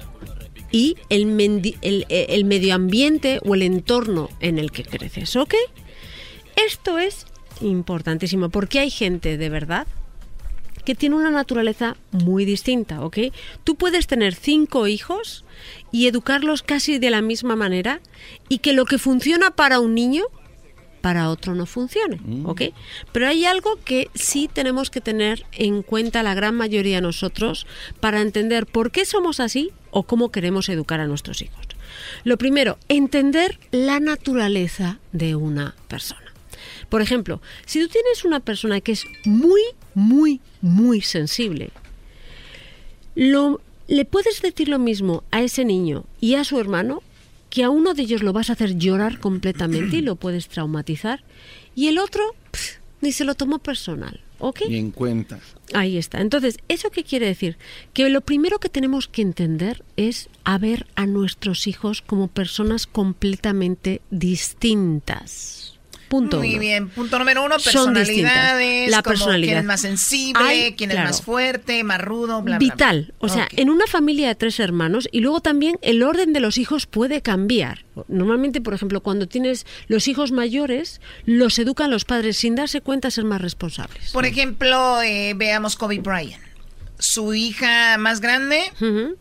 y 0.72 0.98
el, 1.10 1.40
el, 1.84 2.08
el 2.10 2.46
medio 2.46 2.74
ambiente 2.74 3.40
o 3.46 3.54
el 3.54 3.62
entorno 3.62 4.32
en 4.40 4.58
el 4.58 4.72
que 4.72 4.86
creces, 4.86 5.36
¿ok? 5.36 5.54
Esto 6.56 6.98
es 6.98 7.28
importantísimo 7.62 8.50
porque 8.50 8.80
hay 8.80 8.90
gente 8.90 9.38
de 9.38 9.50
verdad 9.50 9.86
que 10.84 10.96
tiene 10.96 11.16
una 11.16 11.30
naturaleza 11.30 11.96
muy 12.10 12.44
distinta, 12.44 13.06
¿ok? 13.06 13.20
Tú 13.64 13.76
puedes 13.76 14.08
tener 14.08 14.34
cinco 14.34 14.88
hijos 14.88 15.46
y 15.92 16.08
educarlos 16.08 16.64
casi 16.64 16.98
de 16.98 17.12
la 17.12 17.22
misma 17.22 17.56
manera 17.56 18.02
y 18.50 18.58
que 18.58 18.74
lo 18.74 18.86
que 18.86 18.98
funciona 18.98 19.52
para 19.52 19.80
un 19.80 19.94
niño, 19.94 20.24
para 21.04 21.30
otro 21.30 21.54
no 21.54 21.66
funcione, 21.66 22.22
¿ok? 22.46 22.62
Pero 23.12 23.28
hay 23.28 23.44
algo 23.44 23.78
que 23.84 24.10
sí 24.16 24.50
tenemos 24.52 24.90
que 24.90 25.02
tener 25.02 25.46
en 25.52 25.84
cuenta 25.84 26.24
la 26.24 26.34
gran 26.34 26.56
mayoría 26.56 26.96
de 26.96 27.02
nosotros 27.02 27.68
para 28.00 28.22
entender 28.22 28.66
por 28.66 28.90
qué 28.90 29.04
somos 29.04 29.42
así 29.42 29.72
o 29.92 30.04
cómo 30.04 30.32
queremos 30.32 30.70
educar 30.70 31.02
a 31.02 31.06
nuestros 31.06 31.42
hijos. 31.42 31.68
Lo 32.24 32.38
primero, 32.38 32.78
entender 32.88 33.60
la 33.72 34.00
naturaleza 34.00 35.00
de 35.12 35.36
una 35.36 35.76
persona. 35.90 36.34
Por 36.88 37.02
ejemplo, 37.02 37.42
si 37.66 37.82
tú 37.82 37.90
tienes 37.90 38.24
una 38.24 38.40
persona 38.40 38.80
que 38.80 38.94
es 38.94 39.06
muy, 39.26 39.62
muy, 39.96 40.40
muy 40.62 41.02
sensible, 41.02 41.72
lo, 43.14 43.60
le 43.90 44.06
puedes 44.06 44.42
decir 44.42 44.70
lo 44.70 44.80
mismo 44.80 45.26
a 45.32 45.42
ese 45.42 45.66
niño 45.66 46.06
y 46.22 46.36
a 46.36 46.46
su 46.46 46.62
hermano 46.62 47.04
que 47.54 47.64
a 47.64 47.70
uno 47.70 47.94
de 47.94 48.02
ellos 48.02 48.24
lo 48.24 48.34
vas 48.34 48.50
a 48.50 48.54
hacer 48.54 48.80
llorar 48.80 49.20
completamente 49.20 49.98
y 49.98 50.02
lo 50.02 50.16
puedes 50.16 50.48
traumatizar 50.48 51.24
y 51.76 51.86
el 51.86 52.00
otro 52.00 52.24
ni 53.00 53.12
se 53.12 53.26
lo 53.26 53.36
tomó 53.36 53.60
personal, 53.60 54.22
¿ok? 54.40 54.62
Ni 54.68 54.78
en 54.78 54.90
cuenta. 54.90 55.40
Ahí 55.76 56.00
está. 56.00 56.20
Entonces, 56.20 56.58
¿eso 56.68 56.90
qué 56.90 57.04
quiere 57.04 57.28
decir? 57.28 57.58
Que 57.94 58.10
lo 58.10 58.22
primero 58.22 58.58
que 58.58 58.70
tenemos 58.70 59.08
que 59.08 59.22
entender 59.22 59.84
es 59.98 60.30
a 60.44 60.58
ver 60.58 60.88
a 60.96 61.06
nuestros 61.06 61.68
hijos 61.68 62.02
como 62.02 62.28
personas 62.28 62.88
completamente 62.88 64.02
distintas. 64.10 65.63
Punto 66.14 66.38
Muy 66.38 66.52
uno. 66.52 66.60
bien. 66.60 66.90
Punto 66.90 67.18
número 67.18 67.44
uno, 67.44 67.58
Son 67.58 67.92
distintas. 67.96 68.06
personalidades. 68.06 68.92
La 68.92 69.02
personalidad. 69.02 69.48
Quién 69.54 69.58
es 69.62 69.66
más 69.66 69.82
sensible, 69.82 70.44
Hay- 70.44 70.74
quién 70.76 70.92
claro. 70.92 71.10
es 71.10 71.16
más 71.16 71.26
fuerte, 71.26 71.84
más 71.84 72.00
rudo, 72.00 72.44
bla, 72.44 72.58
bla, 72.58 72.58
bla. 72.60 72.74
Vital. 72.76 73.14
O 73.18 73.30
sea, 73.30 73.48
en 73.56 73.72
una 73.72 73.88
familia 73.88 74.28
de 74.28 74.36
tres 74.36 74.60
hermanos 74.60 75.10
y 75.12 75.22
luego 75.22 75.42
también 75.42 75.80
el 75.82 76.04
orden 76.04 76.32
de 76.32 76.40
los 76.40 76.60
hijos 76.60 76.86
puede 76.86 77.24
cambiar. 77.24 77.84
Normalmente, 78.08 78.62
por 78.62 78.76
ejemplo, 78.76 79.02
cuando 79.02 79.28
tienes 79.28 79.66
los 79.88 80.08
hijos 80.08 80.32
mayores, 80.32 81.02
los 81.26 81.58
educan 81.58 81.90
los 81.90 82.06
padres 82.06 82.38
sin 82.38 82.54
darse 82.54 82.82
cuenta 82.82 83.08
a 83.08 83.12
ser 83.12 83.24
más 83.24 83.42
responsables. 83.42 84.12
Por 84.12 84.28
ejemplo, 84.28 85.02
eh, 85.02 85.34
veamos 85.36 85.76
Kobe 85.76 85.98
Bryant. 85.98 86.44
Su 87.00 87.34
hija 87.34 87.98
más 87.98 88.22
grande, 88.22 88.62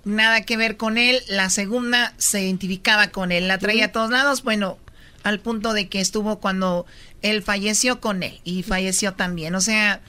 nada 0.05 0.43
que 0.45 0.59
ver 0.59 0.77
con 0.77 0.99
él. 0.99 1.21
La 1.29 1.49
segunda 1.49 2.13
se 2.19 2.43
identificaba 2.43 3.09
con 3.09 3.33
él, 3.33 3.49
la 3.49 3.57
traía 3.57 3.87
a 3.87 3.93
todos 3.93 4.11
lados. 4.11 4.43
Bueno, 4.43 4.77
al 5.23 5.41
punto 5.41 5.73
de 5.73 5.89
que 5.89 6.01
estuvo 6.01 6.41
cuando 6.41 6.87
él 7.23 7.43
falleció 7.43 8.01
con 8.01 8.23
él 8.23 8.41
y 8.45 8.63
falleció 8.63 9.15
también. 9.15 9.55
O 9.55 9.61
sea, 9.61 10.01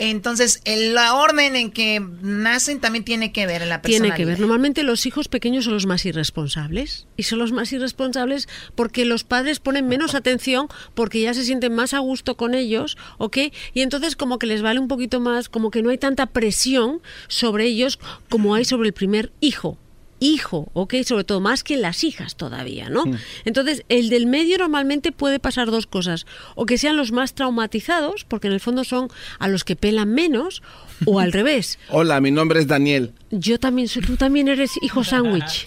entonces 0.00 0.60
el- 0.64 0.94
la 0.94 1.14
orden 1.14 1.56
en 1.56 1.72
que 1.72 1.98
nacen 2.22 2.78
también 2.80 3.04
tiene 3.04 3.32
que 3.32 3.46
ver 3.48 3.62
en 3.62 3.68
la 3.68 3.82
Tiene 3.82 4.04
personalidad. 4.10 4.16
que 4.16 4.24
ver. 4.26 4.38
Normalmente 4.40 4.84
los 4.84 5.06
hijos 5.06 5.26
pequeños 5.26 5.64
son 5.64 5.74
los 5.74 5.86
más 5.86 6.04
irresponsables. 6.06 7.06
Y 7.16 7.24
son 7.24 7.40
los 7.40 7.50
más 7.50 7.72
irresponsables 7.72 8.48
porque 8.76 9.04
los 9.04 9.24
padres 9.24 9.58
ponen 9.58 9.88
menos 9.88 10.14
atención 10.14 10.68
porque 10.94 11.20
ya 11.20 11.34
se 11.34 11.44
sienten 11.44 11.74
más 11.74 11.94
a 11.94 11.98
gusto 11.98 12.36
con 12.36 12.54
ellos, 12.54 12.96
¿ok? 13.18 13.38
Y 13.74 13.80
entonces 13.80 14.14
como 14.14 14.38
que 14.38 14.46
les 14.46 14.62
vale 14.62 14.78
un 14.78 14.86
poquito 14.86 15.18
más, 15.18 15.48
como 15.48 15.72
que 15.72 15.82
no 15.82 15.90
hay 15.90 15.98
tanta 15.98 16.26
presión 16.26 17.00
sobre 17.26 17.64
ellos 17.64 17.98
como 18.28 18.54
hay 18.54 18.64
sobre 18.64 18.86
el 18.88 18.94
primer 18.94 19.32
hijo. 19.40 19.78
Hijo, 20.20 20.70
¿ok? 20.72 20.94
Sobre 21.04 21.24
todo 21.24 21.40
más 21.40 21.62
que 21.62 21.76
las 21.76 22.04
hijas 22.04 22.36
todavía, 22.36 22.88
¿no? 22.90 23.04
Entonces, 23.44 23.84
el 23.88 24.08
del 24.08 24.26
medio 24.26 24.58
normalmente 24.58 25.12
puede 25.12 25.38
pasar 25.38 25.70
dos 25.70 25.86
cosas. 25.86 26.26
O 26.54 26.66
que 26.66 26.78
sean 26.78 26.96
los 26.96 27.12
más 27.12 27.34
traumatizados, 27.34 28.24
porque 28.24 28.48
en 28.48 28.54
el 28.54 28.60
fondo 28.60 28.84
son 28.84 29.08
a 29.38 29.48
los 29.48 29.64
que 29.64 29.76
pelan 29.76 30.12
menos, 30.12 30.62
o 31.04 31.20
al 31.20 31.32
revés. 31.38 31.78
Hola, 31.90 32.20
mi 32.20 32.30
nombre 32.30 32.60
es 32.60 32.66
Daniel. 32.66 33.12
Yo 33.30 33.58
también 33.58 33.88
soy, 33.88 34.02
tú 34.02 34.16
también 34.16 34.48
eres 34.48 34.72
hijo 34.82 35.04
sándwich. 35.04 35.66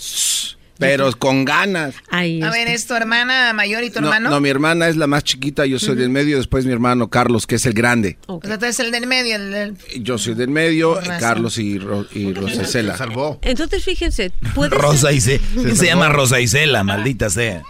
Pero 0.81 1.11
con 1.17 1.45
ganas. 1.45 1.95
Ahí 2.09 2.41
A 2.41 2.49
ver, 2.49 2.67
¿es 2.67 2.85
tu 2.87 2.93
hermana 2.93 3.53
mayor 3.53 3.83
y 3.83 3.89
tu 3.89 4.01
No, 4.01 4.07
hermano? 4.07 4.29
no, 4.29 4.39
mi 4.41 4.49
hermana 4.49 4.87
es 4.89 4.97
la 4.97 5.07
más 5.07 5.23
chiquita, 5.23 5.65
yo 5.65 5.79
soy 5.79 5.95
del 5.95 6.09
medio, 6.09 6.37
después 6.37 6.65
mi 6.65 6.73
hermano 6.73 7.09
Carlos, 7.09 7.47
que 7.47 7.55
es 7.55 7.65
el 7.65 7.73
grande. 7.73 8.17
O 8.27 8.39
sea, 8.43 8.57
tú 8.57 8.65
eres 8.65 8.79
el 8.79 8.91
del 8.91 9.07
medio. 9.07 9.35
el- 9.35 9.53
el- 9.53 9.77
Yo 10.03 10.17
soy 10.17 10.33
del 10.33 10.49
medio. 10.49 10.99
Carlos 11.19 11.57
y, 11.57 11.77
Ro- 11.79 12.05
y 12.13 12.33
Rosacela. 12.33 12.97
Salvó. 12.97 13.39
Entonces, 13.41 13.83
fíjense, 13.83 14.31
puede 14.55 14.71
Rosa 14.75 15.11
Isela. 15.11 15.43
¿Quién 15.53 15.75
se 15.75 15.85
llama 15.85 16.09
Rosa 16.09 16.39
Isela? 16.41 16.83
Maldita 16.83 17.29
sea. 17.29 17.61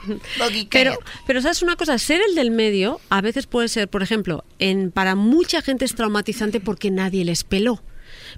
Pero, 0.69 0.97
pero 1.27 1.41
sabes 1.41 1.61
una 1.61 1.75
cosa, 1.75 1.97
ser 1.97 2.21
el 2.27 2.35
del 2.35 2.51
medio 2.51 2.99
a 3.09 3.21
veces 3.21 3.47
puede 3.47 3.67
ser, 3.67 3.87
por 3.89 4.03
ejemplo, 4.03 4.43
en 4.59 4.91
para 4.91 5.15
mucha 5.15 5.61
gente 5.61 5.85
es 5.85 5.95
traumatizante 5.95 6.59
porque 6.59 6.91
nadie 6.91 7.25
les 7.25 7.43
peló. 7.43 7.81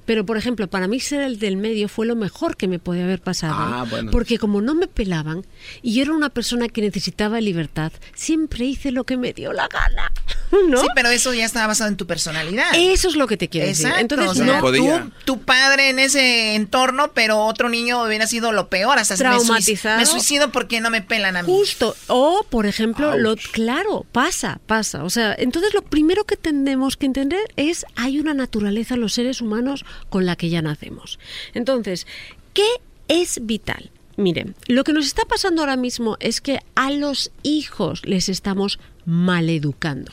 Pero, 0.06 0.26
por 0.26 0.38
ejemplo, 0.38 0.68
para 0.68 0.88
mí 0.88 1.00
ser 1.00 1.22
el 1.22 1.40
del 1.40 1.58
medio 1.58 1.88
fue 1.88 2.06
lo 2.06 2.16
mejor 2.16 2.58
que 2.58 2.68
me 2.68 2.80
podía 2.80 3.04
haber 3.04 3.22
pasado. 3.22 3.56
Ah, 3.58 3.86
bueno. 3.90 4.12
Porque 4.12 4.38
como 4.38 4.62
no 4.62 4.76
me 4.76 4.88
pelaban 4.88 5.46
y 5.82 5.96
yo 5.96 6.04
era 6.04 6.14
una 6.14 6.30
persona 6.30 6.68
que 6.70 6.82
necesitaba 6.82 7.40
libertad, 7.42 7.92
siempre 8.14 8.66
hice 8.66 8.92
lo 8.92 9.04
que 9.04 9.18
me 9.18 9.34
dio 9.34 9.54
la 9.54 9.68
gana. 9.68 10.12
¿no? 10.68 10.82
Sí, 10.82 10.88
pero 10.96 11.10
eso 11.10 11.34
ya 11.34 11.46
estaba 11.46 11.68
basado 11.68 11.90
en 11.90 11.98
tu 11.98 12.06
personalidad. 12.06 12.72
Eso 12.74 13.08
es 13.08 13.16
lo 13.16 13.28
que 13.28 13.38
te 13.38 13.50
quiero 13.50 13.68
decir. 13.68 13.88
Exacto. 13.88 14.16
Entonces, 14.16 14.30
o 14.30 14.46
sea, 14.46 14.56
no 14.56 14.62
podía. 14.62 15.04
tú, 15.04 15.38
tu 15.38 15.42
padre 15.42 15.90
en 15.90 16.00
ese 16.00 16.56
entorno, 16.56 17.12
pero 17.14 17.40
otro 17.40 17.70
niño 17.70 18.04
hubiera 18.04 18.28
sido 18.28 18.52
lo 18.52 18.68
peor. 18.68 18.98
Hasta 18.98 19.16
Traumatizado. 19.16 19.98
Me 19.98 20.06
suicido 20.06 20.52
porque 20.52 20.82
no 20.82 20.90
me 20.90 21.02
pelan 21.02 21.38
a 21.38 21.44
mí. 21.44 21.48
Justo. 21.52 21.96
O, 22.08 22.46
por 22.50 22.66
ejemplo, 22.66 23.18
lo 23.18 23.36
claro, 23.36 24.06
pasa, 24.12 24.60
pasa. 24.66 25.04
O 25.04 25.10
sea, 25.10 25.36
entonces 25.38 25.74
lo 25.74 25.82
primero 25.82 26.26
que 26.26 26.38
tenemos 26.38 26.98
que 26.98 27.06
entender 27.06 27.42
es 27.56 27.86
hay 27.96 28.20
una 28.20 28.34
naturaleza 28.34 28.96
en 28.96 29.02
los 29.02 29.14
seres 29.14 29.42
humanos 29.42 29.86
con 30.10 30.26
la 30.26 30.36
que 30.36 30.50
ya 30.50 30.62
nacemos. 30.62 31.20
Entonces, 31.54 32.08
¿qué 32.54 32.68
es 33.08 33.46
vital? 33.46 33.92
Miren, 34.16 34.56
lo 34.68 34.84
que 34.84 34.94
nos 34.94 35.06
está 35.06 35.24
pasando 35.26 35.62
ahora 35.62 35.76
mismo 35.76 36.18
es 36.20 36.40
que 36.40 36.60
a 36.76 36.92
los 36.92 37.32
hijos 37.42 38.06
les 38.06 38.30
estamos 38.30 38.80
maleducando. 39.06 40.12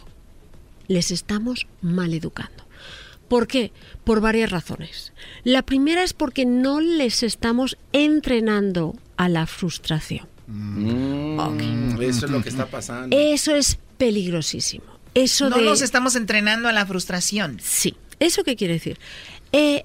Les 0.88 1.10
estamos 1.10 1.66
maleducando. 1.82 2.64
¿Por 3.28 3.46
qué? 3.46 3.72
Por 4.02 4.20
varias 4.20 4.50
razones. 4.50 5.12
La 5.44 5.62
primera 5.62 6.02
es 6.02 6.14
porque 6.14 6.46
no 6.46 6.80
les 6.80 7.22
estamos 7.22 7.76
entrenando 7.92 8.96
a 9.16 9.28
la 9.28 9.46
frustración. 9.46 10.26
Mm, 10.48 12.00
Eso 12.02 12.26
es 12.26 12.32
lo 12.32 12.42
que 12.42 12.48
está 12.48 12.66
pasando. 12.66 13.16
Eso 13.16 13.54
es 13.54 13.78
peligrosísimo. 13.98 14.84
Eso 15.14 15.48
no 15.48 15.58
de... 15.58 15.62
nos 15.64 15.82
estamos 15.82 16.16
entrenando 16.16 16.68
a 16.68 16.72
la 16.72 16.86
frustración. 16.86 17.58
Sí. 17.62 17.96
¿Eso 18.18 18.42
qué 18.42 18.56
quiere 18.56 18.74
decir? 18.74 18.98
Eh, 19.52 19.84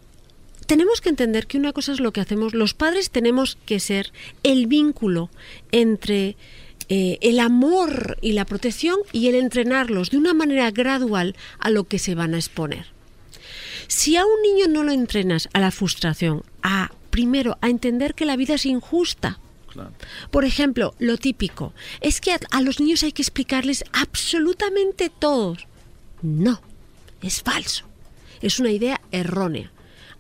tenemos 0.65 1.01
que 1.01 1.09
entender 1.09 1.47
que 1.47 1.57
una 1.57 1.73
cosa 1.73 1.91
es 1.91 1.99
lo 1.99 2.11
que 2.11 2.21
hacemos. 2.21 2.53
Los 2.53 2.73
padres 2.73 3.09
tenemos 3.09 3.57
que 3.65 3.79
ser 3.79 4.11
el 4.43 4.67
vínculo 4.67 5.29
entre 5.71 6.35
eh, 6.89 7.17
el 7.21 7.39
amor 7.39 8.17
y 8.21 8.33
la 8.33 8.45
protección 8.45 8.99
y 9.11 9.27
el 9.27 9.35
entrenarlos 9.35 10.09
de 10.09 10.17
una 10.17 10.33
manera 10.33 10.71
gradual 10.71 11.35
a 11.59 11.69
lo 11.69 11.85
que 11.85 11.99
se 11.99 12.15
van 12.15 12.33
a 12.33 12.37
exponer. 12.37 12.87
Si 13.87 14.17
a 14.17 14.25
un 14.25 14.41
niño 14.41 14.67
no 14.67 14.83
lo 14.83 14.91
entrenas 14.91 15.49
a 15.53 15.59
la 15.59 15.71
frustración, 15.71 16.43
a 16.63 16.91
primero 17.11 17.57
a 17.61 17.69
entender 17.69 18.15
que 18.15 18.25
la 18.25 18.35
vida 18.35 18.55
es 18.55 18.65
injusta, 18.65 19.39
por 20.31 20.45
ejemplo, 20.45 20.95
lo 20.99 21.17
típico 21.17 21.73
es 21.99 22.21
que 22.21 22.31
a, 22.31 22.39
a 22.51 22.61
los 22.61 22.79
niños 22.79 23.03
hay 23.03 23.11
que 23.11 23.21
explicarles 23.21 23.83
absolutamente 23.91 25.09
todos. 25.09 25.67
No, 26.21 26.61
es 27.21 27.41
falso. 27.41 27.85
Es 28.41 28.59
una 28.59 28.71
idea 28.71 29.01
errónea. 29.11 29.71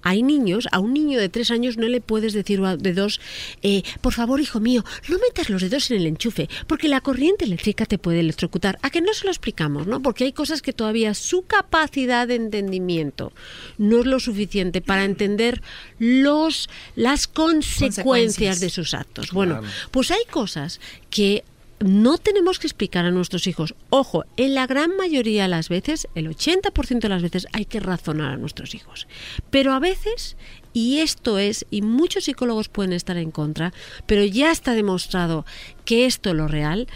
Hay 0.07 0.21
niños, 0.21 0.67
a 0.71 0.77
un 0.77 0.93
niño 0.93 1.19
de 1.19 1.29
tres 1.29 1.49
años 1.49 1.77
no 1.77 1.87
le 1.87 1.99
puedes 1.99 2.33
decir 2.33 2.61
de 2.61 2.93
dos, 2.93 3.19
eh, 3.63 3.81
por 4.01 4.13
favor, 4.13 4.39
hijo 4.39 4.59
mío, 4.59 4.85
no 5.09 5.17
metas 5.17 5.49
los 5.49 5.63
dedos 5.63 5.89
en 5.89 5.97
el 5.97 6.05
enchufe, 6.05 6.47
porque 6.67 6.87
la 6.87 7.01
corriente 7.01 7.45
eléctrica 7.45 7.87
te 7.87 7.97
puede 7.97 8.19
electrocutar. 8.19 8.77
A 8.83 8.91
que 8.91 9.01
no 9.01 9.15
se 9.15 9.25
lo 9.25 9.31
explicamos, 9.31 9.87
¿no? 9.87 10.03
Porque 10.03 10.25
hay 10.25 10.31
cosas 10.31 10.61
que 10.61 10.73
todavía 10.73 11.15
su 11.15 11.45
capacidad 11.47 12.27
de 12.27 12.35
entendimiento 12.35 13.33
no 13.79 14.01
es 14.01 14.05
lo 14.05 14.19
suficiente 14.19 14.79
para 14.79 15.05
entender 15.05 15.63
los, 15.97 16.69
las 16.95 17.25
consecuencias, 17.25 17.95
Consecuencias. 18.05 18.59
de 18.59 18.69
sus 18.69 18.93
actos. 18.93 19.31
Bueno, 19.31 19.61
pues 19.89 20.11
hay 20.11 20.25
cosas 20.29 20.79
que 21.09 21.43
no 21.79 22.17
tenemos 22.17 22.59
que 22.59 22.67
explicar 22.67 23.05
a 23.05 23.11
nuestros 23.11 23.47
hijos. 23.47 23.75
Ojo, 23.89 24.23
en 24.37 24.55
la 24.55 24.67
gran 24.67 24.95
mayoría 24.95 25.43
de 25.43 25.49
las 25.49 25.69
veces, 25.69 26.07
el 26.15 26.29
80% 26.29 26.99
de 26.99 27.09
las 27.09 27.21
veces 27.21 27.47
hay 27.53 27.65
que 27.65 27.79
razonar 27.79 28.31
a 28.31 28.37
nuestros 28.37 28.75
hijos. 28.75 29.07
Pero 29.49 29.73
a 29.73 29.79
veces, 29.79 30.37
y 30.73 30.99
esto 30.99 31.37
es, 31.37 31.65
y 31.71 31.81
muchos 31.81 32.25
psicólogos 32.25 32.69
pueden 32.69 32.93
estar 32.93 33.17
en 33.17 33.31
contra, 33.31 33.73
pero 34.05 34.23
ya 34.23 34.51
está 34.51 34.73
demostrado 34.73 35.45
que 35.83 36.05
esto 36.05 36.29
es 36.29 36.35
lo 36.35 36.47
real, 36.47 36.87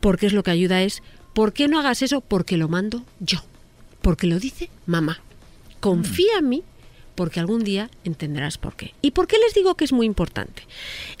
porque 0.00 0.26
es 0.26 0.32
lo 0.32 0.42
que 0.42 0.50
ayuda 0.50 0.82
es, 0.82 1.02
¿por 1.34 1.52
qué 1.52 1.68
no 1.68 1.78
hagas 1.78 2.02
eso? 2.02 2.20
Porque 2.20 2.56
lo 2.56 2.68
mando 2.68 3.04
yo, 3.20 3.38
porque 4.02 4.26
lo 4.26 4.38
dice 4.38 4.70
mamá. 4.86 5.20
Confía 5.80 6.38
en 6.40 6.48
mí 6.48 6.62
porque 7.18 7.40
algún 7.40 7.64
día 7.64 7.90
entenderás 8.04 8.58
por 8.58 8.76
qué. 8.76 8.94
¿Y 9.02 9.10
por 9.10 9.26
qué 9.26 9.38
les 9.38 9.52
digo 9.52 9.74
que 9.74 9.84
es 9.84 9.92
muy 9.92 10.06
importante? 10.06 10.62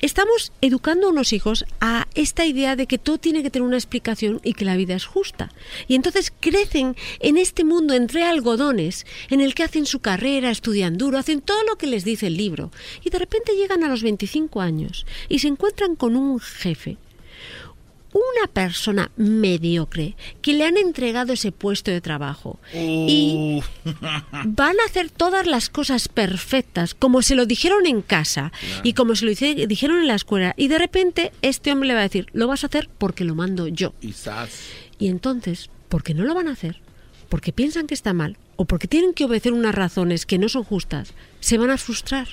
Estamos 0.00 0.52
educando 0.60 1.08
a 1.08 1.10
unos 1.10 1.32
hijos 1.32 1.64
a 1.80 2.06
esta 2.14 2.46
idea 2.46 2.76
de 2.76 2.86
que 2.86 2.98
todo 2.98 3.18
tiene 3.18 3.42
que 3.42 3.50
tener 3.50 3.66
una 3.66 3.78
explicación 3.78 4.40
y 4.44 4.52
que 4.52 4.64
la 4.64 4.76
vida 4.76 4.94
es 4.94 5.06
justa. 5.06 5.50
Y 5.88 5.96
entonces 5.96 6.32
crecen 6.38 6.94
en 7.18 7.36
este 7.36 7.64
mundo 7.64 7.94
entre 7.94 8.22
algodones 8.22 9.06
en 9.28 9.40
el 9.40 9.56
que 9.56 9.64
hacen 9.64 9.86
su 9.86 9.98
carrera, 9.98 10.52
estudian 10.52 10.98
duro, 10.98 11.18
hacen 11.18 11.40
todo 11.40 11.64
lo 11.64 11.74
que 11.74 11.88
les 11.88 12.04
dice 12.04 12.28
el 12.28 12.36
libro. 12.36 12.70
Y 13.02 13.10
de 13.10 13.18
repente 13.18 13.56
llegan 13.56 13.82
a 13.82 13.88
los 13.88 14.04
25 14.04 14.60
años 14.60 15.04
y 15.28 15.40
se 15.40 15.48
encuentran 15.48 15.96
con 15.96 16.14
un 16.14 16.38
jefe 16.38 16.96
una 18.12 18.46
persona 18.52 19.10
mediocre 19.16 20.16
que 20.40 20.54
le 20.54 20.64
han 20.64 20.76
entregado 20.76 21.32
ese 21.34 21.52
puesto 21.52 21.90
de 21.90 22.00
trabajo. 22.00 22.58
Y 22.74 23.60
van 24.44 24.76
a 24.80 24.84
hacer 24.86 25.10
todas 25.10 25.46
las 25.46 25.68
cosas 25.68 26.08
perfectas 26.08 26.94
como 26.94 27.22
se 27.22 27.34
lo 27.34 27.46
dijeron 27.46 27.86
en 27.86 28.02
casa 28.02 28.52
y 28.82 28.94
como 28.94 29.14
se 29.14 29.24
lo 29.24 29.30
dice- 29.30 29.66
dijeron 29.66 29.98
en 29.98 30.06
la 30.08 30.14
escuela. 30.14 30.54
Y 30.56 30.68
de 30.68 30.78
repente 30.78 31.32
este 31.42 31.72
hombre 31.72 31.88
le 31.88 31.94
va 31.94 32.00
a 32.00 32.04
decir 32.04 32.26
lo 32.32 32.46
vas 32.48 32.64
a 32.64 32.68
hacer 32.68 32.88
porque 32.98 33.24
lo 33.24 33.34
mando 33.34 33.68
yo 33.68 33.92
y 34.98 35.08
entonces 35.08 35.70
porque 35.88 36.14
no 36.14 36.24
lo 36.24 36.34
van 36.34 36.48
a 36.48 36.52
hacer 36.52 36.80
porque 37.28 37.52
piensan 37.52 37.86
que 37.86 37.94
está 37.94 38.14
mal 38.14 38.36
o 38.56 38.64
porque 38.64 38.88
tienen 38.88 39.12
que 39.14 39.24
obedecer 39.24 39.52
unas 39.52 39.74
razones 39.74 40.24
que 40.26 40.38
no 40.38 40.48
son 40.48 40.64
justas 40.64 41.12
se 41.40 41.58
van 41.58 41.70
a 41.70 41.78
frustrar 41.78 42.28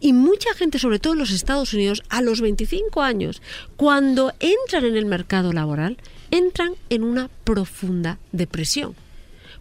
y 0.00 0.12
mucha 0.12 0.54
gente, 0.54 0.78
sobre 0.78 0.98
todo 0.98 1.14
en 1.14 1.18
los 1.18 1.30
Estados 1.30 1.72
Unidos, 1.74 2.02
a 2.08 2.22
los 2.22 2.40
25 2.40 3.02
años, 3.02 3.42
cuando 3.76 4.32
entran 4.40 4.84
en 4.84 4.96
el 4.96 5.06
mercado 5.06 5.52
laboral, 5.52 5.98
entran 6.30 6.72
en 6.90 7.02
una 7.04 7.28
profunda 7.44 8.18
depresión. 8.32 8.94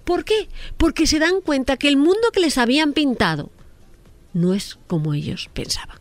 ¿Por 0.04 0.24
qué? 0.24 0.48
Porque 0.78 1.08
se 1.08 1.20
dan 1.20 1.42
cuenta 1.42 1.78
que 1.78 1.88
el 1.90 1.98
mundo 1.98 2.32
que 2.34 2.40
les 2.40 2.58
habían 2.58 2.94
pintado 2.94 3.50
no 4.34 4.54
es 4.54 4.78
como 4.88 5.14
ellos 5.14 5.50
pensaban. 5.54 5.98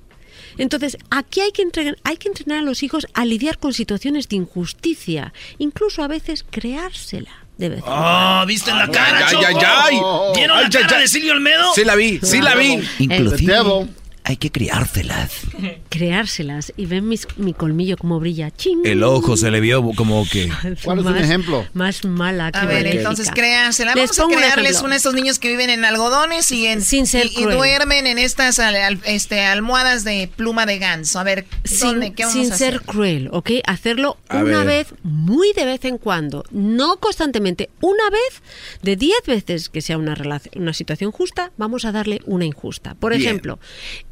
Entonces, 0.59 0.97
aquí 1.11 1.41
hay 1.41 1.53
que, 1.53 1.63
entrenar, 1.63 1.99
hay 2.05 2.17
que 2.17 2.29
entrenar 2.29 2.61
a 2.61 2.63
los 2.63 2.83
hijos 2.83 3.07
a 3.15 3.25
lidiar 3.25 3.59
con 3.59 3.73
situaciones 3.73 4.29
de 4.29 4.37
injusticia, 4.37 5.33
incluso 5.59 6.03
a 6.03 6.09
veces 6.09 6.45
creársela. 6.49 7.31
De 7.59 7.71
vez 7.71 7.79
en 7.79 7.85
Oh, 7.87 8.45
¿viste 8.47 8.71
la 8.71 8.91
cara, 8.91 9.29
ay, 9.29 9.37
ay, 9.47 9.55
ay. 9.65 10.01
¿Vieron 10.35 10.63
la 10.63 10.71
cara 10.71 10.99
de 10.99 11.09
Silvio 11.09 11.33
Olmedo? 11.33 11.73
Sí 11.75 11.85
la 11.85 11.95
vi, 11.95 12.21
sí 12.23 12.41
la 12.41 12.55
vi. 12.55 12.81
Inclusive 12.99 13.89
hay 14.29 14.37
que 14.37 14.51
criárselas. 14.51 15.31
creárselas 15.89 16.73
y 16.77 16.87
ven 16.87 17.09
mis- 17.09 17.27
mi 17.37 17.55
colmillo 17.55 17.97
como 17.97 18.19
brilla. 18.21 18.51
¡Ching! 18.51 18.81
El 18.85 19.03
ojo 19.03 19.37
se 19.37 19.51
le 19.51 19.61
vio 19.61 19.83
como 19.95 20.29
que... 20.29 20.51
¿Cuál 20.85 20.99
es 20.99 21.05
un 21.07 21.17
ejemplo? 21.17 21.65
Más 21.75 22.05
mala 22.05 22.51
que 22.53 22.59
A 22.59 22.65
ver, 22.65 22.79
maléfica. 22.79 22.99
entonces 23.03 23.31
créansela. 23.33 23.95
Les 23.95 24.05
Vamos 24.11 24.19
a 24.19 24.27
un 24.27 24.33
crearles 24.33 24.81
uno 24.81 24.91
de 24.91 24.97
estos 24.97 25.15
niños 25.15 25.39
que 25.39 25.49
viven 25.49 25.71
en 25.71 25.85
algodones 25.85 26.51
y, 26.51 26.67
en, 26.67 26.83
Sin 26.83 27.07
ser 27.07 27.27
y, 27.27 27.45
duermen 27.45 28.07
en 28.07 28.19
estas 28.19 28.59
al- 28.59 28.77
al- 28.77 29.01
este, 29.05 29.41
almohadas 29.43 30.05
de 30.05 30.29
pluma 30.35 30.67
de 30.67 30.79
ganso. 30.79 31.19
A 31.21 31.23
ver, 31.25 31.47
¿dónde? 31.81 32.07
sin, 32.07 32.15
¿Qué 32.15 32.25
vamos 32.25 32.39
sin 32.41 32.51
a 32.51 32.55
hacer? 32.55 32.73
ser 32.75 32.83
cruel, 32.83 33.29
¿ok? 33.33 33.51
Hacerlo 33.67 34.19
A 34.29 34.39
una 34.39 34.65
ver. 34.65 34.87
vez, 34.87 34.95
muy 35.03 35.53
de 35.55 35.65
vez 35.65 35.85
en 35.85 35.99
cuando, 35.99 36.45
no 36.51 36.97
constantemente. 36.99 37.71
Una 37.81 38.11
vez, 38.11 38.43
de 38.83 38.97
10 38.97 39.15
veces 39.27 39.69
que 39.69 39.81
sea 39.81 39.99
una, 39.99 40.15
relación, 40.15 40.53
una 40.61 40.73
situación 40.75 41.13
justa, 41.13 41.53
vamos 41.57 41.85
a 41.85 41.93
darle 41.93 42.21
una 42.27 42.45
injusta. 42.45 42.95
Por 42.97 43.13
Bien. 43.13 43.23
ejemplo, 43.23 43.59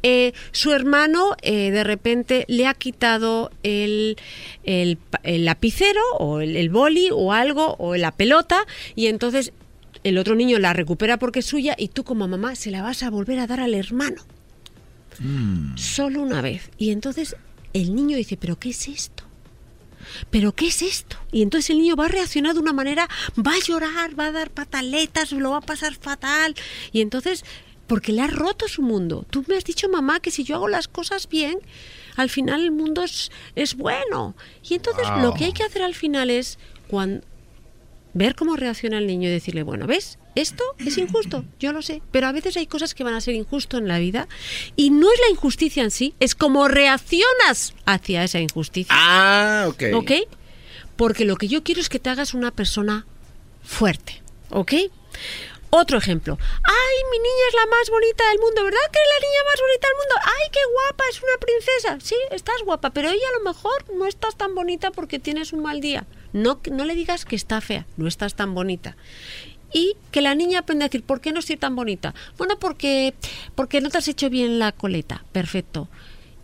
eh, 0.07 0.33
su 0.51 0.71
hermano 0.71 1.35
eh, 1.41 1.71
de 1.71 1.83
repente 1.83 2.45
le 2.47 2.67
ha 2.67 2.75
quitado 2.75 3.49
el, 3.63 4.17
el 4.63 4.99
lapicero 5.23 6.01
o 6.19 6.41
el, 6.41 6.55
el 6.55 6.69
boli 6.69 7.09
o 7.11 7.33
algo 7.33 7.75
o 7.79 7.95
la 7.95 8.11
pelota 8.11 8.67
y 8.95 9.07
entonces 9.07 9.51
el 10.03 10.19
otro 10.19 10.35
niño 10.35 10.59
la 10.59 10.73
recupera 10.73 11.17
porque 11.17 11.39
es 11.39 11.47
suya 11.47 11.73
y 11.75 11.87
tú 11.87 12.03
como 12.03 12.27
mamá 12.27 12.55
se 12.55 12.69
la 12.69 12.83
vas 12.83 13.01
a 13.01 13.09
volver 13.09 13.39
a 13.39 13.47
dar 13.47 13.59
al 13.59 13.73
hermano 13.73 14.21
solo 15.75 16.21
una 16.21 16.41
vez. 16.41 16.69
Y 16.77 16.91
entonces 16.91 17.35
el 17.73 17.95
niño 17.95 18.15
dice, 18.15 18.37
pero 18.37 18.59
¿qué 18.59 18.69
es 18.69 18.87
esto? 18.87 19.23
¿Pero 20.29 20.51
qué 20.51 20.67
es 20.67 20.83
esto? 20.83 21.17
Y 21.31 21.41
entonces 21.41 21.71
el 21.71 21.79
niño 21.79 21.95
va 21.95 22.05
a 22.05 22.09
reaccionar 22.09 22.53
de 22.53 22.59
una 22.59 22.73
manera, 22.73 23.09
va 23.35 23.53
a 23.53 23.59
llorar, 23.59 24.19
va 24.19 24.27
a 24.27 24.31
dar 24.31 24.51
pataletas, 24.51 25.31
lo 25.31 25.51
va 25.51 25.57
a 25.57 25.61
pasar 25.61 25.95
fatal. 25.95 26.53
Y 26.91 27.01
entonces, 27.01 27.43
porque 27.87 28.11
le 28.11 28.21
ha 28.21 28.27
roto 28.27 28.67
su 28.67 28.81
mundo. 28.81 29.25
Tú 29.29 29.43
me 29.47 29.55
has 29.57 29.63
dicho, 29.63 29.87
mamá, 29.89 30.19
que 30.19 30.31
si 30.31 30.43
yo 30.43 30.55
hago 30.55 30.67
las 30.67 30.87
cosas 30.87 31.29
bien, 31.29 31.59
al 32.15 32.29
final 32.29 32.61
el 32.61 32.71
mundo 32.71 33.03
es, 33.03 33.31
es 33.55 33.75
bueno. 33.75 34.35
Y 34.67 34.73
entonces 34.75 35.07
Wow. 35.09 35.21
lo 35.21 35.33
que 35.33 35.45
hay 35.45 35.53
que 35.53 35.63
hacer 35.63 35.81
al 35.83 35.95
final 35.95 36.29
es 36.29 36.57
cuando 36.87 37.25
ver 38.13 38.35
cómo 38.35 38.55
reacciona 38.55 38.97
el 38.97 39.07
niño 39.07 39.27
y 39.27 39.31
decirle, 39.31 39.63
bueno, 39.63 39.87
¿ves? 39.87 40.17
Esto 40.35 40.63
es 40.79 40.97
injusto, 40.97 41.45
yo 41.59 41.71
lo 41.71 41.81
sé, 41.81 42.01
pero 42.11 42.27
a 42.27 42.31
veces 42.33 42.57
hay 42.57 42.65
cosas 42.67 42.93
que 42.93 43.03
van 43.05 43.13
a 43.13 43.21
ser 43.21 43.35
injusto 43.35 43.77
en 43.77 43.87
la 43.87 43.99
vida 43.99 44.27
y 44.75 44.89
no 44.89 45.09
es 45.11 45.19
la 45.25 45.29
injusticia 45.31 45.81
en 45.83 45.91
sí, 45.91 46.13
es 46.19 46.35
cómo 46.35 46.67
reaccionas 46.67 47.73
hacia 47.85 48.23
esa 48.23 48.39
injusticia. 48.39 48.93
Ah, 48.97 49.65
ok. 49.69 49.83
¿Ok? 49.93 50.11
Porque 50.97 51.23
lo 51.23 51.35
que 51.37 51.47
yo 51.47 51.63
quiero 51.63 51.79
es 51.79 51.87
que 51.89 51.99
te 51.99 52.09
hagas 52.09 52.33
una 52.33 52.51
persona 52.51 53.05
fuerte. 53.63 54.21
¿Ok? 54.49 54.73
Otro 55.77 55.97
ejemplo. 55.97 56.37
¡Ay, 56.39 56.97
mi 57.11 57.17
niña 57.17 57.45
es 57.49 57.53
la 57.53 57.65
más 57.65 57.89
bonita 57.89 58.23
del 58.29 58.39
mundo! 58.39 58.63
¿Verdad 58.63 58.79
que 58.93 58.99
es 58.99 59.09
la 59.11 59.27
niña 59.27 59.41
más 59.45 59.59
bonita 59.59 59.87
del 59.89 59.97
mundo? 59.97 60.15
¡Ay, 60.23 60.49
qué 60.53 60.59
guapa! 60.71 61.03
Es 61.11 61.21
una 61.21 61.37
princesa. 61.37 61.97
Sí, 61.99 62.15
estás 62.31 62.55
guapa, 62.63 62.91
pero 62.91 63.09
ella 63.09 63.27
a 63.27 63.37
lo 63.39 63.43
mejor 63.43 63.93
no 63.93 64.05
estás 64.05 64.37
tan 64.37 64.55
bonita 64.55 64.91
porque 64.91 65.19
tienes 65.19 65.51
un 65.51 65.63
mal 65.63 65.81
día. 65.81 66.07
No, 66.31 66.61
no 66.71 66.85
le 66.85 66.95
digas 66.95 67.25
que 67.25 67.35
está 67.35 67.59
fea, 67.59 67.85
no 67.97 68.07
estás 68.07 68.35
tan 68.35 68.53
bonita. 68.53 68.95
Y 69.73 69.97
que 70.11 70.21
la 70.21 70.33
niña 70.33 70.59
aprenda 70.59 70.85
a 70.85 70.87
decir, 70.87 71.03
¿por 71.03 71.19
qué 71.19 71.33
no 71.33 71.39
estoy 71.39 71.57
tan 71.57 71.75
bonita? 71.75 72.15
Bueno, 72.37 72.57
porque, 72.57 73.13
porque 73.55 73.81
no 73.81 73.89
te 73.89 73.97
has 73.97 74.07
hecho 74.07 74.29
bien 74.29 74.59
la 74.59 74.71
coleta. 74.71 75.25
Perfecto. 75.33 75.89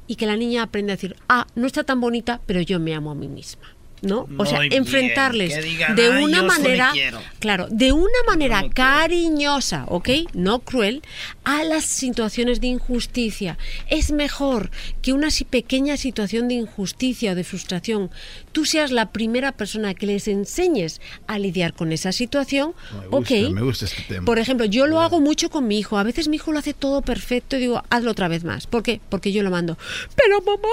Y 0.07 0.17
que 0.17 0.25
la 0.25 0.35
niña 0.35 0.63
aprenda 0.63 0.91
a 0.91 0.97
decir, 0.97 1.15
ah, 1.29 1.47
no 1.55 1.67
está 1.67 1.85
tan 1.85 2.01
bonita, 2.01 2.41
pero 2.45 2.59
yo 2.59 2.81
me 2.81 2.93
amo 2.93 3.11
a 3.11 3.15
mí 3.15 3.29
misma. 3.29 3.77
¿No? 4.01 4.27
O 4.39 4.45
sea, 4.47 4.61
bien, 4.61 4.73
enfrentarles 4.73 5.63
digan, 5.63 5.95
de 5.95 6.11
"Ay, 6.11 6.23
una 6.23 6.41
manera, 6.41 6.89
quiero". 6.91 7.19
claro, 7.39 7.67
de 7.69 7.91
una 7.91 8.09
manera 8.25 8.63
cariñosa, 8.73 9.85
¿ok? 9.89 10.09
No 10.33 10.59
cruel, 10.59 11.03
a 11.43 11.63
las 11.63 11.85
situaciones 11.85 12.61
de 12.61 12.67
injusticia. 12.67 13.59
Es 13.89 14.11
mejor 14.11 14.71
que 15.03 15.13
una 15.13 15.27
pequeña 15.49 15.97
situación 15.97 16.47
de 16.47 16.55
injusticia 16.55 17.33
o 17.33 17.35
de 17.35 17.43
frustración, 17.43 18.09
tú 18.51 18.65
seas 18.65 18.89
la 18.91 19.11
primera 19.11 19.51
persona 19.51 19.93
que 19.93 20.07
les 20.07 20.27
enseñes 20.27 20.99
a 21.27 21.37
lidiar 21.37 21.73
con 21.73 21.91
esa 21.91 22.11
situación, 22.11 22.73
Me 22.91 23.07
gusta, 23.07 23.35
¿ok? 23.35 23.51
me 23.53 23.61
gusta 23.61 23.85
este 23.85 24.01
tema. 24.07 24.25
Por 24.25 24.39
ejemplo, 24.39 24.65
yo 24.65 24.87
lo 24.87 24.99
hago 25.01 25.19
mucho 25.19 25.49
con 25.51 25.67
mi 25.67 25.77
hijo. 25.77 25.97
A 25.97 26.03
veces 26.03 26.27
mi 26.27 26.37
hijo 26.37 26.51
lo 26.51 26.59
hace 26.59 26.73
todo 26.73 27.01
perfecto 27.03 27.55
y 27.55 27.59
digo, 27.59 27.83
hazlo 27.89 28.11
otra 28.11 28.27
vez 28.27 28.43
más. 28.43 28.65
¿Por 28.65 28.81
qué? 28.81 28.99
Porque 29.09 29.31
yo 29.31 29.43
lo 29.43 29.51
mando. 29.51 29.77
Pero 30.15 30.41
mamá, 30.41 30.67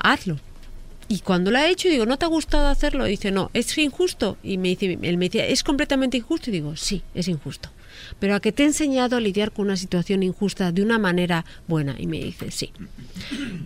hazlo. 0.00 0.38
Y 1.10 1.18
cuando 1.22 1.50
lo 1.50 1.58
ha 1.58 1.66
hecho, 1.66 1.88
digo, 1.88 2.06
¿no 2.06 2.18
te 2.18 2.24
ha 2.24 2.28
gustado 2.28 2.68
hacerlo? 2.68 3.04
Dice, 3.04 3.32
no, 3.32 3.50
es 3.52 3.76
injusto. 3.78 4.38
Y 4.44 4.58
me 4.58 4.68
dice, 4.68 4.96
él 5.02 5.18
me 5.18 5.28
dice, 5.28 5.50
¿es 5.50 5.64
completamente 5.64 6.16
injusto? 6.16 6.50
Y 6.50 6.52
digo, 6.52 6.76
sí, 6.76 7.02
es 7.16 7.26
injusto. 7.26 7.68
Pero 8.18 8.34
a 8.34 8.40
que 8.40 8.52
te 8.52 8.62
he 8.62 8.66
enseñado 8.66 9.16
a 9.16 9.20
lidiar 9.20 9.52
con 9.52 9.66
una 9.66 9.76
situación 9.76 10.22
injusta 10.22 10.72
de 10.72 10.82
una 10.82 10.98
manera 10.98 11.44
buena. 11.68 11.96
Y 11.98 12.06
me 12.06 12.18
dice, 12.18 12.50
sí. 12.50 12.70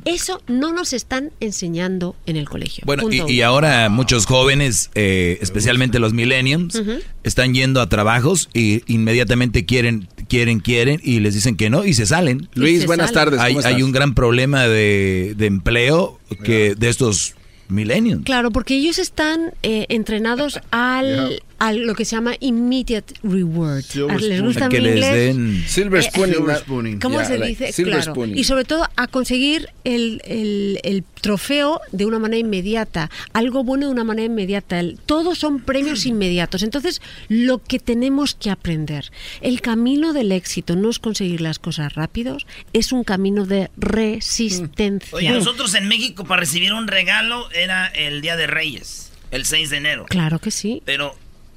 Eso 0.04 0.42
no 0.46 0.72
nos 0.72 0.92
están 0.92 1.30
enseñando 1.40 2.16
en 2.26 2.36
el 2.36 2.48
colegio. 2.48 2.84
Bueno, 2.86 3.04
y, 3.10 3.40
ahora 3.42 3.88
muchos 3.88 4.26
jóvenes, 4.26 4.90
eh, 4.94 5.38
especialmente 5.40 5.98
los 5.98 6.12
millennials, 6.12 6.80
están 7.22 7.54
yendo 7.54 7.80
a 7.80 7.88
trabajos 7.88 8.48
y 8.52 8.82
inmediatamente 8.92 9.64
quieren, 9.64 10.08
quieren, 10.28 10.60
quieren 10.60 11.00
y 11.02 11.20
les 11.20 11.34
dicen 11.34 11.56
que 11.56 11.70
no 11.70 11.84
y 11.84 11.94
se 11.94 12.06
salen. 12.06 12.48
Luis, 12.54 12.80
se 12.80 12.86
buenas 12.86 13.10
salen. 13.10 13.24
tardes, 13.24 13.40
Hay, 13.40 13.54
¿cómo 13.54 13.66
hay 13.66 13.72
estás? 13.74 13.84
un 13.84 13.92
gran 13.92 14.14
problema 14.14 14.66
de, 14.66 15.34
de 15.36 15.46
empleo 15.46 16.18
que 16.42 16.74
de 16.74 16.88
estos 16.88 17.34
millennials. 17.68 18.24
Claro, 18.24 18.50
porque 18.50 18.74
ellos 18.76 18.98
están 18.98 19.52
eh, 19.62 19.86
entrenados 19.88 20.60
al, 20.70 21.42
a 21.58 21.72
lo 21.72 21.94
que 21.94 22.04
se 22.04 22.16
llama 22.16 22.34
immediate 22.40 23.14
reward. 23.22 23.82
Silver 23.82 24.20
¿Les 24.22 24.42
gusta 24.42 24.68
Que 24.68 24.80
les 24.80 24.94
inglés? 24.96 25.12
den- 25.36 25.64
Silver 25.66 26.00
Eh, 26.00 26.10
spooning. 26.10 26.34
Silver 26.34 26.56
spooning. 26.58 27.00
¿Cómo 27.00 27.16
Yeah, 27.18 27.24
se 27.26 27.38
like 27.38 27.48
dice? 27.64 27.72
silver 27.72 27.94
Claro. 27.96 28.12
spooning. 28.12 28.38
Y 28.38 28.44
sobre 28.44 28.64
todo 28.64 28.88
a 28.96 29.06
conseguir 29.06 29.68
el, 29.84 30.20
el- 30.24 30.80
el 30.82 31.04
trofeo 31.20 31.80
de 31.92 32.06
una 32.06 32.18
manera 32.18 32.38
inmediata, 32.40 33.10
algo 33.32 33.64
bueno 33.64 33.86
de 33.86 33.92
una 33.92 34.04
manera 34.04 34.26
inmediata. 34.26 34.80
El- 34.80 34.98
todos 35.06 35.38
son 35.38 35.60
premios 35.60 36.06
inmediatos. 36.06 36.62
Entonces, 36.62 37.00
lo 37.28 37.58
que 37.62 37.78
tenemos 37.78 38.34
que 38.34 38.50
aprender, 38.50 39.10
el 39.40 39.60
camino 39.60 40.12
del 40.12 40.32
éxito 40.32 40.76
no 40.76 40.90
es 40.90 40.98
conseguir 40.98 41.40
las 41.40 41.58
cosas 41.58 41.94
rápidos, 41.94 42.46
es 42.72 42.92
un 42.92 43.04
camino 43.04 43.46
de 43.46 43.70
resistencia. 43.76 45.08
Oye, 45.16 45.30
nosotros 45.30 45.74
en 45.74 45.88
México 45.88 46.24
para 46.24 46.40
recibir 46.40 46.72
un 46.72 46.88
regalo 46.88 47.50
era 47.52 47.86
el 47.88 48.20
Día 48.20 48.36
de 48.36 48.46
Reyes, 48.46 49.10
el 49.30 49.44
6 49.44 49.70
de 49.70 49.76
enero. 49.78 50.06
Claro 50.08 50.38
que 50.38 50.50
sí. 50.50 50.82
Pero 50.84 51.14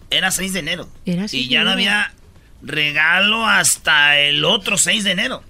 era 0.09 0.31
6 0.31 0.53
de 0.53 0.59
enero. 0.59 0.89
Era 1.05 1.27
6 1.27 1.45
y 1.45 1.47
ya 1.49 1.63
no 1.63 1.71
había 1.71 2.13
regalo 2.61 3.45
hasta 3.45 4.17
el 4.19 4.43
otro 4.45 4.77
6 4.77 5.03
de 5.03 5.11
enero. 5.11 5.43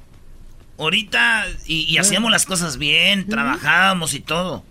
Ahorita, 0.77 1.45
y, 1.65 1.83
y 1.91 1.97
hacíamos 1.97 2.31
las 2.31 2.45
cosas 2.45 2.77
bien, 2.77 3.27
trabajábamos 3.27 4.13
y 4.13 4.19
todo. 4.19 4.63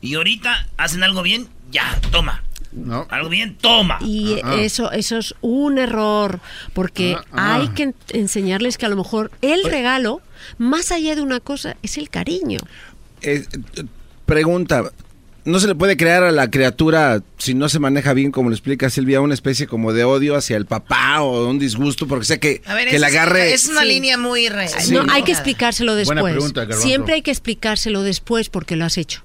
Y 0.00 0.14
ahorita 0.14 0.66
hacen 0.78 1.02
algo 1.02 1.22
bien, 1.22 1.48
ya, 1.70 2.00
toma. 2.10 2.42
No. 2.72 3.06
Algo 3.10 3.28
bien, 3.28 3.54
toma. 3.56 3.98
Y 4.00 4.40
eso, 4.58 4.90
eso 4.92 5.18
es 5.18 5.34
un 5.42 5.76
error, 5.76 6.40
porque 6.72 7.16
Ah, 7.18 7.24
ah. 7.32 7.54
hay 7.56 7.68
que 7.68 7.82
en- 7.82 7.94
enseñarles 8.14 8.78
que 8.78 8.86
a 8.86 8.88
lo 8.88 8.96
mejor 8.96 9.30
el 9.42 9.62
regalo, 9.64 10.22
más 10.56 10.90
allá 10.90 11.14
de 11.14 11.20
una 11.20 11.38
cosa, 11.40 11.76
es 11.82 11.98
el 11.98 12.08
cariño. 12.08 12.58
Eh, 13.20 13.44
pregunta, 14.24 14.90
¿no 15.44 15.58
se 15.60 15.66
le 15.66 15.74
puede 15.74 15.96
crear 15.96 16.22
a 16.22 16.30
la 16.32 16.50
criatura, 16.50 17.22
si 17.38 17.54
no 17.54 17.68
se 17.68 17.78
maneja 17.78 18.12
bien, 18.12 18.30
como 18.30 18.48
lo 18.50 18.54
explica 18.54 18.90
Silvia, 18.90 19.20
una 19.20 19.34
especie 19.34 19.66
como 19.66 19.92
de 19.92 20.04
odio 20.04 20.36
hacia 20.36 20.56
el 20.56 20.66
papá 20.66 21.22
o 21.22 21.48
un 21.48 21.58
disgusto? 21.58 22.06
Porque 22.06 22.24
sé 22.24 22.38
que, 22.40 22.62
A 22.66 22.74
ver, 22.74 22.88
que 22.88 22.94
es, 22.96 23.00
la 23.00 23.08
agarre... 23.08 23.52
es 23.52 23.66
una 23.68 23.82
Sí. 23.82 23.88
línea 23.88 24.16
muy 24.18 24.48
re. 24.48 24.68
Sí, 24.68 24.92
no, 24.92 25.04
hay 25.10 25.22
que 25.24 25.32
explicárselo 25.32 25.92
Buena 26.04 26.22
después. 26.22 26.32
pregunta. 26.52 26.66
Siempre 26.80 27.14
hay 27.14 27.22
que 27.22 27.30
explicárselo 27.30 28.02
después 28.02 28.48
porque 28.48 28.76
lo 28.76 28.84
has 28.84 28.98
hecho. 28.98 29.22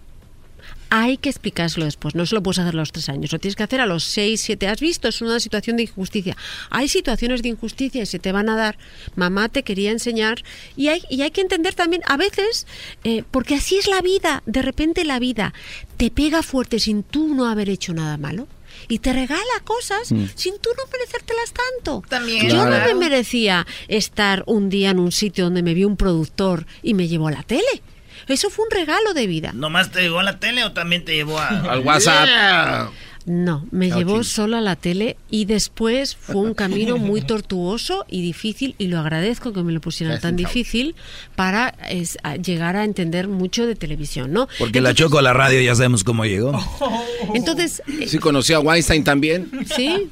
Hay 0.90 1.18
que 1.18 1.30
explicárselo 1.30 1.86
después. 1.86 2.16
No 2.16 2.26
se 2.26 2.36
lo 2.36 2.42
puedes 2.44 2.60
hacer 2.60 2.74
a 2.74 2.78
los 2.78 2.92
tres 2.92 3.10
años. 3.10 3.32
Lo 3.32 3.40
tienes 3.40 3.56
que 3.56 3.64
hacer 3.64 3.82
a 3.82 3.86
los 3.86 4.04
seis, 4.04 4.42
siete. 4.42 4.68
Has 4.68 4.80
visto, 4.80 5.08
es 5.08 5.22
una 5.22 5.40
situación 5.40 5.78
de 5.78 5.84
injusticia. 5.84 6.38
Hay 6.70 6.88
situaciones 6.88 7.42
de 7.42 7.50
injusticia 7.50 8.04
y 8.04 8.06
se 8.06 8.20
te 8.20 8.32
van 8.32 8.50
a 8.50 8.56
dar. 8.56 8.78
Mamá 9.16 9.50
te 9.50 9.64
quería 9.64 9.92
enseñar. 9.92 10.44
Y 10.76 10.88
hay, 10.88 11.04
y 11.10 11.22
hay 11.22 11.32
que 11.32 11.42
entender 11.42 11.74
también, 11.76 12.02
a 12.06 12.18
veces, 12.18 12.68
eh, 13.04 13.24
porque 13.32 13.56
así 13.56 13.78
es 13.78 13.88
la 13.88 14.02
vida. 14.02 14.44
De 14.46 14.62
repente 14.62 15.04
la 15.06 15.20
vida 15.20 15.54
te 15.98 16.10
pega 16.12 16.44
fuerte 16.44 16.80
sin 16.80 17.04
tú 17.04 17.34
no 17.34 17.48
haber 17.48 17.70
hecho 17.70 17.94
nada 17.94 18.18
malo. 18.18 18.48
Y 18.90 19.00
te 19.00 19.12
regala 19.12 19.42
cosas 19.64 20.12
Mm. 20.12 20.26
sin 20.36 20.54
tú 20.60 20.70
no 20.78 20.84
merecértelas 20.92 21.52
tanto. 21.52 22.04
También. 22.08 22.48
Yo 22.48 22.64
no 22.66 22.80
me 22.80 22.94
merecía 22.94 23.66
estar 23.88 24.44
un 24.46 24.70
día 24.70 24.92
en 24.92 25.00
un 25.00 25.12
sitio 25.12 25.46
donde 25.46 25.64
me 25.64 25.74
vio 25.74 25.88
un 25.88 25.98
productor 25.98 26.66
y 26.84 26.94
me 26.94 27.08
llevó 27.08 27.28
a 27.28 27.32
la 27.32 27.44
tele. 27.44 27.82
Eso 28.28 28.50
fue 28.50 28.66
un 28.66 28.72
regalo 28.72 29.14
de 29.14 29.28
vida. 29.28 29.52
¿Nomás 29.54 29.92
te 29.92 30.02
llevó 30.02 30.20
a 30.20 30.24
la 30.24 30.40
tele 30.40 30.64
o 30.66 30.74
también 30.74 31.06
te 31.06 31.16
llevó 31.16 31.40
a... 31.40 31.48
Al 31.48 31.80
WhatsApp. 31.80 32.26
Yeah. 32.26 32.90
No, 33.30 33.66
me 33.72 33.92
llevó 33.92 34.24
solo 34.24 34.56
a 34.56 34.62
la 34.62 34.78
tele 34.78 35.18
y 35.30 35.44
después 35.46 36.16
fue 36.16 36.38
un 36.38 36.54
camino 36.54 36.98
muy 36.98 37.20
tortuoso 37.22 38.06
y 38.08 38.22
difícil 38.22 38.74
y 38.78 38.88
lo 38.88 39.00
agradezco 39.00 39.52
que 39.52 39.64
me 39.64 39.74
lo 39.74 39.82
pusieran 39.82 40.22
tan 40.22 40.38
difícil 40.38 40.96
para 41.36 41.76
es, 41.90 42.18
a 42.24 42.38
llegar 42.38 42.78
a 42.78 42.86
entender 42.86 43.28
mucho 43.28 43.68
de 43.68 43.76
televisión, 43.76 44.32
¿no? 44.32 44.48
Porque 44.58 44.80
la 44.80 44.94
choco 44.94 45.18
a 45.20 45.22
la 45.22 45.34
radio 45.34 45.60
ya 45.60 45.76
sabemos 45.76 46.06
cómo 46.06 46.24
llegó. 46.24 46.58
Entonces, 47.34 47.82
eh, 48.00 48.08
Sí, 48.08 48.18
conoció 48.18 48.58
a 48.58 48.60
Weinstein 48.62 49.04
también. 49.04 49.52
sí, 49.76 50.10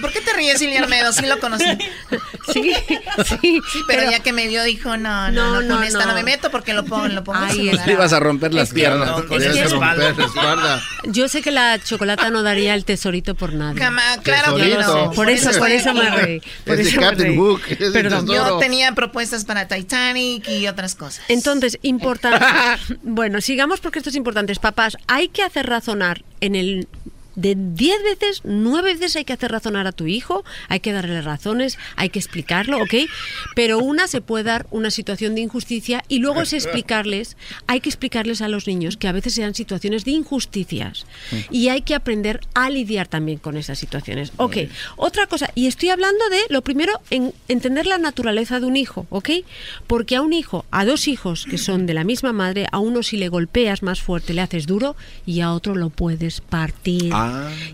¿Por 0.00 0.12
qué 0.12 0.20
te 0.20 0.32
ríes, 0.34 0.58
Silvia 0.58 0.82
Almedo? 0.82 1.12
Sí 1.12 1.26
lo 1.26 1.38
conocí. 1.40 1.64
sí, 2.52 2.72
sí, 3.24 3.60
Sí, 3.72 3.80
pero, 3.88 4.10
ya 4.10 4.20
que 4.20 4.32
me 4.32 4.46
vio 4.46 4.62
dijo, 4.62 4.96
no, 4.96 5.30
no, 5.30 5.32
No, 5.32 5.50
no, 5.62 5.68
con 5.68 5.68
no, 5.68 5.82
esta 5.82 6.00
no. 6.04 6.06
no. 6.08 6.14
me 6.14 6.22
meto 6.22 6.50
porque 6.50 6.72
lo 6.72 6.84
pongo, 6.84 7.08
lo 7.08 7.24
pongo 7.24 7.40
Ahí. 7.40 7.70
Le 7.84 7.92
ibas 7.92 8.12
a 8.12 8.20
romper 8.20 8.54
las 8.54 8.68
Es 8.68 8.74
que- 8.74 8.80
piernas. 8.80 9.08
No, 9.08 9.14
con 9.16 9.26
podías 9.28 9.56
esa 9.56 9.64
espalda. 9.64 10.82
Yo 11.16 11.28
sé 11.28 11.40
que 11.42 11.50
la 11.50 11.78
chocolata 11.82 12.30
no 12.30 12.42
daría 12.42 12.74
el 12.74 12.84
tesorito 12.84 13.34
por 13.34 13.52
nadie. 13.54 13.78
Cama- 13.80 14.18
claro 14.22 14.56
que 14.56 14.76
no. 14.76 15.10
Por 15.12 15.30
eso, 15.30 15.50
por 15.58 15.70
eso 15.70 15.94
me 15.94 16.10
reí. 16.10 16.42
Por 16.64 16.78
Es 16.78 16.88
eso 16.88 17.00
me 17.00 17.06
Captain 17.06 17.28
reí. 17.28 17.36
Hook, 17.38 17.60
es 17.70 17.78
de 17.78 17.90
Perdón. 18.02 18.26
Yo 18.26 18.58
tenía 18.58 18.92
propuestas 18.94 19.44
para 19.44 19.66
Titanic 19.66 20.48
y 20.48 20.66
otras 20.68 20.94
cosas. 20.94 21.24
Entonces, 21.28 21.78
importante. 21.82 22.44
bueno, 23.02 23.40
sigamos 23.40 23.80
porque 23.80 23.98
esto 24.00 24.10
es 24.10 24.16
importante. 24.16 24.54
Papás, 24.56 24.96
hay 25.06 25.28
que 25.28 25.42
hacer 25.42 25.66
razonar 25.66 26.22
en 26.40 26.54
el. 26.54 26.88
De 27.36 27.54
10 27.56 28.02
veces, 28.02 28.40
9 28.44 28.94
veces 28.94 29.16
hay 29.16 29.24
que 29.24 29.32
hacer 29.32 29.52
razonar 29.52 29.86
a 29.86 29.92
tu 29.92 30.06
hijo, 30.06 30.44
hay 30.68 30.80
que 30.80 30.92
darle 30.92 31.20
razones, 31.20 31.78
hay 31.96 32.08
que 32.08 32.18
explicarlo, 32.18 32.78
¿ok? 32.78 32.94
Pero 33.54 33.78
una 33.78 34.08
se 34.08 34.20
puede 34.20 34.44
dar 34.44 34.66
una 34.70 34.90
situación 34.90 35.34
de 35.34 35.42
injusticia 35.42 36.02
y 36.08 36.18
luego 36.18 36.42
es 36.42 36.52
explicarles, 36.54 37.36
hay 37.66 37.80
que 37.80 37.90
explicarles 37.90 38.42
a 38.42 38.48
los 38.48 38.66
niños 38.66 38.96
que 38.96 39.08
a 39.08 39.12
veces 39.12 39.34
sean 39.34 39.54
situaciones 39.54 40.04
de 40.04 40.12
injusticias 40.12 41.06
y 41.50 41.68
hay 41.68 41.82
que 41.82 41.94
aprender 41.94 42.40
a 42.54 42.70
lidiar 42.70 43.06
también 43.06 43.38
con 43.38 43.56
esas 43.56 43.78
situaciones. 43.78 44.32
Ok, 44.36 44.56
otra 44.96 45.26
cosa, 45.26 45.50
y 45.54 45.66
estoy 45.66 45.90
hablando 45.90 46.28
de 46.30 46.40
lo 46.48 46.62
primero, 46.62 47.00
en 47.10 47.32
entender 47.48 47.86
la 47.86 47.98
naturaleza 47.98 48.60
de 48.60 48.66
un 48.66 48.76
hijo, 48.76 49.06
¿ok? 49.10 49.30
Porque 49.86 50.16
a 50.16 50.22
un 50.22 50.32
hijo, 50.32 50.64
a 50.70 50.84
dos 50.84 51.06
hijos 51.06 51.46
que 51.48 51.58
son 51.58 51.86
de 51.86 51.94
la 51.94 52.04
misma 52.04 52.32
madre, 52.32 52.66
a 52.72 52.78
uno 52.78 53.02
si 53.02 53.16
le 53.16 53.28
golpeas 53.28 53.82
más 53.82 54.00
fuerte 54.00 54.32
le 54.32 54.40
haces 54.40 54.66
duro 54.66 54.96
y 55.26 55.40
a 55.40 55.52
otro 55.52 55.74
lo 55.74 55.90
puedes 55.90 56.40
partir. 56.40 57.12
Ah. 57.12 57.25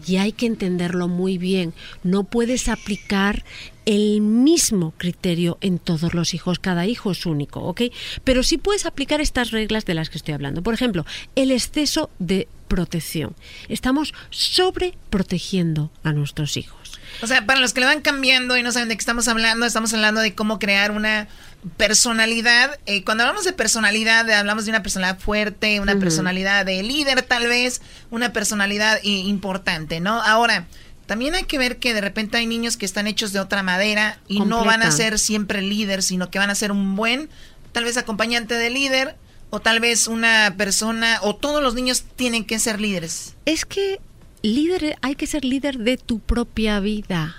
Y 0.07 0.17
hay 0.17 0.33
que 0.33 0.47
entenderlo 0.47 1.09
muy 1.09 1.39
bien. 1.39 1.73
No 2.03 2.25
puedes 2.25 2.69
aplicar 2.69 3.45
el 3.85 4.21
mismo 4.21 4.93
criterio 4.97 5.59
en 5.61 5.79
todos 5.79 6.15
los 6.15 6.35
hijos. 6.35 6.59
Cada 6.59 6.87
hijo 6.87 7.11
es 7.11 7.27
único, 7.27 7.61
¿ok? 7.61 7.83
Pero 8.25 8.43
sí 8.43 8.59
puedes 8.59 8.87
aplicar 8.87 9.21
estas 9.21 9.51
reglas 9.51 9.85
de 9.85 9.95
las 9.95 10.11
que 10.11 10.19
estoy 10.19 10.35
hablando. 10.35 10.63
Por 10.63 10.75
ejemplo, 10.75 11.05
el 11.35 11.51
exceso 11.51 12.11
de 12.19 12.49
protección. 12.69 13.35
Estamos 13.69 14.15
sobreprotegiendo 14.31 15.91
a 16.05 16.13
nuestros 16.13 16.57
hijos. 16.57 16.99
O 17.21 17.27
sea, 17.27 17.45
para 17.45 17.61
los 17.61 17.75
que 17.75 17.81
le 17.81 17.87
van 17.87 18.01
cambiando 18.01 18.57
y 18.57 18.63
no 18.63 18.73
saben 18.73 18.89
de 18.89 18.97
qué 18.97 19.01
estamos 19.01 19.29
hablando, 19.29 19.67
estamos 19.67 19.93
hablando 19.93 20.23
de 20.23 20.35
cómo 20.35 20.59
crear 20.59 20.91
una 20.91 21.29
personalidad. 21.77 22.79
Eh, 22.87 23.05
cuando 23.05 23.25
hablamos 23.25 23.45
de 23.45 23.53
personalidad, 23.53 24.29
hablamos 24.31 24.65
de 24.65 24.71
una 24.71 24.83
personalidad 24.83 25.19
fuerte, 25.19 25.81
una 25.81 25.99
personalidad 25.99 26.67
de 26.67 26.83
líder 26.83 27.23
tal 27.23 27.47
vez, 27.47 27.81
una 28.11 28.33
personalidad 28.33 28.99
eh, 28.99 29.09
importante, 29.09 30.01
¿no? 30.01 30.21
Ahora, 30.23 30.67
también 31.07 31.35
hay 31.35 31.45
que 31.45 31.59
ver 31.59 31.79
que 31.79 31.95
de 31.95 32.01
repente 32.01 32.37
hay 32.37 32.47
niños 32.47 32.77
que 32.77 32.87
están 32.87 33.07
hechos 33.07 33.33
de 33.33 33.41
otra 33.41 33.63
madera 33.63 34.19
y 34.29 34.41
no 34.41 34.65
van 34.65 34.83
a 34.83 34.91
ser 34.91 35.19
siempre 35.19 35.61
líder, 35.61 36.03
sino 36.03 36.31
que 36.31 36.39
van 36.39 36.51
a 36.51 36.55
ser 36.55 36.73
un 36.73 36.97
buen, 36.97 37.29
tal 37.73 37.85
vez 37.85 37.97
acompañante 37.97 38.55
de 38.55 38.71
líder, 38.71 39.17
o 39.51 39.61
tal 39.61 39.81
vez 39.81 40.07
una 40.07 40.55
persona, 40.57 41.19
o 41.23 41.37
todos 41.37 41.63
los 41.63 41.75
niños 41.75 42.05
tienen 42.17 42.45
que 42.45 42.59
ser 42.59 42.81
líderes. 42.81 43.35
Es 43.45 43.67
que 43.67 44.01
líder, 44.41 44.97
hay 45.03 45.15
que 45.15 45.27
ser 45.27 45.45
líder 45.45 45.79
de 45.79 45.99
tu 45.99 46.21
propia 46.21 46.81
vida. 46.81 47.37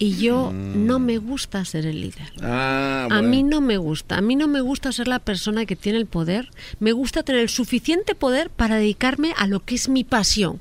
Y 0.00 0.16
yo 0.16 0.52
no 0.52 1.00
me 1.00 1.18
gusta 1.18 1.64
ser 1.64 1.84
el 1.86 2.00
líder. 2.00 2.32
Ah, 2.42 3.08
A 3.10 3.20
mí 3.22 3.42
no 3.42 3.60
me 3.60 3.78
gusta. 3.78 4.16
A 4.16 4.20
mí 4.20 4.36
no 4.36 4.46
me 4.46 4.60
gusta 4.60 4.92
ser 4.92 5.08
la 5.08 5.18
persona 5.18 5.66
que 5.66 5.74
tiene 5.76 5.98
el 5.98 6.06
poder. 6.06 6.50
Me 6.78 6.92
gusta 6.92 7.22
tener 7.24 7.40
el 7.42 7.48
suficiente 7.48 8.14
poder 8.14 8.48
para 8.50 8.76
dedicarme 8.76 9.32
a 9.36 9.46
lo 9.48 9.64
que 9.64 9.74
es 9.74 9.88
mi 9.88 10.04
pasión, 10.04 10.60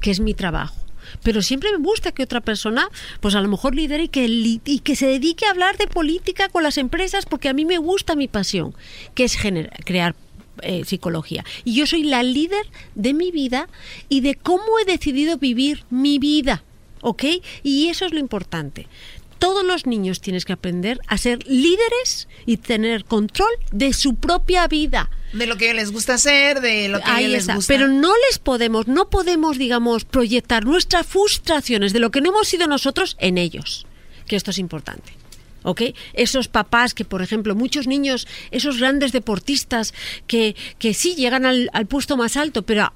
que 0.00 0.10
es 0.10 0.20
mi 0.20 0.32
trabajo. 0.32 0.76
Pero 1.22 1.42
siempre 1.42 1.70
me 1.72 1.78
gusta 1.84 2.12
que 2.12 2.22
otra 2.22 2.40
persona, 2.40 2.88
pues 3.20 3.34
a 3.34 3.40
lo 3.42 3.48
mejor 3.48 3.74
lidere 3.74 4.04
y 4.04 4.08
que, 4.08 4.28
li- 4.28 4.60
y 4.64 4.78
que 4.78 4.96
se 4.96 5.06
dedique 5.06 5.44
a 5.44 5.50
hablar 5.50 5.76
de 5.76 5.86
política 5.86 6.48
con 6.48 6.62
las 6.62 6.78
empresas, 6.78 7.26
porque 7.26 7.48
a 7.48 7.52
mí 7.52 7.64
me 7.66 7.78
gusta 7.78 8.14
mi 8.14 8.28
pasión, 8.28 8.74
que 9.14 9.24
es 9.24 9.36
crear 9.84 10.14
eh, 10.62 10.84
psicología. 10.86 11.44
Y 11.64 11.74
yo 11.74 11.86
soy 11.86 12.04
la 12.04 12.22
líder 12.22 12.64
de 12.94 13.12
mi 13.12 13.30
vida 13.30 13.68
y 14.08 14.20
de 14.20 14.36
cómo 14.36 14.62
he 14.80 14.84
decidido 14.90 15.36
vivir 15.36 15.84
mi 15.90 16.18
vida. 16.18 16.62
¿Ok? 17.02 17.24
Y 17.62 17.88
eso 17.88 18.04
es 18.06 18.12
lo 18.12 18.18
importante. 18.18 18.86
Todos 19.38 19.64
los 19.64 19.86
niños 19.86 20.20
tienes 20.20 20.44
que 20.44 20.52
aprender 20.52 21.00
a 21.06 21.16
ser 21.16 21.46
líderes 21.48 22.28
y 22.44 22.58
tener 22.58 23.04
control 23.06 23.48
de 23.72 23.94
su 23.94 24.16
propia 24.16 24.68
vida. 24.68 25.08
De 25.32 25.46
lo 25.46 25.56
que 25.56 25.72
les 25.72 25.92
gusta 25.92 26.14
hacer, 26.14 26.60
de 26.60 26.88
lo 26.88 26.98
que 26.98 27.10
Ahí 27.10 27.26
les 27.28 27.42
está. 27.42 27.54
gusta. 27.54 27.72
Pero 27.72 27.88
no 27.88 28.12
les 28.28 28.38
podemos, 28.38 28.86
no 28.86 29.08
podemos, 29.08 29.56
digamos, 29.56 30.04
proyectar 30.04 30.66
nuestras 30.66 31.06
frustraciones 31.06 31.94
de 31.94 32.00
lo 32.00 32.10
que 32.10 32.20
no 32.20 32.30
hemos 32.30 32.48
sido 32.48 32.66
nosotros 32.66 33.16
en 33.18 33.38
ellos. 33.38 33.86
Que 34.26 34.36
esto 34.36 34.50
es 34.50 34.58
importante. 34.58 35.14
¿Ok? 35.62 35.82
Esos 36.12 36.48
papás 36.48 36.92
que, 36.94 37.04
por 37.04 37.22
ejemplo, 37.22 37.54
muchos 37.54 37.86
niños, 37.86 38.26
esos 38.50 38.78
grandes 38.78 39.12
deportistas 39.12 39.94
que, 40.26 40.54
que 40.78 40.92
sí 40.94 41.14
llegan 41.14 41.46
al, 41.46 41.70
al 41.72 41.86
puesto 41.86 42.16
más 42.16 42.36
alto, 42.36 42.62
pero 42.62 42.92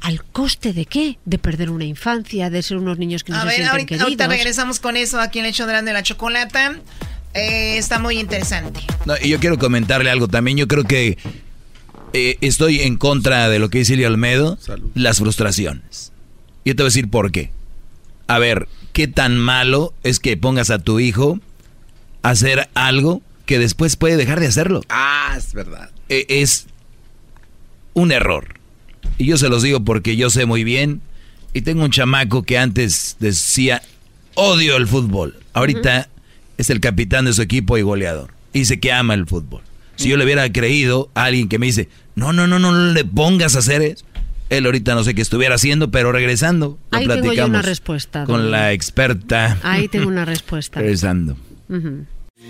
¿al 0.00 0.24
coste 0.24 0.72
de 0.72 0.86
qué? 0.86 1.18
De 1.24 1.38
perder 1.38 1.70
una 1.70 1.84
infancia, 1.84 2.50
de 2.50 2.62
ser 2.62 2.76
unos 2.78 2.98
niños 2.98 3.24
que 3.24 3.32
no 3.32 3.38
A 3.38 3.42
se 3.42 3.46
ver, 3.46 3.54
sienten 3.56 3.70
ahorita, 3.72 3.86
queridos. 3.86 4.04
ahorita 4.04 4.26
regresamos 4.28 4.80
con 4.80 4.96
eso 4.96 5.20
aquí 5.20 5.38
en 5.38 5.44
el 5.46 5.50
hecho 5.50 5.66
de 5.66 5.92
la 5.92 6.02
chocolata. 6.02 6.76
Eh, 7.34 7.76
está 7.78 7.98
muy 7.98 8.18
interesante. 8.18 8.80
No, 9.04 9.14
y 9.22 9.28
yo 9.28 9.38
quiero 9.38 9.58
comentarle 9.58 10.10
algo 10.10 10.26
también. 10.28 10.56
Yo 10.56 10.66
creo 10.66 10.84
que 10.84 11.16
eh, 12.12 12.38
estoy 12.40 12.80
en 12.80 12.96
contra 12.96 13.48
de 13.48 13.58
lo 13.58 13.70
que 13.70 13.78
dice 13.78 13.92
Silvia 13.92 14.08
Olmedo, 14.08 14.58
las 14.94 15.18
frustraciones. 15.18 16.12
Yo 16.64 16.74
te 16.74 16.82
voy 16.82 16.88
a 16.88 16.90
decir 16.92 17.08
por 17.08 17.30
qué. 17.30 17.50
A 18.26 18.38
ver, 18.38 18.68
¿qué 18.92 19.06
tan 19.08 19.36
malo 19.38 19.94
es 20.02 20.18
que 20.20 20.36
pongas 20.36 20.70
a 20.70 20.78
tu 20.78 21.00
hijo 21.00 21.38
a 22.22 22.30
hacer 22.30 22.68
algo 22.74 23.22
que 23.46 23.58
después 23.58 23.96
puede 23.96 24.16
dejar 24.16 24.40
de 24.40 24.46
hacerlo? 24.46 24.82
Ah, 24.88 25.34
es 25.36 25.52
verdad. 25.54 25.90
Eh, 26.08 26.26
es 26.28 26.66
un 27.94 28.12
error. 28.12 28.59
Y 29.20 29.26
yo 29.26 29.36
se 29.36 29.50
los 29.50 29.62
digo 29.62 29.84
porque 29.84 30.16
yo 30.16 30.30
sé 30.30 30.46
muy 30.46 30.64
bien. 30.64 31.02
Y 31.52 31.60
tengo 31.60 31.84
un 31.84 31.90
chamaco 31.90 32.42
que 32.42 32.56
antes 32.56 33.16
decía, 33.20 33.82
odio 34.34 34.76
el 34.78 34.86
fútbol. 34.86 35.36
Ahorita 35.52 36.08
es 36.56 36.70
el 36.70 36.80
capitán 36.80 37.26
de 37.26 37.34
su 37.34 37.42
equipo 37.42 37.76
y 37.76 37.82
goleador. 37.82 38.32
Y 38.54 38.60
dice 38.60 38.80
que 38.80 38.92
ama 38.92 39.12
el 39.14 39.26
fútbol. 39.26 39.60
Si 39.96 40.08
yo 40.08 40.16
le 40.16 40.24
hubiera 40.24 40.50
creído 40.50 41.10
a 41.14 41.24
alguien 41.24 41.48
que 41.48 41.58
me 41.58 41.66
dice, 41.66 41.90
no, 42.14 42.32
no, 42.32 42.46
no, 42.46 42.58
no, 42.58 42.72
no 42.72 42.92
le 42.94 43.04
pongas 43.04 43.56
a 43.56 43.58
hacer 43.58 43.82
eso. 43.82 44.06
Él 44.48 44.64
ahorita 44.64 44.94
no 44.94 45.04
sé 45.04 45.14
qué 45.14 45.20
estuviera 45.20 45.54
haciendo, 45.56 45.90
pero 45.90 46.12
regresando, 46.12 46.78
lo 46.90 46.98
Ahí 46.98 47.04
tengo 47.06 47.16
yo 47.16 47.22
platicamos 47.24 47.50
una 47.50 47.62
respuesta, 47.62 48.24
con 48.24 48.40
don- 48.40 48.50
la 48.50 48.72
experta. 48.72 49.58
Ahí 49.62 49.86
tengo 49.88 50.08
una 50.08 50.24
respuesta. 50.34 50.80
Regresando. 50.80 51.36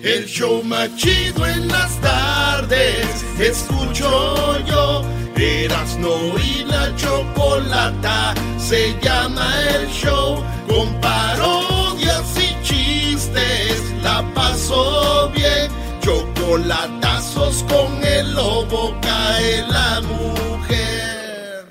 El 0.02 0.24
show 0.26 0.62
más 0.62 0.94
chido 0.96 1.46
en 1.46 1.66
las 1.68 2.00
tardes. 2.00 3.06
Escucho 3.40 4.64
yo. 4.66 5.19
Erasno 5.40 6.38
y 6.38 6.64
la 6.64 6.94
chocolata. 6.96 8.34
Se 8.58 8.94
llama 9.00 9.50
el 9.70 9.88
show. 9.88 10.44
Con 10.68 10.92
parodias 11.00 12.36
y 12.36 12.62
chistes. 12.62 13.82
La 14.02 14.22
paso 14.34 15.30
bien. 15.34 15.70
Chocolatazos 16.02 17.64
con 17.64 18.04
el 18.04 18.34
lobo. 18.34 18.94
Cae 19.00 19.66
la 19.68 20.00
mujer. 20.02 21.66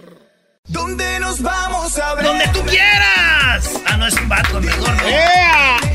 ¿Dónde 0.67 1.19
nos 1.19 1.41
vamos 1.41 1.97
a 1.99 2.15
ver? 2.15 2.25
¡Donde 2.25 2.47
tú 2.49 2.61
quieras! 2.65 3.69
Ah, 3.85 3.97
no 3.97 4.07
es 4.07 4.15
un 4.15 4.29
vato, 4.29 4.59
mejor 4.61 4.95
no. 4.95 5.89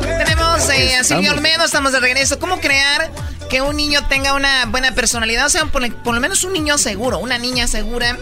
Tenemos 0.00 0.68
eh, 0.70 0.94
a 0.96 1.00
Estamos. 1.00 1.28
Olmedo, 1.30 1.64
estamos 1.64 1.92
de 1.92 2.00
regreso. 2.00 2.38
¿Cómo 2.38 2.60
crear 2.60 3.10
que 3.48 3.62
un 3.62 3.76
niño 3.76 4.06
tenga 4.08 4.34
una 4.34 4.66
buena 4.66 4.92
personalidad? 4.92 5.46
O 5.46 5.48
sea, 5.50 5.66
por, 5.66 5.90
por 6.02 6.14
lo 6.14 6.20
menos 6.20 6.44
un 6.44 6.52
niño 6.52 6.78
seguro, 6.78 7.18
una 7.18 7.38
niña 7.38 7.66
segura. 7.66 8.18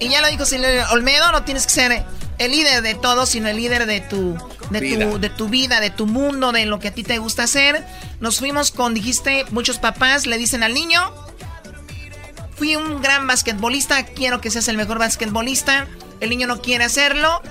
Y 0.00 0.08
ya 0.08 0.20
lo 0.20 0.28
dijo 0.28 0.44
Silvia 0.44 0.90
Olmedo, 0.92 1.32
no 1.32 1.42
tienes 1.42 1.66
que 1.66 1.72
ser 1.72 2.04
el 2.38 2.50
líder 2.52 2.82
de 2.82 2.94
todo, 2.94 3.26
sino 3.26 3.48
el 3.48 3.56
líder 3.56 3.86
de 3.86 4.00
tu, 4.00 4.38
de 4.70 4.80
Vida. 4.80 5.10
tu, 5.10 5.18
de 5.18 5.30
tu 5.30 5.48
vida, 5.48 5.80
de 5.80 5.90
tu 5.90 6.06
mundo, 6.06 6.52
de 6.52 6.66
lo 6.66 6.78
que 6.78 6.88
a 6.88 6.94
ti 6.94 7.02
te 7.02 7.18
gusta 7.18 7.44
hacer. 7.44 7.84
Nos 8.20 8.38
fuimos 8.38 8.70
con, 8.70 8.94
dijiste, 8.94 9.44
muchos 9.50 9.78
papás 9.78 10.26
le 10.26 10.38
dicen 10.38 10.62
al 10.62 10.74
niño, 10.74 11.00
fui 12.56 12.76
un 12.76 13.02
gran 13.02 13.26
basquetbolista, 13.26 14.04
quiero 14.04 14.40
que 14.40 14.50
seas 14.50 14.68
el 14.68 14.76
mejor 14.76 14.98
basquetbolista. 14.98 15.86
El 16.20 16.30
niño 16.30 16.46
no 16.46 16.60
quiere 16.60 16.84
hacerlo. 16.84 17.42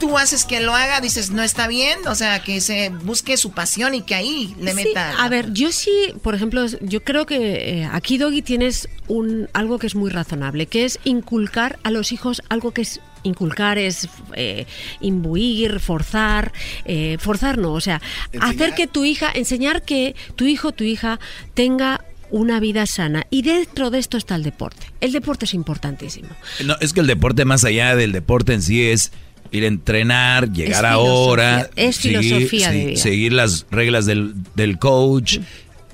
Tú 0.00 0.18
haces 0.18 0.44
que 0.44 0.60
lo 0.60 0.74
haga, 0.74 1.00
dices, 1.00 1.30
no 1.30 1.42
está 1.42 1.68
bien. 1.68 1.98
O 2.08 2.14
sea, 2.14 2.42
que 2.42 2.60
se 2.60 2.88
busque 2.88 3.36
su 3.36 3.52
pasión 3.52 3.94
y 3.94 4.02
que 4.02 4.14
ahí 4.14 4.54
le 4.58 4.72
Sí, 4.72 4.76
meta. 4.88 5.22
a 5.22 5.28
ver, 5.28 5.52
yo 5.52 5.70
sí, 5.70 5.90
por 6.22 6.34
ejemplo, 6.34 6.66
yo 6.80 7.04
creo 7.04 7.26
que 7.26 7.80
eh, 7.80 7.88
aquí, 7.92 8.18
Doggy, 8.18 8.42
tienes 8.42 8.88
un, 9.08 9.48
algo 9.52 9.78
que 9.78 9.86
es 9.86 9.94
muy 9.94 10.10
razonable, 10.10 10.66
que 10.66 10.84
es 10.84 10.98
inculcar 11.04 11.78
a 11.84 11.90
los 11.90 12.12
hijos 12.12 12.42
algo 12.48 12.72
que 12.72 12.82
es 12.82 13.00
inculcar 13.22 13.76
es 13.76 14.08
eh, 14.34 14.66
imbuir, 15.00 15.80
forzar, 15.80 16.52
eh, 16.86 17.18
forzar 17.20 17.58
no, 17.58 17.72
o 17.72 17.80
sea, 17.80 18.00
hacer 18.40 18.74
que 18.74 18.86
tu 18.86 19.04
hija, 19.04 19.30
enseñar 19.34 19.82
que 19.82 20.14
tu 20.36 20.46
hijo, 20.46 20.72
tu 20.72 20.84
hija 20.84 21.20
tenga 21.54 22.02
una 22.30 22.60
vida 22.60 22.86
sana. 22.86 23.26
Y 23.30 23.42
dentro 23.42 23.90
de 23.90 23.98
esto 23.98 24.16
está 24.16 24.36
el 24.36 24.42
deporte. 24.42 24.86
El 25.00 25.12
deporte 25.12 25.44
es 25.44 25.54
importantísimo. 25.54 26.28
No, 26.64 26.76
es 26.80 26.92
que 26.92 27.00
el 27.00 27.06
deporte 27.06 27.44
más 27.44 27.64
allá 27.64 27.96
del 27.96 28.12
deporte 28.12 28.54
en 28.54 28.62
sí 28.62 28.88
es 28.88 29.12
ir 29.52 29.64
a 29.64 29.66
entrenar, 29.66 30.52
llegar 30.52 30.86
a 30.86 30.90
filosofía, 30.92 31.12
hora, 31.12 31.70
es 31.76 31.98
filosofía 31.98 32.70
de 32.70 32.86
vida. 32.86 32.96
seguir 32.96 33.32
las 33.32 33.66
reglas 33.70 34.06
del, 34.06 34.34
del 34.54 34.78
coach. 34.78 35.38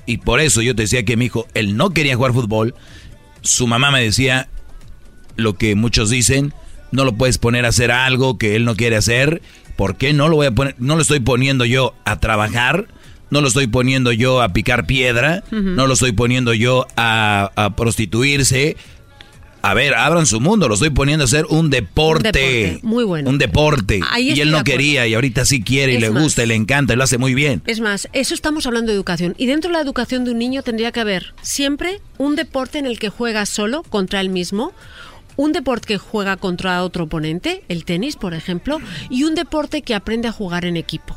Y 0.05 0.17
por 0.17 0.39
eso 0.39 0.61
yo 0.61 0.75
te 0.75 0.83
decía 0.83 1.03
que 1.03 1.17
mi 1.17 1.25
hijo, 1.25 1.47
él 1.53 1.75
no 1.75 1.89
quería 1.89 2.15
jugar 2.15 2.33
fútbol. 2.33 2.75
Su 3.41 3.67
mamá 3.67 3.91
me 3.91 4.01
decía 4.01 4.47
lo 5.35 5.57
que 5.57 5.75
muchos 5.75 6.09
dicen, 6.09 6.53
no 6.91 7.03
lo 7.05 7.13
puedes 7.15 7.37
poner 7.37 7.65
a 7.65 7.69
hacer 7.69 7.91
algo 7.91 8.37
que 8.37 8.55
él 8.55 8.65
no 8.65 8.75
quiere 8.75 8.95
hacer. 8.95 9.41
¿Por 9.75 9.97
qué 9.97 10.13
no 10.13 10.27
lo 10.27 10.37
voy 10.37 10.47
a 10.47 10.51
poner? 10.51 10.75
No 10.79 10.95
lo 10.95 11.01
estoy 11.01 11.19
poniendo 11.19 11.65
yo 11.65 11.93
a 12.05 12.19
trabajar, 12.19 12.87
no 13.29 13.41
lo 13.41 13.47
estoy 13.47 13.67
poniendo 13.67 14.11
yo 14.11 14.41
a 14.41 14.53
picar 14.53 14.87
piedra, 14.87 15.43
no 15.51 15.85
lo 15.87 15.93
estoy 15.93 16.13
poniendo 16.13 16.53
yo 16.53 16.87
a, 16.95 17.51
a 17.55 17.75
prostituirse. 17.75 18.77
A 19.61 19.73
ver, 19.73 19.95
abran 19.95 20.25
su 20.25 20.39
mundo, 20.39 20.67
lo 20.67 20.75
estoy 20.75 20.91
poniendo 20.91 21.23
a 21.23 21.25
hacer 21.25 21.45
un 21.49 21.69
deporte. 21.69 22.31
deporte, 22.31 22.79
muy 22.83 23.03
bueno. 23.03 23.29
Un 23.29 23.37
deporte. 23.37 23.99
Ahí 24.11 24.31
y 24.31 24.41
él 24.41 24.51
no 24.51 24.63
quería 24.63 25.07
y 25.07 25.13
ahorita 25.13 25.45
sí 25.45 25.61
quiere 25.61 25.93
y 25.93 25.97
le 25.97 26.09
más. 26.09 26.23
gusta 26.23 26.43
y 26.43 26.47
le 26.47 26.55
encanta 26.55 26.93
y 26.93 26.95
lo 26.95 27.03
hace 27.03 27.17
muy 27.17 27.33
bien. 27.33 27.61
Es 27.65 27.79
más, 27.79 28.07
eso 28.13 28.33
estamos 28.33 28.65
hablando 28.65 28.91
de 28.91 28.95
educación. 28.95 29.35
Y 29.37 29.47
dentro 29.47 29.69
de 29.69 29.73
la 29.73 29.81
educación 29.81 30.23
de 30.25 30.31
un 30.31 30.37
niño 30.39 30.63
tendría 30.63 30.91
que 30.91 30.99
haber 30.99 31.33
siempre 31.41 32.01
un 32.17 32.35
deporte 32.35 32.77
en 32.79 32.85
el 32.85 32.99
que 32.99 33.09
juega 33.09 33.45
solo 33.45 33.83
contra 33.83 34.21
él 34.21 34.29
mismo, 34.29 34.73
un 35.35 35.51
deporte 35.53 35.87
que 35.87 35.97
juega 35.97 36.37
contra 36.37 36.83
otro 36.83 37.05
oponente, 37.05 37.63
el 37.67 37.85
tenis, 37.85 38.15
por 38.15 38.33
ejemplo, 38.33 38.79
y 39.09 39.23
un 39.23 39.35
deporte 39.35 39.81
que 39.81 39.95
aprende 39.95 40.27
a 40.27 40.31
jugar 40.31 40.65
en 40.65 40.77
equipo. 40.77 41.15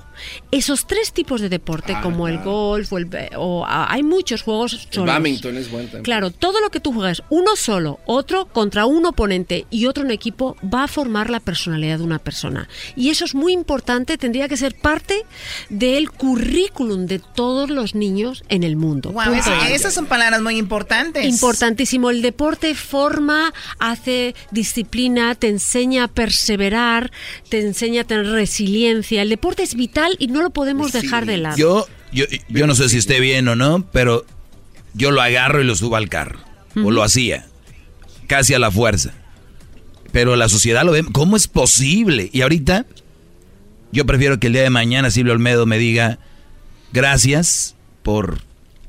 Esos 0.50 0.86
tres 0.86 1.12
tipos 1.12 1.40
de 1.40 1.48
deporte, 1.48 1.92
Ah, 1.94 2.00
como 2.02 2.28
el 2.28 2.36
claro. 2.36 2.50
golf 2.50 2.92
o, 2.92 2.98
el, 2.98 3.08
o 3.36 3.64
ah, 3.66 3.86
hay 3.90 4.02
muchos 4.02 4.42
juegos 4.42 4.72
El 4.74 4.80
solos. 4.94 5.06
badminton 5.14 5.56
es 5.56 5.70
bueno 5.70 5.86
también. 5.86 6.02
Claro, 6.04 6.30
todo 6.30 6.60
lo 6.60 6.70
que 6.70 6.80
tú 6.80 6.92
juegas, 6.92 7.22
uno 7.30 7.56
solo, 7.56 8.00
otro 8.06 8.46
contra 8.46 8.86
un 8.86 9.06
oponente 9.06 9.66
y 9.70 9.86
otro 9.86 10.04
en 10.04 10.10
equipo, 10.10 10.56
va 10.62 10.84
a 10.84 10.88
formar 10.88 11.30
la 11.30 11.40
personalidad 11.40 11.98
de 11.98 12.04
una 12.04 12.18
persona. 12.18 12.68
Y 12.96 13.10
eso 13.10 13.24
es 13.24 13.34
muy 13.34 13.52
importante, 13.52 14.18
tendría 14.18 14.48
que 14.48 14.56
ser 14.56 14.74
parte 14.74 15.24
del 15.68 16.10
currículum 16.10 17.06
de 17.06 17.18
todos 17.18 17.70
los 17.70 17.94
niños 17.94 18.42
en 18.48 18.62
el 18.64 18.76
mundo. 18.76 19.10
Wow, 19.12 19.34
eso- 19.34 19.52
esas 19.70 19.94
son 19.94 20.06
palabras 20.06 20.40
muy 20.42 20.56
importantes. 20.56 21.24
Importantísimo. 21.24 22.10
El 22.10 22.22
deporte 22.22 22.74
forma, 22.74 23.52
hace 23.78 24.34
disciplina, 24.50 25.34
te 25.34 25.48
enseña 25.48 26.04
a 26.04 26.08
perseverar, 26.08 27.10
te 27.48 27.60
enseña 27.60 28.02
a 28.02 28.04
tener 28.04 28.26
resiliencia. 28.26 29.22
El 29.22 29.28
deporte 29.28 29.62
es 29.62 29.74
vital 29.74 30.09
y 30.18 30.28
no 30.28 30.42
lo 30.42 30.50
podemos 30.50 30.92
dejar 30.92 31.26
de 31.26 31.36
lado. 31.36 31.56
Yo, 31.56 31.86
yo, 32.12 32.24
yo 32.48 32.66
no 32.66 32.74
sé 32.74 32.88
si 32.88 32.98
esté 32.98 33.20
bien 33.20 33.48
o 33.48 33.56
no, 33.56 33.86
pero 33.92 34.24
yo 34.94 35.10
lo 35.10 35.20
agarro 35.20 35.60
y 35.60 35.64
lo 35.64 35.74
subo 35.74 35.96
al 35.96 36.08
carro. 36.08 36.38
O 36.76 36.90
lo 36.90 37.02
hacía. 37.02 37.46
Casi 38.26 38.54
a 38.54 38.58
la 38.58 38.70
fuerza. 38.70 39.12
Pero 40.12 40.36
la 40.36 40.48
sociedad 40.48 40.84
lo 40.84 40.92
ve. 40.92 41.04
¿Cómo 41.12 41.36
es 41.36 41.48
posible? 41.48 42.30
Y 42.32 42.42
ahorita, 42.42 42.86
yo 43.92 44.06
prefiero 44.06 44.38
que 44.38 44.46
el 44.48 44.52
día 44.52 44.62
de 44.62 44.70
mañana 44.70 45.10
Silvio 45.10 45.32
Olmedo 45.32 45.66
me 45.66 45.78
diga, 45.78 46.18
gracias 46.92 47.74
por... 48.02 48.38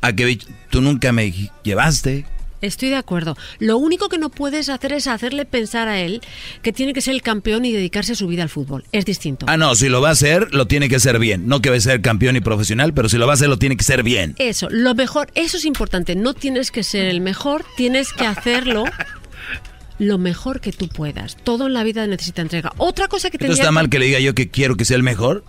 A 0.01 0.13
que 0.13 0.39
tú 0.69 0.81
nunca 0.81 1.11
me 1.11 1.31
llevaste. 1.63 2.25
Estoy 2.61 2.89
de 2.89 2.95
acuerdo. 2.95 3.37
Lo 3.59 3.77
único 3.77 4.09
que 4.09 4.17
no 4.17 4.29
puedes 4.29 4.69
hacer 4.69 4.93
es 4.93 5.07
hacerle 5.07 5.45
pensar 5.45 5.87
a 5.87 5.99
él 5.99 6.21
que 6.61 6.71
tiene 6.71 6.93
que 6.93 7.01
ser 7.01 7.13
el 7.13 7.21
campeón 7.21 7.65
y 7.65 7.71
dedicarse 7.71 8.15
su 8.15 8.27
vida 8.27 8.43
al 8.43 8.49
fútbol. 8.49 8.85
Es 8.91 9.05
distinto. 9.05 9.45
Ah, 9.49 9.57
no, 9.57 9.75
si 9.75 9.89
lo 9.89 10.01
va 10.01 10.09
a 10.09 10.11
hacer, 10.13 10.53
lo 10.53 10.67
tiene 10.67 10.89
que 10.89 10.97
hacer 10.97 11.19
bien. 11.19 11.47
No 11.47 11.61
que 11.61 11.69
va 11.69 11.75
a 11.75 11.79
ser 11.79 12.01
campeón 12.01 12.35
y 12.35 12.41
profesional, 12.41 12.93
pero 12.93 13.09
si 13.09 13.17
lo 13.17 13.25
va 13.25 13.33
a 13.33 13.35
hacer, 13.35 13.49
lo 13.49 13.57
tiene 13.57 13.75
que 13.77 13.81
hacer 13.81 14.03
bien. 14.03 14.35
Eso, 14.37 14.69
lo 14.69 14.95
mejor, 14.95 15.29
eso 15.35 15.57
es 15.57 15.65
importante. 15.65 16.15
No 16.15 16.33
tienes 16.33 16.71
que 16.71 16.83
ser 16.83 17.05
el 17.05 17.21
mejor, 17.21 17.65
tienes 17.75 18.13
que 18.13 18.25
hacerlo 18.25 18.85
lo 20.01 20.17
mejor 20.17 20.61
que 20.61 20.71
tú 20.71 20.87
puedas. 20.87 21.37
Todo 21.43 21.67
en 21.67 21.73
la 21.73 21.83
vida 21.83 22.05
necesita 22.07 22.41
entrega. 22.41 22.73
Otra 22.77 23.07
cosa 23.07 23.29
que 23.29 23.37
tendría 23.37 23.61
está 23.61 23.71
mal 23.71 23.89
que 23.89 23.99
le 23.99 24.05
diga 24.05 24.19
yo 24.19 24.33
que 24.33 24.49
quiero 24.49 24.75
que 24.75 24.85
sea 24.85 24.97
el 24.97 25.03
mejor. 25.03 25.43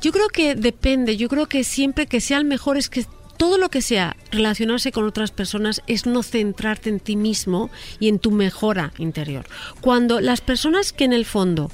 Yo 0.00 0.10
creo 0.10 0.28
que 0.28 0.54
depende. 0.54 1.16
Yo 1.16 1.28
creo 1.28 1.46
que 1.46 1.64
siempre 1.64 2.06
que 2.06 2.20
sea 2.20 2.38
el 2.38 2.46
mejor 2.46 2.78
es 2.78 2.88
que 2.88 3.04
todo 3.40 3.56
lo 3.56 3.70
que 3.70 3.80
sea 3.80 4.18
relacionarse 4.30 4.92
con 4.92 5.06
otras 5.06 5.30
personas 5.30 5.80
es 5.86 6.04
no 6.04 6.22
centrarte 6.22 6.90
en 6.90 7.00
ti 7.00 7.16
mismo 7.16 7.70
y 7.98 8.08
en 8.08 8.18
tu 8.18 8.32
mejora 8.32 8.92
interior. 8.98 9.46
Cuando 9.80 10.20
las 10.20 10.42
personas 10.42 10.92
que 10.92 11.04
en 11.04 11.14
el 11.14 11.24
fondo 11.24 11.70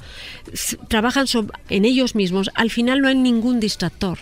trabajan 0.87 1.25
en 1.67 1.83
ellos 1.83 2.15
mismos, 2.15 2.51
al 2.55 2.71
final 2.71 3.01
no 3.01 3.09
hay 3.09 3.15
ningún 3.15 3.59
distractor. 3.59 4.17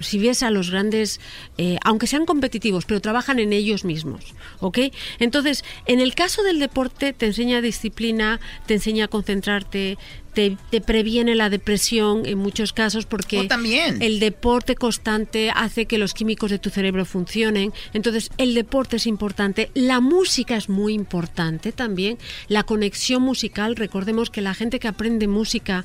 Si 0.00 0.18
ves 0.18 0.42
a 0.42 0.50
los 0.50 0.70
grandes, 0.70 1.20
eh, 1.58 1.76
aunque 1.84 2.06
sean 2.06 2.24
competitivos, 2.24 2.86
pero 2.86 3.02
trabajan 3.02 3.38
en 3.40 3.52
ellos 3.52 3.84
mismos, 3.84 4.34
¿ok? 4.60 4.78
Entonces, 5.18 5.62
en 5.84 6.00
el 6.00 6.14
caso 6.14 6.42
del 6.42 6.60
deporte 6.60 7.12
te 7.12 7.26
enseña 7.26 7.60
disciplina, 7.60 8.40
te 8.64 8.72
enseña 8.72 9.04
a 9.04 9.08
concentrarte, 9.08 9.98
te, 10.34 10.56
te 10.70 10.80
previene 10.80 11.34
la 11.34 11.50
depresión 11.50 12.24
en 12.26 12.38
muchos 12.38 12.72
casos 12.72 13.06
porque 13.06 13.38
Oh, 13.40 13.46
también. 13.46 14.00
el 14.02 14.20
deporte 14.20 14.74
constante 14.74 15.50
hace 15.54 15.86
que 15.86 15.98
los 15.98 16.14
químicos 16.14 16.50
de 16.50 16.58
tu 16.58 16.70
cerebro 16.70 17.04
funcionen. 17.04 17.72
Entonces, 17.92 18.30
el 18.38 18.54
deporte 18.54 18.96
es 18.96 19.06
importante. 19.06 19.70
La 19.74 20.00
música 20.00 20.56
es 20.56 20.68
muy 20.68 20.94
importante 20.94 21.72
también. 21.72 22.18
La 22.48 22.62
conexión 22.62 23.22
musical. 23.22 23.76
Recordemos 23.76 24.30
que 24.30 24.40
la 24.40 24.54
gente 24.54 24.78
que 24.78 24.88
aprende 24.88 25.26
música, 25.28 25.84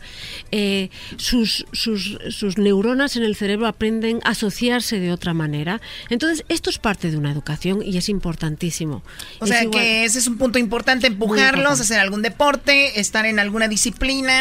eh, 0.52 0.90
sus, 1.18 1.66
sus, 1.72 2.18
sus 2.30 2.58
neuronas 2.58 3.16
en 3.16 3.24
el 3.24 3.36
cerebro 3.36 3.68
aprenden 3.68 4.20
a 4.24 4.30
asociarse 4.32 5.00
de 5.00 5.12
otra 5.12 5.34
manera. 5.34 5.82
Entonces, 6.10 6.46
esto 6.50 6.70
es 6.70 6.78
parte 6.78 7.10
de 7.12 7.18
una 7.18 7.32
educación 7.32 7.82
y 7.84 7.98
es 7.98 8.10
importantísimo. 8.10 9.02
O 9.40 9.46
Es 9.46 9.50
sea 9.50 9.64
igual- 9.64 9.80
que 9.82 10.04
ese 10.06 10.20
es 10.20 10.28
un 10.28 10.38
punto 10.38 10.60
importante, 10.60 11.08
empujarlos, 11.08 11.48
importante. 11.56 11.82
hacer 11.84 12.00
algún 12.00 12.22
deporte, 12.22 13.00
estar 13.00 13.26
en 13.26 13.40
alguna 13.40 13.68
disciplina. 13.68 14.35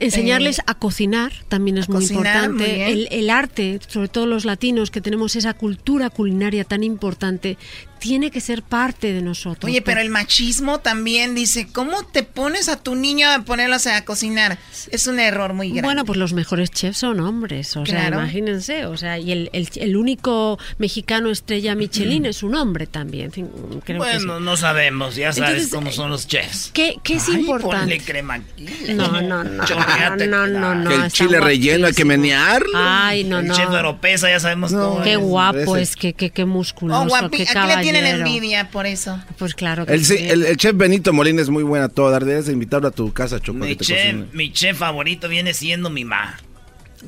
Enseñarles 0.00 0.58
eh, 0.58 0.62
a 0.66 0.74
cocinar 0.74 1.32
también 1.48 1.78
es 1.78 1.88
muy 1.88 2.02
cocinar, 2.02 2.50
importante. 2.50 3.08
el 3.10 3.30
arte, 3.30 3.80
sobre 3.86 4.08
todo 4.08 4.26
los 4.26 4.44
latinos 4.44 4.90
que 4.90 5.00
tenemos 5.00 5.36
esa 5.36 5.54
cultura 5.54 6.10
culinaria 6.10 6.64
tan 6.64 6.82
importante, 6.82 7.56
tiene 7.98 8.30
que 8.30 8.40
ser 8.40 8.62
parte 8.62 9.12
de 9.12 9.22
nosotros. 9.22 9.68
Oye, 9.70 9.82
pero 9.82 10.00
el 10.00 10.10
machismo 10.10 10.78
también 10.80 11.34
dice, 11.34 11.68
¿cómo 11.72 12.02
te 12.04 12.22
pones 12.22 12.68
a 12.68 12.76
tu 12.76 12.94
niño 12.94 13.28
a 13.30 13.40
ponerlos 13.42 13.86
a 13.86 14.04
cocinar? 14.04 14.58
Es 14.90 15.06
un 15.06 15.18
error 15.20 15.54
muy 15.54 15.68
grande. 15.68 15.82
Bueno, 15.82 16.04
pues 16.04 16.18
los 16.18 16.32
mejores 16.32 16.70
chefs 16.70 16.98
son 16.98 17.20
hombres, 17.20 17.76
o 17.76 17.84
sea, 17.86 17.94
Claro. 18.00 18.18
imagínense, 18.20 18.86
o 18.86 18.96
sea, 18.96 19.18
y 19.18 19.32
el, 19.32 19.50
el- 19.52 19.68
el 19.76 19.96
único 19.96 20.58
mexicano 20.78 21.30
estrella 21.30 21.74
Michelin 21.74 22.26
es 22.26 22.42
un 22.42 22.54
hombre 22.54 22.86
también, 22.86 23.30
creo 23.30 23.80
que 23.84 23.94
Bueno, 23.96 24.38
sí. 24.38 24.44
no 24.44 24.56
sabemos, 24.56 25.16
ya 25.16 25.32
sabes 25.32 25.50
Entonces, 25.64 25.74
cómo 25.74 25.92
son 25.92 26.10
los 26.10 26.26
chefs. 26.26 26.70
¿Qué, 26.72 26.96
qué 27.02 27.14
es 27.14 27.28
Ay, 27.28 27.40
importante? 27.40 27.76
ponle 27.78 27.98
crema 28.00 28.34
aquí. 28.34 28.66
No, 28.94 29.20
no, 29.20 29.44
no, 29.44 29.64
Chorreate. 29.64 30.26
no, 30.26 30.46
no, 30.46 30.74
no, 30.74 30.88
Que 30.90 30.96
el 30.96 31.12
chile 31.12 31.40
relleno 31.40 31.86
hay 31.86 31.94
que 31.94 32.04
menearlo. 32.04 32.72
Ay, 32.74 33.24
no, 33.24 33.40
El 33.40 33.46
no. 33.48 33.54
chef 33.54 33.68
de 33.70 33.76
Oropesa, 33.76 34.28
ya 34.28 34.40
sabemos 34.40 34.72
cómo 34.72 35.02
Qué 35.02 35.12
es. 35.12 35.18
guapo 35.18 35.76
es, 35.76 35.96
que 35.96 36.12
qué, 36.14 36.30
qué 36.30 36.44
musculoso, 36.44 37.02
Oh, 37.24 37.30
qué 37.30 37.44
caballero. 37.46 37.87
Tienen 37.92 38.20
envidia 38.20 38.70
por 38.70 38.86
eso. 38.86 39.20
Pues 39.38 39.54
claro 39.54 39.86
que 39.86 39.92
El, 39.94 40.04
sí, 40.04 40.16
el, 40.18 40.44
el 40.44 40.56
chef 40.56 40.76
Benito 40.76 41.12
Molina 41.12 41.42
es 41.42 41.48
muy 41.50 41.62
buena 41.62 41.86
a 41.86 41.88
todo 41.88 42.10
dar. 42.10 42.24
Debes 42.24 42.46
de 42.46 42.52
invitarlo 42.52 42.88
a 42.88 42.90
tu 42.92 43.12
casa, 43.12 43.40
Choco. 43.40 43.58
Mi 43.58 43.76
chef, 43.76 43.96
cocine. 43.98 44.26
mi 44.32 44.52
chef 44.52 44.78
favorito 44.78 45.28
viene 45.28 45.54
siendo 45.54 45.90
mi 45.90 46.04
ma. 46.04 46.36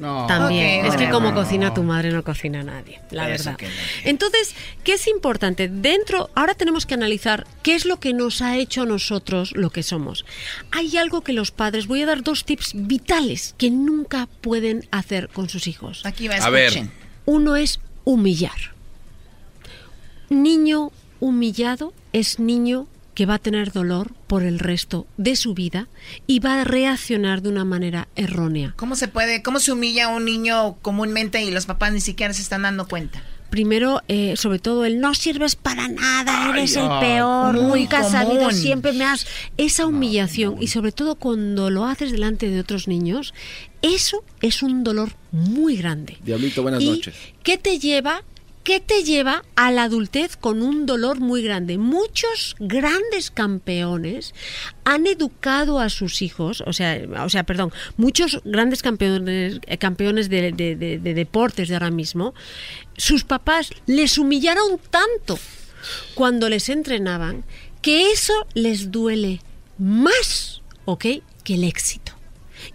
También, 0.00 0.80
Ok, 0.82 0.86
es 0.86 0.90
que 0.92 1.06
bueno. 1.06 1.12
como 1.12 1.34
cocina 1.34 1.74
tu 1.74 1.82
madre 1.82 2.12
no 2.12 2.22
cocina 2.22 2.62
nadie, 2.62 3.00
la 3.10 3.28
Eso 3.34 3.50
verdad. 3.50 3.66
no. 3.66 3.68
Entonces, 4.08 4.54
¿qué 4.84 4.92
es 4.94 5.08
importante? 5.08 5.68
Dentro, 5.68 6.30
ahora 6.36 6.54
tenemos 6.54 6.86
que 6.86 6.94
analizar 6.94 7.44
qué 7.64 7.74
es 7.74 7.84
lo 7.86 7.98
que 7.98 8.12
nos 8.14 8.40
ha 8.40 8.56
hecho 8.56 8.82
a 8.82 8.86
nosotros 8.86 9.50
lo 9.56 9.70
que 9.70 9.82
somos. 9.82 10.24
Hay 10.70 10.96
algo 10.96 11.22
que 11.22 11.32
los 11.32 11.50
padres, 11.50 11.88
voy 11.88 12.02
a 12.02 12.06
dar 12.06 12.22
dos 12.22 12.44
tips 12.44 12.70
vitales 12.74 13.56
que 13.58 13.70
nunca 13.70 14.28
pueden 14.40 14.86
hacer 14.92 15.28
con 15.28 15.48
sus 15.48 15.66
hijos. 15.66 16.06
Aquí 16.06 16.28
va, 16.28 16.36
A 16.36 16.50
ver. 16.50 16.66
escuchen. 16.66 16.92
Uno 17.24 17.56
es 17.56 17.80
humillar. 18.04 18.74
Niño 20.30 20.92
humillado 21.18 21.92
es 22.12 22.38
niño 22.38 22.86
que 23.14 23.26
va 23.26 23.34
a 23.34 23.38
tener 23.40 23.72
dolor 23.72 24.12
por 24.28 24.44
el 24.44 24.60
resto 24.60 25.08
de 25.16 25.34
su 25.34 25.54
vida 25.54 25.88
y 26.28 26.38
va 26.38 26.60
a 26.60 26.64
reaccionar 26.64 27.42
de 27.42 27.48
una 27.48 27.64
manera 27.64 28.06
errónea. 28.14 28.72
¿Cómo 28.76 28.94
se 28.94 29.08
puede, 29.08 29.42
cómo 29.42 29.58
se 29.58 29.72
humilla 29.72 30.04
a 30.04 30.08
un 30.14 30.24
niño 30.24 30.76
comúnmente 30.82 31.42
y 31.42 31.50
los 31.50 31.66
papás 31.66 31.92
ni 31.92 32.00
siquiera 32.00 32.32
se 32.32 32.42
están 32.42 32.62
dando 32.62 32.86
cuenta? 32.86 33.24
Primero, 33.50 34.02
eh, 34.06 34.36
sobre 34.36 34.60
todo, 34.60 34.84
el 34.84 35.00
no 35.00 35.14
sirves 35.14 35.56
para 35.56 35.88
nada, 35.88 36.48
eres 36.50 36.76
el 36.76 36.88
peor, 37.00 37.52
muy 37.52 37.80
nunca 37.80 37.98
has 37.98 38.12
sabido, 38.12 38.52
siempre 38.52 38.92
me 38.92 39.04
has... 39.04 39.26
Esa 39.56 39.86
humillación, 39.86 40.62
y 40.62 40.68
sobre 40.68 40.92
todo 40.92 41.16
cuando 41.16 41.70
lo 41.70 41.86
haces 41.86 42.12
delante 42.12 42.48
de 42.48 42.60
otros 42.60 42.86
niños, 42.86 43.34
eso 43.82 44.22
es 44.40 44.62
un 44.62 44.84
dolor 44.84 45.16
muy 45.32 45.76
grande. 45.76 46.18
Diablito, 46.22 46.62
buenas 46.62 46.80
¿Y 46.80 46.90
noches. 46.90 47.16
¿Qué 47.42 47.58
te 47.58 47.80
lleva? 47.80 48.22
¿Qué 48.62 48.78
te 48.78 49.02
lleva 49.04 49.42
a 49.56 49.70
la 49.72 49.84
adultez 49.84 50.36
con 50.36 50.62
un 50.62 50.84
dolor 50.84 51.18
muy 51.18 51.42
grande? 51.42 51.78
Muchos 51.78 52.56
grandes 52.60 53.30
campeones 53.30 54.34
han 54.84 55.06
educado 55.06 55.80
a 55.80 55.88
sus 55.88 56.20
hijos, 56.20 56.62
o 56.66 56.72
sea, 56.74 57.00
o 57.24 57.28
sea, 57.30 57.44
perdón, 57.44 57.72
muchos 57.96 58.40
grandes 58.44 58.82
campeones, 58.82 59.60
eh, 59.66 59.78
campeones 59.78 60.28
de, 60.28 60.52
de- 60.52 60.76
de- 60.76 60.98
de 60.98 61.14
deportes 61.14 61.68
de 61.68 61.74
ahora 61.74 61.90
mismo, 61.90 62.34
sus 62.98 63.24
papás 63.24 63.70
les 63.86 64.18
humillaron 64.18 64.78
tanto 64.90 65.38
cuando 66.14 66.50
les 66.50 66.68
entrenaban 66.68 67.44
que 67.80 68.10
eso 68.12 68.34
les 68.52 68.90
duele 68.90 69.40
más, 69.78 70.60
¿ok? 70.84 71.06
Que 71.44 71.54
el 71.54 71.64
éxito. 71.64 72.09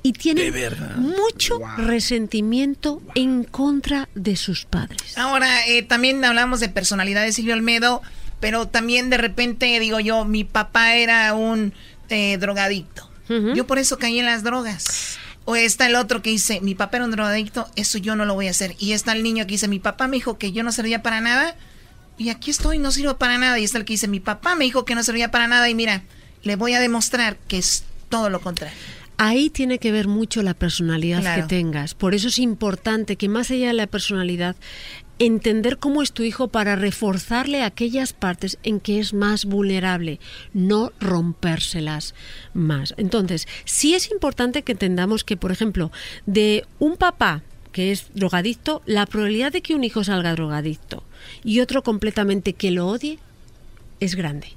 Y 0.05 0.13
tienen 0.13 0.53
mucho 0.97 1.59
resentimiento 1.77 3.01
en 3.15 3.43
contra 3.43 4.07
de 4.13 4.35
sus 4.35 4.65
padres. 4.65 5.17
Ahora, 5.17 5.65
eh, 5.65 5.81
también 5.81 6.23
hablamos 6.23 6.59
de 6.59 6.69
personalidad 6.69 7.23
de 7.23 7.31
Silvio 7.31 7.55
Olmedo, 7.55 8.03
pero 8.39 8.67
también 8.67 9.09
de 9.09 9.17
repente 9.17 9.79
digo 9.79 9.99
yo, 9.99 10.23
mi 10.23 10.43
papá 10.43 10.93
era 10.93 11.33
un 11.33 11.73
eh, 12.09 12.37
drogadicto. 12.37 13.09
Yo 13.55 13.65
por 13.65 13.79
eso 13.79 13.97
caí 13.97 14.19
en 14.19 14.27
las 14.27 14.43
drogas. 14.43 15.17
O 15.43 15.55
está 15.55 15.87
el 15.87 15.95
otro 15.95 16.21
que 16.21 16.29
dice, 16.29 16.61
mi 16.61 16.75
papá 16.75 16.97
era 16.97 17.05
un 17.05 17.11
drogadicto, 17.11 17.67
eso 17.75 17.97
yo 17.97 18.15
no 18.15 18.25
lo 18.25 18.35
voy 18.35 18.45
a 18.45 18.51
hacer. 18.51 18.75
Y 18.77 18.91
está 18.91 19.13
el 19.13 19.23
niño 19.23 19.47
que 19.47 19.53
dice, 19.53 19.67
mi 19.67 19.79
papá 19.79 20.07
me 20.07 20.17
dijo 20.17 20.37
que 20.37 20.51
yo 20.51 20.61
no 20.61 20.71
servía 20.71 21.01
para 21.01 21.19
nada, 21.19 21.55
y 22.19 22.29
aquí 22.29 22.51
estoy, 22.51 22.77
no 22.77 22.91
sirvo 22.91 23.17
para 23.17 23.39
nada. 23.39 23.57
Y 23.57 23.63
está 23.63 23.79
el 23.79 23.85
que 23.85 23.93
dice, 23.93 24.07
mi 24.07 24.19
papá 24.19 24.53
me 24.53 24.65
dijo 24.65 24.85
que 24.85 24.93
no 24.93 25.01
servía 25.01 25.31
para 25.31 25.47
nada, 25.47 25.67
y 25.67 25.73
mira, 25.73 26.03
le 26.43 26.57
voy 26.57 26.75
a 26.75 26.79
demostrar 26.79 27.37
que 27.47 27.57
es 27.57 27.85
todo 28.09 28.29
lo 28.29 28.39
contrario. 28.39 28.77
Ahí 29.17 29.49
tiene 29.49 29.79
que 29.79 29.91
ver 29.91 30.07
mucho 30.07 30.41
la 30.43 30.53
personalidad 30.53 31.21
Claro. 31.21 31.43
que 31.43 31.47
tengas. 31.47 31.93
Por 31.93 32.13
eso 32.13 32.27
es 32.27 32.39
importante 32.39 33.15
que 33.15 33.29
más 33.29 33.49
allá 33.51 33.67
de 33.67 33.73
la 33.73 33.87
personalidad, 33.87 34.55
entender 35.19 35.77
cómo 35.77 36.01
es 36.01 36.11
tu 36.11 36.23
hijo 36.23 36.49
para 36.49 36.75
reforzarle 36.75 37.63
aquellas 37.63 38.11
partes 38.11 38.57
en 38.63 38.79
que 38.81 38.99
es 38.99 39.13
más 39.13 39.45
vulnerable, 39.45 40.19
no 40.53 40.91
rompérselas 40.99 42.13
más. 42.53 42.93
Entonces, 42.97 43.47
sí 43.63 43.93
es 43.93 44.11
importante 44.11 44.63
que 44.63 44.73
entendamos 44.73 45.23
que, 45.23 45.37
por 45.37 45.51
ejemplo, 45.51 45.91
de 46.25 46.65
un 46.79 46.97
papá 46.97 47.43
que 47.71 47.91
es 47.91 48.07
drogadicto, 48.13 48.81
la 48.85 49.05
probabilidad 49.05 49.51
de 49.51 49.61
que 49.61 49.75
un 49.75 49.83
hijo 49.83 50.03
salga 50.03 50.31
drogadicto 50.33 51.03
y 51.43 51.59
otro 51.59 51.83
completamente 51.83 52.53
que 52.53 52.71
lo 52.71 52.87
odie 52.87 53.19
es 53.99 54.15
grande. 54.15 54.47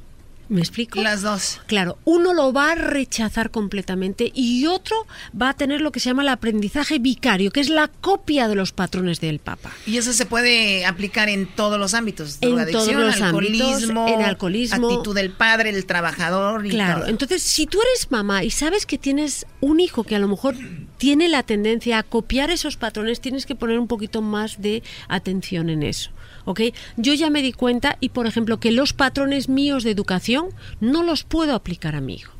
¿Me 0.48 0.60
explico? 0.60 1.02
Las 1.02 1.22
dos. 1.22 1.60
Claro, 1.66 1.98
uno 2.04 2.32
lo 2.32 2.52
va 2.54 2.72
a 2.72 2.74
rechazar 2.74 3.50
completamente 3.50 4.32
y 4.34 4.66
otro 4.66 4.96
va 5.40 5.50
a 5.50 5.54
tener 5.54 5.80
lo 5.82 5.92
que 5.92 6.00
se 6.00 6.08
llama 6.08 6.22
el 6.22 6.28
aprendizaje 6.30 6.98
vicario, 6.98 7.50
que 7.50 7.60
es 7.60 7.68
la 7.68 7.88
copia 7.88 8.48
de 8.48 8.54
los 8.54 8.72
patrones 8.72 9.20
del 9.20 9.40
Papa. 9.40 9.70
Y 9.86 9.98
eso 9.98 10.12
se 10.14 10.24
puede 10.24 10.86
aplicar 10.86 11.28
en 11.28 11.46
todos 11.46 11.78
los 11.78 11.92
ámbitos. 11.92 12.38
En 12.40 12.56
todos 12.72 12.92
los 12.92 13.20
alcoholismo, 13.20 14.02
ámbitos, 14.04 14.20
en 14.20 14.26
alcoholismo. 14.26 14.88
actitud 14.90 15.14
del 15.14 15.30
padre, 15.32 15.72
del 15.72 15.84
trabajador 15.84 16.64
y 16.64 16.70
Claro, 16.70 17.00
todo. 17.00 17.08
entonces 17.10 17.42
si 17.42 17.66
tú 17.66 17.78
eres 17.82 18.10
mamá 18.10 18.42
y 18.42 18.50
sabes 18.50 18.86
que 18.86 18.96
tienes 18.96 19.44
un 19.60 19.80
hijo 19.80 20.04
que 20.04 20.16
a 20.16 20.18
lo 20.18 20.28
mejor 20.28 20.54
tiene 20.96 21.28
la 21.28 21.42
tendencia 21.42 21.98
a 21.98 22.02
copiar 22.02 22.50
esos 22.50 22.76
patrones, 22.76 23.20
tienes 23.20 23.44
que 23.44 23.54
poner 23.54 23.78
un 23.78 23.86
poquito 23.86 24.22
más 24.22 24.60
de 24.62 24.82
atención 25.08 25.68
en 25.68 25.82
eso. 25.82 26.10
¿Ok? 26.48 26.60
Yo 26.96 27.12
ya 27.12 27.28
me 27.28 27.42
di 27.42 27.52
cuenta 27.52 27.98
y, 28.00 28.08
por 28.08 28.26
ejemplo, 28.26 28.58
que 28.58 28.72
los 28.72 28.94
patrones 28.94 29.50
míos 29.50 29.84
de 29.84 29.90
educación 29.90 30.46
no 30.80 31.02
los 31.02 31.22
puedo 31.22 31.54
aplicar 31.54 31.94
a 31.94 32.00
mi 32.00 32.14
hijo. 32.14 32.32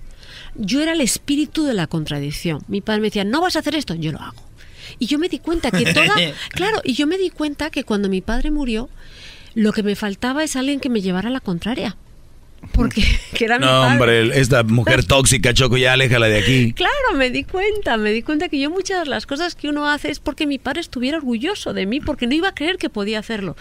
Yo 0.55 0.81
era 0.81 0.93
el 0.93 1.03
espíritu 1.03 1.65
de 1.65 1.75
la 1.75 1.87
contradicción. 1.87 2.63
Mi 2.69 2.81
padre 2.81 3.03
me 3.03 3.09
decía, 3.09 3.25
no 3.25 3.43
vas 3.43 3.57
a 3.57 3.59
hacer 3.59 3.75
esto, 3.75 3.95
yo 3.95 4.13
lo 4.13 4.21
hago. 4.21 4.43
Y 4.99 5.07
yo 5.07 5.19
me 5.19 5.29
di 5.29 5.39
cuenta 5.39 5.71
que 5.71 5.93
toda... 5.93 6.15
claro, 6.51 6.81
y 6.85 6.95
yo 6.95 7.07
me 7.07 7.19
di 7.19 7.29
cuenta 7.29 7.69
que 7.69 7.85
cuando 7.85 8.09
mi 8.09 8.23
padre 8.23 8.51
murió, 8.51 8.89
lo 9.55 9.75
que 9.75 9.83
me 9.83 9.95
faltaba 9.95 10.43
es 10.43 10.57
alguien 10.57 10.81
que 10.81 10.89
me 10.89 11.03
llevara 11.03 11.29
a 11.29 11.33
la 11.33 11.41
contraria. 11.41 11.99
Porque 12.73 13.03
que 13.35 13.45
era 13.45 13.59
mi 13.59 13.65
No, 13.65 13.83
hombre, 13.83 14.39
esta 14.39 14.63
mujer 14.63 15.05
tóxica, 15.07 15.55
Choco, 15.55 15.77
ya 15.77 15.93
aléjala 15.93 16.29
de 16.29 16.39
aquí. 16.39 16.73
Claro, 16.73 17.15
me 17.17 17.31
di 17.31 17.45
cuenta, 17.45 17.97
me 17.97 18.11
di 18.13 18.23
cuenta 18.23 18.49
que 18.49 18.59
yo 18.59 18.71
muchas 18.71 19.05
de 19.05 19.11
las 19.11 19.27
cosas 19.27 19.55
que 19.55 19.69
uno 19.69 19.89
hace 19.89 20.11
es 20.11 20.21
porque 20.21 20.47
mi 20.47 20.59
padre 20.59 20.81
estuviera 20.81 21.19
orgulloso 21.19 21.73
de 21.73 21.87
mí, 21.87 22.01
porque 22.01 22.27
no 22.27 22.35
iba 22.35 22.49
a 22.49 22.55
creer 22.55 22.77
que 22.77 22.91
podía 22.91 23.19
hacerlo. 23.19 23.57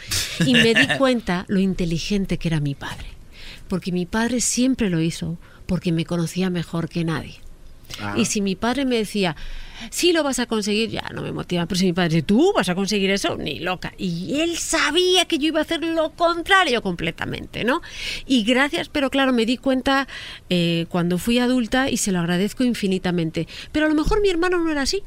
Y 0.45 0.53
me 0.53 0.73
di 0.73 0.87
cuenta 0.97 1.45
lo 1.47 1.59
inteligente 1.59 2.37
que 2.37 2.47
era 2.47 2.59
mi 2.59 2.75
padre, 2.75 3.07
porque 3.67 3.91
mi 3.91 4.05
padre 4.05 4.41
siempre 4.41 4.89
lo 4.89 5.01
hizo, 5.01 5.37
porque 5.65 5.91
me 5.91 6.05
conocía 6.05 6.49
mejor 6.49 6.89
que 6.89 7.03
nadie. 7.03 7.39
Ah. 7.99 8.15
Y 8.17 8.25
si 8.25 8.41
mi 8.41 8.55
padre 8.55 8.85
me 8.85 8.97
decía, 8.97 9.35
sí 9.89 10.11
lo 10.13 10.23
vas 10.23 10.39
a 10.39 10.45
conseguir, 10.45 10.89
ya 10.89 11.03
no 11.13 11.21
me 11.21 11.31
motiva. 11.31 11.65
Pero 11.65 11.79
si 11.79 11.85
mi 11.85 11.93
padre 11.93 12.09
dice, 12.09 12.21
tú 12.23 12.51
vas 12.55 12.69
a 12.69 12.75
conseguir 12.75 13.09
eso, 13.11 13.35
ni 13.37 13.59
loca. 13.59 13.93
Y 13.97 14.39
él 14.41 14.57
sabía 14.57 15.25
que 15.25 15.37
yo 15.37 15.47
iba 15.47 15.59
a 15.59 15.63
hacer 15.63 15.83
lo 15.83 16.11
contrario 16.11 16.81
completamente, 16.81 17.63
¿no? 17.63 17.81
Y 18.25 18.43
gracias, 18.43 18.89
pero 18.89 19.09
claro, 19.09 19.33
me 19.33 19.45
di 19.45 19.57
cuenta 19.57 20.07
eh, 20.49 20.85
cuando 20.89 21.17
fui 21.17 21.39
adulta 21.39 21.89
y 21.89 21.97
se 21.97 22.11
lo 22.11 22.19
agradezco 22.19 22.63
infinitamente. 22.63 23.47
Pero 23.71 23.85
a 23.85 23.89
lo 23.89 23.95
mejor 23.95 24.21
mi 24.21 24.29
hermano 24.29 24.57
no 24.59 24.71
era 24.71 24.81
así. 24.83 25.03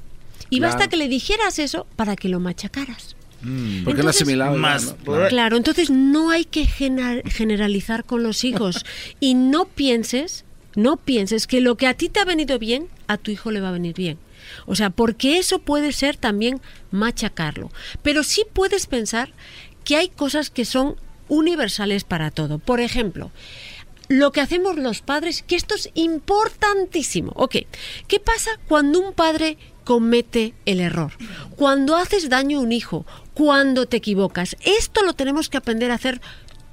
Y 0.49 0.59
Claro. 0.59 0.73
basta 0.75 0.89
que 0.89 0.97
le 0.97 1.09
dijeras 1.09 1.59
eso 1.61 1.87
para 1.97 2.17
que 2.17 2.29
lo 2.29 2.41
machacaras. 2.41 3.15
Porque 3.41 3.49
no 3.85 3.91
Entonces- 3.91 4.23
asimilaba. 4.23 4.57
Más- 4.57 4.97
¿no? 5.07 5.29
Claro, 5.29 5.57
entonces 5.57 5.89
no 5.91 6.31
hay 6.31 6.45
que 6.45 6.67
gener- 6.67 7.23
generalizar 7.31 8.05
con 8.05 8.23
los 8.23 8.45
hijos 8.45 8.85
y 9.21 9.35
no 9.35 9.65
pienses, 9.65 10.45
no 10.75 10.97
pienses 10.97 11.47
que 11.47 11.61
lo 11.61 11.77
que 11.77 11.87
a 11.87 11.95
ti 11.95 12.09
te 12.09 12.21
ha 12.21 12.25
venido 12.25 12.59
bien, 12.59 12.89
a 13.07 13.17
tu 13.17 13.31
hijo 13.31 13.51
le 13.51 13.61
va 13.61 13.69
a 13.69 13.73
venir 13.73 13.95
bien. 13.95 14.19
O 14.67 14.75
sea, 14.75 14.91
porque 14.91 15.39
eso 15.39 15.59
puede 15.59 15.93
ser 15.93 16.17
también 16.17 16.61
machacarlo. 16.91 17.71
Pero 18.03 18.23
sí 18.23 18.45
puedes 18.53 18.87
pensar 18.87 19.33
que 19.85 19.97
hay 19.97 20.09
cosas 20.09 20.51
que 20.51 20.65
son 20.65 20.97
universales 21.29 22.05
para 22.05 22.31
todo. 22.31 22.59
Por 22.59 22.81
ejemplo, 22.81 23.31
lo 24.09 24.33
que 24.33 24.41
hacemos 24.41 24.77
los 24.77 25.03
padres, 25.03 25.43
que 25.43 25.57
esto 25.57 25.75
es 25.75 25.91
importantísimo. 25.95 27.33
Ok, 27.37 27.57
¿qué 28.09 28.19
pasa 28.19 28.51
cuando 28.67 29.01
un 29.01 29.13
padre 29.13 29.57
comete 29.85 30.55
el 30.67 30.81
error? 30.81 31.13
Cuando 31.57 31.97
haces 31.97 32.29
daño 32.29 32.59
a 32.59 32.63
un 32.63 32.73
hijo, 32.73 33.07
cuando 33.35 33.87
te 33.87 33.99
equivocas. 33.99 34.57
Esto 34.63 35.03
lo 35.05 35.15
tenemos 35.15 35.49
que 35.49 35.59
aprender 35.59 35.93
a 35.93 35.95
hacer 35.95 36.21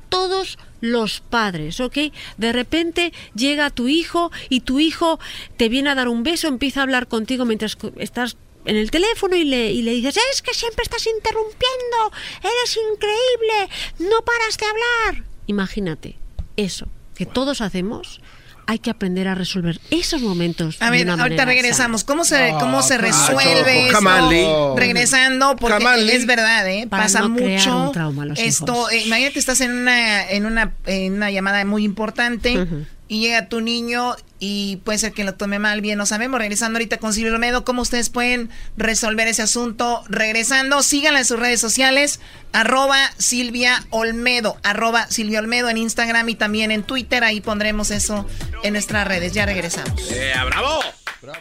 todos 0.10 0.58
los 0.82 1.22
padres, 1.22 1.80
¿ok? 1.80 1.98
De 2.38 2.53
repente 2.53 3.14
llega 3.36 3.69
tu 3.69 3.88
hijo 3.88 4.32
y 4.50 4.61
tu 4.61 4.80
hijo 4.80 5.19
te 5.58 5.69
viene 5.69 5.90
a 5.90 5.95
dar 5.95 6.08
un 6.08 6.24
beso, 6.24 6.48
empieza 6.48 6.82
a 6.82 6.84
hablar 6.84 7.08
contigo 7.08 7.45
mientras 7.45 7.77
estás 7.98 8.38
en 8.66 8.76
el 8.76 8.92
teléfono 8.92 9.36
y 9.36 9.45
le, 9.45 9.72
y 9.72 9.82
le 9.82 9.92
dices, 9.94 10.18
es 10.34 10.42
que 10.42 10.53
siempre 10.53 10.84
estás 10.84 11.08
interrumpiendo, 11.08 12.11
eres 12.40 12.77
increíble, 12.94 13.69
no 14.00 14.22
paras 14.24 14.58
de 14.58 14.66
hablar. 14.66 15.26
Imagínate, 15.48 16.18
eso 16.58 16.88
que 17.18 17.26
todos 17.26 17.61
hacemos, 17.61 18.22
hay 18.67 18.79
que 18.79 18.89
aprender 18.89 19.27
a 19.29 19.33
resolver 19.35 19.79
esos 19.91 20.21
momentos. 20.21 20.77
A 20.81 20.85
de 20.85 20.91
ver, 20.91 21.09
una 21.09 21.23
ahorita 21.23 21.45
regresamos. 21.45 22.03
¿Cómo 22.03 22.25
se, 22.25 22.53
cómo 22.59 22.83
se 22.83 22.97
resuelve 22.97 23.87
esto? 23.87 24.75
Regresando, 24.77 25.55
porque 25.55 25.85
es 26.11 26.25
verdad, 26.25 26.69
¿eh? 26.69 26.85
Para 26.89 27.03
Pasa 27.03 27.21
no 27.21 27.35
crear 27.35 27.59
mucho. 27.59 27.81
un 27.87 27.91
trauma 27.93 28.23
a 28.23 28.25
los 28.27 28.39
esto, 28.39 28.73
hijos. 28.73 28.91
eh, 28.91 29.03
imagínate 29.05 29.33
que 29.33 29.39
estás 29.39 29.61
en 29.61 29.71
una, 29.71 30.29
en 30.29 30.45
una, 30.45 30.73
en 30.85 31.13
una 31.13 31.31
llamada 31.31 31.63
muy 31.65 31.83
importante 31.83 32.67
y 33.07 33.21
llega 33.21 33.47
tu 33.47 33.61
niño 33.61 34.15
y 34.40 34.77
puede 34.77 34.98
ser 34.98 35.14
que 35.14 35.24
lo 35.24 35.33
tome 35.35 35.59
mal, 35.59 35.82
bien, 35.82 35.98
no 35.98 36.06
sabemos. 36.06 36.40
Regresando 36.40 36.77
ahorita 36.77 36.98
con 36.98 37.14
Silvia 37.14 37.33
Olmedo, 37.33 37.64
¿cómo 37.64 37.82
ustedes 37.82 38.09
pueden 38.09 38.49
resolver 38.75 39.27
ese 39.27 39.41
asunto? 39.41 40.03
Regresando, 40.07 40.83
síganla 40.83 41.19
en 41.19 41.25
sus 41.25 41.40
redes 41.40 41.59
sociales, 41.59 42.19
arroba 42.53 42.99
Silvia 43.17 43.85
Olmedo, 43.90 44.57
arroba 44.64 45.07
Silvia 45.09 45.40
Olmedo 45.40 45.69
en 45.69 45.77
Instagram 45.77 46.30
y 46.30 46.35
también 46.35 46.72
en 46.72 46.83
Twitter, 46.83 47.24
ahí 47.24 47.41
pondremos 47.41 47.91
eso 47.91 48.27
en 48.64 48.74
nuestras 48.74 49.07
redes. 49.07 49.33
Ya 49.33 49.45
regresamos. 49.45 50.01
bravo! 50.49 50.82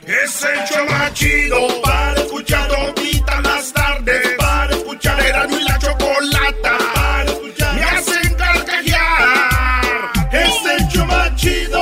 Es 0.07 0.43
el 0.43 0.65
show 0.67 0.87
más 0.89 1.13
chido 1.13 1.83
para 1.83 2.19
escuchar 2.21 2.67
todita 2.69 3.41
las 3.43 3.73
tardes. 3.73 4.35
Para 4.39 4.75
escuchar 4.75 5.21
era 5.21 5.47
y 5.51 5.63
la 5.63 5.79
chocolata. 5.79 6.79
Para 6.95 7.25
escuchar 7.25 7.75
me 7.75 7.83
hacen 7.85 8.35
carcajear. 8.35 10.11
Es 10.33 10.81
el 10.81 10.89
show 10.89 11.07
más 11.07 11.37
chido. 11.37 11.76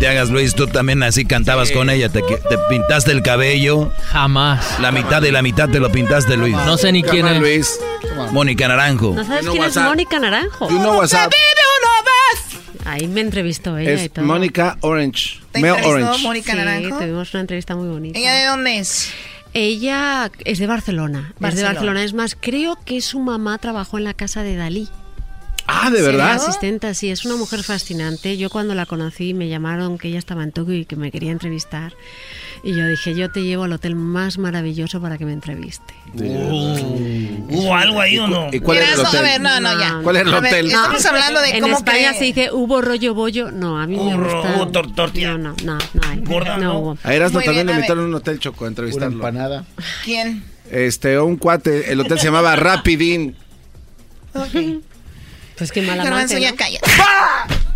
Te 0.00 0.08
hagas, 0.08 0.30
Luis, 0.30 0.54
tú 0.54 0.66
también 0.66 1.02
así 1.02 1.26
cantabas 1.26 1.70
con 1.70 1.90
ella, 1.90 2.08
te, 2.08 2.22
te 2.22 2.58
pintaste 2.70 3.12
el 3.12 3.22
cabello. 3.22 3.92
Jamás. 4.06 4.80
La 4.80 4.90
mitad 4.90 5.20
de 5.20 5.30
la 5.30 5.42
mitad 5.42 5.68
te 5.68 5.78
lo 5.78 5.92
pintaste, 5.92 6.38
Luis. 6.38 6.56
No 6.64 6.78
sé 6.78 6.90
ni 6.90 7.02
quién 7.02 7.28
es. 7.28 7.38
Luis. 7.38 7.78
Mónica 8.32 8.66
Naranjo. 8.66 9.12
¿No 9.14 9.24
sabes 9.24 9.46
quién 9.46 9.62
es 9.62 9.76
Mónica 9.76 10.18
Naranjo? 10.18 10.70
You 10.70 10.78
know 10.78 10.96
what's 10.96 11.12
up. 11.12 11.30
Ahí 12.86 13.06
me 13.08 13.20
entrevistó 13.20 13.76
ella 13.76 13.92
y 13.92 13.94
Es 14.06 14.10
todo. 14.10 14.24
Mónica 14.24 14.78
Orange. 14.80 15.38
¿Te 15.52 15.60
Mel 15.60 15.72
Orange. 15.84 16.22
Mónica 16.22 16.52
sí, 16.52 16.58
Naranjo? 16.58 16.98
tuvimos 16.98 17.34
una 17.34 17.40
entrevista 17.42 17.76
muy 17.76 17.88
bonita. 17.88 18.18
¿Ella 18.18 18.34
de 18.34 18.46
dónde 18.46 18.78
es? 18.78 19.12
Ella 19.52 20.30
es 20.44 20.58
de 20.58 20.66
Barcelona. 20.66 21.34
Es 21.34 21.34
de 21.34 21.42
Barcelona. 21.42 21.72
Barcelona. 21.72 22.04
Es 22.04 22.14
más, 22.14 22.36
creo 22.40 22.78
que 22.84 23.02
su 23.02 23.20
mamá 23.20 23.58
trabajó 23.58 23.98
en 23.98 24.04
la 24.04 24.14
casa 24.14 24.42
de 24.42 24.56
Dalí. 24.56 24.88
Ah, 25.72 25.88
¿de 25.90 25.98
Sí, 25.98 26.02
verdad? 26.04 26.32
asistenta, 26.32 26.92
sí, 26.94 27.10
es 27.10 27.24
una 27.24 27.36
mujer 27.36 27.62
fascinante. 27.62 28.36
Yo 28.36 28.50
cuando 28.50 28.74
la 28.74 28.86
conocí 28.86 29.34
me 29.34 29.48
llamaron 29.48 29.98
que 29.98 30.08
ella 30.08 30.18
estaba 30.18 30.42
en 30.42 30.50
Tokio 30.52 30.74
y 30.74 30.84
que 30.84 30.96
me 30.96 31.10
quería 31.12 31.30
entrevistar. 31.32 31.92
Y 32.62 32.74
yo 32.76 32.86
dije, 32.88 33.14
yo 33.14 33.30
te 33.30 33.42
llevo 33.42 33.64
al 33.64 33.72
hotel 33.72 33.94
más 33.94 34.36
maravilloso 34.38 35.00
para 35.00 35.16
que 35.16 35.24
me 35.24 35.32
entreviste. 35.32 35.94
¿Hubo 36.14 37.74
algo 37.74 38.00
ahí 38.00 38.18
o 38.18 38.26
no? 38.28 38.48
¿Y 38.52 38.60
cuál 38.60 38.78
era 38.78 38.92
el 38.94 39.00
hotel? 39.00 39.18
a 39.20 39.22
ver, 39.22 39.40
no, 39.40 39.60
no, 39.60 39.78
ya. 39.78 40.00
¿Cuál 40.02 40.16
era 40.16 40.28
el 40.28 40.34
A 40.34 40.40
ver, 40.40 40.52
hotel? 40.52 40.66
estamos 40.66 41.06
hablando 41.06 41.40
de 41.40 41.50
en 41.50 41.60
cómo 41.60 41.76
España 41.78 42.12
que- 42.12 42.18
se 42.18 42.24
dice, 42.24 42.50
¿hubo 42.52 42.80
rollo 42.82 43.14
bollo? 43.14 43.50
No, 43.50 43.78
a 43.80 43.86
mí 43.86 43.96
me 43.96 44.16
gusta. 44.16 44.54
hubo 44.56 44.68
tor- 44.72 44.94
tortilla. 44.94 45.38
No, 45.38 45.54
no, 45.54 45.54
no, 45.64 45.78
no 45.94 46.00
hay. 46.08 46.18
Gorda, 46.20 46.56
no, 46.58 46.64
¿no? 46.64 46.78
hubo. 46.80 46.98
A 47.02 47.14
Erasmo 47.14 47.40
también 47.40 47.66
le 47.66 47.72
invitaron 47.74 48.04
a 48.04 48.08
un 48.08 48.14
hotel 48.14 48.38
choco 48.38 48.64
a 48.64 48.68
entrevistarlo. 48.68 49.14
empanada. 49.14 49.64
¿Quién? 50.04 50.42
Este, 50.70 51.18
un 51.18 51.36
cuate, 51.36 51.92
el 51.92 52.00
hotel 52.00 52.18
se 52.18 52.26
llamaba 52.26 52.54
Rapidín. 52.56 53.36
Pues 55.60 55.72
qué 55.72 55.82
mala 55.82 56.04
Garbanzo, 56.04 56.36
amante, 56.36 56.40
ya 56.40 56.52
¿no? 56.52 56.56
calla. 56.56 56.80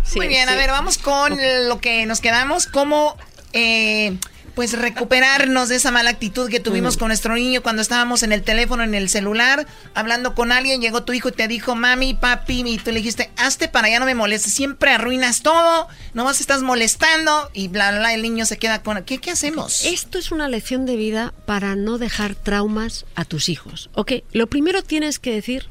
Sí, 0.03 0.17
Muy 0.17 0.27
bien, 0.27 0.49
a 0.49 0.55
ver, 0.55 0.71
vamos 0.71 0.97
con 0.97 1.37
lo 1.67 1.79
que 1.79 2.07
nos 2.07 2.19
quedamos. 2.19 2.65
¿Cómo, 2.65 3.15
eh, 3.53 4.17
pues, 4.55 4.73
recuperarnos 4.73 5.69
de 5.69 5.75
esa 5.75 5.91
mala 5.91 6.09
actitud 6.09 6.49
que 6.49 6.59
tuvimos 6.59 6.97
con 6.97 7.09
nuestro 7.09 7.35
niño 7.35 7.61
cuando 7.61 7.83
estábamos 7.83 8.23
en 8.23 8.31
el 8.31 8.41
teléfono, 8.41 8.81
en 8.81 8.95
el 8.95 9.07
celular, 9.07 9.67
hablando 9.93 10.33
con 10.33 10.51
alguien? 10.51 10.81
Llegó 10.81 11.03
tu 11.03 11.13
hijo 11.13 11.29
y 11.29 11.33
te 11.33 11.47
dijo, 11.47 11.75
mami, 11.75 12.15
papi, 12.15 12.63
y 12.65 12.79
tú 12.79 12.91
le 12.91 12.97
dijiste, 12.97 13.29
hazte 13.37 13.67
para 13.67 13.85
allá, 13.87 13.99
no 13.99 14.07
me 14.07 14.15
molestes. 14.15 14.51
Siempre 14.51 14.89
arruinas 14.89 15.43
todo, 15.43 15.87
nomás 16.15 16.41
estás 16.41 16.63
molestando 16.63 17.51
y 17.53 17.67
bla, 17.67 17.91
bla, 17.91 17.99
bla. 17.99 18.13
El 18.15 18.23
niño 18.23 18.47
se 18.47 18.57
queda 18.57 18.81
con. 18.81 19.03
¿Qué, 19.03 19.19
qué 19.19 19.29
hacemos? 19.29 19.85
Esto 19.85 20.17
es 20.17 20.31
una 20.31 20.49
lección 20.49 20.87
de 20.87 20.95
vida 20.95 21.35
para 21.45 21.75
no 21.75 21.99
dejar 21.99 22.33
traumas 22.33 23.05
a 23.13 23.25
tus 23.25 23.47
hijos. 23.47 23.91
Ok, 23.93 24.13
lo 24.31 24.47
primero 24.47 24.81
tienes 24.81 25.19
que 25.19 25.33
decir 25.33 25.69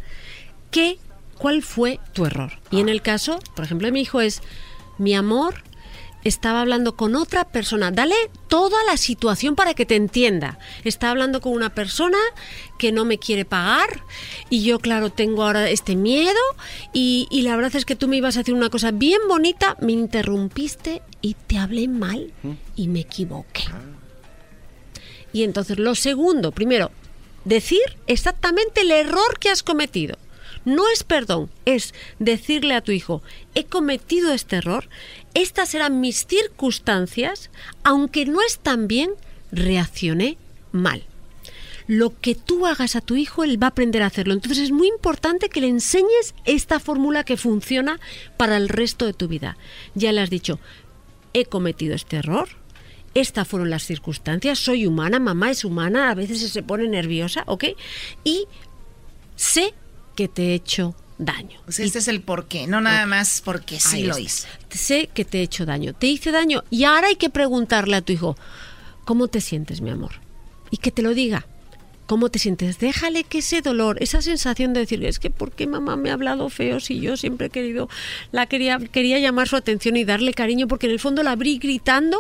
qué, 0.71 0.99
cuál 1.45 1.63
fue 1.63 2.01
tu 2.15 2.25
error. 2.25 2.53
Y 2.71 2.81
en 2.81 2.89
el 2.89 3.03
caso, 3.03 3.39
por 3.55 3.67
ejemplo, 3.67 3.87
de 3.87 3.93
mi 3.93 4.01
hijo 4.01 4.23
es 4.23 4.41
mi 4.97 5.15
amor. 5.15 5.63
estaba 6.25 6.63
hablando 6.63 6.97
con 6.97 7.17
otra 7.17 7.45
persona. 7.45 7.91
Dale 7.91 8.15
toda 8.49 8.83
la 8.85 8.97
situación 8.97 9.55
para 9.55 9.75
que 9.75 9.85
te 9.85 9.95
entienda. 9.95 10.59
Está 10.85 11.11
hablando 11.11 11.43
con 11.43 11.53
una 11.53 11.75
persona 11.75 12.17
que 12.79 12.93
no 12.93 13.05
me 13.05 13.19
quiere 13.19 13.45
pagar 13.45 14.01
y 14.49 14.63
yo, 14.65 14.79
claro, 14.79 15.11
tengo 15.11 15.45
ahora 15.45 15.69
este 15.69 15.97
miedo 15.97 16.41
y, 16.95 17.29
y 17.31 17.43
la 17.43 17.57
verdad 17.57 17.77
es 17.77 17.85
que 17.85 17.95
tú 17.95 18.09
me 18.09 18.17
ibas 18.17 18.39
a 18.39 18.41
hacer 18.41 18.55
una 18.55 18.71
cosa 18.71 18.91
bien 18.91 19.21
bonita, 19.29 19.77
me 19.83 19.93
interrumpiste 19.93 21.03
y 21.21 21.35
te 21.35 21.59
hablé 21.59 21.89
mal 21.89 22.33
y 22.75 22.89
me 22.89 23.01
equivoqué. 23.01 23.65
Y 25.35 25.43
entonces 25.43 25.79
lo 25.79 25.95
segundo, 25.95 26.53
primero, 26.53 26.91
decir 27.45 27.83
exactamente 28.07 28.81
el 28.81 28.93
error 28.93 29.39
que 29.39 29.51
has 29.51 29.63
cometido. 29.63 30.17
No 30.65 30.85
es 30.91 31.05
perdón, 31.05 31.51
es 31.65 31.95
decirle 32.19 32.75
a 32.75 32.81
tu 32.81 32.93
hijo, 32.93 33.23
he 33.55 33.65
cometido 33.65 34.33
este 34.33 34.57
error, 34.57 34.89
estas 35.35 35.75
eran 35.75 36.01
mis 36.01 36.27
circunstancias, 36.27 37.51
aunque 37.83 38.25
no 38.25 38.41
están 38.41 38.89
bien, 38.89 39.11
reaccioné 39.53 40.39
mal. 40.73 41.05
Lo 41.87 42.19
que 42.19 42.35
tú 42.35 42.67
hagas 42.67 42.97
a 42.97 43.03
tu 43.03 43.15
hijo, 43.17 43.45
él 43.45 43.63
va 43.63 43.67
a 43.67 43.71
aprender 43.71 44.03
a 44.03 44.07
hacerlo. 44.07 44.33
Entonces 44.33 44.59
es 44.59 44.71
muy 44.71 44.89
importante 44.89 45.51
que 45.51 45.61
le 45.61 45.69
enseñes 45.69 46.35
esta 46.47 46.81
fórmula 46.81 47.25
que 47.25 47.37
funciona 47.37 48.01
para 48.39 48.57
el 48.57 48.71
resto 48.71 49.05
de 49.05 49.13
tu 49.13 49.29
vida. 49.29 49.59
Ya 49.95 50.13
le 50.13 50.23
has 50.23 50.31
dicho, 50.31 50.59
he 51.35 51.45
cometido 51.45 51.95
este 51.95 52.17
error, 52.17 52.49
estas 53.13 53.47
fueron 53.47 53.69
las 53.69 53.85
circunstancias, 53.85 54.59
soy 54.59 54.87
humana, 54.87 55.21
mamá 55.21 55.51
es 55.51 55.65
humana, 55.65 56.11
a 56.11 56.15
veces 56.15 56.41
se 56.51 56.63
pone 56.63 56.89
nerviosa, 56.89 57.45
¿ok? 57.47 57.65
Y 58.25 58.47
sé 59.37 59.75
que 60.15 60.29
te 60.29 60.51
he 60.51 60.55
hecho 60.55 60.95
daño. 61.19 61.61
Pues 61.65 61.81
este 61.81 61.99
es 61.99 62.09
el 62.09 62.21
porqué, 62.21 62.67
no 62.67 62.81
nada 62.81 63.07
más 63.07 63.41
porque 63.45 63.79
sí 63.79 63.99
Ahí 63.99 64.03
lo 64.05 64.19
hice. 64.19 64.49
Sé 64.71 65.09
que 65.13 65.25
te 65.25 65.39
he 65.39 65.43
hecho 65.43 65.67
daño, 65.67 65.93
te 65.95 66.07
hice 66.07 66.31
daño 66.31 66.65
y 66.71 66.85
ahora 66.85 67.09
hay 67.09 67.17
que 67.17 67.31
preguntarle 67.31 67.97
a 67.97 68.03
tu 68.03 68.13
hijo, 68.13 68.37
¿cómo 69.05 69.29
te 69.29 69.41
sientes, 69.41 69.81
mi 69.81 69.91
amor? 69.91 70.13
Y 70.71 70.79
que 70.79 70.91
te 70.91 71.03
lo 71.03 71.15
diga. 71.15 71.47
¿Cómo 72.07 72.29
te 72.29 72.39
sientes? 72.39 72.79
Déjale 72.79 73.25
que 73.25 73.39
ese 73.39 73.63
dolor, 73.63 73.97
esa 74.03 74.21
sensación 74.21 74.75
de 74.75 74.81
decirle, 74.81 75.09
es 75.09 75.19
que 75.19 75.31
¿por 75.31 75.53
qué 75.53 75.67
mamá 75.67 75.97
me 75.97 76.11
ha 76.11 76.13
hablado 76.13 76.51
feo 76.51 76.79
si 76.79 77.01
yo 77.01 77.17
siempre 77.17 77.47
he 77.47 77.51
querido, 77.51 77.89
la 78.31 78.45
quería, 78.45 78.79
quería 78.79 79.19
llamar 79.19 79.49
su 79.49 79.57
atención 79.57 79.97
y 79.97 80.05
darle 80.05 80.35
cariño 80.35 80.69
porque 80.69 80.85
en 80.85 80.93
el 80.93 81.01
fondo 81.01 81.23
la 81.23 81.31
abrí 81.31 81.57
gritando 81.57 82.19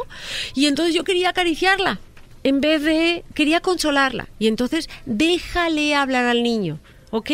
y 0.55 0.66
entonces 0.66 0.94
yo 0.94 1.05
quería 1.05 1.28
acariciarla 1.28 2.00
en 2.44 2.62
vez 2.62 2.82
de, 2.82 3.24
quería 3.34 3.60
consolarla 3.60 4.28
y 4.39 4.47
entonces 4.47 4.89
déjale 5.05 5.94
hablar 5.94 6.24
al 6.24 6.42
niño. 6.42 6.78
¿Ok? 7.16 7.30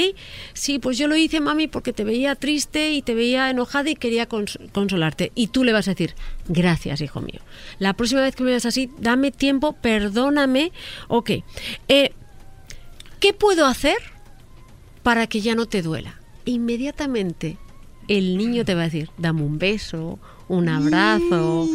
Sí, 0.52 0.78
pues 0.78 0.98
yo 0.98 1.08
lo 1.08 1.16
hice, 1.16 1.40
mami, 1.40 1.66
porque 1.66 1.94
te 1.94 2.04
veía 2.04 2.34
triste 2.34 2.92
y 2.92 3.00
te 3.00 3.14
veía 3.14 3.48
enojada 3.48 3.88
y 3.88 3.94
quería 3.94 4.28
cons- 4.28 4.58
consolarte. 4.72 5.32
Y 5.34 5.46
tú 5.46 5.64
le 5.64 5.72
vas 5.72 5.88
a 5.88 5.92
decir, 5.92 6.14
gracias, 6.48 7.00
hijo 7.00 7.22
mío. 7.22 7.40
La 7.78 7.94
próxima 7.94 8.20
vez 8.20 8.36
que 8.36 8.42
me 8.44 8.50
veas 8.50 8.66
así, 8.66 8.90
dame 8.98 9.30
tiempo, 9.30 9.72
perdóname. 9.72 10.70
Ok. 11.08 11.30
Eh, 11.88 12.12
¿Qué 13.20 13.32
puedo 13.32 13.64
hacer 13.64 13.96
para 15.02 15.26
que 15.26 15.40
ya 15.40 15.54
no 15.54 15.64
te 15.64 15.80
duela? 15.80 16.20
Inmediatamente 16.44 17.56
el 18.06 18.36
niño 18.36 18.64
te 18.66 18.74
va 18.74 18.82
a 18.82 18.84
decir, 18.84 19.08
dame 19.16 19.42
un 19.42 19.58
beso, 19.58 20.18
un 20.48 20.68
abrazo. 20.68 21.68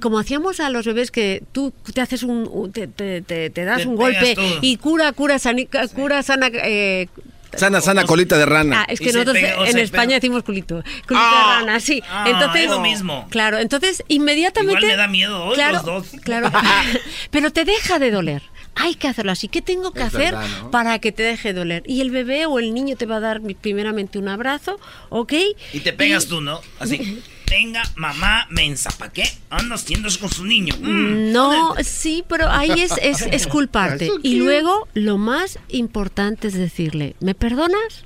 Como 0.00 0.18
hacíamos 0.18 0.60
a 0.60 0.68
los 0.70 0.84
bebés 0.84 1.10
que 1.10 1.42
tú 1.52 1.72
te 1.94 2.02
haces 2.02 2.22
un, 2.22 2.70
te, 2.72 2.86
te- 2.86 3.22
te- 3.22 3.48
te 3.50 3.64
das 3.64 3.86
un 3.86 3.96
golpe 3.96 4.34
todo. 4.34 4.58
y 4.60 4.76
cura, 4.76 5.12
cura, 5.12 5.38
sani- 5.38 5.66
cura 5.94 6.22
sana. 6.22 6.50
eh, 6.52 7.08
Sana, 7.56 7.80
sana 7.80 8.04
colita 8.04 8.36
de 8.38 8.46
rana. 8.46 8.82
Ah, 8.82 8.86
es 8.88 9.00
que 9.00 9.12
nosotros 9.12 9.36
en 9.36 9.78
España 9.78 10.14
decimos 10.14 10.42
culito. 10.42 10.82
Culito 11.06 11.24
de 11.24 11.42
rana, 11.42 11.80
sí. 11.80 12.02
Ah, 12.08 12.26
entonces, 12.28 12.64
es 12.64 12.70
lo 12.70 12.80
mismo. 12.80 13.26
Claro, 13.30 13.58
entonces 13.58 14.04
inmediatamente. 14.08 14.80
Igual 14.80 14.92
me 14.92 14.96
da 14.96 15.08
miedo 15.08 15.44
hoy 15.44 15.54
claro, 15.54 15.74
los 15.74 15.84
dos. 15.84 16.06
Claro. 16.22 16.50
Pero 17.30 17.50
te 17.52 17.64
deja 17.64 17.98
de 17.98 18.10
doler. 18.10 18.42
Hay 18.74 18.94
que 18.94 19.08
hacerlo 19.08 19.32
así. 19.32 19.48
¿Qué 19.48 19.60
tengo 19.60 19.92
que 19.92 20.00
Es 20.02 20.06
hacer 20.06 20.34
verdad, 20.34 20.46
¿no? 20.62 20.70
para 20.70 20.98
que 21.00 21.10
te 21.10 21.24
deje 21.24 21.52
de 21.52 21.58
doler? 21.58 21.82
Y 21.86 22.00
el 22.00 22.10
bebé 22.12 22.46
o 22.46 22.60
el 22.60 22.72
niño 22.74 22.96
te 22.96 23.06
va 23.06 23.16
a 23.16 23.20
dar 23.20 23.40
primeramente 23.60 24.18
un 24.18 24.28
abrazo, 24.28 24.78
¿ok? 25.08 25.32
Y 25.72 25.80
te 25.80 25.92
pegas 25.92 26.26
tú, 26.26 26.40
¿no? 26.40 26.60
Así. 26.78 27.22
Tenga 27.48 27.82
mamá 27.96 28.46
mensa, 28.50 28.90
¿para 28.98 29.12
qué 29.12 29.24
andas 29.50 29.82
haciendo 29.82 30.08
eso 30.08 30.20
con 30.20 30.30
su 30.30 30.44
niño? 30.44 30.74
Mm. 30.80 31.32
No, 31.32 31.74
sí, 31.82 32.24
pero 32.28 32.48
ahí 32.48 32.82
es, 32.82 32.92
es, 33.00 33.22
es 33.22 33.46
culparte. 33.48 34.06
¿Eso 34.06 34.18
Y 34.22 34.36
luego 34.36 34.86
lo 34.94 35.18
más 35.18 35.58
importante 35.68 36.48
es 36.48 36.54
decirle, 36.54 37.16
¿me 37.20 37.34
perdonas? 37.34 38.04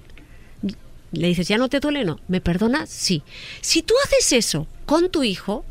Le 1.13 1.29
dices, 1.29 1.49
¿ya 1.49 1.59
no 1.59 1.69
te 1.69 1.81
duele? 1.81 2.05
No. 2.05 2.21
¿Me 2.29 2.41
perdonas? 2.41 2.89
Sí. 2.89 3.23
Si 3.61 3.83
tú 3.83 3.95
haces 4.05 4.33
eso 4.33 4.67
con 4.87 5.11
tu 5.11 5.23
hijo, 5.23 5.65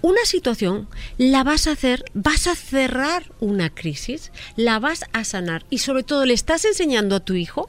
una 0.00 0.24
situación 0.24 0.88
la 1.18 1.44
vas 1.44 1.66
a 1.66 1.72
hacer, 1.72 2.04
vas 2.14 2.46
a 2.46 2.54
cerrar 2.54 3.24
una 3.40 3.70
crisis, 3.70 4.32
la 4.56 4.78
vas 4.78 5.04
a 5.12 5.24
sanar 5.24 5.64
y 5.68 5.78
sobre 5.78 6.02
todo 6.02 6.24
le 6.24 6.34
estás 6.34 6.64
enseñando 6.64 7.16
a 7.16 7.20
tu 7.20 7.34
hijo 7.34 7.68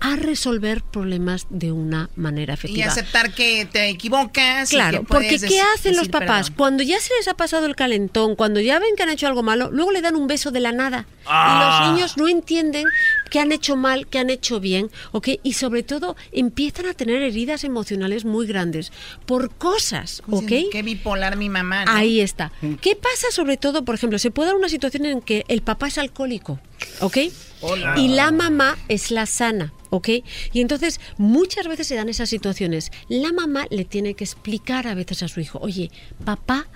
a 0.00 0.16
resolver 0.16 0.82
problemas 0.82 1.46
de 1.50 1.72
una 1.72 2.10
manera 2.16 2.52
Y 2.52 2.54
efectiva. 2.54 2.86
aceptar 2.88 3.32
que 3.34 3.66
te 3.66 3.88
equivocas. 3.88 4.72
y 4.72 4.76
Claro, 4.76 5.00
que 5.00 5.06
porque 5.06 5.38
¿qué 5.38 5.60
hacen 5.74 5.96
los 5.96 6.08
papás? 6.08 6.46
perdón. 6.50 6.54
Cuando 6.56 6.82
ya 6.82 7.00
se 7.00 7.14
les 7.16 7.28
ha 7.28 7.34
pasado 7.34 7.66
el 7.66 7.76
calentón, 7.76 8.36
cuando 8.36 8.60
ya 8.60 8.78
ven 8.78 8.94
que 8.96 9.02
han 9.02 9.10
hecho 9.10 9.26
algo 9.26 9.42
malo, 9.42 9.70
luego 9.70 9.92
le 9.92 10.00
dan 10.02 10.16
un 10.16 10.26
beso 10.26 10.50
de 10.50 10.60
la 10.60 10.72
nada. 10.72 11.06
Ah. 11.26 11.52
Y 11.54 11.88
los 11.88 11.92
niños 11.94 12.16
no 12.16 12.28
entienden 12.28 12.86
que 13.30 13.40
han 13.40 13.52
hecho 13.52 13.76
mal, 13.76 14.06
que 14.06 14.18
han 14.18 14.30
hecho 14.30 14.60
bien, 14.60 14.90
¿ok? 15.12 15.28
Y 15.42 15.54
sobre 15.54 15.82
todo 15.82 16.16
empiezan 16.32 16.86
a 16.86 16.94
tener 16.94 17.22
heridas 17.22 17.64
emocionales 17.64 18.24
muy 18.24 18.46
grandes 18.46 18.92
por 19.26 19.54
cosas, 19.54 20.22
¿ok? 20.30 20.52
Qué 20.70 20.82
bipolar 20.82 21.36
mi 21.36 21.48
mamá. 21.48 21.84
¿no? 21.84 21.92
Ahí 21.92 22.20
está. 22.20 22.52
¿Qué 22.80 22.96
pasa 22.96 23.30
sobre 23.30 23.56
todo, 23.56 23.84
por 23.84 23.94
ejemplo, 23.94 24.18
se 24.18 24.30
puede 24.30 24.48
dar 24.48 24.56
una 24.56 24.68
situación 24.68 25.06
en 25.06 25.20
que 25.20 25.44
el 25.48 25.62
papá 25.62 25.88
es 25.88 25.98
alcohólico, 25.98 26.60
¿ok? 27.00 27.18
Hola. 27.60 27.94
Y 27.96 28.08
la 28.08 28.32
mamá 28.32 28.76
es 28.88 29.10
la 29.10 29.26
sana, 29.26 29.72
¿ok? 29.90 30.08
Y 30.52 30.60
entonces 30.60 31.00
muchas 31.16 31.68
veces 31.68 31.86
se 31.86 31.94
dan 31.94 32.08
esas 32.08 32.28
situaciones. 32.28 32.90
La 33.08 33.32
mamá 33.32 33.66
le 33.70 33.84
tiene 33.84 34.14
que 34.14 34.24
explicar 34.24 34.86
a 34.88 34.94
veces 34.94 35.22
a 35.22 35.28
su 35.28 35.40
hijo, 35.40 35.58
oye, 35.60 35.90
papá 36.24 36.66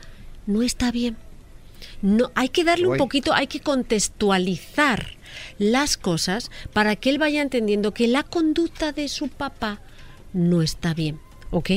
no 0.47 0.63
está 0.63 0.93
bien. 0.93 1.17
No, 2.03 2.31
hay 2.35 2.51
que 2.51 2.65
darle 2.65 2.87
un 2.87 2.97
poquito, 2.97 3.35
hay 3.35 3.47
que 3.47 3.61
contextualizar 3.61 5.17
las 5.59 5.97
cosas 5.97 6.51
para 6.73 6.97
que 6.97 7.11
él 7.11 7.19
vaya 7.19 7.43
entendiendo 7.43 7.93
que 7.93 8.07
la 8.07 8.23
conducta 8.23 8.93
de 8.93 9.09
su 9.09 9.29
papá 9.29 9.81
no 10.33 10.63
está 10.63 10.95
bien, 10.95 11.21
¿ok? 11.51 11.71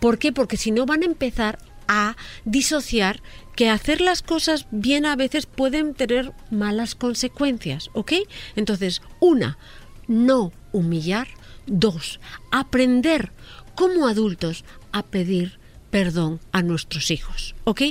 ¿Por 0.00 0.18
qué? 0.18 0.32
Porque 0.32 0.56
si 0.56 0.70
no 0.70 0.86
van 0.86 1.02
a 1.02 1.06
empezar 1.06 1.58
a 1.88 2.16
disociar 2.44 3.22
que 3.56 3.70
hacer 3.70 4.00
las 4.00 4.22
cosas 4.22 4.66
bien 4.70 5.06
a 5.06 5.16
veces 5.16 5.46
pueden 5.46 5.94
tener 5.94 6.32
malas 6.50 6.94
consecuencias, 6.94 7.90
¿ok? 7.94 8.12
Entonces, 8.54 9.02
una, 9.18 9.58
no 10.06 10.52
humillar. 10.72 11.26
Dos, 11.66 12.20
aprender 12.52 13.32
como 13.74 14.06
adultos 14.06 14.64
a 14.92 15.02
pedir 15.02 15.58
perdón 15.90 16.40
a 16.52 16.62
nuestros 16.62 17.10
hijos, 17.10 17.54
¿ok? 17.64 17.82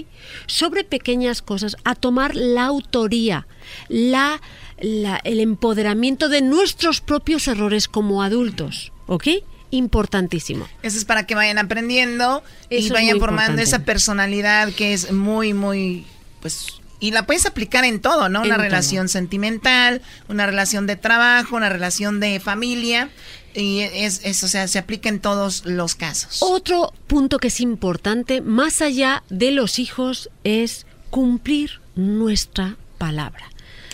Sobre 0.46 0.84
pequeñas 0.84 1.42
cosas, 1.42 1.76
a 1.84 1.96
tomar 1.96 2.36
la 2.36 2.66
autoría, 2.66 3.48
la, 3.90 4.42
el 4.78 5.40
empoderamiento 5.40 6.30
de 6.30 6.42
nuestros 6.42 7.02
propios 7.02 7.48
errores 7.48 7.88
como 7.88 8.22
adultos, 8.24 8.94
¿ok? 9.08 9.28
Importantísimo. 9.76 10.68
Eso 10.82 10.98
es 10.98 11.06
para 11.06 11.26
que 11.26 11.36
vayan 11.36 11.58
aprendiendo 11.58 12.44
Eso 12.70 12.88
y 12.88 12.90
vayan 12.92 13.20
formando 13.20 13.52
importante. 13.54 13.64
esa 13.64 13.80
personalidad 13.80 14.72
que 14.74 14.94
es 14.94 15.12
muy, 15.12 15.54
muy, 15.54 16.06
pues, 16.42 16.68
y 17.00 17.12
la 17.12 17.26
puedes 17.26 17.46
aplicar 17.46 17.84
en 17.84 18.00
todo, 18.00 18.30
¿no? 18.30 18.40
En 18.40 18.46
Una 18.48 18.56
todo. 18.56 18.64
relación 18.64 19.10
sentimental, 19.10 20.02
una 20.30 20.46
relación 20.46 20.88
de 20.88 20.96
trabajo, 20.96 21.56
una 21.56 21.70
relación 21.70 22.20
de 22.20 22.40
familia, 22.40 23.10
y 23.54 23.82
es, 23.82 24.22
es, 24.24 24.44
o 24.44 24.48
sea, 24.48 24.68
se 24.68 24.80
aplica 24.80 25.10
en 25.10 25.20
todos 25.20 25.66
los 25.66 25.96
casos. 25.96 26.40
Otro 26.42 26.94
punto 27.08 27.38
que 27.38 27.48
es 27.50 27.60
importante, 27.60 28.42
más 28.42 28.82
allá 28.82 29.24
de 29.30 29.52
los 29.52 29.80
hijos, 29.80 30.30
es 30.44 30.86
cumplir 31.10 31.80
nuestra 31.96 32.78
palabra. 32.98 33.46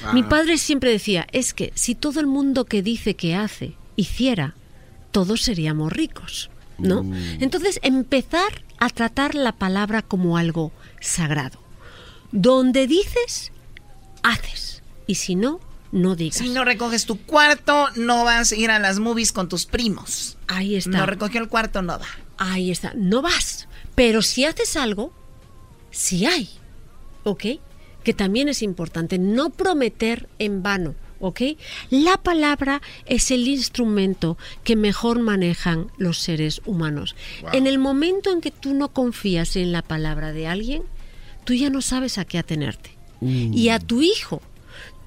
Ah. 0.03 0.13
Mi 0.13 0.23
padre 0.23 0.57
siempre 0.57 0.89
decía, 0.91 1.27
es 1.31 1.53
que 1.53 1.71
si 1.75 1.93
todo 1.95 2.19
el 2.19 2.27
mundo 2.27 2.65
que 2.65 2.81
dice 2.81 3.15
que 3.15 3.35
hace 3.35 3.73
hiciera, 3.95 4.55
todos 5.11 5.41
seríamos 5.41 5.91
ricos, 5.91 6.49
¿no? 6.77 7.05
Entonces, 7.39 7.79
empezar 7.83 8.63
a 8.79 8.89
tratar 8.89 9.35
la 9.35 9.51
palabra 9.51 10.01
como 10.01 10.37
algo 10.37 10.71
sagrado. 10.99 11.59
Donde 12.31 12.87
dices, 12.87 13.51
haces. 14.23 14.81
Y 15.05 15.15
si 15.15 15.35
no, 15.35 15.59
no 15.91 16.15
digas. 16.15 16.37
Si 16.37 16.49
no 16.49 16.63
recoges 16.63 17.05
tu 17.05 17.17
cuarto, 17.21 17.89
no 17.95 18.23
vas 18.23 18.51
a 18.51 18.55
ir 18.55 18.71
a 18.71 18.79
las 18.79 18.99
movies 18.99 19.31
con 19.31 19.49
tus 19.49 19.65
primos. 19.65 20.37
Ahí 20.47 20.75
está. 20.75 20.97
No 20.97 21.05
recogió 21.05 21.41
el 21.41 21.49
cuarto, 21.49 21.81
no 21.81 21.99
va. 21.99 22.07
Ahí 22.37 22.71
está, 22.71 22.93
no 22.95 23.21
vas. 23.21 23.67
Pero 23.93 24.21
si 24.21 24.45
haces 24.45 24.75
algo, 24.75 25.13
sí 25.91 26.25
hay. 26.25 26.49
¿Ok? 27.23 27.45
Que 28.03 28.13
también 28.13 28.49
es 28.49 28.61
importante 28.63 29.19
no 29.19 29.49
prometer 29.51 30.29
en 30.39 30.63
vano. 30.63 30.95
¿Ok? 31.21 31.41
La 31.89 32.17
palabra 32.17 32.81
es 33.05 33.31
el 33.31 33.47
instrumento 33.47 34.37
que 34.63 34.75
mejor 34.75 35.19
manejan 35.19 35.87
los 35.97 36.19
seres 36.19 36.61
humanos. 36.65 37.15
Wow. 37.41 37.51
En 37.53 37.67
el 37.67 37.79
momento 37.79 38.31
en 38.31 38.41
que 38.41 38.51
tú 38.51 38.73
no 38.73 38.89
confías 38.89 39.55
en 39.55 39.71
la 39.71 39.81
palabra 39.81 40.33
de 40.33 40.47
alguien, 40.47 40.83
tú 41.45 41.53
ya 41.53 41.69
no 41.69 41.81
sabes 41.81 42.17
a 42.17 42.25
qué 42.25 42.37
atenerte. 42.37 42.91
Y 43.23 43.69
a 43.69 43.77
tu 43.77 44.01
hijo, 44.01 44.41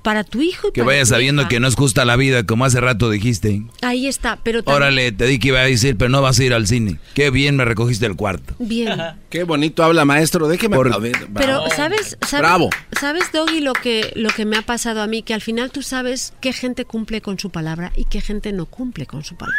para 0.05 0.23
tu 0.23 0.41
hijo 0.43 0.69
y 0.69 0.73
Que 0.73 0.83
para 0.83 0.93
vaya 0.93 1.01
tu 1.03 1.09
sabiendo 1.09 1.43
hija, 1.43 1.49
que 1.49 1.59
no 1.61 1.67
es 1.67 1.75
justa 1.75 2.05
la 2.05 2.15
vida, 2.15 2.45
como 2.45 2.65
hace 2.65 2.81
rato 2.81 3.11
dijiste. 3.11 3.63
Ahí 3.83 4.07
está, 4.07 4.39
pero 4.43 4.63
también- 4.63 4.77
Órale, 4.77 5.11
te 5.13 5.25
di 5.27 5.39
que 5.41 5.49
iba 5.49 5.61
a 5.61 5.65
decir, 5.65 5.97
pero 5.97 6.11
no 6.11 6.23
vas 6.23 6.39
a 6.39 6.45
ir 6.45 6.55
al 6.55 6.67
cine. 6.69 6.99
Qué 7.15 7.31
bien 7.31 7.57
me 7.57 7.65
recogiste 7.65 8.07
el 8.07 8.15
cuarto. 8.15 8.55
Bien. 8.59 9.01
Qué 9.31 9.43
bonito 9.45 9.83
habla, 9.83 10.05
maestro. 10.05 10.47
Déjeme 10.47 10.77
ver, 10.79 11.27
Pero 11.35 11.69
sabes, 11.71 12.17
sabes, 12.25 12.41
Bravo. 12.41 12.71
sabes 13.01 13.33
Doggy 13.33 13.61
lo 13.61 13.73
que 13.73 14.13
lo 14.15 14.29
que 14.31 14.45
me 14.45 14.57
ha 14.59 14.63
pasado 14.63 15.01
a 15.03 15.07
mí 15.07 15.23
que 15.23 15.35
al 15.35 15.41
final 15.41 15.71
tú 15.73 15.83
sabes 15.83 16.35
qué 16.41 16.53
gente 16.53 16.85
cumple 16.85 17.21
con 17.21 17.39
su 17.39 17.51
palabra 17.51 17.91
y 17.97 18.05
qué 18.05 18.21
gente 18.21 18.53
no 18.53 18.67
cumple 18.67 19.07
con 19.07 19.25
su 19.25 19.37
palabra. 19.37 19.59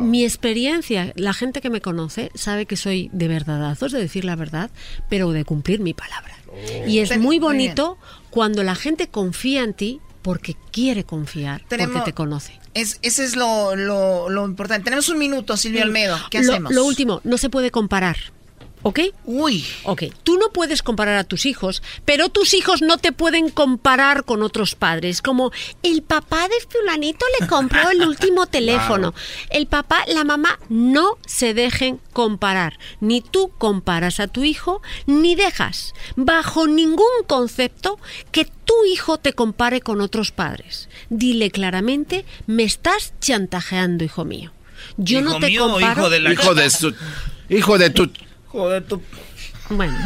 Mi 0.00 0.24
experiencia, 0.24 1.12
la 1.16 1.32
gente 1.34 1.60
que 1.60 1.70
me 1.70 1.80
conoce 1.80 2.30
sabe 2.34 2.66
que 2.66 2.76
soy 2.76 3.10
de 3.12 3.28
verdadazos, 3.28 3.92
de 3.92 3.98
decir 3.98 4.24
la 4.24 4.36
verdad, 4.36 4.70
pero 5.08 5.32
de 5.32 5.44
cumplir 5.44 5.80
mi 5.80 5.92
palabra. 5.92 6.36
Y 6.86 6.98
es 6.98 7.16
muy 7.18 7.38
bonito 7.38 7.98
cuando 8.30 8.62
la 8.62 8.74
gente 8.74 9.08
confía 9.08 9.62
en 9.62 9.74
ti 9.74 10.00
porque 10.22 10.56
quiere 10.72 11.04
confiar, 11.04 11.62
Tenemos- 11.68 11.92
porque 11.94 12.10
te 12.10 12.14
conoce. 12.14 12.58
Es, 12.74 12.98
ese 13.02 13.24
es 13.24 13.36
lo, 13.36 13.74
lo, 13.74 14.28
lo 14.28 14.44
importante. 14.46 14.84
Tenemos 14.84 15.08
un 15.08 15.18
minuto, 15.18 15.56
Silvio 15.56 15.82
Almedo. 15.82 16.16
¿Qué 16.30 16.42
lo, 16.42 16.52
hacemos? 16.52 16.72
Lo 16.72 16.84
último, 16.84 17.20
no 17.24 17.36
se 17.36 17.50
puede 17.50 17.70
comparar. 17.70 18.16
¿Ok? 18.82 19.00
Uy. 19.26 19.64
Ok, 19.84 20.04
tú 20.24 20.38
no 20.38 20.48
puedes 20.52 20.82
comparar 20.82 21.16
a 21.16 21.24
tus 21.24 21.44
hijos, 21.44 21.82
pero 22.06 22.30
tus 22.30 22.54
hijos 22.54 22.80
no 22.80 22.96
te 22.96 23.12
pueden 23.12 23.50
comparar 23.50 24.24
con 24.24 24.42
otros 24.42 24.74
padres. 24.74 25.20
Como 25.20 25.52
el 25.82 26.02
papá 26.02 26.48
de 26.48 26.54
fulanito 26.68 27.24
le 27.38 27.46
compró 27.46 27.90
el 27.90 28.00
último 28.08 28.46
teléfono. 28.50 29.12
El 29.50 29.66
papá, 29.66 30.04
la 30.08 30.24
mamá, 30.24 30.58
no 30.70 31.18
se 31.26 31.52
dejen 31.52 32.00
comparar. 32.14 32.78
Ni 33.00 33.20
tú 33.20 33.50
comparas 33.58 34.18
a 34.18 34.28
tu 34.28 34.44
hijo, 34.44 34.80
ni 35.04 35.34
dejas, 35.34 35.92
bajo 36.16 36.66
ningún 36.66 37.04
concepto, 37.26 37.98
que 38.32 38.46
tu 38.46 38.74
hijo 38.90 39.18
te 39.18 39.34
compare 39.34 39.82
con 39.82 40.00
otros 40.00 40.30
padres. 40.32 40.88
Dile 41.10 41.50
claramente, 41.50 42.24
me 42.46 42.62
estás 42.62 43.12
chantajeando, 43.20 44.04
hijo 44.04 44.24
mío. 44.24 44.52
Yo 44.96 45.20
no 45.20 45.32
¿Hijo 45.32 45.40
te 45.40 45.46
mío 45.48 45.66
o 45.66 45.70
comparo. 45.72 46.00
hijo 46.00 46.10
de 46.10 46.20
la- 46.20 46.32
Hijo 46.32 46.54
de 46.54 46.70
su- 46.70 46.94
hijo 47.50 47.76
de 47.76 47.90
tu... 47.90 48.10
Joder, 48.50 48.84
tu... 48.84 49.00
Bueno. 49.70 49.96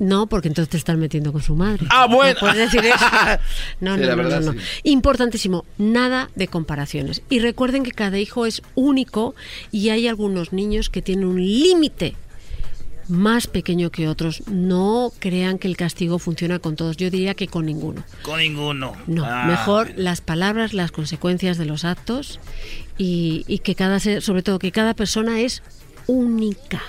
No, 0.00 0.26
porque 0.26 0.48
entonces 0.48 0.70
te 0.70 0.76
están 0.76 0.98
metiendo 0.98 1.32
con 1.32 1.40
su 1.40 1.54
madre. 1.54 1.86
Ah, 1.88 2.06
bueno. 2.08 2.34
No 2.34 2.40
puedes 2.40 2.56
decir 2.72 2.84
eso. 2.84 2.96
No, 3.80 3.94
Sí, 3.94 4.00
no, 4.00 4.06
la 4.08 4.16
no, 4.16 4.22
verdad, 4.24 4.40
no, 4.40 4.52
no. 4.52 4.60
sí. 4.60 4.66
Importantísimo, 4.82 5.64
nada 5.78 6.30
de 6.34 6.48
comparaciones. 6.48 7.22
Y 7.30 7.38
recuerden 7.38 7.84
que 7.84 7.92
cada 7.92 8.18
hijo 8.18 8.44
es 8.44 8.60
único 8.74 9.36
y 9.70 9.90
hay 9.90 10.08
algunos 10.08 10.52
niños 10.52 10.90
que 10.90 11.00
tienen 11.00 11.24
un 11.26 11.36
límite 11.40 12.16
más 13.08 13.46
pequeño 13.46 13.90
que 13.90 14.08
otros. 14.08 14.42
No 14.48 15.12
crean 15.20 15.58
que 15.58 15.68
el 15.68 15.76
castigo 15.76 16.18
funciona 16.18 16.58
con 16.58 16.74
todos. 16.74 16.96
Yo 16.96 17.08
diría 17.08 17.34
que 17.34 17.46
con 17.46 17.64
ninguno. 17.64 18.02
Con 18.22 18.40
ninguno. 18.40 18.94
No, 19.06 19.24
Ah. 19.24 19.44
mejor 19.46 19.92
las 19.96 20.20
palabras, 20.20 20.74
las 20.74 20.90
consecuencias 20.90 21.56
de 21.56 21.66
los 21.66 21.84
actos 21.84 22.40
y, 22.98 23.44
y 23.46 23.60
que 23.60 23.76
cada 23.76 24.00
ser, 24.00 24.22
sobre 24.22 24.42
todo 24.42 24.58
que 24.58 24.72
cada 24.72 24.94
persona 24.94 25.40
es 25.40 25.62
única. 26.08 26.82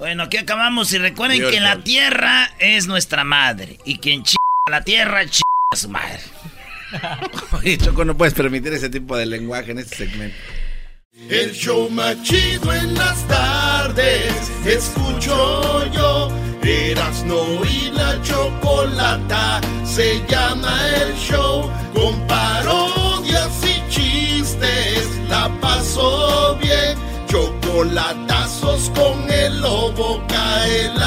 Bueno, 0.00 0.22
aquí 0.22 0.38
acabamos 0.38 0.90
y 0.94 0.98
recuerden 0.98 1.40
Dios, 1.40 1.52
que 1.52 1.60
la 1.60 1.74
Dios. 1.74 1.84
tierra 1.84 2.50
es 2.58 2.86
nuestra 2.86 3.22
madre 3.22 3.78
y 3.84 3.98
quien 3.98 4.22
ch 4.22 4.34
la 4.70 4.82
tierra 4.82 5.26
ch 5.26 5.42
a 5.70 5.76
su 5.76 5.90
madre. 5.90 6.20
Oye, 7.52 7.76
Choco, 7.76 8.06
no 8.06 8.16
puedes 8.16 8.32
permitir 8.32 8.72
ese 8.72 8.88
tipo 8.88 9.14
de 9.14 9.26
lenguaje 9.26 9.72
en 9.72 9.78
este 9.80 9.96
segmento. 9.96 10.36
El 11.28 11.52
show 11.52 11.90
más 11.90 12.22
chido 12.22 12.72
en 12.72 12.94
las 12.94 13.28
tardes, 13.28 14.32
escucho 14.64 15.92
yo. 15.92 16.32
Erasno 16.62 17.62
y 17.70 17.90
la 17.90 18.20
chocolata, 18.22 19.60
se 19.84 20.22
llama 20.28 20.80
el 20.96 21.14
show. 21.16 21.70
Con 21.94 22.26
parodias 22.26 23.52
y 23.64 23.90
chistes, 23.92 25.06
la 25.28 25.50
paso 25.60 26.58
bien. 26.62 26.96
Chocolatazos 27.28 28.90
con 28.90 29.22
el 29.24 29.29
lobo 29.62 30.20
cae 30.28 30.99